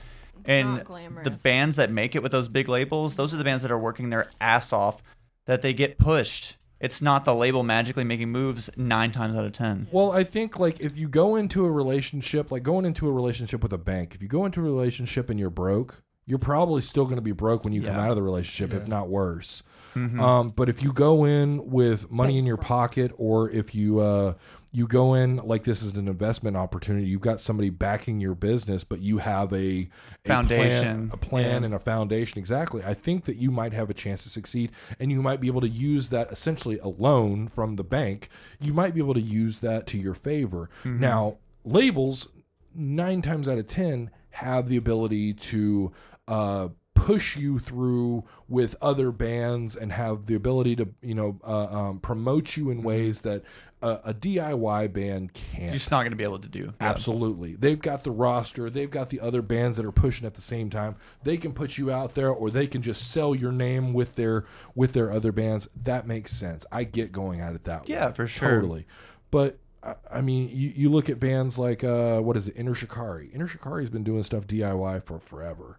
It's 0.46 0.50
and 0.50 0.88
not 0.88 1.24
the 1.24 1.30
bands 1.30 1.76
that 1.76 1.90
make 1.90 2.14
it 2.14 2.22
with 2.22 2.32
those 2.32 2.48
big 2.48 2.68
labels, 2.68 3.16
those 3.16 3.34
are 3.34 3.36
the 3.36 3.44
bands 3.44 3.62
that 3.62 3.70
are 3.72 3.78
working 3.78 4.10
their 4.10 4.28
ass 4.40 4.72
off 4.72 5.02
that 5.46 5.62
they 5.62 5.72
get 5.72 5.98
pushed. 5.98 6.56
It's 6.78 7.00
not 7.00 7.24
the 7.24 7.34
label 7.34 7.62
magically 7.62 8.04
making 8.04 8.30
moves 8.30 8.68
nine 8.76 9.10
times 9.10 9.34
out 9.34 9.44
of 9.44 9.52
ten. 9.52 9.86
Well, 9.90 10.12
I 10.12 10.24
think 10.24 10.58
like 10.58 10.78
if 10.80 10.96
you 10.98 11.08
go 11.08 11.36
into 11.36 11.64
a 11.64 11.70
relationship, 11.70 12.50
like 12.50 12.62
going 12.62 12.84
into 12.84 13.08
a 13.08 13.12
relationship 13.12 13.62
with 13.62 13.72
a 13.72 13.78
bank, 13.78 14.14
if 14.14 14.22
you 14.22 14.28
go 14.28 14.44
into 14.44 14.60
a 14.60 14.64
relationship 14.64 15.30
and 15.30 15.40
you're 15.40 15.48
broke, 15.50 16.02
you're 16.26 16.38
probably 16.38 16.82
still 16.82 17.04
going 17.04 17.16
to 17.16 17.22
be 17.22 17.32
broke 17.32 17.64
when 17.64 17.72
you 17.72 17.80
come 17.82 17.96
out 17.96 18.10
of 18.10 18.16
the 18.16 18.22
relationship, 18.22 18.74
if 18.74 18.88
not 18.88 19.08
worse. 19.08 19.62
Mhm. 19.94 20.20
Um, 20.20 20.50
but 20.50 20.68
if 20.68 20.82
you 20.82 20.92
go 20.92 21.24
in 21.24 21.70
with 21.70 22.10
money 22.10 22.36
in 22.36 22.44
your 22.44 22.56
pocket, 22.58 23.12
or 23.16 23.48
if 23.48 23.74
you 23.74 24.00
uh, 24.00 24.34
you 24.72 24.86
go 24.86 25.14
in 25.14 25.36
like 25.38 25.64
this 25.64 25.82
is 25.82 25.92
an 25.94 26.08
investment 26.08 26.56
opportunity, 26.56 27.06
you've 27.06 27.20
got 27.20 27.40
somebody 27.40 27.70
backing 27.70 28.20
your 28.20 28.34
business, 28.34 28.84
but 28.84 29.00
you 29.00 29.18
have 29.18 29.52
a, 29.52 29.56
a 29.56 29.88
Foundation. 30.26 31.08
plan, 31.08 31.10
a 31.12 31.16
plan 31.16 31.60
Yeah. 31.62 31.66
and 31.66 31.74
a 31.74 31.78
foundation. 31.78 32.38
Exactly. 32.38 32.82
I 32.84 32.92
think 32.94 33.24
that 33.24 33.36
you 33.36 33.50
might 33.50 33.72
have 33.72 33.88
a 33.90 33.94
chance 33.94 34.22
to 34.24 34.28
succeed, 34.28 34.70
and 35.00 35.10
you 35.10 35.22
might 35.22 35.40
be 35.40 35.46
able 35.46 35.60
to 35.62 35.68
use 35.68 36.10
that 36.10 36.30
essentially 36.30 36.78
a 36.80 36.88
loan 36.88 37.48
from 37.48 37.76
the 37.76 37.84
bank. 37.84 38.28
You 38.60 38.74
might 38.74 38.92
be 38.94 39.00
able 39.00 39.14
to 39.14 39.20
use 39.20 39.60
that 39.60 39.86
to 39.88 39.98
your 39.98 40.14
favor. 40.14 40.68
Mm-hmm. 40.84 41.00
Now, 41.00 41.38
labels 41.64 42.28
nine 42.74 43.22
times 43.22 43.48
out 43.48 43.58
of 43.58 43.66
ten 43.66 44.10
have 44.30 44.68
the 44.68 44.76
ability 44.76 45.32
to 45.32 45.92
uh, 46.28 46.68
push 46.94 47.36
you 47.36 47.58
through 47.58 48.24
with 48.48 48.74
other 48.82 49.10
bands 49.12 49.76
and 49.76 49.92
have 49.92 50.26
the 50.26 50.34
ability 50.34 50.74
to 50.76 50.88
you 51.02 51.14
know 51.14 51.38
uh, 51.44 51.66
um, 51.66 51.98
promote 52.00 52.56
you 52.56 52.68
in 52.70 52.82
ways 52.82 53.20
that 53.22 53.42
a, 53.82 54.00
a 54.06 54.14
DIY 54.14 54.92
band 54.92 55.32
can't. 55.34 55.64
You're 55.64 55.72
just 55.74 55.90
not 55.90 56.00
going 56.00 56.10
to 56.12 56.16
be 56.16 56.24
able 56.24 56.38
to 56.38 56.48
do. 56.48 56.72
Yeah. 56.80 56.88
Absolutely. 56.88 57.54
They've 57.56 57.78
got 57.80 58.04
the 58.04 58.10
roster. 58.10 58.70
They've 58.70 58.90
got 58.90 59.10
the 59.10 59.20
other 59.20 59.42
bands 59.42 59.76
that 59.76 59.84
are 59.86 59.92
pushing 59.92 60.26
at 60.26 60.34
the 60.34 60.40
same 60.40 60.70
time. 60.70 60.96
They 61.24 61.36
can 61.36 61.52
put 61.52 61.76
you 61.78 61.90
out 61.90 62.14
there 62.14 62.30
or 62.30 62.50
they 62.50 62.66
can 62.66 62.82
just 62.82 63.10
sell 63.10 63.34
your 63.34 63.52
name 63.52 63.92
with 63.92 64.14
their 64.16 64.46
with 64.74 64.92
their 64.94 65.12
other 65.12 65.30
bands. 65.32 65.68
That 65.84 66.06
makes 66.06 66.32
sense. 66.32 66.64
I 66.72 66.84
get 66.84 67.12
going 67.12 67.40
at 67.40 67.54
it 67.54 67.64
that 67.64 67.80
way. 67.82 67.86
Yeah, 67.94 68.12
for 68.12 68.26
sure. 68.26 68.48
Totally. 68.60 68.86
But 69.30 69.58
I- 69.82 69.94
I 70.10 70.20
mean, 70.20 70.48
you, 70.52 70.72
you 70.74 70.88
look 70.90 71.08
at 71.10 71.20
bands 71.20 71.58
like 71.58 71.84
uh, 71.84 72.18
what 72.20 72.36
is 72.36 72.48
it, 72.48 72.54
Enter 72.56 72.74
Shikari. 72.74 73.30
Enter 73.34 73.46
Shikari's 73.46 73.90
been 73.90 74.04
doing 74.04 74.22
stuff 74.22 74.46
DIY 74.46 75.04
for 75.04 75.18
forever. 75.20 75.78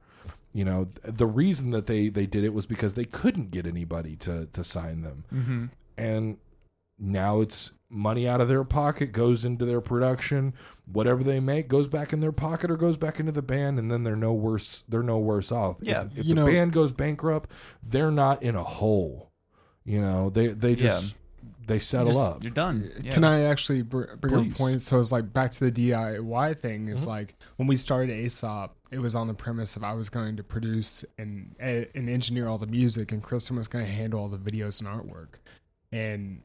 You 0.54 0.64
know, 0.66 0.88
the 1.04 1.26
reason 1.28 1.72
that 1.72 1.88
they 1.88 2.08
they 2.10 2.26
did 2.26 2.44
it 2.44 2.54
was 2.54 2.66
because 2.66 2.94
they 2.94 3.06
couldn't 3.06 3.52
get 3.52 3.66
anybody 3.68 4.16
to 4.18 4.46
to 4.54 4.64
sign 4.64 5.02
them, 5.02 5.26
Mm-hmm. 5.34 5.66
and 5.98 6.38
now 7.00 7.42
it's 7.42 7.72
money 7.90 8.28
out 8.28 8.42
of 8.42 8.48
their 8.48 8.64
pocket 8.66 9.12
goes 9.14 9.46
into 9.46 9.66
their 9.66 9.80
production. 9.82 10.54
Whatever 10.92 11.24
they 11.24 11.40
make 11.40 11.68
goes 11.68 11.88
back 11.88 12.12
in 12.14 12.20
their 12.20 12.32
pocket 12.32 12.70
or 12.72 12.78
goes 12.78 12.98
back 12.98 13.20
into 13.20 13.32
the 13.32 13.42
band, 13.42 13.78
and 13.80 13.90
then 13.92 14.04
they're 14.04 14.16
no 14.16 14.34
worse. 14.34 14.84
They're 14.90 15.04
no 15.04 15.18
worse 15.20 15.52
off. 15.52 15.78
Yeah. 15.82 16.06
if, 16.06 16.18
if 16.20 16.26
You 16.26 16.36
the 16.36 16.42
know- 16.42 16.46
band 16.46 16.74
goes 16.74 16.92
bankrupt, 16.92 17.50
they're 17.84 18.12
not 18.12 18.42
in 18.44 18.56
a 18.56 18.64
hole. 18.64 19.32
You 19.86 20.02
know, 20.02 20.30
they 20.30 20.48
they 20.48 20.76
just 20.76 21.16
they 21.66 21.80
settle 21.80 22.14
Just- 22.14 22.20
up. 22.20 22.44
You're 22.44 22.52
done. 22.52 22.90
Yeah. 23.02 23.14
Can 23.14 23.24
I 23.26 23.42
actually 23.44 23.82
br- 23.82 24.16
bring 24.16 24.34
up 24.34 24.42
Please. 24.44 24.52
a 24.54 24.56
point? 24.56 24.82
So 24.82 25.00
it's 25.00 25.12
like 25.12 25.32
back 25.34 25.52
to 25.52 25.70
the 25.70 25.72
DIY 25.72 26.54
thing. 26.58 26.88
It's 26.90 27.04
Mhm. 27.06 27.08
like 27.10 27.36
when 27.58 27.68
we 27.68 27.76
started 27.78 28.14
Aesop, 28.18 28.76
it 28.92 29.00
was 29.00 29.16
on 29.16 29.28
the 29.28 29.34
premise 29.34 29.76
of 29.76 29.84
I 29.84 29.94
was 29.94 30.10
going 30.10 30.38
to 30.38 30.44
produce 30.44 31.04
and 31.18 31.56
and 31.60 31.88
engineer 32.10 32.48
all 32.48 32.58
the 32.58 32.68
music, 32.68 33.12
and 33.12 33.22
Kristyn 33.22 33.56
was 33.58 33.68
going 33.68 33.86
to 33.86 33.92
handle 33.92 34.20
all 34.22 34.30
the 34.30 34.38
videos 34.38 34.80
and 34.82 34.90
artwork. 34.90 35.36
And 35.92 36.42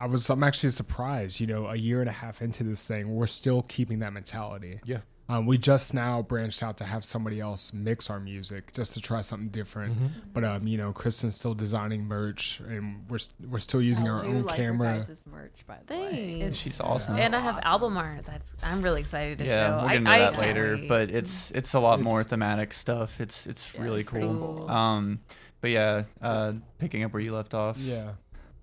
I 0.00 0.06
was 0.06 0.28
I'm 0.30 0.42
actually 0.42 0.70
surprised. 0.70 1.40
You 1.40 1.46
know, 1.46 1.66
a 1.66 1.76
year 1.76 2.00
and 2.00 2.08
a 2.08 2.12
half 2.12 2.40
into 2.42 2.64
this 2.64 2.86
thing, 2.88 3.14
we're 3.14 3.26
still 3.26 3.62
keeping 3.62 3.98
that 4.00 4.12
mentality. 4.12 4.80
Yeah. 4.84 4.98
Um, 5.28 5.46
we 5.46 5.58
just 5.58 5.94
now 5.94 6.22
branched 6.22 6.60
out 6.60 6.76
to 6.78 6.84
have 6.84 7.04
somebody 7.04 7.38
else 7.38 7.72
mix 7.72 8.10
our 8.10 8.18
music 8.18 8.72
just 8.72 8.94
to 8.94 9.00
try 9.00 9.20
something 9.20 9.50
different. 9.50 9.96
Mhm. 9.96 10.10
But 10.32 10.42
um, 10.42 10.66
you 10.66 10.76
know, 10.76 10.92
Kristyn's 10.92 11.36
still 11.36 11.54
designing 11.54 12.04
merch, 12.04 12.58
and 12.66 13.04
we're 13.08 13.18
we're 13.48 13.60
still 13.60 13.80
using 13.80 14.08
I 14.08 14.10
our 14.10 14.20
do 14.22 14.26
own 14.26 14.42
like 14.42 14.56
camera. 14.56 14.96
Your 14.96 15.04
guys' 15.04 15.22
merch, 15.30 15.64
by 15.68 15.76
the 15.86 15.94
way. 15.94 16.10
Thanks. 16.40 16.46
It's 16.46 16.56
She's 16.56 16.80
awesome. 16.80 17.14
And 17.16 17.36
I 17.36 17.40
have 17.40 17.56
awesome. 17.58 17.66
album 17.66 17.96
art. 17.96 18.24
That's 18.24 18.54
I'm 18.60 18.82
really 18.82 19.02
excited 19.02 19.38
to 19.38 19.44
yeah, 19.44 19.68
show. 19.68 19.76
we'll 19.76 19.88
get 19.88 19.96
into 19.98 20.10
I 20.10 20.18
that 20.18 20.34
can't 20.34 20.46
later, 20.46 20.80
but 20.88 21.10
it's 21.10 21.52
it's 21.52 21.74
a 21.74 21.78
lot 21.80 22.00
more 22.02 22.24
thematic 22.24 22.74
stuff. 22.74 23.20
It's 23.20 23.46
it's 23.46 23.72
Yeah, 23.72 23.82
really 23.82 24.00
it's 24.00 24.10
cool. 24.10 24.20
cool. 24.62 24.68
Um, 24.70 25.20
but 25.60 25.70
yeah, 25.70 26.04
uh, 26.20 26.54
picking 26.80 27.04
up 27.04 27.12
where 27.12 27.22
you 27.22 27.32
left 27.32 27.54
off. 27.54 27.78
Yeah. 27.78 28.14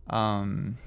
Um, 0.09 0.77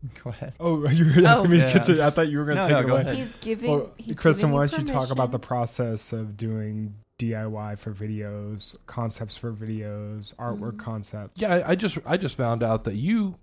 go 0.24 0.30
ahead. 0.30 0.52
Oh, 0.60 0.88
you 0.88 1.04
were 1.06 1.26
asking 1.26 1.46
Oh. 1.46 1.50
me 1.50 1.58
Yeah, 1.58 1.66
to 1.66 1.72
continue. 1.72 2.02
I 2.02 2.10
thought 2.10 2.28
you 2.28 2.38
were 2.38 2.44
going 2.44 2.56
to 2.58 2.62
no, 2.62 2.68
take 2.68 2.72
no, 2.72 2.78
it 2.80 2.86
go 2.86 2.92
away. 2.92 3.00
ahead. 3.02 3.16
He's 3.16 3.36
giving. 3.36 3.70
Well, 3.70 3.90
he's 3.96 4.16
Kristyn, 4.16 4.48
giving 4.48 4.54
why 4.56 4.64
you 4.64 4.70
don't 4.70 4.80
you 4.88 4.92
talk 4.92 5.10
about 5.10 5.32
the 5.32 5.38
process 5.38 6.12
of 6.12 6.36
doing 6.36 6.94
DIY 7.18 7.78
for 7.78 7.92
videos, 7.92 8.76
concepts 8.86 9.36
for 9.36 9.52
videos, 9.52 10.34
artwork 10.36 10.74
Mhm. 10.74 10.78
concepts? 10.78 11.40
Yeah, 11.40 11.54
I, 11.56 11.70
I 11.70 11.74
just 11.74 11.98
I 12.06 12.16
just 12.16 12.36
found 12.36 12.62
out 12.62 12.84
that 12.84 12.94
you 12.94 13.38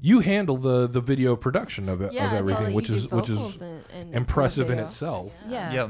you 0.00 0.20
handle 0.20 0.56
the 0.56 0.86
the 0.88 1.00
video 1.00 1.36
production 1.36 1.88
of 1.88 2.00
it 2.00 2.12
Yeah, 2.12 2.32
of 2.32 2.38
everything, 2.38 2.64
that 2.66 2.74
which 2.74 2.90
is 2.90 3.08
which 3.10 3.28
is 3.30 3.60
and- 3.60 3.84
and 3.92 4.14
impressive 4.14 4.64
in 4.64 4.76
video. 4.76 4.86
itself. 4.86 5.32
Yeah. 5.48 5.72
Yeah. 5.72 5.88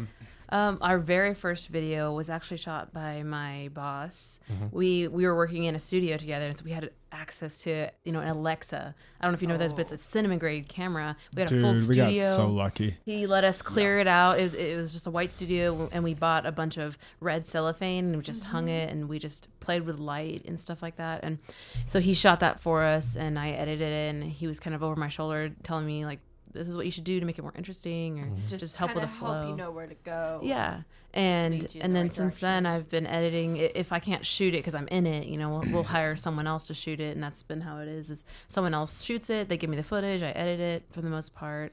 Um, 0.52 0.78
our 0.80 0.98
very 0.98 1.34
first 1.34 1.68
video 1.68 2.12
was 2.12 2.28
actually 2.28 2.56
shot 2.56 2.92
by 2.92 3.22
my 3.22 3.70
boss. 3.72 4.40
Mhm. 4.50 4.72
We 4.72 5.08
we 5.08 5.24
were 5.26 5.36
working 5.36 5.64
in 5.64 5.74
a 5.74 5.78
studio 5.78 6.16
together, 6.16 6.46
and 6.46 6.58
so 6.58 6.64
we 6.64 6.72
had 6.72 6.90
access 7.12 7.62
to 7.62 7.90
you 8.04 8.12
know 8.12 8.20
an 8.20 8.28
Alexa. 8.28 8.94
I 9.20 9.24
don't 9.24 9.32
know 9.32 9.36
if 9.36 9.42
you 9.42 9.48
know 9.48 9.56
this, 9.56 9.72
but 9.72 9.82
it's 9.82 9.92
a 9.92 9.98
cinema 9.98 10.38
grade 10.38 10.68
camera. 10.68 11.16
We 11.34 11.40
had 11.42 11.48
Dude, 11.50 11.58
a 11.58 11.62
full 11.62 11.74
studio. 11.74 12.06
we 12.06 12.16
got 12.16 12.22
so 12.36 12.48
lucky. 12.48 12.96
He 13.04 13.26
let 13.26 13.44
us 13.44 13.62
clear 13.62 14.00
it 14.00 14.06
out. 14.08 14.38
It, 14.40 14.54
it 14.54 14.76
was 14.76 14.92
just 14.92 15.06
a 15.06 15.10
white 15.10 15.30
studio, 15.32 15.88
and 15.92 16.02
we 16.02 16.14
bought 16.14 16.46
a 16.46 16.52
bunch 16.52 16.76
of 16.78 16.98
red 17.20 17.46
cellophane 17.46 18.06
and 18.06 18.16
we 18.16 18.22
just 18.22 18.44
hung 18.44 18.68
it, 18.68 18.90
and 18.90 19.08
we 19.08 19.18
just 19.18 19.48
played 19.60 19.82
with 19.86 19.98
light 19.98 20.44
and 20.46 20.58
stuff 20.58 20.82
like 20.82 20.96
that. 20.96 21.20
And 21.22 21.38
so 21.86 22.00
he 22.00 22.12
shot 22.14 22.40
that 22.40 22.58
for 22.60 22.82
us, 22.82 23.14
and 23.16 23.38
I 23.38 23.50
edited 23.50 23.88
it, 23.88 24.10
and 24.14 24.24
he 24.24 24.46
was 24.46 24.58
kind 24.58 24.74
of 24.74 24.82
over 24.82 24.96
my 24.96 25.08
shoulder 25.08 25.50
telling 25.62 25.86
me 25.86 26.04
like, 26.04 26.18
"This 26.52 26.68
is 26.68 26.76
what 26.76 26.86
you 26.86 26.92
should 26.92 27.04
do 27.04 27.20
to 27.20 27.26
make 27.26 27.38
it 27.38 27.42
more 27.42 27.54
interesting, 27.56 28.20
or 28.20 28.30
just, 28.46 28.76
help 28.76 28.94
with 28.94 29.02
the 29.02 29.08
flow." 29.08 29.34
Help 29.34 29.48
you 29.48 29.56
know 29.56 29.70
where 29.70 29.86
to 29.86 29.94
go. 30.04 30.40
Yeah. 30.42 30.82
And 31.12 31.54
lead 31.54 31.74
you 31.74 31.80
in 31.80 31.86
and 31.86 31.94
the 31.94 31.98
then 31.98 32.06
right 32.06 32.12
since 32.12 32.36
then. 32.36 32.66
I've 32.66 32.88
been 32.88 33.06
editing 33.06 33.56
if 33.56 33.92
I 33.92 33.98
can't 33.98 34.24
shoot 34.24 34.54
it 34.54 34.58
because 34.58 34.74
I'm 34.74 34.86
in 34.88 35.06
it, 35.06 35.26
you 35.26 35.36
know, 35.36 35.50
we'll, 35.50 35.72
we'll 35.72 35.82
hire 35.82 36.14
someone 36.14 36.46
else 36.46 36.68
to 36.68 36.74
shoot 36.74 37.00
it 37.00 37.14
and 37.14 37.22
that's 37.22 37.42
been 37.42 37.62
how 37.62 37.78
it 37.78 37.88
is 37.88 38.10
is 38.10 38.24
someone 38.46 38.74
else 38.74 39.02
shoots 39.02 39.28
it, 39.28 39.48
they 39.48 39.56
give 39.56 39.70
me 39.70 39.76
the 39.76 39.82
footage, 39.82 40.22
I 40.22 40.30
edit 40.30 40.60
it 40.60 40.84
for 40.92 41.00
the 41.00 41.10
most 41.10 41.34
part. 41.34 41.72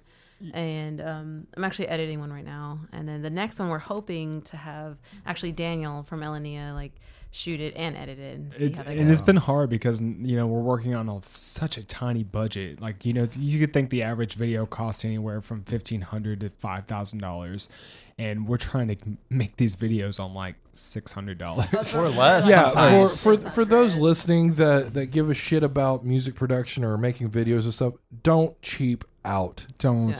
And 0.54 1.02
um, 1.02 1.48
I'm 1.56 1.64
actually 1.64 1.88
editing 1.88 2.20
one 2.20 2.32
right 2.32 2.46
now. 2.46 2.82
And 2.92 3.08
then 3.08 3.24
the 3.24 3.30
next 3.30 3.60
one 3.60 3.70
we're 3.70 3.80
hoping 3.80 4.44
to 4.44 4.58
have 4.58 4.98
actually 5.26 5.52
Daniel 5.52 6.04
from 6.04 6.22
Elenia 6.22 6.74
like 6.74 6.94
shoot 7.38 7.62
it 7.62 7.74
and 7.76 7.96
edit 7.96 8.18
it 8.20 8.36
and 8.36 8.54
see 8.54 8.66
It's, 8.66 8.78
how 8.78 8.84
that 8.86 8.98
and 8.98 9.12
it's 9.12 9.22
goes. 9.22 9.26
been 9.28 9.36
hard 9.38 9.70
because 9.70 10.02
you 10.02 10.36
know 10.36 10.48
we're 10.48 10.62
working 10.62 10.96
on 10.96 11.08
a, 11.08 11.22
such 11.22 11.78
a 11.78 11.84
tiny 11.84 12.24
budget. 12.24 12.82
Like 12.82 13.06
you 13.06 13.14
know, 13.14 13.28
you 13.38 13.60
could 13.60 13.74
think 13.74 13.92
the 13.92 14.04
average 14.04 14.34
video 14.34 14.66
costs 14.66 15.06
anywhere 15.06 15.42
from 15.42 15.64
fifteen 15.64 16.02
hundred 16.02 16.40
to 16.42 16.50
five 16.50 16.86
thousand 16.86 17.20
dollars, 17.20 17.70
and 18.18 18.48
we're 18.48 18.58
trying 18.58 18.88
to 18.88 18.98
make 19.30 19.58
these 19.58 19.76
videos 19.76 20.20
on 20.20 20.34
like 20.34 20.56
six 20.74 21.12
hundred 21.12 21.38
dollars. 21.38 21.96
or 21.96 22.10
less. 22.10 22.50
yeah, 22.50 22.70
for, 22.70 23.10
for 23.10 23.38
for 23.38 23.66
those 23.66 23.96
listening 23.98 24.56
that 24.56 24.94
that 24.96 25.08
give 25.08 25.30
a 25.30 25.34
shit 25.36 25.64
about 25.64 26.04
music 26.04 26.34
production 26.36 26.84
or 26.84 26.98
making 26.98 27.30
videos 27.30 27.64
and 27.64 27.74
stuff, 27.74 27.94
don't 28.24 28.60
cheap 28.62 29.06
out. 29.24 29.66
Don't. 29.78 30.10
Yeah. 30.10 30.18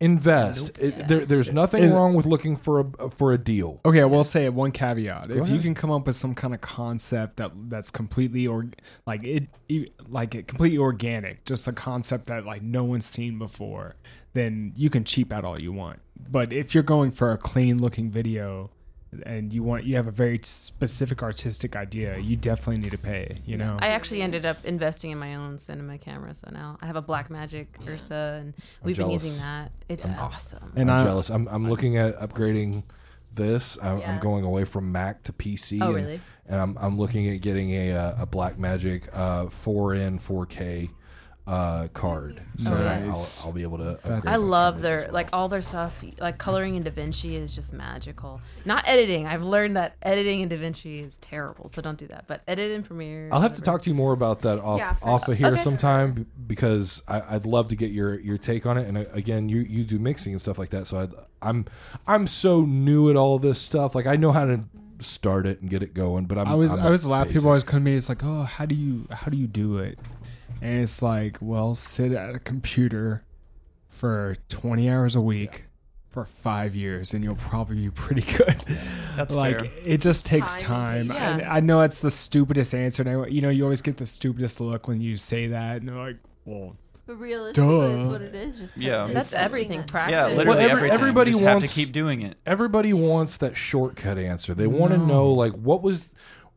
Invest. 0.00 0.78
It, 0.78 1.08
there, 1.08 1.26
there's 1.26 1.52
nothing 1.52 1.82
It- 1.84 1.92
wrong 1.92 2.14
with 2.14 2.24
looking 2.24 2.56
for 2.56 2.80
a 2.80 3.10
for 3.10 3.32
a 3.32 3.38
deal. 3.38 3.80
Okay, 3.84 4.00
I 4.00 4.06
will 4.06 4.24
say 4.24 4.48
one 4.48 4.72
caveat. 4.72 5.30
if 5.30 5.48
you 5.50 5.58
can 5.60 5.74
come 5.74 5.90
up 5.90 6.06
with 6.06 6.16
some 6.16 6.34
kind 6.34 6.54
of 6.54 6.60
concept 6.62 7.36
that 7.36 7.52
that's 7.68 7.90
completely 7.90 8.46
or 8.46 8.64
like 9.06 9.22
it, 9.24 9.48
like 10.08 10.34
it 10.34 10.48
completely 10.48 10.78
organic, 10.78 11.44
just 11.44 11.68
a 11.68 11.72
concept 11.72 12.26
that 12.26 12.46
like 12.46 12.62
no 12.62 12.82
one's 12.82 13.04
seen 13.04 13.38
before, 13.38 13.94
then 14.32 14.72
you 14.74 14.88
can 14.88 15.04
cheap 15.04 15.32
out 15.32 15.44
all 15.44 15.60
you 15.60 15.72
want. 15.72 16.00
But 16.30 16.52
if 16.52 16.74
you're 16.74 16.82
going 16.82 17.10
for 17.10 17.32
a 17.32 17.38
clean 17.38 17.78
looking 17.78 18.10
video 18.10 18.70
and 19.24 19.52
you 19.52 19.62
want 19.62 19.84
you 19.84 19.96
have 19.96 20.06
a 20.06 20.12
very 20.12 20.40
specific 20.42 21.22
artistic 21.22 21.74
idea, 21.76 22.18
you 22.18 22.36
definitely 22.36 22.78
need 22.78 22.92
to 22.92 22.98
pay, 22.98 23.38
you 23.44 23.56
know. 23.56 23.76
I 23.80 23.88
actually 23.88 24.22
ended 24.22 24.46
up 24.46 24.64
investing 24.64 25.10
in 25.10 25.18
my 25.18 25.34
own 25.34 25.58
cinema 25.58 25.98
camera, 25.98 26.34
so 26.34 26.48
now 26.52 26.78
I 26.80 26.86
have 26.86 26.96
a 26.96 27.02
Blackmagic 27.02 27.66
Ursa, 27.88 28.38
and 28.40 28.54
we've 28.82 28.96
been 28.96 29.10
using 29.10 29.36
that. 29.42 29.72
It's 29.88 30.10
awesome. 30.12 30.72
and 30.76 30.90
I'm 30.90 31.00
I'm 31.00 31.06
jealous. 31.06 31.30
I'm 31.30 31.48
I'm 31.48 31.68
looking 31.68 31.96
at 31.96 32.18
upgrading 32.18 32.84
this. 33.34 33.78
I'm, 33.82 33.94
I'm 33.94 34.00
Yeah. 34.00 34.20
going 34.20 34.44
away 34.44 34.64
from 34.64 34.92
Mac 34.92 35.22
to 35.24 35.32
PC. 35.32 35.78
Oh, 35.82 35.94
and, 35.94 36.04
really? 36.06 36.20
And 36.46 36.60
I'm 36.60 36.78
I'm 36.80 36.98
looking 36.98 37.28
at 37.28 37.40
getting 37.40 37.70
a 37.70 37.92
uh, 37.92 38.22
a 38.22 38.26
Blackmagic 38.26 39.08
uh, 39.12 39.46
4N 39.46 40.20
4K 40.20 40.90
uh, 41.50 41.88
card, 41.88 42.40
so 42.58 42.70
Nice. 42.78 43.40
I'll, 43.40 43.48
I'll 43.48 43.52
be 43.52 43.62
able 43.62 43.78
to. 43.78 43.98
I 44.24 44.36
love 44.36 44.82
their 44.82 44.98
well. 44.98 45.12
like 45.12 45.28
all 45.32 45.48
their 45.48 45.60
stuff. 45.60 46.04
Like 46.20 46.38
coloring 46.38 46.76
in 46.76 46.84
DaVinci 46.84 47.32
is 47.32 47.56
just 47.56 47.72
magical. 47.72 48.40
Not 48.64 48.86
editing. 48.86 49.26
I've 49.26 49.42
learned 49.42 49.76
that 49.76 49.96
editing 50.02 50.42
in 50.42 50.48
DaVinci 50.48 51.04
is 51.04 51.18
terrible, 51.18 51.68
so 51.68 51.82
don't 51.82 51.98
do 51.98 52.06
that. 52.06 52.28
But 52.28 52.42
edit 52.46 52.70
in 52.70 52.84
Premiere. 52.84 53.30
I'll 53.32 53.40
have 53.40 53.54
to 53.54 53.62
talk 53.62 53.82
to 53.82 53.90
you 53.90 53.96
more 53.96 54.12
about 54.12 54.42
that 54.42 54.60
off 54.60 54.78
Yeah, 54.78 54.94
off 55.02 55.26
of 55.26 55.38
here 55.38 55.48
Okay. 55.48 55.60
sometime 55.60 56.26
because 56.46 57.02
I, 57.08 57.20
I'd 57.34 57.46
love 57.46 57.68
to 57.70 57.76
get 57.76 57.90
your 57.90 58.20
your 58.20 58.38
take 58.38 58.64
on 58.64 58.78
it. 58.78 58.86
And 58.86 58.98
uh, 58.98 59.04
again, 59.12 59.48
you 59.48 59.62
you 59.62 59.82
do 59.82 59.98
mixing 59.98 60.32
and 60.32 60.40
stuff 60.40 60.56
like 60.56 60.70
that, 60.70 60.86
so 60.86 61.00
I'd, 61.00 61.10
I'm 61.42 61.64
I'm 62.06 62.28
so 62.28 62.60
new 62.60 63.10
at 63.10 63.16
all 63.16 63.40
this 63.40 63.60
stuff. 63.60 63.96
Like 63.96 64.06
I 64.06 64.14
know 64.14 64.30
how 64.30 64.44
to 64.44 64.68
start 65.00 65.46
it 65.46 65.60
and 65.62 65.68
get 65.68 65.82
it 65.82 65.94
going, 65.94 66.26
but 66.26 66.38
I'm 66.38 66.46
I 66.46 66.54
was 66.54 66.70
I'm 66.70 66.78
I 66.78 66.90
was 66.90 67.08
laughing. 67.08 67.32
People 67.32 67.48
always 67.48 67.64
come 67.64 67.80
to 67.80 67.84
me. 67.84 67.96
It's 67.96 68.08
like, 68.08 68.22
oh, 68.22 68.42
how 68.44 68.66
do 68.66 68.76
you 68.76 69.06
how 69.10 69.32
do 69.32 69.36
you 69.36 69.48
do 69.48 69.78
it? 69.78 69.98
And 70.62 70.82
it's 70.82 71.00
like, 71.02 71.38
well, 71.40 71.74
sit 71.74 72.12
at 72.12 72.34
a 72.34 72.38
computer 72.38 73.24
for 73.88 74.36
twenty 74.48 74.88
hours 74.90 75.14
a 75.16 75.20
week 75.20 75.64
for 76.08 76.24
five 76.24 76.74
years, 76.74 77.14
and 77.14 77.22
you'll 77.22 77.36
probably 77.36 77.76
be 77.76 77.90
pretty 77.90 78.22
good. 78.36 78.56
That's 79.16 79.34
like 79.34 79.60
fair. 79.60 79.70
it 79.84 79.98
just 80.00 80.26
takes 80.26 80.54
Time 80.56 81.08
time. 81.08 81.10
and 81.10 81.40
And 81.42 81.50
I 81.50 81.60
know 81.60 81.82
it's 81.82 82.00
the 82.00 82.10
stupidest 82.10 82.74
answer, 82.74 83.02
and 83.02 83.24
I, 83.24 83.26
you 83.28 83.40
know 83.40 83.48
you 83.50 83.64
always 83.64 83.82
get 83.82 83.96
the 83.96 84.06
stupidest 84.06 84.60
look 84.60 84.88
when 84.88 85.00
you 85.00 85.16
say 85.16 85.46
that, 85.48 85.76
and 85.78 85.88
they're 85.88 85.94
like, 85.96 86.16
well, 86.44 86.74
But 87.06 87.16
realistically, 87.20 87.76
it's 87.96 88.06
Duh. 88.06 88.10
what 88.10 88.22
it 88.22 88.34
is. 88.34 88.58
Just 88.58 88.72
Yeah. 88.76 89.04
practice 89.04 89.14
That's 89.14 89.30
something 89.30 89.44
everything. 89.44 89.78
that- 89.80 89.90
Practice. 89.92 90.12
Yeah, 90.12 90.26
Well, 90.26 90.36
literally 90.36 90.58
every- 90.60 90.72
everything. 90.72 90.90
everybody 90.94 91.30
you 91.30 91.34
just 91.36 91.44
have 91.44 91.54
wants- 91.56 91.74
to 91.74 91.80
keep 91.84 91.92
doing 91.92 92.22
it. 92.22 92.36
everybody 92.46 92.92
wants 92.92 93.36
that 93.38 93.56
shortcut 93.56 94.18
answer. 94.18 94.52
They 94.54 94.66
want 94.66 94.92
to 94.92 94.98
No. 94.98 95.04
know 95.06 95.30
like 95.32 95.52
what 95.52 95.82
was 95.82 96.12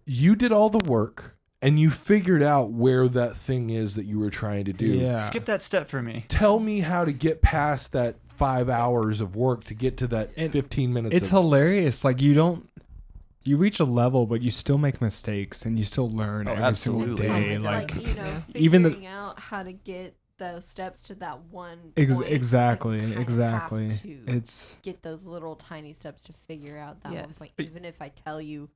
you 0.06 0.36
did 0.36 0.52
all 0.52 0.70
the 0.70 0.80
work 0.80 1.33
and 1.64 1.80
you 1.80 1.90
figured 1.90 2.44
out 2.44 2.70
where 2.72 3.08
that 3.08 3.36
thing 3.36 3.70
is 3.72 3.96
that 3.96 4.06
you 4.06 4.20
were 4.20 4.30
trying 4.30 4.66
to 4.66 4.74
do. 4.74 4.86
yeah, 4.86 5.20
Skip 5.20 5.46
that 5.46 5.62
step 5.64 5.88
for 5.88 6.02
me. 6.02 6.26
Tell 6.28 6.60
me 6.60 6.82
how 6.82 7.06
to 7.06 7.12
get 7.12 7.42
past 7.42 7.92
that 7.94 8.16
5 8.28 8.70
hours 8.70 9.22
of 9.22 9.36
work 9.36 9.64
to 9.66 9.74
get 9.74 9.98
to 9.98 10.08
that 10.08 10.32
And 10.38 10.52
15 10.52 10.92
minutes 10.94 11.16
it's 11.16 11.28
of, 11.28 11.32
hilarious. 11.32 12.04
Like 12.04 12.22
you 12.22 12.34
don't. 12.34 12.70
You 13.46 13.58
reach 13.58 13.80
a 13.82 13.84
level, 13.84 14.26
but 14.26 14.42
you 14.42 14.52
still 14.52 14.78
make 14.78 15.02
mistakes, 15.02 15.66
and 15.66 15.78
you 15.78 15.84
still 15.84 16.10
learn 16.10 16.48
Oh, 16.48 16.54
every 16.54 16.76
single 16.76 17.14
day. 17.16 17.56
It's 17.56 17.64
Like, 17.64 17.94
like, 17.94 18.02
you 18.08 18.14
know, 18.14 18.42
even 18.56 18.84
the- 18.84 18.90
figuring 18.92 19.08
out 19.08 19.38
how 19.38 19.64
to 19.64 19.74
get 19.74 20.16
those 20.38 20.66
steps 20.66 21.04
to 21.08 21.16
that 21.16 21.42
one. 21.52 21.92
ex- 21.98 22.16
point, 22.20 22.32
exactly, 22.32 22.96
you 22.96 23.02
kind 23.02 23.14
of 23.16 23.20
exactly. 23.20 23.90
have 23.90 24.02
to 24.02 24.18
It's 24.28 24.80
get 24.82 25.04
those 25.04 25.26
little 25.26 25.56
tiny 25.58 25.92
steps 25.94 26.24
to 26.24 26.34
figure 26.34 26.78
out 26.78 27.02
that 27.04 27.12
one 27.14 27.34
point. 27.34 27.52
Even 27.60 27.84
if 27.84 28.02
I 28.02 28.10
tell 28.10 28.42
you 28.42 28.70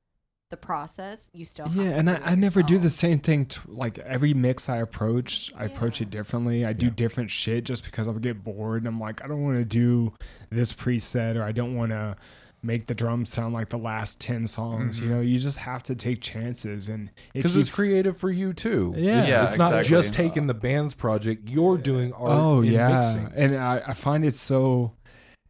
the 0.50 0.58
process, 0.58 1.30
you 1.34 1.46
still 1.46 1.68
yeah, 1.74 1.84
to 1.84 1.96
and 1.96 2.10
I, 2.10 2.22
I 2.24 2.36
never 2.36 2.64
do 2.64 2.78
the 2.78 2.90
same 2.90 3.20
thing. 3.20 3.46
To, 3.48 3.60
like 3.68 4.00
every 4.00 4.34
mix 4.34 4.70
I 4.70 4.78
approach, 4.78 5.52
I 5.58 5.66
approach 5.66 6.02
it 6.02 6.10
differently. 6.10 6.66
I 6.66 6.74
do 6.74 6.88
Yeah. 6.88 6.94
different 6.96 7.30
shit 7.30 7.66
just 7.66 7.84
because 7.84 8.08
I 8.08 8.12
would 8.12 8.24
get 8.24 8.44
bored. 8.44 8.82
And 8.84 8.88
I'm 8.88 9.00
like, 9.00 9.24
I 9.24 9.28
don't 9.28 9.44
want 9.44 9.58
to 9.58 9.66
do 9.66 10.14
this 10.50 10.74
preset, 10.74 11.36
or 11.36 11.44
I 11.44 11.52
don't 11.52 11.76
want 11.76 11.92
to 11.92 12.16
make 12.64 12.88
the 12.88 12.96
drums 12.96 13.32
sound 13.32 13.54
like 13.54 13.70
the 13.70 13.78
last 13.78 14.20
ten 14.20 14.48
songs. 14.48 15.00
You 15.00 15.06
mm-hmm. 15.08 15.16
know, 15.16 15.22
you 15.22 15.38
just 15.38 15.58
have 15.60 15.84
to 15.84 15.96
take 15.96 16.22
chances, 16.22 16.88
and 16.88 17.12
because 17.34 17.56
it's 17.56 17.70
creative 17.70 18.18
for 18.18 18.32
you 18.32 18.54
too. 18.54 18.94
Yeah. 18.98 19.22
it's, 19.22 19.32
Yeah, 19.32 19.48
it's 19.48 19.58
not 19.58 19.74
exactly. 19.74 19.90
just 19.90 20.14
taking 20.14 20.48
the 20.48 20.54
band's 20.54 20.94
project. 20.94 21.50
You're 21.50 21.78
doing 21.78 22.14
oh, 22.14 22.26
art. 22.26 22.32
Oh 22.32 22.62
in 22.62 22.72
yeah, 22.72 23.02
mixing. 23.02 23.32
and 23.36 23.58
I, 23.58 23.84
I 23.88 23.94
find 23.94 24.26
it 24.26 24.36
so. 24.36 24.94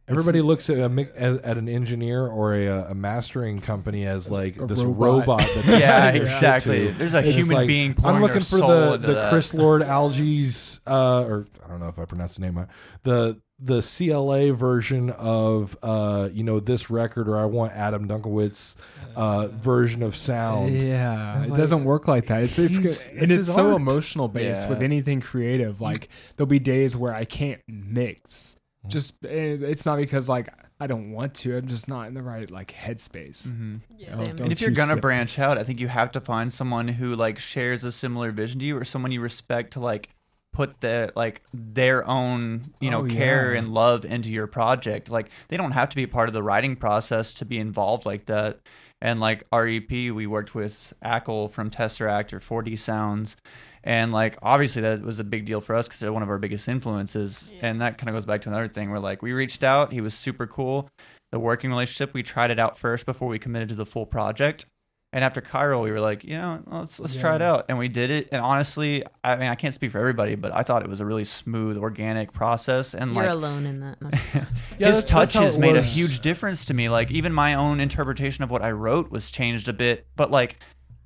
Everybody 0.08 0.40
looks 0.40 0.70
at 0.70 0.78
a 0.78 0.88
mi- 0.88 1.08
at, 1.16 1.44
at 1.44 1.58
an 1.58 1.68
engineer 1.68 2.26
or 2.26 2.54
a, 2.54 2.66
a 2.90 2.94
mastering 2.94 3.60
company 3.60 4.06
as 4.06 4.30
like 4.30 4.56
a 4.56 4.66
this 4.66 4.82
robot. 4.82 5.28
robot. 5.38 5.40
that 5.54 5.62
they 5.66 5.78
Yeah, 5.80 5.96
send 6.00 6.16
their 6.16 6.26
shit 6.26 6.34
exactly. 6.34 6.86
to. 6.88 6.92
There's 6.94 7.14
a 7.14 7.18
It's 7.18 7.36
human 7.36 7.56
like, 7.56 7.66
being 7.68 7.94
pouring 7.94 8.16
I'm 8.16 8.22
looking 8.22 8.34
their 8.34 8.40
for 8.42 8.58
soul 8.58 8.68
the 8.68 8.94
into 8.94 9.06
the 9.08 9.14
that. 9.14 9.30
Chris 9.30 9.52
Lord-Alge's, 9.54 10.80
uh, 10.86 11.22
or 11.22 11.46
I 11.64 11.68
don't 11.68 11.80
know 11.80 11.88
if 11.88 11.98
I 11.98 12.04
pronounced 12.04 12.36
the 12.36 12.42
name 12.42 12.56
right. 12.58 12.68
The 13.02 13.40
the 13.60 13.82
CLA 13.82 14.52
version 14.52 15.10
of 15.10 15.76
uh, 15.82 16.28
you 16.32 16.44
know 16.44 16.60
this 16.60 16.90
record, 16.90 17.28
or 17.28 17.36
I 17.38 17.44
want 17.46 17.72
Adam 17.72 18.06
Dutkiewicz 18.06 18.76
uh, 19.16 19.48
version 19.48 20.02
of 20.04 20.14
sound. 20.14 20.80
Yeah, 20.80 21.42
it 21.42 21.48
like- 21.50 21.58
doesn't 21.58 21.84
work 21.84 22.06
like 22.06 22.26
that. 22.26 22.44
It's 22.44 22.58
it's, 22.58 22.78
He's- 22.78 23.06
and 23.08 23.22
it's 23.24 23.32
it's 23.32 23.46
his 23.48 23.54
so 23.54 23.66
art. 23.72 23.76
emotional 23.80 24.28
based 24.28 24.68
with 24.68 24.80
anything 24.82 25.20
creative. 25.20 25.80
Like 25.80 26.08
there'll 26.36 26.46
be 26.48 26.60
days 26.60 26.96
where 26.96 27.12
I 27.14 27.24
can't 27.24 27.60
mix. 27.66 28.54
Mm-hmm. 28.80 28.88
Just 28.90 29.16
it's 29.24 29.84
not 29.86 29.96
because 29.98 30.28
like 30.28 30.48
I 30.80 30.86
don't 30.86 31.10
want 31.12 31.34
to. 31.36 31.56
I'm 31.56 31.66
just 31.66 31.88
not 31.88 32.06
in 32.06 32.14
the 32.14 32.22
right 32.22 32.48
like 32.50 32.72
headspace. 32.72 33.46
Mhm. 33.48 33.80
Yeah. 33.96 34.08
Oh, 34.12 34.24
Same. 34.24 34.36
And 34.38 34.52
if 34.52 34.60
you're 34.60 34.70
you 34.70 34.76
gonna 34.76 34.92
sit- 34.94 35.00
branch 35.02 35.38
out, 35.38 35.58
I 35.58 35.64
think 35.64 35.80
you 35.80 35.88
have 35.88 36.12
to 36.12 36.20
find 36.20 36.52
someone 36.52 36.86
who 36.88 37.14
like 37.16 37.38
shares 37.38 37.82
a 37.84 37.90
similar 37.92 38.30
vision 38.30 38.60
to 38.60 38.66
you, 38.66 38.76
or 38.76 38.84
someone 38.84 39.10
you 39.12 39.20
respect 39.20 39.72
to 39.72 39.80
like 39.80 40.10
put 40.52 40.80
the 40.80 41.12
like 41.14 41.42
their 41.52 42.06
own 42.08 42.72
you 42.80 42.90
know 42.90 43.02
Oh, 43.04 43.08
care 43.08 43.52
yeah. 43.52 43.58
and 43.58 43.68
love 43.68 44.04
into 44.04 44.30
your 44.30 44.46
project. 44.46 45.08
Like 45.10 45.28
they 45.48 45.56
don't 45.56 45.72
have 45.72 45.88
to 45.90 45.96
be 45.96 46.06
part 46.06 46.28
of 46.28 46.32
the 46.32 46.42
writing 46.42 46.76
process 46.76 47.32
to 47.34 47.44
be 47.44 47.58
involved 47.58 48.06
like 48.06 48.26
that. 48.26 48.60
And 49.00 49.20
like 49.20 49.44
REP, 49.52 49.90
we 49.90 50.26
worked 50.26 50.54
with 50.54 50.92
Acle 51.04 51.50
from 51.50 51.70
Tesseract 51.70 52.32
or 52.32 52.40
4D 52.40 52.78
Sounds, 52.78 53.36
and 53.84 54.12
like 54.12 54.36
obviously 54.42 54.82
that 54.82 55.02
was 55.02 55.20
a 55.20 55.24
big 55.24 55.44
deal 55.44 55.60
for 55.60 55.74
us 55.74 55.86
because 55.86 56.00
they're 56.00 56.12
one 56.12 56.22
of 56.22 56.28
our 56.28 56.38
biggest 56.38 56.68
influences. 56.68 57.50
Yeah. 57.54 57.68
And 57.68 57.80
that 57.80 57.98
kind 57.98 58.08
of 58.08 58.16
goes 58.16 58.26
back 58.26 58.42
to 58.42 58.48
another 58.48 58.68
thing 58.68 58.90
where 58.90 58.98
like 58.98 59.22
we 59.22 59.32
reached 59.32 59.62
out, 59.62 59.92
he 59.92 60.00
was 60.00 60.14
super 60.14 60.46
cool. 60.46 60.90
The 61.30 61.38
working 61.38 61.70
relationship, 61.70 62.12
we 62.12 62.22
tried 62.22 62.50
it 62.50 62.58
out 62.58 62.76
first 62.76 63.06
before 63.06 63.28
we 63.28 63.38
committed 63.38 63.68
to 63.68 63.74
the 63.74 63.86
full 63.86 64.06
project. 64.06 64.66
And 65.10 65.24
after 65.24 65.40
Cairo, 65.40 65.82
we 65.82 65.90
were 65.90 66.00
like, 66.00 66.22
you 66.22 66.36
know, 66.36 66.62
let's 66.66 67.00
let's 67.00 67.16
try 67.16 67.34
it 67.36 67.40
out, 67.40 67.64
and 67.70 67.78
we 67.78 67.88
did 67.88 68.10
it. 68.10 68.28
And 68.30 68.42
honestly, 68.42 69.04
I 69.24 69.36
mean, 69.36 69.48
I 69.48 69.54
can't 69.54 69.72
speak 69.72 69.90
for 69.92 69.98
everybody, 69.98 70.34
but 70.34 70.54
I 70.54 70.62
thought 70.62 70.82
it 70.82 70.88
was 70.90 71.00
a 71.00 71.06
really 71.06 71.24
smooth, 71.24 71.78
organic 71.78 72.34
process. 72.34 72.92
And 72.92 73.14
You're 73.14 73.22
like, 73.22 73.30
alone 73.32 73.64
in 73.64 73.80
that. 73.80 73.96
No. 74.02 74.10
Yeah, 74.12 74.88
his 74.88 75.04
that's- 75.04 75.04
that's 75.04 75.10
how 75.32 75.40
touches 75.40 75.56
it 75.56 75.60
made 75.60 75.76
a 75.76 75.82
huge 75.82 76.20
difference 76.20 76.66
to 76.66 76.74
me. 76.74 76.90
Like 76.90 77.10
even 77.10 77.32
my 77.32 77.54
own 77.54 77.80
interpretation 77.80 78.44
of 78.44 78.50
what 78.50 78.60
I 78.60 78.70
wrote 78.72 79.10
was 79.10 79.30
changed 79.30 79.66
a 79.68 79.72
bit, 79.72 80.06
but 80.14 80.30
like 80.30 80.58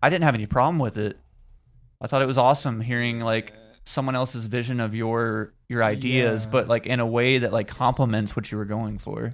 I 0.02 0.10
didn't 0.10 0.24
have 0.24 0.34
any 0.34 0.46
problem 0.46 0.80
with 0.80 0.98
it. 0.98 1.16
I 2.00 2.08
thought 2.08 2.22
it 2.22 2.26
was 2.26 2.38
awesome 2.38 2.80
hearing 2.80 3.20
like 3.20 3.52
someone 3.84 4.16
else's 4.16 4.46
vision 4.46 4.80
of 4.80 4.96
your 4.96 5.54
your 5.68 5.84
ideas, 5.84 6.44
Yeah. 6.44 6.50
but 6.50 6.66
like 6.66 6.86
in 6.86 6.98
a 6.98 7.06
way 7.06 7.38
that 7.38 7.52
like 7.52 7.68
complements 7.68 8.34
what 8.34 8.50
you 8.50 8.58
were 8.58 8.64
going 8.64 8.98
for. 8.98 9.30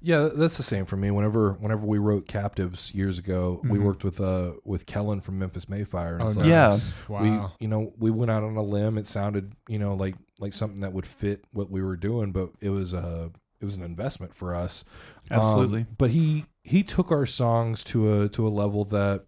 Yeah, 0.00 0.28
that's 0.34 0.56
the 0.56 0.62
same 0.62 0.84
for 0.86 0.96
me. 0.96 1.10
Whenever 1.10 1.52
whenever 1.54 1.86
we 1.86 1.98
wrote 1.98 2.26
Captives 2.26 2.92
years 2.94 3.18
ago, 3.18 3.60
we 3.64 3.78
Mhm. 3.78 3.84
worked 3.84 4.04
with 4.04 4.20
uh 4.20 4.52
with 4.64 4.86
Kellen 4.86 5.20
from 5.20 5.38
Memphis 5.38 5.68
May 5.68 5.84
Fire. 5.84 6.14
And 6.14 6.22
Oh, 6.22 6.26
it's 6.26 6.36
nice. 6.36 6.96
like, 7.08 7.22
Yeah. 7.22 7.30
we 7.30 7.38
Wow. 7.38 7.52
you 7.60 7.68
know 7.68 7.92
we 7.98 8.10
went 8.10 8.30
out 8.30 8.42
on 8.42 8.56
a 8.56 8.62
limb. 8.62 8.98
It 8.98 9.06
sounded 9.06 9.52
you 9.68 9.78
know 9.78 9.94
like 9.94 10.16
like 10.40 10.52
something 10.52 10.80
that 10.80 10.92
would 10.92 11.06
fit 11.06 11.44
what 11.52 11.70
we 11.70 11.80
were 11.82 11.96
doing, 11.96 12.32
but 12.32 12.50
it 12.60 12.70
was 12.70 12.92
a 12.92 13.30
it 13.60 13.64
was 13.64 13.76
an 13.76 13.82
investment 13.82 14.34
for 14.34 14.54
us. 14.54 14.84
Um, 15.30 15.38
Absolutely. 15.38 15.86
but 15.96 16.10
he 16.10 16.46
he 16.64 16.82
took 16.82 17.12
our 17.12 17.26
songs 17.26 17.84
to 17.84 18.22
a 18.22 18.28
to 18.30 18.46
a 18.46 18.50
level 18.50 18.84
that 18.86 19.24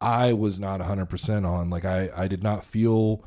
I 0.00 0.32
was 0.32 0.60
not 0.60 0.80
hundred 0.80 1.06
percent 1.06 1.44
on. 1.44 1.68
Like 1.68 1.84
I 1.84 2.10
I 2.16 2.28
did 2.28 2.42
not 2.44 2.64
feel 2.64 3.24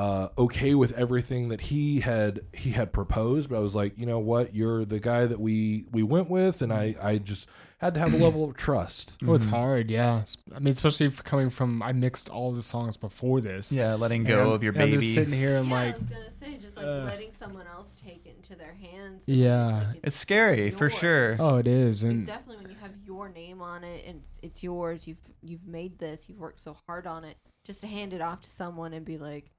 uh, 0.00 0.28
okay 0.38 0.74
with 0.74 0.92
everything 0.92 1.48
that 1.50 1.60
he 1.60 2.00
had 2.00 2.40
he 2.54 2.70
had 2.70 2.92
proposed. 2.92 3.48
But 3.50 3.56
I 3.56 3.60
was 3.60 3.74
like, 3.74 3.98
you 3.98 4.06
know 4.06 4.18
what, 4.18 4.54
you're 4.54 4.84
the 4.84 5.00
guy 5.00 5.26
that 5.26 5.40
we 5.40 5.84
we 5.92 6.02
went 6.02 6.30
with, 6.30 6.62
and 6.62 6.72
I 6.72 6.94
I 7.02 7.18
just 7.18 7.48
had 7.78 7.94
to 7.94 8.00
have 8.00 8.14
a 8.14 8.16
level 8.26 8.44
of 8.44 8.56
trust. 8.56 9.18
Oh, 9.26 9.34
it's 9.34 9.46
hard, 9.46 9.90
yeah. 9.90 10.22
I 10.54 10.58
mean, 10.58 10.72
especially 10.72 11.06
if 11.06 11.22
coming 11.24 11.50
from 11.50 11.82
I 11.82 11.92
mixed 11.92 12.28
all 12.30 12.52
the 12.52 12.62
songs 12.62 12.96
before 12.96 13.40
this. 13.40 13.72
Yeah, 13.72 13.94
letting 13.94 14.24
go 14.24 14.38
I'm- 14.44 14.52
of 14.52 14.62
your 14.62 14.72
and 14.72 14.82
I'm 14.82 14.88
baby. 14.90 15.00
just 15.02 15.14
sitting 15.14 15.34
here 15.34 15.56
and 15.56 15.68
yeah, 15.68 15.74
like, 15.74 15.94
I 15.94 15.98
was 15.98 16.06
gonna 16.06 16.30
say 16.30 16.56
just 16.58 16.76
like 16.76 16.86
uh, 16.86 17.04
letting 17.04 17.30
someone 17.38 17.66
else 17.66 17.94
take 18.02 18.24
it 18.26 18.36
into 18.36 18.54
their 18.56 18.74
hands. 18.74 19.22
Yeah. 19.26 19.84
like, 19.88 20.00
It's 20.04 20.16
scary, 20.16 20.70
for 20.70 20.88
sure. 20.88 21.36
oh, 21.38 21.58
it 21.58 21.66
is, 21.66 22.02
Like, 22.02 22.12
and 22.12 22.26
definitely 22.26 22.62
when 22.64 22.70
you 22.70 22.78
have 22.80 22.92
your 23.04 23.28
name 23.28 23.60
on 23.60 23.84
it 23.84 24.04
and 24.06 24.22
it's 24.42 24.62
yours, 24.62 25.06
you've 25.06 25.24
you've 25.42 25.66
made 25.66 25.98
this, 25.98 26.28
you've 26.28 26.38
worked 26.38 26.60
so 26.60 26.76
hard 26.86 27.06
on 27.06 27.24
it, 27.24 27.36
just 27.66 27.80
to 27.82 27.86
hand 27.86 28.12
it 28.14 28.20
off 28.22 28.40
to 28.42 28.50
someone 28.50 28.92
and 28.94 29.04
be 29.04 29.18
like, 29.18 29.50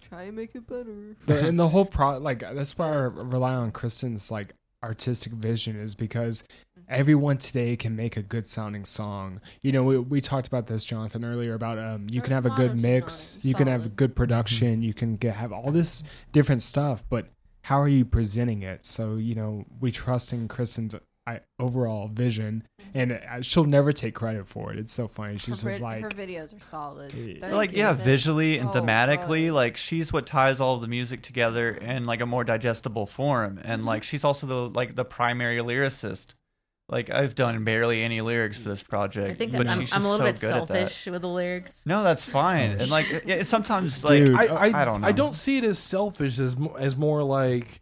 try 0.00 0.24
and 0.24 0.36
make 0.36 0.54
it 0.54 0.66
better. 0.66 1.16
the, 1.26 1.46
and 1.46 1.58
the 1.58 1.68
whole 1.68 1.84
pro 1.84 2.18
like 2.18 2.40
that's 2.40 2.76
why 2.78 2.88
I 2.88 3.02
rely 3.02 3.54
on 3.54 3.72
Kristyn's 3.72 4.30
like 4.30 4.54
artistic 4.82 5.32
vision 5.32 5.76
is 5.76 5.94
because 5.94 6.44
everyone 6.88 7.38
today 7.38 7.76
can 7.76 7.96
make 7.96 8.16
a 8.16 8.22
good 8.22 8.46
sounding 8.46 8.84
song. 8.84 9.40
You 9.62 9.72
know, 9.72 9.82
we, 9.82 9.98
we 9.98 10.20
talked 10.20 10.46
about 10.46 10.66
this, 10.66 10.84
Jonathan, 10.84 11.24
earlier 11.24 11.54
about 11.54 11.78
um 11.78 12.06
you 12.10 12.20
can 12.20 12.32
have 12.32 12.46
a 12.46 12.50
good 12.50 12.80
mix, 12.80 13.38
you 13.42 13.54
can 13.54 13.66
have 13.66 13.96
good 13.96 14.14
production, 14.14 14.82
you 14.82 14.94
can 14.94 15.16
get 15.16 15.34
have 15.34 15.52
all 15.52 15.70
this 15.70 16.02
different 16.32 16.62
stuff, 16.62 17.04
but 17.08 17.28
how 17.62 17.80
are 17.80 17.88
you 17.88 18.04
presenting 18.04 18.62
it? 18.62 18.86
So 18.86 19.16
you 19.16 19.34
know, 19.34 19.64
we 19.80 19.90
trust 19.90 20.32
in 20.32 20.48
Kristyn's 20.48 20.94
I, 21.26 21.40
overall 21.58 22.06
vision, 22.08 22.62
and 22.94 23.12
uh, 23.12 23.42
she'll 23.42 23.64
never 23.64 23.92
take 23.92 24.14
credit 24.14 24.46
for 24.46 24.72
it. 24.72 24.78
It's 24.78 24.92
so 24.92 25.08
funny. 25.08 25.38
She's 25.38 25.60
her, 25.62 25.70
just 25.70 25.82
like, 25.82 26.02
her 26.02 26.08
videos 26.10 26.56
are 26.56 26.62
solid. 26.64 27.12
Yeah. 27.12 27.40
They're 27.40 27.54
like 27.54 27.72
yeah 27.72 27.92
visually 27.94 28.58
and 28.58 28.70
so 28.72 28.80
thematically 28.80 29.46
good. 29.46 29.54
like 29.54 29.76
she's 29.76 30.12
what 30.12 30.24
ties 30.26 30.60
all 30.60 30.76
of 30.76 30.82
the 30.82 30.88
music 30.88 31.22
together 31.22 31.70
in 31.70 32.04
like 32.04 32.20
a 32.20 32.26
more 32.26 32.44
digestible 32.44 33.06
form 33.06 33.58
and 33.64 33.80
Mm-hmm. 33.80 33.88
like 33.88 34.02
she's 34.04 34.22
also 34.24 34.46
the 34.46 34.68
like 34.70 34.94
the 34.94 35.04
primary 35.04 35.58
lyricist 35.58 36.34
like 36.88 37.10
i've 37.10 37.34
done 37.34 37.64
barely 37.64 38.00
any 38.02 38.20
lyrics 38.20 38.56
for 38.58 38.68
this 38.68 38.82
project 38.84 39.30
I 39.32 39.34
think 39.34 39.50
but 39.52 39.66
I'm, 39.68 39.80
she's 39.80 39.92
I'm 39.92 40.04
a 40.04 40.08
little 40.08 40.24
so 40.24 40.32
bit 40.32 40.40
good 40.40 40.52
at 40.52 40.68
that. 40.68 40.74
selfish 40.90 41.06
with 41.06 41.22
the 41.22 41.28
lyrics. 41.28 41.84
no 41.86 42.04
that's 42.04 42.24
fine 42.40 42.80
and 42.80 42.88
like 42.88 43.10
yeah, 43.26 43.34
it's 43.36 43.50
sometimes 43.50 44.04
like 44.04 44.24
Dude. 44.26 44.36
I, 44.36 44.46
I, 44.46 44.82
I 44.82 44.84
don't 44.84 45.00
know. 45.00 45.08
I 45.08 45.12
don't 45.12 45.34
see 45.34 45.58
it 45.58 45.64
as 45.64 45.80
selfish 45.80 46.38
as 46.38 46.56
as 46.78 46.96
more 46.96 47.24
like 47.24 47.80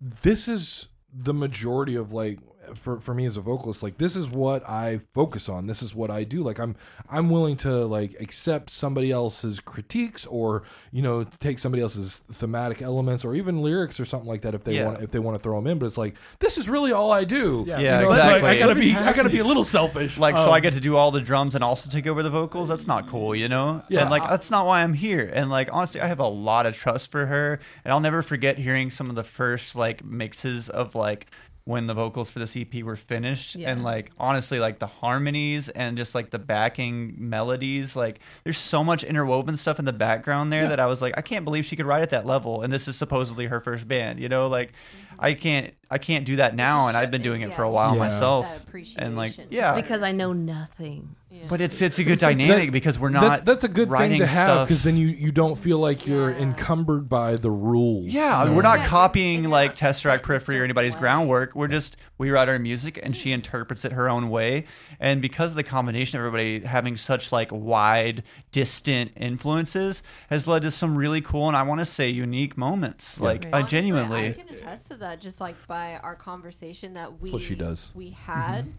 this 0.00 0.48
is 0.48 0.88
the 1.12 1.32
majority 1.32 1.94
of 1.94 2.12
like 2.12 2.40
for 2.74 3.00
for 3.00 3.14
me 3.14 3.26
as 3.26 3.36
a 3.36 3.40
vocalist 3.40 3.82
like 3.82 3.98
this 3.98 4.16
is 4.16 4.28
what 4.30 4.68
I 4.68 5.00
focus 5.14 5.48
on 5.48 5.66
this 5.66 5.82
is 5.82 5.94
what 5.94 6.10
I 6.10 6.24
do 6.24 6.42
like 6.42 6.58
I'm 6.58 6.76
I'm 7.10 7.30
willing 7.30 7.56
to 7.58 7.84
like 7.86 8.14
accept 8.20 8.70
somebody 8.70 9.10
else's 9.10 9.60
critiques 9.60 10.26
or 10.26 10.62
you 10.92 11.02
know 11.02 11.24
take 11.24 11.58
somebody 11.58 11.82
else's 11.82 12.18
thematic 12.32 12.82
elements 12.82 13.24
or 13.24 13.34
even 13.34 13.62
lyrics 13.62 13.98
or 14.00 14.04
something 14.04 14.28
like 14.28 14.42
that 14.42 14.54
if 14.54 14.64
they 14.64 14.76
Yeah. 14.76 14.86
want 14.86 15.02
if 15.02 15.10
they 15.10 15.18
want 15.18 15.36
to 15.36 15.42
throw 15.42 15.56
them 15.56 15.66
in 15.66 15.78
but 15.78 15.86
it's 15.86 15.98
like 15.98 16.14
this 16.40 16.58
is 16.58 16.68
really 16.68 16.92
all 16.92 17.12
I 17.12 17.24
do 17.24 17.64
Yeah. 17.66 17.78
Yeah, 17.78 18.00
You 18.00 18.06
know, 18.08 18.14
it's 18.14 18.24
like, 18.24 18.32
I 18.32 18.36
exactly. 18.52 18.58
gotta 18.58 18.74
be 18.80 18.94
I 18.94 19.12
gotta 19.12 19.30
be 19.30 19.38
a 19.40 19.44
little 19.44 19.64
selfish 19.78 20.18
like 20.18 20.36
so 20.38 20.44
Um, 20.48 20.52
I 20.54 20.60
get 20.60 20.72
to 20.74 20.80
do 20.80 20.96
all 20.96 21.10
the 21.10 21.20
drums 21.20 21.54
and 21.54 21.62
also 21.64 21.90
take 21.90 22.06
over 22.06 22.22
the 22.22 22.30
vocals. 22.30 22.68
That's 22.68 22.86
not 22.86 23.06
cool, 23.08 23.34
you 23.34 23.48
know. 23.48 23.82
Yeah. 23.88 24.02
and 24.02 24.10
like 24.10 24.22
that's 24.28 24.50
not 24.50 24.66
why 24.66 24.82
I'm 24.82 24.94
here. 24.94 25.30
And 25.34 25.50
like 25.50 25.68
honestly, 25.72 26.00
I 26.00 26.06
have 26.06 26.20
a 26.20 26.26
lot 26.28 26.66
of 26.66 26.76
trust 26.76 27.10
for 27.10 27.26
her, 27.26 27.60
and 27.84 27.92
I'll 27.92 28.00
never 28.00 28.22
forget 28.22 28.58
hearing 28.58 28.90
some 28.90 29.08
of 29.10 29.16
the 29.16 29.24
first 29.24 29.76
like 29.76 30.04
mixes 30.04 30.68
of 30.68 30.94
like 30.94 31.26
when 31.66 31.86
the 31.86 31.94
vocals 31.94 32.30
for 32.30 32.40
the 32.40 32.60
EP 32.60 32.82
were 32.84 32.94
finished, 32.96 33.56
Yeah. 33.56 33.70
and 33.72 33.82
like 33.82 34.10
honestly, 34.18 34.58
like 34.58 34.78
the 34.80 34.86
harmonies 34.86 35.70
and 35.70 35.96
just 35.96 36.14
like 36.14 36.28
the 36.30 36.38
backing 36.38 37.14
melodies, 37.16 37.96
like 37.96 38.20
there's 38.44 38.58
so 38.58 38.84
much 38.84 39.02
interwoven 39.02 39.56
stuff 39.56 39.78
in 39.78 39.86
the 39.86 39.92
background 39.92 40.52
there 40.52 40.68
that 40.68 40.78
I 40.78 40.84
was 40.86 41.00
like, 41.00 41.14
I 41.16 41.22
can't 41.22 41.44
believe 41.44 41.64
she 41.64 41.74
could 41.76 41.86
write 41.86 42.02
at 42.02 42.10
that 42.10 42.26
level, 42.26 42.60
and 42.62 42.70
this 42.72 42.86
is 42.86 42.96
supposedly 42.96 43.46
her 43.46 43.60
first 43.60 43.88
band, 43.88 44.20
you 44.20 44.28
know, 44.28 44.46
like. 44.48 44.72
I 45.16 45.34
can't, 45.34 45.72
I 45.92 45.98
can't 45.98 46.26
do 46.26 46.36
that 46.36 46.56
now, 46.56 46.88
and 46.88 46.96
I've 46.96 47.12
been 47.12 47.22
doing 47.22 47.42
it 47.42 47.54
for 47.54 47.62
a 47.62 47.70
while 47.70 47.92
Yeah. 47.92 48.00
myself, 48.00 48.66
and 48.98 49.16
like, 49.16 49.32
yeah, 49.48 49.72
It's 49.72 49.80
because 49.80 50.02
I 50.02 50.10
know 50.10 50.32
nothing. 50.32 51.14
Yeah. 51.34 51.46
but 51.50 51.60
it's 51.60 51.82
it's 51.82 51.98
a 51.98 52.04
good 52.04 52.18
dynamic 52.20 52.70
because 52.70 52.98
we're 52.98 53.08
not. 53.08 53.22
that's, 53.22 53.42
that's 53.42 53.64
a 53.64 53.68
good 53.68 53.90
thing 53.90 54.18
to 54.20 54.26
have 54.26 54.68
because 54.68 54.82
then 54.84 54.96
you 54.96 55.08
you 55.08 55.32
don't 55.32 55.56
feel 55.56 55.78
like 55.78 56.06
you're 56.06 56.30
Yeah. 56.30 56.38
encumbered 56.38 57.08
by 57.08 57.34
the 57.36 57.50
rules 57.50 58.06
Yeah, 58.12 58.48
we're 58.54 58.62
not 58.62 58.78
Yeah, 58.78 58.86
copying 58.86 59.42
you're 59.42 59.50
like 59.50 59.70
not 59.72 59.76
Tesseract 59.76 60.00
set 60.02 60.14
in 60.14 60.20
a 60.20 60.22
Periphery 60.22 60.60
or 60.60 60.64
anybody's 60.64 60.94
way. 60.94 61.00
groundwork. 61.00 61.54
We're 61.54 61.68
just 61.68 61.96
we 62.18 62.30
write 62.30 62.48
our 62.48 62.58
music 62.58 63.00
and 63.02 63.16
she 63.16 63.32
interprets 63.32 63.84
it 63.84 63.92
her 63.92 64.08
own 64.08 64.30
way. 64.30 64.64
And 65.00 65.20
because 65.20 65.50
of 65.50 65.56
the 65.56 65.64
combination 65.64 66.18
of 66.18 66.24
everybody 66.26 66.60
having 66.60 66.96
such 66.96 67.32
like 67.32 67.50
wide, 67.52 68.22
distant 68.52 69.10
influences, 69.16 70.02
has 70.30 70.46
led 70.46 70.62
to 70.62 70.70
some 70.70 70.96
really 70.96 71.20
cool 71.20 71.48
and 71.48 71.56
I 71.56 71.62
want 71.64 71.80
to 71.80 71.84
say 71.84 72.08
unique 72.08 72.56
moments. 72.56 73.20
Like 73.20 73.44
Right. 73.44 73.54
I 73.54 73.58
Honestly, 73.58 73.70
genuinely, 73.78 74.26
I 74.28 74.32
can 74.32 74.48
attest 74.54 74.90
to 74.92 74.96
that 74.98 75.20
just 75.20 75.40
like 75.40 75.56
by 75.66 75.96
our 76.02 76.14
conversation 76.14 76.94
that 76.94 77.20
we 77.20 77.30
what 77.32 77.42
she 77.42 77.54
does. 77.56 77.90
we 77.94 78.10
had. 78.10 78.66
Mm-hmm. 78.66 78.70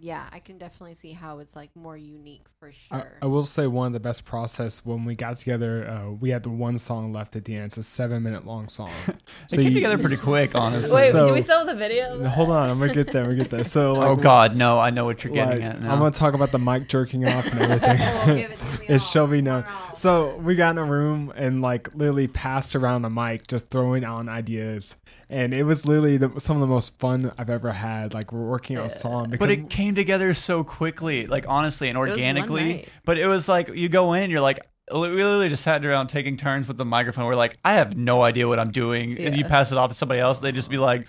Yeah, 0.00 0.24
I 0.32 0.38
can 0.38 0.58
definitely 0.58 0.94
see 0.94 1.10
how 1.10 1.40
it's 1.40 1.56
like 1.56 1.74
more 1.74 1.96
unique 1.96 2.46
for 2.60 2.70
sure. 2.70 3.18
I 3.20 3.26
will 3.26 3.42
say 3.42 3.66
one 3.66 3.88
of 3.88 3.92
the 3.92 3.98
best 4.00 4.24
process 4.24 4.86
when 4.86 5.04
we 5.04 5.16
got 5.16 5.36
together. 5.38 5.88
Uh, 5.88 6.12
we 6.12 6.30
had 6.30 6.44
the 6.44 6.50
one 6.50 6.78
song 6.78 7.12
left 7.12 7.34
at 7.34 7.44
the 7.44 7.56
end. 7.56 7.64
It's 7.66 7.78
a 7.78 7.82
seven 7.82 8.22
minute 8.22 8.46
long 8.46 8.68
song. 8.68 8.92
they 9.50 9.56
came 9.56 9.64
you- 9.66 9.74
together 9.74 9.98
pretty 9.98 10.16
quick, 10.16 10.54
honestly. 10.54 10.94
Wait, 10.94 11.10
So- 11.10 11.26
do 11.26 11.32
we 11.32 11.42
still 11.42 11.58
have 11.58 11.66
the 11.66 11.74
video? 11.74 12.12
of 12.14 12.18
No, 12.18 12.24
that? 12.24 12.30
Hold 12.30 12.50
on, 12.50 12.70
I'm 12.70 12.78
gonna 12.78 12.94
get 12.94 13.08
there. 13.08 13.24
I'm 13.24 13.36
get 13.36 13.50
there. 13.50 13.64
So 13.64 13.92
like, 13.94 14.08
oh 14.08 14.14
God, 14.14 14.54
no! 14.54 14.78
I 14.78 14.90
know 14.90 15.04
what 15.04 15.24
you're 15.24 15.32
getting 15.32 15.62
like, 15.62 15.68
at 15.74 15.82
now. 15.82 15.92
I'm 15.92 15.98
gonna 15.98 16.12
talk 16.12 16.34
about 16.34 16.52
the 16.52 16.60
mic 16.60 16.88
jerking 16.88 17.26
off 17.26 17.50
and 17.50 17.60
everything. 17.60 17.98
Oh, 18.08 18.34
give 18.36 18.50
it 18.52 18.58
to 18.58 18.80
me 18.80 18.88
it 18.88 19.02
shall 19.02 19.26
be 19.26 19.42
known. 19.42 19.64
So 19.94 20.36
we 20.36 20.54
got 20.54 20.70
in 20.72 20.78
a 20.78 20.84
room 20.84 21.32
and 21.36 21.60
like 21.60 21.94
literally 21.94 22.26
passed 22.26 22.74
around 22.74 23.04
a 23.04 23.10
mic, 23.10 23.46
just 23.46 23.70
throwing 23.70 24.04
on 24.04 24.28
ideas, 24.28 24.96
and 25.28 25.52
it 25.52 25.64
was 25.64 25.86
literally 25.86 26.16
the, 26.16 26.32
some 26.38 26.56
of 26.56 26.60
the 26.60 26.66
most 26.66 26.98
fun 26.98 27.32
I've 27.38 27.50
ever 27.50 27.72
had. 27.72 28.14
Like 28.14 28.32
we're 28.32 28.48
working 28.48 28.78
on 28.78 28.86
a 28.86 28.90
song 28.90 29.30
because 29.30 29.38
but 29.38 29.50
it 29.50 29.68
came 29.68 29.87
together 29.94 30.34
so 30.34 30.64
quickly, 30.64 31.26
like 31.26 31.44
honestly 31.48 31.88
and 31.88 31.96
organically. 31.98 32.64
night. 32.74 32.88
But 33.04 33.18
it 33.18 33.26
was 33.26 33.48
like 33.48 33.68
you 33.68 33.88
go 33.88 34.12
in 34.14 34.24
and 34.24 34.32
you're 34.32 34.40
like, 34.40 34.60
we 34.92 34.98
literally 34.98 35.48
just 35.48 35.62
sat 35.62 35.84
around 35.84 36.06
taking 36.06 36.36
turns 36.36 36.66
with 36.66 36.78
the 36.78 36.84
microphone. 36.84 37.26
We're 37.26 37.34
like, 37.34 37.58
I 37.64 37.74
have 37.74 37.96
no 37.96 38.22
idea 38.22 38.48
what 38.48 38.58
I'm 38.58 38.70
doing, 38.70 39.18
and 39.18 39.36
you 39.36 39.44
pass 39.44 39.70
it 39.72 39.78
off 39.78 39.90
to 39.90 39.94
somebody 39.94 40.20
else. 40.20 40.38
They 40.40 40.50
just 40.52 40.70
be 40.70 40.78
like, 40.78 41.06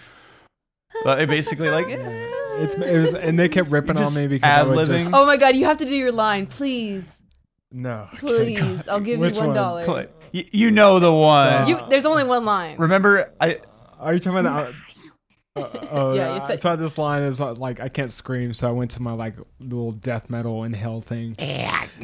but 1.04 1.28
basically 1.30 1.70
like, 1.70 1.88
eh. 1.90 1.98
it's 2.60 2.76
it 2.76 3.00
was, 3.00 3.14
and 3.14 3.40
they 3.40 3.48
kept 3.50 3.70
ripping 3.72 3.98
on 3.98 4.14
me 4.14 4.28
because 4.28 4.50
I 4.50 4.64
would 4.64 4.78
ad-libbing. 4.78 4.98
just 5.00 5.14
Oh 5.16 5.26
my 5.26 5.38
god, 5.38 5.56
you 5.56 5.66
have 5.66 5.78
to 5.78 5.86
do 5.86 5.96
your 5.96 6.12
line, 6.12 6.46
please, 6.46 7.20
no, 7.72 8.08
please. 8.16 8.88
I'll 8.88 9.00
give 9.00 9.20
Which 9.20 9.36
you 9.36 9.40
one 9.40 9.48
one? 9.50 9.56
dollar. 9.56 9.84
Cl- 9.86 10.08
y- 10.34 10.50
you 10.52 10.72
know 10.72 11.00
the 11.00 11.14
one. 11.14 11.68
You, 11.68 11.80
there's 11.90 12.06
only 12.06 12.24
one 12.24 12.44
line. 12.46 12.78
Remember, 12.78 13.32
I 13.40 13.60
Are 14.00 14.14
you 14.14 14.20
talking 14.20 14.40
about 14.40 14.68
the? 14.74 14.76
Uh, 15.56 15.68
oh 15.92 16.14
Yeah, 16.16 16.36
yeah, 16.36 16.38
it's 16.38 16.50
I 16.50 16.56
saw 16.56 16.76
this 16.76 16.98
line 16.98 17.24
is 17.24 17.42
uh, 17.42 17.54
like 17.54 17.80
I 17.80 17.90
can't 17.90 18.12
scream, 18.12 18.54
so 18.54 18.68
I 18.68 18.72
went 18.72 18.92
to 18.92 19.02
my 19.02 19.14
like 19.14 19.36
little 19.60 19.92
death 19.92 20.30
metal 20.30 20.64
inhale 20.64 21.02
thing. 21.02 21.36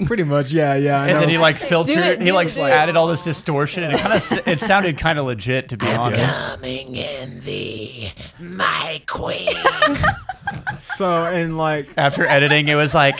Pretty 0.05 0.23
much, 0.23 0.51
yeah, 0.51 0.75
yeah. 0.75 0.99
I 0.99 1.07
and 1.07 1.13
know. 1.15 1.19
then 1.21 1.29
he 1.29 1.37
like 1.37 1.57
filtered, 1.57 1.97
it, 1.97 2.21
he 2.21 2.31
like 2.31 2.47
it, 2.47 2.55
do 2.55 2.65
it. 2.65 2.71
added 2.71 2.95
all 2.95 3.07
this 3.07 3.23
distortion, 3.23 3.83
and 3.83 3.93
it 3.93 3.99
kind 3.99 4.13
of 4.13 4.47
it 4.47 4.59
sounded 4.59 4.97
kind 4.97 5.19
of 5.19 5.25
legit 5.25 5.69
to 5.69 5.77
be 5.77 5.87
honest. 5.87 6.23
Coming 6.23 6.95
in 6.95 7.41
the 7.41 8.09
my 8.39 9.01
queen. 9.07 9.49
so 10.95 11.25
and 11.25 11.57
like 11.57 11.89
After 11.97 12.25
editing, 12.25 12.67
it 12.67 12.75
was 12.75 12.93
like, 12.93 13.15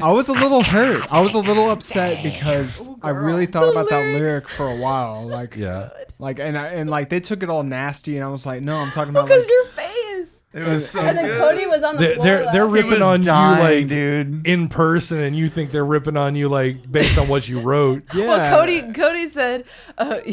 I 0.00 0.12
was 0.12 0.28
a 0.28 0.32
little 0.32 0.62
hurt. 0.62 1.06
I 1.10 1.20
was 1.20 1.34
a 1.34 1.38
little 1.38 1.70
upset 1.70 2.22
because 2.22 2.88
I 3.02 3.10
really 3.10 3.46
thought 3.46 3.68
about 3.68 3.88
that 3.90 4.14
lyric 4.14 4.48
for 4.48 4.66
a 4.68 4.76
while. 4.76 5.26
Like 5.26 5.56
yeah 5.56 5.88
like 6.18 6.38
and 6.38 6.56
I, 6.58 6.66
and 6.68 6.88
like 6.90 7.08
they 7.08 7.20
took 7.20 7.42
it 7.42 7.50
all 7.50 7.62
nasty, 7.62 8.16
and 8.16 8.24
I 8.24 8.28
was 8.28 8.44
like, 8.46 8.62
no, 8.62 8.76
I'm 8.76 8.90
talking 8.90 9.10
about 9.10 9.26
Because 9.26 9.44
like, 9.44 9.50
your 9.50 9.64
face. 9.66 10.30
it 10.54 10.62
was 10.66 10.90
so 10.90 11.00
And 11.00 11.16
then 11.16 11.26
good. 11.26 11.38
Cody 11.38 11.66
was 11.66 11.82
on 11.82 11.96
the 11.96 12.00
They're- 12.02 12.14
floor. 12.14 12.24
they're- 12.26 12.48
they're 12.52 12.66
ripping 12.66 12.90
He 12.92 12.98
was 12.98 13.28
on 13.28 13.56
you, 13.58 13.62
like- 13.62 13.86
dude. 13.88 14.46
in 14.46 14.68
person 14.68 15.18
and 15.20 15.36
you 15.36 15.48
think 15.48 15.70
they're 15.70 15.84
ripping 15.84 16.16
on 16.16 16.34
you 16.36 16.48
like 16.48 16.90
based 16.90 17.18
on 17.18 17.28
what 17.28 17.46
you 17.48 17.60
wrote 17.60 18.02
yeah. 18.14 18.26
Well, 18.26 18.58
Cody, 18.60 18.92
Cody 18.92 19.28
said, 19.28 19.64
uh, 19.98 20.20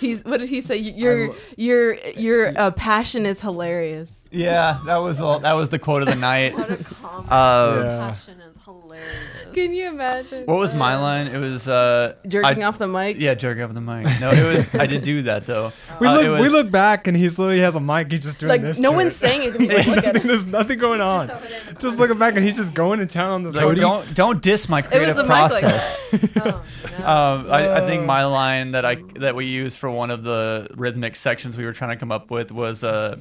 "He's 0.00 0.24
what 0.24 0.40
did 0.40 0.48
he 0.48 0.62
say? 0.62 0.76
Your 0.78 1.34
your 1.56 1.94
your 2.16 2.52
uh, 2.58 2.70
passion 2.72 3.24
is 3.26 3.40
hilarious." 3.40 4.10
Yeah, 4.30 4.78
that 4.84 4.98
was 4.98 5.20
all, 5.22 5.38
that 5.40 5.54
was 5.54 5.70
the 5.70 5.78
quote 5.78 6.02
of 6.02 6.08
the 6.08 6.14
night. 6.16 6.52
what 6.54 6.70
a 6.70 6.76
comment. 6.84 7.32
Uh, 7.32 7.82
Yeah. 7.82 8.08
Passion 8.10 8.40
is 8.42 8.62
hilarious. 8.62 9.37
Can 9.54 9.74
you 9.74 9.88
imagine? 9.88 10.44
What 10.46 10.58
was 10.58 10.74
my 10.74 10.96
line? 10.96 11.26
It 11.28 11.38
was 11.38 11.68
uh, 11.68 12.14
Jerking 12.26 12.62
I- 12.62 12.66
off 12.66 12.78
the 12.78 12.86
mic. 12.86 13.16
Yeah, 13.18 13.34
jerking 13.34 13.62
off 13.64 13.74
the 13.74 13.80
mic. 13.80 14.06
No, 14.20 14.30
it 14.30 14.46
was. 14.56 14.74
I 14.74 14.86
did 14.86 15.02
do 15.02 15.22
that 15.22 15.46
though. 15.46 15.72
We 16.00 16.06
Uh, 16.06 16.14
look 16.14 16.24
it 16.24 16.42
we 16.42 16.48
look 16.48 16.70
back, 16.70 17.06
and 17.06 17.16
he's 17.16 17.38
literally 17.38 17.60
has 17.60 17.74
a 17.74 17.80
mic. 17.80 18.10
He's 18.10 18.20
just 18.20 18.38
doing 18.38 18.48
Like 18.50 18.62
this. 18.62 18.78
no 18.78 18.90
to 18.90 18.96
one's 18.96 19.14
it. 19.14 19.16
saying 19.16 19.42
it. 19.54 19.60
Like, 19.60 19.86
look 19.86 20.04
at 20.06 20.16
him. 20.16 20.26
There's 20.26 20.46
nothing 20.46 20.78
going 20.78 21.00
on. 21.00 21.28
Just 21.28 21.38
over 21.40 21.48
there 21.48 21.60
in 21.68 21.74
the 21.74 21.80
Just 21.80 21.98
looking 21.98 22.18
back, 22.18 22.36
and 22.36 22.44
he's 22.44 22.56
just 22.56 22.74
going 22.74 22.98
to 23.00 23.06
town 23.06 23.30
on 23.30 23.42
this. 23.42 23.54
Like, 23.56 23.64
hoodie. 23.64 23.80
don't 23.80 24.14
don't 24.14 24.42
diss 24.42 24.68
my 24.68 24.78
It 24.80 24.84
was 24.84 24.90
creative 24.92 25.16
the 25.16 25.22
mic 25.24 25.30
like 25.30 25.60
process. 25.60 26.34
Oh, 26.40 26.64
no. 27.00 27.06
Um, 27.06 27.50
I, 27.50 27.76
I 27.82 27.86
think 27.86 28.04
my 28.04 28.24
line 28.24 28.72
that 28.72 28.84
I 28.84 28.96
that 29.16 29.34
we 29.34 29.44
used 29.46 29.78
for 29.78 29.90
one 29.90 30.10
of 30.10 30.24
the 30.24 30.68
rhythmic 30.76 31.16
sections 31.16 31.56
we 31.56 31.64
were 31.64 31.72
trying 31.72 31.90
to 31.90 31.96
come 31.96 32.10
up 32.12 32.30
with 32.30 32.50
was 32.52 32.82
uh, 32.82 33.16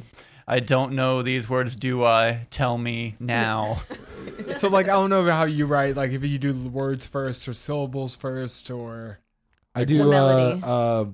I 0.48 0.60
don't 0.60 0.94
know 0.94 1.22
these 1.22 1.50
words, 1.50 1.76
do 1.76 2.04
I? 2.04 2.48
Tell 2.50 2.78
me 2.78 3.16
now. 3.20 3.82
So 4.52 4.68
like 4.70 4.86
I 4.88 4.94
don't 4.94 5.10
know 5.10 5.24
how 5.26 5.46
you 5.46 5.66
write. 5.66 5.96
Like 5.96 6.12
if 6.12 6.24
you 6.24 6.38
do 6.38 6.54
words 6.54 7.06
first 7.06 7.48
or 7.48 7.54
syllables 7.54 8.16
first, 8.16 8.70
or 8.72 9.20
I 9.76 9.84
The 9.86 9.94
do 9.94 10.14
uh, 10.14 10.60
uh, 10.64 11.06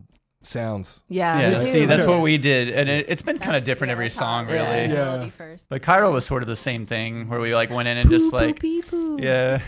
sounds. 0.41 1.01
Yeah, 1.09 1.39
Yeah, 1.39 1.49
me 1.51 1.55
too. 1.55 1.61
see, 1.71 1.85
that's 1.85 2.05
what 2.05 2.21
we 2.21 2.37
did, 2.37 2.69
and 2.69 2.89
it, 2.89 3.05
it's 3.09 3.21
been 3.21 3.37
kind 3.39 3.55
of 3.55 3.63
different 3.65 3.89
yeah, 3.89 3.93
every 3.93 4.05
that's 4.05 4.19
how 4.19 4.25
I 4.25 4.43
song, 4.43 4.45
really. 4.47 4.87
the 4.87 4.93
Yeah. 4.93 5.29
first. 5.29 5.65
But 5.69 5.81
Cairo 5.81 6.11
was 6.11 6.25
sort 6.25 6.43
of 6.43 6.47
the 6.49 6.55
same 6.55 6.85
thing, 6.85 7.29
where 7.29 7.39
we 7.39 7.53
like 7.55 7.69
went 7.69 7.87
in 7.87 7.97
and 7.97 8.09
just 8.09 8.33
like, 8.33 8.61
yeah, 8.63 9.61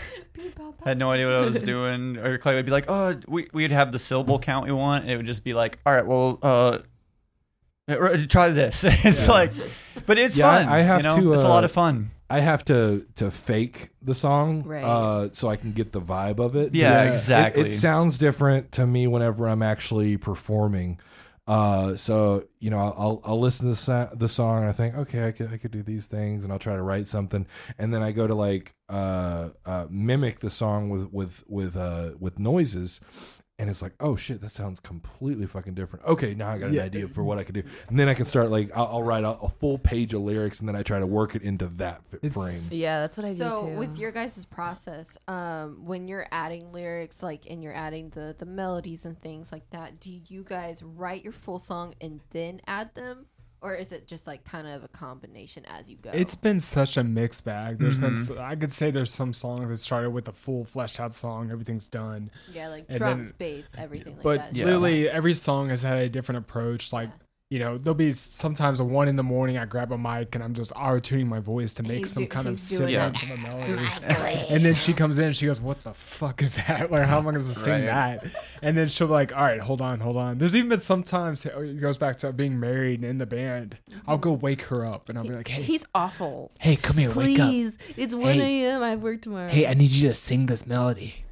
had 0.84 0.98
no 0.98 1.10
idea 1.10 1.26
what 1.26 1.34
I 1.36 1.40
was 1.46 1.62
doing. 1.62 2.16
Or 2.18 2.38
Clay 2.38 2.54
would 2.54 2.66
be 2.66 2.72
like, 2.72 2.86
oh, 2.88 3.18
we 3.26 3.48
we'd 3.52 3.72
have 3.72 3.92
the 3.92 3.98
syllable 3.98 4.38
count 4.38 4.66
we 4.66 4.72
want, 4.72 5.04
and 5.04 5.12
it 5.12 5.16
would 5.16 5.26
just 5.26 5.44
be 5.44 5.54
like, 5.54 5.78
all 5.86 5.94
right, 5.94 6.06
well, 6.06 6.38
uh. 6.42 6.78
uh, 7.88 8.18
Try 8.28 8.50
this. 8.50 8.84
it's 8.86 9.26
Yeah. 9.28 9.32
like, 9.34 9.52
but 10.06 10.18
it's 10.18 10.36
Yeah, 10.36 10.48
I- 10.50 10.56
fun. 10.64 10.68
I 10.68 10.82
have 10.82 10.98
you 10.98 11.02
know? 11.04 11.16
to, 11.20 11.32
It's 11.32 11.42
a 11.42 11.46
uh, 11.46 11.50
lot 11.50 11.64
of 11.64 11.72
fun. 11.72 12.10
I 12.28 12.40
have 12.40 12.64
to 12.66 13.06
to 13.16 13.30
fake 13.30 13.90
the 14.02 14.14
song, 14.14 14.62
Right. 14.64 14.82
uh, 14.82 15.28
so 15.32 15.48
I 15.48 15.56
can 15.56 15.72
get 15.72 15.92
the 15.92 16.00
vibe 16.00 16.38
of 16.40 16.56
it. 16.56 16.74
Yeah, 16.74 17.04
It- 17.04 17.10
exactly. 17.12 17.66
It, 17.66 17.70
sounds 17.70 18.18
different 18.18 18.72
to 18.72 18.86
me 18.86 19.06
whenever 19.06 19.46
I'm 19.48 19.62
actually 19.62 20.16
performing. 20.16 20.98
Uh, 21.46 21.94
so 21.94 22.42
you 22.58 22.70
know, 22.70 22.78
I'll 22.78 23.20
I'll 23.24 23.38
listen 23.38 23.66
to 23.66 23.70
the, 23.70 23.76
sa- 23.76 24.08
the 24.12 24.28
song 24.28 24.62
and 24.62 24.68
I 24.68 24.72
think, 24.72 24.96
okay, 24.96 25.28
I 25.28 25.30
could 25.30 25.52
I 25.52 25.56
could 25.58 25.70
do 25.70 25.84
these 25.84 26.06
things, 26.06 26.42
and 26.42 26.52
I'll 26.52 26.58
try 26.58 26.74
to 26.74 26.82
write 26.82 27.06
something, 27.06 27.46
and 27.78 27.94
then 27.94 28.02
I 28.02 28.10
go 28.10 28.26
to 28.26 28.34
like 28.34 28.74
uh, 28.88 29.50
uh 29.64 29.86
mimic 29.88 30.40
the 30.40 30.50
song 30.50 30.88
with 30.90 31.12
with 31.12 31.44
with 31.46 31.76
uh 31.76 32.12
with 32.18 32.40
noises. 32.40 33.00
And 33.58 33.70
it's 33.70 33.80
like, 33.80 33.94
oh 34.00 34.16
shit, 34.16 34.42
that 34.42 34.50
sounds 34.50 34.80
completely 34.80 35.46
fucking 35.46 35.72
different. 35.72 36.04
Okay, 36.04 36.34
now 36.34 36.50
I 36.50 36.58
got 36.58 36.68
an 36.68 36.74
Yeah. 36.74 36.82
idea 36.82 37.08
for 37.08 37.24
what 37.24 37.38
I 37.38 37.42
could 37.44 37.54
do, 37.54 37.62
and 37.88 37.98
then 37.98 38.06
I 38.06 38.12
can 38.12 38.26
start 38.26 38.50
like 38.50 38.70
I'll, 38.76 38.86
I'll 38.86 39.02
write 39.02 39.24
a, 39.24 39.30
a 39.30 39.48
full 39.48 39.78
page 39.78 40.12
of 40.12 40.20
lyrics, 40.20 40.60
and 40.60 40.68
then 40.68 40.76
I 40.76 40.82
try 40.82 40.98
to 40.98 41.06
work 41.06 41.34
it 41.34 41.40
into 41.42 41.66
that 41.78 42.02
f- 42.12 42.18
It's- 42.22 42.32
frame. 42.34 42.64
Yeah, 42.70 43.00
that's 43.00 43.16
what 43.16 43.24
I 43.24 43.30
do 43.30 43.36
So 43.36 43.66
with 43.68 43.96
your 43.96 44.12
guys' 44.12 44.44
process, 44.44 45.16
um, 45.26 45.86
when 45.86 46.06
you're 46.06 46.26
adding 46.32 46.70
lyrics, 46.70 47.22
like 47.22 47.46
and 47.48 47.62
you're 47.62 47.74
adding 47.74 48.10
the 48.10 48.34
the 48.38 48.44
melodies 48.44 49.06
and 49.06 49.18
things 49.18 49.50
like 49.52 49.68
that, 49.70 50.00
do 50.00 50.20
you 50.28 50.44
guys 50.44 50.82
write 50.82 51.24
your 51.24 51.32
full 51.32 51.58
song 51.58 51.94
and 52.02 52.20
then 52.32 52.60
add 52.66 52.94
them, 52.94 53.24
or 53.62 53.74
is 53.74 53.90
it 53.92 54.06
just 54.06 54.26
like 54.26 54.44
kind 54.44 54.66
of 54.66 54.84
a 54.84 54.88
combination 54.88 55.64
as 55.66 55.88
you 55.90 55.96
go? 55.96 56.10
It's 56.12 56.34
been 56.34 56.60
such 56.60 56.96
a 56.96 57.02
mixed 57.04 57.44
bag. 57.44 57.78
There's 57.78 57.98
been, 57.98 58.12
Mhm. 58.12 58.30
s- 58.30 58.38
I 58.38 58.54
could 58.56 58.70
say 58.72 58.90
there's 58.90 59.12
some 59.12 59.32
songs 59.32 59.68
that 59.68 59.78
started 59.78 60.10
with 60.10 60.28
a 60.28 60.32
full 60.32 60.64
fleshed 60.64 61.00
out 61.00 61.12
song, 61.12 61.50
everything's 61.50 61.88
done. 61.88 62.30
yeah, 62.52 62.68
like 62.68 62.86
and 62.88 62.98
drums, 62.98 63.32
then- 63.32 63.36
bass, 63.38 63.72
everything 63.78 64.14
like 64.16 64.22
but 64.22 64.38
that. 64.38 64.54
Yeah. 64.54 64.64
literally 64.66 65.08
every 65.08 65.32
song 65.34 65.70
has 65.70 65.82
had 65.82 66.02
a 66.02 66.08
different 66.08 66.38
approach. 66.38 66.92
Like, 66.92 67.10
you 67.48 67.60
know, 67.60 67.78
there'll 67.78 67.94
be 67.94 68.10
sometimes 68.10 68.80
a 68.80 68.84
one 68.84 69.06
in 69.06 69.14
the 69.14 69.22
morning, 69.22 69.56
I 69.56 69.66
grab 69.66 69.92
a 69.92 69.98
mic 69.98 70.34
and 70.34 70.42
I'm 70.42 70.52
just 70.52 70.72
auto 70.74 70.98
tuning 70.98 71.28
my 71.28 71.38
voice 71.38 71.72
to 71.74 71.84
make 71.84 71.98
He's 71.98 72.10
some 72.10 72.24
do- 72.24 72.28
kind 72.28 72.48
of 72.48 72.54
he's 72.54 72.68
doing 72.76 72.90
semblance 72.94 73.22
of 73.22 73.30
a 73.30 73.36
melody. 73.36 73.88
And 74.50 74.64
then 74.64 74.74
she 74.74 74.92
comes 74.92 75.16
in, 75.18 75.26
and 75.26 75.36
she 75.36 75.46
goes, 75.46 75.60
"What 75.60 75.84
the 75.84 75.94
fuck 75.94 76.42
is 76.42 76.54
that? 76.54 76.90
Like, 76.96 77.02
how 77.04 77.18
am 77.18 77.28
I 77.28 77.30
going 77.32 77.42
to 77.44 77.48
sing 77.48 77.86
Right. 77.86 78.20
that?" 78.20 78.26
And 78.62 78.76
then 78.76 78.88
she'll 78.88 79.06
be 79.06 79.12
like, 79.12 79.32
"All 79.36 79.42
right, 79.44 79.60
hold 79.60 79.80
on, 79.80 80.00
hold 80.00 80.16
on." 80.16 80.38
There's 80.38 80.56
even 80.56 80.70
been 80.70 80.80
sometimes 80.80 81.46
oh, 81.46 81.60
it 81.62 81.80
goes 81.80 81.98
back 81.98 82.16
to 82.18 82.32
being 82.32 82.58
married 82.58 83.00
and 83.02 83.08
in 83.10 83.18
the 83.18 83.26
band. 83.26 83.78
I'll 84.08 84.18
go 84.18 84.32
wake 84.32 84.62
her 84.62 84.84
up, 84.84 85.08
and 85.08 85.16
I'll 85.16 85.24
be 85.24 85.30
like, 85.34 85.46
"Hey, 85.48 85.62
He's 85.62 85.84
awful. 85.94 86.50
hey, 86.58 86.74
come 86.74 86.96
here, 86.96 87.12
wake 87.12 87.38
up. 87.38 87.48
Please, 87.48 87.78
it's 87.96 88.12
1 88.14 88.40
a.m. 88.40 88.82
I 88.82 88.90
have 88.90 89.02
work 89.02 89.22
tomorrow. 89.22 89.48
Hey, 89.48 89.68
I 89.68 89.74
need 89.74 89.90
you 89.92 90.08
to 90.08 90.14
sing 90.14 90.46
this 90.46 90.66
melody." 90.66 91.22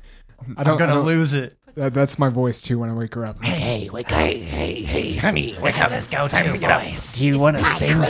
I 0.41 0.45
I'm 0.59 0.65
don't, 0.65 0.75
I 0.77 0.79
gonna 0.79 0.95
don't- 0.95 1.07
lose 1.07 1.33
it. 1.35 1.57
That, 1.77 1.93
that's 1.93 2.21
my 2.21 2.29
voice 2.29 2.61
too 2.61 2.79
when 2.79 2.89
I 2.89 2.93
wake 2.93 3.15
her 3.15 3.27
up. 3.27 3.43
Hey, 3.43 3.59
hey, 3.81 3.91
wake 3.91 4.07
up. 4.13 4.19
Hey, 4.19 4.39
hey, 4.41 4.83
hey, 4.83 5.15
honey, 5.17 5.57
wake 5.61 5.81
up. 5.81 5.91
Let's 5.91 6.07
go 6.07 6.29
time 6.29 6.53
to 6.53 6.59
get 6.59 6.71
up. 6.71 6.83
Do 7.15 7.27
you 7.27 7.39
want 7.39 7.57
to 7.57 7.65
sing? 7.65 8.01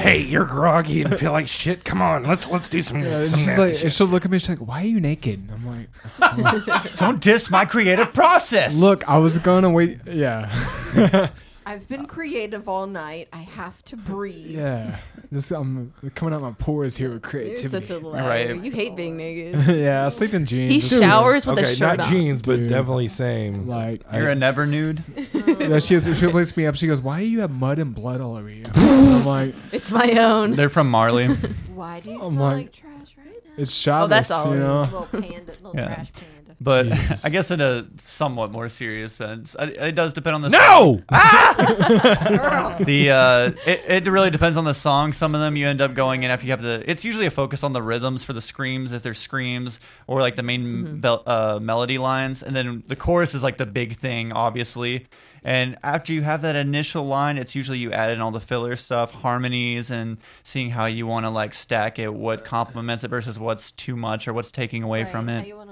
Hey, 0.00 0.18
you're 0.20 0.44
groggy 0.46 1.02
and 1.02 1.14
feel 1.18 1.32
like 1.32 1.48
shit. 1.48 1.84
Come 1.84 2.00
on, 2.00 2.24
let's 2.24 2.48
let's 2.48 2.68
do 2.68 2.80
some 2.80 3.00
Yeah, 3.02 3.24
some 3.24 3.38
she's 3.38 3.46
nasty 3.48 3.62
like, 3.62 3.74
shit. 3.74 3.84
and 3.84 3.92
she'll 3.92 4.06
look 4.06 4.24
at 4.24 4.30
me. 4.30 4.38
She's 4.38 4.48
like, 4.48 4.58
"Why 4.66 4.82
are 4.82 4.86
you 4.86 5.00
naked?" 5.00 5.40
And 5.40 5.50
I'm 5.50 5.66
like, 5.66 6.96
Don't 6.96 7.20
diss 7.20 7.50
my 7.50 7.64
creative 7.66 8.12
process. 8.14 8.76
"Look, 8.78 9.06
I 9.08 9.18
was 9.18 9.38
gonna 9.38 9.70
wait. 9.70 9.98
Yeah, 10.06 10.50
I've 11.64 11.88
been 11.88 12.06
creative 12.06 12.68
all 12.68 12.86
night. 12.86 13.28
I 13.32 13.38
have 13.38 13.82
to 13.84 13.96
breathe. 13.96 14.46
yeah. 14.58 14.98
This 15.30 15.50
I'm 15.50 15.94
coming 16.14 16.34
out 16.34 16.42
my 16.42 16.50
pores 16.52 16.96
here 16.96 17.08
with 17.10 17.22
You're 17.22 17.30
creativity. 17.30 17.86
such 17.86 17.90
a 18.02 18.06
liar. 18.06 18.28
Right. 18.28 18.62
You 18.64 18.70
hate 18.70 18.96
being 18.96 19.16
naked. 19.16 19.54
yeah, 19.76 20.04
I 20.04 20.08
sleep 20.10 20.34
in 20.34 20.44
jeans. 20.44 20.72
He 20.72 20.80
This 20.80 20.92
is- 20.92 20.98
showers 21.00 21.46
with 21.46 21.58
a 21.58 21.62
okay, 21.62 21.74
shirt 21.74 21.98
not 21.98 22.06
on. 22.06 22.12
jeans, 22.12 22.42
but 22.42 22.56
Dude. 22.56 22.68
definitely 22.68 23.08
same. 23.08 23.66
Like, 23.66 24.02
You're 24.12 24.30
a 24.30 24.34
never 24.34 24.66
nude. 24.66 25.02
yeah, 25.34 25.78
she 25.78 25.94
has, 25.94 26.18
she 26.18 26.26
wakes 26.26 26.56
me 26.56 26.66
up. 26.66 26.74
She 26.76 26.86
goes, 26.86 27.00
"Why 27.00 27.20
do 27.20 27.26
you 27.26 27.40
have 27.40 27.50
mud 27.50 27.78
and 27.78 27.94
blood 27.94 28.20
all 28.20 28.36
over 28.36 28.50
you?" 28.50 28.64
I'm 28.74 29.24
like, 29.24 29.54
It's 29.72 29.90
my 29.90 30.10
own. 30.18 30.52
They're 30.52 30.68
from 30.68 30.90
Marley. 30.90 31.28
Why 31.28 32.00
do 32.00 32.10
you 32.10 32.18
Oh 32.20 32.28
smell 32.30 32.50
my- 32.50 32.54
like 32.56 32.72
trash 32.72 33.14
right 33.16 33.26
now? 33.44 33.52
"It's 33.56 33.72
Shabbos," 33.72 34.04
Oh, 34.04 34.08
that's 34.08 34.30
all 34.30 34.52
you 34.52 34.60
know. 34.60 34.80
little 34.82 35.06
panda, 35.06 35.52
little 35.62 35.72
Yeah. 35.74 35.94
trash 35.94 36.12
panda. 36.12 36.41
But 36.62 36.86
Jesus. 36.86 37.24
I 37.24 37.28
guess 37.30 37.50
in 37.50 37.60
a 37.60 37.86
somewhat 38.06 38.50
more 38.52 38.68
serious 38.68 39.12
sense, 39.12 39.56
I- 39.58 39.66
it 39.66 39.94
does 39.94 40.12
depend 40.12 40.34
on 40.36 40.42
the 40.42 40.50
song. 40.50 41.00
no. 41.10 41.16
Girl. 42.38 42.76
the 42.84 43.10
uh 43.10 43.52
it, 43.66 44.04
it 44.06 44.06
really 44.10 44.30
depends 44.30 44.56
on 44.56 44.64
the 44.64 44.74
song 44.74 45.12
some 45.12 45.34
of 45.34 45.40
them 45.40 45.56
you 45.56 45.66
end 45.66 45.80
up 45.80 45.94
going 45.94 46.22
in 46.22 46.30
after 46.30 46.46
you 46.46 46.52
have 46.52 46.62
the 46.62 46.82
it's 46.86 47.04
usually 47.04 47.26
a 47.26 47.30
focus 47.30 47.62
on 47.62 47.72
the 47.72 47.82
rhythms 47.82 48.24
for 48.24 48.32
the 48.32 48.40
screams 48.40 48.92
if 48.92 49.02
there's 49.02 49.18
screams 49.18 49.80
or 50.06 50.20
like 50.20 50.34
the 50.36 50.42
main 50.42 51.00
bel- 51.00 51.22
uh, 51.26 51.58
melody 51.60 51.98
lines 51.98 52.42
and 52.42 52.54
then 52.56 52.82
the 52.86 52.96
chorus 52.96 53.34
is 53.34 53.42
like 53.42 53.56
the 53.56 53.66
big 53.66 53.96
thing 53.96 54.32
obviously 54.32 55.06
and 55.44 55.76
after 55.82 56.12
you 56.12 56.22
have 56.22 56.42
that 56.42 56.56
initial 56.56 57.06
line 57.06 57.36
it's 57.38 57.54
usually 57.54 57.78
you 57.78 57.92
add 57.92 58.10
in 58.12 58.20
all 58.20 58.30
the 58.30 58.40
filler 58.40 58.76
stuff 58.76 59.10
harmonies 59.10 59.90
and 59.90 60.18
seeing 60.42 60.70
how 60.70 60.86
you 60.86 61.06
want 61.06 61.24
to 61.24 61.30
like 61.30 61.52
stack 61.54 61.98
it 61.98 62.12
what 62.12 62.44
complements 62.44 63.04
it 63.04 63.08
versus 63.08 63.38
what's 63.38 63.70
too 63.72 63.96
much 63.96 64.26
or 64.26 64.32
what's 64.32 64.50
taking 64.52 64.82
away 64.82 65.04
from 65.04 65.26
Right, 65.26 65.34
it 65.36 65.40
How 65.40 65.46
you 65.46 65.56
want 65.56 65.70
to 65.70 65.71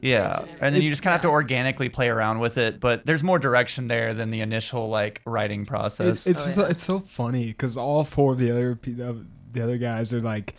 yeah, 0.00 0.38
bridge 0.40 0.50
and 0.60 0.74
then 0.74 0.82
you 0.82 0.90
just 0.90 1.02
kind 1.02 1.14
of 1.14 1.20
have 1.20 1.28
to 1.30 1.32
organically 1.32 1.88
play 1.88 2.08
around 2.08 2.38
with 2.38 2.56
it, 2.58 2.80
but 2.80 3.04
there's 3.04 3.22
more 3.22 3.38
direction 3.38 3.88
there 3.88 4.14
than 4.14 4.30
the 4.30 4.40
initial 4.40 4.88
like 4.88 5.20
writing 5.26 5.62
It, 5.62 5.68
process. 5.68 6.26
it's 6.26 6.40
Oh, 6.40 6.44
just, 6.44 6.56
yeah. 6.56 6.66
it's 6.68 6.82
so 6.84 7.00
funny 7.00 7.46
because 7.46 7.76
all 7.76 8.04
four 8.04 8.32
of 8.32 8.38
the 8.38 8.50
other 8.50 8.78
the 8.82 9.24
the 9.50 9.62
other 9.62 9.76
guys 9.78 10.12
are 10.12 10.20
like 10.22 10.54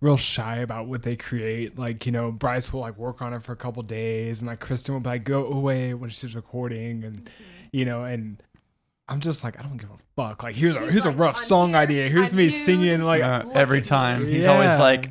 real 0.00 0.16
shy 0.16 0.56
about 0.58 0.86
what 0.86 1.02
they 1.02 1.16
create. 1.16 1.78
Like 1.78 2.06
you 2.06 2.12
know, 2.12 2.30
Bryce 2.30 2.72
will 2.72 2.80
like 2.80 2.96
work 2.96 3.22
on 3.22 3.32
it 3.32 3.42
for 3.42 3.52
a 3.52 3.56
couple 3.56 3.82
days, 3.82 4.40
and 4.40 4.48
like 4.48 4.60
Kristyn 4.60 4.94
will 4.94 5.02
like 5.02 5.24
go 5.24 5.46
away 5.46 5.94
when 5.94 6.10
she's 6.10 6.34
recording, 6.36 7.02
and 7.04 7.24
Mm-hmm. 7.24 7.32
you 7.72 7.84
know, 7.84 8.04
and 8.04 8.40
I'm 9.08 9.20
just 9.20 9.42
like 9.44 9.58
I 9.58 9.62
don't 9.62 9.76
give 9.76 9.90
a 9.90 9.98
fuck. 10.16 10.42
Like 10.42 10.54
here's 10.54 10.76
a 10.76 10.80
He's 10.80 10.90
here's 10.90 11.06
like, 11.06 11.14
a 11.14 11.18
rough 11.18 11.36
song 11.38 11.70
here, 11.70 11.78
idea. 11.78 12.08
Here's 12.08 12.32
I'm 12.32 12.36
me 12.38 12.44
nude." 12.44 12.52
singing 12.52 13.00
like 13.02 13.22
Uh, 13.22 13.44
every 13.54 13.80
time 13.80 14.26
he's 14.26 14.46
always 14.46 14.78
like, 14.78 15.10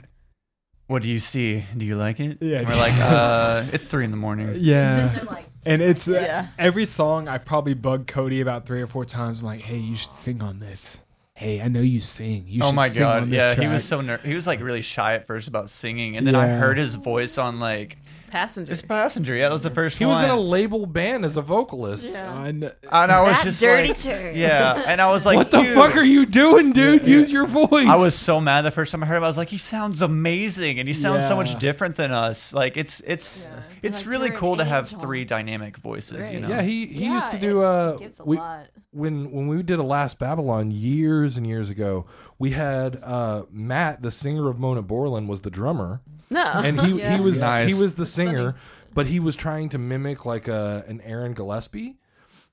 "What 0.88 1.02
do 1.04 1.10
you 1.10 1.20
see? 1.20 1.64
Do 1.76 1.86
you 1.86 1.96
like 1.96 2.20
it?" 2.20 2.38
Yeah. 2.42 2.60
And 2.60 2.68
we're 2.70 2.76
like, 2.76 2.94
"Uh, 3.00 3.66
it's 3.74 3.88
three 3.88 4.06
in 4.06 4.12
the 4.12 4.18
morning." 4.18 4.54
Yeah. 4.56 5.08
they're 5.08 5.24
like, 5.26 5.46
And 5.68 5.82
it's 5.82 6.08
Yeah. 6.08 6.48
every 6.60 6.86
song 6.86 7.28
I 7.28 7.40
probably 7.40 7.74
bug 7.74 8.06
Cody 8.08 8.40
about 8.42 8.66
three 8.68 8.82
or 8.82 8.88
four 8.88 9.04
times. 9.04 9.40
I'm 9.40 9.48
like, 9.48 9.64
hey, 9.64 9.78
you 9.78 9.96
should 9.96 10.12
sing 10.12 10.44
on 10.44 10.60
this. 10.60 11.00
Hey, 11.34 11.60
I 11.60 11.68
know 11.70 11.82
you 11.82 12.00
sing. 12.02 12.46
You 12.48 12.62
oh 12.64 12.68
should 12.68 12.76
my 12.76 12.88
sing 12.88 13.00
god, 13.00 13.24
on 13.24 13.30
this 13.32 13.44
yeah, 13.44 13.56
he 13.62 13.68
was 13.74 13.84
so 13.84 14.00
ner- 14.00 14.20
he 14.24 14.36
was 14.36 14.46
like 14.48 14.62
really 14.62 14.82
shy 14.84 15.16
at 15.16 15.26
first 15.28 15.48
about 15.50 15.70
singing, 15.70 16.16
and 16.16 16.26
then 16.26 16.36
I 16.36 16.48
heard 16.48 16.78
his 16.78 16.96
voice 16.96 17.38
on 17.38 17.60
like 17.60 17.98
Passenger. 18.28 18.70
this 18.72 18.82
passenger. 18.82 19.36
Yeah, 19.36 19.44
that 19.50 19.54
was 19.54 19.64
the 19.64 19.70
first 19.70 19.98
He 19.98 20.06
one. 20.06 20.16
was 20.16 20.24
in 20.24 20.30
a 20.30 20.40
label 20.40 20.86
band 20.86 21.24
as 21.26 21.38
a 21.38 21.42
vocalist. 21.42 22.14
yeah. 22.14 22.34
I 22.34 22.48
and 22.48 22.64
I 22.92 23.22
was 23.22 23.38
that 23.38 23.44
just 23.44 23.62
dirty 23.62 23.90
like, 23.90 23.98
turd. 23.98 24.36
yeah, 24.36 24.84
and 24.88 25.02
I 25.02 25.10
was 25.10 25.26
like, 25.26 25.38
what 25.38 25.52
the 25.52 25.62
"Dude." 25.62 25.76
fuck 25.76 25.96
are 25.96 26.04
you 26.04 26.26
doing, 26.26 26.72
dude? 26.74 27.06
Use 27.06 27.32
your 27.32 27.46
voice. 27.48 27.88
I 27.88 27.96
was 27.96 28.16
so 28.16 28.42
mad 28.42 28.62
the 28.64 28.72
first 28.72 28.92
time 28.92 29.04
I 29.04 29.06
heard 29.06 29.18
him. 29.18 29.24
I 29.24 29.28
was 29.28 29.38
like, 29.38 29.50
he 29.50 29.58
sounds 29.58 30.02
amazing, 30.02 30.80
and 30.80 30.88
he 30.88 30.94
sounds 30.94 31.28
so 31.28 31.36
much 31.36 31.58
different 31.60 31.96
than 31.96 32.12
us. 32.12 32.54
Like 32.54 32.78
it's 32.78 33.02
it's 33.02 33.44
Yeah. 33.44 33.60
it's 33.82 33.98
Like, 34.00 34.08
really 34.08 34.26
you're 34.28 34.34
an 34.36 34.40
cool 34.40 34.58
to 34.58 34.64
have 34.66 34.90
three 34.90 35.26
dynamic 35.26 35.78
voices. 35.78 36.30
You 36.30 36.40
know. 36.42 36.50
Yeah, 36.50 36.62
he 36.62 36.86
he 36.88 37.06
Yeah, 37.06 37.16
used 37.16 37.32
to 37.32 37.38
do 37.40 37.62
uh 37.62 37.98
a 38.20 38.26
we, 38.26 38.38
lot. 38.38 38.68
when 38.92 39.32
when 39.32 39.48
we 39.48 39.62
did 39.64 39.80
a 39.80 39.84
last 39.84 40.20
Babylon 40.20 40.72
years 40.72 41.38
and 41.38 41.48
years 41.48 41.70
ago. 41.70 42.06
We 42.38 42.52
had 42.52 43.00
uh 43.02 43.44
Matt, 43.50 44.02
the 44.02 44.12
singer 44.12 44.50
of 44.50 44.60
Mona 44.60 44.82
Borland, 44.82 45.30
was 45.30 45.42
the 45.42 45.50
drummer, 45.50 46.02
No. 46.30 46.44
and 46.44 46.80
he 46.82 46.94
Yeah. 47.00 47.18
he 47.18 47.24
was 47.24 47.42
Nice. 47.42 47.76
he 47.76 47.82
was 47.82 47.96
the 47.96 48.06
singer, 48.06 48.56
but 48.94 49.08
he 49.08 49.20
was 49.20 49.36
trying 49.36 49.70
to 49.70 49.78
mimic 49.78 50.26
like 50.26 50.48
a 50.48 50.84
an 50.88 51.02
Aaron 51.02 51.34
Gillespie. 51.34 51.98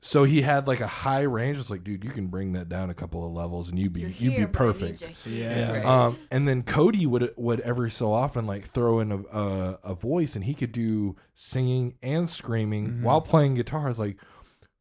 So 0.05 0.25
he 0.25 0.43
had 0.43 0.67
like 0.67 0.81
a 0.81 0.87
high 0.89 1.21
range. 1.21 1.59
It's 1.59 1.71
like, 1.71 1.85
dude, 1.85 2.03
you 2.03 2.11
can 2.11 2.27
bring 2.27 2.55
that 2.55 2.69
down 2.69 2.91
a 2.91 2.95
couple 2.95 3.25
of 3.25 3.33
levels, 3.33 3.69
and 3.71 3.79
you'd 3.79 3.93
be 3.93 4.01
You're 4.01 4.11
you'd 4.11 4.33
here, 4.33 4.47
be 4.49 4.53
but 4.53 4.61
I 4.61 4.67
need 4.67 4.73
perfect. 4.99 5.27
you 5.27 5.33
yeah. 5.45 5.73
Right. 5.75 5.85
Um, 5.85 6.19
and 6.33 6.49
then 6.49 6.65
Cody 6.65 7.07
would 7.07 7.33
would 7.37 7.61
every 7.61 7.89
so 7.89 8.13
often 8.13 8.45
like 8.45 8.65
throw 8.65 8.99
in 8.99 9.13
a 9.13 9.19
a, 9.19 9.79
a 9.85 9.95
voice, 9.95 10.35
and 10.35 10.45
he 10.45 10.55
could 10.55 10.73
do 10.73 11.15
singing 11.37 11.95
and 12.03 12.29
screaming 12.29 12.89
Mm-hmm. 12.89 13.03
while 13.05 13.21
playing 13.21 13.55
guitar. 13.55 13.89
It's 13.91 13.99
like, 13.99 14.17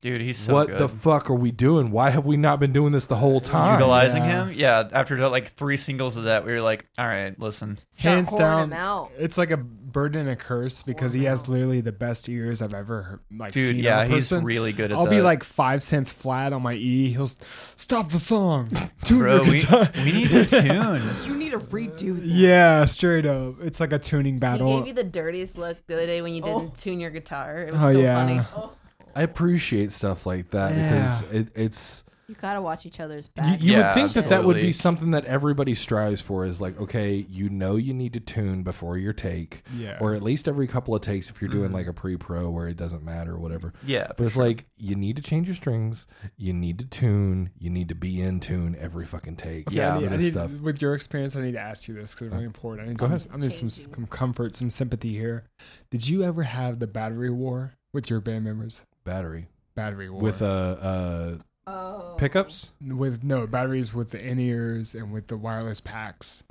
Dude, 0.01 0.19
he's 0.21 0.39
so 0.39 0.53
what 0.53 0.67
good. 0.67 0.79
the 0.79 0.89
fuck 0.89 1.29
are 1.29 1.35
we 1.35 1.51
doing? 1.51 1.91
Why 1.91 2.09
have 2.09 2.25
we 2.25 2.35
not 2.35 2.59
been 2.59 2.73
doing 2.73 2.91
this 2.91 3.05
the 3.05 3.17
whole 3.17 3.39
time? 3.39 3.79
Utilizing 3.79 4.23
Yeah. 4.23 4.45
him, 4.45 4.53
yeah. 4.57 4.89
After 4.91 5.15
like 5.29 5.53
three 5.53 5.77
singles 5.77 6.17
of 6.17 6.23
that, 6.23 6.43
we 6.43 6.51
were 6.53 6.61
like, 6.61 6.87
all 6.97 7.05
right, 7.05 7.39
listen. 7.39 7.77
Start 7.91 8.15
Hands 8.15 8.29
pouring 8.29 8.41
down, 8.45 8.69
them 8.71 8.79
out. 8.79 9.11
it's 9.19 9.37
like 9.37 9.51
a 9.51 9.57
burden 9.57 10.21
and 10.21 10.29
a 10.31 10.35
curse 10.35 10.81
because 10.81 11.13
he 11.13 11.25
has 11.25 11.47
literally 11.47 11.81
the 11.81 11.91
best 11.91 12.27
ears 12.29 12.63
I've 12.63 12.73
ever 12.73 13.01
heard, 13.03 13.19
like 13.37 13.53
Dude, 13.53 13.75
seen. 13.75 13.83
yeah, 13.83 13.99
on 13.99 14.05
a 14.07 14.15
he's 14.15 14.29
person. 14.29 14.43
really 14.43 14.71
good 14.73 14.91
at 14.91 14.97
I'll 14.97 15.03
that. 15.03 15.11
be 15.11 15.21
like 15.21 15.43
five 15.43 15.83
cents 15.83 16.11
flat 16.11 16.51
on 16.51 16.63
my 16.63 16.71
E. 16.73 17.11
He'll 17.11 17.23
s- 17.23 17.35
stop 17.75 18.09
the 18.09 18.17
song. 18.17 18.69
Tune 19.03 19.19
bro, 19.19 19.35
your 19.35 19.45
we, 19.45 19.51
guitar. 19.59 19.87
we 20.03 20.11
need 20.13 20.29
to 20.29 20.45
tune. 20.61 21.01
You 21.31 21.37
need 21.37 21.51
to 21.51 21.59
redo 21.59 22.15
that. 22.17 22.25
Yeah, 22.25 22.85
straight 22.85 23.27
up. 23.27 23.55
It's 23.61 23.79
like 23.79 23.93
a 23.93 23.99
tuning 23.99 24.39
battle. 24.39 24.65
He 24.65 24.73
battle. 24.73 24.79
gave 24.79 24.87
you 24.87 24.93
the 25.03 25.03
dirtiest 25.09 25.59
look 25.59 25.77
the 25.85 25.93
other 25.93 26.07
day 26.07 26.23
when 26.23 26.33
you 26.33 26.41
oh. 26.41 26.59
didn't 26.59 26.71
Oh. 26.71 26.81
tune 26.81 26.99
your 26.99 27.11
guitar. 27.11 27.57
It 27.67 27.73
was 27.73 27.83
oh 27.83 27.91
so 27.91 27.99
yeah. 27.99 28.15
funny. 28.15 28.41
Oh. 28.55 28.71
I 29.15 29.21
appreciate 29.23 29.91
stuff 29.91 30.25
like 30.25 30.51
that 30.51 30.75
Yeah. 30.75 30.89
because 30.89 31.21
it, 31.33 31.47
it's 31.55 32.03
You 32.27 32.35
gotta 32.41 32.61
watch 32.61 32.85
each 32.85 33.01
other's 33.01 33.29
you, 33.35 33.41
back. 33.43 33.61
you 33.61 33.73
Yeah, 33.73 33.87
would 33.93 34.01
think 34.01 34.13
that 34.13 34.29
that 34.29 34.45
would 34.45 34.55
be 34.55 34.71
something 34.71 35.11
that 35.11 35.25
everybody 35.25 35.75
strives 35.75 36.21
for 36.21 36.45
is 36.45 36.61
like 36.61 36.79
okay 36.79 37.25
you 37.29 37.49
know 37.49 37.75
you 37.75 37.93
need 37.93 38.13
to 38.13 38.21
tune 38.21 38.63
before 38.63 38.97
your 38.97 39.11
take 39.11 39.63
Yeah. 39.75 39.97
or 39.99 40.13
at 40.13 40.21
least 40.21 40.47
every 40.47 40.65
couple 40.65 40.95
of 40.95 41.01
takes 41.01 41.29
if 41.29 41.41
you're 41.41 41.51
doing 41.51 41.71
Mhm. 41.71 41.73
like 41.73 41.87
a 41.87 41.93
pre-pro 41.93 42.49
where 42.49 42.69
it 42.69 42.77
doesn't 42.77 43.03
matter 43.03 43.33
or 43.33 43.39
whatever 43.39 43.73
Yeah, 43.85 44.07
but 44.15 44.23
it's 44.25 44.37
like 44.37 44.65
you 44.77 44.95
need 44.95 45.17
to 45.17 45.21
change 45.21 45.47
your 45.49 45.55
strings 45.55 46.07
you 46.37 46.53
need 46.53 46.79
to 46.79 46.85
tune 46.85 47.49
you 47.59 47.69
need 47.69 47.89
to 47.89 47.95
be 47.95 48.21
in 48.21 48.39
tune 48.39 48.77
every 48.79 49.05
fucking 49.05 49.35
take 49.35 49.67
Okay, 49.67 49.75
Yeah. 49.75 49.95
I 49.97 49.99
need, 49.99 50.13
I 50.13 50.15
need- 50.15 50.31
stuff 50.31 50.53
with 50.61 50.81
your 50.81 50.93
experience, 50.95 51.35
I 51.35 51.41
need 51.41 51.51
to 51.53 51.59
ask 51.59 51.89
you 51.89 51.95
this 51.95 52.13
because 52.13 52.27
it's 52.27 52.33
really 52.33 52.45
important. 52.45 52.85
I 52.87 52.91
need 52.91 52.97
Go 52.97 53.07
some, 53.07 53.15
ahead. 53.15 53.27
I 53.33 53.37
need 53.37 53.51
some, 53.51 53.69
some 53.69 54.05
comfort, 54.05 54.55
some 54.55 54.69
sympathy 54.69 55.11
here. 55.17 55.43
Did 55.89 56.07
you 56.07 56.23
ever 56.23 56.43
have 56.43 56.79
the 56.79 56.87
battery 56.87 57.29
war 57.29 57.73
with 57.91 58.09
your 58.09 58.21
band 58.21 58.45
members? 58.45 58.83
Battery 59.03 59.47
Battery 59.75 60.09
war 60.09 60.21
with 60.21 60.41
uh 60.41 60.45
uh 60.45 61.35
oh. 61.67 62.15
pickups 62.17 62.71
with 62.85 63.23
no 63.23 63.47
batteries 63.47 63.93
with 63.93 64.09
the 64.09 64.19
in 64.19 64.39
ears 64.39 64.93
and 64.93 65.11
with 65.11 65.27
the 65.27 65.37
wireless 65.37 65.79
packs. 65.79 66.43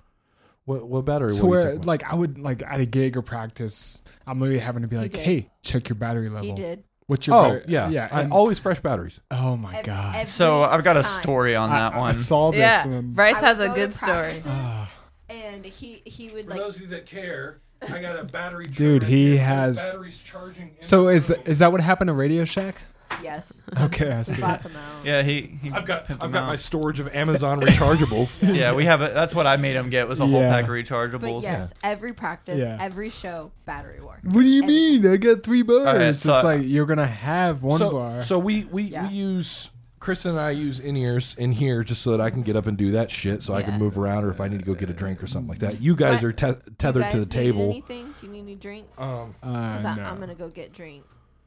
what 0.65 0.89
what 0.89 1.05
battery 1.05 1.33
So 1.33 1.43
what 1.45 1.51
where 1.51 1.77
like 1.77 2.03
I 2.11 2.15
would 2.15 2.39
like 2.39 2.63
at 2.63 2.81
a 2.81 2.87
gig 2.87 3.17
or 3.17 3.23
practice, 3.23 4.01
I'm 4.27 4.41
literally 4.41 4.61
having 4.61 4.83
to 4.83 4.89
be 4.89 4.97
He 4.97 5.03
like, 5.03 5.13
did. 5.13 5.21
"Hey, 5.21 5.51
check 5.63 5.89
your 5.89 5.97
battery 5.97 6.29
level." 6.29 6.49
He 6.49 6.53
did. 6.55 6.85
What's 7.07 7.27
your 7.27 7.37
oh 7.37 7.43
battery? 7.43 7.65
yeah 7.67 7.89
yeah? 7.89 8.09
I, 8.11 8.29
always 8.29 8.59
fresh 8.61 8.79
batteries 8.81 9.21
oh 9.33 9.57
my 9.57 9.77
Ev- 9.79 9.85
god! 9.85 10.15
every 10.15 10.27
So 10.27 10.63
I've 10.63 10.85
got 10.85 10.97
a 10.97 11.03
time. 11.03 11.23
story 11.23 11.57
on 11.57 11.71
that 11.71 11.93
I, 11.93 11.97
I 11.97 12.01
one. 12.01 12.15
saw 12.15 12.53
this. 12.53 12.61
Yeah, 12.61 12.87
and, 12.87 13.15
Bryce 13.15 13.41
has 13.41 13.59
a 13.59 13.69
good 13.71 13.93
story. 13.93 14.41
Ah. 14.47 14.89
and 15.29 15.65
he 15.65 16.03
he 16.05 16.29
would 16.31 16.45
For 16.45 16.51
like 16.53 16.61
those 16.61 16.77
of 16.77 16.83
you 16.83 16.89
that 16.89 17.07
care, 17.07 17.61
I 17.83 18.01
got 18.01 18.19
a 18.19 18.25
battery. 18.25 18.67
Dude, 18.67 19.03
tray 19.03 19.11
he 19.11 19.31
here. 19.37 19.45
Has- 19.45 19.99
charging. 20.25 20.71
so 20.81 21.09
is 21.09 21.29
th- 21.29 21.41
is 21.47 21.61
that 21.61 21.73
what 21.73 21.81
happened 21.81 22.09
to 22.09 22.13
Radio 22.15 22.45
Shack? 22.45 22.83
yes. 23.23 23.63
Okay, 23.81 24.11
I 24.13 24.23
see. 24.23 24.41
Bought 24.41 24.63
them 24.63 24.73
out. 24.77 25.05
Yeah, 25.05 25.23
he. 25.23 25.59
he 25.63 25.71
I've 25.71 25.85
got 25.87 26.07
pimped 26.07 26.17
I've 26.21 26.25
him 26.27 26.33
got 26.33 26.43
out. 26.43 26.47
my 26.49 26.57
storage 26.57 27.01
of 27.01 27.09
Amazon 27.15 27.61
rechargeables. 27.61 28.55
yeah, 28.55 28.75
we 28.75 28.85
have. 28.85 29.01
A, 29.01 29.09
that's 29.09 29.35
what 29.35 29.47
I 29.47 29.57
made 29.57 29.75
him 29.77 29.89
get 29.91 30.09
was 30.09 30.21
a 30.21 30.27
whole 30.27 30.41
Yeah. 30.41 30.51
pack 30.51 30.63
of 30.65 30.69
But 30.69 30.75
rechargeables. 30.75 31.43
yes, 31.43 31.73
every 31.83 32.13
practice, 32.13 32.59
Yeah. 32.59 32.77
every 32.81 33.09
show, 33.11 33.53
battery 33.65 34.01
war. 34.01 34.19
What 34.25 34.43
do 34.43 34.49
you 34.49 34.63
Every 34.63 34.75
mean? 34.75 35.07
I 35.07 35.17
got 35.17 35.43
three 35.43 35.63
bars. 35.63 35.85
right, 35.87 36.17
so- 36.17 36.35
it's 36.35 36.45
like 36.45 36.63
you're 36.65 36.87
gonna 36.87 37.07
have 37.07 37.63
one 37.63 37.79
so, 37.79 37.91
bar. 37.93 38.23
so 38.23 38.39
we 38.39 38.65
we, 38.65 38.83
Yeah. 38.85 39.07
we 39.09 39.15
use 39.15 39.71
Kristyn 40.01 40.31
and 40.33 40.41
I 40.41 40.51
use 40.53 40.81
in 40.81 40.97
ears 40.97 41.35
in 41.39 41.53
here 41.53 41.85
just 41.85 42.01
so 42.03 42.11
that 42.13 42.21
I 42.23 42.31
can 42.31 42.41
get 42.43 42.57
up 42.57 42.67
and 42.67 42.77
do 42.77 42.93
that 42.93 43.11
shit, 43.11 43.43
so 43.43 43.53
I 43.55 43.63
can 43.63 43.79
move 43.79 43.99
around, 43.99 44.25
or 44.25 44.31
if 44.31 44.41
I 44.41 44.49
need 44.49 44.59
to 44.61 44.65
go 44.65 44.75
get 44.75 44.89
a 44.89 44.95
drink 44.95 45.23
or 45.23 45.27
something 45.27 45.49
like 45.49 45.59
that. 45.59 45.81
You 45.81 45.95
guys 45.95 46.23
What? 46.23 46.25
are 46.25 46.33
te- 46.33 46.71
tethered 46.79 47.03
guys 47.03 47.13
to 47.13 47.19
the 47.21 47.25
need 47.27 47.31
table. 47.31 47.65
Anything? 47.71 48.15
Do 48.19 48.27
you 48.27 48.33
need 48.33 48.41
any 48.41 48.55
drinks? 48.55 48.99
Um, 48.99 49.35
uh, 49.43 49.77
Because 49.77 49.97
no. 49.99 50.03
I'm 50.03 50.19
gonna 50.19 50.35
go 50.35 50.49
get 50.49 50.73
drink. 50.73 51.05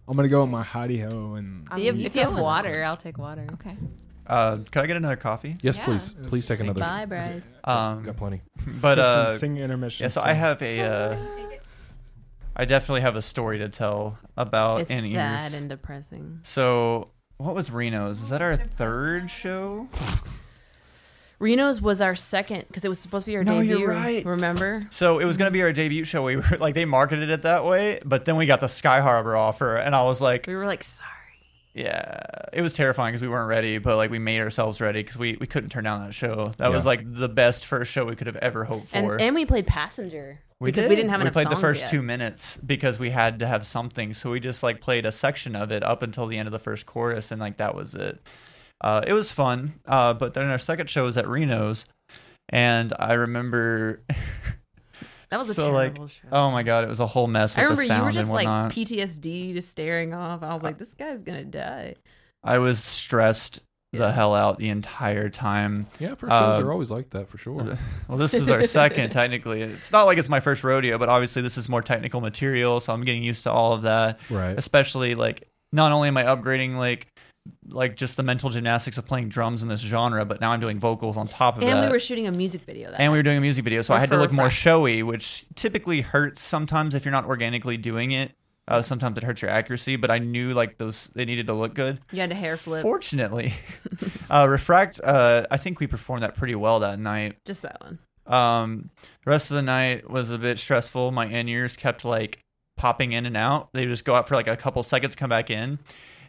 I'm 0.07 0.15
gonna 0.15 0.27
go 0.27 0.41
with 0.41 0.51
my 0.51 0.63
hottie 0.63 1.01
ho 1.01 1.33
and 1.35 1.67
I 1.71 1.77
If 1.77 1.81
you 1.81 1.91
have, 1.91 2.01
if 2.01 2.15
you 2.15 2.21
have 2.21 2.35
go 2.35 2.43
water, 2.43 2.83
I'll 2.83 2.95
take 2.95 3.17
water. 3.17 3.47
Okay. 3.53 3.75
Uh, 4.27 4.57
could 4.71 4.83
I 4.83 4.85
get 4.85 4.97
another 4.97 5.15
coffee? 5.15 5.57
yes, 5.61 5.77
Yeah. 5.77 5.85
please, 5.85 6.13
please 6.27 6.45
take 6.45 6.59
another. 6.59 6.79
Bye, 6.79 7.05
Bryce. 7.05 7.49
Um, 7.63 8.03
got 8.03 8.17
plenty. 8.17 8.41
but 8.67 8.97
Kristyn, 8.97 8.99
uh, 8.99 9.31
sing 9.31 9.57
intermission. 9.57 10.03
yeah. 10.03 10.09
So 10.09 10.21
song. 10.21 10.29
I 10.29 10.33
have 10.33 10.61
a. 10.61 10.79
Uh, 10.79 11.17
I 12.55 12.65
definitely 12.65 13.01
have 13.01 13.15
a 13.15 13.21
story 13.23 13.57
to 13.57 13.69
tell 13.69 14.19
about 14.37 14.81
It's 14.81 14.91
in 14.91 15.11
sad 15.11 15.55
and 15.55 15.67
depressing. 15.69 16.39
So 16.43 17.09
what 17.43 17.55
was 17.55 17.69
Reno's? 17.69 18.21
Is 18.21 18.29
that 18.29 18.41
our 18.41 18.55
third 18.57 19.29
show? 19.29 19.87
Reno's 21.39 21.81
was 21.81 21.99
our 21.99 22.15
second 22.15 22.65
because 22.67 22.85
it 22.85 22.89
was 22.89 22.99
supposed 22.99 23.25
to 23.25 23.31
be 23.31 23.35
our 23.35 23.43
No, 23.43 23.59
debut. 23.61 23.79
you're 23.79 23.89
right. 23.89 24.25
Remember? 24.25 24.83
So 24.91 25.19
it 25.19 25.25
was 25.25 25.35
gonna 25.35 25.51
be 25.51 25.61
our 25.61 25.73
debut 25.73 26.05
show. 26.05 26.23
We 26.23 26.37
were 26.37 26.57
like 26.59 26.73
they 26.73 26.85
marketed 26.85 27.29
it 27.29 27.41
that 27.41 27.65
way, 27.65 27.99
but 28.05 28.25
then 28.25 28.37
we 28.37 28.45
got 28.45 28.61
the 28.61 28.69
Sky 28.69 29.01
Harbor 29.01 29.35
offer, 29.35 29.75
and 29.75 29.93
I 29.95 30.03
was 30.03 30.21
like, 30.21 30.45
We 30.47 30.55
were 30.55 30.65
like, 30.65 30.83
sorry. 30.83 31.09
yeah, 31.73 32.19
it 32.53 32.61
was 32.61 32.73
terrifying 32.75 33.11
because 33.11 33.21
we 33.21 33.27
weren't 33.27 33.49
ready, 33.49 33.77
but 33.77 33.97
like 33.97 34.09
we 34.09 34.19
made 34.19 34.39
ourselves 34.39 34.79
ready 34.79 35.01
because 35.03 35.17
we 35.17 35.35
we 35.39 35.47
couldn't 35.47 35.69
turn 35.69 35.83
down 35.83 36.05
that 36.05 36.13
show. 36.13 36.53
That 36.57 36.71
was 36.71 36.85
Yeah. 36.85 36.89
like 36.89 37.13
the 37.13 37.29
best 37.29 37.65
first 37.65 37.91
show 37.91 38.05
we 38.05 38.15
could 38.15 38.27
have 38.27 38.37
ever 38.37 38.63
hoped 38.63 38.89
for. 38.89 38.95
And 38.97 39.21
and 39.21 39.35
we 39.35 39.45
played 39.45 39.67
Passenger 39.67 40.39
because 40.71 40.87
we 40.87 40.95
did. 40.95 41.01
didn't 41.01 41.11
have 41.11 41.19
we 41.19 41.23
enough 41.27 41.35
We 41.35 41.43
played 41.45 41.55
the 41.57 41.61
first 41.61 41.81
yet. 41.81 41.89
two 41.89 42.01
minutes 42.01 42.57
because 42.57 42.99
we 42.99 43.09
had 43.09 43.39
to 43.39 43.47
have 43.47 43.65
something 43.65 44.13
so 44.13 44.31
we 44.31 44.39
just 44.39 44.63
like 44.63 44.81
played 44.81 45.05
a 45.05 45.11
section 45.11 45.55
of 45.55 45.71
it 45.71 45.83
up 45.83 46.01
until 46.03 46.27
the 46.27 46.37
end 46.37 46.47
of 46.47 46.51
the 46.51 46.59
first 46.59 46.85
chorus 46.85 47.31
and 47.31 47.39
like 47.41 47.57
that 47.57 47.75
was 47.75 47.95
it 47.95 48.19
uh, 48.81 49.01
it 49.07 49.13
was 49.13 49.31
fun 49.31 49.73
uh, 49.85 50.13
but 50.13 50.33
then 50.33 50.45
our 50.49 50.59
second 50.59 50.89
show 50.89 51.03
was 51.03 51.17
at 51.17 51.27
reno's 51.27 51.85
and 52.49 52.93
i 52.99 53.13
remember 53.13 54.01
That 55.29 55.39
was 55.39 55.49
a 55.49 55.55
so 55.55 55.71
like 55.71 55.95
show. 55.95 56.27
oh 56.31 56.51
my 56.51 56.61
god 56.61 56.83
it 56.83 56.87
was 56.89 56.99
a 56.99 57.07
whole 57.07 57.25
mess 57.25 57.55
with 57.55 57.59
I 57.59 57.63
remember 57.63 57.87
the 57.87 57.95
you 57.95 58.03
were 58.03 58.11
just 58.11 58.29
like 58.29 58.47
PTSD, 58.47 59.53
just 59.53 59.69
staring 59.69 60.13
off. 60.13 60.43
And 60.43 60.51
I 60.51 60.53
was 60.53 60.61
like, 60.61 60.77
this 60.77 60.93
guy's 60.93 61.23
gonna 61.23 61.43
die. 61.43 61.95
i 62.43 62.59
was 62.59 62.77
stressed 62.83 63.59
the 63.93 64.11
hell 64.11 64.33
out 64.35 64.57
the 64.57 64.69
entire 64.69 65.29
time 65.29 65.85
Yeah, 65.99 66.15
first 66.15 66.31
shows 66.31 66.61
Uh, 66.61 66.65
are 66.65 66.71
always 66.71 66.91
like 66.91 67.11
that 67.11 67.29
for 67.29 67.37
sure. 67.37 67.77
Well, 68.07 68.17
this 68.17 68.33
is 68.33 68.49
our 68.49 68.65
second, 68.65 69.11
technically. 69.11 69.61
It's 69.61 69.91
not 69.91 70.03
like 70.03 70.17
it's 70.17 70.29
my 70.29 70.39
first 70.39 70.63
rodeo, 70.63 70.97
but 70.97 71.09
obviously 71.09 71.41
this 71.41 71.57
is 71.57 71.69
more 71.69 71.81
technical 71.81 72.21
material, 72.21 72.79
so 72.79 72.93
I'm 72.93 73.03
getting 73.03 73.23
used 73.23 73.43
to 73.43 73.51
all 73.51 73.73
of 73.73 73.83
that. 73.83 74.19
Right. 74.29 74.57
Especially 74.57 75.15
like, 75.15 75.47
not 75.71 75.91
only 75.91 76.07
am 76.09 76.17
I 76.17 76.23
upgrading 76.23 76.75
like, 76.75 77.07
like 77.67 77.95
just 77.97 78.17
the 78.17 78.23
mental 78.23 78.49
gymnastics 78.49 78.97
of 78.97 79.05
playing 79.05 79.29
drums 79.29 79.63
in 79.63 79.69
this 79.69 79.81
genre, 79.81 80.25
but 80.25 80.39
now 80.41 80.51
I'm 80.51 80.59
doing 80.59 80.79
vocals 80.79 81.17
on 81.17 81.27
top 81.27 81.57
of 81.57 81.63
it. 81.63 81.67
And 81.67 81.77
that. 81.77 81.87
we 81.87 81.91
were 81.91 81.99
shooting 81.99 82.27
a 82.27 82.31
music 82.31 82.61
video. 82.61 82.91
That 82.91 82.99
and 82.99 83.11
we 83.11 83.17
were 83.17 83.23
doing 83.23 83.37
a 83.37 83.41
music 83.41 83.63
video, 83.63 83.81
so 83.81 83.93
Or 83.93 83.97
I 83.97 83.99
had 83.99 84.09
to 84.11 84.17
look 84.17 84.31
more 84.31 84.45
Refract. 84.45 84.61
showy, 84.61 85.03
which 85.03 85.45
typically 85.55 86.01
hurts 86.01 86.41
sometimes 86.41 86.95
if 86.95 87.05
you're 87.05 87.11
not 87.11 87.25
organically 87.25 87.77
doing 87.77 88.11
it. 88.11 88.31
Uh, 88.67 88.81
sometimes 88.81 89.17
it 89.17 89.23
hurts 89.23 89.41
your 89.41 89.51
accuracy, 89.51 89.97
but 89.97 90.09
I 90.09 90.19
knew 90.19 90.53
like 90.53 90.77
those 90.77 91.09
they 91.13 91.25
needed 91.25 91.47
to 91.47 91.53
look 91.53 91.73
good. 91.73 91.99
You 92.11 92.21
had 92.21 92.31
a 92.31 92.35
hair 92.35 92.55
flip. 92.55 92.81
Fortunately, 92.81 93.53
uh, 94.29 94.47
refract. 94.49 95.01
Uh, 95.03 95.45
I 95.51 95.57
think 95.57 95.79
we 95.79 95.87
performed 95.87 96.23
that 96.23 96.35
pretty 96.35 96.55
well 96.55 96.79
that 96.79 96.99
night. 96.99 97.37
Just 97.45 97.61
that 97.63 97.81
one. 97.81 97.99
Um, 98.25 98.89
the 99.25 99.31
rest 99.31 99.51
of 99.51 99.55
the 99.55 99.61
night 99.61 100.09
was 100.09 100.31
a 100.31 100.37
bit 100.37 100.59
stressful. 100.59 101.11
My 101.11 101.25
in 101.25 101.49
ears 101.49 101.75
kept 101.75 102.05
like 102.05 102.39
popping 102.77 103.11
in 103.11 103.25
and 103.25 103.35
out. 103.35 103.69
They 103.73 103.85
just 103.85 104.05
go 104.05 104.15
out 104.15 104.29
for 104.29 104.35
like 104.35 104.47
a 104.47 104.55
couple 104.55 104.81
seconds, 104.81 105.13
come 105.13 105.29
back 105.29 105.49
in, 105.49 105.79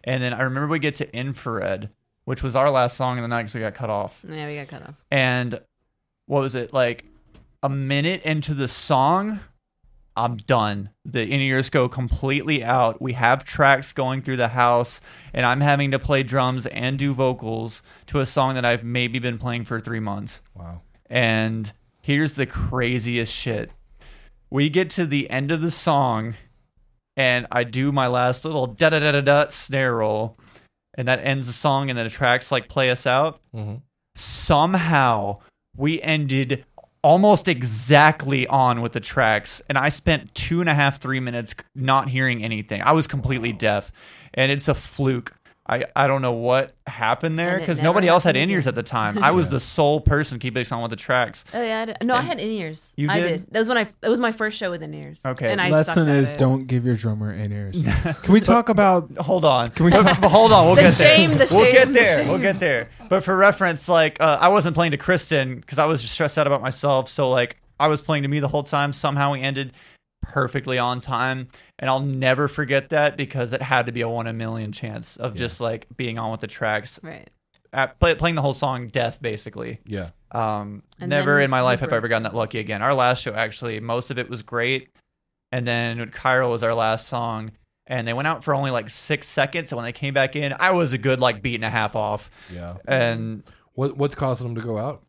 and 0.02 0.22
then 0.22 0.34
I 0.34 0.42
remember 0.42 0.66
we 0.66 0.80
get 0.80 0.96
to 0.96 1.16
infrared, 1.16 1.90
which 2.24 2.42
was 2.42 2.56
our 2.56 2.70
last 2.70 2.96
song 2.96 3.18
of 3.18 3.22
the 3.22 3.28
night 3.28 3.42
because 3.42 3.54
we 3.54 3.60
got 3.60 3.74
cut 3.74 3.90
off. 3.90 4.20
Yeah, 4.28 4.48
we 4.48 4.56
got 4.56 4.66
cut 4.68 4.82
off. 4.82 5.04
And 5.10 5.60
what 6.26 6.40
was 6.40 6.56
it 6.56 6.72
like? 6.72 7.04
A 7.62 7.68
minute 7.68 8.22
into 8.24 8.52
the 8.52 8.68
song, 8.68 9.40
I'm 10.16 10.36
done. 10.36 10.90
The 11.04 11.22
in 11.22 11.40
ears 11.40 11.70
go 11.70 11.88
completely 11.88 12.62
out. 12.62 13.02
We 13.02 13.14
have 13.14 13.44
tracks 13.44 13.92
going 13.92 14.22
through 14.22 14.36
the 14.36 14.48
house, 14.48 15.00
and 15.32 15.44
I'm 15.44 15.60
having 15.60 15.90
to 15.90 15.98
play 15.98 16.22
drums 16.22 16.66
and 16.66 16.98
do 16.98 17.12
vocals 17.12 17.82
to 18.06 18.20
a 18.20 18.26
song 18.26 18.54
that 18.54 18.64
I've 18.64 18.84
maybe 18.84 19.18
been 19.18 19.38
playing 19.38 19.64
for 19.64 19.80
three 19.80 20.00
months. 20.00 20.40
Wow. 20.54 20.82
And 21.10 21.72
here's 22.00 22.34
the 22.34 22.46
craziest 22.46 23.32
shit. 23.32 23.70
We 24.50 24.70
get 24.70 24.88
to 24.90 25.04
the 25.04 25.28
end 25.30 25.50
of 25.50 25.60
the 25.60 25.70
song, 25.72 26.36
and 27.16 27.46
I 27.50 27.64
do 27.64 27.90
my 27.90 28.06
last 28.06 28.44
little 28.44 28.68
da 28.68 28.90
da 28.90 29.00
da 29.00 29.12
da 29.12 29.20
da 29.20 29.48
snare 29.48 29.96
roll, 29.96 30.38
and 30.96 31.08
that 31.08 31.18
ends 31.24 31.48
the 31.48 31.52
song, 31.52 31.90
and 31.90 31.98
then 31.98 32.06
the 32.06 32.10
tracks 32.10 32.52
like 32.52 32.68
play 32.68 32.88
us 32.90 33.04
out. 33.04 33.40
Mm-hmm. 33.54 33.76
Somehow 34.14 35.40
we 35.76 36.00
ended 36.02 36.64
almost 37.04 37.48
exactly 37.48 38.46
on 38.46 38.80
with 38.80 38.92
the 38.92 39.00
tracks, 39.00 39.60
and 39.68 39.76
I 39.76 39.90
spent 39.90 40.34
two 40.34 40.60
and 40.60 40.70
a 40.70 40.74
half, 40.74 41.00
three 41.00 41.20
minutes 41.20 41.54
not 41.74 42.08
hearing 42.08 42.42
anything. 42.42 42.80
I 42.80 42.92
was 42.92 43.06
completely 43.06 43.52
deaf, 43.52 43.92
and 44.32 44.50
it's 44.50 44.68
a 44.68 44.74
fluke. 44.74 45.34
I, 45.66 45.84
I 45.96 46.06
don't 46.08 46.20
know 46.20 46.34
what 46.34 46.74
happened 46.86 47.38
there 47.38 47.58
because 47.58 47.80
nobody 47.80 48.06
else 48.06 48.24
had 48.24 48.36
happened 48.36 48.50
in 48.50 48.54
ears 48.54 48.66
at 48.66 48.74
the 48.74 48.82
time. 48.82 49.22
I 49.24 49.30
was 49.30 49.48
the 49.48 49.60
sole 49.60 49.98
person 49.98 50.38
keeping 50.38 50.66
on 50.70 50.82
with 50.82 50.90
the 50.90 50.96
tracks. 50.96 51.42
Oh 51.54 51.62
yeah, 51.62 51.80
I 51.80 51.84
did. 51.86 51.96
no, 52.02 52.14
I 52.14 52.18
And 52.18 52.26
had 52.28 52.40
in 52.40 52.50
ears. 52.50 52.92
you 52.96 53.08
I 53.08 53.20
did? 53.20 53.28
did. 53.28 53.46
That 53.50 53.58
was 53.60 53.68
when 53.68 53.78
I. 53.78 53.86
That 54.02 54.10
was 54.10 54.20
my 54.20 54.30
first 54.30 54.58
show 54.58 54.70
with 54.70 54.82
in 54.82 54.92
ears. 54.92 55.22
Okay. 55.24 55.50
And 55.50 55.62
I 55.62 55.70
Lesson 55.70 55.94
sucked 56.04 56.08
at 56.08 56.16
is 56.16 56.34
it. 56.34 56.38
don't 56.38 56.66
give 56.66 56.84
your 56.84 56.96
drummer 56.96 57.32
in 57.32 57.50
ears. 57.50 57.82
Can 58.22 58.32
we 58.34 58.40
talk 58.40 58.68
about? 58.68 59.10
Hold 59.16 59.46
on. 59.46 59.68
Can 59.68 59.86
we 59.86 59.90
talk? 59.90 60.04
but 60.20 60.28
hold 60.30 60.52
on. 60.52 60.66
We'll 60.66 60.74
The 60.74 60.82
get 60.82 60.94
shame, 60.94 61.30
there. 61.30 61.46
the 61.46 61.54
we'll 61.54 61.64
shame, 61.64 61.72
get 61.72 61.86
the 61.88 61.94
there. 61.94 62.18
shame. 62.18 62.28
We'll 62.28 62.38
get 62.40 62.60
there. 62.60 62.90
But 63.08 63.24
for 63.24 63.34
reference, 63.34 63.88
like 63.88 64.20
uh, 64.20 64.36
I 64.40 64.48
wasn't 64.48 64.74
playing 64.74 64.90
to 64.92 64.98
Kristyn 64.98 65.60
because 65.60 65.78
I 65.78 65.86
was 65.86 66.02
just 66.02 66.12
stressed 66.12 66.36
out 66.36 66.46
about 66.46 66.60
myself. 66.60 67.08
So 67.08 67.30
like 67.30 67.56
I 67.80 67.88
was 67.88 68.02
playing 68.02 68.24
to 68.24 68.28
me 68.28 68.38
the 68.40 68.48
whole 68.48 68.64
time. 68.64 68.92
Somehow 68.92 69.32
we 69.32 69.40
ended 69.40 69.72
perfectly 70.32 70.78
on 70.78 71.00
time. 71.00 71.48
And 71.78 71.88
I'll 71.90 72.00
never 72.00 72.48
forget 72.48 72.88
that 72.90 73.16
because 73.16 73.52
it 73.52 73.62
had 73.62 73.86
to 73.86 73.92
be 73.92 74.00
a 74.00 74.08
one 74.08 74.26
in 74.26 74.34
a 74.34 74.38
million 74.38 74.72
chance 74.72 75.16
of 75.16 75.34
Yeah. 75.34 75.38
just 75.40 75.60
like 75.60 75.86
being 75.96 76.18
on 76.18 76.30
with 76.30 76.40
the 76.40 76.46
tracks, 76.46 77.00
Right. 77.02 77.28
at, 77.72 77.98
play, 78.00 78.14
playing 78.14 78.34
the 78.36 78.42
whole 78.42 78.54
song 78.54 78.88
deaf 78.88 79.20
basically. 79.20 79.80
Yeah. 79.86 80.10
Um, 80.32 80.82
And 81.00 81.10
never 81.10 81.40
in 81.40 81.50
my 81.50 81.60
life 81.60 81.80
have 81.80 81.92
I 81.92 81.96
ever 81.96 82.08
gotten 82.08 82.24
that 82.24 82.34
lucky 82.34 82.58
again. 82.58 82.82
Our 82.82 82.94
last 82.94 83.22
show, 83.22 83.34
actually, 83.34 83.78
most 83.80 84.10
of 84.10 84.18
it 84.18 84.28
was 84.28 84.42
great. 84.42 84.88
And 85.52 85.66
then 85.66 86.10
Cairo 86.10 86.50
was 86.50 86.62
our 86.64 86.74
last 86.74 87.06
song. 87.08 87.52
And 87.86 88.08
they 88.08 88.12
went 88.14 88.26
out 88.26 88.42
for 88.42 88.54
only 88.54 88.70
like 88.70 88.88
six 88.90 89.28
seconds. 89.28 89.70
And 89.70 89.76
when 89.76 89.84
they 89.84 89.92
came 89.92 90.14
back 90.14 90.34
in, 90.36 90.54
I 90.58 90.70
was 90.70 90.92
a 90.94 90.98
good 90.98 91.20
like 91.20 91.42
beat 91.42 91.56
and 91.56 91.64
a 91.64 91.70
half 91.70 91.94
off. 91.94 92.30
Yeah. 92.52 92.76
And 92.88 93.42
What 93.74 93.96
what's 93.96 94.14
causing 94.14 94.46
them 94.46 94.54
to 94.60 94.66
go 94.66 94.78
out? 94.78 95.02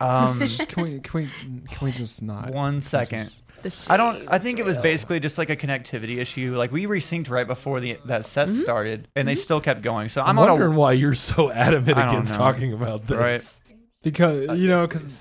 um, 0.00 0.40
Can 0.68 0.82
we 0.84 1.00
can 1.00 1.20
we 1.22 1.26
can 1.68 1.86
we 1.86 1.92
just 1.92 2.22
not 2.22 2.50
one 2.52 2.80
second. 2.80 3.18
just- 3.20 3.42
The 3.46 3.49
I 3.88 3.96
don't. 3.96 4.16
I 4.28 4.32
shades, 4.34 4.44
think 4.44 4.58
it 4.58 4.64
was 4.64 4.78
basically 4.78 5.20
just 5.20 5.38
like 5.38 5.50
a 5.50 5.56
connectivity 5.56 6.18
issue. 6.18 6.54
Like 6.56 6.72
we 6.72 6.86
resynced 6.86 7.30
right 7.30 7.46
before 7.46 7.80
the 7.80 7.98
that 8.06 8.24
set 8.26 8.48
Mm-hmm. 8.48 8.58
started, 8.60 9.08
and 9.16 9.26
they 9.28 9.34
still 9.34 9.60
kept 9.60 9.82
going. 9.82 10.08
So 10.08 10.22
I'm, 10.22 10.38
I'm, 10.38 10.48
wondering 10.48 10.72
a 10.74 10.78
why 10.78 10.92
you're 10.92 11.14
so 11.14 11.50
adamant 11.50 11.98
against 11.98 12.32
know. 12.32 12.38
talking 12.38 12.72
about 12.72 13.06
this. 13.06 13.16
Right. 13.16 13.76
because 14.02 14.58
you 14.58 14.68
know 14.68 14.86
because 14.86 15.20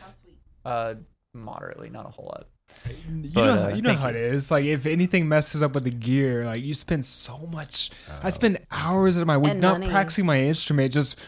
uh, 0.65 0.95
moderately, 1.33 1.89
not 1.89 2.05
a 2.05 2.09
whole 2.09 2.25
lot. 2.25 2.47
you 3.09 3.29
But, 3.33 3.45
know 3.45 3.63
uh, 3.65 3.67
you 3.75 3.81
know 3.81 3.93
how 3.93 4.09
it 4.09 4.15
is. 4.15 4.51
Like 4.51 4.65
if 4.65 4.85
anything 4.85 5.27
messes 5.27 5.61
up 5.61 5.73
with 5.73 5.83
the 5.83 5.91
gear, 5.91 6.45
like 6.45 6.61
you 6.61 6.73
spend 6.73 7.05
so 7.05 7.37
much. 7.51 7.91
Uh, 8.09 8.19
I 8.23 8.29
spend 8.29 8.59
hours 8.71 9.17
of 9.17 9.27
my 9.27 9.37
week 9.37 9.51
And 9.51 9.61
not 9.61 9.79
money. 9.79 9.91
practicing 9.91 10.25
my 10.25 10.39
instrument, 10.41 10.93
just 10.93 11.19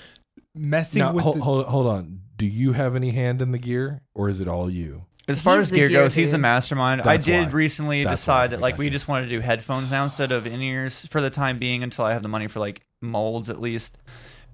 messing 0.56 1.02
Now, 1.02 1.14
with 1.14 1.24
hold, 1.24 1.38
the, 1.38 1.42
hold 1.42 1.66
hold 1.66 1.88
on. 1.88 2.20
Do 2.38 2.46
you 2.48 2.74
have 2.74 2.96
any 2.96 3.12
hand 3.12 3.42
in 3.42 3.52
the 3.52 3.60
gear, 3.60 4.02
or 4.16 4.28
is 4.28 4.40
it 4.42 4.48
all 4.48 4.70
you? 4.70 5.06
As 5.28 5.40
far 5.42 5.58
He's 5.58 5.72
as 5.72 5.72
gear, 5.72 5.88
gear 5.88 6.02
goes, 6.04 6.14
he's 6.16 6.32
the 6.32 6.38
mastermind. 6.38 7.00
That's 7.02 7.08
I 7.08 7.18
did 7.18 7.48
why. 7.48 7.52
recently 7.54 8.04
That's 8.04 8.20
decide 8.22 8.42
why. 8.42 8.48
that 8.48 8.60
like 8.62 8.78
we 8.78 8.86
you. 8.86 8.92
just 8.92 9.08
want 9.08 9.24
to 9.26 9.30
do 9.30 9.40
headphones 9.40 9.92
now 9.92 10.04
instead 10.04 10.32
of 10.32 10.48
in 10.48 10.62
ears 10.62 11.06
for 11.10 11.22
the 11.22 11.30
time 11.30 11.60
being 11.60 11.84
until 11.84 12.06
I 12.06 12.14
have 12.14 12.24
the 12.24 12.28
money 12.30 12.48
for 12.48 12.60
like 12.60 12.82
molds 13.02 13.50
at 13.50 13.62
least. 13.62 13.98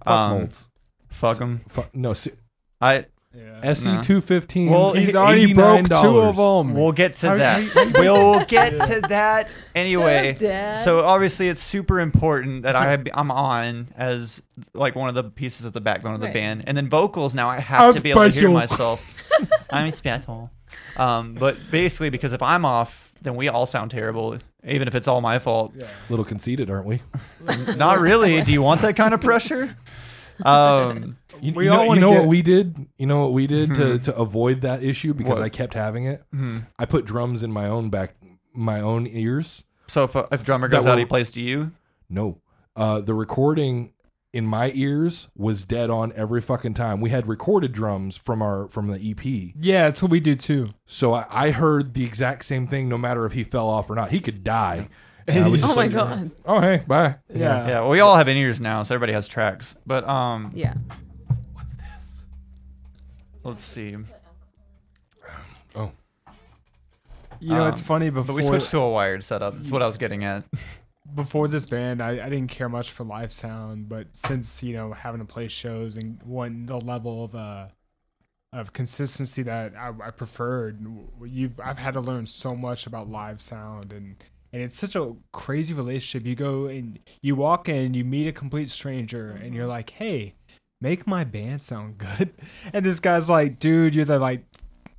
Fuck 0.04 0.12
Um, 0.14 0.38
molds. 0.40 0.68
Fuck 1.10 1.38
them. 1.38 1.62
Fuck, 1.70 1.96
no, 1.96 2.14
se- 2.14 2.34
I 2.82 3.06
yeah. 3.34 3.60
SE 3.64 4.02
two 4.02 4.20
fifteen. 4.20 4.70
Well, 4.70 4.94
He's 4.94 5.16
already 5.16 5.54
broke 5.54 5.88
two 5.88 6.20
of 6.20 6.36
them. 6.36 6.74
we'll 6.76 6.92
get 6.92 7.14
to 7.14 7.28
that. 7.38 7.64
how- 7.64 7.86
how- 7.86 7.92
we'll 8.02 8.46
get 8.46 8.72
to 8.88 9.02
that 9.08 9.56
anyway. 9.74 10.36
Shut 10.38 10.52
up, 10.52 10.80
So 10.84 11.00
obviously, 11.06 11.48
it's 11.48 11.62
super 11.62 12.00
important 12.02 12.64
that 12.64 12.76
I 12.76 12.98
I'm 13.14 13.32
on 13.32 13.88
as 13.96 14.42
like 14.74 14.96
one 14.96 15.08
of 15.10 15.16
the 15.16 15.24
pieces 15.24 15.66
of 15.66 15.74
the 15.74 15.82
backbone 15.82 16.14
of 16.16 16.20
the 16.20 16.26
Right. 16.28 16.34
band, 16.34 16.64
and 16.68 16.76
then 16.76 16.90
vocals. 16.90 17.34
Now 17.34 17.48
I 17.48 17.60
have 17.60 17.82
I'm 17.82 17.94
to 17.94 18.02
be 18.02 18.12
able 18.12 18.24
to 18.24 18.30
hear 18.30 18.50
myself. 18.52 19.24
I'm 19.70 19.94
special. 19.94 20.52
Um, 20.98 21.34
but 21.36 21.58
basically, 21.72 22.10
because 22.10 22.34
if 22.34 22.42
I'm 22.42 22.66
off, 22.66 23.14
then 23.22 23.36
we 23.36 23.48
all 23.48 23.66
sound 23.66 23.92
terrible, 23.92 24.38
even 24.66 24.88
if 24.88 24.96
it's 24.96 25.08
all 25.08 25.22
my 25.22 25.40
fault. 25.40 25.74
little 26.10 26.26
conceited, 26.26 26.70
aren't 26.70 26.86
we? 26.88 27.02
Not 27.76 28.00
really. 28.00 28.42
Do 28.42 28.52
you 28.52 28.62
want 28.62 28.82
that 28.82 28.96
kind 28.96 29.14
of 29.14 29.22
pressure? 29.22 29.76
Um, 30.44 31.18
You, 31.42 31.54
We 31.54 31.66
you 31.66 31.72
all 31.72 31.86
know, 31.88 31.94
you 31.94 32.00
know 32.00 32.12
get- 32.12 32.20
what 32.22 32.28
we 32.28 32.42
did? 32.42 32.88
You 32.98 33.06
know 33.08 33.22
what 33.22 33.34
we 33.34 33.46
did 33.48 33.76
to, 33.76 33.98
Hmm. 33.98 34.04
to 34.04 34.16
avoid 34.16 34.62
that 34.62 34.84
issue 34.84 35.14
because 35.14 35.34
What? 35.36 35.44
I 35.44 35.50
kept 35.50 35.74
having 35.76 36.06
it. 36.06 36.24
hmm. 36.32 36.60
I 36.80 36.86
put 36.86 37.06
drums 37.06 37.44
in 37.44 37.52
my 37.52 37.68
own 37.68 37.90
back, 37.90 38.16
my 38.56 38.80
own 38.82 39.06
ears. 39.08 39.64
So 39.88 40.04
if, 40.06 40.16
if 40.32 40.44
drummer 40.46 40.68
That 40.68 40.78
goes 40.78 40.86
out, 40.88 40.92
will- 40.94 41.00
he 41.00 41.06
plays 41.06 41.32
to 41.34 41.42
you. 41.42 41.72
No, 42.10 42.42
uh, 42.76 43.02
the 43.02 43.14
recording 43.14 43.94
in 44.34 44.46
my 44.46 44.72
ears 44.76 45.30
was 45.36 45.64
dead 45.64 45.90
on 45.90 46.12
every 46.16 46.42
fucking 46.42 46.74
time. 46.74 47.00
We 47.02 47.10
had 47.10 47.28
recorded 47.28 47.72
drums 47.72 48.18
from 48.18 48.42
our 48.42 48.68
from 48.68 48.88
the 48.88 48.96
EP, 49.12 49.54
yeah, 49.60 49.86
that's 49.86 50.02
what 50.02 50.12
we 50.12 50.20
do 50.20 50.36
too. 50.36 50.70
so 50.86 51.14
I, 51.14 51.26
I 51.30 51.52
heard 51.52 51.94
the 51.94 52.04
exact 52.04 52.46
same 52.46 52.68
thing. 52.68 52.88
No 52.90 52.98
matter 52.98 53.26
if 53.26 53.34
he 53.34 53.44
fell 53.44 53.68
off 53.68 53.90
or 53.90 53.96
not, 53.96 54.10
he 54.12 54.20
could 54.20 54.44
die. 54.44 54.90
And 55.28 55.44
I 55.44 55.48
was 55.48 55.62
Oh 55.64 55.68
just 55.68 55.76
my 55.76 55.84
like, 55.84 55.92
god. 55.92 56.32
Oh 56.46 56.60
hey, 56.62 56.84
bye. 56.88 57.16
Yeah. 57.34 57.68
Yeah, 57.68 57.80
well, 57.82 57.90
we 57.90 58.00
all 58.00 58.16
have 58.16 58.28
in 58.28 58.38
ears 58.38 58.62
now, 58.62 58.84
so 58.84 58.94
everybody 58.96 59.14
has 59.14 59.28
tracks. 59.28 59.76
But 59.86 60.08
um, 60.08 60.52
Yeah. 60.54 60.74
What's 61.54 61.74
this? 61.74 62.24
Let's 63.44 63.62
see. 63.64 63.96
Oh, 65.76 65.92
You 67.40 67.50
know, 67.56 67.68
it's 67.68 67.82
Um, 67.82 67.86
funny 67.86 68.10
before 68.10 68.28
But 68.28 68.36
we 68.36 68.44
switched 68.44 68.72
to 68.72 68.80
a 68.80 68.90
wired 68.90 69.24
setup. 69.24 69.56
That's 69.56 69.72
what 69.72 69.82
I 69.82 69.88
was 69.88 69.98
getting 69.98 70.24
at. 70.24 70.44
before 71.16 71.48
this 71.48 71.66
band, 71.66 72.02
I, 72.02 72.26
I 72.26 72.30
didn't 72.30 72.48
care 72.48 72.70
much 72.70 72.92
for 72.92 73.04
live 73.04 73.34
sound, 73.34 73.90
but 73.90 74.16
since 74.16 74.62
you 74.64 74.74
know 74.74 74.94
having 74.94 75.20
to 75.20 75.26
play 75.26 75.48
shows 75.48 75.96
and 75.96 76.22
one 76.24 76.66
the 76.66 76.80
level 76.80 77.24
of 77.24 77.36
uh 77.36 77.68
of 78.54 78.74
consistency 78.74 79.44
that 79.44 79.74
I, 79.76 79.92
I 80.02 80.12
preferred, 80.12 80.86
you've 81.26 81.60
I've 81.60 81.78
had 81.78 81.94
to 81.94 82.02
learn 82.02 82.26
so 82.26 82.56
much 82.56 82.88
about 82.88 83.10
live 83.10 83.42
sound 83.42 83.92
and 83.92 84.16
and 84.54 84.62
it's 84.62 84.78
such 84.78 84.96
a 84.96 85.14
crazy 85.34 85.74
relationship. 85.74 86.26
You 86.26 86.36
go 86.36 86.68
and 86.68 87.00
you 87.22 87.36
walk 87.36 87.68
in, 87.68 87.94
you 87.94 88.06
meet 88.06 88.28
a 88.28 88.32
complete 88.32 88.70
stranger, 88.70 89.32
and 89.32 89.54
you're 89.54 89.68
like, 89.68 89.92
hey. 89.92 90.36
Make 90.80 91.08
my 91.08 91.24
band 91.24 91.64
sound 91.64 91.98
good, 91.98 92.36
and 92.72 92.86
this 92.86 93.00
guy's 93.00 93.32
like, 93.32 93.58
"Dude, 93.58 93.96
you're 93.96 94.06
the 94.06 94.20
like 94.20 94.46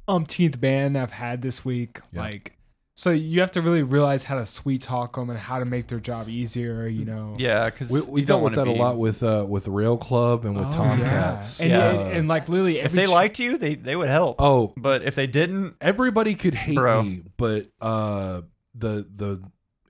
umpteenth 0.09 0.61
band 0.61 0.99
I've 0.99 1.12
had 1.12 1.41
this 1.41 1.65
week." 1.65 2.01
Yeah. 2.11 2.23
Like, 2.23 2.58
so 3.01 3.10
you 3.10 3.41
have 3.43 3.52
to 3.52 3.62
really 3.62 3.85
realize 3.85 4.25
how 4.25 4.35
to 4.35 4.44
sweet 4.44 4.83
talk 4.83 5.15
them 5.15 5.31
and 5.31 5.39
how 5.39 5.60
to 5.60 5.65
make 5.65 5.86
their 5.86 6.01
job 6.01 6.28
easier. 6.28 6.89
You 6.89 7.05
know. 7.05 7.36
Yeah, 7.39 7.70
because 7.70 7.89
we, 7.91 8.01
we 8.01 8.25
dealt 8.25 8.43
with 8.43 8.57
that 8.57 8.67
a 8.67 8.73
lot 8.73 8.99
with 8.99 9.23
uh, 9.23 9.47
with 9.49 9.68
Rail 9.68 9.97
Club 9.97 10.44
and 10.44 10.57
with 10.57 10.67
Oh, 10.67 10.73
Tomcats. 10.73 11.60
Yeah. 11.60 11.65
And, 11.65 11.70
Yeah. 11.73 11.91
and, 12.09 12.17
and, 12.17 12.28
like 12.28 12.49
literally, 12.49 12.81
If 12.81 12.91
they 12.91 13.07
ch- 13.07 13.10
liked 13.10 13.39
you, 13.39 13.57
they 13.57 13.77
they 13.77 13.94
would 13.94 14.09
help. 14.09 14.41
oh, 14.41 14.73
But 14.77 15.02
if 15.02 15.15
they 15.15 15.28
didn't, 15.28 15.77
everybody 15.81 16.35
could 16.35 16.55
hate 16.55 16.75
Bro. 16.75 17.02
me, 17.05 17.23
but 17.36 17.68
uh, 17.81 18.41
the 18.75 19.07
the 19.15 19.43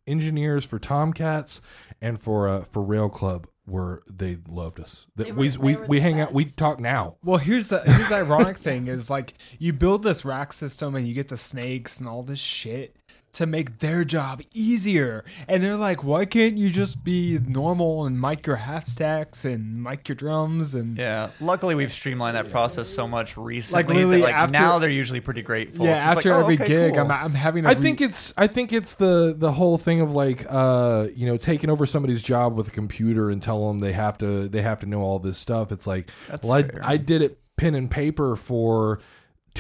engineers 0.07 0.65
for 0.67 0.79
Tomcats 0.79 1.63
and 2.03 2.21
for 2.21 2.47
uh, 2.47 2.65
for 2.71 2.83
Rail 2.83 3.09
Club 3.09 3.47
were 3.69 4.03
they 4.11 4.39
loved 4.49 4.81
us. 4.81 5.07
That 5.17 5.25
They 5.27 5.33
we 5.33 5.51
were- 5.51 5.59
we, 5.59 5.73
they 5.75 5.81
were 5.81 5.87
we 5.87 5.97
the 5.99 6.03
hang 6.03 6.21
out. 6.21 6.33
We 6.33 6.45
talk 6.47 6.81
now. 6.81 7.17
Well, 7.23 7.39
here's 7.39 7.69
the 7.69 7.81
here's 7.83 8.09
the 8.09 8.17
ironic 8.17 8.57
thing 8.59 8.89
is 8.89 9.11
like 9.11 9.35
you 9.59 9.73
build 9.73 10.03
this 10.03 10.25
rack 10.25 10.53
system 10.53 10.95
and 10.95 11.07
you 11.07 11.15
get 11.15 11.29
the 11.29 11.37
snakes 11.37 11.99
and 11.99 12.09
all 12.09 12.23
this 12.23 12.39
shit 12.39 12.97
to 13.33 13.47
make 13.47 13.79
their 13.79 14.05
job 14.05 14.43
easier, 14.53 15.25
and 15.47 15.63
they're 15.63 15.77
like, 15.77 16.03
why 16.03 16.25
can't 16.25 16.57
you 16.57 16.71
just 16.71 17.05
be 17.05 17.39
normal 17.47 18.07
and 18.07 18.21
mic 18.21 18.47
your 18.47 18.57
half 18.57 18.89
stacks 18.89 19.45
and 19.45 19.83
mic 19.83 20.09
your 20.09 20.17
drums 20.17 20.75
and 20.75 20.97
yeah. 20.97 21.31
Luckily, 21.41 21.75
we've 21.75 21.93
streamlined 21.93 22.37
that 22.37 22.51
process 22.51 22.89
so 22.89 23.07
much 23.07 23.37
recently 23.37 23.83
literally 23.95 24.17
that 24.19 24.25
like 24.25 24.35
after- 24.35 24.53
now 24.53 24.79
they're 24.79 24.91
usually 24.91 25.21
pretty 25.21 25.43
grateful. 25.43 25.87
yeah, 25.87 25.97
after 25.97 26.31
like, 26.31 26.39
oh, 26.39 26.41
every 26.43 26.55
okay, 26.55 26.67
gig, 26.67 26.95
cool. 26.95 27.03
I'm 27.03 27.11
I'm 27.11 27.35
having. 27.35 27.65
To 27.65 27.71
I 27.71 27.73
re- 27.73 27.81
think 27.81 28.01
it's 28.01 28.33
I 28.37 28.47
think 28.47 28.73
it's 28.73 28.95
the 28.95 29.35
the 29.37 29.53
whole 29.53 29.79
thing 29.79 30.01
of 30.01 30.13
like 30.13 30.47
uh 30.49 31.09
you 31.15 31.27
know 31.27 31.37
taking 31.37 31.71
over 31.71 31.87
somebody's 31.87 32.23
job 32.23 32.57
with 32.57 32.69
a 32.69 32.73
computer 32.73 33.31
and 33.31 33.43
tell 33.43 33.69
them 33.69 33.81
they 33.81 33.93
have 33.93 34.19
to 34.19 34.49
they 34.49 34.63
have 34.63 34.81
to 34.81 34.87
know 34.87 35.03
all 35.03 35.19
this 35.19 35.39
stuff. 35.39 35.71
It's 35.73 35.87
like 35.87 36.11
That's 36.29 36.47
well 36.47 36.65
I. 36.83 36.95
I 36.95 36.97
did 36.97 37.23
it 37.23 37.39
pen 37.57 37.75
and 37.75 37.91
paper 37.91 38.37
for 38.37 39.01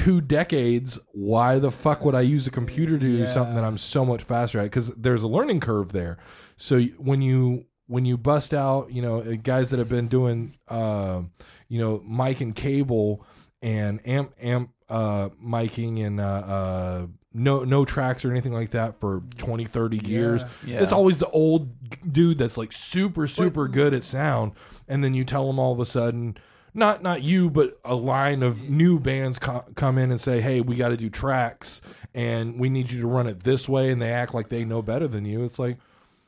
two 0.05 0.20
decades. 0.20 0.99
Why 1.12 1.59
the 1.59 1.70
fuck 1.70 2.05
would 2.05 2.15
I 2.15 2.20
use 2.20 2.47
a 2.47 2.51
computer 2.51 2.93
to 2.93 3.05
do 3.05 3.09
Yeah. 3.09 3.27
something 3.27 3.55
that 3.57 3.65
I'm 3.65 3.78
so 3.78 4.05
much 4.05 4.23
faster 4.23 4.59
at? 4.60 4.65
Because 4.65 4.89
there's 4.97 5.23
a 5.23 5.28
learning 5.28 5.60
curve 5.60 5.93
there. 5.93 6.18
So 6.57 6.81
when 6.99 7.20
you 7.23 7.65
when 7.86 8.05
you 8.05 8.17
bust 8.18 8.52
out, 8.52 8.93
you 8.93 9.01
know, 9.02 9.20
uh, 9.20 9.35
guys 9.43 9.70
that 9.70 9.78
have 9.78 9.89
been 9.89 10.09
doing, 10.09 10.55
uh, 10.68 11.23
you 11.68 11.81
know, 11.81 12.02
mic 12.07 12.41
and 12.41 12.55
cable 12.55 13.25
and 13.62 14.01
amp 14.07 14.33
amp 14.41 14.70
uh, 14.89 15.31
miking 15.44 16.05
and 16.07 16.20
uh, 16.20 16.25
uh, 16.25 17.07
no 17.35 17.65
no 17.65 17.85
tracks 17.85 18.25
or 18.25 18.31
anything 18.31 18.52
like 18.52 18.70
that 18.70 19.01
for 19.01 19.23
20, 19.39 19.65
30 19.65 19.99
years. 20.07 20.44
Yeah. 20.67 20.83
It's 20.83 20.93
always 20.93 21.18
the 21.18 21.28
old 21.31 21.70
dude 22.12 22.39
that's 22.39 22.57
like 22.57 22.73
super 22.73 23.27
super 23.27 23.67
good 23.68 23.93
at 23.94 24.05
sound, 24.05 24.52
and 24.86 25.02
then 25.02 25.15
you 25.15 25.25
tell 25.25 25.47
them 25.47 25.59
all 25.59 25.73
of 25.73 25.81
a 25.81 25.86
sudden. 25.86 26.36
Not 26.75 27.03
not 27.03 27.23
you, 27.23 27.51
but 27.51 27.79
a 27.85 27.95
line 27.95 28.43
of 28.43 28.69
new 28.69 28.99
bands 29.01 29.39
co- 29.39 29.65
come 29.75 29.99
in 29.99 30.11
and 30.11 30.21
say, 30.21 30.41
"Hey, 30.41 30.61
we 30.61 30.77
got 30.77 30.89
to 30.91 30.97
do 30.97 31.09
tracks, 31.11 31.81
and 32.15 32.59
we 32.59 32.69
need 32.69 32.91
you 32.91 33.01
to 33.01 33.07
run 33.07 33.27
it 33.27 33.41
this 33.43 33.69
way," 33.69 33.91
and 33.91 34.01
they 34.01 34.11
act 34.13 34.35
like 34.35 34.49
they 34.49 34.65
know 34.65 34.83
better 34.83 35.09
than 35.09 35.25
you. 35.25 35.45
It's 35.45 35.59
like, 35.59 35.79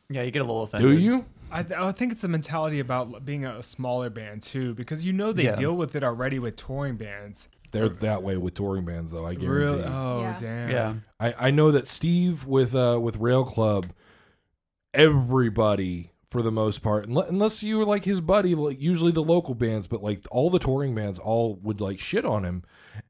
yeah, 0.09 0.23
you 0.23 0.31
get 0.31 0.41
a 0.41 0.45
little 0.45 0.63
offended. 0.65 0.91
do 0.91 0.99
you? 0.99 1.25
I, 1.53 1.63
th- 1.65 1.79
I 1.79 1.91
think 1.93 2.13
it's 2.13 2.23
a 2.25 2.29
mentality 2.29 2.79
about 2.79 3.25
being 3.25 3.45
a 3.45 3.61
smaller 3.63 4.09
band 4.09 4.43
too, 4.43 4.73
because 4.75 5.05
you 5.05 5.13
know 5.13 5.33
they 5.33 5.45
Yeah. 5.45 5.57
deal 5.57 5.77
with 5.77 5.95
it 5.97 6.03
already 6.05 6.39
with 6.39 6.57
touring 6.57 6.97
bands. 6.97 7.49
They're 7.73 7.89
that 7.89 8.23
way 8.23 8.37
with 8.37 8.55
touring 8.55 8.85
bands, 8.85 9.13
though. 9.13 9.27
I 9.27 9.35
guarantee. 9.35 9.75
Really? 9.77 9.85
Oh, 9.85 10.21
Yeah. 10.23 10.37
damn. 10.41 10.71
Yeah, 10.71 10.95
I, 11.21 11.35
I 11.47 11.51
know 11.51 11.71
that 11.73 11.87
Steve 11.87 12.47
with 12.47 12.75
uh 12.75 12.99
with 13.03 13.17
Rail 13.19 13.45
Club, 13.45 13.87
everybody 14.95 16.10
for 16.31 16.43
the 16.43 16.53
most 16.53 16.81
part, 16.83 17.09
unle- 17.09 17.29
unless 17.29 17.63
you 17.63 17.77
were 17.79 17.85
like 17.85 18.05
his 18.05 18.21
buddy, 18.21 18.55
like 18.55 18.81
usually 18.81 19.11
the 19.13 19.23
local 19.23 19.55
bands, 19.55 19.89
but 19.89 20.03
like 20.03 20.25
all 20.31 20.49
the 20.49 20.59
touring 20.61 20.95
bands 20.95 21.19
all 21.19 21.57
would 21.63 21.81
like 21.81 21.99
shit 21.99 22.25
on 22.25 22.45
him, 22.45 22.63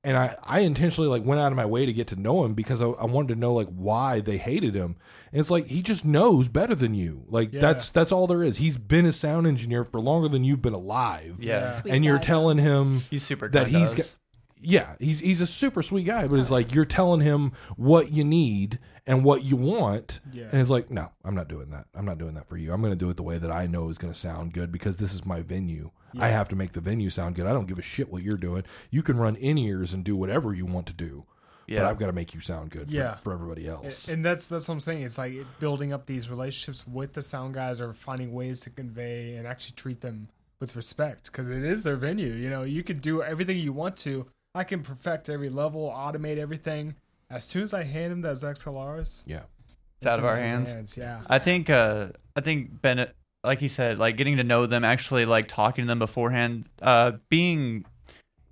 and 0.02 0.16
I 0.16 0.36
I 0.42 0.60
intentionally 0.60 1.08
like 1.10 1.24
went 1.24 1.39
out 1.40 1.52
of 1.52 1.57
my 1.57 1.66
way 1.66 1.84
to 1.84 1.92
get 1.92 2.07
to 2.08 2.16
know 2.16 2.44
him 2.44 2.55
because 2.55 2.81
I, 2.81 2.86
I 2.86 3.05
wanted 3.05 3.34
to 3.34 3.40
know 3.40 3.52
like 3.52 3.68
why 3.68 4.20
they 4.20 4.39
hated 4.39 4.74
him, 4.74 4.97
and 5.32 5.40
it's 5.40 5.50
like 5.50 5.66
he 5.66 5.82
just 5.82 6.05
knows 6.05 6.49
better 6.49 6.74
than 6.74 6.94
you, 6.94 7.24
like 7.28 7.52
Yeah. 7.52 7.60
that's 7.60 7.90
that's 7.90 8.10
all 8.10 8.26
there 8.26 8.42
is. 8.42 8.57
He's 8.57 8.78
been 8.78 9.05
a 9.05 9.12
sound 9.12 9.47
engineer 9.47 9.84
for 9.84 10.00
longer 10.00 10.28
than 10.28 10.42
you've 10.42 10.62
been 10.62 10.73
alive, 10.73 11.36
yeah. 11.40 11.73
Sweet 11.81 11.92
and 11.92 12.05
you're 12.05 12.18
telling 12.18 12.57
him 12.57 13.00
He's 13.10 13.23
super. 13.23 13.49
that 13.50 13.65
kind 13.65 13.73
to 13.73 13.78
he's 13.81 13.94
got- 13.94 14.15
yeah, 14.62 14.94
he's 14.99 15.20
he's 15.20 15.40
a 15.40 15.47
super 15.47 15.82
sweet 15.82 16.05
guy, 16.05 16.26
but 16.26 16.39
it's 16.39 16.50
like 16.50 16.74
you're 16.74 16.84
telling 16.84 17.20
him 17.23 17.52
what 17.76 18.12
you 18.12 18.24
need 18.24 18.78
and 19.10 19.24
what 19.24 19.44
you 19.44 19.56
want, 19.56 20.20
Yeah. 20.32 20.44
and 20.52 20.60
it's 20.60 20.70
like, 20.70 20.90
no, 20.90 21.10
I'm 21.24 21.34
not 21.34 21.48
doing 21.48 21.70
that. 21.70 21.86
I'm 21.94 22.05
not 22.05 22.18
doing 22.18 22.34
that 22.34 22.47
for 22.48 22.56
you. 22.56 22.72
I'm 22.72 22.80
going 22.80 22.92
to 22.92 22.98
do 22.98 23.10
it 23.10 23.16
the 23.16 23.22
way 23.22 23.39
that 23.39 23.50
I 23.50 23.66
know 23.66 23.89
is 23.90 23.98
going 23.98 24.12
to 24.12 24.18
sound 24.18 24.52
good 24.52 24.70
because 24.72 24.97
this 24.98 25.12
is 25.14 25.24
my 25.26 25.42
venue. 25.42 25.90
I 26.18 26.28
have 26.28 26.48
to 26.48 26.56
make 26.56 26.72
the 26.72 26.80
venue 26.80 27.08
sound 27.10 27.34
good. 27.36 27.47
I 27.47 27.52
don't 27.52 27.66
give 27.68 27.78
a 27.78 27.82
shit 27.82 28.10
what 28.10 28.22
you're 28.22 28.36
doing. 28.36 28.64
You 28.90 29.02
can 29.02 29.16
run 29.16 29.36
in 29.36 29.58
ears 29.58 29.94
and 29.94 30.02
do 30.05 30.16
whatever 30.16 30.52
you 30.55 30.66
want 30.66 30.86
to 30.89 30.92
do, 30.92 31.24
but 31.68 31.74
Yeah. 31.74 31.89
I've 31.89 31.98
got 31.98 32.06
to 32.06 32.12
make 32.12 32.34
you 32.34 32.40
sound 32.40 32.70
good. 32.70 32.89
for- 32.89 32.94
Yeah. 32.94 33.14
for, 33.14 33.32
everybody 33.32 33.68
else. 33.68 34.08
And 34.08 34.24
that's 34.24 34.48
that's 34.48 34.66
what 34.68 34.74
I'm 34.74 34.80
saying. 34.80 35.02
It's 35.02 35.18
like 35.18 35.34
building 35.60 35.92
up 35.92 36.06
these 36.06 36.28
relationships 36.28 36.84
with 36.86 37.12
the 37.12 37.22
sound 37.22 37.55
guys 37.55 37.80
or 37.80 37.92
finding 37.92 38.32
ways 38.32 38.58
to 38.60 38.70
convey 38.70 39.36
and 39.36 39.47
actually 39.47 39.74
treat 39.76 40.00
them 40.00 40.28
with 40.58 40.74
respect 40.74 41.30
because 41.30 41.48
it 41.48 41.62
is 41.64 41.84
their 41.84 41.97
venue. 41.97 42.32
You 42.32 42.50
know, 42.50 42.62
you 42.64 42.82
can 42.82 42.98
do 42.98 43.22
everything 43.22 43.58
you 43.58 43.72
want 43.72 43.97
to. 43.98 44.26
I 44.55 44.64
can 44.64 44.82
perfect 44.82 45.28
every 45.30 45.48
level, 45.48 45.89
automate 45.89 46.39
everything. 46.39 46.97
As 47.31 47.44
soon 47.44 47.62
as 47.62 47.73
I 47.73 47.84
hand 47.84 48.12
him 48.12 48.20
those 48.23 48.42
XLRs, 48.42 49.23
yeah. 49.26 49.42
It's 50.02 50.07
out 50.07 50.18
of 50.18 50.25
our 50.25 50.36
his 50.36 50.50
hands. 50.70 50.97
Yeah. 50.97 51.20
I 51.28 51.39
think 51.39 51.70
uh 51.70 52.09
I 52.34 52.41
think 52.41 52.81
Bennett 52.83 53.15
like 53.44 53.60
he 53.60 53.68
said, 53.68 53.99
like 53.99 54.17
getting 54.17 54.36
to 54.39 54.44
know 54.44 54.67
them, 54.67 54.84
actually 54.84 55.25
like 55.26 55.47
talking 55.49 55.84
to 55.84 55.89
them 55.89 55.99
beforehand, 55.99 56.65
uh 56.83 57.12
being 57.28 57.84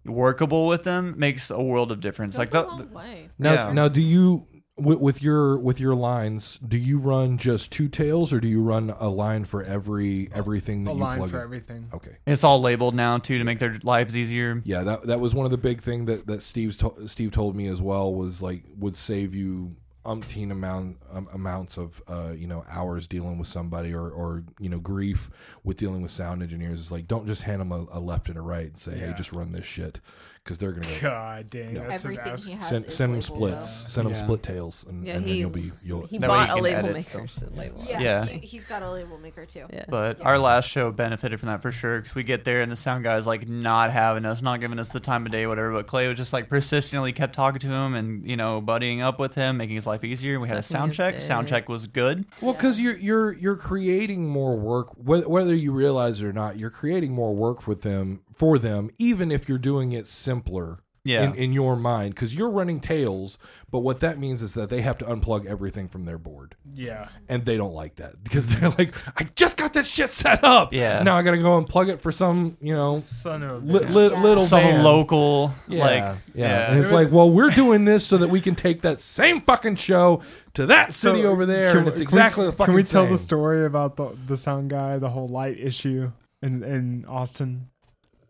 workable 0.04 0.66
with 0.66 0.84
them 0.84 1.14
makes 1.18 1.50
a 1.50 1.60
world 1.62 1.90
of 1.92 2.00
difference. 2.00 2.36
Goes 2.36 2.38
like 2.38 2.48
a 2.50 2.66
the, 2.66 2.66
long 2.68 2.92
way. 2.92 3.28
Now, 3.38 3.52
Yeah. 3.52 3.72
now, 3.72 3.88
do 3.88 4.00
you 4.00 4.46
with, 4.78 4.98
with 5.00 5.22
your 5.22 5.58
with 5.58 5.80
your 5.80 5.94
lines? 5.94 6.58
Do 6.66 6.78
you 6.78 6.98
run 6.98 7.38
just 7.38 7.70
two 7.72 7.88
tails, 7.88 8.32
or 8.32 8.40
do 8.40 8.48
you 8.48 8.62
run 8.62 8.94
a 8.98 9.08
line 9.08 9.44
for 9.44 9.62
every 9.62 10.28
everything 10.34 10.84
that 10.84 10.92
A 10.92 10.94
you 10.94 11.00
line 11.00 11.18
plug 11.18 11.30
for 11.30 11.36
in? 11.38 11.42
everything. 11.42 11.88
Okay. 11.92 12.16
and 12.26 12.32
it's 12.32 12.44
all 12.44 12.60
labeled 12.60 12.94
now 12.94 13.18
too 13.18 13.38
to 13.38 13.44
make 13.44 13.58
their 13.58 13.78
lives 13.82 14.16
easier. 14.16 14.60
Yeah, 14.64 14.82
that 14.84 15.02
that 15.04 15.20
was 15.20 15.34
one 15.34 15.44
of 15.44 15.50
the 15.50 15.58
big 15.58 15.80
thing 15.82 16.06
that 16.06 16.26
that 16.26 16.42
Steve's 16.42 16.76
to, 16.78 17.08
Steve 17.08 17.32
told 17.32 17.56
me 17.56 17.66
as 17.66 17.82
well 17.82 18.12
was 18.14 18.40
like 18.42 18.62
would 18.78 18.96
save 18.96 19.34
you 19.34 19.76
umpteen 20.06 20.50
amount 20.50 20.96
um, 21.12 21.28
amounts 21.34 21.76
of 21.76 22.00
uh, 22.08 22.32
you 22.34 22.46
know 22.46 22.64
hours 22.70 23.06
dealing 23.06 23.38
with 23.38 23.48
somebody 23.48 23.92
or 23.92 24.08
or 24.08 24.42
you 24.58 24.68
know 24.68 24.78
grief 24.78 25.28
with 25.64 25.76
dealing 25.76 26.00
with 26.00 26.10
sound 26.10 26.42
engineers. 26.42 26.80
is 26.80 26.90
like 26.92 27.06
don't 27.06 27.26
just 27.26 27.42
hand 27.42 27.60
them 27.60 27.72
a, 27.72 27.84
a 27.92 28.00
left 28.00 28.28
and 28.28 28.38
a 28.38 28.40
right 28.40 28.66
and 28.68 28.78
say 28.78 28.96
hey 28.96 29.12
just 29.16 29.32
run 29.32 29.52
this 29.52 29.66
shit 29.66 30.00
because 30.48 30.56
they're 30.58 30.72
gonna 30.72 30.86
go. 30.86 31.00
God 31.02 31.50
dang, 31.50 31.74
No. 31.74 31.80
that's 31.80 32.02
his 32.02 32.04
Everything 32.16 32.32
ass. 32.32 32.44
he 32.44 32.52
has 32.52 32.68
Send, 32.68 32.84
is 32.86 32.96
send 32.96 33.12
them 33.12 33.20
labeled, 33.20 33.24
splits. 33.24 33.82
though. 33.82 33.88
Send 33.90 34.06
them 34.06 34.14
Yeah. 34.14 34.22
split 34.22 34.42
tails, 34.42 34.86
and, 34.88 35.04
Yeah, 35.04 35.12
and 35.16 35.22
then 35.24 35.28
he- 35.34 35.40
you'll 35.40 35.50
be 35.50 35.72
you'll. 35.84 36.06
He 36.06 36.16
That 36.18 36.30
way 36.30 36.36
bought 36.36 36.48
you 36.48 36.52
a 36.52 36.54
can 36.56 36.62
label 36.64 36.78
edit 36.78 36.92
maker 36.94 37.26
to 37.26 37.50
label 37.54 37.82
it. 37.82 37.90
Yeah, 37.90 38.00
Yeah. 38.00 38.24
He, 38.24 38.38
he's 38.46 38.66
got 38.66 38.82
a 38.82 38.90
label 38.90 39.18
maker 39.18 39.44
too. 39.44 39.66
Yeah. 39.70 39.84
But 39.90 40.18
Yeah. 40.20 40.24
our 40.24 40.38
last 40.38 40.70
show 40.70 40.90
benefited 40.90 41.38
from 41.38 41.48
that 41.48 41.60
for 41.60 41.70
sure 41.70 41.98
because 42.00 42.14
we 42.14 42.22
get 42.22 42.44
there 42.44 42.62
and 42.62 42.72
the 42.72 42.76
sound 42.76 43.04
guy's 43.04 43.26
like 43.26 43.46
not 43.46 43.90
having 43.90 44.24
us, 44.24 44.40
not 44.40 44.60
giving 44.60 44.78
us 44.78 44.88
the 44.90 45.00
time 45.00 45.26
of 45.26 45.32
day, 45.32 45.46
whatever. 45.46 45.72
But 45.72 45.86
Clay 45.86 46.08
was 46.08 46.16
just 46.16 46.32
like 46.32 46.48
persistently 46.48 47.12
kept 47.12 47.34
talking 47.34 47.60
to 47.60 47.68
him 47.68 47.94
and 47.94 48.26
you 48.28 48.36
know 48.36 48.62
buddying 48.62 49.02
up 49.02 49.20
with 49.20 49.34
him, 49.34 49.58
making 49.58 49.76
his 49.76 49.86
life 49.86 50.02
easier. 50.02 50.40
We 50.40 50.48
had 50.48 50.56
a 50.56 50.62
Sucking 50.62 50.78
sound 50.78 50.90
his 50.92 50.96
check. 50.96 51.14
dick. 51.16 51.22
Sound 51.22 51.48
check 51.48 51.68
was 51.68 51.86
good. 51.88 52.24
Well, 52.40 52.54
because 52.54 52.80
you're 52.80 52.96
you're 52.96 53.32
you're 53.34 53.56
creating 53.56 54.26
more 54.26 54.56
work, 54.56 54.88
whether, 54.96 55.28
whether 55.28 55.54
you 55.54 55.72
realize 55.72 56.22
it 56.22 56.26
or 56.26 56.32
not. 56.32 56.58
You're 56.58 56.70
creating 56.70 57.12
more 57.12 57.34
work 57.34 57.66
with 57.66 57.82
them 57.82 58.20
for 58.38 58.58
them, 58.58 58.90
even 58.98 59.30
if 59.30 59.48
you're 59.48 59.58
doing 59.58 59.92
it 59.92 60.06
simpler. 60.06 60.78
Yeah. 61.04 61.22
In, 61.30 61.34
in 61.36 61.52
your 61.54 61.74
mind, 61.74 62.14
because 62.14 62.34
you're 62.34 62.50
running 62.50 62.80
tails, 62.80 63.38
but 63.70 63.78
what 63.78 64.00
that 64.00 64.18
means 64.18 64.42
is 64.42 64.52
that 64.54 64.68
they 64.68 64.82
have 64.82 64.98
to 64.98 65.06
unplug 65.06 65.46
everything 65.46 65.88
from 65.88 66.04
their 66.04 66.18
board, 66.18 66.54
Yeah. 66.74 67.08
and 67.30 67.46
they 67.46 67.56
don't 67.56 67.72
like 67.72 67.94
that 67.96 68.22
because 68.22 68.46
they're 68.54 68.68
like, 68.68 68.92
"I 69.18 69.26
just 69.34 69.56
got 69.56 69.72
that 69.72 69.86
shit 69.86 70.10
set 70.10 70.44
up. 70.44 70.74
Yeah. 70.74 71.02
Now 71.04 71.16
I 71.16 71.22
got 71.22 71.30
to 71.30 71.38
go 71.38 71.56
and 71.56 71.66
plug 71.66 71.88
it 71.88 72.02
for 72.02 72.12
some, 72.12 72.58
you 72.60 72.74
know, 72.74 72.98
Son 72.98 73.42
of 73.42 73.64
li- 73.64 73.86
li- 73.86 74.08
Yeah. 74.10 74.20
little 74.22 74.44
Some 74.44 74.62
band. 74.64 74.82
local 74.84 75.54
Yeah, 75.66 75.80
like 75.84 76.02
yeah, 76.02 76.16
yeah. 76.34 76.70
And 76.72 76.80
it's 76.80 76.92
like, 76.92 77.10
well, 77.10 77.30
we're 77.30 77.50
doing 77.50 77.86
this 77.86 78.06
so 78.06 78.18
that 78.18 78.28
we 78.28 78.42
can 78.42 78.54
take 78.54 78.82
that 78.82 79.00
same 79.00 79.40
fucking 79.40 79.76
show 79.76 80.20
to 80.54 80.66
that 80.66 80.92
city 80.92 81.22
So, 81.22 81.28
over 81.30 81.46
there, 81.46 81.68
can 81.70 81.78
and 81.78 81.88
it's 81.88 81.94
can 81.94 82.00
we- 82.00 82.02
exactly 82.04 82.44
the 82.46 82.52
fucking 82.52 82.66
Can 82.66 82.74
we 82.74 82.82
tell 82.82 83.04
same. 83.04 83.12
the 83.12 83.18
story 83.18 83.64
about 83.64 83.96
the 83.96 84.10
the 84.26 84.36
sound 84.36 84.68
guy, 84.68 84.98
the 84.98 85.08
whole 85.10 85.28
light 85.28 85.58
issue 85.58 86.10
in 86.42 86.62
in 86.62 87.06
Austin? 87.08 87.68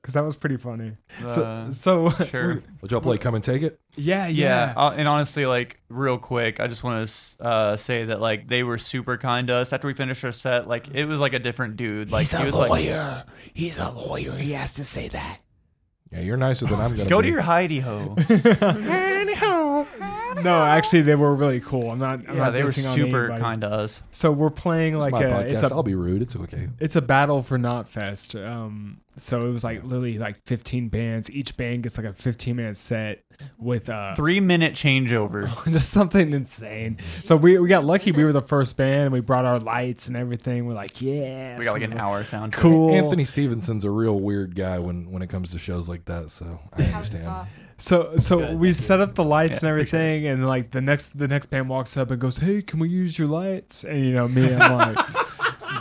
Because 0.09 0.15
that 0.15 0.25
was 0.25 0.37
pretty 0.37 0.57
funny. 0.57 0.93
so 1.29 1.45
Uh, 1.45 1.71
so 1.71 2.09
sure. 2.31 2.63
Would 2.81 2.91
y'all 2.91 3.03
play 3.03 3.19
Come 3.19 3.35
and 3.35 3.45
Take 3.45 3.61
It? 3.61 3.79
yeah, 3.95 4.27
Yeah, 4.27 4.73
yeah. 4.73 4.75
uh, 4.75 4.95
and 4.97 5.07
honestly, 5.07 5.45
like 5.45 5.81
real 5.91 6.17
quick, 6.17 6.61
I 6.61 6.67
just 6.67 6.83
want 6.83 7.07
to 7.07 7.45
uh, 7.45 7.77
say 7.77 8.07
that 8.07 8.19
like 8.19 8.49
they 8.49 8.63
were 8.63 8.79
super 8.79 9.19
kind 9.19 9.49
to 9.49 9.55
us 9.57 9.71
after 9.71 9.87
we 9.87 9.93
finished 9.93 10.25
our 10.25 10.33
set. 10.33 10.67
Like 10.67 10.89
it 10.95 11.05
was 11.05 11.21
like 11.21 11.35
a 11.35 11.39
different 11.39 11.77
dude. 11.77 12.11
Like 12.11 12.27
he 12.27 12.43
was 12.43 12.55
like, 12.57 12.81
He's 13.53 13.77
a 13.77 13.91
lawyer. 13.91 14.33
He 14.33 14.53
has 14.53 14.73
to 14.75 14.85
say 14.87 15.09
that. 15.09 15.41
Yeah, 16.11 16.21
you're 16.21 16.39
nicer 16.39 16.65
than 16.65 16.81
I'm 16.81 16.97
gonna 16.97 17.11
"Go 17.11 17.19
be. 17.21 17.27
to 17.27 17.33
your 17.35 17.43
Heidi 17.43 17.81
ho." 17.81 18.17
No, 20.43 20.63
actually, 20.63 21.03
they 21.03 21.15
were 21.15 21.35
really 21.35 21.59
cool. 21.59 21.91
I'm 21.91 21.99
not. 21.99 22.21
I'm 22.29 22.37
yeah, 22.37 22.45
not 22.45 22.53
they 22.53 22.63
were 22.63 22.71
super 22.71 23.29
kind 23.39 23.63
to 23.63 23.69
us. 23.69 24.03
So 24.11 24.31
we're 24.31 24.51
playing 24.51 24.95
It's 24.95 25.05
like 25.05 25.13
my 25.13 25.23
a 25.23 25.31
podcast. 25.31 25.53
it's 25.53 25.63
a 25.63 25.73
I'll 25.73 25.83
be 25.83 25.95
rude. 25.95 26.23
It's 26.23 26.37
okay. 26.37 26.69
it's 26.79 26.97
a 26.97 27.03
battle 27.03 27.43
for 27.43 27.59
Knotfest. 27.59 28.47
Um, 28.47 29.01
so 29.17 29.41
it 29.41 29.51
was 29.51 29.65
like 29.65 29.83
literally 29.83 30.19
like 30.19 30.45
15 30.45 30.91
bands. 30.91 31.31
Each 31.31 31.57
band 31.57 31.83
gets 31.83 31.97
like 31.97 32.07
a 32.07 32.13
15 32.13 32.55
minute 32.55 32.77
set 32.77 33.25
with 33.59 33.89
uh 33.89 34.15
Three 34.15 34.39
minute 34.39 34.75
changeover. 34.75 35.51
just 35.73 35.91
something 35.91 36.33
insane. 36.33 36.99
So 37.25 37.37
we 37.37 37.59
we 37.59 37.69
got 37.69 37.85
lucky. 37.85 38.13
We 38.13 38.23
were 38.25 38.33
the 38.33 38.43
first 38.43 38.77
band. 38.77 39.05
and 39.05 39.13
We 39.13 39.21
brought 39.21 39.45
our 39.47 39.59
lights 39.59 40.09
and 40.09 40.17
everything. 40.17 40.67
We're 40.67 40.75
like, 40.75 41.01
yeah, 41.01 41.59
We 41.59 41.65
got 41.65 41.73
like 41.73 41.83
an 41.83 41.99
hour 41.99 42.23
sound. 42.23 42.53
Cool. 42.53 42.95
Anthony 42.95 43.25
Stevenson's 43.25 43.85
a 43.85 43.91
real 43.91 44.21
weird 44.21 44.55
guy 44.55 44.79
when 44.79 45.11
when 45.11 45.23
it 45.23 45.29
comes 45.29 45.51
to 45.53 45.59
shows 45.59 45.89
like 45.89 46.05
that. 46.05 46.31
So 46.31 46.61
I 46.77 46.83
understand. 46.95 47.49
So 47.79 48.17
so 48.17 48.39
Good, 48.39 48.59
we 48.59 48.73
set 48.73 49.01
up 49.01 49.15
the 49.15 49.23
lights 49.25 49.63
Yeah, 49.63 49.69
and 49.69 49.71
everything, 49.71 50.27
and 50.27 50.47
like 50.47 50.73
the 50.73 50.81
next 50.81 51.17
the 51.17 51.29
next 51.29 51.47
band 51.47 51.69
walks 51.69 51.97
up 51.97 52.11
and 52.11 52.21
goes, 52.21 52.39
"Hey, 52.39 52.61
can 52.61 52.81
we 52.81 52.89
use 52.89 53.19
your 53.19 53.29
lights?" 53.29 53.85
And 53.85 54.05
you 54.05 54.13
know 54.15 54.27
me, 54.27 54.53
I'm 54.53 54.73
like, 54.77 55.07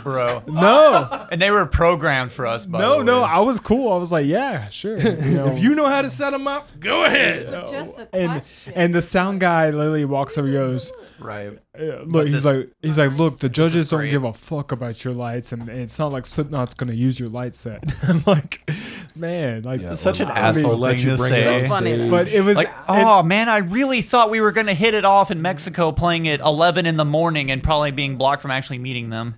bro. 0.02 0.42
"No, 0.46 1.26
And 1.30 1.40
they 1.40 1.50
were 1.50 1.66
programmed 1.66 2.32
for 2.32 2.46
us. 2.46 2.66
By 2.66 2.78
no, 2.80 2.98
the 2.98 3.04
no." 3.04 3.22
way. 3.22 3.28
I 3.28 3.40
was 3.40 3.60
cool. 3.60 3.92
I 3.92 3.96
was 3.96 4.12
like, 4.12 4.26
"Yeah, 4.26 4.68
sure." 4.68 4.98
You 4.98 5.12
know, 5.36 5.46
If 5.52 5.62
you 5.62 5.74
know 5.74 5.86
how 5.86 6.02
to 6.02 6.10
set 6.10 6.30
them 6.30 6.46
up, 6.48 6.68
go 6.80 7.04
ahead. 7.04 7.46
Just 7.70 7.96
the 7.96 8.08
and 8.14 8.30
question. 8.32 8.72
and 8.76 8.94
the 8.94 9.02
sound 9.02 9.40
guy 9.40 9.70
literally 9.70 10.04
walks 10.04 10.36
over, 10.38 10.46
and 10.48 10.56
goes, 10.56 10.92
right. 11.18 11.58
But 11.72 12.06
"Look, 12.08 12.26
he's 12.26 12.42
this- 12.42 12.44
like, 12.44 12.70
he's 12.82 12.98
like, 12.98 13.12
look, 13.16 13.38
the 13.38 13.48
judges 13.48 13.88
don't 13.90 14.00
great. 14.00 14.10
give 14.10 14.24
a 14.24 14.32
fuck 14.32 14.72
about 14.72 15.04
your 15.04 15.14
lights, 15.14 15.52
and, 15.52 15.68
and 15.68 15.78
it's 15.80 15.98
not 15.98 16.12
like 16.12 16.26
Slipknot's 16.26 16.74
gonna 16.74 16.92
use 16.92 17.20
your 17.20 17.28
light 17.28 17.54
set." 17.54 17.84
I'm 18.08 18.22
like, 18.26 18.68
man, 19.14 19.62
like, 19.62 19.80
Yeah, 19.80 19.94
Such 19.94 20.20
or- 20.20 20.24
an 20.24 20.30
or 20.30 20.38
asshole 20.38 20.76
let 20.76 20.96
thing 20.96 21.04
you 21.04 21.10
to 21.12 21.16
bring 21.16 21.28
say. 21.30 21.42
it 21.42 21.46
on 21.46 21.54
It 21.54 21.62
was 21.62 21.70
funny, 21.70 21.90
stage. 21.92 21.98
though. 22.00 22.10
but 22.10 22.28
it 22.28 22.40
was 22.40 22.56
Like, 22.56 22.68
and- 22.88 23.06
oh 23.06 23.22
man, 23.22 23.48
I 23.48 23.58
really 23.58 24.02
thought 24.02 24.30
we 24.30 24.40
were 24.40 24.52
gonna 24.52 24.74
hit 24.74 24.94
it 24.94 25.04
off 25.04 25.30
in 25.30 25.40
Mexico, 25.40 25.92
playing 25.92 26.26
at 26.28 26.40
eleven 26.40 26.84
in 26.86 26.96
the 26.96 27.04
morning, 27.04 27.50
and 27.50 27.62
probably 27.62 27.92
being 27.92 28.16
blocked 28.16 28.42
from 28.42 28.50
actually 28.50 28.78
meeting 28.78 29.10
them. 29.10 29.36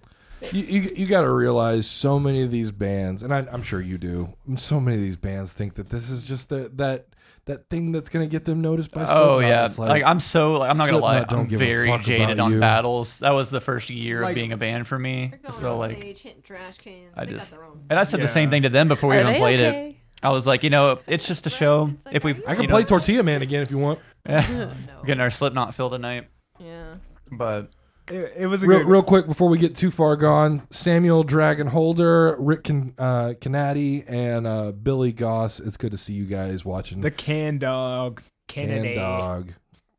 You, 0.53 0.63
you, 0.63 0.81
you 0.97 1.07
got 1.07 1.21
to 1.23 1.33
realize 1.33 1.87
so 1.87 2.19
many 2.19 2.43
of 2.43 2.51
these 2.51 2.73
bands, 2.73 3.23
and 3.23 3.33
I, 3.35 3.47
I'm 3.53 3.63
sure 3.63 3.81
you 3.81 3.99
do. 3.99 4.35
So 4.57 4.81
many 4.81 4.97
of 4.97 5.03
these 5.03 5.17
bands 5.17 5.53
think 5.53 5.75
that 5.75 5.91
this 5.91 6.09
is 6.11 6.25
just 6.25 6.49
the, 6.49 6.71
that 6.77 7.07
that 7.47 7.69
thing 7.69 7.91
that's 7.91 8.09
going 8.11 8.27
to 8.27 8.31
get 8.31 8.45
them 8.45 8.61
noticed 8.61 8.91
by. 8.91 9.03
Oh 9.03 9.39
Slipknot. 9.39 9.43
yeah, 9.51 9.65
It's 9.67 9.79
like, 9.79 10.03
I'm 10.05 10.21
so 10.21 10.55
like 10.59 10.71
I'm 10.71 10.77
not 10.77 10.87
gonna 10.91 10.99
lie, 11.03 11.25
don't 11.25 11.41
I'm 11.41 11.47
give 11.47 11.61
a 11.61 11.65
very 11.65 11.89
fuck 11.89 12.03
jaded 12.03 12.31
about 12.31 12.45
on 12.45 12.53
you. 12.53 12.61
battles. 12.61 13.19
That 13.21 13.31
was 13.33 13.51
the 13.51 13.61
first 13.61 13.91
year 13.91 14.21
Like- 14.21 14.31
of 14.31 14.35
being 14.35 14.53
a 14.53 14.57
band 14.57 14.87
for 14.87 14.99
me. 14.99 15.33
Going 15.43 15.55
So 15.59 15.73
on 15.73 15.79
like, 15.79 15.97
stage, 15.99 16.23
hitting 16.23 16.43
trash 16.43 16.79
cans. 16.79 17.13
I 17.17 17.25
they 17.25 17.33
just 17.33 17.51
got 17.51 17.57
their 17.59 17.67
own. 17.69 17.85
and 17.91 17.99
I 17.99 18.05
said 18.05 18.21
Yeah. 18.21 18.25
the 18.27 18.29
same 18.33 18.51
thing 18.51 18.63
to 18.63 18.69
them 18.69 18.89
before 18.89 19.11
we 19.11 19.17
Are 19.17 19.21
even 19.21 19.33
they 19.33 19.39
played 19.39 19.61
it. 19.61 19.97
I 20.23 20.31
was 20.33 20.47
like, 20.47 20.63
you 20.63 20.71
know, 20.71 20.99
it's 21.09 21.27
just 21.27 21.47
a 21.47 21.51
show. 21.51 21.91
Like, 22.05 22.15
if 22.17 22.25
we, 22.25 22.33
I 22.47 22.55
can 22.55 22.63
you 22.63 22.69
play 22.69 22.81
know, 22.83 22.87
Tortilla 22.87 23.23
Man 23.23 23.41
again 23.43 23.63
if 23.63 23.71
you 23.71 23.79
want. 23.79 24.01
yeah, 24.29 24.47
No. 24.87 25.03
getting 25.05 25.23
our 25.23 25.31
Slipknot 25.31 25.75
fill 25.75 25.89
tonight, 25.91 26.29
Yeah. 26.59 26.97
but 27.33 27.71
it, 28.11 28.33
it 28.39 28.47
was 28.47 28.63
a 28.63 28.67
Real, 28.67 28.79
good, 28.81 28.87
real 28.89 29.03
quick 29.03 29.27
before 29.27 29.49
we 29.49 29.59
get 29.59 29.77
too 29.77 29.91
far 29.91 30.17
gone, 30.17 30.67
Samuel 30.71 31.23
Dragon 31.23 31.69
Holder, 31.69 32.37
Rick 32.39 32.65
Can, 32.65 32.95
uh, 32.99 33.35
Canady, 33.41 34.05
and 34.07 34.47
uh, 34.47 34.73
Billy 34.73 35.13
Goss. 35.13 35.61
It's 35.61 35.77
good 35.77 35.93
to 35.93 35.99
see 35.99 36.13
you 36.15 36.25
guys 36.27 36.65
watching 36.65 37.01
the 37.01 37.11
can 37.11 37.59
dog, 37.59 38.23
Can 38.49 38.95
Dog. 38.97 39.53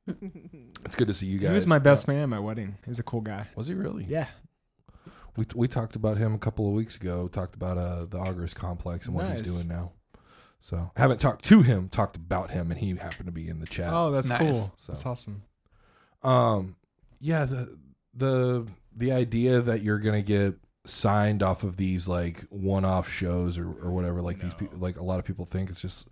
It's 0.84 0.96
good 0.96 1.08
to 1.10 1.14
see 1.14 1.28
you 1.28 1.38
guys. 1.38 1.50
He 1.50 1.54
was 1.56 1.68
my 1.68 1.78
best 1.80 2.08
man 2.08 2.24
at 2.24 2.30
my 2.30 2.40
wedding. 2.40 2.76
He's 2.88 2.98
a 2.98 3.04
cool 3.04 3.22
guy. 3.22 3.46
Was 3.56 3.68
he 3.68 3.76
really? 3.76 4.04
Yeah. 4.10 4.26
We, 5.38 5.46
we 5.56 5.68
talked 5.68 5.96
about 5.96 6.18
him 6.18 6.34
a 6.34 6.40
couple 6.40 6.68
of 6.68 6.74
weeks 6.74 6.96
ago. 6.98 7.28
Talked 7.28 7.54
about 7.56 7.78
uh, 7.78 8.06
the 8.06 8.18
August 8.18 8.56
complex 8.56 9.06
and 9.06 9.16
what 9.16 9.28
Nice. 9.28 9.42
he's 9.42 9.54
doing 9.54 9.68
now. 9.68 9.92
So 10.60 10.90
haven't 10.98 11.22
talked 11.22 11.46
to 11.46 11.62
him, 11.62 11.88
talked 11.88 12.16
about 12.16 12.50
him, 12.52 12.72
and 12.72 12.80
he 12.80 12.96
happened 12.96 13.28
to 13.28 13.32
be 13.32 13.48
in 13.48 13.60
the 13.60 13.68
chat. 13.68 13.94
Oh, 13.94 14.12
that's 14.12 14.30
Nice. 14.30 14.40
cool. 14.40 14.74
So- 14.76 14.92
That's 14.92 15.06
awesome. 15.06 15.44
Um, 16.24 16.76
yeah 17.20 17.46
the 17.46 17.78
the 18.14 18.68
the 18.96 19.12
idea 19.12 19.62
that 19.62 19.82
you're 19.82 20.00
gonna 20.00 20.22
get 20.22 20.56
signed 20.86 21.44
off 21.44 21.64
of 21.64 21.78
these 21.78 22.08
like 22.08 22.42
one-off 22.50 23.10
shows 23.10 23.58
or, 23.58 23.66
or 23.66 23.92
whatever, 23.92 24.22
like 24.22 24.40
these 24.40 24.54
people, 24.54 24.78
like 24.80 24.98
a 24.98 25.04
lot 25.04 25.20
of 25.20 25.26
people 25.26 25.46
think 25.46 25.70
it's 25.70 25.82
just 25.82 26.08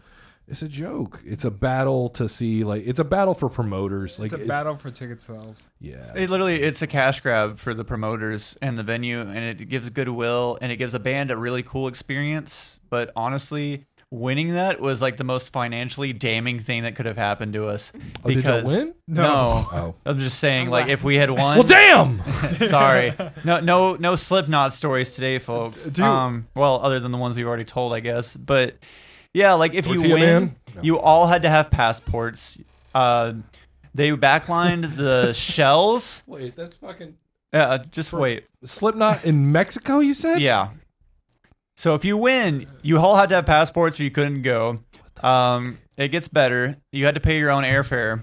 it's 0.50 0.64
a 0.64 0.68
joke. 0.68 1.22
It's 1.26 1.45
a 1.45 1.52
battle 1.52 2.10
to 2.11 2.28
see, 2.28 2.64
like 2.64 2.82
it's 2.86 3.00
a 3.00 3.03
battle 3.03 3.36
for 3.36 3.50
promoters. 3.50 4.19
Like 4.19 4.32
it's 4.32 4.44
a 4.44 4.48
battle 4.48 4.76
for 4.76 4.90
ticket 4.90 5.22
sales. 5.22 5.68
Yeah, 5.80 6.11
it 6.16 6.30
literally 6.30 6.61
it's 6.61 6.82
a 6.82 6.88
cash 6.88 7.22
grab 7.22 7.60
for 7.60 7.74
the 7.74 7.86
promoters 7.86 8.58
and 8.61 8.78
the 8.78 8.84
venue, 8.84 9.22
and 9.22 9.38
it 9.38 9.69
gives 9.69 9.90
goodwill 9.90 10.58
and 10.61 10.72
it 10.72 10.78
gives 10.78 10.94
a 10.94 11.00
band 11.00 11.30
a 11.30 11.38
really 11.38 11.64
cool 11.64 11.88
experience. 11.88 12.80
But 12.90 13.11
honestly, 13.16 13.86
winning 14.12 14.54
that 14.54 14.80
was 14.80 15.02
like 15.02 15.18
the 15.18 15.24
most 15.24 15.52
financially 15.54 16.14
damning 16.14 16.60
thing 16.60 16.84
that 16.84 16.96
could 16.96 17.06
have 17.06 17.18
happened 17.18 17.54
to 17.54 17.68
us. 17.68 17.92
Oh, 18.24 18.30
did 18.30 18.44
y'all 18.44 18.64
win? 18.64 18.94
No. 19.08 19.68
Oh. 19.72 19.96
I'm 20.06 20.20
just 20.20 20.40
saying, 20.40 20.70
like, 20.70 20.88
if 20.88 21.04
we 21.04 21.16
had 21.16 21.30
won. 21.30 21.58
Well, 21.60 21.68
damn. 21.68 22.22
Sorry. 22.68 23.14
No, 23.46 23.60
no, 23.60 23.96
no 23.96 24.16
Slipknot 24.16 24.74
stories 24.74 25.12
today, 25.12 25.38
folks. 25.40 25.86
Dude. 25.86 26.00
Um, 26.06 26.48
well, 26.56 26.80
other 26.82 27.00
than 27.00 27.12
the 27.12 27.18
ones 27.18 27.38
we've 27.38 27.48
already 27.48 27.66
told, 27.66 27.94
I 27.94 28.00
guess. 28.00 28.36
But 28.36 28.76
yeah, 29.34 29.54
like 29.54 29.74
if 29.74 29.86
you 29.88 30.00
win, 30.02 30.56
No. 30.76 30.82
you 30.82 31.00
all 31.00 31.28
had 31.28 31.44
to 31.44 31.50
have 31.50 31.70
passports. 31.70 32.58
Uh, 32.96 33.34
they 33.94 34.10
backlined 34.12 34.96
the 34.96 35.34
shells. 35.34 36.24
Wait, 36.26 36.56
that's 36.56 36.78
fucking 36.78 37.16
Yeah, 37.54 37.80
just 37.92 38.12
wait. 38.14 38.46
Slipknot 38.64 39.26
in 39.26 39.52
Mexico. 39.52 40.00
You 40.00 40.14
said? 40.16 40.42
Yeah. 40.42 40.70
So 41.80 41.95
if 41.95 42.03
you 42.03 42.17
win, 42.17 42.67
you 42.82 42.98
all 42.98 43.16
had 43.16 43.30
to 43.30 43.35
have 43.35 43.45
passports 43.45 44.01
or 44.01 44.03
you 44.03 44.11
couldn't 44.11 44.41
go. 44.41 44.80
Um, 45.24 45.77
it 45.95 46.09
gets 46.09 46.27
better. 46.27 46.75
You 46.91 47.06
had 47.06 47.16
to 47.16 47.22
pay 47.22 47.40
your 47.40 47.51
own 47.51 47.64
airfare. 47.64 48.22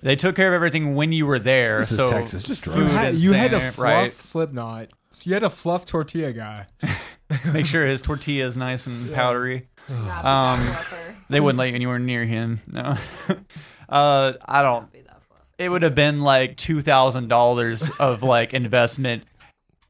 They 0.00 0.14
took 0.14 0.36
care 0.36 0.46
of 0.46 0.54
everything 0.54 0.94
when 0.94 1.10
you 1.10 1.26
were 1.26 1.40
there. 1.40 1.80
This 1.80 1.90
is 1.90 1.96
so 1.96 2.08
Texas. 2.08 2.44
Just 2.44 2.64
food. 2.64 2.76
You 2.76 2.84
had, 2.84 3.14
and 3.14 3.18
you 3.18 3.32
had 3.32 3.50
to 3.50 3.58
sand- 3.58 3.74
fluff 3.74 3.84
right. 3.84 4.14
Slipknot. 4.14 4.90
So 5.10 5.28
you 5.28 5.34
had 5.34 5.42
a 5.42 5.50
fluff 5.50 5.86
tortilla 5.86 6.32
guy. 6.32 6.68
Make 7.52 7.66
sure 7.66 7.84
his 7.84 8.00
tortilla 8.00 8.46
is 8.46 8.56
nice 8.56 8.86
and 8.86 9.12
powdery. 9.12 9.66
Um, 9.88 9.96
be 9.96 10.04
that 10.04 10.22
fluffer. 10.24 11.16
They 11.30 11.40
wouldn't 11.40 11.58
let 11.58 11.70
you 11.70 11.74
anywhere 11.74 11.98
near 11.98 12.24
him. 12.24 12.60
No. 12.68 12.96
uh, 13.88 14.34
I 14.44 14.62
don't. 14.62 14.82
Not 14.82 14.92
be 14.92 15.00
that 15.00 15.20
fluffer. 15.28 15.42
It 15.58 15.68
would 15.68 15.82
have 15.82 15.96
been 15.96 16.20
like 16.20 16.56
two 16.56 16.80
thousand 16.80 17.26
dollars 17.26 17.90
of 17.98 18.22
like 18.22 18.54
investment 18.54 19.24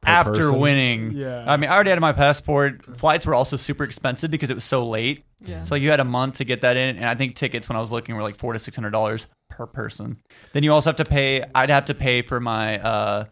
after 0.04 0.32
person? 0.32 0.58
winning. 0.58 1.12
Yeah. 1.12 1.44
I 1.46 1.56
mean, 1.56 1.70
I 1.70 1.74
already 1.74 1.90
had 1.90 2.00
my 2.00 2.12
passport. 2.12 2.84
Flights 2.96 3.24
were 3.26 3.34
also 3.34 3.56
super 3.56 3.84
expensive 3.84 4.30
because 4.30 4.50
it 4.50 4.54
was 4.54 4.64
so 4.64 4.84
late. 4.84 5.24
Yeah. 5.40 5.64
So 5.64 5.74
you 5.74 5.90
had 5.90 6.00
a 6.00 6.04
month 6.04 6.36
to 6.38 6.44
get 6.44 6.60
that 6.62 6.76
in, 6.76 6.96
and 6.96 7.04
I 7.04 7.14
think 7.14 7.34
tickets 7.36 7.68
when 7.68 7.76
I 7.76 7.80
was 7.80 7.92
looking 7.92 8.14
were 8.14 8.22
like 8.22 8.36
four 8.36 8.52
to 8.52 8.58
six 8.58 8.76
hundred 8.76 8.90
dollars 8.90 9.26
per 9.50 9.66
person. 9.66 10.18
Then 10.52 10.62
you 10.62 10.72
also 10.72 10.90
have 10.90 10.96
to 10.96 11.04
pay. 11.04 11.44
I'd 11.54 11.70
have 11.70 11.84
to 11.86 11.94
pay 11.94 12.22
for 12.22 12.40
my 12.40 12.80
uh, 12.80 13.24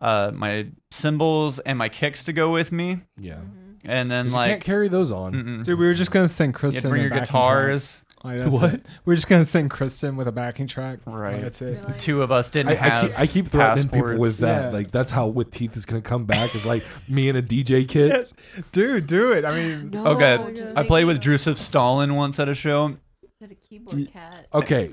uh, 0.00 0.30
my 0.34 0.68
cymbals 0.90 1.58
and 1.60 1.78
my 1.78 1.88
kicks 1.88 2.24
to 2.24 2.32
go 2.32 2.50
with 2.52 2.72
me, 2.72 2.98
Yeah. 3.18 3.38
and 3.84 4.10
then 4.10 4.26
'Cause 4.26 4.30
you 4.32 4.36
like 4.36 4.50
can't 4.50 4.62
carry 4.64 4.88
those 4.88 5.12
on. 5.12 5.34
mm-mm. 5.34 5.64
Dude, 5.64 5.78
we 5.78 5.86
were 5.86 5.94
just 5.94 6.10
gonna 6.10 6.28
send 6.28 6.50
you 6.50 6.58
Kristyn 6.58 6.82
to 6.84 6.88
bring 6.88 7.02
your 7.02 7.10
backing 7.10 7.26
track. 7.26 7.42
guitars. 7.44 8.00
Like, 8.22 8.38
that's 8.38 8.50
What? 8.50 8.74
it. 8.74 8.86
We're 9.06 9.14
just 9.14 9.28
gonna 9.28 9.44
send 9.44 9.70
Kristyn 9.70 10.14
with 10.16 10.28
a 10.28 10.32
backing 10.32 10.66
track. 10.66 10.98
Right. 11.06 11.40
That's 11.40 11.62
it. 11.62 11.78
Really? 11.82 11.98
Two 11.98 12.22
of 12.22 12.30
us 12.30 12.50
didn't 12.50 12.70
I, 12.70 12.72
I, 12.72 12.76
have. 12.76 13.08
keep, 13.10 13.20
I 13.20 13.26
keep 13.26 13.48
threatening 13.48 13.84
people 13.88 14.00
passports. 14.08 14.20
with 14.20 14.38
that. 14.38 14.64
Yeah. 14.64 14.70
Like 14.70 14.90
that's 14.90 15.10
how 15.10 15.26
with 15.28 15.50
teeth 15.50 15.74
is 15.76 15.86
gonna 15.86 16.02
come 16.02 16.26
back. 16.26 16.54
Is 16.54 16.66
like 16.66 16.82
me 17.08 17.28
and 17.30 17.38
a 17.38 17.42
DJ 17.42 17.88
kit. 17.88 18.08
Yes. 18.08 18.34
Dude, 18.72 19.06
do 19.06 19.32
it. 19.32 19.44
I 19.46 19.54
mean, 19.54 19.90
No, 19.90 20.06
Okay, 20.08 20.54
just 20.54 20.76
I 20.76 20.80
make 20.82 20.88
played 20.88 21.04
with 21.06 21.16
a- 21.16 21.20
Drewsif 21.20 21.56
Stalin 21.56 22.14
once 22.14 22.38
at 22.38 22.48
a 22.48 22.54
show. 22.54 22.88
Is 22.88 22.96
it 23.40 23.52
a 23.52 23.54
keyboard 23.54 24.12
cat? 24.12 24.46
Okay, 24.52 24.92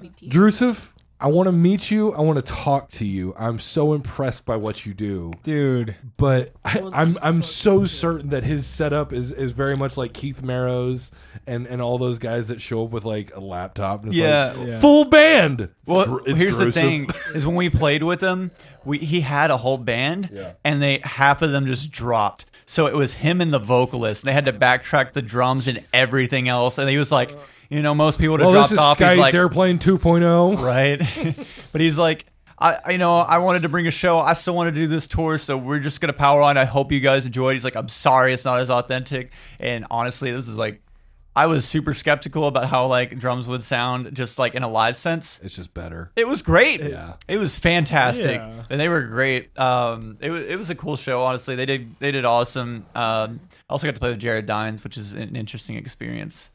Me 0.00 0.10
too. 0.16 0.26
Drewsif, 0.28 0.91
I 1.22 1.28
want 1.28 1.46
to 1.46 1.52
meet 1.52 1.90
you. 1.90 2.12
I 2.12 2.20
want 2.20 2.44
to 2.44 2.52
talk 2.52 2.88
to 2.90 3.04
you. 3.06 3.32
I'm 3.38 3.58
so 3.60 3.92
impressed 3.94 4.44
by 4.44 4.56
what 4.56 4.84
you 4.84 4.92
do. 4.92 5.32
dude. 5.42 5.94
But 6.16 6.52
I, 6.64 6.78
Well, 6.80 6.90
I'm 6.92 7.16
I'm 7.22 7.42
so 7.42 7.86
certain 7.86 8.30
that 8.30 8.44
his 8.44 8.66
setup 8.66 9.12
is, 9.12 9.30
is 9.32 9.52
very 9.52 9.76
much 9.76 9.96
like 9.96 10.12
Keith 10.12 10.42
Merrow's 10.42 11.12
and, 11.46 11.66
and 11.66 11.80
all 11.80 11.96
those 11.98 12.18
guys 12.18 12.48
that 12.48 12.60
show 12.60 12.84
up 12.84 12.90
with 12.90 13.04
like 13.04 13.34
a 13.36 13.40
laptop 13.40 14.00
and 14.02 14.08
it's 14.08 14.16
Yeah. 14.16 14.52
like 14.56 14.68
Yeah. 14.68 14.80
full 14.80 15.04
band. 15.04 15.68
Well, 15.86 16.04
Dr- 16.04 16.22
it's 16.28 16.38
here's 16.38 16.58
the 16.58 16.72
thing: 16.72 17.08
is 17.34 17.46
when 17.46 17.56
we 17.56 17.70
played 17.70 18.02
with 18.02 18.20
him, 18.20 18.50
we 18.84 18.98
he 18.98 19.20
had 19.22 19.50
a 19.50 19.56
whole 19.58 19.78
band, 19.78 20.30
Yeah. 20.32 20.52
and 20.64 20.82
they 20.82 21.00
half 21.04 21.40
of 21.42 21.52
them 21.52 21.66
just 21.66 21.90
dropped. 21.92 22.46
So 22.66 22.86
it 22.86 22.94
was 22.94 23.14
him 23.14 23.40
and 23.40 23.52
the 23.52 23.58
vocalist. 23.58 24.22
And 24.22 24.28
they 24.28 24.32
had 24.32 24.44
to 24.46 24.52
backtrack 24.52 25.12
the 25.12 25.22
drums 25.22 25.68
and 25.68 25.80
everything 25.92 26.48
else. 26.48 26.78
And 26.78 26.88
he 26.88 26.96
was 26.96 27.12
like, 27.12 27.36
you 27.72 27.82
know, 27.82 27.94
most 27.94 28.18
people 28.18 28.32
would 28.32 28.40
have 28.40 28.52
Well, 28.52 28.62
this 28.62 28.70
dropped 28.70 28.72
is 28.72 28.78
off. 28.78 28.98
He's 28.98 29.06
Sky's 29.08 29.18
like, 29.18 29.34
Airplane 29.34 29.76
oh. 29.76 29.98
2.0. 29.98 30.60
right? 30.62 30.98
but 31.72 31.80
he's 31.80 31.96
like, 31.98 32.26
I, 32.58 32.92
you 32.92 32.98
know 32.98 33.16
I 33.16 33.38
wanted 33.38 33.62
to 33.62 33.68
bring 33.68 33.86
a 33.88 33.90
show. 33.90 34.20
I 34.20 34.34
still 34.34 34.54
want 34.54 34.72
to 34.72 34.80
do 34.80 34.86
this 34.86 35.06
tour, 35.08 35.36
so 35.38 35.56
we're 35.56 35.80
just 35.80 36.00
gonna 36.00 36.12
power 36.12 36.42
on. 36.42 36.56
I 36.56 36.64
hope 36.64 36.92
you 36.92 37.00
guys 37.00 37.26
enjoyed. 37.26 37.54
He's 37.54 37.64
like, 37.64 37.74
I'm 37.74 37.88
sorry, 37.88 38.32
it's 38.32 38.44
not 38.44 38.60
as 38.60 38.70
authentic. 38.70 39.32
And 39.58 39.84
honestly, 39.90 40.30
this 40.30 40.46
is 40.46 40.54
like, 40.54 40.80
I 41.34 41.46
was 41.46 41.64
super 41.64 41.92
skeptical 41.92 42.46
about 42.46 42.68
how 42.68 42.86
like 42.86 43.18
drums 43.18 43.48
would 43.48 43.62
sound 43.64 44.14
just 44.14 44.38
like 44.38 44.54
in 44.54 44.62
a 44.62 44.68
live 44.68 44.96
sense. 44.96 45.40
It's 45.42 45.56
just 45.56 45.74
better. 45.74 46.12
It 46.14 46.28
was 46.28 46.42
great. 46.42 46.82
Yeah. 46.82 47.14
It 47.26 47.38
was 47.38 47.56
fantastic, 47.58 48.36
Yeah. 48.36 48.62
and 48.70 48.78
they 48.78 48.88
were 48.88 49.02
great. 49.02 49.58
Um, 49.58 50.18
it 50.20 50.30
was 50.30 50.42
it 50.42 50.56
was 50.56 50.70
a 50.70 50.74
cool 50.76 50.96
show. 50.96 51.22
Honestly, 51.22 51.56
they 51.56 51.66
did 51.66 51.98
they 51.98 52.12
did 52.12 52.24
awesome. 52.24 52.86
Um, 52.94 53.40
I 53.68 53.72
also 53.72 53.88
got 53.88 53.94
to 53.94 54.00
play 54.00 54.10
with 54.10 54.20
Jared 54.20 54.46
Dines, 54.46 54.84
which 54.84 54.96
is 54.96 55.14
an 55.14 55.34
interesting 55.34 55.76
experience. 55.76 56.50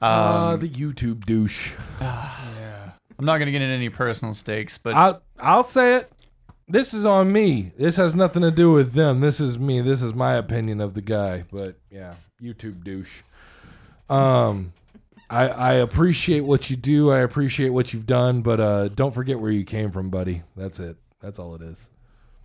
Um, 0.00 0.10
uh, 0.10 0.56
the 0.56 0.68
YouTube 0.68 1.24
douche. 1.26 1.72
Yeah. 2.00 2.90
I'm 3.18 3.24
not 3.24 3.38
gonna 3.38 3.50
get 3.50 3.62
into 3.62 3.74
any 3.74 3.88
personal 3.88 4.32
stakes, 4.32 4.78
but 4.78 4.94
I'll 4.94 5.22
I'll 5.40 5.64
say 5.64 5.96
it. 5.96 6.12
This 6.68 6.94
is 6.94 7.04
on 7.04 7.32
me. 7.32 7.72
This 7.76 7.96
has 7.96 8.14
nothing 8.14 8.42
to 8.42 8.50
do 8.50 8.70
with 8.70 8.92
them. 8.92 9.18
This 9.20 9.40
is 9.40 9.58
me. 9.58 9.80
This 9.80 10.02
is 10.02 10.14
my 10.14 10.34
opinion 10.34 10.80
of 10.80 10.94
the 10.94 11.00
guy. 11.00 11.44
But 11.50 11.76
yeah, 11.90 12.14
YouTube 12.40 12.84
douche. 12.84 13.22
Um, 14.08 14.72
I 15.28 15.48
I 15.48 15.72
appreciate 15.74 16.42
what 16.42 16.70
you 16.70 16.76
do. 16.76 17.10
I 17.10 17.20
appreciate 17.20 17.70
what 17.70 17.92
you've 17.92 18.06
done. 18.06 18.42
But 18.42 18.60
uh, 18.60 18.88
don't 18.88 19.14
forget 19.14 19.40
where 19.40 19.50
you 19.50 19.64
came 19.64 19.90
from, 19.90 20.10
buddy. 20.10 20.42
That's 20.56 20.78
it. 20.78 20.96
That's 21.20 21.38
all 21.38 21.54
it 21.56 21.62
is. 21.62 21.88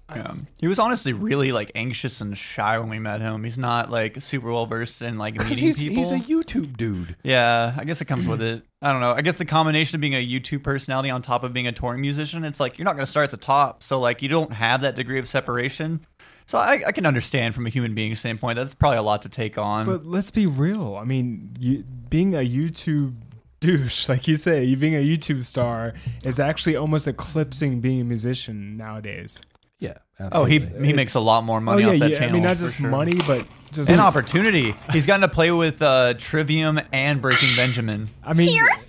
Yeah. 0.10 0.34
he 0.60 0.68
was 0.68 0.80
honestly 0.80 1.14
really 1.14 1.52
like 1.52 1.72
anxious 1.76 2.22
and 2.22 2.38
shy 2.38 2.78
when 2.78 2.90
we 2.90 3.00
met 3.00 3.22
him. 3.22 3.44
He's 3.44 3.58
not 3.58 3.90
like 3.90 4.22
super 4.22 4.52
well 4.52 4.66
versed 4.66 5.02
in 5.02 5.18
like 5.18 5.36
meeting 5.40 5.58
he's 5.58 5.80
people. 5.80 5.96
he's 5.96 6.12
a 6.12 6.20
YouTube 6.20 6.78
dude. 6.78 7.16
Yeah, 7.24 7.74
I 7.78 7.84
guess 7.84 8.02
it 8.02 8.06
comes 8.06 8.28
with 8.28 8.42
it. 8.42 8.64
I 8.82 8.92
don't 8.92 9.02
know. 9.02 9.12
I 9.12 9.22
guess 9.22 9.38
the 9.38 9.46
combination 9.46 9.96
of 9.96 10.02
being 10.02 10.16
a 10.16 10.26
YouTube 10.26 10.64
personality 10.64 11.10
on 11.10 11.22
top 11.22 11.44
of 11.44 11.54
being 11.54 11.68
a 11.68 11.72
touring 11.72 12.02
musician, 12.02 12.44
it's 12.44 12.60
like 12.60 12.78
you're 12.78 12.86
not 12.86 12.96
going 12.96 13.06
to 13.06 13.12
start 13.12 13.26
at 13.26 13.32
the 13.32 13.38
top. 13.38 13.82
So 13.84 14.00
like 14.00 14.22
you 14.22 14.30
don't 14.30 14.52
have 14.54 14.82
that 14.82 14.96
degree 14.96 15.20
of 15.20 15.28
separation. 15.28 16.06
So 16.46 16.58
I, 16.58 16.84
I 16.88 16.92
can 16.92 17.06
understand 17.06 17.56
from 17.56 17.66
a 17.66 17.70
human 17.70 17.96
being 17.96 18.16
standpoint 18.16 18.58
that's 18.58 18.74
probably 18.74 18.98
a 18.98 19.04
lot 19.04 19.22
to 19.22 19.30
take 19.30 19.58
on. 19.58 19.86
But 19.86 20.06
let's 20.06 20.32
be 20.32 20.46
real. 20.46 20.98
I 20.98 21.06
mean, 21.06 21.52
you, 21.60 21.84
being 22.10 22.36
a 22.36 22.40
YouTube 22.40 23.16
douche, 23.62 24.10
like 24.10 24.28
you 24.28 24.36
say, 24.36 24.64
you 24.64 24.76
being 24.76 24.96
a 24.96 25.04
YouTube 25.04 25.46
star 25.46 25.94
is 26.24 26.40
actually 26.40 26.76
almost 26.76 27.08
eclipsing 27.08 27.80
being 27.80 28.02
a 28.02 28.04
musician 28.04 28.76
nowadays. 28.76 29.40
Yeah. 29.80 29.98
oh, 30.32 30.46
he 30.46 30.58
absolutely. 30.58 30.88
he 30.88 30.94
makes 30.94 31.16
a 31.16 31.20
lot 31.20 31.44
more 31.44 31.60
money 31.60 31.84
oh 31.84 31.88
yeah, 31.88 31.94
off 31.94 32.00
that 32.00 32.12
yeah. 32.12 32.20
channel. 32.20 32.36
I 32.36 32.40
mean, 32.40 32.44
not 32.44 32.58
just 32.58 32.78
sure. 32.78 32.90
money, 32.90 33.20
but 33.28 33.46
just 33.74 33.90
An 33.90 34.00
opportunity. 34.00 34.76
He's 34.92 35.06
gotten 35.06 35.22
to 35.22 35.28
play 35.28 35.52
with 35.52 35.82
uh, 35.82 36.14
Trivium 36.20 36.80
and 36.92 37.22
Breaking 37.22 37.56
Benjamin. 37.56 38.10
I 38.24 38.34
mean, 38.34 38.54
Here's 38.54 38.88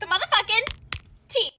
the 0.00 0.06
motherfucking 0.06 0.74
tea. 1.28 1.50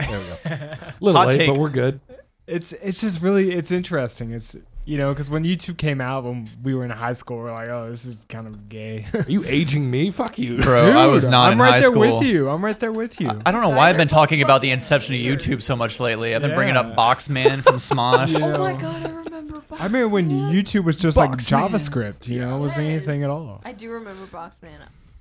There 0.00 0.18
we 0.18 0.24
go. 0.26 0.76
little 1.00 1.20
Hot 1.20 1.28
late, 1.28 1.36
take. 1.36 1.48
but 1.50 1.58
we're 1.58 1.68
good. 1.68 2.00
it's 2.46 2.72
it's 2.74 3.00
just 3.00 3.22
really 3.22 3.52
it's 3.52 3.70
interesting. 3.70 4.32
It's 4.32 4.56
you 4.86 4.96
know 4.96 5.10
because 5.12 5.28
when 5.28 5.44
YouTube 5.44 5.76
came 5.76 6.00
out 6.00 6.24
when 6.24 6.48
we 6.62 6.74
were 6.74 6.84
in 6.84 6.90
high 6.90 7.12
school, 7.12 7.36
we're 7.38 7.52
like, 7.52 7.68
oh, 7.68 7.90
this 7.90 8.06
is 8.06 8.22
kind 8.28 8.46
of 8.46 8.68
gay. 8.70 9.04
Are 9.14 9.20
you 9.28 9.44
aging 9.44 9.90
me? 9.90 10.10
Fuck 10.10 10.38
you. 10.38 10.62
Bro, 10.62 10.92
I 10.92 11.06
was 11.06 11.26
not 11.28 11.48
I'm 11.48 11.52
in 11.54 11.58
right 11.58 11.70
high 11.72 11.80
there 11.80 11.90
school. 11.90 12.16
with 12.18 12.24
you. 12.26 12.48
I'm 12.48 12.64
right 12.64 12.78
there 12.80 12.92
with 12.92 13.20
you. 13.20 13.28
I 13.44 13.50
don't 13.52 13.60
know 13.62 13.68
why 13.70 13.90
I've 13.90 13.96
been 13.98 14.08
talking 14.08 14.40
about 14.42 14.62
the 14.62 14.70
inception 14.70 15.14
of 15.14 15.20
YouTube 15.20 15.60
so 15.60 15.76
much 15.76 16.00
lately. 16.00 16.34
I've 16.34 16.40
been 16.42 16.54
bringing 16.54 16.76
up 16.76 16.96
Boxman 16.96 17.62
from 17.62 17.76
Smosh. 17.76 18.28
Yeah. 18.38 18.54
Oh 18.56 18.58
my 18.58 18.72
god, 18.80 19.04
I 19.06 19.10
remember. 19.10 19.60
Box 19.60 19.80
I 19.80 19.84
remember 19.84 20.08
when 20.08 20.30
YouTube 20.30 20.84
was 20.84 20.96
just 20.96 21.16
like 21.16 21.30
Boxman. 21.30 21.68
JavaScript. 21.70 22.28
You 22.28 22.40
know, 22.40 22.56
it 22.56 22.60
wasn't 22.60 22.86
Yes. 22.86 22.96
anything 22.96 23.22
at 23.24 23.30
all. 23.30 23.60
I 23.64 23.72
do 23.72 23.90
remember 23.90 24.24
Boxman. 24.26 24.70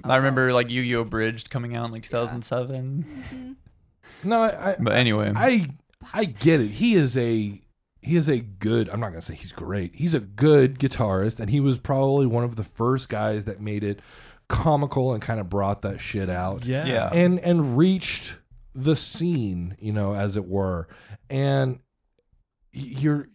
I 0.03 0.17
remember 0.17 0.53
like 0.53 0.69
Yu-Gi-Oh! 0.69 1.01
Abridged 1.01 1.49
coming 1.49 1.75
out 1.75 1.85
in 1.87 1.91
like 1.91 2.03
2007. 2.03 3.55
No, 4.23 4.41
I, 4.43 4.71
I 4.71 4.75
But 4.79 4.93
anyway, 4.93 5.31
I 5.35 5.69
I 6.13 6.25
get 6.25 6.61
it. 6.61 6.69
He 6.71 6.95
is 6.95 7.17
a 7.17 7.59
he 8.05 8.15
is 8.15 8.29
a 8.29 8.39
good. 8.39 8.89
I'm 8.89 8.99
not 8.99 9.09
gonna 9.09 9.21
say 9.21 9.35
he's 9.35 9.51
great. 9.51 9.95
He's 9.95 10.13
a 10.13 10.19
good 10.19 10.79
guitarist, 10.79 11.39
and 11.39 11.49
he 11.49 11.59
was 11.59 11.77
probably 11.79 12.25
one 12.25 12.43
of 12.43 12.55
the 12.55 12.63
first 12.63 13.09
guys 13.09 13.45
that 13.45 13.59
made 13.59 13.83
it 13.83 13.99
comical 14.47 15.11
and 15.13 15.21
kind 15.21 15.39
of 15.39 15.49
brought 15.49 15.81
that 15.81 15.99
shit 15.99 16.29
out. 16.29 16.65
Yeah. 16.65 16.85
Yeah. 16.85 17.09
and 17.11 17.39
and 17.39 17.77
reached 17.77 18.37
the 18.73 18.95
scene, 18.95 19.75
you 19.79 19.91
know, 19.91 20.13
as 20.15 20.37
it 20.37 20.45
were. 20.47 20.87
And 21.29 21.79
you're 22.71 23.27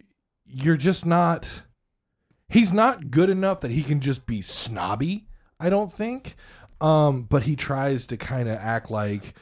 you're 0.46 0.76
just 0.76 1.04
not. 1.04 1.62
He's 2.48 2.72
not 2.72 3.10
good 3.10 3.30
enough 3.30 3.60
that 3.60 3.70
he 3.70 3.82
can 3.82 4.00
just 4.00 4.26
be 4.26 4.42
snobby. 4.42 5.26
I 5.60 5.70
don't 5.70 5.92
think. 5.92 6.36
Um, 6.80 7.22
but 7.24 7.42
he 7.42 7.56
tries 7.56 8.06
to 8.06 8.16
kind 8.16 8.48
of 8.48 8.56
act 8.56 8.90
like 8.90 9.34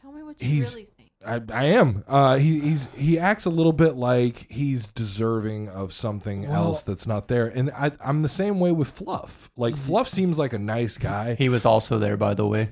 Tell 0.00 0.12
me 0.12 0.22
what 0.22 0.40
you 0.40 0.48
He's- 0.48 0.70
really 0.74 0.84
think. 0.84 0.89
I, 1.26 1.40
I 1.52 1.64
am. 1.66 2.02
Uh, 2.08 2.36
he 2.36 2.60
he's 2.60 2.88
he 2.96 3.18
acts 3.18 3.44
a 3.44 3.50
little 3.50 3.74
bit 3.74 3.94
like 3.96 4.46
he's 4.50 4.86
deserving 4.86 5.68
of 5.68 5.92
something 5.92 6.48
Well- 6.48 6.64
else 6.68 6.82
that's 6.82 7.06
not 7.06 7.28
there, 7.28 7.46
and 7.46 7.70
I, 7.72 7.92
I'm 8.02 8.22
the 8.22 8.28
same 8.28 8.58
way 8.58 8.72
with 8.72 8.88
Fluff. 8.88 9.50
Like 9.56 9.76
Fluff 9.76 10.08
seems 10.08 10.38
like 10.38 10.52
a 10.54 10.58
nice 10.58 10.96
guy, 10.96 11.34
he 11.34 11.48
was 11.50 11.66
also 11.66 11.98
there, 11.98 12.16
by 12.16 12.32
the 12.34 12.46
way. 12.46 12.70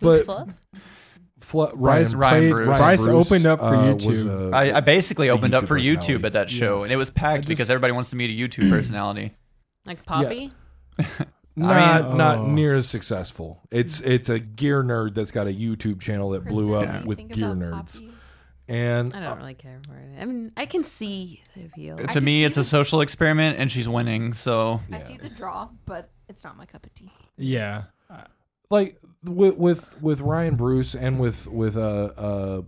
but 0.00 0.18
Who's 0.18 0.24
Fluff? 0.26 0.48
Fluff, 1.40 1.74
Bryce, 1.74 2.14
Ryan 2.14 2.40
played, 2.42 2.52
Bruce. 2.52 2.78
Bryce 2.78 3.04
Bruce, 3.06 3.26
opened 3.26 3.46
up 3.46 3.58
for 3.58 3.74
uh, 3.74 3.82
YouTube. 3.94 4.52
a- 4.52 4.54
I, 4.54 4.76
I 4.76 4.80
basically 4.80 5.28
a 5.28 5.32
opened 5.34 5.54
up 5.54 5.66
for. 5.66 5.76
YouTube 5.78 6.22
at 6.24 6.34
that 6.34 6.48
show, 6.50 6.84
and 6.84 6.92
it 6.92 6.96
was 6.96 7.10
packed 7.10 7.42
just- 7.44 7.48
because 7.48 7.70
everybody 7.70 7.92
wants 7.92 8.10
to 8.10 8.16
meet 8.16 8.30
a 8.30 8.34
YouTube 8.48 8.70
personality. 8.70 9.32
Like 9.84 10.04
Poppy? 10.04 10.52
Not 11.56 12.08
mean- 12.08 12.16
not 12.16 12.38
Oh. 12.38 12.46
near 12.52 12.76
as 12.76 12.88
successful. 12.88 13.60
It's 13.70 14.00
it's 14.00 14.28
a 14.28 14.38
gear 14.38 14.82
nerd 14.82 15.14
that's 15.14 15.30
got 15.30 15.46
a 15.46 15.50
YouTube 15.52 16.00
channel 16.00 16.30
that 16.30 16.44
blew 16.44 16.68
Kristyn, 16.76 16.88
up 16.88 16.94
what 16.94 16.98
do 16.98 17.02
you 17.02 17.08
with 17.08 17.18
think 17.18 17.32
gear 17.32 17.52
about 17.52 17.58
nerds, 17.86 17.94
Poppy? 17.94 18.12
and 18.68 19.14
I 19.14 19.20
don't 19.20 19.38
really 19.38 19.54
care 19.54 19.80
for 19.86 19.96
it. 19.96 20.20
I 20.20 20.24
mean, 20.26 20.52
I 20.56 20.66
can 20.66 20.84
see 20.84 21.42
the 21.56 21.64
appeal. 21.66 21.96
I 21.98 22.02
to 22.02 22.06
can 22.08 22.24
me, 22.24 22.40
see 22.40 22.44
it's 22.44 22.56
a 22.56 22.60
the- 22.60 22.64
social 22.64 23.00
experiment, 23.00 23.58
and 23.58 23.70
she's 23.70 23.88
winning. 23.88 24.32
So 24.34 24.80
I 24.92 24.98
see 25.00 25.16
the 25.16 25.28
draw, 25.28 25.68
but 25.86 26.10
it's 26.28 26.44
not 26.44 26.56
my 26.56 26.66
cup 26.66 26.86
of 26.86 26.94
tea. 26.94 27.10
Yeah. 27.36 27.84
like 28.70 29.00
with 29.24 29.56
with 29.56 30.00
with 30.00 30.20
Ryan 30.20 30.54
Bruce 30.54 30.94
and 30.94 31.18
with 31.18 31.46
with 31.48 31.76
uh 31.76 31.80
uh 32.16 32.62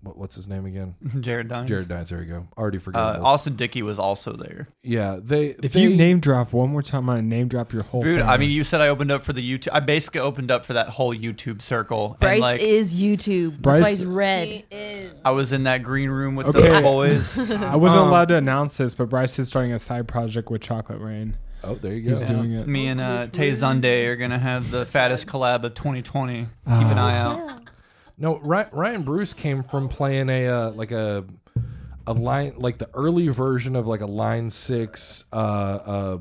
what, 0.00 0.16
what's 0.16 0.36
his 0.36 0.46
name 0.46 0.64
again? 0.66 0.94
Jared 1.20 1.48
Dines. 1.48 1.68
Jared 1.68 1.88
Dines. 1.88 2.10
There 2.10 2.20
you 2.22 2.26
go. 2.28 2.48
Already 2.56 2.78
Uh, 2.78 2.80
forgot. 2.80 3.20
Austin 3.20 3.56
Dickey 3.56 3.82
was 3.82 3.98
also 3.98 4.32
there. 4.32 4.68
yeah, 4.82 5.18
they. 5.22 5.56
If 5.62 5.72
they, 5.72 5.80
you 5.82 5.96
name 5.96 6.20
drop 6.20 6.52
one 6.52 6.70
more 6.70 6.82
time, 6.82 7.08
I'm 7.10 7.16
gonna 7.16 7.22
name 7.28 7.48
drop 7.48 7.72
your 7.72 7.82
whole. 7.82 8.02
Dude, 8.02 8.20
I 8.22 8.36
mean, 8.36 8.50
you 8.50 8.62
said 8.64 8.80
I 8.80 8.88
opened 8.88 9.10
up 9.10 9.22
for 9.24 9.32
the 9.32 9.42
YouTube. 9.42 9.68
I 9.72 9.80
basically 9.80 10.20
opened 10.20 10.50
up 10.50 10.64
for 10.64 10.72
that 10.74 10.90
whole 10.90 11.14
YouTube 11.14 11.60
circle. 11.62 12.16
Bryce 12.20 12.34
and 12.34 12.40
like, 12.42 12.62
is 12.62 13.02
YouTube. 13.02 13.60
Bryce- 13.60 13.78
That's 13.78 13.86
why 13.88 13.90
he's 13.96 14.06
red. 14.06 14.48
He 14.48 14.64
is. 14.70 15.12
I 15.24 15.32
was 15.32 15.52
in 15.52 15.64
that 15.64 15.82
green 15.82 16.10
room 16.10 16.36
with 16.36 16.46
Okay. 16.46 16.68
those 16.68 16.82
boys. 16.82 17.38
I 17.50 17.76
wasn't 17.76 18.02
Um, 18.02 18.08
allowed 18.08 18.28
to 18.28 18.36
announce 18.36 18.76
this, 18.76 18.94
but 18.94 19.08
Bryce 19.08 19.38
is 19.38 19.48
starting 19.48 19.72
a 19.72 19.78
side 19.78 20.06
project 20.08 20.50
with 20.50 20.62
Chocolate 20.62 21.00
Rain. 21.00 21.36
oh, 21.64 21.74
there 21.74 21.92
you 21.92 22.02
go. 22.02 22.10
He's 22.10 22.22
doing 22.22 22.52
it. 22.52 22.68
Me 22.68 22.86
and 22.86 23.00
uh, 23.00 23.26
Tay 23.26 23.50
Zonday 23.50 24.04
are 24.06 24.14
gonna 24.16 24.38
have 24.38 24.70
the 24.70 24.86
fattest 24.86 25.26
collab 25.26 25.64
of 25.64 25.74
2020. 25.74 26.42
Keep 26.42 26.48
an 26.66 26.98
eye 26.98 27.18
out. 27.18 27.67
No, 28.18 28.38
Ryan 28.38 29.02
Bruce 29.02 29.32
came 29.32 29.62
from 29.62 29.88
playing 29.88 30.28
a 30.28 30.46
uh, 30.48 30.70
like 30.72 30.90
a 30.90 31.24
a 32.06 32.12
line 32.12 32.54
like 32.56 32.78
the 32.78 32.88
early 32.94 33.28
version 33.28 33.76
of 33.76 33.86
like 33.86 34.00
a 34.00 34.06
line 34.06 34.50
six 34.50 35.24
uh 35.32 35.36
uh 35.36 36.18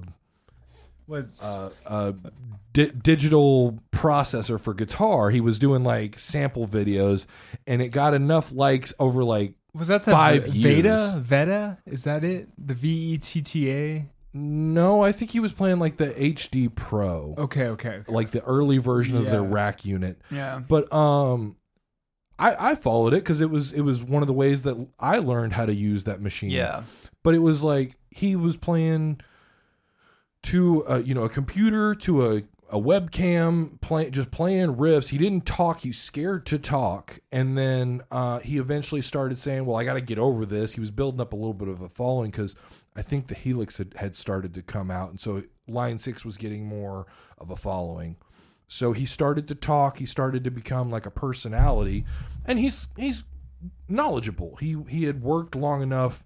Was 1.08 1.42
uh, 1.44 1.70
uh, 1.86 2.12
di- 2.74 2.92
digital 2.92 3.80
processor 3.92 4.60
for 4.60 4.74
guitar. 4.74 5.30
He 5.30 5.40
was 5.42 5.58
doing 5.58 5.84
like 5.84 6.20
sample 6.20 6.68
videos, 6.68 7.26
and 7.66 7.82
it 7.82 7.90
got 7.90 8.14
enough 8.14 8.52
likes 8.52 8.94
over 9.00 9.24
like 9.24 9.54
was 9.74 9.88
that 9.88 10.06
the 10.06 10.12
five 10.12 10.46
V- 10.48 10.60
years. 10.60 11.14
Vetta? 11.14 11.78
Is 11.86 12.04
that 12.04 12.24
it? 12.24 12.50
The 12.58 12.74
V 12.74 13.14
E 13.14 13.18
T 13.18 13.42
T 13.42 13.72
A? 13.72 14.06
no, 14.34 15.04
I 15.04 15.14
think 15.14 15.32
he 15.32 15.40
was 15.40 15.52
playing 15.52 15.80
like 15.80 15.98
the 15.98 16.08
HD 16.10 16.74
Pro, 16.74 17.34
Okay, 17.40 17.68
okay. 17.70 17.90
okay. 17.90 18.12
like 18.12 18.30
the 18.32 18.44
early 18.44 18.78
version 18.78 19.18
of 19.18 19.26
their 19.26 19.42
rack 19.42 19.84
unit. 19.86 20.22
Yeah. 20.30 20.60
But 20.60 20.92
um, 20.94 21.56
I 22.40 22.72
I 22.72 22.76
followed 22.76 23.14
it 23.14 23.24
because 23.24 23.42
it 23.42 23.50
was 23.50 23.74
it 23.74 23.82
was 23.82 24.04
one 24.04 24.24
of 24.24 24.28
the 24.28 24.34
ways 24.34 24.64
that 24.64 24.88
I 25.00 25.18
learned 25.20 25.54
how 25.54 25.66
to 25.66 25.74
use 25.74 26.04
that 26.06 26.22
machine. 26.22 26.52
Yeah. 26.52 26.84
but 27.24 27.34
it 27.34 27.40
was 27.40 27.64
like 27.64 27.96
he 28.12 28.36
was 28.36 28.58
playing 28.58 29.22
to 30.44 30.84
a, 30.88 31.02
you 31.02 31.14
know 31.14 31.24
a 31.24 31.30
computer 31.30 31.96
to 31.96 32.26
a 32.26 32.42
a 32.70 32.80
webcam 32.80 33.80
playing 33.80 34.12
just 34.12 34.30
playing 34.30 34.76
riffs. 34.76 35.08
He 35.10 35.18
didn't 35.18 35.46
talk 35.46 35.80
he's 35.82 35.98
scared 36.00 36.46
to 36.48 36.60
talk. 36.60 37.20
And 37.32 37.58
then 37.58 38.02
uh, 38.12 38.40
he 38.40 38.58
eventually 38.58 39.02
started 39.02 39.40
saying 39.40 39.66
well 39.66 39.78
i 39.78 39.84
got 39.86 39.94
to 39.94 40.02
get 40.02 40.20
over 40.20 40.46
this. 40.46 40.74
He 40.74 40.82
was 40.82 40.92
building 40.92 41.22
up 41.22 41.32
a 41.34 41.36
little 41.36 41.54
bit 41.54 41.70
of 41.70 41.82
a 41.82 41.90
following 41.90 42.30
because 42.30 42.56
i 42.96 43.02
think 43.02 43.28
the 43.28 43.36
helix 43.36 43.78
had, 43.78 43.94
had 43.96 44.16
started 44.16 44.54
to 44.56 44.62
come 44.62 44.92
out. 44.92 45.10
And 45.10 45.20
so 45.20 45.44
line 45.68 45.98
six 45.98 46.26
was 46.26 46.38
getting 46.38 46.66
more 46.66 47.08
of 47.38 47.50
a 47.50 47.56
following 47.56 48.18
so 48.68 48.92
he 48.94 49.06
started 49.06 49.48
to 49.48 49.56
talk 49.56 49.98
he 49.98 50.06
started 50.06 50.44
to 50.44 50.52
become 50.52 50.90
like 50.92 51.06
a 51.06 51.12
personality 51.12 52.04
and 52.46 52.60
he's 52.60 52.88
he's 52.98 53.24
knowledgeable 53.88 54.56
he 54.58 54.76
he 54.88 55.06
had 55.06 55.22
worked 55.22 55.56
long 55.56 55.82
enough 55.82 56.24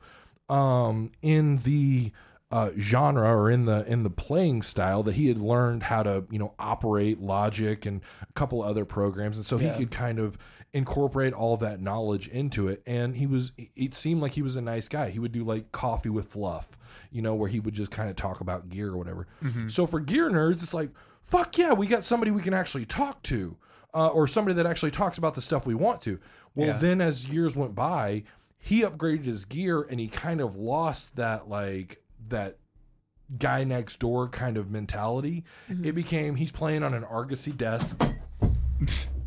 um, 0.49 1.11
in 1.21 1.57
the 1.57 2.11
uh, 2.51 2.71
genre 2.77 3.29
or 3.33 3.49
in 3.49 3.63
the 3.65 3.85
in 3.89 4.03
the 4.03 4.09
playing 4.09 4.61
style 4.61 5.03
that 5.03 5.13
he 5.15 5.29
had 5.29 5.37
learned 5.37 5.83
how 5.83 6.03
to 6.03 6.25
you 6.29 6.37
know 6.37 6.53
operate 6.59 7.21
Logic 7.21 7.85
and 7.85 8.01
a 8.27 8.33
couple 8.33 8.61
other 8.61 8.83
programs, 8.83 9.37
and 9.37 9.45
so 9.45 9.57
Yeah. 9.57 9.71
he 9.71 9.79
could 9.79 9.91
kind 9.91 10.19
of 10.19 10.37
incorporate 10.73 11.31
all 11.33 11.55
that 11.57 11.79
knowledge 11.81 12.27
into 12.27 12.67
it. 12.67 12.83
And 12.85 13.15
he 13.15 13.25
was 13.25 13.53
it 13.57 13.93
seemed 13.93 14.21
like 14.21 14.33
he 14.33 14.41
was 14.41 14.57
a 14.57 14.61
nice 14.61 14.89
guy. 14.89 15.11
He 15.11 15.19
would 15.19 15.31
do 15.31 15.45
like 15.45 15.71
coffee 15.71 16.09
with 16.09 16.27
fluff, 16.27 16.67
you 17.09 17.21
know, 17.21 17.35
where 17.35 17.47
he 17.47 17.61
would 17.61 17.73
just 17.73 17.91
kind 17.91 18.09
of 18.09 18.17
talk 18.17 18.41
about 18.41 18.67
gear 18.67 18.89
or 18.89 18.97
whatever. 18.97 19.27
So 19.67 19.85
for 19.85 20.01
gear 20.01 20.29
nerds, 20.29 20.61
it's 20.61 20.73
like 20.73 20.89
fuck 21.31 21.57
yeah, 21.57 21.73
we 21.73 21.87
got 21.87 22.03
somebody 22.03 22.29
we 22.31 22.41
can 22.43 22.53
actually 22.53 22.85
talk 22.85 23.23
to. 23.23 23.57
Uh, 23.93 24.07
or 24.07 24.25
somebody 24.25 24.55
that 24.55 24.65
actually 24.65 24.89
talks 24.91 25.17
about 25.17 25.33
the 25.33 25.41
stuff 25.41 25.65
we 25.65 25.75
want 25.75 26.01
to. 26.01 26.17
Well, 26.55 26.67
Yeah. 26.69 26.77
then 26.77 27.01
as 27.01 27.25
years 27.25 27.57
went 27.57 27.75
by, 27.75 28.23
he 28.57 28.83
upgraded 28.83 29.25
his 29.25 29.43
gear 29.43 29.81
and 29.81 29.99
he 29.99 30.07
kind 30.07 30.39
of 30.39 30.55
lost 30.55 31.17
that 31.17 31.49
like 31.49 32.01
that 32.29 32.55
guy 33.37 33.65
next 33.65 33.99
door 33.99 34.29
kind 34.29 34.55
of 34.55 34.71
mentality. 34.71 35.43
It 35.67 35.91
became 35.93 36.35
he's 36.35 36.51
playing 36.51 36.83
on 36.83 36.93
an 36.93 37.03
Argosy 37.03 37.51
desk. 37.51 38.01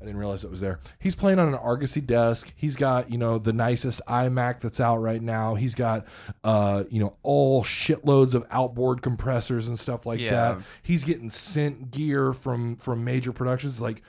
I 0.00 0.04
didn't 0.04 0.18
realize 0.20 0.44
it 0.44 0.50
was 0.50 0.60
there. 0.60 0.78
He's 1.00 1.14
playing 1.16 1.38
on 1.40 1.48
an 1.48 1.54
Argosy 1.54 2.00
desk. 2.00 2.52
He's 2.54 2.76
got, 2.76 3.10
you 3.10 3.18
know, 3.18 3.38
the 3.38 3.52
nicest 3.52 4.00
iMac 4.06 4.60
that's 4.60 4.78
out 4.78 4.98
right 4.98 5.20
now. 5.20 5.56
He's 5.56 5.74
got 5.74 6.06
uh, 6.44 6.84
you 6.88 7.00
know, 7.00 7.16
all 7.22 7.64
shitloads 7.64 8.34
of 8.34 8.46
outboard 8.50 9.02
compressors 9.02 9.66
and 9.66 9.78
stuff 9.78 10.06
like 10.06 10.20
Yeah. 10.20 10.30
that. 10.30 10.58
He's 10.82 11.02
getting 11.04 11.30
sent 11.30 11.90
gear 11.90 12.32
from 12.32 12.76
from 12.76 13.02
major 13.04 13.32
productions 13.32 13.80
like 13.80 14.02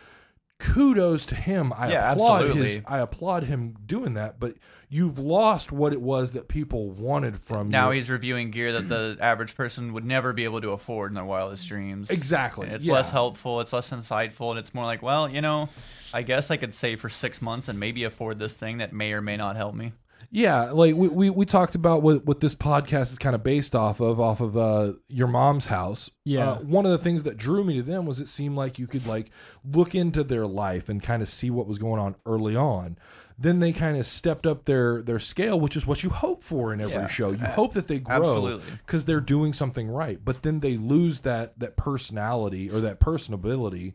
kudos 0.59 1.25
to 1.27 1.35
him. 1.35 1.73
I 1.75 1.91
Yeah, 1.91 2.11
applaud 2.11 2.41
his 2.43 2.49
absolutely. 2.57 2.83
I 2.85 2.99
applaud 2.99 3.43
him 3.43 3.75
doing 3.85 4.13
that, 4.15 4.39
but 4.39 4.55
you've 4.89 5.19
lost 5.19 5.71
what 5.71 5.93
it 5.93 6.01
was 6.01 6.31
that 6.31 6.47
people 6.47 6.89
wanted 6.91 7.37
from 7.37 7.69
Now 7.69 7.85
you. 7.85 7.89
Now 7.89 7.91
he's 7.91 8.09
reviewing 8.09 8.51
gear 8.51 8.73
that 8.73 8.89
the 8.89 9.17
average 9.21 9.55
person 9.55 9.93
would 9.93 10.03
never 10.03 10.33
be 10.33 10.43
able 10.43 10.61
to 10.61 10.71
afford 10.71 11.11
in 11.11 11.15
their 11.15 11.23
wildest 11.23 11.67
dreams. 11.67 12.09
Exactly, 12.09 12.67
And 12.67 12.75
it's 12.75 12.85
yeah. 12.85 12.93
less 12.93 13.11
helpful. 13.11 13.61
It's 13.61 13.71
less 13.71 13.91
insightful, 13.91 14.49
and 14.49 14.59
it's 14.59 14.73
more 14.73 14.85
like, 14.85 15.01
well, 15.01 15.29
you 15.29 15.41
know, 15.41 15.69
I 16.13 16.23
guess 16.23 16.49
I 16.49 16.57
could 16.57 16.73
save 16.73 16.99
for 16.99 17.09
six 17.09 17.41
months 17.41 17.67
and 17.67 17.79
maybe 17.79 18.03
afford 18.03 18.39
this 18.39 18.55
thing 18.55 18.79
that 18.79 18.91
may 18.91 19.13
or 19.13 19.21
may 19.21 19.37
not 19.37 19.55
help 19.55 19.75
me. 19.75 19.93
Yeah, 20.31 20.71
like 20.71 20.95
we, 20.95 21.07
we, 21.07 21.29
we 21.31 21.45
talked 21.45 21.73
about 21.73 22.03
what, 22.03 22.23
what 22.25 22.39
this 22.39 22.53
podcast 22.53 23.11
is 23.11 23.17
kind 23.17 23.35
of 23.35 23.43
based 23.43 23.75
off 23.75 23.99
of, 23.99 24.19
off 24.19 24.41
of 24.41 24.55
uh, 24.55 24.93
your 25.07 25.27
mom's 25.27 25.67
house. 25.67 26.11
Yeah. 26.23 26.51
Uh, 26.51 26.55
one 26.57 26.85
of 26.85 26.91
the 26.91 26.99
things 26.99 27.23
that 27.23 27.35
drew 27.35 27.63
me 27.63 27.77
to 27.77 27.83
them 27.83 28.05
was 28.05 28.19
it 28.19 28.27
seemed 28.27 28.55
like 28.55 28.77
you 28.77 28.85
could 28.85 29.07
like 29.07 29.31
look 29.63 29.95
into 29.95 30.23
their 30.23 30.45
life 30.45 30.87
and 30.87 31.01
kind 31.01 31.23
of 31.23 31.29
see 31.29 31.49
what 31.49 31.65
was 31.65 31.79
going 31.79 31.99
on 31.99 32.15
early 32.27 32.55
on. 32.55 32.99
Then 33.41 33.59
they 33.59 33.71
kind 33.71 33.95
of 33.97 34.05
stepped 34.05 34.45
up 34.45 34.65
their 34.65 35.01
their 35.01 35.17
scale, 35.19 35.57
which 35.57 35.77
is 35.77 35.87
what 35.87 36.03
you 36.03 36.09
hope 36.09 36.43
for 36.43 36.73
in 36.73 36.81
every 36.81 36.93
Yeah. 36.93 37.07
show. 37.07 37.31
You 37.31 37.37
hope 37.45 37.73
that 37.73 37.87
they 37.87 37.99
grow 37.99 38.59
because 38.85 39.05
they're 39.05 39.21
doing 39.21 39.53
something 39.53 39.89
right. 39.89 40.19
But 40.23 40.43
then 40.43 40.59
they 40.59 40.75
lose 40.75 41.21
that 41.21 41.57
that 41.59 41.77
personality 41.77 42.69
or 42.69 42.81
that 42.81 42.99
personability, 42.99 43.93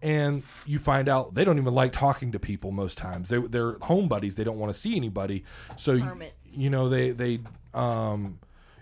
and 0.00 0.42
you 0.64 0.78
find 0.78 1.08
out 1.10 1.34
they 1.34 1.44
don't 1.44 1.58
even 1.58 1.74
like 1.74 1.92
talking 1.92 2.32
to 2.32 2.38
people 2.38 2.70
most 2.70 2.96
times. 2.96 3.28
They 3.28 3.38
they're 3.38 3.76
home 3.82 4.08
buddies. 4.08 4.34
They 4.36 4.44
don't 4.44 4.58
want 4.58 4.72
to 4.72 4.78
see 4.78 4.96
anybody. 4.96 5.44
So 5.76 5.92
you, 5.92 6.04
you 6.50 6.70
know 6.70 6.88
they 6.88 7.10
they 7.10 7.40
um 7.74 8.38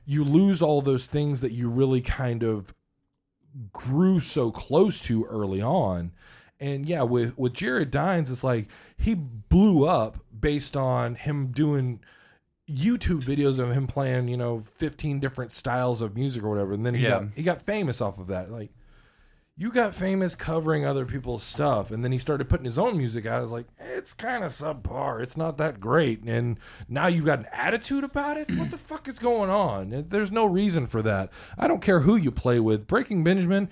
you 0.07 0.23
lose 0.23 0.63
all 0.63 0.81
those 0.81 1.07
things 1.07 1.41
that 1.41 1.51
you 1.51 1.69
really 1.69 2.03
kind 2.03 2.45
of 2.45 2.73
grew 3.73 4.21
so 4.21 4.51
close 4.51 5.01
to 5.03 5.25
early 5.25 5.61
on. 5.63 6.13
And 6.61 6.87
yeah, 6.87 7.03
with 7.03 7.37
with 7.37 7.53
Jared 7.53 7.91
Dines, 7.91 8.31
it's 8.31 8.45
like 8.45 8.69
he 9.05 9.15
blew 9.15 9.85
up 9.87 10.19
based 10.39 10.77
on 10.77 11.15
him 11.15 11.49
doing 11.49 12.01
YouTube 12.69 13.23
videos 13.23 13.59
of 13.59 13.73
him 13.73 13.87
playing, 13.87 14.29
you 14.29 14.37
know, 14.37 14.63
15 14.77 15.21
different 15.21 15.53
styles 15.53 16.01
of 16.01 16.15
music 16.17 16.43
or 16.43 16.49
whatever. 16.49 16.73
And 16.73 16.85
then 16.87 16.95
he 16.95 17.03
Yeah. 17.03 17.11
got 17.11 17.25
he 17.37 17.43
got 17.43 17.63
famous 17.63 18.01
off 18.01 18.19
of 18.19 18.27
that. 18.29 18.51
Like 18.51 18.71
you 19.57 19.71
got 19.71 19.95
famous 19.95 20.35
covering 20.35 20.85
other 20.85 21.05
people's 21.05 21.43
stuff 21.45 21.93
and 21.93 22.03
then 22.03 22.11
he 22.11 22.19
started 22.19 22.49
putting 22.49 22.65
his 22.65 22.79
own 22.79 22.97
music 22.97 23.25
out. 23.27 23.39
I 23.39 23.43
was 23.43 23.53
like, 23.53 23.67
it's 23.79 24.13
kind 24.15 24.43
of 24.43 24.51
subpar. 24.51 25.23
It's 25.23 25.37
not 25.37 25.59
that 25.59 25.79
great. 25.79 26.25
And 26.25 26.59
now 26.89 27.07
you've 27.07 27.27
got 27.27 27.39
an 27.41 27.47
attitude 27.53 28.03
about 28.03 28.37
it? 28.37 28.51
What 28.57 28.71
the 28.73 28.79
fuck 28.79 29.07
is 29.07 29.19
going 29.21 29.51
on? 29.51 30.07
There's 30.09 30.33
no 30.33 30.45
reason 30.47 30.87
for 30.89 31.03
that. 31.03 31.31
I 31.59 31.69
don't 31.69 31.83
care 31.83 32.01
who 32.01 32.17
you 32.17 32.33
play 32.33 32.59
with. 32.59 32.89
Breaking 32.89 33.23
Benjamin, 33.23 33.69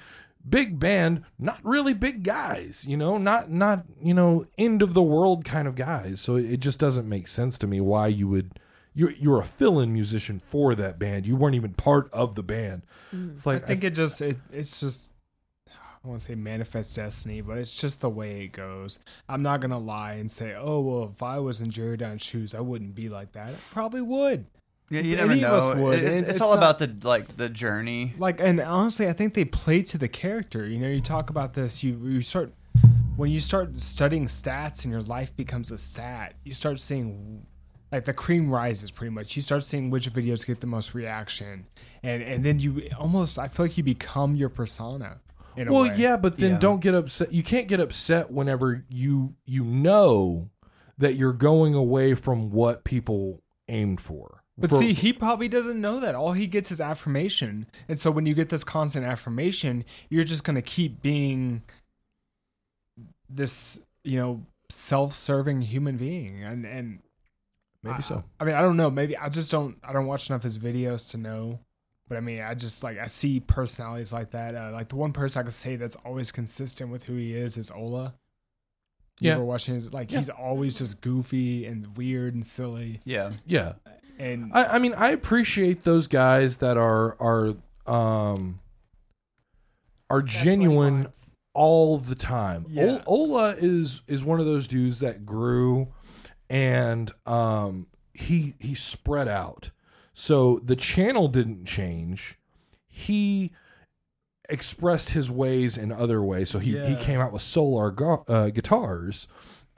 big 0.48 0.78
band, 0.78 1.22
not 1.38 1.60
really 1.62 1.94
big 1.94 2.22
guys, 2.22 2.86
you 2.88 2.96
know, 2.96 3.18
not 3.18 3.50
not, 3.50 3.84
you 4.00 4.14
know, 4.14 4.46
end 4.58 4.82
of 4.82 4.94
the 4.94 5.02
world 5.02 5.44
kind 5.44 5.68
of 5.68 5.74
guys. 5.74 6.20
So 6.20 6.36
it 6.36 6.60
just 6.60 6.78
doesn't 6.78 7.08
make 7.08 7.28
sense 7.28 7.58
to 7.58 7.66
me 7.66 7.80
why 7.80 8.08
you 8.08 8.28
would 8.28 8.58
you're 8.94 9.12
you're 9.12 9.40
a 9.40 9.44
fill-in 9.44 9.92
musician 9.92 10.38
for 10.38 10.74
that 10.74 10.98
band. 10.98 11.26
You 11.26 11.36
weren't 11.36 11.54
even 11.54 11.74
part 11.74 12.12
of 12.12 12.34
the 12.34 12.42
band. 12.42 12.82
Mm. 13.14 13.32
It's 13.32 13.46
like 13.46 13.56
I 13.56 13.58
like 13.58 13.66
think 13.68 13.84
it 13.84 13.94
just 13.94 14.20
it 14.20 14.38
it's 14.52 14.80
just 14.80 15.12
I 16.04 16.08
want 16.08 16.20
to 16.20 16.26
say 16.26 16.34
manifest 16.34 16.96
destiny, 16.96 17.40
but 17.42 17.58
it's 17.58 17.76
just 17.76 18.00
the 18.00 18.10
way 18.10 18.42
it 18.42 18.48
goes. 18.48 18.98
I'm 19.28 19.42
not 19.42 19.60
gonna 19.60 19.78
lie 19.78 20.14
and 20.14 20.30
say, 20.30 20.54
oh 20.54 20.80
well, 20.80 21.08
if 21.10 21.22
I 21.22 21.38
was 21.38 21.60
in 21.60 21.70
Jerry 21.70 21.96
Down's 21.96 22.22
shoes, 22.22 22.54
I 22.54 22.60
wouldn't 22.60 22.94
be 22.94 23.08
like 23.08 23.32
that. 23.32 23.50
I 23.50 23.54
probably 23.70 24.02
would. 24.02 24.46
Yeah, 24.92 25.00
you 25.02 25.16
never 25.16 25.32
any 25.32 25.44
of 25.44 25.52
us 25.52 25.74
know. 25.76 25.82
would, 25.82 25.94
It- 25.98 26.04
It's, 26.04 26.10
it- 26.10 26.18
it's 26.20 26.28
it's 26.30 26.40
all 26.40 26.50
not- 26.54 26.58
about 26.58 26.78
the 26.78 27.08
like 27.08 27.36
the 27.36 27.48
journey. 27.48 28.14
Like, 28.18 28.40
and 28.40 28.60
honestly, 28.60 29.08
I 29.08 29.12
think 29.12 29.34
they 29.34 29.44
play 29.44 29.82
to 29.82 29.98
the 29.98 30.08
character. 30.08 30.66
You 30.66 30.78
know, 30.78 30.88
you 30.88 31.00
talk 31.00 31.30
about 31.30 31.54
this. 31.54 31.82
You 31.82 31.98
you 32.06 32.20
start 32.20 32.52
when 33.16 33.30
you 33.30 33.40
start 33.40 33.80
studying 33.80 34.26
stats, 34.26 34.84
and 34.84 34.92
your 34.92 35.02
life 35.02 35.34
becomes 35.36 35.70
a 35.70 35.78
stat. 35.78 36.34
You 36.44 36.52
start 36.54 36.80
seeing 36.80 37.46
like 37.90 38.04
the 38.06 38.14
cream 38.14 38.50
rises 38.50 38.90
pretty 38.90 39.12
much. 39.12 39.36
You 39.36 39.42
start 39.42 39.64
seeing 39.64 39.90
which 39.90 40.10
videos 40.12 40.46
get 40.46 40.60
the 40.60 40.66
most 40.66 40.94
reaction, 40.94 41.66
and 42.02 42.22
and 42.22 42.44
then 42.44 42.58
you 42.58 42.88
almost 42.98 43.38
I 43.38 43.48
feel 43.48 43.66
like 43.66 43.76
you 43.76 43.82
become 43.84 44.34
your 44.34 44.48
persona. 44.48 45.20
In 45.54 45.68
a 45.68 45.72
Well, 45.72 45.82
way. 45.82 45.94
yeah, 45.96 46.16
but 46.16 46.38
then 46.38 46.52
Yeah. 46.52 46.58
don't 46.58 46.80
get 46.80 46.94
upset. 46.94 47.30
You 47.32 47.42
can't 47.42 47.68
get 47.68 47.78
upset 47.80 48.30
whenever 48.30 48.84
you 48.88 49.34
you 49.44 49.64
know 49.64 50.48
that 50.96 51.16
you're 51.16 51.34
going 51.34 51.74
away 51.74 52.14
from 52.14 52.50
what 52.50 52.84
people 52.84 53.42
aimed 53.68 54.00
for. 54.00 54.41
But 54.62 54.70
For- 54.70 54.78
see, 54.78 54.92
he 54.94 55.12
probably 55.12 55.48
doesn't 55.48 55.78
know 55.80 55.98
that. 56.00 56.14
All 56.14 56.32
he 56.32 56.46
gets 56.46 56.70
is 56.70 56.80
affirmation. 56.80 57.66
And 57.88 57.98
so 58.00 58.10
when 58.10 58.24
you 58.26 58.32
get 58.34 58.48
this 58.48 58.62
constant 58.64 59.04
affirmation, 59.04 59.84
you're 60.08 60.22
just 60.24 60.44
going 60.44 60.54
to 60.56 60.62
keep 60.62 61.02
being 61.02 61.62
this, 63.28 63.80
you 64.04 64.18
know, 64.18 64.42
self-serving 64.68 65.62
human 65.62 65.96
being. 65.96 66.42
And 66.42 66.64
and 66.64 67.00
maybe 67.82 67.96
I, 67.98 68.00
so. 68.00 68.24
I 68.40 68.44
mean, 68.44 68.54
I 68.54 68.62
don't 68.62 68.76
know. 68.76 68.90
Maybe 68.90 69.16
I 69.16 69.28
just 69.28 69.50
don't 69.50 69.76
I 69.82 69.92
don't 69.92 70.06
watch 70.06 70.30
enough 70.30 70.40
of 70.40 70.44
his 70.44 70.58
videos 70.58 71.10
to 71.10 71.18
know. 71.18 71.58
But 72.08 72.18
I 72.18 72.20
mean, 72.20 72.40
I 72.42 72.54
just 72.54 72.82
like 72.84 72.98
I 72.98 73.06
see 73.06 73.40
personalities 73.40 74.12
like 74.12 74.30
that. 74.32 74.54
Uh, 74.54 74.70
like 74.72 74.88
the 74.88 74.96
one 74.96 75.12
person 75.12 75.40
I 75.40 75.42
could 75.42 75.52
say 75.52 75.76
that's 75.76 75.96
always 76.04 76.30
consistent 76.30 76.90
with 76.90 77.04
who 77.04 77.16
he 77.16 77.34
is 77.34 77.56
is 77.56 77.70
Ola. 77.70 78.14
You 79.20 79.28
Yeah. 79.28 79.34
ever 79.36 79.44
watching 79.44 79.74
his 79.74 79.92
like 79.92 80.10
Yeah. 80.12 80.18
he's 80.18 80.28
always 80.30 80.78
just 80.78 81.00
goofy 81.00 81.64
and 81.66 81.96
weird 81.96 82.34
and 82.34 82.44
silly. 82.46 83.00
Yeah. 83.04 83.32
Yeah, 83.46 83.74
And 84.22 84.52
I, 84.54 84.64
I 84.64 84.78
mean, 84.78 84.94
I 84.94 85.10
appreciate 85.10 85.82
those 85.84 86.06
guys 86.06 86.58
that 86.58 86.76
are 86.76 87.16
are 87.20 87.54
um 87.86 88.58
are 90.08 90.20
That's 90.20 90.34
what 90.34 90.40
he 90.40 90.44
genuine 90.44 91.06
all 91.54 91.98
the 91.98 92.14
time. 92.14 92.66
Yeah. 92.68 93.00
Ol- 93.06 93.32
Ola 93.34 93.56
is 93.58 94.02
is 94.06 94.24
one 94.24 94.38
of 94.38 94.46
those 94.46 94.68
dudes 94.68 95.00
that 95.00 95.26
grew 95.26 95.88
and 96.48 97.10
um 97.26 97.88
he 98.14 98.54
he 98.60 98.74
spread 98.74 99.26
out. 99.26 99.70
So 100.14 100.60
the 100.62 100.76
channel 100.76 101.26
didn't 101.28 101.64
change. 101.64 102.38
He 102.86 103.50
expressed 104.48 105.10
his 105.10 105.30
ways 105.30 105.78
in 105.78 105.90
other 105.90 106.22
ways. 106.22 106.50
So 106.50 106.58
he, 106.58 106.78
he 106.78 106.94
came 106.96 107.18
out 107.20 107.32
with 107.32 107.40
solar 107.40 107.90
gu- 107.90 108.24
uh, 108.28 108.50
guitars 108.50 109.26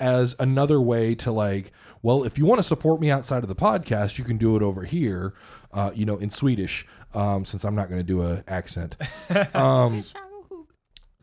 as 0.00 0.34
another 0.40 0.80
way 0.80 1.14
to 1.14 1.30
like, 1.30 1.70
well, 2.04 2.22
if 2.22 2.36
you 2.36 2.44
want 2.44 2.58
to 2.58 2.62
support 2.62 3.00
me 3.00 3.10
outside 3.10 3.42
of 3.42 3.48
the 3.48 3.54
podcast, 3.54 4.18
you 4.18 4.24
can 4.24 4.36
do 4.36 4.56
it 4.56 4.62
over 4.62 4.84
here, 4.84 5.32
uh, 5.72 5.90
you 5.94 6.04
know, 6.04 6.18
in 6.18 6.28
Swedish, 6.28 6.86
um, 7.14 7.46
since 7.46 7.64
I'm 7.64 7.74
not 7.74 7.88
going 7.88 7.98
to 7.98 8.06
do 8.06 8.22
a 8.22 8.44
accent. 8.46 8.96
Um, 9.54 10.04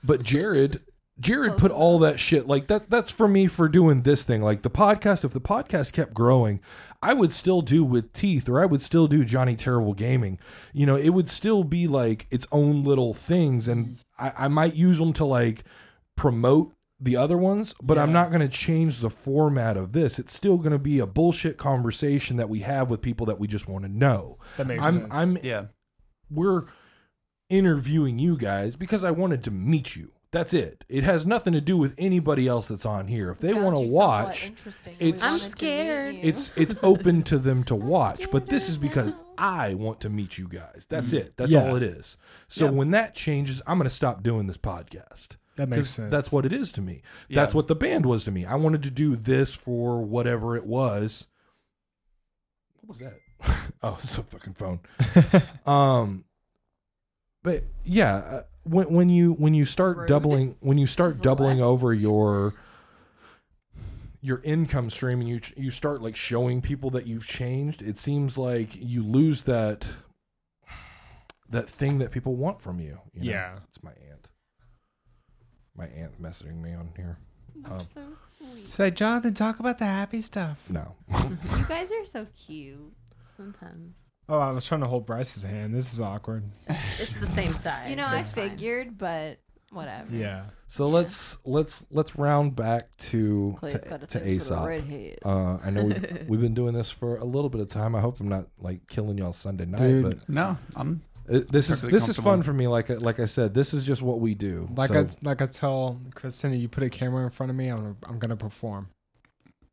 but 0.04 0.24
Jared, 0.24 0.82
Jared 1.20 1.60
put 1.60 1.70
all 1.70 2.00
that 2.00 2.20
shit 2.20 2.48
like 2.48 2.66
that. 2.66 2.90
That's 2.90 3.12
for 3.12 3.28
me 3.28 3.46
for 3.46 3.70
doing 3.70 4.02
this 4.02 4.24
thing. 4.24 4.42
Like 4.42 4.64
the 4.64 4.72
podcast, 4.72 5.24
if 5.24 5.34
the 5.34 5.40
podcast 5.40 5.94
kept 5.94 6.16
growing, 6.16 6.60
I 7.04 7.14
would 7.14 7.32
still 7.32 7.62
do 7.62 7.84
with 7.84 8.12
teeth, 8.12 8.50
or 8.50 8.60
I 8.60 8.66
would 8.66 8.82
still 8.82 9.06
do 9.06 9.24
Jonny 9.24 9.56
Terrible 9.56 9.94
Gaming. 9.94 10.40
You 10.74 10.88
know, 10.88 10.96
it 10.96 11.10
would 11.10 11.30
still 11.30 11.64
be 11.64 11.86
like 11.86 12.26
its 12.32 12.48
own 12.52 12.84
little 12.84 13.14
things, 13.14 13.68
and 13.68 13.98
I, 14.18 14.34
I 14.36 14.48
might 14.48 14.74
use 14.74 14.98
them 14.98 15.14
to 15.14 15.26
like 15.26 15.64
promote 16.16 16.74
the 17.04 17.16
other 17.18 17.38
ones, 17.38 17.74
but 17.82 17.98
I'm 17.98 18.14
not 18.14 18.30
going 18.30 18.42
to 18.42 18.48
change 18.48 19.00
the 19.00 19.10
format 19.10 19.76
of 19.76 19.92
this. 19.92 20.20
It's 20.20 20.34
still 20.34 20.58
going 20.58 20.72
to 20.72 20.78
be 20.80 21.00
a 21.00 21.08
bullshit 21.08 21.58
conversation 21.58 22.38
that 22.38 22.48
we 22.48 22.60
have 22.60 22.90
with 22.92 23.02
people 23.02 23.26
that 23.26 23.40
we 23.40 23.48
just 23.48 23.68
want 23.68 23.84
to 23.86 23.90
know. 23.92 24.38
that 24.58 24.68
makes 24.68 24.86
I'm 24.86 24.94
sense. 24.94 25.08
I'm 25.12 25.38
Yeah. 25.42 25.66
we're 26.30 26.66
interviewing 27.50 28.20
you 28.20 28.38
guys 28.38 28.76
because 28.76 29.04
I 29.04 29.12
wanted 29.12 29.44
to 29.46 29.52
meet 29.52 29.96
you. 29.96 30.12
That's 30.32 30.54
it. 30.54 30.86
It 30.88 31.04
has 31.04 31.26
nothing 31.26 31.52
to 31.52 31.60
do 31.60 31.76
with 31.76 31.94
anybody 31.98 32.48
else 32.48 32.70
that's 32.70 32.86
on 32.86 33.08
here. 33.08 33.32
If 33.32 33.40
they 33.40 33.54
want 33.54 33.76
to 33.76 33.92
watch, 33.94 34.48
interesting 34.48 34.94
it's- 35.00 35.22
I'm 35.22 35.32
wanted 35.32 35.40
to 35.42 35.46
meet 35.48 35.52
scared. 35.52 36.16
it's 36.22 36.58
it's 36.58 36.76
open 36.84 37.24
to 37.24 37.38
them 37.38 37.66
to 37.66 37.76
watch. 37.94 38.32
But 38.32 38.48
this 38.48 38.70
is 38.70 38.78
because 38.78 39.14
I 39.38 39.74
want 39.74 40.00
to 40.02 40.10
meet 40.10 40.38
you 40.38 40.48
guys. 40.48 40.86
That's 40.88 41.12
mm. 41.12 41.18
it. 41.18 41.34
That's 41.36 41.52
Yeah. 41.52 41.64
all 41.68 41.76
it 41.76 41.84
is. 41.84 42.18
So 42.48 42.66
Yeah. 42.66 42.72
when 42.72 42.92
that 42.92 43.14
changes, 43.14 43.62
I'm 43.68 43.78
going 43.78 43.90
to 43.90 43.94
stop 43.96 44.24
doing 44.24 44.48
this 44.48 44.58
podcast. 44.58 45.36
That 45.62 45.70
makes 45.70 45.80
'Cause 45.82 45.90
sense. 45.90 46.12
That's 46.12 46.32
what 46.32 46.46
it 46.46 46.52
is 46.54 46.72
to 46.74 46.82
me. 46.82 47.02
Yeah. 47.30 47.36
That's 47.36 47.54
what 47.54 47.68
the 47.68 47.76
band 47.76 48.06
was 48.06 48.24
to 48.26 48.32
me. 48.32 48.46
I 48.46 48.56
wanted 48.56 48.84
to 48.84 48.90
do 48.90 49.16
this 49.16 49.54
for 49.54 50.02
whatever 50.04 50.56
it 50.56 50.66
was. 50.66 51.28
What 52.82 52.90
was 52.90 53.00
that? 53.00 53.20
oh, 53.84 54.00
it's 54.04 54.18
a 54.18 54.24
fucking 54.24 54.54
phone. 54.56 54.80
um, 55.66 56.26
but 57.44 57.64
yeah, 57.84 58.16
uh, 58.16 58.42
when 58.64 58.92
when 58.94 59.10
you 59.10 59.34
when 59.34 59.54
you 59.54 59.66
start 59.66 59.98
Rude. 59.98 60.08
doubling 60.10 60.56
when 60.60 60.78
you 60.78 60.88
start 60.88 61.16
To 61.18 61.22
doubling 61.22 61.58
left. 61.60 61.68
over 61.70 61.94
your 61.94 62.54
your 64.24 64.40
income 64.44 64.90
stream 64.92 65.20
and 65.20 65.28
you 65.28 65.40
you 65.58 65.72
start 65.72 66.02
like 66.02 66.16
showing 66.16 66.62
people 66.62 66.90
that 66.92 67.08
you've 67.08 67.26
changed, 67.26 67.82
it 67.82 67.98
seems 67.98 68.38
like 68.38 68.70
you 68.76 69.04
lose 69.04 69.44
that 69.44 69.86
that 71.50 71.68
thing 71.70 71.98
that 71.98 72.12
people 72.12 72.36
want 72.36 72.62
from 72.62 72.80
you. 72.80 73.00
you 73.14 73.24
know? 73.24 73.32
Yeah. 73.32 73.56
it's 73.68 73.82
my 73.84 73.90
aunt. 73.92 74.11
My 75.82 75.88
aunt 76.00 76.22
messaging 76.22 76.62
me 76.62 76.74
on 76.76 76.92
here. 76.96 77.18
Um, 77.66 77.80
so 77.92 78.02
sweet. 78.38 78.68
Say, 78.68 78.92
Jonathan, 78.92 79.34
talk 79.34 79.60
about 79.60 79.80
the 79.80 79.86
happy 79.86 80.22
stuff. 80.22 80.62
no, 80.70 80.94
You 81.12 81.66
guys 81.68 81.92
are 82.00 82.06
so 82.06 82.28
cute. 82.46 82.94
Sometimes 83.36 83.96
Oh, 84.30 84.38
I 84.38 84.52
was 84.52 84.64
trying 84.64 84.82
to 84.82 84.88
hold 84.88 85.08
Bryce's 85.08 85.42
hand. 85.42 85.74
This 85.74 85.92
is 85.92 86.00
awkward. 86.00 86.44
it's 87.00 87.20
the 87.20 87.26
same 87.26 87.52
size. 87.52 87.90
You 87.90 87.96
know, 87.96 88.04
so 88.04 88.16
I 88.16 88.20
it's 88.20 88.32
fine. 88.32 88.52
figured, 88.52 88.98
but 89.00 89.40
whatever. 89.72 90.08
Yeah. 90.16 90.44
so 90.68 90.88
let's 90.88 91.38
let's 91.46 91.84
let's 91.90 92.16
round 92.16 92.56
back 92.56 92.96
to 92.98 93.56
Clay's 93.58 93.74
to, 93.74 93.80
got 93.80 94.04
a 94.04 94.08
to 94.08 94.20
thing 94.20 94.22
for 94.22 94.26
the 94.26 94.32
Aesop. 94.36 94.68
redhead. 94.68 95.18
Uh, 95.26 95.58
I 95.66 95.72
know 95.72 95.86
we've, 95.86 96.26
we've 96.30 96.42
been 96.42 96.54
doing 96.54 96.74
this 96.76 96.92
for 96.92 97.18
a 97.18 97.26
little 97.26 97.50
bit 97.50 97.60
of 97.60 97.70
time. 97.70 97.96
I 97.96 98.02
hope 98.02 98.20
I'm 98.20 98.30
not 98.30 98.46
like 98.60 98.88
killing 98.88 99.18
y'all 99.18 99.34
Sunday 99.34 99.66
night, 99.66 99.80
Dude. 99.80 100.04
but 100.04 100.30
No, 100.30 100.58
I'm 100.76 101.02
it, 101.11 101.11
Uh, 101.32 101.40
this 101.50 101.70
is 101.70 101.82
this 101.84 102.10
is 102.10 102.18
fun 102.18 102.42
for 102.42 102.52
me. 102.54 102.68
Like 102.68 102.90
I- 102.92 102.96
like 102.96 103.20
I 103.20 103.26
said, 103.26 103.54
this 103.54 103.74
is 103.74 103.84
just 103.84 104.02
what 104.02 104.20
we 104.20 104.36
do. 104.36 104.70
Like 104.76 104.92
so, 104.92 105.02
I 105.02 105.08
like 105.24 105.42
I 105.42 105.46
tell 105.46 106.00
Christina, 106.14 106.56
you 106.56 106.68
put 106.68 106.84
a 106.84 106.90
camera 106.90 107.24
in 107.24 107.30
front 107.30 107.50
of 107.50 107.56
me, 107.56 107.70
I'm 107.70 107.98
I'm 108.04 108.20
gonna 108.20 108.36
perform. 108.36 108.90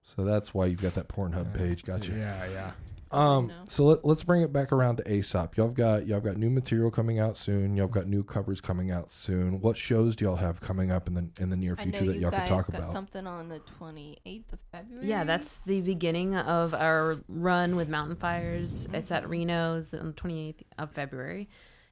so 0.03 0.25
that's 0.25 0.55
why 0.55 0.67
you've 0.67 0.81
got 0.83 0.95
that 0.95 1.09
Pornhub 1.09 1.53
Yeah. 1.55 1.59
page. 1.61 1.85
Gotcha. 1.85 2.13
Yeah, 2.13 2.47
yeah. 2.47 2.71
Um, 3.11 3.51
so 3.69 3.87
let, 3.87 4.05
let's 4.05 4.23
bring 4.23 4.43
it 4.43 4.53
back 4.53 4.73
around 4.73 4.97
to 4.97 5.13
Aesop. 5.13 5.57
Y'all 5.57 5.69
got 5.69 6.07
y'all 6.07 6.21
got 6.21 6.37
new 6.37 6.51
material 6.51 6.91
coming 6.91 7.19
out 7.19 7.37
soon. 7.37 7.77
Y'all 7.77 7.87
got 7.89 8.07
new 8.07 8.23
covers 8.23 8.61
coming 8.61 8.91
out 8.91 9.11
soon. 9.11 9.61
What 9.61 9.77
shows 9.77 10.17
do 10.17 10.27
y'all 10.27 10.37
have 10.37 10.61
coming 10.61 10.91
up 10.91 11.09
in 11.09 11.15
the 11.15 11.29
in 11.41 11.51
the 11.51 11.57
near 11.57 11.77
future 11.77 12.05
that 12.05 12.17
you 12.17 12.23
y'all 12.23 12.31
guys 12.31 12.49
can 12.49 12.57
talk 12.57 12.71
got 12.71 12.81
about? 12.81 12.93
something 12.93 13.27
on 13.27 13.49
the 13.49 13.61
28th 13.81 14.53
of 14.53 14.59
February. 14.73 15.07
Yeah, 15.07 15.25
that's 15.25 15.57
the 15.67 15.81
beginning 15.81 16.37
of 16.37 16.75
our 16.75 17.17
run 17.29 17.77
with 17.77 17.89
Mountain 17.89 18.17
Fires. 18.17 18.87
It's 18.93 19.11
at 19.11 19.29
Reno's 19.29 19.95
on 19.95 20.09
the 20.09 20.13
28th 20.13 20.63
of 20.79 20.91
February. 20.93 21.49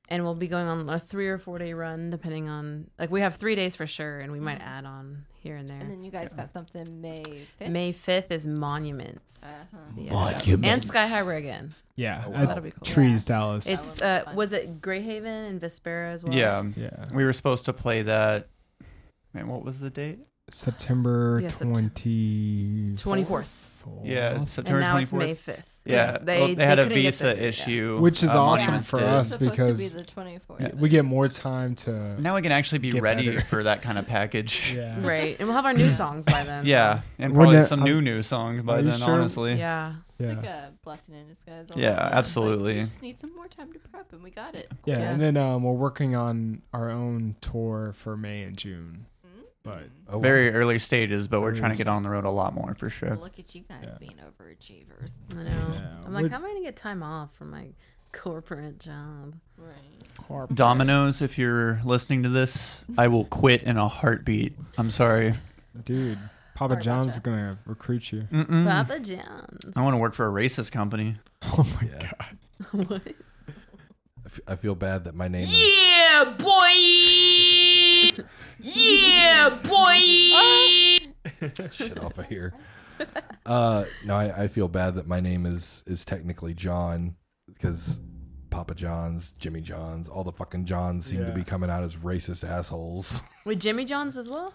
And 0.09 0.23
we'll 0.23 0.37
be 0.37 0.47
going 0.47 0.69
on 0.69 0.89
a 0.89 1.01
three 1.01 1.27
or 1.27 1.37
four 1.37 1.59
day 1.59 1.73
run, 1.73 2.11
depending 2.11 2.49
on, 2.49 2.89
like, 2.97 3.11
we 3.11 3.23
have 3.23 3.35
three 3.35 3.57
days 3.57 3.75
for 3.75 3.89
sure, 3.89 4.21
and 4.21 4.31
we 4.31 4.39
might 4.39 4.61
add 4.61 4.85
on 4.85 5.25
here 5.47 5.57
and 5.57 5.69
there. 5.69 5.79
And 5.79 5.91
then 5.91 6.03
you 6.03 6.11
guys 6.11 6.35
got 6.35 6.53
something 6.53 7.01
May 7.01 7.23
5th. 7.61 7.69
May 7.71 7.93
5th 7.93 8.31
is 8.31 8.47
Monuments. 8.47 9.43
Uh-huh. 9.45 9.79
Yeah. 9.97 10.59
And 10.63 10.83
Sky 10.83 11.07
High 11.07 11.33
Again. 11.35 11.75
Yeah. 11.95 12.25
Oh, 12.27 12.31
wow. 12.31 12.45
That'll 12.47 12.63
be 12.63 12.71
cool. 12.73 12.85
Trees, 12.85 13.25
Dallas. 13.25 13.69
It's, 13.69 14.01
uh, 14.01 14.19
would 14.19 14.21
be 14.21 14.27
fun. 14.27 14.37
was 14.37 14.53
it 14.53 14.81
Greyhaven 14.83 15.49
and 15.49 15.61
Vespera 15.61 16.13
as 16.13 16.25
well? 16.25 16.35
yeah. 16.35 16.63
yeah. 16.77 17.07
We 17.13 17.25
were 17.25 17.33
supposed 17.33 17.65
to 17.67 17.73
play 17.73 18.03
that. 18.03 18.49
Man, 19.33 19.49
what 19.49 19.65
was 19.65 19.81
the 19.81 19.91
date? 19.91 20.21
September 20.51 21.41
Yeah, 21.43 21.49
September. 21.49 21.81
twenty 21.81 22.95
24th. 22.97 23.47
Yeah, 24.05 24.35
And 24.35 24.81
now 24.81 24.93
twenty 24.93 25.03
it's 25.03 25.13
May 25.13 25.35
5th. 25.35 25.65
'Cause 25.87 25.93
Yeah, 25.93 26.19
They, 26.23 26.39
well, 26.41 26.55
they, 26.55 26.67
had 26.67 26.79
a 26.79 26.87
visa 26.87 27.29
the- 27.29 27.37
yeah. 27.37 27.49
issue, 27.49 27.99
Which 28.01 28.23
is 28.23 28.35
uh, 28.35 28.43
awesome 28.43 28.83
for 28.83 28.99
did. 28.99 29.09
us 29.09 29.35
because- 29.37 29.95
be 29.95 30.01
the 30.01 30.05
24th. 30.07 30.61
Yeah, 30.61 30.71
we 30.75 30.89
get 30.89 31.05
more 31.05 31.29
time 31.29 31.75
to. 31.77 32.21
Now 32.21 32.35
we 32.35 32.43
can 32.43 32.53
actually 32.53 32.79
be 32.79 32.93
ready 33.01 33.29
better. 33.29 33.41
for 33.43 33.63
that 33.63 33.83
kind 33.83 33.99
of 33.99 34.07
package. 34.07 34.73
Yeah. 34.77 34.97
Right. 35.07 35.37
And 35.39 35.49
we'll 35.49 35.57
have 35.57 35.65
our 35.67 35.73
new 35.73 35.91
songs 36.03 36.27
by 36.27 36.43
then. 36.45 36.65
so- 36.65 36.69
Yeah, 36.69 37.01
and 37.19 37.33
We're 37.33 37.41
probably 37.43 37.57
not- 37.59 37.67
some 37.69 37.81
I'm- 37.81 37.87
new 37.89 38.03
new 38.03 38.23
songs 38.23 38.63
by 38.63 38.83
then. 38.83 38.99
sure? 38.99 39.11
Honestly, 39.11 39.55
Yeah. 39.55 39.95
Yeah. 40.19 40.27
It's 40.29 40.37
like 40.37 40.47
a 40.47 40.73
blessing 40.83 41.15
in 41.15 41.27
disguise. 41.29 41.67
Yeah, 41.77 41.91
over. 41.91 41.93
It's 41.93 42.01
like, 42.05 42.13
absolutely. 42.15 42.75
we 42.77 42.81
just 42.81 43.03
need 43.03 43.19
some 43.19 43.35
more 43.37 43.49
time 43.49 43.71
to 43.75 43.79
prep, 43.79 44.11
and 44.15 44.23
we 44.23 44.31
got 44.31 44.55
it. 44.55 44.71
Yeah, 44.87 44.99
Yeah. 44.99 45.11
and 45.13 45.21
then 45.21 45.37
um, 45.37 45.63
we're 45.63 45.73
working 45.73 46.17
on 46.17 46.63
our 46.73 46.91
own 46.91 47.37
tour 47.43 47.93
for 47.95 48.17
May 48.17 48.43
and 48.45 48.57
June. 48.57 49.05
But 49.67 49.79
mm-hmm. 49.79 49.89
Oh, 50.09 50.17
wow. 50.17 50.23
very 50.23 50.55
early 50.55 50.79
stages, 50.79 51.27
but 51.29 51.41
we're 51.41 51.49
Early 51.51 51.59
trying 51.59 51.73
to 51.73 51.79
get 51.79 51.89
on 51.89 52.03
the 52.05 52.09
road 52.11 52.25
a 52.25 52.31
lot 52.31 52.55
more 52.55 52.75
for 52.77 52.89
sure. 52.89 53.17
Look 53.17 53.39
at 53.39 53.55
you 53.55 53.63
guys 53.69 53.83
Yeah. 53.85 53.97
being 53.99 54.15
overachievers. 54.25 55.11
I 55.37 55.43
know. 55.43 55.51
Yeah, 55.75 55.81
I'm 56.07 56.13
like, 56.15 56.23
we're- 56.23 56.31
how 56.31 56.37
am 56.37 56.45
I 56.45 56.49
gonna 56.49 56.63
get 56.63 56.77
time 56.77 57.03
off 57.03 57.35
from 57.35 57.51
my 57.51 57.67
corporate 58.13 58.79
job? 58.79 59.35
Right. 59.59 60.55
Domino's, 60.55 61.21
if 61.21 61.37
you're 61.39 61.81
listening 61.85 62.23
to 62.23 62.29
this, 62.29 62.85
I 62.97 63.09
will 63.09 63.25
quit 63.25 63.63
in 63.65 63.77
a 63.77 63.89
heartbeat. 63.89 64.55
I'm 64.79 64.91
sorry. 64.91 65.35
dude, 65.85 66.19
Papa 66.55 66.73
Sorry 66.73 66.73
about 66.75 66.83
John's 66.83 67.13
is 67.15 67.19
gonna 67.21 67.59
recruit 67.67 68.13
you. 68.13 68.23
Mm-mm. 68.33 68.65
Papa 68.67 69.01
John's. 69.01 69.77
I 69.77 69.83
want 69.83 69.95
to 69.95 69.99
work 69.99 70.15
for 70.15 70.27
a 70.27 70.31
racist 70.31 70.73
company. 70.73 71.17
Oh 71.59 71.67
my 71.81 71.89
Yeah. 71.89 72.11
god. 72.19 72.89
what? 72.89 73.03
I 74.27 74.29
f- 74.29 74.41
I 74.49 74.57
feel 74.57 74.75
bad 74.75 75.05
that 75.05 75.15
my 75.15 75.29
name 75.29 75.45
is 75.45 75.55
Yeah, 75.55 76.35
boy. 76.37 76.73
yeah, 78.61 79.51
boy. 79.63 79.99
shit 81.73 81.99
off 82.03 82.19
of 82.19 82.27
here. 82.27 82.53
Uh, 83.45 83.85
no, 84.05 84.17
I, 84.17 84.45
I 84.45 84.49
feel 84.49 84.67
bad 84.69 84.97
that 84.97 85.07
my 85.07 85.21
name 85.21 85.47
is 85.47 85.85
is 85.87 86.05
technically 86.05 86.55
John 86.55 87.15
because 87.47 88.01
Papa 88.51 88.75
John's, 88.75 89.31
Jimmy 89.33 89.61
John's, 89.61 90.09
all 90.09 90.25
the 90.25 90.33
fucking 90.33 90.65
Johns 90.65 91.07
seem 91.07 91.21
to 91.21 91.27
Yeah. 91.27 91.31
be 91.33 91.45
coming 91.45 91.71
out 91.71 91.85
as 91.85 91.95
racist 91.97 92.43
assholes. 92.49 93.23
With 93.45 93.61
Jimmy 93.61 93.85
John's 93.85 94.17
as 94.17 94.29
well. 94.29 94.53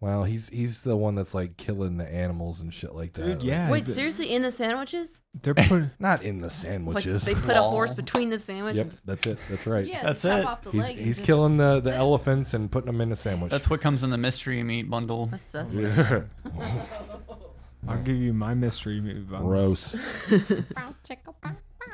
Well, 0.00 0.24
he's 0.24 0.48
he's 0.50 0.82
the 0.82 0.96
one 0.96 1.14
that's 1.14 1.32
like 1.34 1.56
killing 1.56 1.96
the 1.96 2.12
animals 2.12 2.60
and 2.60 2.74
shit 2.74 2.94
like 2.94 3.14
that. 3.14 3.24
Dude, 3.40 3.42
yeah. 3.42 3.70
Wait, 3.70 3.88
seriously, 3.88 4.34
in 4.34 4.42
the 4.42 4.50
sandwiches? 4.50 5.20
They're 5.40 5.54
putting. 5.54 5.90
not 5.98 6.22
in 6.22 6.38
the 6.38 6.44
Like 6.44 6.50
sandwiches. 6.52 7.24
they 7.24 7.34
put 7.34 7.56
a 7.56 7.62
horse 7.62 7.94
between 7.94 8.28
the 8.30 8.38
sandwiches. 8.38 8.78
yep, 8.78 8.90
that's 9.06 9.26
it. 9.26 9.38
That's 9.48 9.66
right. 9.66 9.86
Yeah, 9.86 10.02
That's 10.02 10.22
they 10.22 10.28
chop 10.28 10.38
it. 10.40 10.46
off 10.46 10.62
the 10.62 10.70
He's 10.72 10.82
leg 10.82 10.96
and 10.98 11.06
he's 11.06 11.16
just- 11.16 11.26
killing 11.26 11.56
the, 11.56 11.80
the 11.80 11.92
elephants 11.94 12.52
and 12.54 12.70
putting 12.70 12.86
them 12.86 13.00
in 13.00 13.12
a 13.12 13.16
sandwich. 13.16 13.50
That's 13.50 13.70
what 13.70 13.80
comes 13.80 14.02
in 14.02 14.10
the 14.10 14.18
mystery 14.18 14.62
meat 14.62 14.90
bundle. 14.90 15.26
that's 15.26 15.42
sus. 15.42 15.78
I'll 17.88 18.02
give 18.02 18.16
you 18.16 18.32
my 18.32 18.54
mystery 18.54 19.00
movie. 19.00 19.20
bundle. 19.20 19.48
gross. 19.48 19.96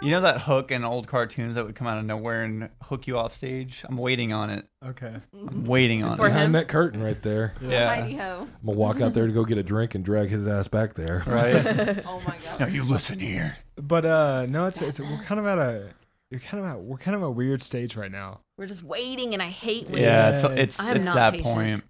You 0.02 0.10
know 0.10 0.20
that 0.22 0.42
hook 0.42 0.70
in 0.70 0.84
old 0.84 1.06
cartoons 1.08 1.56
that 1.56 1.66
would 1.66 1.74
come 1.74 1.86
out 1.86 1.98
of 1.98 2.04
nowhere 2.04 2.42
and 2.44 2.70
hook 2.82 3.06
you 3.06 3.18
off 3.18 3.34
stage? 3.34 3.82
I'm 3.86 3.98
waiting 3.98 4.32
on 4.32 4.48
it. 4.50 4.66
Okay. 4.84 5.14
I'm 5.34 5.64
waiting 5.66 6.02
on 6.02 6.16
For 6.16 6.26
it. 6.26 6.30
him? 6.30 6.34
Behind 6.34 6.54
that 6.54 6.68
curtain 6.68 7.02
right 7.02 7.20
there. 7.22 7.52
Yeah. 7.60 7.86
Mighty 8.00 8.16
ho. 8.16 8.46
I'm 8.48 8.66
gonna 8.66 8.78
walk 8.78 9.00
out 9.00 9.12
there 9.14 9.26
to 9.26 9.32
go 9.32 9.44
get 9.44 9.58
a 9.58 9.62
drink 9.62 9.94
and 9.94 10.04
drag 10.04 10.30
his 10.30 10.46
ass 10.46 10.68
back 10.68 10.94
there. 10.94 11.22
Right? 11.26 12.02
Oh 12.06 12.22
my 12.26 12.36
god. 12.44 12.60
now 12.60 12.66
you 12.66 12.82
listen 12.82 13.20
here. 13.20 13.56
But 13.76 14.04
uh, 14.04 14.46
no, 14.46 14.66
it's 14.66 14.80
it's 14.80 15.00
we're 15.00 15.22
kind 15.24 15.38
of 15.38 15.46
at 15.46 15.58
a 15.58 15.90
you're 16.30 16.40
kind 16.40 16.64
of 16.64 16.70
at 16.70 16.80
we're 16.80 16.96
kind 16.98 17.14
of 17.16 17.22
a 17.22 17.30
weird 17.30 17.60
stage 17.60 17.96
right 17.96 18.10
now. 18.10 18.40
We're 18.56 18.66
just 18.66 18.82
waiting, 18.82 19.32
and 19.34 19.42
I 19.42 19.48
hate 19.48 19.86
waiting. 19.88 20.04
Yeah, 20.04 20.30
it's 20.30 20.42
it's, 20.42 20.80
I 20.80 20.90
am 20.92 20.96
it's 20.98 21.06
not 21.06 21.14
that 21.16 21.32
patient. 21.34 21.46
point 21.54 21.84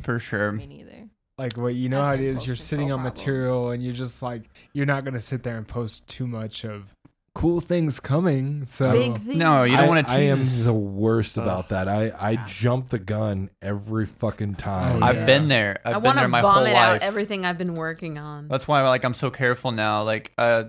for 0.00 0.18
sure. 0.18 0.52
Me 0.52 0.66
neither. 0.66 1.08
Like 1.38 1.56
what 1.56 1.74
you 1.74 1.88
know 1.88 2.00
I've 2.02 2.06
how 2.06 2.12
it 2.14 2.16
been 2.26 2.34
is. 2.34 2.46
You're 2.46 2.54
posting 2.56 2.78
sitting 2.78 2.92
on 2.92 3.00
pro 3.00 3.10
material 3.10 3.70
and 3.70 3.82
you're 3.82 3.94
just 3.94 4.22
like 4.22 4.44
you're 4.72 4.86
not 4.86 5.04
gonna 5.04 5.20
sit 5.20 5.42
there 5.42 5.56
and 5.56 5.66
post 5.66 6.06
too 6.06 6.26
much 6.26 6.64
of 6.64 6.94
cool 7.34 7.60
things 7.60 7.98
coming. 8.00 8.66
So 8.66 8.92
Big 8.92 9.18
thing. 9.18 9.38
No, 9.38 9.64
you 9.64 9.76
don't 9.76 9.86
I, 9.86 9.88
want 9.88 10.08
to 10.08 10.14
I 10.14 10.18
am 10.20 10.38
the 10.64 10.72
worst 10.72 11.38
Ugh. 11.38 11.44
about 11.44 11.70
that. 11.70 11.88
I, 11.88 12.12
I 12.18 12.36
jump 12.46 12.90
the 12.90 12.98
gun 12.98 13.50
every 13.60 14.06
fucking 14.06 14.56
time. 14.56 15.02
Oh, 15.02 15.06
I've 15.06 15.16
yeah. 15.16 15.26
been 15.26 15.48
there. 15.48 15.80
I've 15.84 15.92
I 15.92 15.98
been 15.98 16.02
want 16.04 16.16
there 16.16 16.24
to 16.24 16.28
my 16.28 16.40
whole 16.40 16.52
vomit 16.52 16.74
out 16.74 16.92
life. 16.92 17.02
everything 17.02 17.44
I've 17.44 17.58
been 17.58 17.74
working 17.74 18.18
on. 18.18 18.48
That's 18.48 18.68
why 18.68 18.82
like 18.88 19.04
I'm 19.04 19.14
so 19.14 19.30
careful 19.30 19.72
now. 19.72 20.02
Like 20.02 20.32
uh 20.36 20.64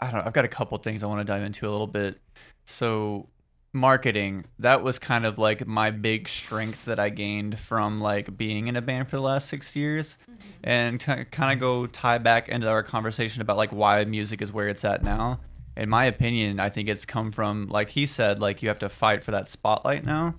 I 0.00 0.10
don't 0.10 0.20
know, 0.20 0.26
I've 0.26 0.32
got 0.32 0.44
a 0.44 0.48
couple 0.48 0.78
things 0.78 1.02
I 1.02 1.06
want 1.06 1.20
to 1.20 1.24
dive 1.24 1.42
into 1.42 1.68
a 1.68 1.70
little 1.70 1.86
bit. 1.86 2.20
So 2.64 3.28
marketing, 3.72 4.44
that 4.58 4.82
was 4.82 4.98
kind 4.98 5.24
of 5.26 5.38
like 5.38 5.66
my 5.66 5.90
big 5.90 6.28
strength 6.28 6.84
that 6.86 6.98
I 6.98 7.10
gained 7.10 7.58
from 7.58 8.00
like 8.00 8.36
being 8.36 8.66
in 8.66 8.76
a 8.76 8.82
band 8.82 9.08
for 9.08 9.16
the 9.16 9.22
last 9.22 9.48
6 9.48 9.76
years 9.76 10.18
and 10.64 10.98
kind 11.00 11.52
of 11.52 11.58
go 11.60 11.86
tie 11.86 12.18
back 12.18 12.48
into 12.48 12.68
our 12.68 12.82
conversation 12.82 13.40
about 13.42 13.56
like 13.56 13.72
why 13.72 14.04
music 14.04 14.40
is 14.42 14.52
where 14.52 14.68
it's 14.68 14.84
at 14.84 15.02
now. 15.02 15.40
In 15.78 15.88
my 15.88 16.04
opinion, 16.04 16.60
I 16.60 16.68
think 16.68 16.88
it's 16.88 17.04
come 17.04 17.32
from 17.32 17.68
like 17.68 17.90
he 17.90 18.04
said 18.04 18.40
like 18.40 18.62
you 18.62 18.68
have 18.68 18.80
to 18.80 18.88
fight 18.88 19.22
for 19.22 19.30
that 19.30 19.48
spotlight 19.48 20.04
now. 20.04 20.34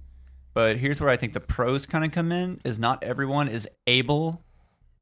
But 0.54 0.78
here's 0.78 1.00
where 1.00 1.10
I 1.10 1.18
think 1.18 1.34
the 1.34 1.40
pros 1.40 1.86
kind 1.86 2.04
of 2.04 2.12
come 2.12 2.32
in 2.32 2.60
is 2.66 2.78
not 2.78 3.04
everyone 3.04 3.48
is 3.48 3.68
able 3.88 4.42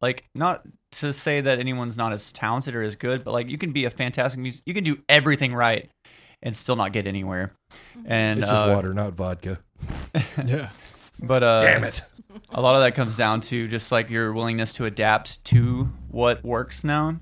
like 0.01 0.25
not 0.35 0.61
to 0.93 1.11
say 1.13 1.41
that 1.41 1.59
anyone's 1.59 1.97
not 1.97 2.13
as 2.13 2.31
talented 2.31 2.75
or 2.75 2.81
as 2.81 2.95
good, 2.95 3.23
but 3.23 3.31
like 3.31 3.49
you 3.49 3.57
can 3.57 3.71
be 3.71 3.85
a 3.85 3.89
fantastic 3.89 4.39
music, 4.39 4.61
you 4.65 4.73
can 4.73 4.83
do 4.83 4.99
everything 5.09 5.53
right 5.53 5.89
and 6.43 6.55
still 6.55 6.75
not 6.75 6.93
get 6.93 7.07
anywhere. 7.07 7.51
And 8.05 8.39
it's 8.39 8.47
just 8.47 8.63
uh, 8.63 8.73
water, 8.73 8.93
not 8.93 9.13
vodka. 9.13 9.59
yeah. 10.45 10.69
But 11.21 11.43
uh, 11.43 11.61
Damn 11.61 11.83
it. 11.83 12.01
a 12.51 12.61
lot 12.61 12.75
of 12.75 12.81
that 12.81 12.93
comes 12.93 13.17
down 13.17 13.41
to 13.41 13.67
just 13.67 13.91
like 13.91 14.09
your 14.09 14.33
willingness 14.33 14.73
to 14.73 14.85
adapt 14.85 15.43
to 15.45 15.91
what 16.09 16.43
works 16.43 16.83
now. 16.83 17.19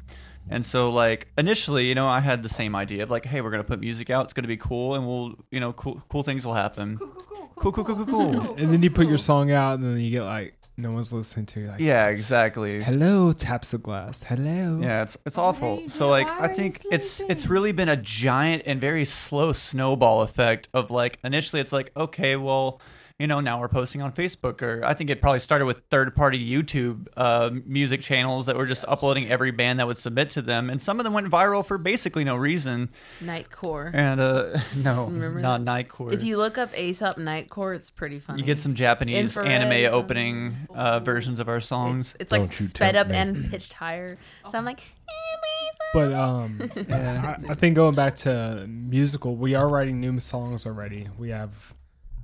And 0.50 0.66
so, 0.66 0.90
like 0.92 1.28
initially, 1.38 1.88
you 1.88 1.96
know, 1.96 2.08
I 2.08 2.20
had 2.20 2.44
the 2.44 2.50
same 2.50 2.76
idea 2.76 3.04
of 3.04 3.10
like, 3.10 3.26
hey, 3.26 3.42
we're 3.42 3.52
gonna 3.52 3.64
put 3.64 3.80
music 3.80 4.10
out. 4.10 4.26
It's 4.26 4.34
gonna 4.34 4.48
be 4.48 4.58
cool, 4.58 4.96
and 4.96 5.06
we'll, 5.08 5.34
you 5.52 5.60
know, 5.60 5.74
cool, 5.74 6.02
cool 6.10 6.24
things 6.24 6.46
will 6.46 6.54
happen. 6.54 6.98
Cool, 6.98 7.10
cool, 7.10 7.24
cool, 7.24 7.50
Cool, 7.58 7.72
cool, 7.72 7.84
cool, 7.86 8.06
cool, 8.06 8.34
cool. 8.34 8.56
And 8.58 8.72
then 8.74 8.84
you 8.84 8.92
put 8.92 9.08
your 9.08 9.18
song 9.18 9.50
out 9.52 9.80
and 9.80 9.84
then 9.96 10.00
you 10.04 10.12
get 10.12 10.24
like 10.24 10.54
no 10.78 10.92
one's 10.92 11.14
listening 11.14 11.46
to 11.46 11.62
you. 11.62 11.68
Like, 11.68 11.80
Yeah, 11.80 12.08
exactly. 12.08 12.84
hello, 12.84 13.32
taps 13.32 13.72
the 13.72 13.78
glass. 13.78 14.24
Hello. 14.24 14.80
Yeah, 14.82 15.04
it's 15.04 15.18
it's 15.26 15.38
awful. 15.38 15.78
baby, 15.78 15.88
So 15.88 16.10
like 16.10 16.28
I 16.28 16.38
are 16.38 16.50
you 16.50 16.56
think 16.56 16.86
it's 16.92 17.22
it's 17.22 17.48
really 17.48 17.72
been 17.72 17.88
a 17.90 17.96
giant 17.96 18.64
and 18.66 18.82
very 18.82 19.06
slow 19.06 19.54
snowball 19.54 20.22
effect 20.22 20.68
of 20.74 20.92
like 20.92 21.18
initially 21.24 21.62
it's 21.62 21.72
like 21.72 21.92
okay, 21.96 22.36
well, 22.36 22.82
you 23.18 23.28
know, 23.28 23.40
now 23.40 23.62
we're 23.62 23.70
posting 23.70 24.02
on 24.02 24.12
Facebook 24.12 24.62
or 24.62 24.84
I 24.84 24.94
think 24.94 25.10
it 25.10 25.22
probably 25.22 25.40
started 25.40 25.66
with 25.66 25.82
third-party 25.90 26.38
YouTube 26.52 27.08
uh, 27.16 27.50
music 27.66 28.02
channels 28.02 28.46
that 28.48 28.58
were 28.58 28.66
just 28.66 28.84
uploading 28.90 29.30
every 29.30 29.52
band 29.52 29.80
that 29.80 29.88
would 29.88 29.98
submit 29.98 30.30
to 30.32 30.42
them 30.42 30.70
and 30.70 30.82
some 30.82 31.00
of 31.00 31.06
them 31.06 31.14
went 31.14 31.28
viral 31.30 31.66
for 31.66 31.78
basically 31.78 32.26
no 32.26 32.36
reason. 32.36 32.90
Nightcore. 33.22 33.90
And 33.94 34.20
uh 34.20 34.60
no, 34.84 35.06
Remember 35.06 35.40
not 35.40 35.64
that? 35.64 35.88
Nightcore. 35.88 36.12
If 36.12 36.24
you 36.26 36.36
look 36.38 36.58
up 36.58 36.78
Aesop 36.78 37.16
Nightcore, 37.18 37.74
it's 37.74 37.90
pretty 37.90 38.20
funny. 38.20 38.42
you 38.42 38.46
get 38.46 38.60
some 38.60 38.76
Japanese 38.76 39.16
Infrared 39.38 39.50
anime 39.50 39.72
is 39.72 39.94
opening 39.94 40.56
uh, 40.74 41.00
versions 41.00 41.40
of 41.40 41.48
our 41.48 41.62
songs. 41.62 42.12
It's, 42.16 42.24
it's 42.24 42.32
like 42.34 42.42
Don't 42.42 42.54
sped 42.54 42.96
up 42.98 43.08
me. 43.08 43.16
and 43.16 43.50
pitched 43.50 43.74
higher. 43.74 44.18
So 44.50 44.58
I'm 44.58 44.66
like, 44.66 44.82
But 45.94 46.12
um, 46.12 46.60
I, 46.92 47.36
I 47.50 47.54
think 47.54 47.76
going 47.78 47.96
back 47.96 48.18
to 48.18 48.66
musical, 48.68 49.38
we 49.38 49.56
are 49.56 49.70
writing 49.70 50.02
new 50.02 50.20
songs 50.20 50.66
already. 50.66 51.08
We 51.18 51.30
have, 51.30 51.74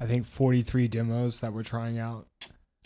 I 0.02 0.06
think, 0.08 0.26
43 0.26 0.88
demos 0.88 1.40
that 1.42 1.54
we're 1.54 1.64
trying 1.64 2.00
out. 2.00 2.26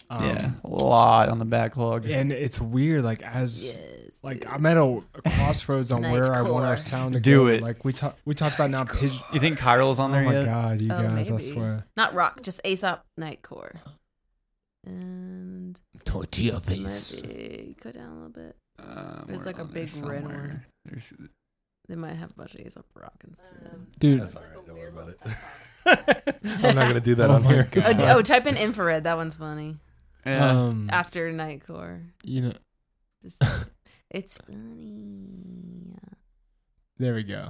Um, 0.09 0.23
yeah, 0.29 0.51
a 0.63 0.67
lot 0.67 1.29
on 1.29 1.39
the 1.39 1.45
backlog. 1.45 2.07
And 2.07 2.31
it's 2.31 2.59
weird, 2.61 3.03
like 3.03 3.23
as 3.23 3.75
yes. 3.75 4.19
like 4.21 4.45
I'm 4.47 4.63
at 4.67 4.77
a, 4.77 4.83
a 5.15 5.21
crossroads 5.31 5.91
on 5.91 6.01
where 6.11 6.31
I 6.31 6.41
want 6.43 6.65
our 6.65 6.77
sound 6.77 7.13
to 7.13 7.19
Do 7.19 7.45
go. 7.45 7.47
it. 7.47 7.61
Like 7.63 7.83
we 7.83 7.91
talked, 7.93 8.19
we 8.25 8.35
talked 8.35 8.53
about 8.55 8.69
now. 8.69 8.83
Pigeon. 8.83 9.17
You 9.33 9.39
think 9.39 9.57
Kyrill's 9.57 9.97
on 9.97 10.11
there? 10.11 10.21
Oh 10.27 10.31
there 10.31 10.33
my 10.33 10.39
yet? 10.39 10.45
god, 10.45 10.81
you 10.81 10.91
Oh, 10.91 11.01
guys! 11.01 11.31
I 11.31 11.37
swear. 11.39 11.85
Not 11.97 12.13
rock, 12.13 12.41
just 12.43 12.61
Aesop 12.63 13.03
Nightcore. 13.19 13.77
And 14.85 15.79
Tortilla 16.03 16.59
face. 16.59 17.23
might 17.23 17.33
be, 17.33 17.75
go 17.81 17.91
down 17.91 18.09
a 18.09 18.13
little 18.13 18.29
bit. 18.29 18.55
Uh, 18.77 19.23
There's 19.25 19.45
like 19.45 19.57
a 19.57 19.61
on 19.61 19.71
there 19.71 19.85
big 19.85 20.05
red 20.05 20.23
one. 20.23 20.65
There's, 20.83 21.13
They 21.87 21.95
might 21.95 22.13
have 22.13 22.31
a 22.31 22.33
bunch 22.35 22.53
of 22.55 22.61
Aesop 22.61 22.85
rock 22.93 23.15
instead. 23.27 23.87
Dude, 23.97 24.21
That's 24.21 24.35
all 24.35 24.43
right. 24.43 24.65
Don't 24.67 24.77
worry 24.77 24.89
about 24.89 25.09
it. 25.09 25.19
I'm 25.85 26.75
not 26.75 26.87
gonna 26.87 26.99
do 26.99 27.15
that 27.15 27.29
Oh 27.29 27.33
on 27.35 27.43
my 27.43 27.53
here. 27.53 27.67
God. 27.71 27.83
Oh, 27.87 27.93
d- 27.93 28.03
oh, 28.05 28.21
type 28.21 28.47
in 28.47 28.57
infrared. 28.57 29.03
That 29.03 29.17
one's 29.17 29.37
funny. 29.37 29.77
yeah. 30.25 30.49
um, 30.51 30.89
After 30.91 31.31
Nightcore, 31.31 32.01
you 32.23 32.41
know, 32.41 32.53
just 33.21 33.41
it's 34.09 34.37
funny. 34.37 35.95
there 36.97 37.13
we 37.13 37.23
go. 37.23 37.49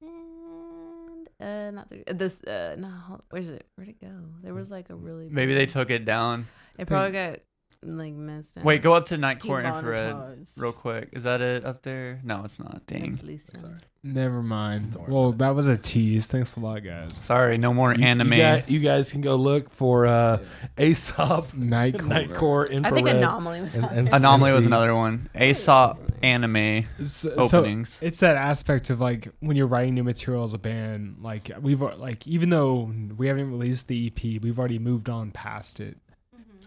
And 0.00 1.28
uh, 1.40 1.70
not 1.72 1.90
the, 1.90 2.14
this. 2.14 2.40
Uh, 2.44 2.76
no, 2.78 2.88
where's 3.30 3.48
it? 3.48 3.66
Where'd 3.74 3.88
it 3.88 4.00
go? 4.00 4.12
There 4.42 4.54
was 4.54 4.70
like 4.70 4.90
a 4.90 4.94
really. 4.94 5.28
Maybe 5.28 5.54
they 5.54 5.66
took 5.66 5.90
it 5.90 6.04
down. 6.04 6.46
It 6.78 6.86
probably 6.86 7.12
got 7.12 7.40
like 7.82 8.14
messed 8.14 8.58
up. 8.58 8.64
Wait, 8.64 8.82
go 8.82 8.94
up 8.94 9.06
to 9.06 9.16
night 9.16 9.40
Nightcore 9.40 9.64
Infrared 9.64 10.46
real 10.56 10.72
quick. 10.72 11.08
Is 11.12 11.24
that 11.24 11.40
it 11.40 11.64
up 11.64 11.82
there? 11.82 12.20
No, 12.22 12.42
it's 12.44 12.58
not. 12.58 12.82
Dang. 12.86 13.10
That's 13.12 13.22
Lucian. 13.22 13.78
Never 14.04 14.42
mind. 14.42 14.96
Well, 15.06 15.30
that 15.34 15.50
was 15.54 15.68
a 15.68 15.76
tease. 15.76 16.26
Thanks 16.26 16.56
a 16.56 16.60
lot, 16.60 16.82
guys. 16.82 17.20
Sorry, 17.22 17.56
no 17.56 17.72
more 17.72 17.94
You- 17.94 18.04
anime. 18.04 18.32
You, 18.32 18.38
guys, 18.40 18.64
you 18.66 18.80
guys 18.80 19.12
can 19.12 19.20
go 19.20 19.36
look 19.36 19.70
for 19.70 20.06
uh, 20.06 20.38
Aesop 20.76 21.54
Night. 21.54 21.94
Nightcore 21.94 22.68
I 22.68 22.72
infrared. 22.74 22.94
think 22.94 23.08
Anomaly 23.08 23.60
was 23.60 23.76
and- 23.76 23.84
on 23.84 23.96
and 23.98 24.08
it. 24.08 24.14
Anomaly 24.14 24.52
was 24.54 24.66
another 24.66 24.94
one. 24.94 25.28
Aesop 25.40 26.00
anime 26.22 26.84
So, 27.04 27.30
openings. 27.36 27.98
it's 28.02 28.18
that 28.20 28.36
aspect 28.36 28.90
of 28.90 29.00
like 29.00 29.28
when 29.40 29.56
you're 29.56 29.66
writing 29.68 29.94
new 29.94 30.04
material 30.04 30.42
as 30.44 30.54
a 30.54 30.58
band. 30.58 31.18
Like 31.20 31.50
we've 31.60 31.80
like 31.80 32.26
even 32.26 32.50
though 32.50 32.92
we 33.16 33.28
haven't 33.28 33.50
released 33.52 33.86
the 33.88 34.06
EP, 34.08 34.42
we've 34.42 34.58
already 34.58 34.78
moved 34.80 35.08
on 35.08 35.30
past 35.30 35.78
it. 35.78 35.96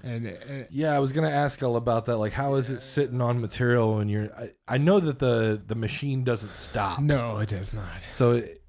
And 0.06 0.28
uh, 0.28 0.66
Yeah, 0.70 0.96
I 0.96 1.00
was 1.00 1.12
gonna 1.12 1.30
ask 1.30 1.62
all 1.64 1.76
about 1.76 2.06
that. 2.06 2.18
Like, 2.18 2.34
how 2.34 2.56
is 2.56 2.70
it 2.70 2.82
sitting 2.82 3.22
on 3.22 3.42
material 3.42 3.96
when 3.96 4.08
you're? 4.08 4.32
I, 4.36 4.52
I 4.68 4.78
know 4.78 5.00
that 5.00 5.20
the 5.20 5.62
the 5.66 5.76
machine 5.76 6.24
doesn't 6.24 6.56
stop. 6.56 7.00
no, 7.00 7.40
it 7.40 7.50
does 7.50 7.74
not. 7.74 7.86
So 8.08 8.34
it, 8.34 8.62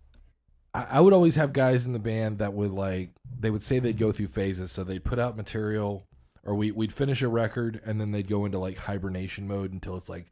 I, 0.75 0.87
I 0.93 1.01
would 1.01 1.13
always 1.13 1.37
have 1.37 1.53
guys 1.53 1.87
in 1.87 1.93
the 1.93 1.99
band 1.99 2.39
that 2.39 2.55
would 2.55 2.71
like 2.71 3.11
they 3.39 3.51
would 3.51 3.63
say 3.63 3.79
they'd 3.79 3.99
go 3.99 4.13
through 4.13 4.29
phases. 4.29 4.73
So 4.73 4.83
they'd 4.83 5.05
put 5.05 5.19
out 5.19 5.37
material, 5.37 6.07
or 6.43 6.55
we 6.55 6.71
we'd 6.71 6.93
finish 6.93 7.21
a 7.23 7.29
record, 7.29 7.81
and 7.85 8.01
then 8.01 8.13
they'd 8.13 8.29
go 8.29 8.47
into 8.47 8.59
like 8.59 8.79
hibernation 8.79 9.47
mode 9.47 9.73
until 9.73 9.97
it's 9.97 10.09
like 10.09 10.27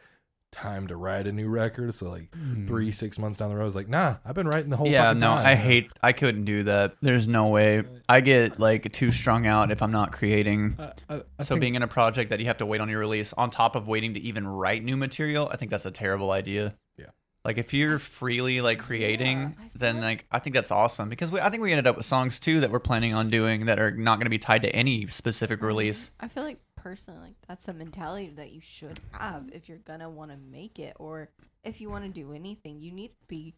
time 0.55 0.87
to 0.87 0.97
write 0.97 1.27
a 1.27 1.33
new 1.33 1.49
record. 1.49 1.93
So 1.95 2.09
like 2.09 2.35
Hmm. 2.35 2.67
three 2.67 2.91
six 2.93 3.19
months 3.19 3.37
down 3.39 3.51
the 3.51 3.57
road, 3.57 3.63
I 3.63 3.67
was 3.67 3.75
like, 3.75 3.89
nah, 3.89 4.17
I've 4.25 4.35
been 4.35 4.49
writing 4.49 4.71
the 4.71 4.77
whole. 4.77 4.87
yeah, 4.89 5.09
fucking 5.09 5.21
no, 5.21 5.29
time. 5.29 5.47
I 5.47 5.55
hate. 5.57 5.91
I 6.03 6.13
couldn't 6.13 6.45
do 6.47 6.63
that. 6.65 6.95
There's 7.03 7.29
no 7.29 7.49
way. 7.49 7.83
I 8.09 8.21
get 8.21 8.59
like 8.59 8.91
too 8.93 9.11
strung 9.11 9.47
out 9.47 9.71
if 9.71 9.83
I'm 9.83 9.93
not 9.93 10.13
creating. 10.13 10.77
Uh, 10.79 10.93
I, 11.11 11.15
I 11.39 11.43
so 11.43 11.55
think- 11.55 11.61
being 11.61 11.75
in 11.75 11.83
a 11.83 11.89
project 11.89 12.31
that 12.31 12.41
you 12.41 12.47
have 12.47 12.59
to 12.59 12.67
wait 12.67 12.81
on 12.81 12.89
your 12.89 13.01
release 13.01 13.33
on 13.35 13.51
top 13.51 13.77
of 13.77 13.87
waiting 13.89 14.15
to 14.15 14.21
even 14.21 14.47
write 14.47 14.83
new 14.85 14.97
material, 14.97 15.49
I 15.53 15.57
think 15.57 15.71
that's 15.71 15.87
a 15.87 15.91
terrible 15.91 16.31
idea. 16.31 16.75
Yeah. 16.97 17.07
Like 17.45 17.59
if 17.59 17.75
you're 17.75 17.99
freely 17.99 18.61
like 18.63 18.79
creating, 18.79 19.57
then 19.75 20.01
like 20.01 20.25
I 20.33 20.39
think 20.39 20.55
that's 20.55 20.71
awesome 20.71 21.09
because 21.09 21.31
we, 21.31 21.41
I 21.41 21.51
think 21.51 21.63
we 21.63 21.73
ended 21.73 21.87
up 21.87 21.97
with 21.97 22.07
songs 22.07 22.41
too 22.41 22.61
that 22.61 22.71
we're 22.71 22.79
planning 22.81 23.13
on 23.13 23.29
doing 23.29 23.67
that 23.67 23.79
are 23.79 23.91
not 23.91 24.17
going 24.19 24.25
to 24.27 24.31
be 24.31 24.39
tied 24.39 24.63
to 24.63 24.75
any 24.75 25.07
specific 25.09 25.61
release. 25.63 26.11
I 26.21 26.29
feel 26.29 26.43
like 26.43 26.59
personally 26.85 27.21
like 27.21 27.35
that's 27.49 27.65
the 27.65 27.73
mentality 27.73 28.29
that 28.37 28.53
you 28.53 28.61
should 28.61 29.01
have 29.13 29.49
if 29.53 29.69
you're 29.69 29.79
gonna 29.79 30.09
want 30.09 30.31
to 30.31 30.37
make 30.37 30.79
it 30.79 30.95
or 31.01 31.31
if 31.65 31.81
you 31.81 31.89
want 31.89 32.05
to 32.05 32.11
do 32.11 32.33
anything. 32.35 32.79
You 32.79 32.93
need 32.93 33.09
to 33.09 33.27
be 33.27 33.55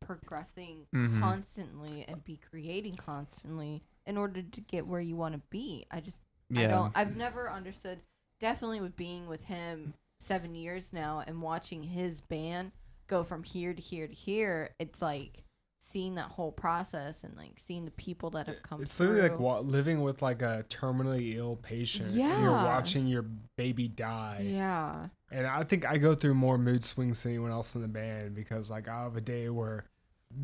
progressing 0.00 0.86
Mhm. 0.92 1.20
constantly 1.20 2.04
and 2.08 2.24
be 2.24 2.36
creating 2.38 2.94
constantly 2.94 3.82
in 4.06 4.16
order 4.16 4.42
to 4.42 4.60
get 4.62 4.86
where 4.86 5.00
you 5.00 5.14
want 5.16 5.34
to 5.34 5.40
be. 5.50 5.86
I 5.90 6.00
just 6.00 6.18
yeah. 6.48 6.62
I 6.62 6.66
don't 6.66 6.92
I've 6.96 7.16
never 7.16 7.50
understood 7.50 8.00
definitely 8.40 8.80
with 8.80 8.96
being 8.96 9.28
with 9.28 9.44
him 9.44 9.94
7 10.18 10.54
years 10.54 10.92
now 10.92 11.22
and 11.26 11.42
watching 11.42 11.82
his 11.82 12.20
band 12.22 12.72
go 13.06 13.22
from 13.22 13.42
here 13.44 13.74
to 13.74 13.80
here 13.82 14.08
to 14.08 14.14
here. 14.14 14.74
It's 14.78 15.00
like 15.02 15.44
seeing 15.84 16.14
that 16.14 16.26
whole 16.30 16.52
process 16.52 17.24
and 17.24 17.36
like 17.36 17.52
seeing 17.58 17.84
the 17.84 17.90
people 17.92 18.30
that 18.30 18.46
have 18.46 18.62
come 18.62 18.78
through. 18.78 18.82
It's 18.84 18.96
through. 18.96 19.08
literally 19.08 19.28
like 19.30 19.40
wa- 19.40 19.58
living 19.60 20.00
with 20.02 20.22
like 20.22 20.40
a 20.40 20.64
terminally 20.68 21.34
ill 21.36 21.56
patient. 21.56 22.08
and 22.08 22.16
You're 22.42 22.50
watching 22.52 23.06
your 23.06 23.22
baby 23.56 23.88
die. 23.88 24.46
yeah. 24.48 25.08
And 25.30 25.46
I 25.46 25.64
think 25.64 25.86
I 25.86 25.96
go 25.98 26.14
through 26.14 26.34
more 26.34 26.58
mood 26.58 26.84
swings 26.84 27.22
than 27.22 27.32
anyone 27.32 27.50
else 27.50 27.74
in 27.74 27.82
the 27.82 27.88
band 27.88 28.34
because 28.34 28.70
like 28.70 28.86
I 28.88 29.02
have 29.02 29.16
a 29.16 29.20
day 29.20 29.48
where 29.48 29.84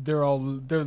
they're 0.01 0.23
all 0.23 0.39
they're 0.39 0.85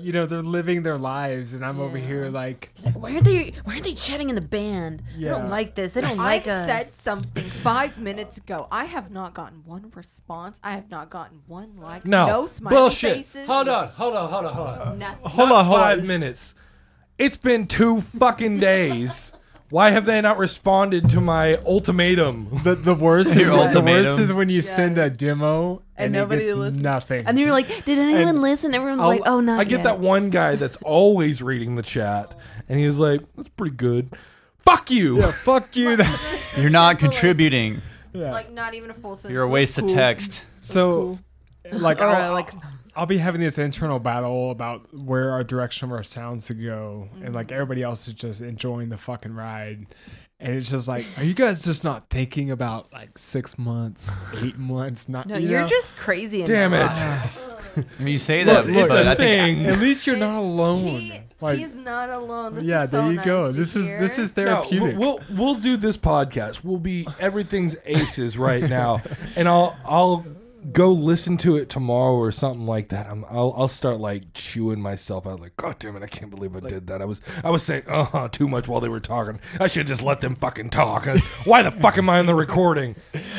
you 0.00 0.12
know 0.12 0.26
they're 0.26 0.42
living 0.42 0.82
their 0.82 0.98
lives 0.98 1.54
and 1.54 1.64
I'm 1.64 1.80
over 1.80 1.96
here 1.96 2.24
Yeah. 2.24 2.30
like 2.30 2.72
Why 2.92 3.12
aren't 3.12 3.24
they? 3.24 3.52
Why 3.64 3.74
aren't 3.74 3.84
they 3.84 3.94
chatting 3.94 4.28
in 4.28 4.34
the 4.34 4.40
band? 4.40 5.02
They 5.18 5.28
don't 5.28 5.48
like 5.48 5.74
this. 5.74 5.92
They 5.92 6.00
don't 6.02 6.18
I 6.18 6.24
like 6.24 6.46
us 6.46 6.68
i 6.68 6.82
said 6.82 6.86
something 6.86 7.42
five 7.44 7.98
minutes 7.98 8.38
ago. 8.38 8.66
I 8.70 8.84
have 8.84 9.10
not 9.10 9.34
gotten 9.34 9.62
one 9.64 9.90
response. 9.94 10.58
I 10.62 10.72
have 10.72 10.90
not 10.90 11.10
gotten 11.10 11.40
one 11.46 11.76
like. 11.78 12.04
No, 12.04 12.26
no 12.26 12.46
smiley 12.46 12.76
bullshit. 12.76 13.16
faces. 13.16 13.46
Hold 13.46 13.68
on, 13.68 13.86
hold 13.88 14.16
on, 14.16 14.28
hold 14.30 14.46
on, 14.46 14.54
hold 14.54 14.68
on. 14.68 14.98
Nothing. 14.98 15.30
Hold 15.30 15.50
on, 15.52 15.64
hold 15.64 15.80
five 15.80 16.04
minutes. 16.04 16.54
It's 17.18 17.36
been 17.36 17.66
two 17.66 18.00
fucking 18.00 18.58
days. 18.60 19.32
Why 19.70 19.90
have 19.90 20.04
they 20.04 20.20
not 20.20 20.36
responded 20.38 21.10
to 21.10 21.20
my 21.20 21.56
ultimatum? 21.58 22.48
the 22.64 22.74
the 22.74 22.94
worst 22.94 23.30
is 23.36 23.48
Your 23.48 23.68
the 23.68 23.80
worst 23.80 24.20
is 24.20 24.32
when 24.32 24.48
you 24.48 24.62
send 24.62 24.98
a 24.98 25.08
demo 25.10 25.82
and, 25.96 26.06
And 26.06 26.16
it 26.16 26.18
nobody 26.18 26.42
gets 26.42 26.54
listens. 26.56 26.82
nothing. 26.82 27.26
And 27.26 27.36
then 27.38 27.44
you're 27.44 27.52
like, 27.54 27.84
did 27.84 27.98
anyone 27.98 28.26
And 28.28 28.42
listen? 28.42 28.74
Everyone's 28.74 29.00
I'll- 29.00 29.08
like, 29.08 29.22
oh, 29.26 29.40
not 29.40 29.60
I 29.60 29.64
get 29.64 29.78
yet. 29.78 29.82
that 29.84 30.00
one 30.00 30.30
guy 30.30 30.56
that's 30.56 30.76
always 30.82 31.40
reading 31.42 31.76
the 31.76 31.82
chat, 31.82 32.34
and 32.68 32.78
he's 32.80 32.98
like, 32.98 33.20
"That's 33.36 33.48
pretty 33.50 33.76
good." 33.76 34.12
Fuck 34.58 34.90
you. 34.90 35.18
yeah, 35.20 35.30
fuck 35.32 35.74
you. 35.76 35.96
You're 36.56 36.70
not 36.70 36.98
contributing. 36.98 37.80
yeah. 38.12 38.30
Like 38.32 38.50
not 38.52 38.74
even 38.74 38.90
a 38.90 38.94
full 38.94 39.14
sentence. 39.16 39.32
You're 39.32 39.42
a 39.44 39.48
waste 39.48 39.78
of 39.78 39.86
text. 39.88 40.42
So 40.60 41.18
like 41.72 42.00
Or, 42.00 42.06
I'll, 42.08 42.30
uh, 42.30 42.34
like- 42.34 42.50
I'll 42.96 43.06
be 43.06 43.18
having 43.18 43.40
this 43.40 43.58
internal 43.58 43.98
battle 43.98 44.50
about 44.50 44.92
where 44.94 45.30
our 45.30 45.44
direction 45.44 45.88
of 45.88 45.92
our 45.92 46.02
sounds 46.02 46.46
to 46.46 46.54
go, 46.54 47.08
and 47.22 47.34
like 47.34 47.46
mm-hmm. 47.46 47.54
everybody 47.54 47.82
else 47.82 48.08
is 48.08 48.14
just 48.14 48.40
enjoying 48.40 48.88
the 48.88 48.96
fucking 48.96 49.34
ride. 49.34 49.86
And 50.42 50.54
it's 50.54 50.70
just 50.70 50.88
like, 50.88 51.04
are 51.18 51.22
you 51.24 51.34
guys 51.34 51.62
just 51.62 51.84
not 51.84 52.08
thinking 52.08 52.50
about 52.50 52.90
like 52.94 53.18
six 53.18 53.58
months, 53.58 54.18
eight 54.38 54.56
months? 54.56 55.06
Not 55.06 55.26
No, 55.26 55.36
you 55.36 55.50
you're 55.50 55.60
know? 55.60 55.66
just 55.68 55.96
crazy. 55.96 56.46
Damn 56.46 56.72
it. 56.72 56.90
I 57.76 58.02
mean, 58.02 58.12
you 58.14 58.18
say 58.18 58.42
Look, 58.42 58.64
that, 58.64 58.72
look, 58.72 58.88
but 58.88 59.06
I 59.06 59.10
it's 59.12 59.20
a 59.20 59.22
think 59.22 59.58
thing. 59.58 59.66
At 59.66 59.78
least 59.80 60.06
you're 60.06 60.16
not 60.16 60.38
alone. 60.38 60.78
He, 60.78 61.20
like, 61.42 61.58
he's 61.58 61.74
not 61.74 62.08
alone. 62.08 62.54
This 62.54 62.64
yeah, 62.64 62.84
is 62.84 62.90
so 62.90 63.02
there 63.02 63.10
you 63.10 63.16
nice 63.16 63.26
go. 63.26 63.52
to 63.52 63.58
This 63.58 63.76
is 63.76 63.86
this 63.86 64.16
hear. 64.16 64.24
is 64.24 64.36
No, 64.36 64.62
therapeutic. 64.62 64.98
we'll 64.98 65.20
we'll 65.30 65.54
do 65.56 65.76
this 65.76 65.96
podcast. 65.98 66.64
We'll 66.64 66.78
be 66.78 67.06
everything's 67.20 67.76
aces 67.84 68.38
right 68.38 68.62
now, 68.68 69.02
and 69.36 69.46
I'll 69.46 69.76
I'll 69.84 70.24
go 70.72 70.92
listen 70.92 71.36
to 71.38 71.56
it 71.56 71.68
tomorrow 71.68 72.14
or 72.14 72.30
something 72.32 72.66
like 72.66 72.88
that. 72.90 73.06
I'm, 73.06 73.24
I'll 73.26 73.54
I'll 73.56 73.68
start 73.68 73.98
like 74.00 74.32
chewing 74.34 74.80
myself 74.80 75.26
out 75.26 75.40
like, 75.40 75.56
God 75.56 75.78
damn 75.78 75.96
it, 75.96 76.02
I 76.02 76.06
can't 76.06 76.30
believe 76.30 76.54
I 76.56 76.60
did 76.60 76.86
that. 76.88 77.00
I 77.00 77.04
was 77.04 77.20
I 77.42 77.50
was 77.50 77.62
saying 77.62 77.84
uh 77.88 78.04
huh 78.04 78.28
too 78.28 78.48
much 78.48 78.68
while 78.68 78.80
they 78.80 78.88
were 78.88 79.00
talking. 79.00 79.40
I 79.58 79.66
should 79.66 79.86
just 79.86 80.02
let 80.02 80.20
them 80.20 80.34
fucking 80.34 80.70
talk. 80.70 81.06
Why 81.44 81.62
the 81.62 81.70
fuck 81.70 81.98
am 81.98 82.08
I 82.10 82.20
in 82.20 82.26
the 82.26 82.34
recording? 82.34 82.96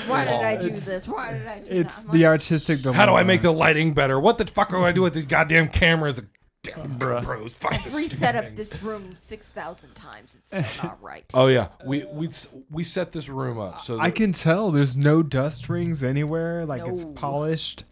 Why 0.07 0.25
did 0.25 0.33
I 0.33 0.55
do 0.55 0.67
It's- 0.67 0.85
this? 0.85 1.07
Why 1.07 1.31
did 1.33 1.47
I 1.47 1.59
do 1.59 1.65
it's 1.69 1.97
that? 1.99 2.05
I'm 2.07 2.11
the 2.17 2.23
like, 2.23 2.27
artistic. 2.29 2.83
How 2.83 3.05
do 3.05 3.13
I 3.15 3.23
make 3.23 3.41
the 3.41 3.51
lighting 3.51 3.93
better? 3.93 4.19
What 4.19 4.37
the 4.37 4.45
fuck 4.47 4.69
do 4.69 4.83
I 4.83 4.91
do 4.91 5.01
with 5.01 5.13
these 5.13 5.25
goddamn 5.25 5.69
cameras? 5.69 6.21
Damn 6.63 6.99
Bruh. 6.99 7.23
pros. 7.23 7.53
Fuck 7.55 7.83
this 7.83 7.93
reset 7.95 8.17
stupid 8.19 8.35
up 8.35 8.55
this 8.55 8.83
room 8.83 9.15
six 9.17 9.47
thousand 9.47 9.95
times. 9.95 10.37
It's 10.37 10.47
still 10.69 10.83
not 10.83 11.01
right. 11.01 11.25
Oh 11.33 11.47
yeah, 11.47 11.69
we 11.85 12.05
we 12.13 12.29
we 12.69 12.83
set 12.83 13.11
this 13.11 13.29
room 13.29 13.59
up 13.59 13.81
so 13.81 13.99
I 13.99 14.09
that 14.09 14.15
can 14.15 14.31
tell 14.31 14.69
there's 14.69 14.95
no 14.95 15.23
dust 15.23 15.69
rings 15.69 16.03
anywhere. 16.03 16.65
Like 16.67 16.85
it's 16.85 17.03
No. 17.05 17.13
polished. 17.13 17.85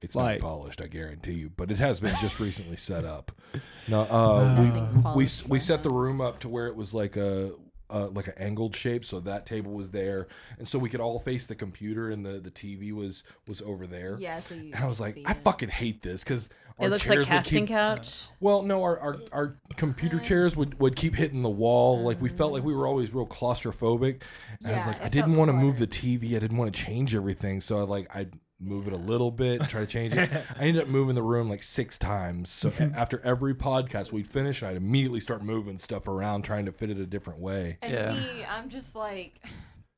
it's 0.00 0.14
like- 0.14 0.40
not 0.40 0.48
polished. 0.48 0.80
I 0.80 0.86
guarantee 0.86 1.32
you, 1.32 1.50
but 1.50 1.72
it 1.72 1.78
has 1.78 1.98
been 1.98 2.14
just 2.20 2.38
recently 2.38 2.76
set 2.76 3.04
up. 3.04 3.32
No, 3.86 4.00
uh, 4.10 4.54
Nothing's 4.54 4.94
we 4.94 4.96
we 4.96 5.02
polished 5.02 5.48
we 5.48 5.60
set 5.60 5.82
the 5.82 5.90
room 5.90 6.20
up 6.22 6.40
to 6.40 6.48
where 6.48 6.66
it 6.68 6.76
was 6.76 6.94
like 6.94 7.16
a. 7.16 7.52
Uh, 7.90 8.08
like 8.08 8.26
an 8.26 8.32
angled 8.38 8.74
shape, 8.74 9.04
so 9.04 9.20
that 9.20 9.44
table 9.44 9.70
was 9.70 9.90
there, 9.90 10.26
and 10.58 10.66
so 10.66 10.78
we 10.78 10.88
could 10.88 11.00
all 11.00 11.20
face 11.20 11.46
the 11.46 11.54
computer, 11.54 12.10
and 12.10 12.24
the, 12.24 12.40
the 12.40 12.50
TV 12.50 12.92
was 12.92 13.22
was 13.46 13.60
over 13.60 13.86
there. 13.86 14.16
Yeah, 14.18 14.40
so 14.40 14.54
you. 14.54 14.72
And 14.74 14.82
I 14.82 14.86
was 14.88 14.98
like, 15.00 15.14
see 15.16 15.24
I 15.26 15.32
it. 15.32 15.36
fucking 15.44 15.68
hate 15.68 16.02
this 16.02 16.24
because 16.24 16.48
It 16.80 16.88
looks 16.88 17.08
like 17.08 17.22
casting 17.24 17.64
uh, 17.64 17.96
couch. 17.96 18.22
Well, 18.40 18.62
no, 18.62 18.82
our, 18.82 18.98
our, 18.98 19.16
our 19.32 19.56
computer 19.76 20.18
chairs 20.18 20.56
would, 20.56 20.80
would 20.80 20.96
keep 20.96 21.14
hitting 21.14 21.42
the 21.42 21.50
wall. 21.50 22.02
Like 22.02 22.20
we 22.20 22.28
felt 22.28 22.52
like 22.52 22.64
we 22.64 22.72
mm. 22.72 22.76
were 22.78 22.86
always 22.86 23.14
real 23.14 23.26
claustrophobic. 23.26 24.22
And 24.64 24.68
I 24.68 24.76
was 24.76 24.78
Yeah, 24.78 24.86
like, 24.88 24.96
it 24.96 25.04
I 25.04 25.08
didn't 25.08 25.36
want 25.36 25.50
to 25.50 25.52
move 25.52 25.78
the 25.78 25.86
cluttered. 25.86 26.20
TV. 26.22 26.36
I 26.36 26.40
didn't 26.40 26.56
want 26.56 26.74
to 26.74 26.80
change 26.84 27.14
everything. 27.14 27.60
So 27.60 27.78
I 27.78 27.82
like 27.82 28.14
I'd 28.14 28.32
move 28.60 28.86
it 28.86 28.92
a 28.92 28.98
little 28.98 29.30
bit, 29.30 29.60
try 29.68 29.80
to 29.80 29.86
change 29.86 30.14
it. 30.14 30.30
I 30.58 30.64
ended 30.64 30.82
up 30.82 30.88
moving 30.88 31.14
the 31.14 31.22
room 31.22 31.48
like 31.48 31.62
six 31.62 31.96
times. 31.98 32.50
So 32.50 32.72
a- 32.80 32.82
after 32.96 33.20
every 33.20 33.54
podcast 33.54 34.10
we'd 34.10 34.26
finish, 34.26 34.62
I'd 34.62 34.76
immediately 34.76 35.20
start 35.20 35.44
moving 35.44 35.78
stuff 35.78 36.08
around, 36.08 36.42
trying 36.42 36.64
to 36.66 36.72
fit 36.72 36.90
it 36.90 36.98
a 36.98 37.06
different 37.06 37.38
way. 37.40 37.78
And 37.82 37.92
Yeah. 37.92 38.12
me, 38.14 38.44
I'm 38.48 38.68
just 38.68 38.96
like, 38.96 39.40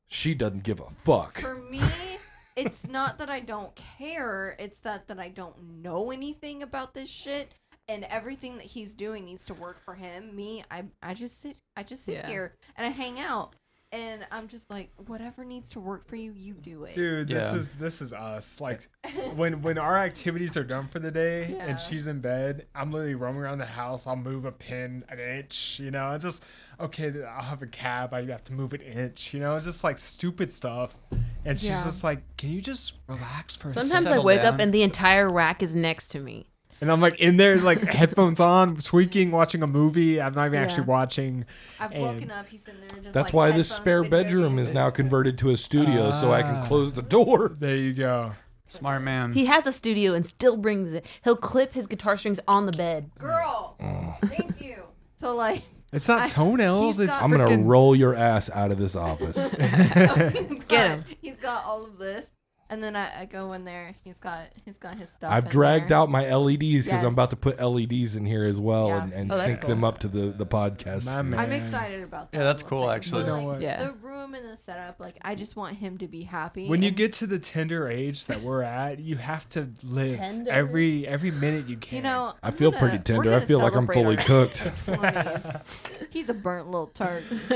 She 0.07 0.33
doesn't 0.35 0.63
give 0.63 0.79
a 0.79 0.89
fuck. 0.89 1.39
for 1.39 1.55
me, 1.55 1.81
it's 2.57 2.85
not 2.87 3.19
that 3.19 3.29
I 3.29 3.39
don't 3.39 3.73
care. 3.75 4.55
It's 4.59 4.79
that 4.79 5.07
that 5.07 5.19
I 5.19 5.29
don't 5.29 5.81
know 5.81 6.11
anything 6.11 6.63
about 6.63 6.93
this 6.93 7.09
shit, 7.09 7.53
and 7.87 8.03
everything 8.05 8.57
that 8.57 8.65
he's 8.65 8.95
doing 8.95 9.23
needs 9.25 9.45
to 9.45 9.53
work 9.53 9.79
for 9.85 9.93
him. 9.95 10.35
Me, 10.35 10.63
I 10.69 10.83
I 11.01 11.13
just 11.13 11.39
sit, 11.41 11.55
I 11.77 11.83
just 11.83 12.03
sit 12.05 12.15
Yeah. 12.15 12.27
here 12.27 12.55
and 12.75 12.85
I 12.85 12.89
hang 12.89 13.19
out, 13.19 13.55
and 13.91 14.25
I'm 14.31 14.47
just 14.47 14.69
like, 14.69 14.89
whatever 15.07 15.45
needs 15.45 15.71
to 15.71 15.79
work 15.79 16.07
for 16.07 16.15
you, 16.17 16.33
you 16.33 16.53
do 16.53 16.83
it. 16.83 16.93
Dude, 16.93 17.29
this 17.29 17.51
Yeah. 17.51 17.55
is 17.57 17.71
this 17.71 18.01
is 18.01 18.11
us. 18.13 18.59
Like 18.59 18.89
when 19.35 19.61
when 19.61 19.77
our 19.77 19.97
activities 19.97 20.57
are 20.57 20.63
done 20.63 20.87
for 20.87 20.99
the 20.99 21.11
day 21.11 21.53
Yeah. 21.55 21.65
and 21.65 21.79
she's 21.79 22.07
in 22.07 22.19
bed, 22.19 22.65
I'm 22.75 22.91
literally 22.91 23.15
roaming 23.15 23.41
around 23.41 23.59
the 23.59 23.65
house. 23.65 24.05
I'll 24.07 24.15
move 24.15 24.45
a 24.45 24.51
pin 24.51 25.03
an 25.09 25.19
inch, 25.19 25.79
you 25.79 25.91
know. 25.91 26.11
It's 26.13 26.23
just 26.25 26.43
okay. 26.79 27.13
I'll 27.23 27.43
have 27.43 27.61
a 27.61 27.67
cab. 27.67 28.13
I 28.13 28.25
have 28.25 28.43
to 28.45 28.53
move 28.53 28.73
an 28.73 28.81
inch, 28.81 29.33
you 29.33 29.39
know. 29.39 29.55
It's 29.55 29.65
just 29.65 29.83
like 29.83 29.97
stupid 29.97 30.51
stuff. 30.51 30.95
And 31.45 31.57
she's 31.57 31.69
Yeah. 31.69 31.83
just 31.83 32.03
like, 32.03 32.19
"Can 32.37 32.49
you 32.51 32.59
just 32.61 32.99
relax 33.07 33.55
for 33.55 33.69
a 33.69 33.71
Sometimes 33.71 34.05
I 34.07 34.19
wake 34.19 34.41
down. 34.41 34.55
up 34.55 34.59
and 34.59 34.73
the 34.73 34.83
entire 34.83 35.29
rack 35.31 35.63
is 35.63 35.75
next 35.77 36.09
to 36.09 36.19
me. 36.19 36.49
And 36.79 36.91
I'm 36.91 37.01
like 37.01 37.19
in 37.19 37.37
there, 37.37 37.57
like 37.57 37.79
headphones 37.83 38.39
on, 38.39 38.75
tweaking, 38.77 39.31
watching 39.31 39.63
a 39.63 39.67
movie. 39.67 40.21
I'm 40.21 40.33
not 40.33 40.45
even 40.47 40.59
Yeah. 40.59 40.65
actually 40.65 40.85
watching. 40.85 41.45
I've 41.79 41.91
and- 41.91 42.01
woken 42.03 42.31
up. 42.31 42.47
He's 42.47 42.63
in 42.67 42.79
there. 42.81 42.89
Just 43.01 43.13
That's 43.13 43.27
like, 43.27 43.33
why 43.33 43.51
this 43.51 43.69
spare 43.71 44.03
bedroom 44.03 44.59
is 44.59 44.71
now 44.71 44.89
converted 44.91 45.37
to 45.39 45.49
a 45.49 45.57
studio, 45.57 46.11
so 46.11 46.31
I 46.31 46.43
can 46.43 46.55
Ah. 46.57 46.61
close 46.61 46.93
the 46.93 47.01
door. 47.01 47.55
There 47.59 47.75
you 47.75 47.93
go. 47.93 48.31
smart 48.69 49.01
man. 49.01 49.31
He 49.33 49.45
has 49.45 49.65
a 49.65 49.71
studio 49.71 50.13
and 50.13 50.25
still 50.25 50.57
brings 50.57 50.91
it. 50.93 51.05
He'll 51.23 51.37
clip 51.37 51.73
his 51.73 51.87
guitar 51.87 52.17
strings 52.17 52.39
on 52.49 52.65
the 52.65 52.73
bed. 52.73 53.09
Girl, 53.17 53.75
thank 54.25 54.61
you. 54.61 54.83
So 55.15 55.33
like, 55.35 55.63
It's 55.93 56.07
not 56.09 56.23
I- 56.23 56.27
toenails. 56.27 56.97
he's 56.97 57.07
It's 57.07 57.13
I'm 57.13 57.31
gonna 57.31 57.57
roll 57.59 57.95
your 57.95 58.13
ass 58.13 58.49
out 58.53 58.71
of 58.71 58.77
this 58.77 58.95
office. 58.95 59.37
Get 60.67 60.87
him. 60.87 61.03
He's 61.21 61.37
got 61.37 61.63
all 61.65 61.85
of 61.85 61.97
this, 61.97 62.25
and 62.69 62.83
then 62.83 62.95
I, 62.95 63.21
I 63.21 63.25
go 63.25 63.53
in 63.53 63.63
there. 63.65 63.95
He's 64.03 64.17
got 64.19 64.47
he's 64.65 64.77
got 64.77 64.97
his 64.97 65.09
stuff. 65.09 65.31
I've 65.31 65.45
in 65.45 65.51
dragged 65.51 65.89
there. 65.89 65.97
out 65.99 66.09
my 66.09 66.33
LEDs 66.33 66.57
because 66.59 66.87
Yes. 66.87 67.03
I'm 67.03 67.13
about 67.13 67.29
to 67.31 67.35
put 67.35 67.59
LEDs 67.61 68.15
in 68.15 68.25
here 68.25 68.43
as 68.43 68.59
well 68.59 68.87
Yeah. 68.89 69.03
and, 69.03 69.13
and 69.13 69.31
Oh, 69.31 69.37
sync 69.37 69.61
cool. 69.61 69.69
them 69.69 69.83
up 69.83 69.99
to 69.99 70.07
the, 70.07 70.27
the 70.31 70.45
podcast. 70.45 71.05
My 71.05 71.21
man. 71.21 71.39
I'm 71.39 71.51
excited 71.51 72.03
about 72.03 72.31
that. 72.31 72.37
Yeah, 72.37 72.43
that's 72.43 72.63
cool, 72.63 72.87
say. 72.87 72.93
actually. 72.95 73.23
But, 73.23 73.27
You 73.27 73.31
know 73.33 73.37
like, 73.37 73.45
what? 73.47 73.61
Yeah. 73.61 73.83
The 73.83 73.93
room 73.93 74.33
and 74.33 74.45
the 74.49 74.57
setup, 74.57 74.99
like 74.99 75.15
I 75.21 75.35
just 75.35 75.55
want 75.55 75.77
him 75.77 75.97
to 75.99 76.07
be 76.07 76.23
happy. 76.23 76.67
When 76.67 76.83
you 76.83 76.91
get 76.91 77.13
to 77.13 77.27
the 77.27 77.39
tender 77.39 77.87
age 77.87 78.25
that 78.25 78.41
we're 78.41 78.63
at, 78.63 78.99
you 78.99 79.15
have 79.17 79.47
to 79.49 79.69
live 79.83 80.17
Tender? 80.17 80.51
every 80.51 81.07
every 81.07 81.31
minute 81.31 81.67
you 81.67 81.77
can. 81.77 81.95
you 81.97 82.01
know, 82.03 82.33
I 82.43 82.47
I'm 82.47 82.53
feel 82.53 82.71
gonna- 82.71 82.81
pretty 82.89 83.03
tender. 83.03 83.33
I 83.33 83.39
feel 83.45 83.59
like 83.59 83.75
I'm 83.75 83.87
fully 83.87 84.17
cooked. 84.17 84.59
He's 86.09 86.29
a 86.29 86.33
burnt 86.33 86.65
little 86.67 86.87
tart. 86.87 87.23
oh 87.31 87.33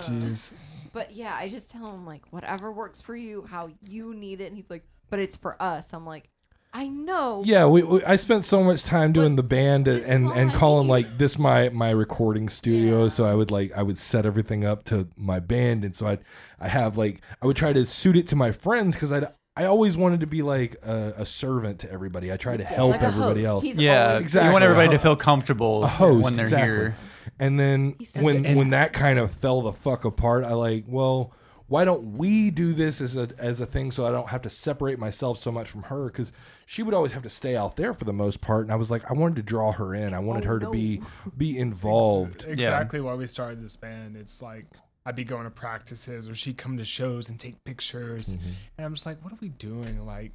jeez. 0.00 0.50
But 0.92 1.12
yeah, 1.12 1.34
I 1.38 1.48
just 1.48 1.70
tell 1.70 1.92
him 1.92 2.06
like 2.06 2.22
whatever 2.30 2.72
works 2.72 3.00
for 3.00 3.14
you, 3.16 3.46
how 3.48 3.68
you 3.88 4.14
need 4.14 4.40
it, 4.40 4.46
and 4.46 4.56
he's 4.56 4.70
like, 4.70 4.84
but 5.08 5.18
it's 5.18 5.36
for 5.36 5.56
us. 5.60 5.92
I'm 5.92 6.06
like, 6.06 6.28
I 6.72 6.86
know. 6.86 7.42
Yeah, 7.44 7.66
we, 7.66 7.82
we 7.82 8.04
I 8.04 8.16
spent 8.16 8.44
so 8.44 8.62
much 8.62 8.84
time 8.84 9.12
doing 9.12 9.36
the 9.36 9.42
band 9.42 9.88
and 9.88 10.02
and, 10.04 10.28
and 10.30 10.52
calling 10.52 10.86
like 10.88 11.18
this 11.18 11.38
my 11.38 11.68
my 11.70 11.90
recording 11.90 12.48
studio. 12.48 13.04
Yeah. 13.04 13.08
So 13.08 13.24
I 13.24 13.34
would 13.34 13.50
like 13.50 13.72
I 13.76 13.82
would 13.82 13.98
set 13.98 14.24
everything 14.26 14.64
up 14.64 14.84
to 14.84 15.08
my 15.16 15.40
band, 15.40 15.84
and 15.84 15.94
so 15.94 16.06
I 16.06 16.18
I 16.60 16.68
have 16.68 16.96
like 16.96 17.20
I 17.42 17.46
would 17.46 17.56
try 17.56 17.72
to 17.72 17.84
suit 17.86 18.16
it 18.16 18.28
to 18.28 18.36
my 18.36 18.52
friends 18.52 18.94
because 18.94 19.10
I 19.12 19.28
I 19.56 19.64
always 19.64 19.96
wanted 19.96 20.20
to 20.20 20.26
be 20.26 20.42
like 20.42 20.76
a, 20.84 21.14
a 21.18 21.26
servant 21.26 21.80
to 21.80 21.92
everybody. 21.92 22.32
I 22.32 22.36
try 22.36 22.56
to 22.56 22.64
help 22.64 22.92
Like 22.92 23.02
everybody 23.02 23.42
host. 23.42 23.48
else. 23.48 23.64
He's 23.64 23.76
yeah, 23.76 24.18
Exactly. 24.18 24.46
You 24.48 24.52
want 24.52 24.64
everybody 24.64 24.90
to 24.90 24.98
feel 24.98 25.16
comfortable 25.16 25.86
host 25.86 26.24
when 26.24 26.34
they're 26.34 26.44
exactly. 26.44 26.68
here. 26.68 26.96
And 27.38 27.58
then 27.58 27.96
when 28.18 28.44
a- 28.46 28.54
when 28.54 28.70
that 28.70 28.92
kind 28.92 29.18
of 29.18 29.32
fell 29.32 29.62
the 29.62 29.72
fuck 29.72 30.04
apart, 30.04 30.44
I 30.44 30.52
like, 30.54 30.84
well, 30.86 31.32
why 31.68 31.84
don't 31.84 32.18
we 32.18 32.50
do 32.50 32.72
this 32.72 33.00
as 33.00 33.16
a 33.16 33.28
as 33.38 33.60
a 33.60 33.66
thing 33.66 33.90
so 33.92 34.04
I 34.06 34.10
don't 34.10 34.28
have 34.30 34.42
to 34.42 34.50
separate 34.50 34.98
myself 34.98 35.38
so 35.38 35.52
much 35.52 35.68
from 35.68 35.84
her 35.84 36.06
because 36.06 36.32
she 36.66 36.82
would 36.82 36.94
always 36.94 37.12
have 37.12 37.22
to 37.22 37.30
stay 37.30 37.56
out 37.56 37.76
there 37.76 37.94
for 37.94 38.04
the 38.04 38.12
most 38.12 38.40
part, 38.40 38.62
and 38.64 38.72
I 38.72 38.76
was 38.76 38.90
like, 38.90 39.08
I 39.10 39.14
wanted 39.14 39.36
to 39.36 39.42
draw 39.42 39.72
her 39.72 39.94
in. 39.94 40.12
I 40.14 40.18
wanted 40.18 40.44
her 40.46 40.58
to 40.58 40.70
be 40.70 41.00
be 41.36 41.56
involved. 41.56 42.44
exactly 42.48 43.00
why 43.00 43.14
we 43.14 43.26
started 43.26 43.62
this 43.62 43.76
band. 43.76 44.16
It's 44.16 44.42
like 44.42 44.66
I'd 45.06 45.16
be 45.16 45.24
going 45.24 45.44
to 45.44 45.50
practices 45.50 46.28
or 46.28 46.34
she'd 46.34 46.58
come 46.58 46.76
to 46.78 46.84
shows 46.84 47.28
and 47.28 47.38
take 47.40 47.62
pictures, 47.64 48.36
Mm-hmm. 48.36 48.48
and 48.78 48.84
I'm 48.86 48.94
just 48.94 49.06
like, 49.06 49.22
what 49.24 49.32
are 49.32 49.38
we 49.40 49.48
doing? 49.48 50.04
Like, 50.04 50.32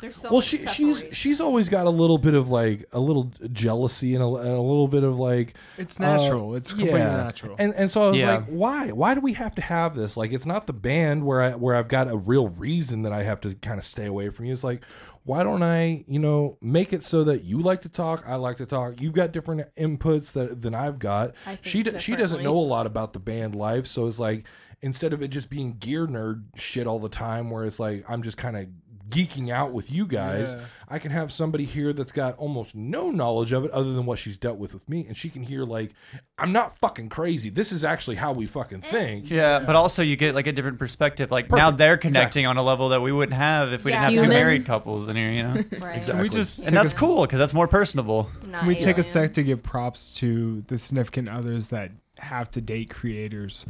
There's 0.00 0.16
so 0.16 0.28
well, 0.30 0.38
much 0.38 0.44
she 0.46 0.58
she's 0.66 0.96
separation. 0.98 1.12
she's 1.14 1.40
always 1.40 1.68
got 1.68 1.86
a 1.86 1.90
little 1.90 2.18
bit 2.18 2.34
of 2.34 2.50
like 2.50 2.84
a 2.92 3.00
little 3.00 3.32
jealousy 3.52 4.14
and 4.14 4.22
a, 4.22 4.26
and 4.26 4.48
a 4.48 4.60
little 4.60 4.88
bit 4.88 5.04
of 5.04 5.18
like 5.18 5.54
It's 5.78 5.98
natural. 6.00 6.52
Uh, 6.52 6.56
it's 6.56 6.70
completely 6.70 7.00
natural. 7.00 7.56
And 7.58 7.74
and 7.74 7.90
so 7.90 8.04
I 8.04 8.08
was 8.10 8.18
Yeah. 8.18 8.36
like, 8.36 8.46
why? 8.46 8.90
Why 8.92 9.14
do 9.14 9.20
we 9.20 9.34
have 9.34 9.54
to 9.56 9.62
have 9.62 9.94
this? 9.94 10.16
Like, 10.16 10.32
it's 10.32 10.46
not 10.46 10.66
the 10.66 10.72
band 10.72 11.24
where 11.24 11.40
I 11.42 11.50
where 11.54 11.74
I've 11.74 11.88
got 11.88 12.08
a 12.08 12.16
real 12.16 12.48
reason 12.48 13.02
that 13.02 13.12
I 13.12 13.22
have 13.24 13.40
to 13.42 13.54
kind 13.54 13.78
of 13.78 13.84
stay 13.84 14.06
away 14.06 14.30
from 14.30 14.46
you. 14.46 14.52
It's 14.52 14.64
like, 14.64 14.82
why 15.24 15.42
don't 15.42 15.62
I, 15.62 16.04
you 16.08 16.18
know, 16.18 16.56
make 16.62 16.92
it 16.94 17.02
so 17.02 17.24
that 17.24 17.44
you 17.44 17.60
like 17.60 17.82
to 17.82 17.88
talk, 17.90 18.24
I 18.26 18.36
like 18.36 18.56
to 18.56 18.66
talk. 18.66 19.00
You've 19.00 19.12
got 19.12 19.32
different 19.32 19.72
inputs 19.76 20.32
that 20.32 20.62
than 20.62 20.74
I've 20.74 20.98
got. 20.98 21.34
I 21.46 21.56
think 21.56 21.64
She 21.64 21.82
d- 21.82 21.98
she 21.98 22.16
doesn't 22.16 22.42
know 22.42 22.56
a 22.56 22.60
lot 22.60 22.86
about 22.86 23.12
the 23.12 23.18
band 23.20 23.54
life, 23.54 23.86
so 23.86 24.06
it's 24.06 24.18
like 24.18 24.46
instead 24.82 25.12
of 25.12 25.22
it 25.22 25.28
just 25.28 25.50
being 25.50 25.72
gear 25.78 26.06
nerd 26.06 26.44
shit 26.56 26.86
all 26.86 26.98
the 26.98 27.10
time, 27.10 27.50
where 27.50 27.64
it's 27.64 27.78
like 27.78 28.02
I'm 28.08 28.22
just 28.22 28.38
kind 28.38 28.56
of 28.56 28.66
geeking 29.10 29.50
out 29.50 29.72
with 29.72 29.90
you 29.90 30.06
guys. 30.06 30.54
Yeah. 30.54 30.64
I 30.88 30.98
can 30.98 31.10
have 31.12 31.30
somebody 31.30 31.64
here 31.64 31.92
that's 31.92 32.10
got 32.12 32.36
almost 32.36 32.74
no 32.74 33.10
knowledge 33.10 33.52
of 33.52 33.64
it 33.64 33.70
other 33.70 33.92
than 33.92 34.06
what 34.06 34.18
she's 34.18 34.36
dealt 34.36 34.58
with 34.58 34.74
with 34.74 34.88
me, 34.88 35.06
and 35.06 35.16
she 35.16 35.28
can 35.28 35.42
hear 35.42 35.64
like, 35.64 35.92
I'm 36.38 36.52
not 36.52 36.78
fucking 36.78 37.10
crazy. 37.10 37.48
This 37.50 37.70
is 37.70 37.84
actually 37.84 38.16
how 38.16 38.32
we 38.32 38.46
fucking 38.46 38.80
think. 38.80 39.30
Yeah, 39.30 39.60
but 39.60 39.76
also 39.76 40.02
you 40.02 40.16
get 40.16 40.34
like 40.34 40.46
a 40.46 40.52
different 40.52 40.78
perspective. 40.78 41.30
Like 41.30 41.50
now 41.50 41.70
they're 41.70 41.96
connecting 41.96 42.46
on 42.46 42.56
a 42.56 42.62
level 42.62 42.88
that 42.90 43.02
we 43.02 43.12
wouldn't 43.12 43.36
have 43.36 43.72
if 43.72 43.84
we 43.84 43.92
Yeah. 43.92 44.08
didn't 44.10 44.24
have 44.24 44.24
two 44.24 44.30
married 44.30 44.66
couples 44.66 45.08
in 45.08 45.16
here, 45.16 45.30
you 45.30 45.42
know. 45.42 45.54
right. 45.80 45.98
Exactly. 45.98 46.22
we 46.22 46.28
just 46.28 46.60
and 46.60 46.76
that's 46.76 46.96
a, 46.96 46.98
cool 46.98 47.22
because 47.22 47.38
that's 47.38 47.54
more 47.54 47.68
personable. 47.68 48.28
Not 48.46 48.60
Can 48.60 48.68
we 48.68 48.74
take 48.76 48.98
a 48.98 49.02
sec 49.02 49.34
to 49.34 49.42
give 49.42 49.62
props 49.62 50.16
to 50.16 50.62
the 50.68 50.78
significant 50.78 51.28
others 51.28 51.68
that 51.68 51.92
have 52.18 52.50
to 52.52 52.60
date 52.60 52.90
creators? 52.90 53.64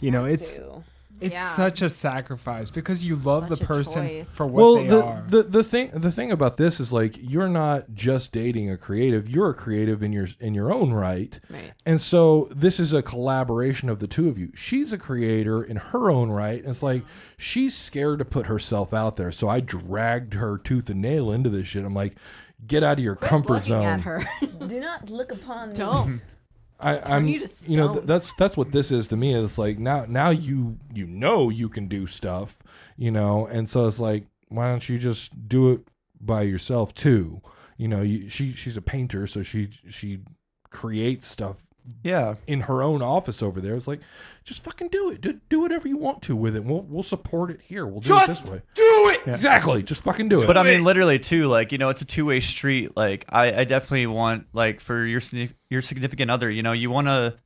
You 0.00 0.10
know, 0.10 0.24
it's 0.24 0.60
it's 1.20 1.34
Yeah. 1.34 1.44
such 1.46 1.82
a 1.82 1.88
sacrifice 1.88 2.70
because 2.70 3.04
you 3.04 3.16
love 3.16 3.48
Such 3.48 3.58
the 3.58 3.64
person 3.64 4.24
for 4.24 4.46
what 4.46 4.54
well, 4.54 4.74
they 4.76 4.86
the, 4.88 5.02
are. 5.04 5.24
the 5.28 5.42
the 5.44 5.64
thing 5.64 5.90
the 5.92 6.12
thing 6.12 6.30
about 6.30 6.56
this 6.58 6.78
is 6.78 6.92
like 6.92 7.16
you're 7.18 7.48
not 7.48 7.94
just 7.94 8.32
dating 8.32 8.70
a 8.70 8.76
creative. 8.76 9.28
You're 9.28 9.50
a 9.50 9.54
creative 9.54 10.02
in 10.02 10.12
your 10.12 10.28
in 10.40 10.52
your 10.54 10.72
own 10.72 10.92
right. 10.92 11.38
Right. 11.48 11.72
And 11.86 12.00
so 12.00 12.48
this 12.50 12.78
is 12.78 12.92
a 12.92 13.02
collaboration 13.02 13.88
of 13.88 13.98
the 13.98 14.06
two 14.06 14.28
of 14.28 14.36
you. 14.38 14.52
She's 14.54 14.92
a 14.92 14.98
creator 14.98 15.62
in 15.62 15.76
her 15.76 16.10
own 16.10 16.30
right. 16.30 16.60
And 16.60 16.68
it's 16.70 16.82
like 16.82 17.02
she's 17.38 17.74
scared 17.74 18.18
to 18.18 18.24
put 18.24 18.46
herself 18.46 18.92
out 18.92 19.16
there. 19.16 19.32
So 19.32 19.48
I 19.48 19.60
dragged 19.60 20.34
her 20.34 20.58
tooth 20.58 20.90
and 20.90 21.00
nail 21.00 21.30
into 21.32 21.48
this 21.50 21.66
shit. 21.68 21.84
I'm 21.84 21.94
like, 21.94 22.16
get 22.66 22.82
out 22.82 22.98
of 22.98 23.04
your 23.04 23.16
Quit 23.16 23.30
comfort 23.30 23.48
looking 23.50 23.68
zone. 23.68 23.84
at 23.84 24.00
her. 24.02 24.24
Do 24.66 24.80
not 24.80 25.08
look 25.10 25.32
upon 25.32 25.70
me. 25.70 25.74
Don't. 25.76 26.20
I, 26.78 26.98
I'm, 26.98 27.26
you 27.26 27.48
you, 27.66 27.76
know, 27.76 27.94
th- 27.94 28.04
that's 28.04 28.32
that's 28.34 28.56
what 28.56 28.72
this 28.72 28.92
is 28.92 29.08
to 29.08 29.16
me. 29.16 29.34
It's 29.34 29.56
like 29.58 29.78
now, 29.78 30.04
now 30.06 30.30
you 30.30 30.78
you 30.92 31.06
know 31.06 31.48
you 31.48 31.68
can 31.68 31.86
do 31.86 32.06
stuff, 32.06 32.58
you 32.96 33.10
know, 33.10 33.46
and 33.46 33.70
so 33.70 33.86
it's 33.86 33.98
like, 33.98 34.26
why 34.48 34.68
don't 34.68 34.86
you 34.88 34.98
just 34.98 35.48
do 35.48 35.72
it 35.72 35.80
by 36.20 36.42
yourself 36.42 36.92
too? 36.92 37.40
You 37.78 37.88
know, 37.88 38.02
you, 38.02 38.28
she 38.28 38.52
she's 38.52 38.76
a 38.76 38.82
painter, 38.82 39.26
so 39.26 39.42
she 39.42 39.70
she 39.88 40.20
creates 40.70 41.26
stuff 41.26 41.65
Yeah, 42.02 42.36
in 42.46 42.62
her 42.62 42.82
own 42.82 43.02
office 43.02 43.42
over 43.42 43.60
there. 43.60 43.74
It's 43.74 43.88
like, 43.88 44.00
just 44.44 44.62
fucking 44.64 44.88
do 44.88 45.10
it. 45.10 45.20
Do, 45.20 45.40
do 45.48 45.60
whatever 45.60 45.88
you 45.88 45.96
want 45.96 46.22
to 46.22 46.36
with 46.36 46.56
it. 46.56 46.64
We'll 46.64 46.82
we'll 46.82 47.02
support 47.02 47.50
it 47.50 47.60
here. 47.62 47.86
We'll 47.86 48.00
do 48.00 48.16
it 48.16 48.26
this 48.26 48.44
way. 48.44 48.62
Do 48.74 48.82
it. 49.12 49.26
Exactly. 49.26 49.82
Just 49.82 50.02
fucking 50.02 50.28
do 50.28 50.40
it. 50.40 50.46
but 50.46 50.56
I 50.56 50.62
mean, 50.62 50.84
literally 50.84 51.18
too. 51.18 51.46
Like 51.46 51.72
you 51.72 51.78
know, 51.78 51.88
it's 51.88 52.00
a 52.02 52.04
two 52.06 52.26
way 52.26 52.40
street. 52.40 52.96
Like 52.96 53.24
I, 53.28 53.60
I 53.60 53.64
definitely 53.64 54.06
want 54.06 54.46
like 54.52 54.80
for 54.80 55.04
your 55.04 55.20
signi- 55.20 55.54
your 55.68 55.82
significant 55.82 56.30
other. 56.30 56.50
You 56.50 56.62
know, 56.62 56.72
you 56.72 56.90
want 56.90 57.08
to. 57.08 57.36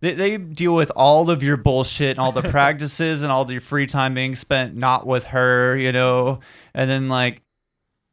They, 0.00 0.14
they 0.14 0.36
deal 0.36 0.74
with 0.74 0.92
all 0.94 1.28
of 1.28 1.42
your 1.42 1.56
bullshit 1.56 2.10
and 2.10 2.20
all 2.20 2.32
the 2.32 2.42
practices 2.50 3.22
and 3.22 3.32
all 3.32 3.42
of 3.42 3.50
your 3.50 3.60
free 3.60 3.86
time 3.86 4.14
being 4.14 4.36
spent 4.36 4.76
not 4.76 5.06
with 5.06 5.24
her. 5.24 5.76
You 5.76 5.92
know, 5.92 6.40
and 6.74 6.90
then 6.90 7.08
like 7.08 7.42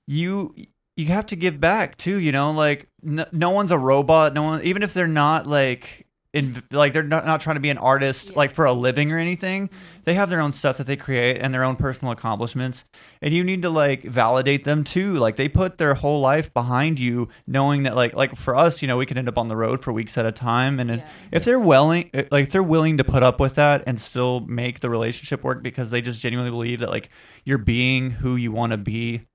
you 0.07 0.53
you 0.95 1.07
have 1.07 1.25
to 1.27 1.35
give 1.35 1.59
back 1.59 1.97
too. 1.97 2.19
You 2.19 2.31
know, 2.31 2.51
like 2.51 2.87
no, 3.01 3.25
no 3.31 3.49
one's 3.51 3.71
a 3.71 3.77
robot. 3.77 4.33
No 4.33 4.43
one, 4.43 4.63
even 4.63 4.83
if 4.83 4.93
they're 4.93 5.07
not 5.07 5.47
like. 5.47 6.01
In, 6.33 6.61
like 6.69 6.91
they're 6.91 7.01
not, 7.01 7.25
not 7.25 7.39
trying 7.39 7.55
to 7.55 7.61
be 7.61 7.69
an 7.69 7.77
artist 7.77 8.35
like 8.35 8.51
for 8.51 8.65
a 8.65 8.73
living 8.73 9.09
or 9.13 9.17
anything 9.17 9.69
mm-hmm. 9.69 9.99
they 10.03 10.15
have 10.15 10.29
their 10.29 10.41
own 10.41 10.51
stuff 10.51 10.75
that 10.79 10.85
they 10.85 10.97
create 10.97 11.37
and 11.37 11.53
their 11.53 11.63
own 11.63 11.77
personal 11.77 12.11
accomplishments 12.11 12.83
and 13.21 13.33
you 13.33 13.41
need 13.41 13.61
to 13.61 13.69
like 13.69 14.03
validate 14.03 14.65
them 14.65 14.83
too 14.83 15.13
like 15.13 15.37
they 15.37 15.47
put 15.47 15.77
their 15.77 15.93
whole 15.93 16.19
life 16.19 16.53
behind 16.53 16.99
you 16.99 17.29
knowing 17.47 17.83
that 17.83 17.95
like 17.95 18.13
like 18.15 18.35
for 18.35 18.53
us 18.53 18.81
you 18.81 18.87
know 18.89 18.97
we 18.97 19.05
can 19.05 19.17
end 19.17 19.29
up 19.29 19.37
on 19.37 19.47
the 19.47 19.55
road 19.55 19.81
for 19.81 19.93
weeks 19.93 20.17
at 20.17 20.25
a 20.25 20.31
time 20.33 20.77
and 20.77 20.89
Yeah. 20.89 21.07
if 21.31 21.45
they're 21.45 21.57
willing 21.57 22.09
eh, 22.13 22.25
like 22.29 22.47
if 22.47 22.51
they're 22.51 22.61
willing 22.61 22.97
to 22.97 23.05
put 23.05 23.23
up 23.23 23.39
with 23.39 23.55
that 23.55 23.83
and 23.87 23.97
still 24.01 24.41
make 24.41 24.81
the 24.81 24.89
relationship 24.89 25.41
work 25.41 25.63
because 25.63 25.89
they 25.89 26.01
just 26.01 26.19
genuinely 26.19 26.51
believe 26.51 26.81
that 26.81 26.89
like 26.89 27.09
you're 27.45 27.57
being 27.57 28.11
who 28.11 28.35
you 28.35 28.51
want 28.51 28.73
to 28.73 28.77
be 28.77 29.21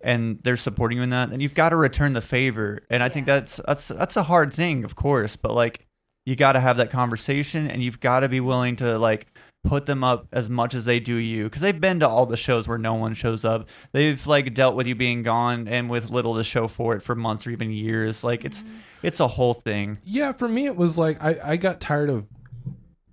And 0.00 0.38
they're 0.42 0.56
supporting 0.56 0.98
you 0.98 1.04
in 1.04 1.10
that 1.10 1.30
then 1.30 1.40
you've 1.40 1.54
got 1.54 1.70
to 1.70 1.76
return 1.76 2.12
the 2.12 2.20
favor 2.20 2.80
and 2.90 3.02
i 3.02 3.08
think 3.08 3.26
that's 3.26 3.60
that's 3.66 3.88
that's 3.88 4.16
a 4.16 4.24
hard 4.24 4.52
thing 4.52 4.84
of 4.84 4.94
course 4.94 5.36
but 5.36 5.52
like 5.52 5.86
you 6.26 6.36
got 6.36 6.52
to 6.52 6.60
have 6.60 6.76
that 6.76 6.90
conversation 6.90 7.68
and 7.68 7.82
you've 7.82 8.00
got 8.00 8.20
to 8.20 8.28
be 8.28 8.40
willing 8.40 8.76
to 8.76 8.98
like 8.98 9.26
put 9.64 9.86
them 9.86 10.04
up 10.04 10.28
as 10.32 10.48
much 10.48 10.72
as 10.74 10.84
they 10.84 11.00
do 11.00 11.16
you 11.16 11.44
because 11.44 11.60
they've 11.60 11.80
been 11.80 11.98
to 11.98 12.08
all 12.08 12.26
the 12.26 12.36
shows 12.36 12.68
where 12.68 12.78
no 12.78 12.94
one 12.94 13.12
shows 13.12 13.44
up 13.44 13.68
they've 13.92 14.26
like 14.26 14.54
dealt 14.54 14.76
with 14.76 14.86
you 14.86 14.94
being 14.94 15.22
gone 15.22 15.66
and 15.66 15.90
with 15.90 16.10
little 16.10 16.36
to 16.36 16.44
show 16.44 16.68
for 16.68 16.94
it 16.94 17.02
for 17.02 17.14
months 17.14 17.46
or 17.46 17.50
even 17.50 17.70
years 17.70 18.22
like 18.22 18.44
it's 18.44 18.62
it's 19.02 19.20
a 19.20 19.28
whole 19.28 19.54
thing 19.54 19.98
yeah, 20.04 20.32
for 20.32 20.48
me, 20.48 20.66
it 20.66 20.76
was 20.76 20.98
like 20.98 21.22
I, 21.22 21.36
I 21.44 21.56
got 21.56 21.80
tired 21.80 22.10
of 22.10 22.26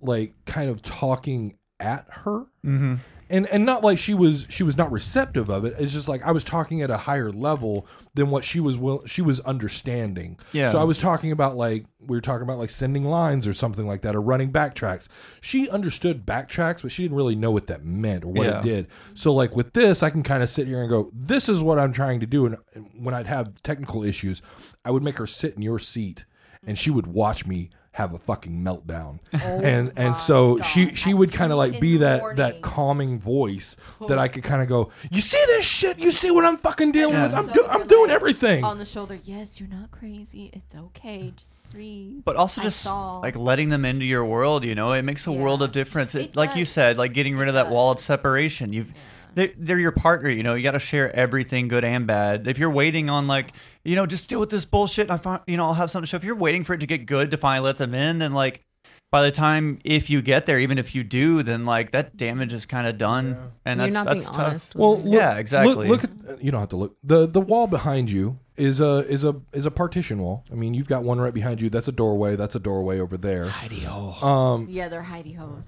like 0.00 0.34
kind 0.44 0.70
of 0.70 0.82
talking 0.82 1.58
at 1.78 2.06
her. 2.10 2.46
mm-hmm. 2.64 2.96
And 3.28 3.46
and 3.48 3.64
not 3.66 3.82
like 3.82 3.98
she 3.98 4.14
was 4.14 4.46
she 4.48 4.62
was 4.62 4.76
not 4.76 4.90
receptive 4.92 5.48
of 5.48 5.64
it. 5.64 5.74
It's 5.78 5.92
just 5.92 6.08
like 6.08 6.22
i 6.24 6.30
was 6.32 6.44
talking 6.44 6.80
at 6.82 6.90
a 6.90 6.96
higher 6.96 7.30
level 7.30 7.86
than 8.14 8.30
what 8.30 8.44
she 8.44 8.60
was 8.60 8.78
will 8.78 9.04
she 9.06 9.20
was 9.22 9.40
understanding. 9.40 10.38
Yeah. 10.52 10.68
so 10.70 10.78
i 10.80 10.84
was 10.84 10.96
talking 10.98 11.32
about 11.32 11.56
like 11.56 11.86
we 12.00 12.16
were 12.16 12.20
talking 12.20 12.42
about 12.42 12.58
like 12.58 12.70
sending 12.70 13.04
lines 13.04 13.46
or 13.46 13.52
something 13.52 13.86
like 13.86 14.02
that 14.02 14.14
or 14.14 14.20
running 14.22 14.52
backtracks. 14.52 15.08
She 15.40 15.68
understood 15.68 16.24
backtracks 16.24 16.82
but 16.82 16.92
she 16.92 17.02
didn't 17.02 17.16
really 17.16 17.34
know 17.36 17.50
what 17.50 17.66
that 17.66 17.84
meant 17.84 18.24
or 18.24 18.28
what 18.28 18.46
Yeah. 18.46 18.58
it 18.60 18.62
did. 18.62 18.86
So 19.14 19.32
like 19.34 19.56
with 19.56 19.72
this 19.72 20.02
i 20.02 20.10
can 20.10 20.22
kind 20.22 20.42
of 20.42 20.48
sit 20.48 20.66
here 20.66 20.80
and 20.80 20.88
go 20.88 21.10
this 21.12 21.48
is 21.48 21.60
what 21.60 21.78
i'm 21.78 21.92
trying 21.92 22.20
to 22.20 22.26
do. 22.26 22.46
And 22.46 22.56
and 22.74 22.88
when 22.98 23.14
i'd 23.14 23.26
have 23.26 23.60
technical 23.62 24.04
issues 24.04 24.40
i 24.84 24.90
would 24.90 25.02
make 25.02 25.18
her 25.18 25.26
sit 25.26 25.54
in 25.56 25.62
your 25.62 25.78
seat 25.78 26.24
and 26.64 26.78
she 26.78 26.90
would 26.90 27.06
watch 27.06 27.46
me 27.46 27.70
have 27.96 28.12
a 28.12 28.18
fucking 28.18 28.52
meltdown 28.62 29.18
oh 29.32 29.38
and 29.38 29.90
and 29.96 30.14
so 30.18 30.58
she 30.58 30.84
God. 30.86 30.98
she 30.98 31.10
At 31.12 31.16
would 31.16 31.32
kind 31.32 31.50
of 31.50 31.56
like 31.56 31.80
be 31.80 31.96
that 31.96 32.20
morning. 32.20 32.36
that 32.36 32.60
calming 32.60 33.18
voice 33.18 33.74
that 34.06 34.18
I 34.18 34.28
could 34.28 34.44
kind 34.44 34.60
of 34.60 34.68
go, 34.68 34.90
you 35.10 35.22
see 35.22 35.42
this 35.46 35.64
shit? 35.64 35.98
You 35.98 36.12
see 36.12 36.30
what 36.30 36.44
I'm 36.44 36.58
fucking 36.58 36.92
dealing 36.92 37.14
Yeah. 37.14 37.22
with? 37.24 37.34
I'm, 37.34 37.46
So 37.48 37.54
do- 37.54 37.66
I'm 37.66 37.86
doing 37.86 38.08
like 38.08 38.16
everything. 38.16 38.64
On 38.64 38.76
the 38.76 38.84
shoulder. 38.84 39.18
Yes, 39.24 39.58
you're 39.58 39.70
not 39.70 39.90
crazy. 39.90 40.50
It's 40.52 40.74
okay. 40.74 41.32
Just 41.34 41.54
breathe. 41.72 42.20
but 42.24 42.36
also 42.36 42.60
just 42.60 42.84
like 42.86 43.34
letting 43.34 43.70
them 43.70 43.84
into 43.84 44.04
your 44.04 44.24
world 44.24 44.64
you 44.64 44.74
know 44.74 44.92
it 44.92 45.02
makes 45.02 45.26
a 45.26 45.32
world 45.32 45.62
of 45.62 45.72
difference 45.72 46.14
it, 46.14 46.26
It 46.26 46.36
like 46.36 46.54
you 46.54 46.64
said 46.64 46.96
like 46.96 47.12
getting 47.12 47.36
rid 47.36 47.48
It 47.48 47.48
of 47.48 47.54
that 47.54 47.70
wall 47.70 47.90
of 47.90 47.98
separation 47.98 48.72
you've 48.72 48.92
they, 49.36 49.54
they're 49.56 49.78
your 49.78 49.92
partner 49.92 50.28
you 50.28 50.42
know 50.42 50.54
you 50.54 50.62
got 50.64 50.72
to 50.72 50.80
share 50.80 51.14
everything 51.14 51.68
good 51.68 51.84
and 51.84 52.06
bad 52.06 52.48
if 52.48 52.58
you're 52.58 52.70
waiting 52.70 53.08
on 53.08 53.28
like 53.28 53.52
you 53.84 53.94
know 53.94 54.06
just 54.06 54.28
deal 54.28 54.40
with 54.40 54.50
this 54.50 54.64
bullshit 54.64 55.04
and 55.04 55.12
i 55.12 55.16
find 55.16 55.40
you 55.46 55.56
know 55.56 55.64
i'll 55.64 55.74
have 55.74 55.90
something 55.90 56.04
to 56.06 56.10
show 56.10 56.16
if 56.16 56.24
you're 56.24 56.34
waiting 56.34 56.64
for 56.64 56.74
it 56.74 56.80
to 56.80 56.86
get 56.86 57.06
good 57.06 57.30
to 57.30 57.36
finally 57.36 57.64
let 57.64 57.76
them 57.76 57.94
in 57.94 58.18
then 58.18 58.32
like 58.32 58.64
by 59.12 59.22
the 59.22 59.30
time 59.30 59.78
if 59.84 60.10
you 60.10 60.20
get 60.20 60.46
there 60.46 60.58
even 60.58 60.78
if 60.78 60.94
you 60.94 61.04
do 61.04 61.42
then 61.42 61.64
like 61.64 61.92
that 61.92 62.16
damage 62.16 62.52
is 62.52 62.66
kind 62.66 62.86
of 62.88 62.98
done 62.98 63.52
and 63.64 63.78
You're 63.78 63.86
that's 63.90 63.94
not 63.94 64.06
that's 64.06 64.24
being 64.24 64.34
tough 64.34 64.46
honest. 64.46 64.74
with 64.74 64.80
well, 64.80 64.98
look, 65.00 65.14
Yeah, 65.14 65.36
exactly. 65.36 65.88
Look, 65.88 66.02
look 66.02 66.10
at 66.28 66.42
you 66.42 66.50
don't 66.50 66.60
have 66.60 66.70
to 66.70 66.76
look. 66.76 66.96
the 67.04 67.26
The 67.26 67.40
wall 67.40 67.66
behind 67.66 68.10
you 68.10 68.38
is 68.56 68.80
a 68.80 68.98
is 69.08 69.22
a 69.22 69.36
is 69.52 69.64
a 69.66 69.70
partition 69.70 70.20
wall. 70.20 70.44
I 70.50 70.54
mean, 70.54 70.74
you've 70.74 70.88
got 70.88 71.04
one 71.04 71.20
right 71.20 71.32
behind 71.32 71.60
you. 71.60 71.68
That's 71.70 71.88
a 71.88 71.92
doorway. 71.92 72.36
That's 72.36 72.54
a 72.54 72.60
doorway 72.60 72.98
over 72.98 73.16
there. 73.16 73.46
Hidey 73.46 74.22
Um, 74.22 74.66
yeah, 74.68 74.88
they're 74.88 75.02
hidey 75.02 75.36
hoes. 75.36 75.64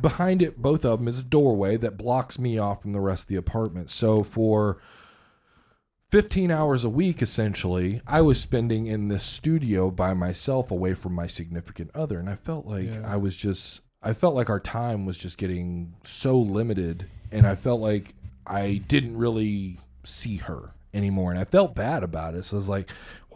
Behind 0.00 0.42
it, 0.42 0.60
both 0.60 0.84
of 0.84 0.98
them, 0.98 1.08
is 1.08 1.20
a 1.20 1.24
doorway 1.24 1.76
that 1.76 1.96
blocks 1.96 2.38
me 2.38 2.58
off 2.58 2.82
from 2.82 2.92
the 2.92 3.00
rest 3.00 3.22
of 3.24 3.28
the 3.28 3.36
apartment. 3.36 3.90
So 3.90 4.22
for 4.22 4.78
15 6.10 6.50
hours 6.50 6.84
a 6.84 6.88
week, 6.88 7.22
essentially, 7.22 8.00
I 8.06 8.20
was 8.20 8.40
spending 8.40 8.86
in 8.86 9.08
this 9.08 9.24
studio 9.24 9.90
by 9.90 10.14
myself 10.14 10.70
away 10.70 10.94
from 10.94 11.12
my 11.14 11.26
significant 11.26 11.90
other. 11.94 12.18
And 12.18 12.28
I 12.30 12.36
felt 12.36 12.66
like 12.66 12.94
Yeah. 12.94 13.02
I 13.04 13.16
was 13.16 13.36
just, 13.36 13.80
I 14.02 14.12
felt 14.12 14.34
like 14.34 14.50
our 14.50 14.60
time 14.60 15.06
was 15.06 15.16
just 15.16 15.38
getting 15.38 15.94
so 16.04 16.38
limited. 16.38 17.06
And 17.32 17.46
I 17.46 17.54
felt 17.54 17.80
like 17.80 18.14
I 18.46 18.82
didn't 18.86 19.16
really 19.16 19.78
see 20.04 20.36
her 20.36 20.74
anymore. 20.92 21.32
And 21.32 21.40
I 21.40 21.44
felt 21.44 21.74
bad 21.74 22.04
about 22.04 22.34
it. 22.34 22.44
So 22.44 22.56
I 22.56 22.58
was 22.58 22.68
like, 22.68 22.90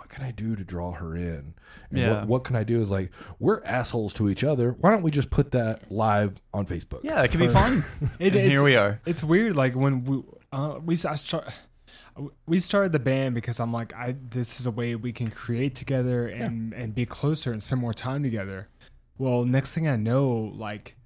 what 0.08 0.16
can 0.16 0.24
I 0.24 0.30
do 0.30 0.56
to 0.56 0.64
draw 0.64 0.92
her 0.92 1.14
in? 1.14 1.54
And 1.90 1.98
Yeah. 1.98 2.10
what, 2.20 2.26
what 2.28 2.44
can 2.44 2.56
I 2.56 2.64
do? 2.64 2.80
Is 2.80 2.90
like 2.90 3.10
we're 3.38 3.62
assholes 3.64 4.14
to 4.14 4.28
each 4.30 4.42
other. 4.42 4.72
Why 4.80 4.90
don't 4.90 5.02
we 5.02 5.10
just 5.10 5.28
put 5.30 5.50
that 5.52 5.92
live 5.92 6.40
on 6.54 6.64
Facebook? 6.66 7.00
Yeah, 7.02 7.22
it 7.22 7.30
could 7.30 7.40
be 7.40 7.48
fun. 7.48 7.84
It- 8.18 8.34
And 8.34 8.50
here 8.50 8.62
we 8.62 8.74
are. 8.76 9.00
It's 9.04 9.22
weird. 9.22 9.54
Like 9.54 9.74
when 9.74 10.04
we 10.04 10.22
uh, 10.52 10.78
we 10.84 10.94
I 10.94 11.16
start. 11.16 11.52
We 12.46 12.58
started 12.58 12.90
the 12.92 12.98
band 12.98 13.34
because 13.36 13.60
I'm 13.60 13.72
like, 13.72 13.94
I 13.94 14.16
this 14.30 14.58
is 14.58 14.66
a 14.66 14.70
way 14.70 14.94
we 14.96 15.12
can 15.12 15.30
create 15.30 15.74
together 15.74 16.26
and 16.26 16.72
and 16.72 16.94
be 16.94 17.06
closer 17.06 17.52
and 17.52 17.62
spend 17.62 17.80
more 17.80 17.94
time 17.94 18.22
together. 18.22 18.68
Well, 19.18 19.44
next 19.44 19.72
thing 19.72 19.86
I 19.86 19.96
know, 19.96 20.28
like 20.54 20.96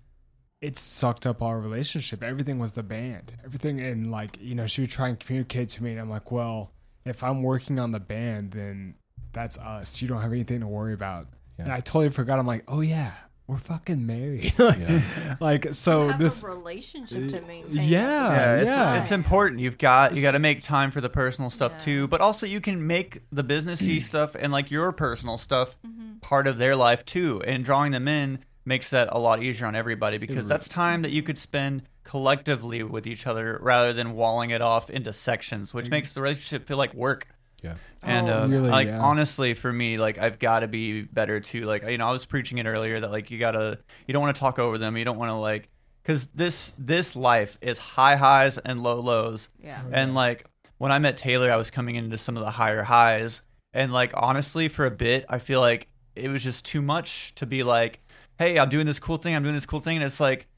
it 0.62 0.78
sucked 0.78 1.26
up 1.26 1.42
our 1.42 1.58
relationship. 1.60 2.22
Everything 2.24 2.58
was 2.58 2.74
the 2.74 2.82
band. 2.84 3.32
Everything 3.44 3.80
and 3.80 4.10
like, 4.10 4.38
you 4.40 4.54
know, 4.54 4.66
she 4.68 4.80
would 4.82 4.90
try 4.90 5.08
and 5.08 5.18
communicate 5.18 5.68
to 5.70 5.82
me 5.82 5.90
and 5.92 6.00
I'm 6.00 6.08
like, 6.10 6.30
well, 6.30 6.70
if 7.04 7.22
I'm 7.22 7.42
working 7.42 7.78
on 7.78 7.92
the 7.92 8.00
band, 8.00 8.52
then 8.52 8.94
that's 9.32 9.58
us. 9.58 10.00
You 10.02 10.08
don't 10.08 10.22
have 10.22 10.32
anything 10.32 10.60
to 10.60 10.66
worry 10.66 10.92
about. 10.94 11.28
And 11.58 11.70
I 11.72 11.80
totally 11.80 12.08
forgot. 12.10 12.38
I'm 12.38 12.46
like, 12.46 12.64
oh 12.66 12.80
yeah, 12.80 13.12
we're 13.46 13.56
fucking 13.56 14.04
married. 14.06 14.52
Yeah. 14.58 15.36
like 15.40 15.74
so 15.74 16.08
have 16.08 16.18
this 16.18 16.42
a 16.42 16.46
relationship 16.48 17.28
to 17.28 17.40
maintain. 17.42 17.66
yeah, 17.88 18.30
yeah, 18.32 18.56
it's, 18.56 18.66
yeah. 18.66 18.98
it's 18.98 19.10
important. 19.12 19.60
You've 19.60 19.78
got 19.78 20.16
you 20.16 20.22
got 20.22 20.32
to 20.32 20.38
make 20.40 20.62
time 20.62 20.90
for 20.90 21.00
the 21.00 21.08
personal 21.10 21.50
stuff 21.50 21.72
Yeah. 21.74 21.78
too, 21.78 22.08
but 22.08 22.20
also 22.20 22.46
you 22.46 22.60
can 22.60 22.86
make 22.86 23.22
the 23.30 23.44
businessy 23.44 24.02
stuff 24.10 24.34
and 24.34 24.52
like 24.52 24.70
your 24.70 24.90
personal 24.92 25.38
stuff 25.38 25.76
Mm-hmm. 25.86 26.18
part 26.20 26.46
of 26.46 26.58
their 26.58 26.74
life 26.76 27.04
too. 27.04 27.42
And 27.46 27.64
drawing 27.64 27.92
them 27.92 28.08
in 28.08 28.40
makes 28.64 28.90
that 28.90 29.08
a 29.12 29.18
lot 29.18 29.42
easier 29.42 29.66
on 29.66 29.74
everybody 29.76 30.18
because 30.18 30.46
that's 30.48 30.68
time 30.68 31.02
that 31.02 31.10
you 31.10 31.22
could 31.22 31.38
spend 31.38 31.82
collectively 32.04 32.82
with 32.82 33.06
each 33.06 33.26
other 33.26 33.58
rather 33.62 33.92
than 33.92 34.12
walling 34.12 34.50
it 34.50 34.60
off 34.60 34.90
into 34.90 35.12
sections, 35.12 35.72
which 35.72 35.88
makes 35.90 36.14
the 36.14 36.20
relationship 36.20 36.66
feel 36.66 36.76
like 36.76 36.94
work. 36.94 37.26
Yeah. 37.62 37.74
And 38.02 38.28
Oh, 38.28 38.42
uh, 38.42 38.46
really, 38.48 38.68
like 38.70 38.88
yeah. 38.88 39.00
honestly, 39.00 39.54
for 39.54 39.72
me, 39.72 39.96
like 39.98 40.18
I've 40.18 40.38
got 40.40 40.60
to 40.60 40.68
be 40.68 41.02
better 41.02 41.38
too. 41.40 41.62
Like 41.64 41.88
you 41.88 41.98
know, 41.98 42.08
I 42.08 42.12
was 42.12 42.24
preaching 42.26 42.58
it 42.58 42.66
earlier 42.66 42.98
that 43.00 43.10
like 43.12 43.30
you 43.30 43.38
gotta, 43.38 43.78
you 44.06 44.12
don't 44.12 44.22
want 44.22 44.34
to 44.34 44.40
talk 44.40 44.58
over 44.58 44.78
them. 44.78 44.96
You 44.96 45.04
don't 45.04 45.16
want 45.18 45.30
to 45.30 45.34
like, 45.36 45.68
because 46.02 46.26
this 46.28 46.72
this 46.76 47.14
life 47.14 47.56
is 47.62 47.78
high 47.78 48.16
highs 48.16 48.58
and 48.58 48.82
low 48.82 48.98
lows. 49.00 49.48
Yeah. 49.62 49.80
And 49.92 50.14
like 50.14 50.44
when 50.78 50.90
I 50.90 50.98
met 50.98 51.16
Taylor, 51.16 51.52
I 51.52 51.56
was 51.56 51.70
coming 51.70 51.94
into 51.94 52.18
some 52.18 52.36
of 52.36 52.42
the 52.42 52.50
higher 52.50 52.82
highs, 52.82 53.42
and 53.72 53.92
like 53.92 54.10
honestly, 54.16 54.66
for 54.66 54.84
a 54.84 54.90
bit, 54.90 55.24
I 55.28 55.38
feel 55.38 55.60
like 55.60 55.86
it 56.16 56.28
was 56.28 56.42
just 56.42 56.64
too 56.64 56.82
much 56.82 57.32
to 57.36 57.46
be 57.46 57.62
like, 57.62 58.00
hey, 58.40 58.58
I'm 58.58 58.68
doing 58.70 58.86
this 58.86 58.98
cool 58.98 59.18
thing. 59.18 59.36
I'm 59.36 59.44
doing 59.44 59.54
this 59.54 59.66
cool 59.66 59.80
thing, 59.80 59.98
and 59.98 60.04
it's 60.04 60.18
like 60.18 60.48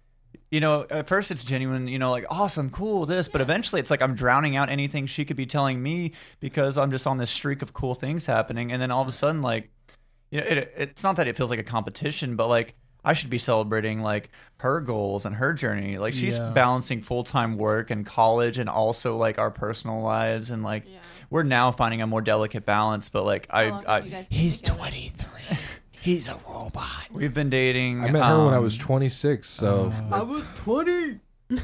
you 0.54 0.60
know, 0.60 0.86
at 0.88 1.08
first 1.08 1.32
it's 1.32 1.42
genuine, 1.42 1.88
you 1.88 1.98
know, 1.98 2.12
like 2.12 2.24
awesome, 2.30 2.70
cool, 2.70 3.06
this, 3.06 3.26
but 3.26 3.40
eventually 3.40 3.80
it's 3.80 3.90
like 3.90 4.00
I'm 4.00 4.14
drowning 4.14 4.54
out 4.54 4.68
anything 4.68 5.06
she 5.06 5.24
could 5.24 5.36
be 5.36 5.46
telling 5.46 5.82
me 5.82 6.12
because 6.38 6.78
I'm 6.78 6.92
just 6.92 7.08
on 7.08 7.18
this 7.18 7.30
streak 7.30 7.60
of 7.60 7.72
cool 7.72 7.96
things 7.96 8.26
happening, 8.26 8.70
and 8.70 8.80
then 8.80 8.92
all 8.92 9.02
of 9.02 9.08
a 9.08 9.12
sudden, 9.12 9.42
like, 9.42 9.70
you 10.30 10.38
know, 10.40 10.46
it, 10.46 10.72
it's 10.76 11.02
not 11.02 11.16
that 11.16 11.26
it 11.26 11.36
feels 11.36 11.50
like 11.50 11.58
a 11.58 11.64
competition, 11.64 12.36
but 12.36 12.48
like 12.48 12.74
I 13.04 13.14
should 13.14 13.30
be 13.30 13.38
celebrating 13.38 14.00
like 14.00 14.30
her 14.58 14.80
goals 14.80 15.26
and 15.26 15.34
her 15.34 15.54
journey. 15.54 15.98
Like 15.98 16.14
she's 16.14 16.38
Yeah. 16.38 16.50
balancing 16.50 17.02
full 17.02 17.24
time 17.24 17.58
work 17.58 17.90
and 17.90 18.06
college, 18.06 18.56
and 18.56 18.68
also 18.68 19.16
like 19.16 19.38
our 19.40 19.50
personal 19.50 20.02
lives, 20.02 20.50
and 20.50 20.62
like 20.62 20.84
Yeah. 20.86 20.98
we're 21.30 21.42
now 21.42 21.72
finding 21.72 22.00
a 22.00 22.06
more 22.06 22.22
delicate 22.22 22.64
balance. 22.64 23.08
But 23.08 23.24
like 23.24 23.50
How 23.50 23.58
I, 23.58 23.68
long 23.70 23.86
I 23.86 23.94
have 23.96 24.04
you 24.06 24.10
guys 24.12 24.28
been 24.28 24.76
23. 24.76 25.58
He's 26.04 26.28
a 26.28 26.38
robot. 26.46 26.86
we've 27.10 27.32
been 27.32 27.48
dating. 27.50 28.04
I 28.04 28.10
met 28.10 28.24
her 28.24 28.44
when 28.44 28.52
I 28.54 28.58
um, 28.58 28.62
was 28.62 28.76
26, 28.76 29.48
so 29.48 29.90
I 30.12 30.22
was 30.22 30.50
20. 30.56 30.92
we- 30.92 31.58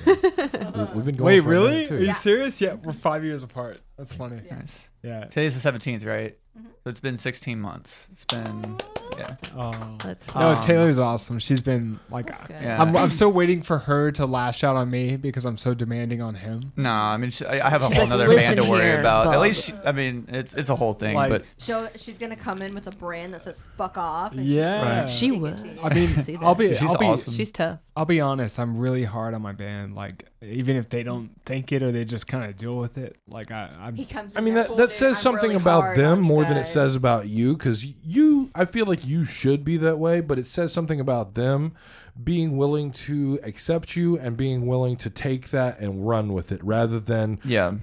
we've 0.95 1.05
been 1.05 1.17
going. 1.17 1.19
Wait, 1.25 1.41
for 1.43 1.53
a 1.55 1.61
minute, 1.61 1.91
really? 1.91 1.91
Are 1.91 2.01
you 2.07 2.13
serious? 2.15 2.61
Yeah, 2.61 2.75
we're 2.75 2.93
five 2.95 3.23
years 3.25 3.43
apart. 3.43 3.81
That's 3.99 4.15
funny. 4.15 4.41
Yeah. 4.47 4.57
Nice. 4.57 4.89
Yeah. 5.03 5.25
Today's 5.25 5.61
the 5.63 5.73
17th, 5.73 6.07
right? 6.07 6.39
Mm-hmm. 6.59 6.69
So 6.85 6.89
it's 6.89 7.01
been 7.01 7.19
16 7.19 7.61
months. 7.61 8.09
It's 8.11 8.25
been 8.25 8.77
yeah. 9.19 9.37
Oh. 9.55 9.97
That's 10.03 10.35
No, 10.35 10.41
Um, 10.53 10.63
Taylor's 10.63 10.99
awesome. 10.99 11.39
She's 11.39 11.61
been 11.61 12.01
like, 12.09 12.29
good. 12.29 12.57
Yeah. 12.63 12.81
I'm, 12.81 12.97
I'm 12.97 13.11
still 13.11 13.31
waiting 13.33 13.61
for 13.61 13.77
her 13.77 14.11
to 14.13 14.25
lash 14.25 14.65
out 14.65 14.77
on 14.77 14.89
me 14.91 15.17
because 15.19 15.45
I'm 15.45 15.59
so 15.59 15.75
demanding 15.75 16.23
on 16.23 16.37
him. 16.37 16.73
No, 16.77 16.91
I 16.91 17.19
mean 17.19 17.33
she, 17.33 17.45
I 17.45 17.67
I 17.67 17.71
have 17.71 17.83
a 17.83 17.89
She's 17.89 17.97
whole 17.99 18.05
like, 18.05 18.11
nother 18.11 18.29
"Listen 18.29 18.55
band 18.55 18.57
to 18.65 18.71
worry 18.71 18.83
here, 18.85 19.01
about. 19.01 19.27
At 19.27 19.33
Bob." 19.33 19.43
least 19.43 19.65
she, 19.65 19.75
I 19.85 19.93
mean 19.93 20.25
it's 20.29 20.55
it's 20.55 20.71
a 20.71 20.77
whole 20.77 20.95
thing, 20.95 21.17
Like- 21.17 21.31
but 21.31 21.45
She'll, 21.59 21.87
she's 21.97 22.17
gonna 22.17 22.35
come 22.37 22.63
in 22.63 22.73
with 22.75 22.87
a 22.87 22.93
brand 22.93 23.35
that 23.35 23.45
says 23.45 23.63
"fuck 23.77 23.99
off." 23.99 24.33
And 24.33 24.47
Yeah. 24.47 25.05
she's 25.07 25.19
She 25.19 25.29
gonna 25.29 25.41
would. 25.43 25.59
stick 25.59 25.73
it 25.73 25.75
to 25.75 25.81
you. 25.83 25.87
I 25.87 25.95
mean, 25.95 26.23
See 26.23 26.37
that? 26.37 26.43
I'll 26.43 26.55
be, 26.55 26.75
She's 26.77 26.91
I'll 26.91 26.97
be, 26.99 27.05
awesome. 27.07 27.35
She's 27.35 27.53
tough. 27.53 27.79
I'll 27.95 28.07
be 28.07 28.21
honest. 28.23 28.59
I'm 28.59 28.79
really 28.79 29.05
hard 29.05 29.35
on 29.35 29.43
my 29.43 29.53
band. 29.53 29.95
Like, 29.95 30.31
even 30.41 30.77
if 30.77 30.89
they 30.89 31.03
don't 31.03 31.31
think 31.45 31.73
it 31.73 31.83
or 31.83 31.93
they 31.93 32.07
just 32.07 32.27
kind 32.27 32.45
of 32.49 32.57
deal 32.57 32.77
with 32.79 32.97
it. 32.97 33.17
Like, 33.29 33.51
I, 33.51 33.69
I'm. 33.79 33.97
He 33.97 34.07
comes. 34.07 34.35
I 34.37 34.41
mean 34.41 34.55
there 34.55 34.63
that 34.63 34.69
full 34.69 34.77
that 34.77 34.87
dude, 34.89 34.93
says 34.97 35.17
I'm 35.19 35.23
something 35.23 35.51
really 35.51 35.57
about 35.57 35.81
hard 35.83 35.99
on 35.99 36.05
them 36.05 36.19
you 36.21 36.25
more 36.25 36.45
than 36.45 36.53
it 36.53 36.61
guys. 36.61 36.70
Says 36.73 36.97
about 36.97 37.29
you 37.29 37.57
because 37.57 37.85
you 37.85 38.51
I 38.55 38.65
feel 38.65 38.87
like 38.87 39.07
you 39.07 39.25
should 39.25 39.65
be 39.65 39.77
that 39.79 39.99
way, 39.99 40.21
but 40.21 40.39
it 40.39 40.47
says 40.47 40.73
something 40.73 41.01
about 41.01 41.35
them 41.35 41.75
being 42.23 42.57
willing 42.57 42.91
to 42.91 43.39
accept 43.43 43.97
you 43.97 44.19
and 44.19 44.37
being 44.37 44.67
willing 44.67 44.97
to 44.97 45.11
take 45.11 45.51
that 45.51 45.79
and 45.81 46.07
run 46.07 46.33
with 46.33 46.53
it 46.53 46.63
rather 46.63 47.01
than 47.01 47.39
yeah. 47.45 47.75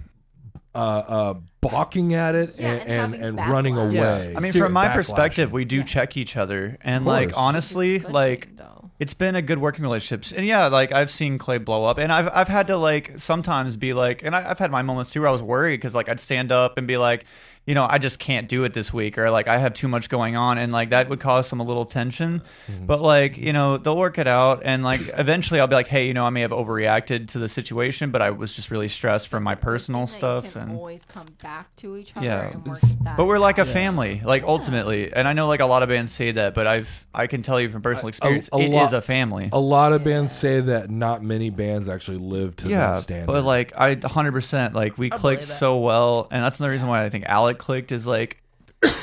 uh, 0.75 0.77
uh, 0.77 1.33
balking 1.61 2.14
at 2.14 2.35
it 2.35 2.56
Yeah, 2.57 2.74
and, 2.74 2.90
and 2.90 3.16
and, 3.16 3.40
and 3.40 3.51
running 3.51 3.75
backlash. 3.75 3.98
away. 3.98 4.35
I 4.38 4.40
mean, 4.40 4.51
from 4.51 4.74
my 4.74 4.88
backlashing. 4.88 4.93
perspective, 4.93 5.51
we 5.51 5.66
do 5.66 5.83
check 5.83 6.17
each 6.17 6.38
other, 6.38 6.77
and 6.82 7.06
like 7.06 7.38
honestly, 7.38 7.99
like 7.99 8.56
thing, 8.56 8.67
it's 8.99 9.14
been 9.14 9.35
a 9.35 9.41
good 9.41 9.59
working 9.59 9.83
relationship. 9.83 10.38
And 10.38 10.45
yeah, 10.45 10.67
like 10.67 10.91
I've 10.91 11.11
seen 11.11 11.38
Clay 11.38 11.59
blow 11.59 11.85
up, 11.85 11.98
and 11.98 12.11
I've 12.11 12.30
I've 12.33 12.48
had 12.48 12.67
to 12.67 12.77
like 12.77 13.14
sometimes 13.17 13.77
be 13.77 13.93
like, 13.93 14.24
and 14.24 14.35
I, 14.35 14.49
I've 14.49 14.59
had 14.59 14.72
my 14.72 14.82
moments 14.82 15.11
too 15.11 15.22
where 15.22 15.30
I 15.30 15.32
was 15.32 15.43
worried 15.43 15.77
because 15.77 15.93
like 15.93 16.09
I'd 16.09 16.19
stand 16.19 16.51
up 16.51 16.77
and 16.77 16.88
be 16.88 16.98
like, 16.98 17.25
you 17.67 17.75
know, 17.75 17.85
I 17.87 17.97
just 17.99 18.17
can't 18.17 18.47
do 18.47 18.63
it 18.63 18.73
this 18.73 18.91
week, 18.93 19.17
or 19.19 19.29
like 19.29 19.47
I 19.47 19.57
have 19.57 19.73
too 19.75 19.87
much 19.87 20.09
going 20.09 20.35
on, 20.35 20.57
and 20.57 20.71
like 20.73 20.89
that 20.89 21.09
would 21.09 21.19
cause 21.19 21.47
some 21.47 21.59
a 21.59 21.63
little 21.63 21.85
tension. 21.85 22.41
Mm-hmm. 22.71 22.85
But 22.87 23.01
like 23.01 23.37
you 23.37 23.53
know, 23.53 23.77
they'll 23.77 23.97
work 23.97 24.17
it 24.17 24.25
out, 24.27 24.61
and 24.63 24.83
like 24.83 25.01
eventually 25.15 25.59
I'll 25.59 25.67
be 25.67 25.75
like, 25.75 25.87
hey, 25.89 26.07
you 26.07 26.13
know, 26.13 26.25
I 26.25 26.29
may 26.31 26.41
have 26.41 26.51
overreacted 26.51 27.27
to 27.29 27.39
the 27.39 27.49
situation, 27.49 28.09
but 28.09 28.21
I 28.21 28.31
was 28.31 28.53
just 28.53 28.71
really 28.71 28.87
stressed 28.87 29.27
from 29.27 29.43
my 29.43 29.51
That's 29.53 29.61
a 29.61 29.65
good 29.65 29.71
personal 29.71 30.07
thing 30.07 30.17
stuff 30.17 30.53
can 30.53 30.61
and. 30.61 30.71
always 30.77 31.03
come 31.05 31.27
back 31.43 31.75
to 31.77 31.97
each 31.97 32.15
other 32.15 32.25
Yeah. 32.25 32.51
and 32.51 32.65
work 32.65 32.79
that 33.03 33.17
But 33.17 33.25
we're 33.25 33.37
like 33.37 33.57
a 33.57 33.65
family, 33.65 34.21
like 34.23 34.43
ultimately, 34.43 35.11
and 35.13 35.27
I 35.27 35.33
know 35.33 35.47
like 35.47 35.59
a 35.59 35.65
lot 35.65 35.83
of 35.83 35.89
bands 35.89 36.11
say 36.13 36.31
that, 36.31 36.53
but 36.53 36.67
I've 36.67 37.05
I 37.13 37.27
can 37.27 37.41
tell 37.41 37.59
you 37.59 37.69
from 37.69 37.81
personal 37.81 38.07
experience, 38.09 38.49
a 38.53 38.59
it 38.59 38.65
is 38.67 38.71
lot- 38.71 38.93
a 38.93 39.01
family. 39.01 39.49
a 39.51 39.59
lot 39.59 39.91
of 39.91 40.03
bands 40.05 40.33
say 40.33 40.61
that 40.61 40.89
not 40.89 41.21
many 41.21 41.49
bands 41.49 41.89
actually 41.89 42.19
live 42.19 42.55
to 42.57 42.69
yeah, 42.69 42.93
that 42.93 43.01
standard. 43.01 43.27
but 43.27 43.43
like 43.43 43.73
I 43.77 43.95
100 43.95 44.31
percent 44.31 44.73
like 44.73 44.97
we 44.97 45.11
I 45.11 45.17
clicked 45.17 45.43
so 45.43 45.79
well, 45.79 46.27
and 46.31 46.41
that's 46.43 46.59
another 46.59 46.71
reason 46.71 46.87
why 46.87 47.03
I 47.03 47.09
think 47.09 47.25
Clicked 47.57 47.91
is 47.91 48.07
like 48.07 48.41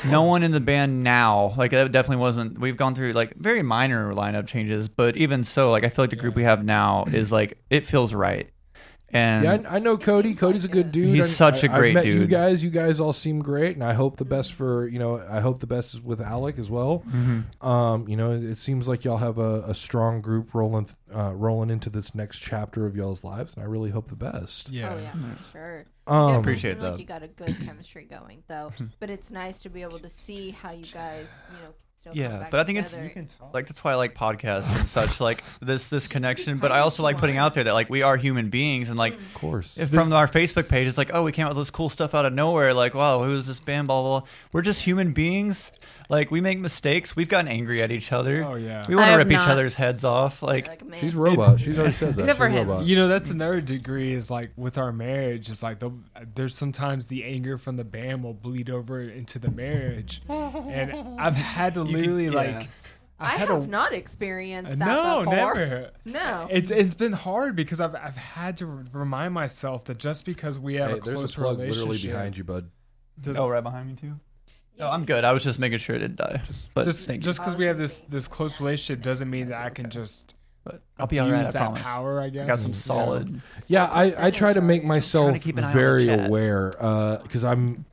no 0.08 0.22
one 0.22 0.42
in 0.42 0.52
the 0.52 0.60
band 0.60 1.02
now 1.02 1.54
like 1.56 1.72
that 1.72 1.90
definitely 1.92 2.20
wasn't. 2.20 2.58
We've 2.58 2.76
gone 2.76 2.94
through 2.94 3.12
like 3.12 3.34
very 3.36 3.62
minor 3.62 4.12
lineup 4.14 4.46
changes, 4.46 4.88
but 4.88 5.16
even 5.16 5.44
so, 5.44 5.70
like 5.70 5.84
I 5.84 5.88
feel 5.88 6.04
like 6.04 6.10
the 6.10 6.16
group 6.16 6.36
we 6.36 6.44
have 6.44 6.64
now 6.64 7.04
is 7.12 7.32
like 7.32 7.58
it 7.70 7.86
feels 7.86 8.14
right, 8.14 8.48
and 9.14 9.44
yeah, 9.44 9.70
I, 9.70 9.76
I 9.76 9.78
know 9.78 9.96
Cody. 9.96 10.34
Cody's 10.34 10.64
like 10.64 10.72
a 10.72 10.74
good 10.74 10.92
dude. 10.92 11.14
He's 11.14 11.24
I- 11.24 11.50
such 11.50 11.64
a 11.64 11.70
I- 11.70 11.74
I've 11.74 11.78
great 11.78 11.94
met 11.94 12.04
You 12.04 12.26
guys, 12.26 12.62
you 12.62 12.70
guys 12.70 13.00
all 13.00 13.12
seem 13.12 13.38
great, 13.40 13.76
and 13.76 13.84
I 13.84 13.94
hope 13.94 14.16
the 14.16 14.24
best 14.24 14.52
for 14.52 14.86
you 14.88 14.98
know. 14.98 15.24
I 15.26 15.40
hope 15.40 15.60
the 15.60 15.66
best 15.66 15.94
is 15.94 16.02
with 16.02 16.20
Alec 16.20 16.58
as 16.58 16.70
well. 16.70 17.04
Mm-hmm. 17.08 17.66
Um, 17.66 18.08
you 18.08 18.16
know, 18.16 18.32
it, 18.32 18.42
it 18.44 18.58
seems 18.58 18.88
like 18.88 19.04
y'all 19.04 19.16
have 19.16 19.38
a, 19.38 19.62
a 19.68 19.74
strong 19.74 20.20
group 20.20 20.52
rolling 20.52 20.88
uh, 21.14 21.32
rolling 21.34 21.70
into 21.70 21.88
this 21.88 22.14
next 22.14 22.40
chapter 22.40 22.84
of 22.86 22.96
y'all's 22.96 23.24
lives, 23.24 23.54
and 23.54 23.62
I 23.62 23.66
really 23.66 23.90
hope 23.90 24.08
the 24.08 24.16
best. 24.16 24.68
Yeah. 24.70 24.94
Oh 24.94 24.98
yeah, 24.98 25.12
for 25.12 25.52
sure. 25.52 25.86
Um, 26.06 26.16
Definitely 26.16 26.40
Appreciate 26.40 26.74
seem 26.74 26.82
like 26.82 26.98
you 26.98 27.06
got 27.06 27.22
a 27.22 27.28
good 27.28 27.56
chemistry 27.64 28.04
going 28.04 28.42
though, 28.48 28.72
but 29.00 29.08
it's 29.08 29.30
nice 29.30 29.60
to 29.60 29.70
be 29.70 29.80
able 29.82 30.00
to 30.00 30.10
see 30.10 30.50
how 30.50 30.70
you 30.72 30.84
guys, 30.84 31.28
you 31.56 31.62
know, 31.62 31.72
still 32.04 32.12
come 32.12 32.20
Yeah, 32.20 32.38
back 32.38 32.50
but 32.50 32.60
I 32.60 32.64
think 32.64 32.78
it's- 32.78 32.94
together. 32.94 33.26
like 33.52 33.66
that's 33.66 33.82
why 33.82 33.92
I 33.92 33.94
like 33.94 34.14
podcasts 34.14 34.76
and 34.76 34.86
such 34.86 35.20
like 35.20 35.42
this 35.62 35.88
this 35.88 36.06
connection. 36.06 36.58
But 36.58 36.72
I 36.72 36.80
also 36.80 37.02
like 37.02 37.18
putting 37.18 37.38
out 37.38 37.54
there 37.54 37.64
that 37.64 37.72
like 37.72 37.88
we 37.88 38.02
are 38.02 38.16
human 38.16 38.50
beings 38.50 38.90
and 38.90 38.98
like 38.98 39.14
mm. 39.14 39.24
Of 39.26 39.34
course. 39.34 39.78
if 39.78 39.90
from 39.90 40.12
our 40.12 40.28
Facebook 40.28 40.68
page, 40.68 40.86
it's 40.88 40.98
like, 40.98 41.10
oh, 41.14 41.22
we 41.24 41.32
came 41.32 41.46
out 41.46 41.50
with 41.50 41.58
this 41.58 41.70
cool 41.70 41.88
stuff 41.88 42.14
out 42.14 42.26
of 42.26 42.32
nowhere. 42.32 42.74
Like, 42.74 42.94
wow, 42.94 43.22
who 43.22 43.34
is 43.34 43.46
this 43.46 43.60
band? 43.60 43.88
Blah, 43.88 44.02
blah, 44.02 44.20
blah. 44.20 44.28
We're 44.52 44.62
just 44.62 44.84
human 44.84 45.12
beings. 45.12 45.72
Like, 46.10 46.30
we 46.30 46.42
make 46.42 46.58
mistakes. 46.58 47.16
We've 47.16 47.30
gotten 47.30 47.48
angry 47.48 47.82
at 47.82 47.90
each 47.90 48.12
other. 48.12 48.44
Oh, 48.44 48.56
yeah. 48.56 48.82
We 48.86 48.94
want 48.94 49.06
to 49.06 49.10
have 49.12 49.18
rip 49.26 49.30
each 49.30 49.48
other's 49.48 49.74
heads 49.74 50.04
off. 50.04 50.42
Like, 50.42 50.82
like. 50.82 51.00
She's 51.00 51.14
a 51.14 51.18
robot. 51.18 51.60
She's 51.60 51.78
already 51.78 51.94
said 51.94 52.14
that. 52.16 52.20
Except 52.20 52.36
for 52.36 52.46
She's 52.50 52.58
a 52.58 52.60
him. 52.60 52.68
robot. 52.68 52.84
You 52.86 52.96
know, 52.96 53.08
that's 53.08 53.30
another 53.30 53.62
degree 53.62 54.12
is 54.12 54.30
like 54.30 54.50
with 54.56 54.76
our 54.76 54.92
marriage. 54.92 55.48
It's 55.48 55.62
like 55.62 55.78
the, 55.78 55.92
there's 56.34 56.54
sometimes 56.54 57.06
the 57.06 57.24
anger 57.24 57.56
from 57.56 57.76
the 57.76 57.84
band 57.84 58.22
will 58.22 58.34
bleed 58.34 58.68
over 58.68 59.00
into 59.00 59.38
the 59.38 59.50
marriage, 59.50 60.20
and 60.28 61.18
I've 61.18 61.36
had 61.36 61.72
to 61.74 61.82
literally 62.00 62.24
yeah. 62.26 62.30
like. 62.58 62.68
I 63.16 63.26
I've 63.34 63.38
had 63.38 63.48
have 63.48 63.64
to, 63.64 63.70
not 63.70 63.92
experienced 63.94 64.76
that 64.76 64.78
no, 64.86 65.20
before. 65.20 65.34
never. 65.54 65.90
No. 66.04 66.48
It's 66.50 66.70
it's 66.72 66.94
been 66.94 67.12
hard 67.12 67.54
because 67.54 67.80
I've 67.80 67.94
I've 67.94 68.16
had 68.16 68.56
to 68.58 68.66
remind 68.66 69.32
myself 69.34 69.84
that 69.84 69.98
just 69.98 70.26
because 70.26 70.58
we 70.58 70.74
have 70.74 70.90
Hey, 70.90 70.96
a 70.98 71.00
there's 71.00 71.16
close 71.18 71.34
a 71.36 71.40
plug 71.40 71.58
relationship, 71.60 71.88
literally 71.88 72.08
behind 72.12 72.36
you, 72.36 72.44
bud. 72.44 72.70
does- 73.20 73.36
oh, 73.36 73.48
right 73.48 73.62
behind 73.62 73.88
me 73.88 73.94
too. 73.94 74.14
Oh, 74.80 74.90
I'm 74.90 75.04
good. 75.04 75.22
I 75.24 75.32
was 75.32 75.44
just 75.44 75.60
making 75.60 75.78
sure 75.78 75.94
it 75.94 76.00
didn't 76.00 76.16
die. 76.16 76.42
But 76.74 76.84
just 76.86 77.06
thank 77.06 77.22
just 77.22 77.38
because 77.38 77.54
we 77.54 77.66
have 77.66 77.78
this 77.78 78.00
this 78.00 78.26
close 78.26 78.60
relationship 78.60 79.04
doesn't 79.04 79.30
mean 79.30 79.50
that 79.50 79.64
I 79.64 79.70
can 79.70 79.88
just 79.90 80.34
But 80.64 80.82
I'll 80.98 81.06
be 81.06 81.20
all 81.20 81.30
right. 81.30 81.38
use 81.38 81.50
I 81.50 81.52
that 81.52 81.58
promise. 81.60 81.82
power. 81.86 82.20
I 82.20 82.24
I 82.24 82.28
guess 82.30 82.46
got 82.48 82.58
some 82.58 82.74
solid. 82.74 83.40
Yeah, 83.68 83.84
I, 83.84 84.26
I 84.26 84.30
try 84.32 84.52
to 84.52 84.60
make 84.60 84.82
myself 84.82 85.32
to 85.34 85.38
keep 85.38 85.56
an 85.56 85.62
eye 85.62 85.68
on 85.68 85.72
very 85.72 86.06
the 86.06 86.16
chat. 86.16 86.26
aware 86.28 86.74
uh, 86.80 87.22
because 87.22 87.44
I'm 87.44 87.54
yeah, 87.54 87.62
me 87.64 87.76
too. 87.76 87.84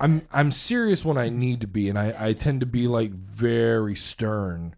I'm 0.00 0.22
I'm 0.32 0.50
serious 0.50 1.04
when 1.04 1.16
I 1.18 1.28
need 1.28 1.60
to 1.62 1.66
be, 1.66 1.88
and 1.88 1.98
I, 1.98 2.14
I 2.18 2.32
tend 2.32 2.60
to 2.60 2.66
be 2.66 2.86
like 2.88 3.10
very 3.12 3.94
stern. 3.96 4.74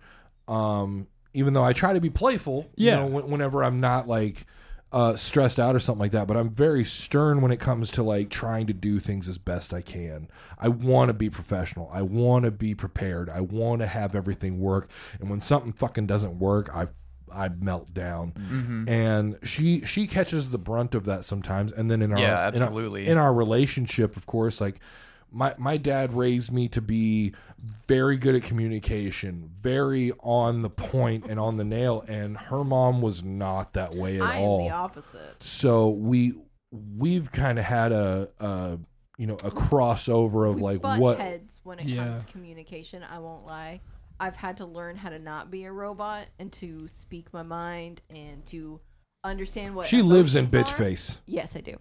Um, 0.46 1.06
even 1.34 1.52
though 1.52 1.64
I 1.64 1.72
try 1.72 1.92
to 1.92 2.00
be 2.00 2.10
playful, 2.10 2.68
you 2.74 2.86
Yeah. 2.86 2.96
know, 2.96 3.06
when, 3.06 3.28
whenever 3.30 3.62
I'm 3.62 3.80
not 3.80 4.08
like 4.08 4.46
uh, 4.90 5.14
stressed 5.16 5.60
out 5.60 5.76
or 5.76 5.78
something 5.78 6.00
like 6.00 6.12
that. 6.12 6.26
But 6.26 6.38
I'm 6.38 6.48
very 6.48 6.82
stern 6.84 7.42
when 7.42 7.50
it 7.52 7.60
comes 7.60 7.90
to 7.92 8.02
like 8.02 8.30
trying 8.30 8.66
to 8.68 8.72
do 8.72 8.98
things 9.00 9.28
as 9.28 9.36
best 9.36 9.74
I 9.74 9.82
can. 9.82 10.28
I 10.58 10.68
want 10.68 11.10
to 11.10 11.12
be 11.14 11.28
professional. 11.28 11.90
I 11.92 12.00
want 12.00 12.46
to 12.46 12.50
be 12.50 12.74
prepared. 12.74 13.28
I 13.28 13.42
want 13.42 13.82
to 13.82 13.86
have 13.86 14.14
everything 14.14 14.58
work. 14.58 14.88
And 15.20 15.28
when 15.28 15.42
something 15.42 15.72
fucking 15.72 16.06
doesn't 16.06 16.38
work, 16.38 16.74
I 16.74 16.86
I 17.30 17.50
melt 17.50 17.92
down. 17.92 18.32
Mhm. 18.32 18.88
And 18.88 19.38
she 19.42 19.82
she 19.84 20.06
catches 20.06 20.48
the 20.48 20.56
brunt 20.58 20.94
of 20.94 21.04
that 21.04 21.26
sometimes. 21.26 21.70
And 21.72 21.90
then 21.90 22.00
in 22.00 22.10
our 22.12 22.18
Yeah, 22.18 22.28
in 22.28 22.34
our- 22.34 22.44
absolutely. 22.68 23.06
in 23.06 23.18
our 23.18 23.34
relationship, 23.34 24.16
of 24.16 24.24
course, 24.24 24.58
like 24.62 24.80
my 25.30 25.54
my 25.58 25.76
dad 25.76 26.12
raised 26.14 26.52
me 26.52 26.68
to 26.68 26.80
be 26.82 27.32
very 27.86 28.16
good 28.16 28.34
at 28.34 28.42
communication, 28.42 29.50
very 29.60 30.12
on 30.20 30.62
the 30.62 30.70
point 30.70 31.26
and 31.26 31.38
on 31.40 31.56
the 31.56 31.64
nail, 31.64 32.04
and 32.08 32.36
her 32.36 32.64
mom 32.64 33.02
was 33.02 33.22
not 33.22 33.72
that 33.74 33.94
way 33.94 34.16
at 34.16 34.22
I 34.22 34.36
am 34.38 34.42
all. 34.44 34.58
the 34.64 34.70
opposite. 34.74 35.42
So 35.42 35.88
we 35.90 36.34
we've 36.70 37.30
kind 37.32 37.58
of 37.58 37.64
had 37.64 37.92
a, 37.92 38.28
a 38.40 38.78
you 39.16 39.26
know 39.26 39.34
a 39.34 39.50
crossover 39.50 40.48
of 40.48 40.56
We 40.56 40.62
like 40.62 40.82
butt 40.82 41.00
what 41.00 41.18
heads 41.18 41.60
when 41.64 41.78
it 41.78 41.86
Yeah. 41.86 42.04
comes 42.04 42.24
to 42.24 42.32
communication. 42.32 43.02
I 43.02 43.18
won't 43.18 43.44
lie. 43.44 43.80
I've 44.20 44.36
had 44.36 44.56
to 44.58 44.66
learn 44.66 44.96
how 44.96 45.10
to 45.10 45.18
not 45.18 45.50
be 45.50 45.64
a 45.64 45.72
robot 45.72 46.26
and 46.38 46.52
to 46.54 46.88
speak 46.88 47.32
my 47.32 47.42
mind 47.44 48.02
and 48.10 48.44
to 48.46 48.80
understand 49.24 49.74
what 49.76 49.86
She 49.86 50.02
lives 50.02 50.34
in 50.34 50.46
emotions 50.46 50.68
bitch 50.70 50.72
are. 50.74 50.76
face. 50.76 51.20
Yes, 51.26 51.54
I 51.56 51.60
do. 51.60 51.76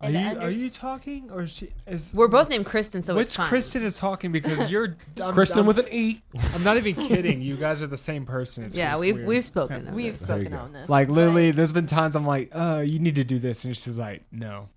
Are 0.00 0.10
you, 0.10 0.18
to 0.18 0.40
are 0.42 0.50
you 0.50 0.70
talking 0.70 1.28
or 1.32 1.42
is 1.42 1.50
she 1.50 1.70
is 1.86 2.14
We're 2.14 2.28
both 2.28 2.48
named 2.50 2.66
Kristen, 2.66 3.02
so 3.02 3.16
which 3.16 3.26
it's 3.26 3.36
fine. 3.36 3.46
Kristen 3.48 3.82
is 3.82 3.98
talking 3.98 4.30
because 4.30 4.70
you're 4.70 4.96
I'm, 5.20 5.32
Kristen 5.34 5.58
I'm- 5.58 5.66
with 5.66 5.78
an 5.78 5.86
E. 5.90 6.22
I'm 6.54 6.62
not 6.62 6.76
even 6.76 6.94
kidding. 6.94 7.42
You 7.42 7.56
guys 7.56 7.82
are 7.82 7.88
the 7.88 7.96
same 7.96 8.24
person. 8.24 8.62
It's 8.64 8.76
Yeah, 8.76 8.90
just 8.92 9.00
we've- 9.00 9.12
weird. 9.14 9.26
we've 9.28 9.44
spoken 9.44 9.82
Yeah. 9.82 9.88
of 9.88 9.94
We've 9.94 10.12
this. 10.16 10.22
Spoken 10.22 10.52
go. 10.52 10.58
on 10.58 10.72
this. 10.72 10.88
Like 10.88 11.08
literally, 11.08 11.50
there's 11.50 11.72
been 11.72 11.86
times 11.88 12.14
I'm 12.14 12.26
like, 12.26 12.50
uh, 12.54 12.84
you 12.86 13.00
need 13.00 13.16
to 13.16 13.24
do 13.24 13.40
this, 13.40 13.64
and 13.64 13.76
she's 13.76 13.98
like, 13.98 14.22
no. 14.30 14.68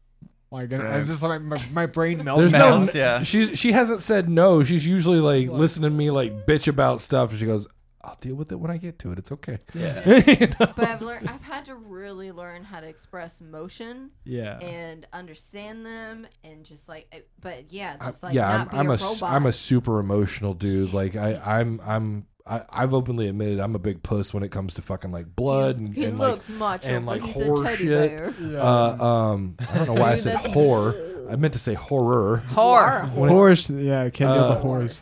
Like 0.49 0.73
and 0.73 0.81
I'm 0.81 1.05
just 1.05 1.21
like 1.23 1.39
my, 1.41 1.63
my 1.71 1.85
brain 1.85 2.23
melts. 2.25 2.41
There's 2.41 2.51
no 2.51 2.79
Melts, 2.79 2.95
yeah. 2.95 3.23
She's 3.23 3.57
she 3.57 3.71
hasn't 3.71 4.01
said 4.01 4.27
no. 4.27 4.63
She's 4.63 4.85
usually 4.85 5.19
like 5.19 5.47
listening 5.49 5.91
to 5.91 5.95
me 5.95 6.11
like 6.11 6.45
bitch 6.47 6.67
about 6.67 6.99
stuff, 6.99 7.29
and 7.29 7.39
she 7.39 7.45
goes, 7.45 7.67
"I'll 8.03 8.17
deal 8.21 8.35
with 8.35 8.51
it 8.51 8.55
when 8.55 8.71
I 8.71 8.77
get 8.77 8.99
to 8.99 9.11
it. 9.11 9.19
It's 9.19 9.31
okay." 9.31 9.59
Yeah. 9.73 10.01
You 10.27 10.47
know? 10.59 10.73
but 10.75 10.79
I've 10.79 11.01
learned 11.01 11.27
I've 11.29 11.43
had 11.43 11.65
to 11.65 11.75
really 11.75 12.31
learn 12.31 12.63
how 12.63 12.79
to 12.79 12.87
express 12.87 13.41
emotion 13.41 14.11
Yeah. 14.23 14.59
and 14.59 15.05
understand 15.13 15.85
them 15.85 16.27
and 16.43 16.63
just 16.65 16.87
like 16.89 17.25
but 17.39 17.65
yeah, 17.71 17.97
just 17.97 18.23
like 18.23 18.33
yeah, 18.33 18.47
not 18.47 18.59
I'm, 18.59 18.67
be 18.69 18.77
I'm 18.77 18.87
a 18.87 18.91
a 18.91 18.93
s- 18.95 19.21
robot. 19.21 19.35
I'm 19.35 19.45
a 19.45 19.51
super 19.53 19.99
emotional 19.99 20.53
dude. 20.53 20.93
Like 20.93 21.15
I 21.15 21.35
I'm 21.59 21.79
I'm 21.85 22.25
I, 22.47 22.63
I've 22.71 22.93
openly 22.93 23.27
admitted 23.27 23.59
I'm 23.59 23.75
a 23.75 23.79
big 23.79 24.01
puss 24.01 24.33
when 24.33 24.41
it 24.43 24.49
comes 24.51 24.73
to 24.73 24.81
fucking 24.81 25.11
like 25.11 25.35
blood 25.35 25.77
and, 25.77 25.93
he 25.93 26.05
and 26.05 26.17
looks 26.17 26.49
like 26.49 26.59
macho, 26.59 26.87
and 26.87 27.05
like 27.05 27.21
he's 27.21 27.35
a 27.39 27.45
horror 27.45 27.63
teddy 27.65 27.83
shit. 27.85 28.11
bear. 28.39 28.59
Uh, 28.61 29.03
um, 29.03 29.55
I 29.69 29.77
don't 29.77 29.87
know 29.87 29.93
why 30.01 30.13
I 30.13 30.15
said 30.15 30.33
that's- 30.37 30.53
horror. 30.53 31.07
I 31.29 31.37
meant 31.37 31.53
to 31.53 31.59
say 31.59 31.75
horror. 31.75 32.37
Horror. 32.49 33.03
When 33.13 33.29
it- 33.29 33.33
Horse, 33.33 33.69
yeah, 33.69 34.09
can't 34.09 34.33
deal 34.33 34.43
Uh, 34.43 34.55
the 34.55 34.59
horse. 34.59 34.97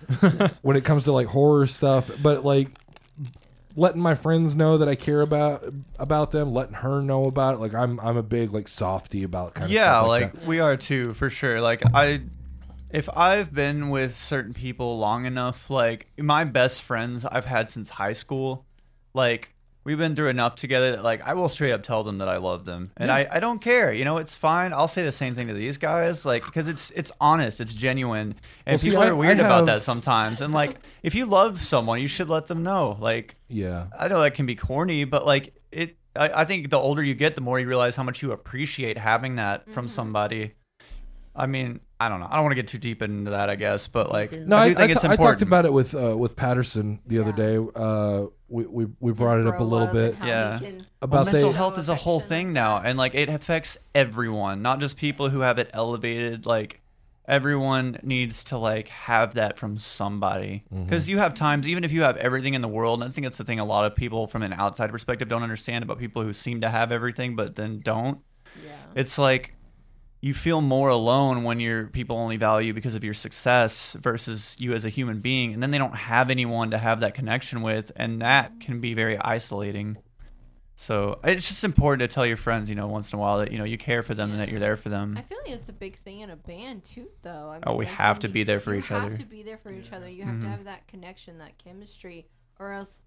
when 0.62 0.78
it 0.78 0.84
comes 0.86 1.06
to 1.06 1.12
like 1.12 1.26
horror 1.26 1.66
stuff, 1.66 2.12
but 2.22 2.46
like 2.46 2.70
letting 3.76 4.02
my 4.02 4.16
friends 4.16 4.56
know 4.56 4.78
that 4.78 4.90
I 4.90 4.96
care 4.96 5.22
about 5.22 5.66
about 5.98 6.32
them, 6.32 6.54
letting 6.54 6.76
her 6.76 7.02
know 7.02 7.26
about 7.26 7.56
it. 7.56 7.58
Like 7.60 7.74
I'm 7.74 8.00
I'm 8.00 8.18
a 8.18 8.24
big 8.24 8.52
like 8.52 8.68
softy 8.68 9.24
about 9.24 9.54
kind 9.54 9.66
of 9.66 9.72
yeah, 9.72 10.00
stuff 10.00 10.08
like, 10.08 10.34
like, 10.36 10.48
we 10.48 10.60
are 10.60 10.78
too, 10.78 11.14
for 11.14 11.30
sure. 11.30 11.62
Like 11.62 11.82
I, 11.94 12.22
if 12.90 13.10
I've 13.16 13.54
been 13.54 13.90
with 13.90 14.18
certain 14.18 14.54
people 14.54 14.98
long 14.98 15.26
enough, 15.26 15.70
like 15.70 16.08
my 16.18 16.44
best 16.44 16.82
friends 16.82 17.26
I've 17.26 17.46
had 17.46 17.70
since 17.70 17.90
high 17.90 18.14
school, 18.14 18.66
like 19.14 19.56
we've 19.84 19.98
been 19.98 20.16
through 20.16 20.28
enough 20.28 20.56
together 20.56 20.92
that 20.92 21.04
like 21.04 21.26
I 21.26 21.34
will 21.34 21.50
straight 21.50 21.72
up 21.72 21.84
tell 21.84 22.04
them 22.04 22.20
that 22.20 22.28
I 22.28 22.38
love 22.38 22.66
them, 22.66 22.92
and 22.98 23.12
I 23.12 23.28
I 23.32 23.40
don't 23.40 23.62
care. 23.62 23.92
You 23.94 24.06
know, 24.06 24.18
it's 24.18 24.36
fine. 24.36 24.74
I'll 24.74 24.88
say 24.88 25.04
the 25.04 25.12
same 25.12 25.36
thing 25.36 25.48
to 25.48 25.54
these 25.54 25.78
guys, 25.78 26.26
like 26.26 26.44
because 26.44 26.68
it's 26.68 26.92
it's 26.92 27.12
honest, 27.20 27.62
it's 27.62 27.74
genuine, 27.74 28.36
and 28.66 28.74
Well, 28.74 28.78
see, 28.78 28.90
people 28.90 29.04
I- 29.04 29.08
are 29.10 29.16
weird 29.16 29.40
I 29.40 29.46
about 29.46 29.66
that 29.68 29.82
sometimes. 29.82 30.42
And 30.42 30.54
like 30.54 30.78
if 31.04 31.16
you 31.16 31.26
love 31.26 31.62
someone, 31.62 32.00
you 32.02 32.08
should 32.08 32.30
let 32.30 32.48
them 32.48 32.64
know. 32.64 32.98
Like 33.00 33.36
Yeah. 33.48 33.88
I 33.98 34.08
know 34.08 34.22
that 34.22 34.34
can 34.34 34.46
be 34.46 34.56
corny, 34.56 35.04
but 35.04 35.26
like 35.26 35.54
it, 35.72 35.98
I, 36.16 36.42
I 36.42 36.46
think 36.46 36.70
the 36.70 36.80
older 36.80 37.04
you 37.04 37.16
get, 37.16 37.36
the 37.36 37.42
more 37.42 37.60
you 37.60 37.68
realize 37.68 37.96
how 37.96 38.04
much 38.04 38.22
you 38.22 38.32
appreciate 38.32 38.98
having 38.98 39.36
that 39.36 39.72
from 39.72 39.86
mm-hmm. 39.86 39.92
somebody. 39.92 40.54
I 41.36 41.46
mean, 41.46 41.80
I 42.00 42.10
don't 42.10 42.20
know. 42.20 42.28
I 42.30 42.36
don't 42.36 42.44
want 42.44 42.52
to 42.52 42.56
get 42.56 42.68
too 42.68 42.78
deep 42.78 43.02
into 43.02 43.32
that, 43.32 43.50
I 43.50 43.56
guess, 43.56 43.88
but 43.88 44.12
like, 44.12 44.32
No, 44.32 44.56
I 44.56 44.66
I, 44.66 44.74
think 44.74 44.80
I 44.80 44.92
it's 44.94 45.02
ta- 45.02 45.10
I 45.10 45.12
important. 45.12 45.40
talked 45.40 45.48
about 45.48 45.66
it 45.66 45.74
with 45.74 45.94
uh, 45.96 46.18
with 46.18 46.36
Patterson 46.36 47.00
the 47.06 47.20
other 47.20 47.32
day. 47.34 47.58
Uh, 47.76 48.26
we, 48.48 48.66
we 48.66 48.88
we 49.00 49.12
brought 49.14 49.38
it 49.40 49.48
up 49.48 49.60
a 49.60 49.64
little 49.64 49.88
bit. 49.94 50.16
yeah. 50.24 50.60
About 51.02 51.26
well, 51.26 51.34
mental 51.34 51.52
they- 51.52 51.58
health 51.58 51.78
is 51.78 51.88
a 51.90 51.96
whole 51.96 52.20
thing 52.20 52.52
now, 52.54 52.78
and 52.84 52.98
like 52.98 53.16
it 53.16 53.30
affects 53.30 53.78
everyone, 53.96 54.62
not 54.62 54.80
just 54.80 54.98
people 54.98 55.30
who 55.30 55.42
have 55.42 55.60
it 55.60 55.70
elevated. 55.74 56.46
Like 56.46 56.82
everyone 57.28 58.00
needs 58.02 58.44
to 58.46 58.58
like 58.58 58.88
have 58.88 59.36
that 59.36 59.58
from 59.58 59.78
somebody 59.78 60.64
Mm-hmm. 60.74 60.86
because 60.86 61.08
you 61.08 61.20
have 61.20 61.34
times, 61.36 61.68
even 61.68 61.84
if 61.84 61.92
you 61.92 62.02
have 62.02 62.18
everything 62.18 62.54
in 62.56 62.62
the 62.62 62.68
world. 62.68 63.02
And 63.04 63.10
I 63.10 63.14
think 63.14 63.26
that's 63.26 63.38
the 63.38 63.44
thing 63.44 63.60
a 63.60 63.66
lot 63.66 63.86
of 63.86 63.96
people 63.96 64.26
from 64.28 64.42
an 64.42 64.54
outside 64.54 64.90
perspective 64.92 65.28
don't 65.30 65.44
understand 65.44 65.84
about 65.84 66.00
people 66.00 66.24
who 66.24 66.34
seem 66.34 66.62
to 66.62 66.70
have 66.70 66.92
everything 66.92 67.36
but 67.36 67.56
then 67.56 67.82
don't. 67.82 68.20
Yeah. 68.66 68.72
It's 68.96 69.18
like 69.20 69.54
you 70.22 70.34
feel 70.34 70.60
more 70.62 70.90
alone 70.90 71.44
when 71.44 71.60
your 71.60 71.88
people 71.88 72.18
only 72.18 72.36
value 72.38 72.68
you 72.68 72.74
because 72.74 72.96
of 72.96 73.04
your 73.04 73.14
success 73.14 73.96
versus 74.00 74.56
you 74.60 74.74
as 74.74 74.84
a 74.86 74.90
human 74.90 75.20
being 75.22 75.54
and 75.54 75.64
then 75.64 75.72
they 75.72 75.78
don't 75.78 75.96
have 75.96 76.30
anyone 76.30 76.72
to 76.72 76.78
have 76.78 77.00
that 77.00 77.14
connection 77.14 77.62
with 77.62 77.92
and 77.96 78.22
that 78.22 78.60
can 78.60 78.82
be 78.82 78.94
very 78.94 79.18
isolating 79.20 79.98
so 80.76 81.20
it's 81.24 81.48
just 81.48 81.64
important 81.64 82.02
to 82.10 82.14
tell 82.14 82.26
your 82.26 82.38
friends 82.38 82.70
you 82.70 82.76
know 82.76 82.88
once 82.88 83.12
in 83.12 83.18
a 83.18 83.22
while 83.22 83.40
that 83.40 83.52
you 83.52 83.58
know 83.58 83.64
you 83.64 83.78
care 83.78 84.04
for 84.04 84.14
them 84.14 84.32
and 84.32 84.40
that 84.40 84.50
you're 84.50 84.60
there 84.60 84.78
for 84.78 84.90
them 84.90 85.16
I 85.18 85.22
feel 85.22 85.38
like 85.46 85.56
it's 85.56 85.70
a 85.70 85.74
big 85.74 85.96
thing 85.96 86.20
in 86.22 86.30
a 86.30 86.36
band 86.36 86.84
too, 86.84 87.10
though. 87.22 87.50
I 87.50 87.56
mean, 87.56 87.64
Oh, 87.68 87.76
we 87.76 87.86
like, 87.86 87.94
have 87.96 88.20
to 88.20 88.28
be 88.28 88.44
there 88.44 88.60
for 88.60 88.74
each 88.74 88.92
other 88.92 89.06
you 89.06 89.10
have 89.12 89.20
to 89.20 89.26
be 89.26 89.44
there 89.44 89.58
for 89.58 89.72
each 89.72 89.92
other. 89.92 90.10
You 90.10 90.24
have 90.24 90.36
Mhm. 90.36 90.42
to 90.44 90.48
have 90.50 90.64
that 90.66 90.88
connection, 90.88 91.38
that 91.40 91.58
chemistry, 91.58 92.28
or 92.60 92.72
else 92.72 93.02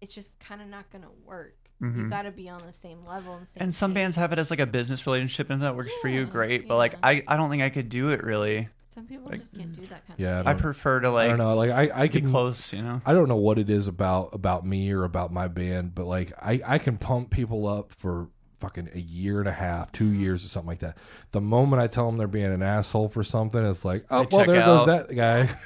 it's 0.00 0.14
just 0.14 0.38
kind 0.38 0.60
of 0.62 0.68
not 0.68 0.90
gonna 0.90 1.10
work. 1.24 1.67
You 1.80 1.86
Mhm. 1.86 2.10
got 2.10 2.22
to 2.22 2.30
be 2.32 2.48
on 2.48 2.60
the 2.66 2.72
same 2.72 3.04
level 3.06 3.34
and 3.36 3.46
same. 3.48 3.62
and 3.62 3.74
some 3.74 3.92
page. 3.92 4.02
bands 4.02 4.16
have 4.16 4.32
it 4.32 4.38
as 4.38 4.50
like 4.50 4.58
a 4.60 4.66
business 4.66 5.06
relationship 5.06 5.48
and 5.50 5.60
if 5.62 5.64
that 5.66 5.76
works 5.76 5.92
for 6.02 6.08
you 6.08 6.20
Yeah, 6.20 6.26
great 6.26 6.66
but 6.68 6.76
like 6.76 6.94
I, 7.02 7.22
I 7.28 7.36
don't 7.36 7.50
think 7.50 7.62
i 7.62 7.70
could 7.70 7.88
do 7.88 8.08
it 8.08 8.24
really 8.24 8.68
Some 8.92 9.06
people 9.06 9.30
like- 9.30 9.40
just 9.40 9.54
can't 9.56 9.72
do 9.72 9.82
that 9.82 10.04
kind 10.06 10.18
Yeah, 10.18 10.40
of 10.40 10.46
I 10.48 10.50
i 10.50 10.54
prefer 10.54 10.98
to 11.00 11.10
like. 11.10 11.26
I 11.26 11.28
like 11.28 11.36
don't 11.38 11.46
know. 11.46 11.54
Like 11.54 11.70
I, 11.70 12.02
I 12.02 12.08
can 12.08 12.28
close 12.30 12.72
you 12.72 12.82
know 12.82 13.00
I 13.06 13.12
don't 13.14 13.28
know 13.28 13.36
what 13.36 13.58
it 13.60 13.70
is 13.70 13.86
about 13.86 14.34
about 14.34 14.66
me 14.66 14.90
or 14.92 15.04
about 15.04 15.32
my 15.32 15.46
band, 15.46 15.94
but 15.94 16.06
like 16.06 16.32
I, 16.42 16.60
I 16.66 16.78
can 16.78 16.98
pump 16.98 17.30
people 17.30 17.68
up 17.68 17.92
for 17.92 18.28
fucking 18.58 18.88
a 18.92 18.98
year 18.98 19.38
and 19.38 19.48
a 19.48 19.52
half, 19.52 19.92
two 19.92 20.08
years 20.08 20.44
or 20.44 20.48
something 20.48 20.66
like 20.70 20.80
that. 20.80 20.98
The 21.30 21.40
moment 21.40 21.80
I 21.80 21.86
tell 21.86 22.06
them 22.06 22.16
they're 22.16 22.26
being 22.26 22.52
an 22.52 22.60
asshole 22.60 23.08
for 23.08 23.22
something, 23.22 23.64
it's 23.64 23.84
like, 23.84 24.04
oh 24.10 24.24
They 24.24 24.36
well, 24.36 24.46
there 24.46 24.60
out. 24.62 24.86
goes 24.86 24.86
that 25.06 25.14
guy. 25.14 25.48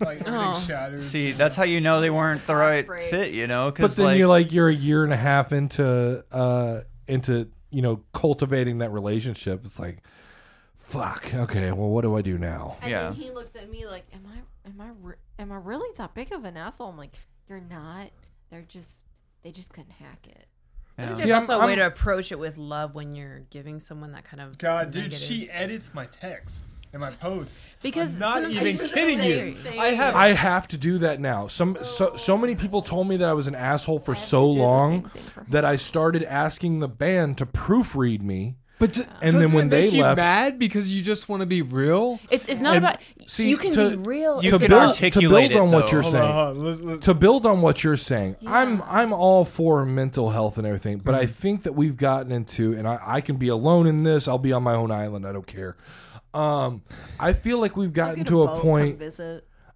like 0.00 0.20
everything 0.20 0.34
Oh. 0.34 0.64
shatters. 0.66 1.08
see 1.08 1.32
that's 1.32 1.54
how 1.56 1.64
you 1.64 1.80
know 1.80 2.00
they 2.00 2.10
weren't 2.10 2.46
the 2.46 2.54
right 2.56 2.86
breaks. 2.86 3.10
fit 3.10 3.32
you 3.32 3.46
know 3.46 3.72
but 3.76 3.94
then 3.96 4.04
like 4.06 4.18
you're 4.18 4.28
like 4.28 4.52
you're 4.52 4.68
a 4.68 4.74
year 4.74 5.04
and 5.04 5.12
a 5.12 5.16
half 5.16 5.52
into 5.52 6.24
uh 6.32 6.80
into 7.06 7.48
you 7.70 7.82
know 7.82 8.02
cultivating 8.12 8.78
that 8.78 8.90
relationship. 8.92 9.64
It's 9.64 9.78
like, 9.78 10.02
fuck. 10.78 11.32
Okay, 11.34 11.72
well, 11.72 11.88
what 11.88 12.02
do 12.02 12.16
I 12.16 12.22
do 12.22 12.36
now? 12.38 12.76
And 12.82 12.90
Yeah. 12.90 13.02
then 13.04 13.12
he 13.14 13.30
looks 13.30 13.56
at 13.56 13.70
me 13.70 13.86
like, 13.86 14.04
"Am 14.12 14.26
I? 14.26 14.68
Am 14.68 14.80
I? 14.80 14.90
Re- 15.00 15.14
am 15.38 15.52
I 15.52 15.56
really 15.56 15.88
that 15.96 16.14
big 16.14 16.32
of 16.32 16.44
an 16.44 16.56
asshole?" 16.56 16.88
I'm 16.90 16.96
like, 16.98 17.14
"You're 17.48 17.60
not. 17.60 18.10
They're 18.50 18.62
just. 18.62 18.90
They 19.42 19.52
just 19.52 19.72
couldn't 19.72 19.92
hack 19.92 20.26
it." 20.28 20.46
I 20.98 21.02
Yeah. 21.02 21.06
think 21.08 21.16
See, 21.18 21.22
there's 21.24 21.32
I'm- 21.32 21.36
also 21.42 21.54
a 21.54 21.58
way 21.66 21.72
I'm- 21.72 21.78
to 21.78 21.86
approach 21.86 22.30
it 22.30 22.38
with 22.38 22.58
love 22.58 22.94
when 22.94 23.12
you're 23.14 23.40
giving 23.50 23.80
someone 23.80 24.12
that 24.12 24.24
kind 24.24 24.40
of 24.42 24.58
God, 24.58 24.90
dude, 24.90 25.14
she 25.14 25.50
edits 25.50 25.94
my 25.94 26.04
texts 26.06 26.66
and 26.92 27.00
my 27.00 27.10
posts. 27.10 27.68
Because 27.82 28.14
I'm 28.20 28.20
not 28.20 28.34
sometimes 28.34 28.54
even 28.56 28.66
it's 28.68 28.80
just 28.80 28.94
kidding 28.94 29.18
very- 29.18 29.50
you. 29.74 29.80
I 29.80 29.86
have. 29.88 30.14
I 30.16 30.32
have 30.32 30.68
to 30.68 30.76
do 30.76 30.98
that 30.98 31.20
now. 31.20 31.46
Some 31.48 31.78
so 31.82 32.16
so 32.16 32.36
many 32.36 32.54
people 32.54 32.82
told 32.82 33.08
me 33.08 33.16
that 33.18 33.28
I 33.28 33.32
was 33.32 33.46
an 33.46 33.54
asshole 33.54 33.98
for 34.00 34.14
have 34.14 34.22
so 34.22 34.48
to 34.48 34.52
do 34.54 34.58
the 34.58 34.64
long 34.64 35.02
thing 35.08 35.22
for 35.22 35.44
that 35.48 35.64
I 35.64 35.76
started 35.76 36.22
asking 36.24 36.80
the 36.80 36.88
band 36.88 37.38
to 37.38 37.46
proofread 37.46 38.20
me. 38.22 38.56
but 38.78 38.92
d- 38.94 39.04
And 39.22 39.40
then 39.40 39.52
when 39.52 39.68
it 39.68 39.70
they 39.70 39.82
make 39.84 39.92
you 39.94 40.02
left- 40.02 40.16
mad 40.16 40.58
because 40.58 40.92
you 40.92 41.02
just 41.02 41.28
want 41.28 41.40
to 41.40 41.46
be 41.46 41.62
real. 41.62 42.18
It's 42.30 42.46
it's 42.46 42.60
not 42.60 42.76
And 42.76 42.84
about 42.84 42.98
see, 43.26 43.48
you 43.48 43.56
can 43.56 43.72
to- 43.72 43.90
be 43.96 43.96
real. 44.10 44.42
You 44.42 44.50
to 44.50 44.58
can 44.58 44.68
build, 44.68 44.82
about, 44.82 44.94
to 44.96 45.04
articulate 45.04 45.50
build 45.50 45.62
on 45.62 45.68
it, 45.68 45.72
what 45.72 45.86
though. 45.86 45.92
you're 45.92 46.02
Hold 46.02 46.12
saying. 46.14 46.24
on, 46.24 46.32
hold 46.32 46.58
on, 46.58 46.64
let's- 46.64 46.80
let's- 46.80 47.04
to 47.06 47.14
build 47.14 47.46
on 47.46 47.62
what 47.62 47.84
you're 47.84 47.96
saying, 47.96 48.36
I'm 48.46 48.82
I'm 48.88 49.12
all 49.12 49.44
for 49.44 49.84
mental 49.86 50.30
health 50.30 50.58
and 50.58 50.66
everything, 50.66 50.98
but 50.98 51.12
Mm-hmm. 51.12 51.22
I 51.22 51.26
think 51.26 51.62
that 51.62 51.74
we've 51.74 51.96
gotten 51.96 52.32
into, 52.32 52.72
and 52.74 52.86
I, 52.88 52.98
I 53.06 53.20
can 53.22 53.36
be 53.36 53.48
alone 53.48 53.86
in 53.86 54.02
this. 54.02 54.26
I'll 54.28 54.36
be 54.38 54.52
on 54.52 54.62
my 54.64 54.74
own 54.74 54.90
island. 54.90 55.26
I 55.26 55.32
don't 55.32 55.46
care. 55.46 55.76
Um, 56.34 56.82
I 57.18 57.32
feel 57.32 57.58
like 57.58 57.76
we've 57.76 57.92
gotten 57.92 58.24
to 58.24 58.42
a 58.42 58.46
boat, 58.46 58.62
point. 58.62 59.02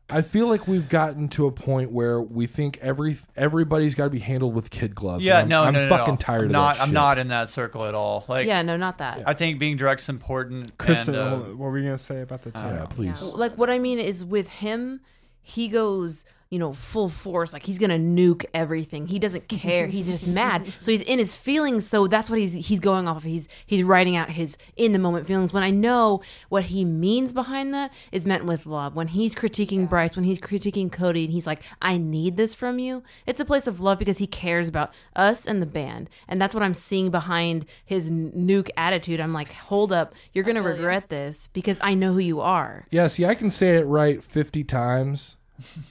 I 0.08 0.22
feel 0.22 0.46
like 0.48 0.68
we've 0.68 0.88
gotten 0.88 1.28
to 1.30 1.46
a 1.46 1.52
point 1.52 1.90
where 1.90 2.20
we 2.20 2.46
think 2.46 2.78
every 2.80 3.16
everybody's 3.36 3.96
got 3.96 4.04
to 4.04 4.10
be 4.10 4.20
handled 4.20 4.54
with 4.54 4.70
kid 4.70 4.94
gloves. 4.94 5.24
Yeah, 5.24 5.40
and 5.40 5.48
no, 5.48 5.64
I'm, 5.64 5.72
no, 5.72 5.82
I'm 5.82 5.88
no, 5.88 5.96
fucking 5.96 6.14
no. 6.14 6.18
tired 6.18 6.40
I'm 6.40 6.46
of 6.46 6.52
not, 6.52 6.76
that. 6.76 6.82
I'm 6.82 6.88
shit. 6.88 6.94
not 6.94 7.18
in 7.18 7.28
that 7.28 7.48
circle 7.48 7.84
at 7.84 7.94
all. 7.94 8.24
Like, 8.28 8.46
yeah, 8.46 8.62
no, 8.62 8.76
not 8.76 8.98
that. 8.98 9.24
I 9.26 9.34
think 9.34 9.58
being 9.58 9.76
direct's 9.76 10.08
important. 10.08 10.78
Kristen, 10.78 11.16
and, 11.16 11.22
uh, 11.22 11.38
what 11.48 11.70
were 11.70 11.78
you 11.78 11.84
gonna 11.84 11.98
say 11.98 12.20
about 12.20 12.42
the 12.42 12.52
time? 12.52 12.76
Yeah, 12.76 12.86
please. 12.86 13.22
like 13.22 13.58
what 13.58 13.68
I 13.68 13.80
mean 13.80 13.98
is 13.98 14.24
with 14.24 14.48
him, 14.48 15.00
he 15.42 15.68
goes, 15.68 16.24
you 16.50 16.58
know, 16.58 16.72
full 16.72 17.08
force. 17.08 17.52
Like 17.52 17.64
he's 17.64 17.78
gonna 17.78 17.98
nuke 17.98 18.44
everything. 18.54 19.06
He 19.06 19.18
doesn't 19.18 19.48
care. 19.48 19.86
He's 19.86 20.06
just 20.06 20.26
mad. 20.26 20.72
So 20.86 20.92
he's 20.92 21.02
in 21.02 21.18
his 21.18 21.34
feelings. 21.34 21.86
So 21.86 22.06
that's 22.06 22.30
what 22.30 22.38
he's 22.38 22.52
he's 22.52 22.80
going 22.80 23.08
off 23.08 23.18
of. 23.18 23.22
He's 23.24 23.48
he's 23.64 23.82
writing 23.82 24.14
out 24.14 24.30
his 24.30 24.56
in 24.76 24.92
the 24.92 24.98
moment 24.98 25.26
feelings. 25.26 25.52
When 25.52 25.62
I 25.62 25.70
know 25.70 26.22
what 26.48 26.64
he 26.64 26.84
means 26.84 27.32
behind 27.32 27.74
that 27.74 27.92
is 28.12 28.26
meant 28.26 28.44
with 28.44 28.66
love. 28.66 28.94
When 28.94 29.08
he's 29.08 29.34
critiquing 29.34 29.88
Bryce, 29.88 30.14
when 30.14 30.24
he's 30.24 30.38
critiquing 30.38 30.92
Cody, 30.92 31.24
and 31.24 31.32
he's 31.32 31.46
like, 31.46 31.62
I 31.82 31.98
need 31.98 32.36
this 32.36 32.54
from 32.54 32.78
you. 32.78 33.02
It's 33.26 33.40
a 33.40 33.44
place 33.44 33.66
of 33.66 33.80
love 33.80 33.98
because 33.98 34.18
he 34.18 34.26
cares 34.26 34.68
about 34.68 34.92
us 35.16 35.46
and 35.46 35.60
the 35.60 35.66
band, 35.66 36.10
and 36.28 36.40
that's 36.40 36.54
what 36.54 36.62
I'm 36.62 36.74
seeing 36.74 37.10
behind 37.10 37.66
his 37.84 38.10
nuke 38.10 38.70
attitude. 38.76 39.20
I'm 39.20 39.32
like, 39.32 39.52
hold 39.52 39.92
up, 39.92 40.14
you're 40.32 40.44
gonna 40.44 40.62
regret 40.62 41.08
this 41.08 41.48
because 41.48 41.78
I 41.82 41.94
know 41.94 42.12
who 42.12 42.18
you 42.20 42.40
are. 42.40 42.86
Yeah, 42.90 43.08
see, 43.08 43.24
I 43.24 43.34
can 43.34 43.50
say 43.50 43.76
it 43.76 43.86
right 43.86 44.22
50 44.22 44.62
times, 44.64 45.36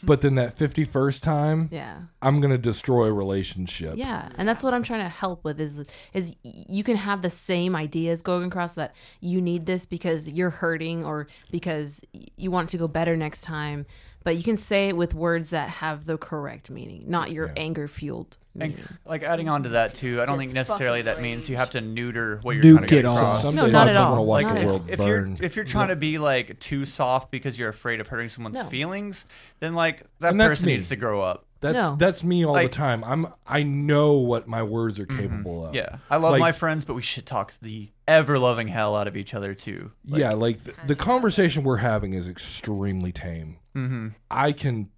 but 0.03 0.21
then 0.21 0.35
that 0.35 0.57
51st 0.57 1.21
time, 1.21 1.69
Yeah. 1.71 1.97
I'm 2.21 2.39
going 2.41 2.51
to 2.51 2.57
destroy 2.57 3.05
a 3.05 3.13
relationship. 3.13 3.95
Yeah, 3.97 4.29
and 4.37 4.47
that's 4.47 4.63
what 4.63 4.73
I'm 4.73 4.83
trying 4.83 5.03
to 5.03 5.09
help 5.09 5.43
with 5.43 5.59
is 5.59 5.83
is 6.13 6.35
you 6.43 6.83
can 6.83 6.97
have 6.97 7.21
the 7.21 7.29
same 7.29 7.75
ideas 7.75 8.21
going 8.21 8.47
across 8.47 8.73
that 8.75 8.93
you 9.21 9.41
need 9.41 9.65
this 9.65 9.85
because 9.85 10.31
you're 10.31 10.49
hurting 10.49 11.05
or 11.05 11.27
because 11.51 12.01
you 12.37 12.51
want 12.51 12.69
it 12.69 12.71
to 12.71 12.77
go 12.77 12.87
better 12.87 13.15
next 13.15 13.41
time, 13.41 13.85
but 14.25 14.35
you 14.35 14.43
can 14.43 14.57
say 14.57 14.89
it 14.89 14.97
with 14.97 15.13
words 15.13 15.51
that 15.51 15.69
have 15.69 16.05
the 16.05 16.17
correct 16.17 16.69
meaning, 16.69 17.05
not 17.07 17.31
your 17.31 17.53
anger 17.55 17.87
fueled 17.87 18.37
and, 18.59 18.73
like 19.05 19.21
adding 19.23 19.49
on 19.49 19.63
to 19.63 19.69
that 19.69 19.93
too, 19.93 20.21
I 20.21 20.25
don't 20.25 20.35
Just 20.35 20.39
think 20.39 20.53
necessarily 20.53 21.01
that 21.03 21.15
fucking 21.15 21.23
means 21.23 21.49
you 21.49 21.57
have 21.57 21.71
to 21.71 21.81
neuter 21.81 22.39
what 22.41 22.55
you're 22.55 22.63
Nuke 22.63 22.71
trying 22.77 22.81
to 22.83 22.87
get 22.89 22.99
it 22.99 23.05
all. 23.05 23.17
across. 23.17 23.41
Some 23.41 23.55
No, 23.55 23.65
not 23.67 23.87
at 23.89 23.95
all. 23.97 24.11
want 24.11 24.19
to 24.19 24.23
watch 24.23 24.43
Not 24.45 24.55
the 24.59 24.65
world 24.65 24.85
if 24.89 24.97
burn. 24.99 25.35
you're 25.37 25.45
if 25.45 25.55
you're 25.57 25.65
trying 25.65 25.89
to 25.89 25.95
be 25.97 26.17
like 26.17 26.57
too 26.59 26.85
soft 26.85 27.31
because 27.31 27.59
you're 27.59 27.67
afraid 27.69 27.99
of 27.99 28.07
hurting 28.07 28.29
someone's 28.29 28.55
No. 28.55 28.63
feelings, 28.65 29.25
then 29.59 29.73
like 29.75 30.03
that 30.19 30.29
And 30.31 30.39
person 30.39 30.67
me. 30.67 30.73
needs 30.73 30.87
to 30.89 30.95
grow 30.95 31.21
up. 31.21 31.45
That's 31.59 31.75
No. 31.77 31.95
that's 31.97 32.23
me 32.23 32.45
all 32.45 32.53
Like- 32.53 32.71
the 32.71 32.77
time. 32.77 33.03
I'm 33.03 33.27
I 33.45 33.63
know 33.63 34.13
what 34.13 34.47
my 34.47 34.63
words 34.63 35.01
are 35.01 35.05
capable 35.05 35.63
of. 35.65 35.67
Mm-hmm. 35.73 35.75
Yeah, 35.75 35.97
I 36.09 36.15
love 36.17 36.31
Like- 36.31 36.39
my 36.39 36.51
friends, 36.53 36.85
but 36.85 36.93
we 36.93 37.01
should 37.01 37.25
talk 37.25 37.53
the 37.61 37.89
ever 38.07 38.39
loving 38.39 38.69
hell 38.69 38.95
out 38.95 39.07
of 39.09 39.17
each 39.17 39.33
other 39.33 39.53
too. 39.53 39.91
Like, 40.07 40.21
yeah, 40.21 40.31
like 40.31 40.59
the, 40.63 40.73
the 40.87 40.95
conversation 40.95 41.63
we're 41.65 41.77
having 41.77 42.13
is 42.13 42.29
extremely 42.29 43.11
tame. 43.11 43.57
Mm-hmm. 43.75 44.09
I 44.31 44.51
can 44.51 44.89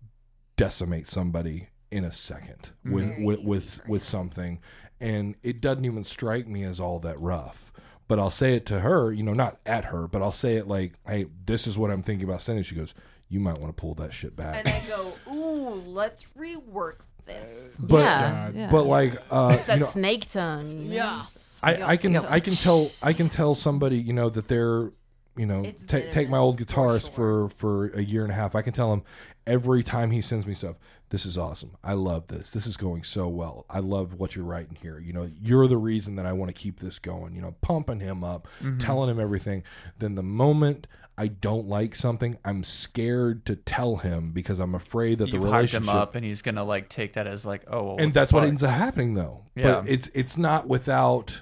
decimate 0.56 1.08
somebody 1.08 1.70
in 1.92 2.04
a 2.04 2.12
second 2.12 2.72
with 2.86 3.14
with 3.20 3.42
with, 3.42 3.82
with 3.88 4.04
something, 4.04 4.60
and 5.00 5.36
it 5.44 5.62
doesn't 5.62 5.86
even 5.86 6.04
strike 6.04 6.48
me 6.48 6.64
as 6.64 6.80
all 6.80 7.00
that 7.00 7.20
rough. 7.20 7.72
But 8.08 8.20
I'll 8.20 8.30
say 8.30 8.54
it 8.54 8.66
to 8.68 8.80
her, 8.80 9.12
you 9.12 9.24
know, 9.24 9.34
not 9.34 9.60
at 9.66 9.86
her, 9.86 10.08
but 10.08 10.22
I'll 10.22 10.32
say 10.32 10.56
it 10.56 10.68
like, 10.68 10.94
"Hey, 11.06 11.26
this 11.46 11.68
is 11.68 11.78
what 11.78 11.92
I'm 11.92 12.02
thinking 12.02 12.28
about 12.28 12.42
saying." 12.42 12.64
She 12.64 12.76
goes, 12.76 12.94
"You 13.28 13.40
might 13.40 13.58
want 13.60 13.76
to 13.76 13.80
pull 13.80 13.96
that 13.96 14.14
shit 14.14 14.36
back." 14.36 14.66
And 14.66 14.70
I 14.70 14.88
go, 14.88 15.14
ooh, 15.30 15.82
let's 15.86 16.26
rework 16.38 17.00
this. 17.26 17.76
But 17.80 17.98
yeah, 17.98 18.52
yeah. 18.54 18.72
but 18.72 18.86
like 18.86 19.16
uh, 19.30 19.52
It's 19.54 19.66
that 19.66 19.80
know, 19.80 19.86
snake 19.88 20.30
tongue. 20.32 20.86
Yeah. 20.88 21.26
I, 21.62 21.84
I 21.84 21.98
can 21.98 22.16
I 22.16 22.40
can 22.40 22.54
tell 22.54 22.88
I 23.02 23.14
can 23.14 23.30
tell 23.30 23.56
somebody 23.56 23.98
you 23.98 24.14
know 24.14 24.30
that 24.30 24.48
they're 24.48 24.92
you 25.38 25.46
know 25.46 25.62
It's 25.64 25.84
ta- 25.84 25.98
take 26.12 26.30
my 26.30 26.38
venomous, 26.38 26.40
old 26.40 26.60
for 26.60 26.66
guitarist 26.66 27.10
for 27.12 27.50
for 27.50 27.88
a 27.90 28.02
year 28.02 28.24
and 28.24 28.32
a 28.32 28.36
half. 28.36 28.56
I 28.56 28.62
can 28.62 28.74
tell 28.74 28.92
him 28.94 29.04
every 29.46 29.84
time 29.84 30.12
he 30.12 30.22
sends 30.22 30.46
me 30.48 30.54
stuff. 30.54 30.76
This 31.10 31.26
is 31.26 31.38
awesome. 31.38 31.78
I 31.86 31.94
love 31.94 32.28
this. 32.28 32.52
This 32.52 32.68
is 32.68 32.76
going 32.76 33.04
so 33.04 33.30
well. 33.30 33.66
I 33.70 33.80
love 33.80 34.16
what 34.16 34.36
you're 34.36 34.44
writing 34.44 34.78
here. 34.82 35.00
You 35.00 35.14
know, 35.14 35.32
you're 35.42 35.66
the 35.68 35.78
reason 35.78 36.18
that 36.18 36.26
I 36.26 36.34
want 36.34 36.50
to 36.50 36.54
keep 36.54 36.82
this 36.82 37.00
going. 37.00 37.34
You 37.34 37.42
know, 37.42 37.56
pumping 37.62 38.02
him 38.02 38.26
up, 38.26 38.48
Mm-hmm. 38.62 38.80
telling 38.80 39.10
him 39.10 39.18
everything. 39.18 39.64
Then 40.00 40.16
the 40.16 40.24
moment 40.24 40.86
I 41.18 41.28
don't 41.28 41.66
like 41.66 41.96
something, 41.96 42.38
I'm 42.44 42.64
scared 42.66 43.46
to 43.46 43.56
tell 43.56 43.96
him 43.98 44.32
because 44.34 44.60
I'm 44.60 44.76
afraid 44.76 45.20
that 45.20 45.32
You've 45.32 45.44
the 45.44 45.48
hyped 45.48 45.52
relationship 45.54 45.84
him 45.84 45.90
up, 45.90 46.16
and 46.16 46.26
he's 46.26 46.42
gonna 46.42 46.66
like 46.66 46.90
take 46.90 47.14
that 47.14 47.26
as 47.26 47.46
like, 47.46 47.64
oh, 47.68 47.84
well, 47.84 47.96
and 48.00 48.14
that's 48.14 48.34
what 48.34 48.42
fuck? 48.42 48.50
ends 48.50 48.64
up 48.64 48.72
happening 48.72 49.14
though 49.14 49.46
Yeah. 49.56 49.80
but 49.82 49.88
it's 49.90 50.12
it's 50.14 50.36
not 50.38 50.68
without 50.68 51.42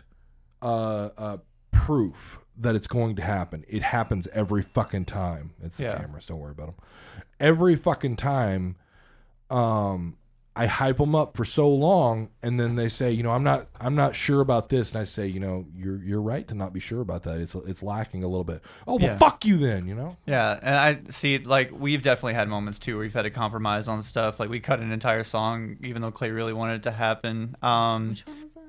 uh, 0.62 1.10
uh 1.18 1.38
proof 1.72 2.40
that 2.58 2.76
it's 2.76 2.88
going 2.88 3.16
to 3.16 3.22
happen 3.22 3.64
it 3.68 3.82
happens 3.82 4.28
every 4.34 4.62
fucking 4.62 5.06
time 5.06 5.52
it's 5.62 5.78
the 5.78 5.84
Yeah. 5.84 5.98
cameras 5.98 6.26
don't 6.28 6.40
worry 6.40 6.52
about 6.52 6.68
them 6.68 6.76
every 7.40 7.76
fucking 7.76 8.16
time 8.16 8.76
um 9.50 10.18
I 10.58 10.68
hype 10.68 11.00
them 11.00 11.16
up 11.16 11.36
for 11.36 11.44
so 11.44 11.68
long, 11.68 12.30
and 12.42 12.58
then 12.58 12.78
they 12.78 12.88
say, 12.88 13.12
you 13.12 13.24
know, 13.24 13.32
I'm 13.32 13.44
not, 13.44 13.68
I'm 13.78 13.94
not 13.94 14.16
sure 14.16 14.40
about 14.40 14.70
this, 14.70 14.94
and 14.94 15.02
I 15.02 15.04
say, 15.04 15.28
you 15.28 15.42
know, 15.42 15.66
you're, 15.76 16.02
you're 16.02 16.22
right 16.22 16.48
to 16.48 16.56
not 16.56 16.72
be 16.72 16.80
sure 16.80 17.02
about 17.02 17.24
that. 17.24 17.42
It's, 17.42 17.56
it's 17.56 17.84
lacking 17.84 18.24
a 18.24 18.28
little 18.30 18.46
bit. 18.46 18.62
Oh 18.88 18.94
well, 18.96 19.02
Yeah. 19.10 19.18
fuck 19.18 19.44
you 19.44 19.58
then, 19.58 19.86
you 19.86 19.96
know. 19.96 20.16
Yeah, 20.26 20.58
and 20.62 20.74
I 20.76 21.12
see 21.12 21.40
like 21.40 21.72
we've 21.78 22.02
definitely 22.02 22.36
had 22.36 22.48
moments 22.48 22.80
too 22.80 22.96
where 22.96 23.02
we've 23.04 23.14
had 23.14 23.24
to 23.24 23.32
compromise 23.32 23.90
on 23.90 24.02
stuff. 24.02 24.40
Like 24.40 24.50
we 24.50 24.62
cut 24.62 24.80
an 24.80 24.94
entire 24.94 25.26
song 25.26 25.76
even 25.84 26.02
though 26.02 26.12
Clay 26.12 26.32
really 26.32 26.54
wanted 26.54 26.76
it 26.76 26.84
to 26.84 26.92
happen. 26.92 27.58
Um 27.62 28.12
Which 28.12 28.26
one 28.26 28.42
was 28.44 28.52
that? 28.56 28.62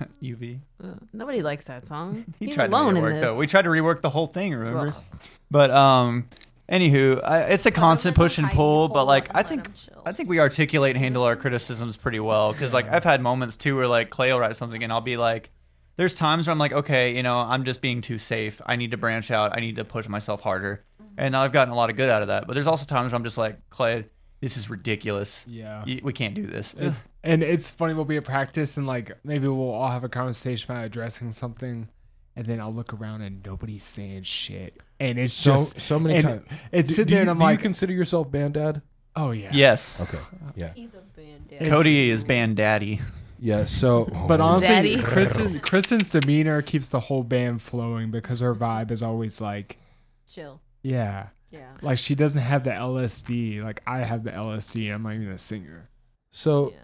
UV. 0.22 0.60
Uh, 0.82 0.94
nobody 1.12 1.42
likes 1.42 1.66
that 1.66 1.86
song. 1.86 2.24
He 2.38 2.46
He's 2.46 2.54
tried 2.54 2.70
alone 2.70 2.94
to 2.94 2.98
in 3.00 3.04
rework 3.04 3.20
this. 3.20 3.24
though. 3.24 3.36
We 3.38 3.46
tried 3.46 3.62
to 3.62 3.68
rework 3.70 4.00
the 4.02 4.10
whole 4.10 4.26
thing, 4.26 4.54
remember? 4.54 4.88
Ugh. 4.88 5.04
But 5.50 5.70
um 5.70 6.28
anywho, 6.68 7.22
I, 7.22 7.40
it's 7.42 7.66
a 7.66 7.70
constant 7.70 8.16
push 8.16 8.38
and 8.38 8.46
hiding 8.46 8.56
pull, 8.56 8.88
but 8.88 9.04
like 9.04 9.34
I 9.34 9.42
think. 9.42 9.68
I 10.06 10.12
think 10.12 10.28
we 10.28 10.38
articulate 10.40 10.96
and 10.96 11.02
handle 11.04 11.22
our 11.22 11.34
criticisms 11.36 11.96
pretty 11.96 12.20
well 12.20 12.52
cuz 12.52 12.72
like 12.74 12.86
I've 12.90 13.04
had 13.04 13.22
moments 13.22 13.56
too 13.56 13.76
where 13.76 13.88
like 13.88 14.10
Clay 14.10 14.32
will 14.32 14.40
write 14.40 14.54
something 14.56 14.82
and 14.82 14.92
I'll 14.92 15.00
be 15.00 15.16
like 15.16 15.50
there's 15.96 16.14
times 16.14 16.46
where 16.46 16.52
I'm 16.52 16.58
like, 16.58 16.72
okay, 16.72 17.14
you 17.16 17.22
know, 17.22 17.36
I'm 17.38 17.64
just 17.64 17.80
being 17.80 18.00
too 18.00 18.18
safe. 18.18 18.60
I 18.66 18.74
need 18.76 18.90
to 18.90 18.96
branch 18.96 19.30
out. 19.30 19.56
I 19.56 19.60
need 19.60 19.76
to 19.76 19.84
push 19.84 20.08
myself 20.08 20.40
harder. 20.40 20.84
And 21.16 21.36
I've 21.36 21.52
gotten 21.52 21.72
a 21.72 21.76
lot 21.76 21.88
of 21.88 21.94
good 21.94 22.10
out 22.10 22.20
of 22.20 22.26
that. 22.28 22.48
But 22.48 22.54
there's 22.54 22.66
also 22.66 22.84
times 22.84 23.12
where 23.12 23.16
I'm 23.16 23.22
just 23.22 23.38
like, 23.38 23.58
Clay, 23.70 24.06
this 24.40 24.56
is 24.56 24.68
ridiculous. 24.68 25.44
Yeah. 25.46 25.84
Y- 25.86 26.00
We 26.02 26.12
can't 26.12 26.34
do 26.34 26.46
this. 26.48 26.74
It- 26.74 26.92
and 27.24 27.42
it's 27.42 27.70
funny. 27.70 27.94
We'll 27.94 28.04
be 28.04 28.16
at 28.18 28.24
practice, 28.24 28.76
and 28.76 28.86
like 28.86 29.10
maybe 29.24 29.48
we'll 29.48 29.70
all 29.70 29.90
have 29.90 30.04
a 30.04 30.08
conversation 30.08 30.70
about 30.72 30.84
addressing 30.84 31.32
something, 31.32 31.88
and 32.36 32.46
then 32.46 32.60
I'll 32.60 32.72
look 32.72 32.92
around 32.94 33.22
and 33.22 33.44
nobody's 33.44 33.84
saying 33.84 34.22
shit, 34.24 34.76
and 35.00 35.18
it's 35.18 35.34
So 35.34 35.52
just 35.52 35.80
so 35.80 35.98
many 35.98 36.22
times. 36.22 36.42
It's 36.70 36.88
Do- 36.90 36.94
sitting 36.94 37.08
do 37.08 37.14
there, 37.16 37.24
you, 37.24 37.30
and 37.30 37.42
I'm 37.42 37.48
do 37.48 37.52
you 37.52 37.58
consider 37.58 37.92
yourself 37.92 38.30
band 38.30 38.54
dad? 38.54 38.82
oh 39.16 39.30
yeah, 39.32 39.50
yes. 39.52 40.00
Okay, 40.00 40.18
yeah, 40.56 40.72
He's 40.74 40.94
a 40.94 40.98
band 41.18 41.46
It's- 41.50 41.68
Cody 41.70 42.10
is 42.10 42.24
band 42.24 42.56
daddy. 42.56 43.00
yeah. 43.38 43.64
So, 43.64 44.08
oh, 44.12 44.24
But 44.28 44.40
oh, 44.40 44.44
honestly, 44.44 44.68
Daddy. 44.68 44.96
Kristyn, 45.02 45.60
Kristyn's 45.60 46.10
demeanor 46.10 46.62
keeps 46.62 46.88
the 46.88 47.00
whole 47.00 47.22
band 47.22 47.62
flowing 47.62 48.10
because 48.10 48.40
her 48.40 48.54
vibe 48.54 48.90
is 48.90 49.02
always 49.02 49.40
like, 49.40 49.78
Chill. 50.26 50.60
yeah, 50.82 51.28
Yeah. 51.50 51.74
like 51.80 51.98
she 51.98 52.14
doesn't 52.16 52.42
have 52.42 52.64
the 52.64 52.70
LSD. 52.70 53.62
Like 53.62 53.82
I 53.86 53.98
have 53.98 54.24
the 54.24 54.30
LSD. 54.32 54.92
I'm 54.92 55.02
not 55.04 55.14
even 55.14 55.28
a 55.28 55.38
singer. 55.38 55.88
so 56.32 56.70
yeah. 56.72 56.78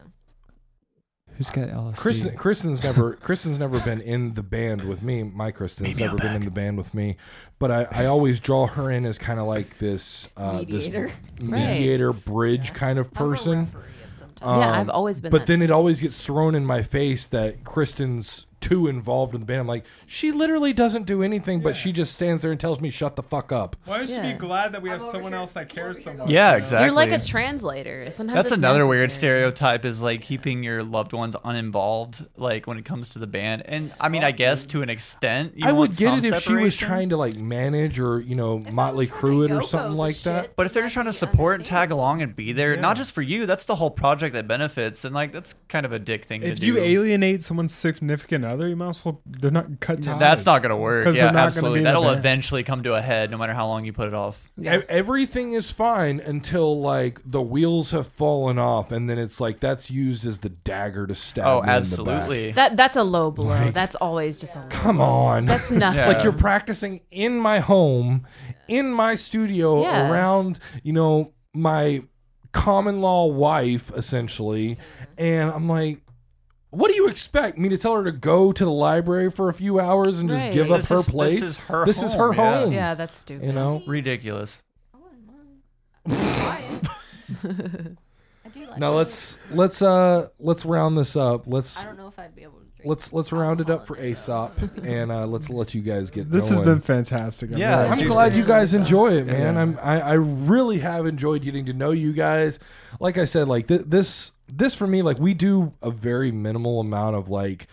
Who's 1.40 1.48
got 1.48 1.68
LSD? 1.68 1.96
Kristen, 1.96 2.36
Kristen's 2.36 2.82
never 2.84 3.14
Kristen's 3.22 3.58
never 3.58 3.80
been 3.80 4.02
in 4.02 4.34
the 4.34 4.42
band 4.42 4.86
with 4.86 5.02
me. 5.02 5.22
My 5.22 5.50
Kristen's 5.50 5.98
never 5.98 6.18
been 6.18 6.36
in 6.36 6.44
the 6.44 6.50
band 6.50 6.76
with 6.76 6.92
me, 6.92 7.16
but 7.58 7.70
I, 7.70 7.86
I 7.90 8.04
always 8.04 8.40
draw 8.40 8.66
her 8.66 8.90
in 8.90 9.06
as 9.06 9.16
kind 9.16 9.40
of 9.40 9.46
like 9.46 9.78
this 9.78 10.28
uh, 10.36 10.58
Mediator. 10.58 11.10
this 11.38 11.48
mediator 11.48 12.12
bridge 12.12 12.74
kind 12.74 12.98
of 12.98 13.10
person. 13.14 13.60
of 13.60 13.68
some 14.18 14.28
type. 14.34 14.40
yeah, 14.42 14.48
Um, 14.68 14.78
I've 14.80 14.90
always 14.90 15.22
been. 15.22 15.30
But 15.30 15.38
that 15.38 15.46
then 15.46 15.58
too. 15.60 15.64
it 15.64 15.70
always 15.70 16.02
gets 16.02 16.22
thrown 16.22 16.54
in 16.54 16.66
my 16.66 16.82
face 16.82 17.24
that 17.28 17.64
Kristen's 17.64 18.44
too 18.60 18.86
involved 18.88 19.34
in 19.34 19.40
the 19.40 19.46
band. 19.46 19.60
I'm 19.60 19.66
like, 19.66 19.84
she 20.06 20.32
literally 20.32 20.72
doesn't 20.72 21.06
do 21.06 21.22
anything, 21.22 21.60
but 21.60 21.74
she 21.76 21.92
just 21.92 22.14
stands 22.14 22.42
there 22.42 22.50
and 22.50 22.60
tells 22.60 22.80
me, 22.80 22.90
"Shut 22.90 23.16
the 23.16 23.22
fuck 23.22 23.52
up." 23.52 23.76
Why 23.84 24.04
should 24.06 24.22
be 24.22 24.32
glad 24.34 24.72
that 24.72 24.82
we 24.82 24.90
have 24.90 25.02
someone 25.02 25.34
else 25.34 25.52
that 25.52 25.68
cares 25.68 26.02
so 26.02 26.12
much? 26.12 26.28
Yeah, 26.30 26.56
exactly. 26.56 26.86
You're 26.86 26.94
like 26.94 27.10
a 27.12 27.18
translator. 27.24 28.10
Sometimes 28.10 28.34
That's 28.36 28.52
it's 28.52 28.58
another 28.58 28.86
weird 28.86 29.04
necessary. 29.08 29.40
stereotype 29.40 29.84
is 29.84 30.02
like 30.02 30.20
keeping 30.22 30.62
your 30.62 30.82
loved 30.82 31.12
ones 31.12 31.36
uninvolved, 31.44 32.24
like 32.36 32.66
when 32.66 32.78
it 32.78 32.84
comes 32.84 33.10
to 33.10 33.18
the 33.18 33.26
band. 33.26 33.62
And 33.66 33.92
I 34.00 34.08
mean, 34.08 34.24
I 34.24 34.32
guess 34.32 34.66
to 34.66 34.82
an 34.82 34.90
extent, 34.90 35.54
you 35.56 35.66
I 35.68 35.72
would 35.72 35.78
want 35.78 35.98
get 35.98 36.06
some 36.10 36.18
it 36.18 36.24
if 36.24 36.42
she 36.42 36.52
was 36.52 36.74
separation. 36.74 36.88
trying 36.88 37.08
to 37.10 37.16
like 37.16 37.36
manage 37.36 37.98
or 38.00 38.20
you 38.20 38.34
know 38.34 38.58
If 38.64 38.72
Motley 38.72 39.06
Crue 39.06 39.44
it 39.44 39.50
or 39.50 39.62
something 39.62 39.92
the 39.92 39.96
like 39.98 40.16
that. 40.22 40.56
But 40.56 40.66
if 40.66 40.72
they're 40.72 40.82
just 40.82 40.94
trying 40.94 41.06
to 41.06 41.12
support 41.12 41.56
and 41.56 41.64
tag 41.64 41.90
along 41.90 42.22
and 42.22 42.34
be 42.34 42.52
there, 42.52 42.74
Yeah. 42.74 42.80
not 42.80 42.96
just 42.96 43.12
for 43.12 43.22
you, 43.22 43.46
that's 43.46 43.64
the 43.66 43.76
whole 43.76 43.90
project 43.90 44.34
that 44.34 44.46
benefits. 44.48 45.04
And 45.04 45.14
like, 45.14 45.32
that's 45.32 45.54
kind 45.68 45.86
of 45.86 45.92
a 45.92 45.98
dick 45.98 46.24
thing 46.24 46.40
to 46.42 46.46
do. 46.48 46.52
If 46.52 46.60
to 46.60 46.66
you 46.66 46.78
alienate 46.78 47.42
someone's 47.42 47.74
significant 47.74 48.44
other, 48.52 48.68
you 48.68 48.76
might 48.76 48.88
as 48.90 49.04
well. 49.04 49.20
They're 49.26 49.50
not 49.50 49.80
cut 49.80 50.02
ties. 50.02 50.18
that's 50.20 50.44
not 50.46 50.62
going 50.62 50.70
to 50.70 50.76
work. 50.76 51.06
Yeah, 51.06 51.12
they're 51.12 51.22
not 51.24 51.32
gonna 51.32 51.46
absolutely. 51.46 51.80
be 51.80 51.84
That'll 51.84 52.10
eventually 52.10 52.62
come 52.62 52.82
to 52.82 52.94
a 52.94 53.00
head 53.00 53.30
no 53.30 53.38
matter 53.38 53.52
how 53.54 53.66
long 53.66 53.84
you 53.84 53.92
put 53.92 54.08
it 54.08 54.14
off. 54.14 54.50
E- 54.60 54.66
Everything 54.66 55.52
is 55.52 55.70
fine 55.70 56.20
until 56.20 56.80
like 56.80 57.20
the 57.24 57.40
wheels 57.42 57.90
have 57.92 58.06
fallen 58.06 58.58
off, 58.58 58.92
and 58.92 59.08
then 59.08 59.18
it's 59.18 59.40
like 59.40 59.60
that's 59.60 59.90
used 59.90 60.26
as 60.26 60.40
the 60.40 60.48
dagger 60.50 61.06
to 61.06 61.14
stab. 61.14 61.46
Oh, 61.46 61.54
me 61.54 61.58
in 61.60 61.64
the 61.64 61.70
back. 61.72 61.80
absolutely. 61.80 62.52
That 62.52 62.76
that's 62.76 62.96
a 62.96 63.02
low 63.02 63.30
blow. 63.30 63.46
Like- 63.46 63.74
that's 63.74 63.94
always 63.96 64.38
just 64.40 64.56
a 64.56 64.60
low. 64.60 64.66
Come 64.70 65.00
on, 65.00 65.46
That's 65.46 65.70
nothing. 65.70 65.98
Yeah. 65.98 66.08
like 66.08 66.22
you're 66.22 66.32
practicing 66.32 67.00
in 67.10 67.38
my 67.38 67.60
home, 67.60 68.26
in 68.68 68.92
my 68.92 69.14
studio, 69.14 69.82
Yeah. 69.82 70.10
around 70.10 70.58
you 70.82 70.92
know 70.92 71.32
my 71.54 72.02
common 72.52 73.00
law 73.00 73.26
wife 73.26 73.90
essentially, 73.96 74.76
and 75.16 75.50
I'm 75.50 75.68
like. 75.68 76.00
What 76.70 76.88
do 76.88 76.94
you 76.94 77.08
expect 77.08 77.58
me 77.58 77.68
to 77.68 77.76
tell 77.76 77.96
her 77.96 78.04
to 78.04 78.12
go 78.12 78.52
to 78.52 78.64
the 78.64 78.70
library 78.70 79.30
for 79.30 79.48
a 79.48 79.54
few 79.54 79.80
hours 79.80 80.20
and 80.20 80.30
just 80.30 80.44
Right. 80.44 80.52
give 80.52 80.70
up 80.70 80.78
This 80.78 80.88
her 80.90 80.94
is- 80.96 81.06
this 81.06 81.10
place? 81.10 81.42
is 81.42 81.56
her 81.56 81.84
This 81.84 82.02
is 82.02 82.12
home, 82.14 82.20
her 82.20 82.34
yeah. 82.42 82.58
home. 82.60 82.72
Yeah, 82.72 82.94
that's 82.94 83.18
stupid. 83.18 83.46
You 83.46 83.52
know. 83.52 83.82
Ridiculous. 83.86 84.62
I 86.06 86.62
do 88.52 88.66
like 88.66 88.78
Now 88.78 88.92
let's 88.92 89.36
let's 89.52 89.82
uh 89.82 90.28
let's 90.38 90.64
round 90.64 90.96
this 90.98 91.16
up. 91.16 91.46
Let's 91.46 91.82
I 91.82 91.86
don't 91.86 91.96
know 91.98 92.08
if 92.08 92.18
I'd 92.18 92.34
be 92.34 92.42
able 92.42 92.52
to 92.52 92.56
drink. 92.58 92.59
Let's 92.84 93.12
let's 93.12 93.32
round 93.32 93.60
it 93.60 93.70
up 93.70 93.86
for 93.86 93.96
Aesop 94.00 94.52
and 94.84 95.10
uh, 95.12 95.26
let's 95.26 95.50
let 95.50 95.74
you 95.74 95.80
guys 95.80 96.10
get. 96.10 96.30
This 96.30 96.48
has 96.48 96.60
been 96.60 96.80
fantastic. 96.80 97.52
I'm 97.52 97.58
Yeah, 97.58 97.82
really 97.90 98.02
I'm 98.02 98.08
glad 98.08 98.34
you 98.34 98.44
guys 98.44 98.74
enjoy 98.74 99.12
it, 99.18 99.26
man. 99.26 99.54
Yeah. 99.54 99.62
I'm 99.62 99.78
I, 99.82 100.00
I 100.00 100.12
really 100.14 100.78
have 100.78 101.06
enjoyed 101.06 101.42
getting 101.42 101.66
to 101.66 101.72
know 101.72 101.90
you 101.90 102.12
guys. 102.12 102.58
Like 102.98 103.18
I 103.18 103.24
said, 103.24 103.48
like 103.48 103.68
th- 103.68 103.82
this 103.86 104.32
this 104.52 104.74
for 104.74 104.86
me, 104.86 105.02
like 105.02 105.18
we 105.18 105.34
do 105.34 105.72
a 105.82 105.90
very 105.90 106.32
minimal 106.32 106.80
amount 106.80 107.16
of 107.16 107.28
like 107.30 107.66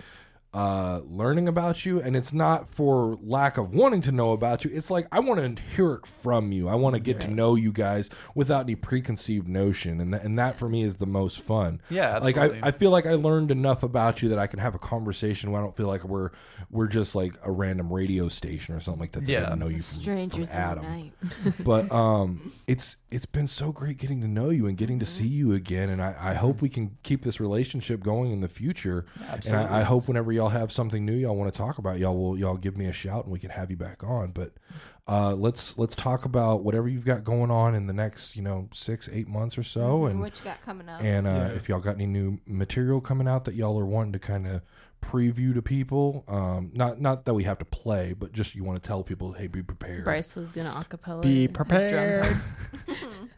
uh 0.58 1.02
learning 1.08 1.48
about 1.48 1.86
you 1.86 2.02
and 2.02 2.16
it's 2.16 2.34
not 2.34 2.68
for 2.68 3.18
lack 3.22 3.58
of 3.58 3.76
wanting 3.76 4.02
to 4.02 4.12
know 4.12 4.32
about 4.32 4.66
you 4.66 4.72
it's 4.74 4.90
like 4.90 5.06
i 5.12 5.20
want 5.20 5.40
to 5.58 5.64
hear 5.76 5.94
it 5.94 6.06
from 6.08 6.52
you 6.52 6.68
i 6.68 6.74
want 6.74 6.96
to 6.96 7.00
get 7.00 7.20
to 7.22 7.28
know 7.30 7.54
you 7.54 7.72
guys 7.72 8.10
without 8.34 8.62
any 8.62 8.74
preconceived 8.74 9.48
notion 9.48 10.02
and, 10.02 10.14
th- 10.14 10.24
and 10.24 10.40
that 10.40 10.58
for 10.58 10.68
me 10.68 10.82
is 10.82 10.96
the 10.96 11.06
most 11.06 11.40
fun 11.42 11.80
Yeah, 11.90 12.18
like. 12.20 12.38
I, 12.38 12.60
I 12.64 12.72
feel 12.72 12.90
like 12.90 13.06
i 13.06 13.14
learned 13.14 13.52
enough 13.52 13.84
about 13.84 14.22
you 14.24 14.30
that 14.30 14.40
i 14.40 14.48
can 14.48 14.58
have 14.60 14.74
a 14.74 14.80
conversation 14.80 15.52
where 15.52 15.62
i 15.62 15.64
don't 15.64 15.78
feel 15.78 15.88
like 15.88 16.04
we're 16.04 16.32
we're 16.72 16.88
just 16.88 17.14
like 17.14 17.34
a 17.44 17.52
random 17.52 17.94
radio 17.94 18.28
station 18.30 18.74
or 18.74 18.80
something 18.80 19.02
like 19.02 19.12
that 19.12 19.22
that 19.26 19.32
Yeah. 19.32 19.42
doesn't 19.42 19.60
know 19.60 19.68
you 19.68 19.84
from, 19.84 20.00
strangers 20.02 20.48
from 20.50 20.58
adam 20.58 20.84
night. 20.86 21.14
but 21.64 21.92
um 21.92 22.52
it's 22.66 22.98
it's 23.12 23.26
been 23.28 23.48
so 23.48 23.72
great 23.72 23.98
getting 23.98 24.22
to 24.22 24.28
know 24.28 24.50
you 24.50 24.66
and 24.66 24.76
getting 24.78 24.98
to 25.00 25.06
Mm-hmm. 25.06 25.24
see 25.24 25.28
you 25.28 25.54
again 25.54 25.90
and 25.90 26.02
i, 26.02 26.16
I 26.20 26.34
hope 26.34 26.62
we 26.62 26.70
can 26.70 26.98
keep 27.04 27.22
this 27.24 27.40
relationship 27.40 28.02
going 28.02 28.32
in 28.32 28.42
the 28.42 28.48
future 28.48 29.06
Absolutely. 29.30 29.66
and 29.66 29.76
I, 29.76 29.80
I 29.82 29.84
hope 29.84 30.08
whenever 30.08 30.32
y'all 30.32 30.47
have 30.50 30.72
something 30.72 31.06
new 31.06 31.14
y'all 31.14 31.36
want 31.36 31.52
to 31.52 31.58
talk 31.58 31.78
about 31.78 32.00
y'all 32.00 32.16
will 32.18 32.38
y'all 32.38 32.58
give 32.58 32.78
me 32.78 32.86
a 32.86 32.94
shout 32.94 33.24
and 33.26 33.32
we 33.32 33.40
can 33.40 33.50
have 33.50 33.70
you 33.72 33.78
back 33.78 34.04
on 34.04 34.32
but 34.32 34.54
uh 35.08 35.34
let's 35.34 35.78
let's 35.78 35.96
talk 35.96 36.26
about 36.26 36.64
whatever 36.64 36.88
you've 36.88 37.06
got 37.06 37.24
going 37.24 37.50
on 37.52 37.74
in 37.76 37.88
the 37.88 37.94
next 37.94 38.36
you 38.36 38.42
know 38.42 38.68
six 38.74 39.08
eight 39.12 39.28
months 39.28 39.58
or 39.58 39.64
so 39.64 40.02
Mhm, 40.02 40.12
and 40.12 40.20
what 40.20 40.38
you 40.38 40.44
got 40.44 40.62
coming 40.62 40.90
up? 40.90 41.02
and 41.02 41.26
uh, 41.28 41.30
Yeah. 41.30 41.48
if 41.56 41.70
y'all 41.70 41.80
got 41.80 41.96
any 41.96 42.06
new 42.08 42.40
material 42.46 43.00
coming 43.02 43.28
out 43.28 43.46
that 43.46 43.56
y'all 43.56 43.80
are 43.80 43.86
wanting 43.86 44.14
to 44.14 44.20
kind 44.20 44.46
of 44.48 44.62
preview 45.02 45.54
to 45.54 45.62
people 45.62 46.24
um 46.28 46.72
not 46.74 47.00
not 47.00 47.26
that 47.26 47.34
we 47.36 47.44
have 47.44 47.60
to 47.60 47.66
play 47.66 48.14
but 48.14 48.32
just 48.34 48.56
you 48.56 48.64
want 48.64 48.82
to 48.82 48.86
tell 48.86 49.04
people 49.04 49.32
hey 49.34 49.48
be 49.48 49.62
prepared 49.62 50.04
Bryce 50.04 50.36
was 50.36 50.52
gonna 50.52 50.72
acapella. 50.72 51.22
Be 51.22 51.42
his 51.42 51.52
drum 51.52 51.68
prepared. 51.68 52.36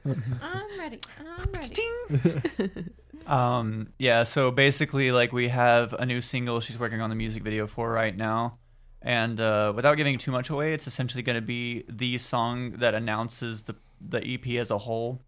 I'm 0.41 0.79
ready. 0.79 0.99
I'm 1.38 1.51
ready. 1.51 1.89
Um, 3.30 3.93
yeah, 3.99 4.24
so 4.24 4.49
basically, 4.49 5.11
like, 5.11 5.32
we 5.32 5.49
have 5.49 5.93
a 5.93 6.06
new 6.06 6.19
single 6.19 6.59
she's 6.61 6.80
working 6.80 6.99
on 6.99 7.11
the 7.11 7.16
music 7.16 7.43
video 7.43 7.67
for 7.67 7.91
right 7.91 8.16
now. 8.16 8.58
And 9.01 9.40
uh, 9.40 9.72
without 9.74 9.95
giving 9.95 10.17
too 10.17 10.32
much 10.32 10.49
away, 10.49 10.74
it's 10.74 10.88
essentially 10.88 11.24
going 11.24 11.35
to 11.35 11.41
be 11.41 11.85
the 11.88 12.17
song 12.17 12.72
that 12.80 12.95
announces 12.95 13.64
the, 13.64 13.75
the 14.01 14.22
EP 14.25 14.59
as 14.59 14.72
a 14.72 14.77
whole. 14.77 15.22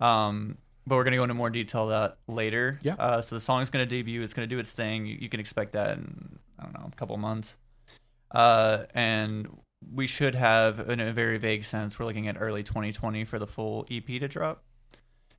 Um, 0.00 0.58
but 0.86 0.96
we're 0.96 1.04
going 1.04 1.12
to 1.12 1.18
go 1.18 1.22
into 1.22 1.34
more 1.34 1.48
detail 1.48 1.86
that 1.86 2.18
later. 2.26 2.78
Yeah. 2.82 2.94
Uh, 2.98 3.22
so 3.22 3.36
the 3.36 3.40
song 3.40 3.62
is 3.62 3.70
going 3.70 3.84
to 3.84 3.88
debut. 3.88 4.22
It's 4.22 4.34
going 4.34 4.48
to 4.48 4.54
do 4.54 4.60
its 4.60 4.72
thing. 4.72 5.06
You, 5.06 5.16
you 5.20 5.28
can 5.28 5.40
expect 5.40 5.72
that 5.72 5.96
in, 5.96 6.38
I 6.58 6.64
don't 6.64 6.74
know, 6.74 6.90
a 6.92 6.96
couple 6.96 7.16
months. 7.16 7.56
Uh, 8.32 8.84
and 8.92 9.48
we 9.94 10.06
should 10.06 10.34
have, 10.34 10.90
in 10.90 11.00
a 11.00 11.12
very 11.12 11.38
vague 11.38 11.64
sense, 11.64 11.98
we're 11.98 12.06
looking 12.06 12.28
at 12.28 12.36
early 12.38 12.64
2020 12.64 13.24
for 13.24 13.38
the 13.38 13.46
full 13.46 13.86
EP 13.90 14.06
to 14.06 14.28
drop. 14.28 14.62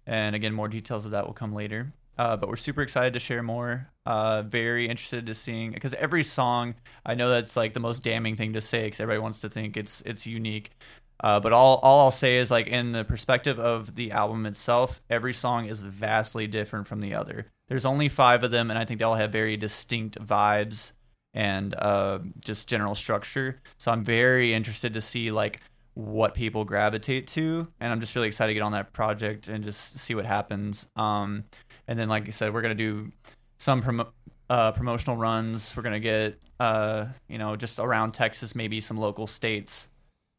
And 0.07 0.35
again, 0.35 0.53
more 0.53 0.69
details 0.69 1.05
of 1.05 1.11
that 1.11 1.27
will 1.27 1.33
come 1.33 1.53
later. 1.53 1.93
Uh, 2.17 2.35
but 2.35 2.49
we're 2.49 2.55
super 2.55 2.81
excited 2.81 3.13
to 3.13 3.19
share 3.19 3.43
more. 3.43 3.89
Uh, 4.05 4.41
very 4.41 4.87
interested 4.87 5.27
to 5.27 5.35
seeing 5.35 5.71
because 5.71 5.93
every 5.95 6.23
song, 6.23 6.73
I 7.05 7.13
know 7.13 7.29
that's 7.29 7.55
like 7.55 7.73
the 7.73 7.79
most 7.79 8.01
damning 8.01 8.35
thing 8.35 8.53
to 8.53 8.61
say 8.61 8.85
because 8.85 8.99
everybody 8.99 9.21
wants 9.21 9.41
to 9.41 9.49
think 9.49 9.77
it's 9.77 10.01
it's 10.05 10.25
unique. 10.25 10.71
Uh, 11.19 11.39
but 11.39 11.53
all 11.53 11.77
all 11.83 11.99
I'll 11.99 12.11
say 12.11 12.37
is 12.37 12.49
like 12.49 12.67
in 12.67 12.91
the 12.91 13.03
perspective 13.03 13.59
of 13.59 13.93
the 13.95 14.11
album 14.11 14.45
itself, 14.47 15.01
every 15.09 15.33
song 15.33 15.67
is 15.67 15.81
vastly 15.81 16.47
different 16.47 16.87
from 16.87 17.01
the 17.01 17.13
other. 17.13 17.47
There's 17.67 17.85
only 17.85 18.09
five 18.09 18.43
of 18.43 18.49
them, 18.49 18.71
and 18.71 18.79
I 18.79 18.85
think 18.85 18.99
they 18.99 19.05
all 19.05 19.15
have 19.15 19.31
very 19.31 19.57
distinct 19.57 20.17
vibes 20.25 20.93
and 21.33 21.75
uh, 21.75 22.19
just 22.43 22.67
general 22.67 22.95
structure. 22.95 23.61
So 23.77 23.91
I'm 23.91 24.03
very 24.03 24.53
interested 24.53 24.93
to 24.93 25.01
see 25.01 25.29
like 25.29 25.59
what 25.97 26.35
people 26.35 26.63
gravitate 26.63 27.25
to, 27.25 27.67
and 27.79 27.91
I'm 27.91 27.99
just 27.99 28.15
really 28.15 28.27
excited 28.27 28.51
to 28.51 28.53
get 28.53 28.61
on 28.61 28.73
that 28.73 28.93
project 28.93 29.47
and 29.47 29.63
just 29.63 29.97
see 29.97 30.13
what 30.13 30.27
happens. 30.27 30.87
Um, 30.95 31.45
and 31.87 31.97
then, 31.97 32.07
like 32.07 32.27
I 32.27 32.31
said, 32.31 32.53
we're 32.53 32.61
gonna 32.61 32.75
do 32.75 33.11
some 33.57 33.81
promo- 33.81 34.11
uh, 34.47 34.73
promotional 34.73 35.17
runs. 35.17 35.75
We're 35.75 35.81
gonna 35.81 35.99
get 35.99 36.39
uh, 36.59 37.07
you 37.27 37.39
know 37.39 37.55
just 37.55 37.79
around 37.79 38.11
Texas, 38.11 38.53
maybe 38.53 38.79
some 38.79 38.97
local 38.97 39.25
states 39.25 39.89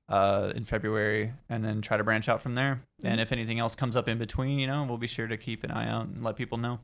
uh, 0.08 0.52
in 0.54 0.64
February, 0.64 1.32
and 1.48 1.64
then 1.64 1.82
try 1.82 1.96
to 1.96 2.04
branch 2.04 2.28
out 2.28 2.40
from 2.40 2.54
there. 2.54 2.80
And 3.02 3.20
if 3.20 3.32
anything 3.32 3.58
else 3.58 3.74
comes 3.74 3.96
up 3.96 4.06
in 4.06 4.16
between, 4.16 4.60
you 4.60 4.68
know, 4.68 4.84
we'll 4.88 4.96
be 4.96 5.08
sure 5.08 5.26
to 5.26 5.36
keep 5.36 5.64
an 5.64 5.72
eye 5.72 5.88
out 5.88 6.06
and 6.06 6.22
let 6.22 6.36
people 6.36 6.58
know. 6.58 6.78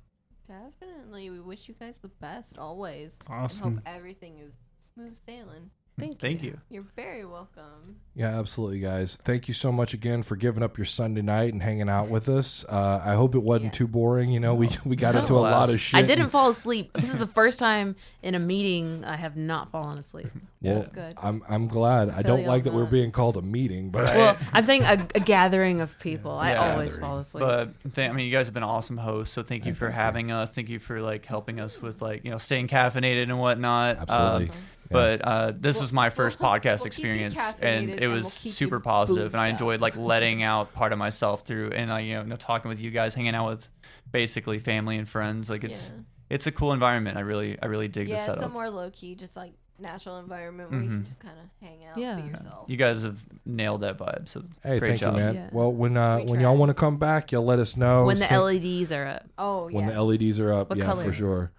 Definitely. 0.49 1.31
We 1.31 1.39
wish 1.39 1.69
you 1.69 1.75
guys 1.79 1.95
the 2.03 2.09
best 2.09 2.59
always. 2.59 3.17
Awesome. 3.29 3.67
And 3.67 3.77
hope 3.77 3.87
everything 3.87 4.39
is 4.41 4.53
smooth 4.93 5.17
sailing. 5.25 5.71
Thank, 5.97 6.19
Thank 6.19 6.43
you. 6.43 6.51
you. 6.51 6.59
You're 6.71 6.87
very 6.97 7.25
welcome. 7.25 7.97
Yeah, 8.17 8.37
absolutely, 8.39 8.81
guys. 8.81 9.17
Thank 9.25 9.47
you 9.47 9.55
so 9.55 9.71
much 9.71 9.95
again 9.95 10.25
for 10.25 10.35
giving 10.35 10.63
up 10.63 10.77
your 10.77 10.85
Sunday 10.87 11.23
night 11.23 11.53
and 11.53 11.63
hanging 11.63 11.89
out 11.89 12.09
with 12.09 12.29
us. 12.29 12.65
Uh, 12.69 13.01
I 13.05 13.15
hope 13.15 13.35
it 13.37 13.43
wasn't 13.45 13.67
Yes. 13.67 13.75
too 13.77 13.87
boring. 13.87 14.31
You 14.31 14.41
know, 14.41 14.55
we 14.57 14.71
we 14.85 14.97
got 14.97 15.15
No. 15.15 15.21
into 15.21 15.35
a 15.35 15.39
lot 15.39 15.71
of 15.71 15.79
shit. 15.81 15.99
I 15.99 16.03
didn't 16.03 16.31
fall 16.31 16.51
asleep. 16.51 16.93
This 16.95 17.13
is 17.13 17.19
the 17.19 17.29
first 17.29 17.61
time 17.61 17.95
in 18.25 18.35
a 18.35 18.41
meeting 18.41 19.05
I 19.05 19.17
have 19.17 19.37
not 19.37 19.71
fallen 19.71 19.99
asleep. 19.99 20.29
Well, 20.63 20.75
That's 20.81 20.89
good. 20.91 21.15
I'm 21.23 21.43
I'm 21.49 21.69
glad. 21.69 22.09
I 22.11 22.23
Feel 22.23 22.37
don't 22.39 22.47
like 22.47 22.67
on 22.67 22.73
that 22.73 22.75
we're 22.75 22.91
being 22.91 23.13
called 23.13 23.37
a 23.37 23.43
meeting, 23.43 23.91
but 23.91 24.07
I- 24.07 24.17
Well, 24.17 24.37
I'm 24.53 24.65
saying 24.65 24.83
a, 24.83 25.07
a 25.15 25.21
gathering 25.21 25.81
of 25.81 25.97
people. 26.01 26.33
I 26.33 26.53
Yeah. 26.53 26.73
always 26.73 26.95
Gathering. 26.97 27.09
fall 27.11 27.19
asleep. 27.19 27.45
But 27.45 27.95
th- 27.95 28.11
I 28.11 28.13
mean, 28.13 28.27
you 28.27 28.33
guys 28.33 28.47
have 28.49 28.55
been 28.55 28.63
awesome 28.65 28.97
hosts, 28.97 29.33
so 29.35 29.43
thank 29.45 29.65
you 29.65 29.73
Hey, 29.73 29.79
for 29.79 29.87
thank 29.87 29.95
you. 29.97 30.01
having 30.03 30.31
us. 30.33 30.55
Thank 30.55 30.69
you 30.71 30.79
for 30.81 31.01
like 31.01 31.25
helping 31.27 31.61
us 31.61 31.81
with 31.81 32.03
like 32.03 32.25
you 32.25 32.31
know 32.33 32.39
staying 32.39 32.67
caffeinated 32.67 33.23
and 33.25 33.39
whatnot. 33.39 33.99
Absolutely. 33.99 34.49
Um, 34.51 34.57
But 34.91 35.23
uh, 35.23 35.53
this 35.59 35.77
We'll- 35.77 35.83
was 35.85 35.93
my 35.93 36.11
first 36.11 36.41
we'll- 36.41 36.51
podcast 36.51 36.81
we'll 36.85 36.91
keep 36.91 37.05
you 37.05 37.11
experience, 37.13 37.37
caffeinated 37.37 37.63
and 37.63 37.91
and 37.91 38.01
it 38.01 38.07
we'll 38.09 38.17
was 38.19 38.33
super 38.33 38.81
positive, 38.81 39.35
and 39.35 39.41
I 39.41 39.49
enjoyed 39.49 39.81
like 39.81 39.97
letting 39.97 40.43
out 40.43 40.73
part 40.75 40.93
of 40.93 40.99
myself 40.99 41.43
through, 41.43 41.71
and 41.71 41.91
uh, 41.91 41.97
you 41.97 42.23
know, 42.23 42.37
talking 42.37 42.69
with 42.69 42.81
you 42.81 42.91
guys, 42.91 43.15
hanging 43.15 43.35
out 43.35 43.49
with 43.51 43.69
basically 44.13 44.59
family 44.59 44.97
and 44.99 45.09
friends. 45.09 45.49
Like 45.51 45.65
it's 45.65 45.89
Yeah. 45.95 46.01
it's 46.31 46.47
a 46.47 46.53
cool 46.53 46.73
environment. 46.73 47.17
I 47.17 47.21
really 47.21 47.59
I 47.63 47.67
really 47.67 47.89
dig 47.89 48.07
the 48.09 48.15
yeah, 48.15 48.33
it's 48.33 48.43
a 48.43 48.49
more 48.49 48.69
low 48.71 48.91
key, 48.91 49.15
just 49.15 49.37
like 49.37 49.53
natural 49.79 50.19
environment 50.19 50.71
where 50.71 50.81
you 50.81 50.87
can 50.89 51.05
just 51.05 51.19
kind 51.19 51.35
of 51.37 51.67
hang 51.67 51.85
out, 51.85 51.99
Yeah. 51.99 52.21
be 52.21 52.29
yourself. 52.29 52.67
you 52.69 52.77
guys 52.77 53.03
have 53.03 53.19
nailed 53.45 53.81
that 53.81 53.99
vibe. 53.99 54.29
So 54.29 54.43
hey, 54.63 54.79
great 54.79 54.91
thank 54.91 55.01
job. 55.01 55.17
you, 55.17 55.23
man. 55.25 55.35
Yeah. 55.35 55.49
Well, 55.51 55.73
when 55.73 55.97
uh, 55.97 56.19
We 56.19 56.25
when 56.33 56.41
y'all 56.41 56.57
want 56.57 56.71
to 56.71 56.75
come 56.75 56.97
back, 56.99 57.33
y'all 57.33 57.45
let 57.45 57.59
us 57.59 57.77
know. 57.77 58.05
when 58.05 58.19
the 58.19 58.25
Send- 58.27 58.43
LEDs 58.43 58.93
are 58.93 59.07
up. 59.07 59.25
Oh, 59.37 59.69
when 59.71 59.87
the 59.87 60.01
LEDs 60.01 60.39
are 60.39 60.53
up, 60.53 60.69
What 60.71 60.79
yeah, 60.79 60.85
color? 60.85 61.05
for 61.05 61.13
sure. 61.13 61.51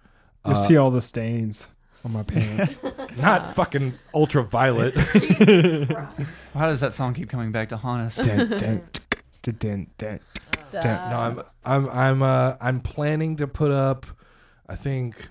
You'll 0.46 0.54
Uh, 0.54 0.66
see 0.66 0.76
all 0.78 0.90
the 0.90 1.00
stains 1.02 1.68
on 2.04 2.12
my 2.12 2.22
pants. 2.22 2.78
not 3.22 3.54
fucking 3.54 3.94
ultraviolet. 4.14 4.94
How 6.54 6.68
does 6.68 6.80
that 6.80 6.94
song 6.94 7.14
keep 7.14 7.28
coming 7.28 7.52
back 7.52 7.68
to 7.70 7.76
haunt 7.76 8.02
us? 8.02 8.16
dun, 8.16 8.48
dun, 8.48 8.82
dun, 9.42 9.54
dun, 9.58 9.86
dun. 9.98 10.20
Damn. 10.72 11.10
No, 11.10 11.18
I'm 11.18 11.42
I'm 11.64 11.88
I'm 11.90 12.22
uh 12.22 12.56
I'm 12.60 12.80
planning 12.80 13.36
to 13.36 13.46
put 13.46 13.70
up 13.70 14.06
I 14.68 14.76
think 14.76 15.28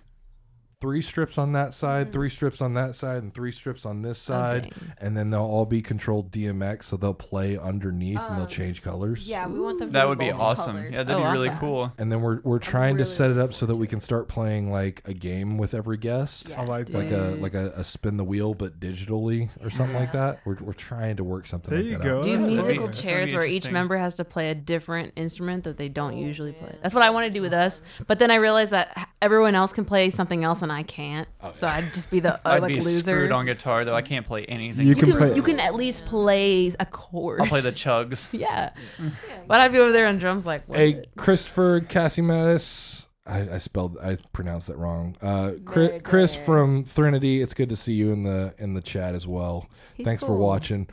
three 0.85 1.01
strips 1.01 1.39
on 1.39 1.53
that 1.53 1.73
side, 1.73 2.13
three 2.13 2.29
strips 2.29 2.61
on 2.61 2.75
that 2.75 2.93
side, 2.93 3.23
and 3.23 3.33
three 3.33 3.51
strips 3.51 3.87
on 3.87 4.03
this 4.03 4.19
side. 4.19 4.61
dang. 4.69 4.93
and 4.99 5.17
then 5.17 5.31
they'll 5.31 5.41
all 5.41 5.65
be 5.65 5.81
controlled 5.81 6.29
DMX, 6.31 6.83
so 6.83 6.95
they'll 6.95 7.11
play 7.11 7.57
underneath 7.57 8.19
and 8.19 8.35
they'll 8.37 8.43
Um, 8.43 8.47
change 8.47 8.83
colors. 8.83 9.27
Yeah, 9.27 9.47
we 9.47 9.59
want 9.59 9.79
them. 9.79 9.89
to 9.89 9.93
That 9.93 10.07
would 10.07 10.19
be 10.19 10.29
awesome. 10.31 10.73
multicolored. 10.75 10.93
Yeah, 10.93 11.03
that'd 11.03 11.23
Oh, 11.23 11.25
be 11.25 11.31
really 11.33 11.47
awesome. 11.49 11.59
cool. 11.59 11.93
And 11.97 12.11
then 12.11 12.21
we're 12.21 12.39
we're 12.43 12.59
trying 12.59 12.97
to 12.97 13.05
set 13.05 13.31
it 13.31 13.39
up 13.39 13.51
so 13.55 13.65
that 13.65 13.75
we 13.77 13.87
can 13.87 13.99
start 13.99 14.27
playing 14.27 14.71
like 14.71 15.01
a 15.05 15.13
game 15.13 15.57
with 15.57 15.73
every 15.73 15.97
guest. 15.97 16.49
Yeah. 16.49 16.61
I 16.61 16.65
like 16.65 16.89
Like 16.89 17.09
a 17.09 17.35
like 17.39 17.55
a, 17.55 17.71
a 17.75 17.83
spin 17.83 18.17
the 18.17 18.23
wheel 18.23 18.53
but 18.53 18.79
digitally 18.79 19.49
or 19.63 19.71
something 19.71 19.95
like 19.95 20.11
that. 20.11 20.41
We're, 20.45 20.57
we're 20.61 20.73
trying 20.73 21.15
to 21.15 21.23
work 21.23 21.47
something 21.47 21.71
There 21.71 21.79
like 21.79 21.91
you 21.91 21.97
that 21.97 22.03
go. 22.03 22.17
out. 22.19 22.23
Do 22.25 22.37
musical 22.37 22.73
be- 22.73 22.85
that's 22.85 23.01
chairs 23.01 23.33
where 23.33 23.43
each 23.45 23.71
member 23.71 23.97
has 23.97 24.13
to 24.17 24.23
play 24.23 24.51
a 24.51 24.55
different 24.55 25.13
instrument 25.15 25.63
that 25.63 25.77
they 25.77 25.89
don't 25.89 26.13
Oh, 26.13 26.17
usually 26.17 26.51
play. 26.51 26.75
That's 26.83 26.93
what 26.93 27.03
I 27.03 27.09
want 27.09 27.25
to 27.25 27.31
do 27.33 27.41
with 27.41 27.53
us. 27.53 27.81
But 28.05 28.19
then 28.19 28.29
I 28.29 28.35
realized 28.35 28.71
that 28.71 29.09
everyone 29.21 29.55
else 29.55 29.73
can 29.73 29.85
play 29.85 30.09
something 30.11 30.43
else 30.43 30.61
and 30.61 30.71
I 30.75 30.83
can't. 30.83 31.27
So 31.53 31.67
I'd 31.67 31.91
just 31.93 32.11
be 32.11 32.19
the 32.19 32.35
uh, 32.47 32.51
I'd 32.53 32.61
like 32.61 32.73
be 32.75 32.81
loser. 32.81 33.01
screwed 33.01 33.31
on 33.31 33.45
guitar 33.45 33.83
though. 33.85 33.95
I 33.95 34.01
can't 34.03 34.25
play 34.25 34.45
anything. 34.45 34.85
You 34.85 34.89
you 34.89 34.95
can 34.95 35.09
can 35.09 35.17
play- 35.17 35.35
you 35.35 35.41
can 35.41 35.59
at 35.59 35.73
least 35.73 36.05
play 36.05 36.71
a 36.79 36.85
chord. 36.85 37.41
I'll 37.41 37.47
play 37.47 37.61
the 37.61 37.71
chugs. 37.71 38.29
yeah. 38.37 38.73
But 39.47 39.61
I'd 39.61 39.71
be 39.71 39.79
over 39.79 39.91
there 39.91 40.05
on 40.07 40.17
drums 40.19 40.45
like 40.45 40.67
what? 40.67 40.77
Hey, 40.77 41.05
Christopher 41.15 41.81
Cassimatis, 41.81 43.07
I, 43.25 43.55
I 43.55 43.57
spelled 43.57 43.97
I 43.99 44.17
pronounced 44.33 44.67
that 44.67 44.77
wrong. 44.77 45.15
Uh, 45.21 45.53
Chris, 45.65 46.01
Chris 46.03 46.35
from 46.35 46.83
Thrinity, 46.83 47.41
it's 47.41 47.53
good 47.53 47.69
to 47.69 47.75
see 47.75 47.93
you 47.93 48.11
in 48.11 48.23
the 48.23 48.53
in 48.57 48.73
the 48.73 48.81
chat 48.81 49.15
as 49.15 49.25
well. 49.27 49.67
He's 49.95 50.05
Thanks 50.05 50.21
for 50.21 50.27
cool. 50.27 50.37
watching. 50.39 50.87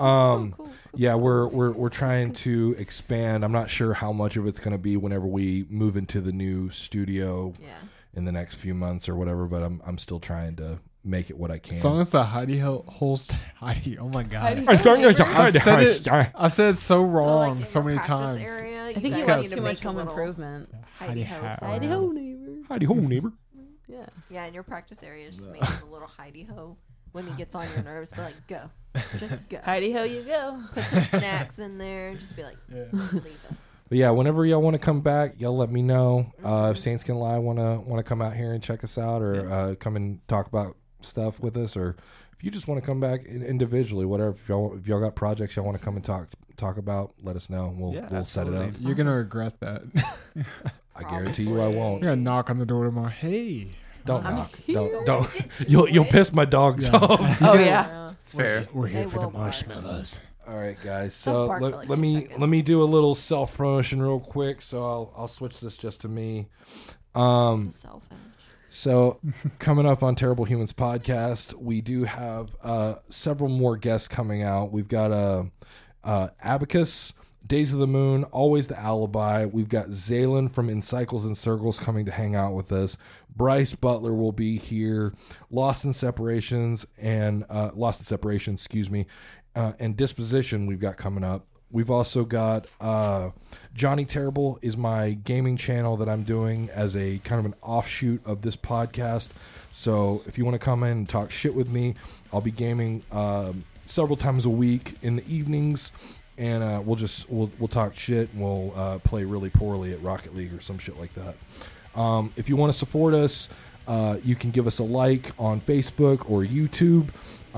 Um, 0.00 0.52
cool, 0.52 0.66
cool, 0.66 0.72
yeah, 0.94 1.14
we're 1.14 1.48
we're 1.48 1.70
we're 1.72 1.88
trying 1.88 2.32
to 2.34 2.74
expand. 2.78 3.44
I'm 3.44 3.52
not 3.52 3.70
sure 3.70 3.94
how 3.94 4.12
much 4.12 4.36
of 4.36 4.46
it's 4.46 4.60
going 4.60 4.72
to 4.72 4.78
be 4.78 4.96
whenever 4.96 5.26
we 5.26 5.66
move 5.68 5.96
into 5.96 6.20
the 6.20 6.32
new 6.32 6.70
studio 6.70 7.52
Yeah. 7.60 7.68
In 8.14 8.24
the 8.24 8.32
next 8.32 8.56
few 8.56 8.74
months 8.74 9.08
or 9.08 9.14
whatever. 9.16 9.46
But 9.46 9.62
I'm 9.62 9.80
I'm 9.86 9.98
still 9.98 10.20
trying 10.20 10.56
to 10.56 10.78
make 11.04 11.30
it 11.30 11.38
what 11.38 11.50
I 11.50 11.58
can. 11.58 11.74
As 11.74 11.84
long 11.84 12.00
as 12.00 12.10
the 12.10 12.24
Heidi 12.24 12.58
ho- 12.58 12.84
holds 12.86 13.30
Heidi. 13.56 13.98
Oh 13.98 14.08
my 14.08 14.22
god. 14.22 14.40
Heidi 14.40 14.66
As 14.68 14.84
long 14.84 15.04
as 15.04 15.16
the 15.16 15.22
I've 15.26 15.32
Heidi 15.32 15.58
said 15.58 15.82
it. 15.82 16.08
I've 16.34 16.52
said 16.52 16.74
it 16.74 16.78
so 16.78 17.00
So, 17.00 17.02
wrong 17.04 17.58
like, 17.58 17.66
so 17.66 17.82
many 17.82 17.98
times. 18.00 18.50
Area, 18.50 18.86
I 18.86 18.94
think 18.94 19.14
guys 19.14 19.20
he 19.20 19.26
got 19.26 19.36
wants 19.36 19.42
need 19.44 19.48
too 19.50 19.56
to 19.56 19.62
much 19.62 19.76
make 19.78 19.84
a 19.84 19.88
home 19.88 19.96
little 19.96 20.10
improvement. 20.12 20.74
Heidi 20.98 21.22
ho. 21.22 21.40
ho. 21.40 21.66
Heidi 21.66 21.86
ho, 21.86 22.08
neighbor. 22.10 22.62
Heidi 22.68 22.86
ho, 22.86 22.94
neighbor. 22.94 23.32
Yeah. 23.90 24.04
Yeah, 24.28 24.44
in 24.44 24.52
your 24.52 24.64
practice 24.64 25.02
area, 25.02 25.30
just 25.30 25.48
make 25.48 25.64
him 25.64 25.88
a 25.88 25.90
little 25.90 26.08
Heidi 26.08 26.42
ho. 26.44 26.76
When 27.12 27.26
he 27.26 27.32
gets 27.32 27.54
on 27.54 27.66
your 27.74 27.82
nerves, 27.82 28.12
be 28.12 28.20
like, 28.20 28.34
go, 28.46 28.70
just 29.18 29.34
go. 29.48 29.58
Heidi 29.64 29.92
ho, 29.92 30.02
you 30.02 30.22
go. 30.24 30.60
Put 30.74 30.84
some 30.84 31.02
snacks 31.04 31.58
in 31.58 31.78
there, 31.78 32.08
and 32.10 32.18
just 32.20 32.36
be 32.36 32.42
like, 32.42 32.58
leave 32.70 32.92
us. 33.50 33.56
But 33.88 33.98
yeah, 33.98 34.10
whenever 34.10 34.44
y'all 34.44 34.60
want 34.62 34.74
to 34.74 34.80
come 34.80 35.00
back, 35.00 35.40
y'all 35.40 35.56
let 35.56 35.70
me 35.70 35.80
know. 35.82 36.32
Uh, 36.44 36.68
if 36.72 36.78
Saints 36.78 37.04
Can 37.04 37.16
Lie 37.16 37.38
want 37.38 37.58
to 37.58 37.80
want 37.88 37.98
to 37.98 38.02
come 38.02 38.20
out 38.20 38.34
here 38.34 38.52
and 38.52 38.62
check 38.62 38.84
us 38.84 38.98
out, 38.98 39.22
or 39.22 39.50
uh, 39.50 39.74
come 39.76 39.96
and 39.96 40.26
talk 40.28 40.46
about 40.46 40.76
stuff 41.00 41.40
with 41.40 41.56
us, 41.56 41.76
or 41.76 41.96
if 42.36 42.44
you 42.44 42.50
just 42.50 42.68
want 42.68 42.80
to 42.80 42.86
come 42.86 43.00
back 43.00 43.24
individually, 43.24 44.04
whatever. 44.04 44.30
If 44.30 44.48
y'all 44.48 44.76
if 44.76 44.86
y'all 44.86 45.00
got 45.00 45.14
projects 45.14 45.56
y'all 45.56 45.64
want 45.64 45.78
to 45.78 45.82
come 45.84 45.96
and 45.96 46.04
talk 46.04 46.28
talk 46.56 46.76
about, 46.76 47.14
let 47.22 47.34
us 47.36 47.48
know. 47.48 47.74
We'll 47.76 47.94
Yeah, 47.94 48.08
we'll 48.10 48.24
set 48.26 48.46
it 48.46 48.54
up. 48.54 48.72
You're 48.78 48.94
gonna 48.94 49.14
regret 49.16 49.58
that. 49.60 49.82
I 50.96 51.02
guarantee 51.02 51.44
you, 51.44 51.60
I 51.60 51.68
won't. 51.68 52.02
You're 52.02 52.10
gonna 52.12 52.20
knock 52.22 52.50
on 52.50 52.58
the 52.58 52.66
door 52.66 52.84
tomorrow. 52.84 53.08
Hey. 53.08 53.68
Don't 54.04 54.24
I'm 54.24 54.34
knock. 54.36 54.56
here. 54.56 54.74
Don't 54.74 55.06
don't. 55.06 55.40
You'll 55.66 55.88
you'll 55.88 56.04
piss 56.04 56.32
my 56.32 56.44
dogs 56.44 56.88
Yeah. 56.88 56.96
off. 56.96 57.42
Oh 57.42 57.54
yeah. 57.54 58.12
It's 58.20 58.34
fair. 58.34 58.66
We're 58.72 58.86
here 58.88 59.04
They 59.04 59.10
for 59.10 59.18
the 59.18 59.26
will 59.26 59.32
bark. 59.32 59.44
marshmallows. 59.44 60.20
All 60.48 60.56
right, 60.56 60.78
guys. 60.82 61.14
So 61.14 61.46
let, 61.46 61.60
like 61.60 61.88
let 61.90 61.98
me 61.98 62.22
seconds. 62.22 62.38
let 62.38 62.48
me 62.48 62.62
do 62.62 62.82
a 62.82 62.86
little 62.86 63.14
self 63.14 63.54
promotion 63.56 64.00
real 64.00 64.18
quick. 64.18 64.62
So 64.62 64.82
I'll 64.82 65.12
I'll 65.16 65.28
switch 65.28 65.60
this 65.60 65.76
just 65.76 66.00
to 66.02 66.08
me. 66.08 66.46
Um, 67.14 67.70
so 68.70 69.20
coming 69.58 69.84
up 69.84 70.02
on 70.02 70.14
Terrible 70.14 70.46
Humans 70.46 70.72
podcast, 70.72 71.52
we 71.52 71.82
do 71.82 72.04
have 72.04 72.56
uh, 72.62 72.94
several 73.10 73.50
more 73.50 73.76
guests 73.76 74.08
coming 74.08 74.42
out. 74.42 74.72
We've 74.72 74.88
got 74.88 75.12
uh, 75.12 75.44
uh, 76.02 76.28
Abacus, 76.42 77.12
Days 77.46 77.72
of 77.72 77.78
the 77.78 77.86
Moon, 77.86 78.24
Always 78.24 78.68
the 78.68 78.78
Alibi. 78.78 79.46
We've 79.46 79.68
got 79.68 79.88
Zaylen 79.88 80.52
from 80.52 80.68
In 80.68 80.80
Cycles 80.80 81.26
and 81.26 81.36
Circles 81.36 81.78
coming 81.78 82.04
to 82.06 82.12
hang 82.12 82.34
out 82.34 82.54
with 82.54 82.72
us. 82.72 82.96
Bryce 83.34 83.74
Butler 83.74 84.12
will 84.12 84.32
be 84.32 84.58
here. 84.58 85.14
Lost 85.50 85.84
in 85.84 85.92
Separations 85.92 86.86
and 86.98 87.44
uh, 87.48 87.70
Lost 87.74 88.00
in 88.00 88.06
Separation, 88.06 88.54
excuse 88.54 88.90
me, 88.90 89.06
uh, 89.58 89.72
and 89.80 89.96
Disposition 89.96 90.66
we've 90.66 90.80
got 90.80 90.96
coming 90.96 91.24
up. 91.24 91.44
We've 91.70 91.90
also 91.90 92.24
got 92.24 92.66
uh, 92.80 93.30
Jonny 93.74 94.04
Terrible 94.04 94.58
is 94.62 94.76
my 94.76 95.10
gaming 95.12 95.56
channel 95.56 95.96
that 95.98 96.08
I'm 96.08 96.22
doing 96.22 96.70
as 96.70 96.96
a 96.96 97.18
kind 97.18 97.40
of 97.40 97.44
an 97.44 97.54
offshoot 97.60 98.24
of 98.24 98.40
this 98.40 98.56
podcast. 98.56 99.28
So 99.70 100.22
if 100.26 100.38
you 100.38 100.44
want 100.44 100.54
to 100.54 100.64
come 100.64 100.82
in 100.84 100.92
and 100.92 101.08
talk 101.08 101.30
shit 101.30 101.54
with 101.54 101.68
me, 101.68 101.94
I'll 102.32 102.40
be 102.40 102.52
gaming 102.52 103.02
um, 103.10 103.64
several 103.84 104.16
times 104.16 104.46
a 104.46 104.50
week 104.50 104.94
in 105.02 105.16
the 105.16 105.28
evenings, 105.34 105.92
and 106.38 106.62
uh, 106.62 106.80
we'll 106.82 106.96
just 106.96 107.28
we'll 107.28 107.50
we'll 107.58 107.68
talk 107.68 107.94
shit 107.96 108.32
and 108.32 108.40
we'll 108.40 108.72
uh, 108.76 108.98
play 109.00 109.24
really 109.24 109.50
poorly 109.50 109.92
at 109.92 110.00
Rocket 110.02 110.34
League 110.34 110.54
or 110.54 110.60
some 110.60 110.78
shit 110.78 110.98
like 110.98 111.12
that. 111.14 111.34
Um, 112.00 112.32
if 112.36 112.48
you 112.48 112.56
want 112.56 112.72
to 112.72 112.78
support 112.78 113.12
us, 113.12 113.48
uh, 113.88 114.18
you 114.22 114.36
can 114.36 114.50
give 114.52 114.66
us 114.66 114.78
a 114.78 114.84
like 114.84 115.32
on 115.38 115.60
Facebook 115.60 116.30
or 116.30 116.44
YouTube. 116.44 117.08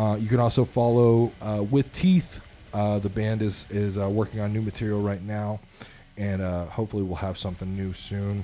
Uh, 0.01 0.17
you 0.17 0.29
can 0.29 0.41
also 0.41 0.65
follow 0.65 1.31
uh, 1.43 1.63
with 1.71 1.93
Teeth. 1.93 2.41
Uh, 2.73 2.99
the 2.99 3.11
band 3.11 3.43
is 3.43 3.67
is 3.69 3.99
uh, 3.99 4.09
working 4.09 4.41
on 4.41 4.51
new 4.51 4.63
material 4.63 4.99
right 4.99 5.23
now, 5.23 5.61
and 6.17 6.41
uh, 6.41 6.65
hopefully 6.67 7.03
we'll 7.03 7.17
have 7.17 7.37
something 7.37 7.77
new 7.77 7.93
soon. 7.93 8.43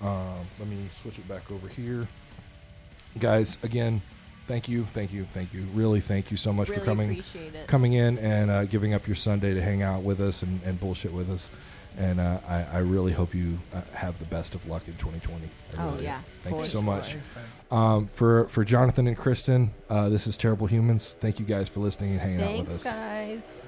Um, 0.00 0.36
let 0.60 0.68
me 0.68 0.88
switch 1.02 1.18
it 1.18 1.26
back 1.26 1.50
over 1.50 1.66
here, 1.66 2.06
guys. 3.18 3.58
Again, 3.64 4.02
thank 4.46 4.68
you, 4.68 4.84
thank 4.84 5.12
you, 5.12 5.24
thank 5.34 5.52
you. 5.52 5.66
Really, 5.74 6.00
thank 6.00 6.30
you 6.30 6.36
so 6.36 6.52
much 6.52 6.68
Really 6.68 6.78
for 6.78 6.86
coming 6.86 7.22
coming 7.66 7.94
in 7.94 8.16
and 8.18 8.48
uh, 8.48 8.64
giving 8.64 8.94
up 8.94 9.08
your 9.08 9.16
Sunday 9.16 9.52
to 9.52 9.60
hang 9.60 9.82
out 9.82 10.04
with 10.04 10.20
us 10.20 10.42
and, 10.42 10.62
and 10.62 10.78
bullshit 10.78 11.12
with 11.12 11.28
us. 11.28 11.50
And 11.96 12.18
uh, 12.20 12.40
I, 12.48 12.64
I 12.72 12.78
really 12.78 13.12
hope 13.12 13.34
you 13.34 13.58
uh, 13.72 13.80
have 13.94 14.18
the 14.18 14.24
best 14.24 14.54
of 14.56 14.66
luck 14.66 14.82
in 14.88 14.94
2020. 14.94 15.44
I 15.78 15.82
Oh, 15.82 15.86
really 15.86 15.98
do. 15.98 16.02
yeah. 16.04 16.20
Thank 16.42 16.56
you 16.58 16.64
so 16.66 16.82
much. 16.82 17.14
Um, 17.70 18.08
for 18.08 18.48
for 18.48 18.64
Jonathan 18.64 19.06
and 19.06 19.16
Kristen, 19.16 19.70
uh, 19.88 20.08
this 20.08 20.26
is 20.26 20.36
Terrible 20.36 20.66
Humans. 20.66 21.16
Thank 21.20 21.38
you 21.38 21.44
guys 21.46 21.68
for 21.68 21.80
listening 21.80 22.10
and 22.12 22.20
hanging 22.20 22.42
out 22.42 22.58
with 22.58 22.66
Thanks, 22.68 22.86
us. 22.86 22.96
guys. 22.98 23.63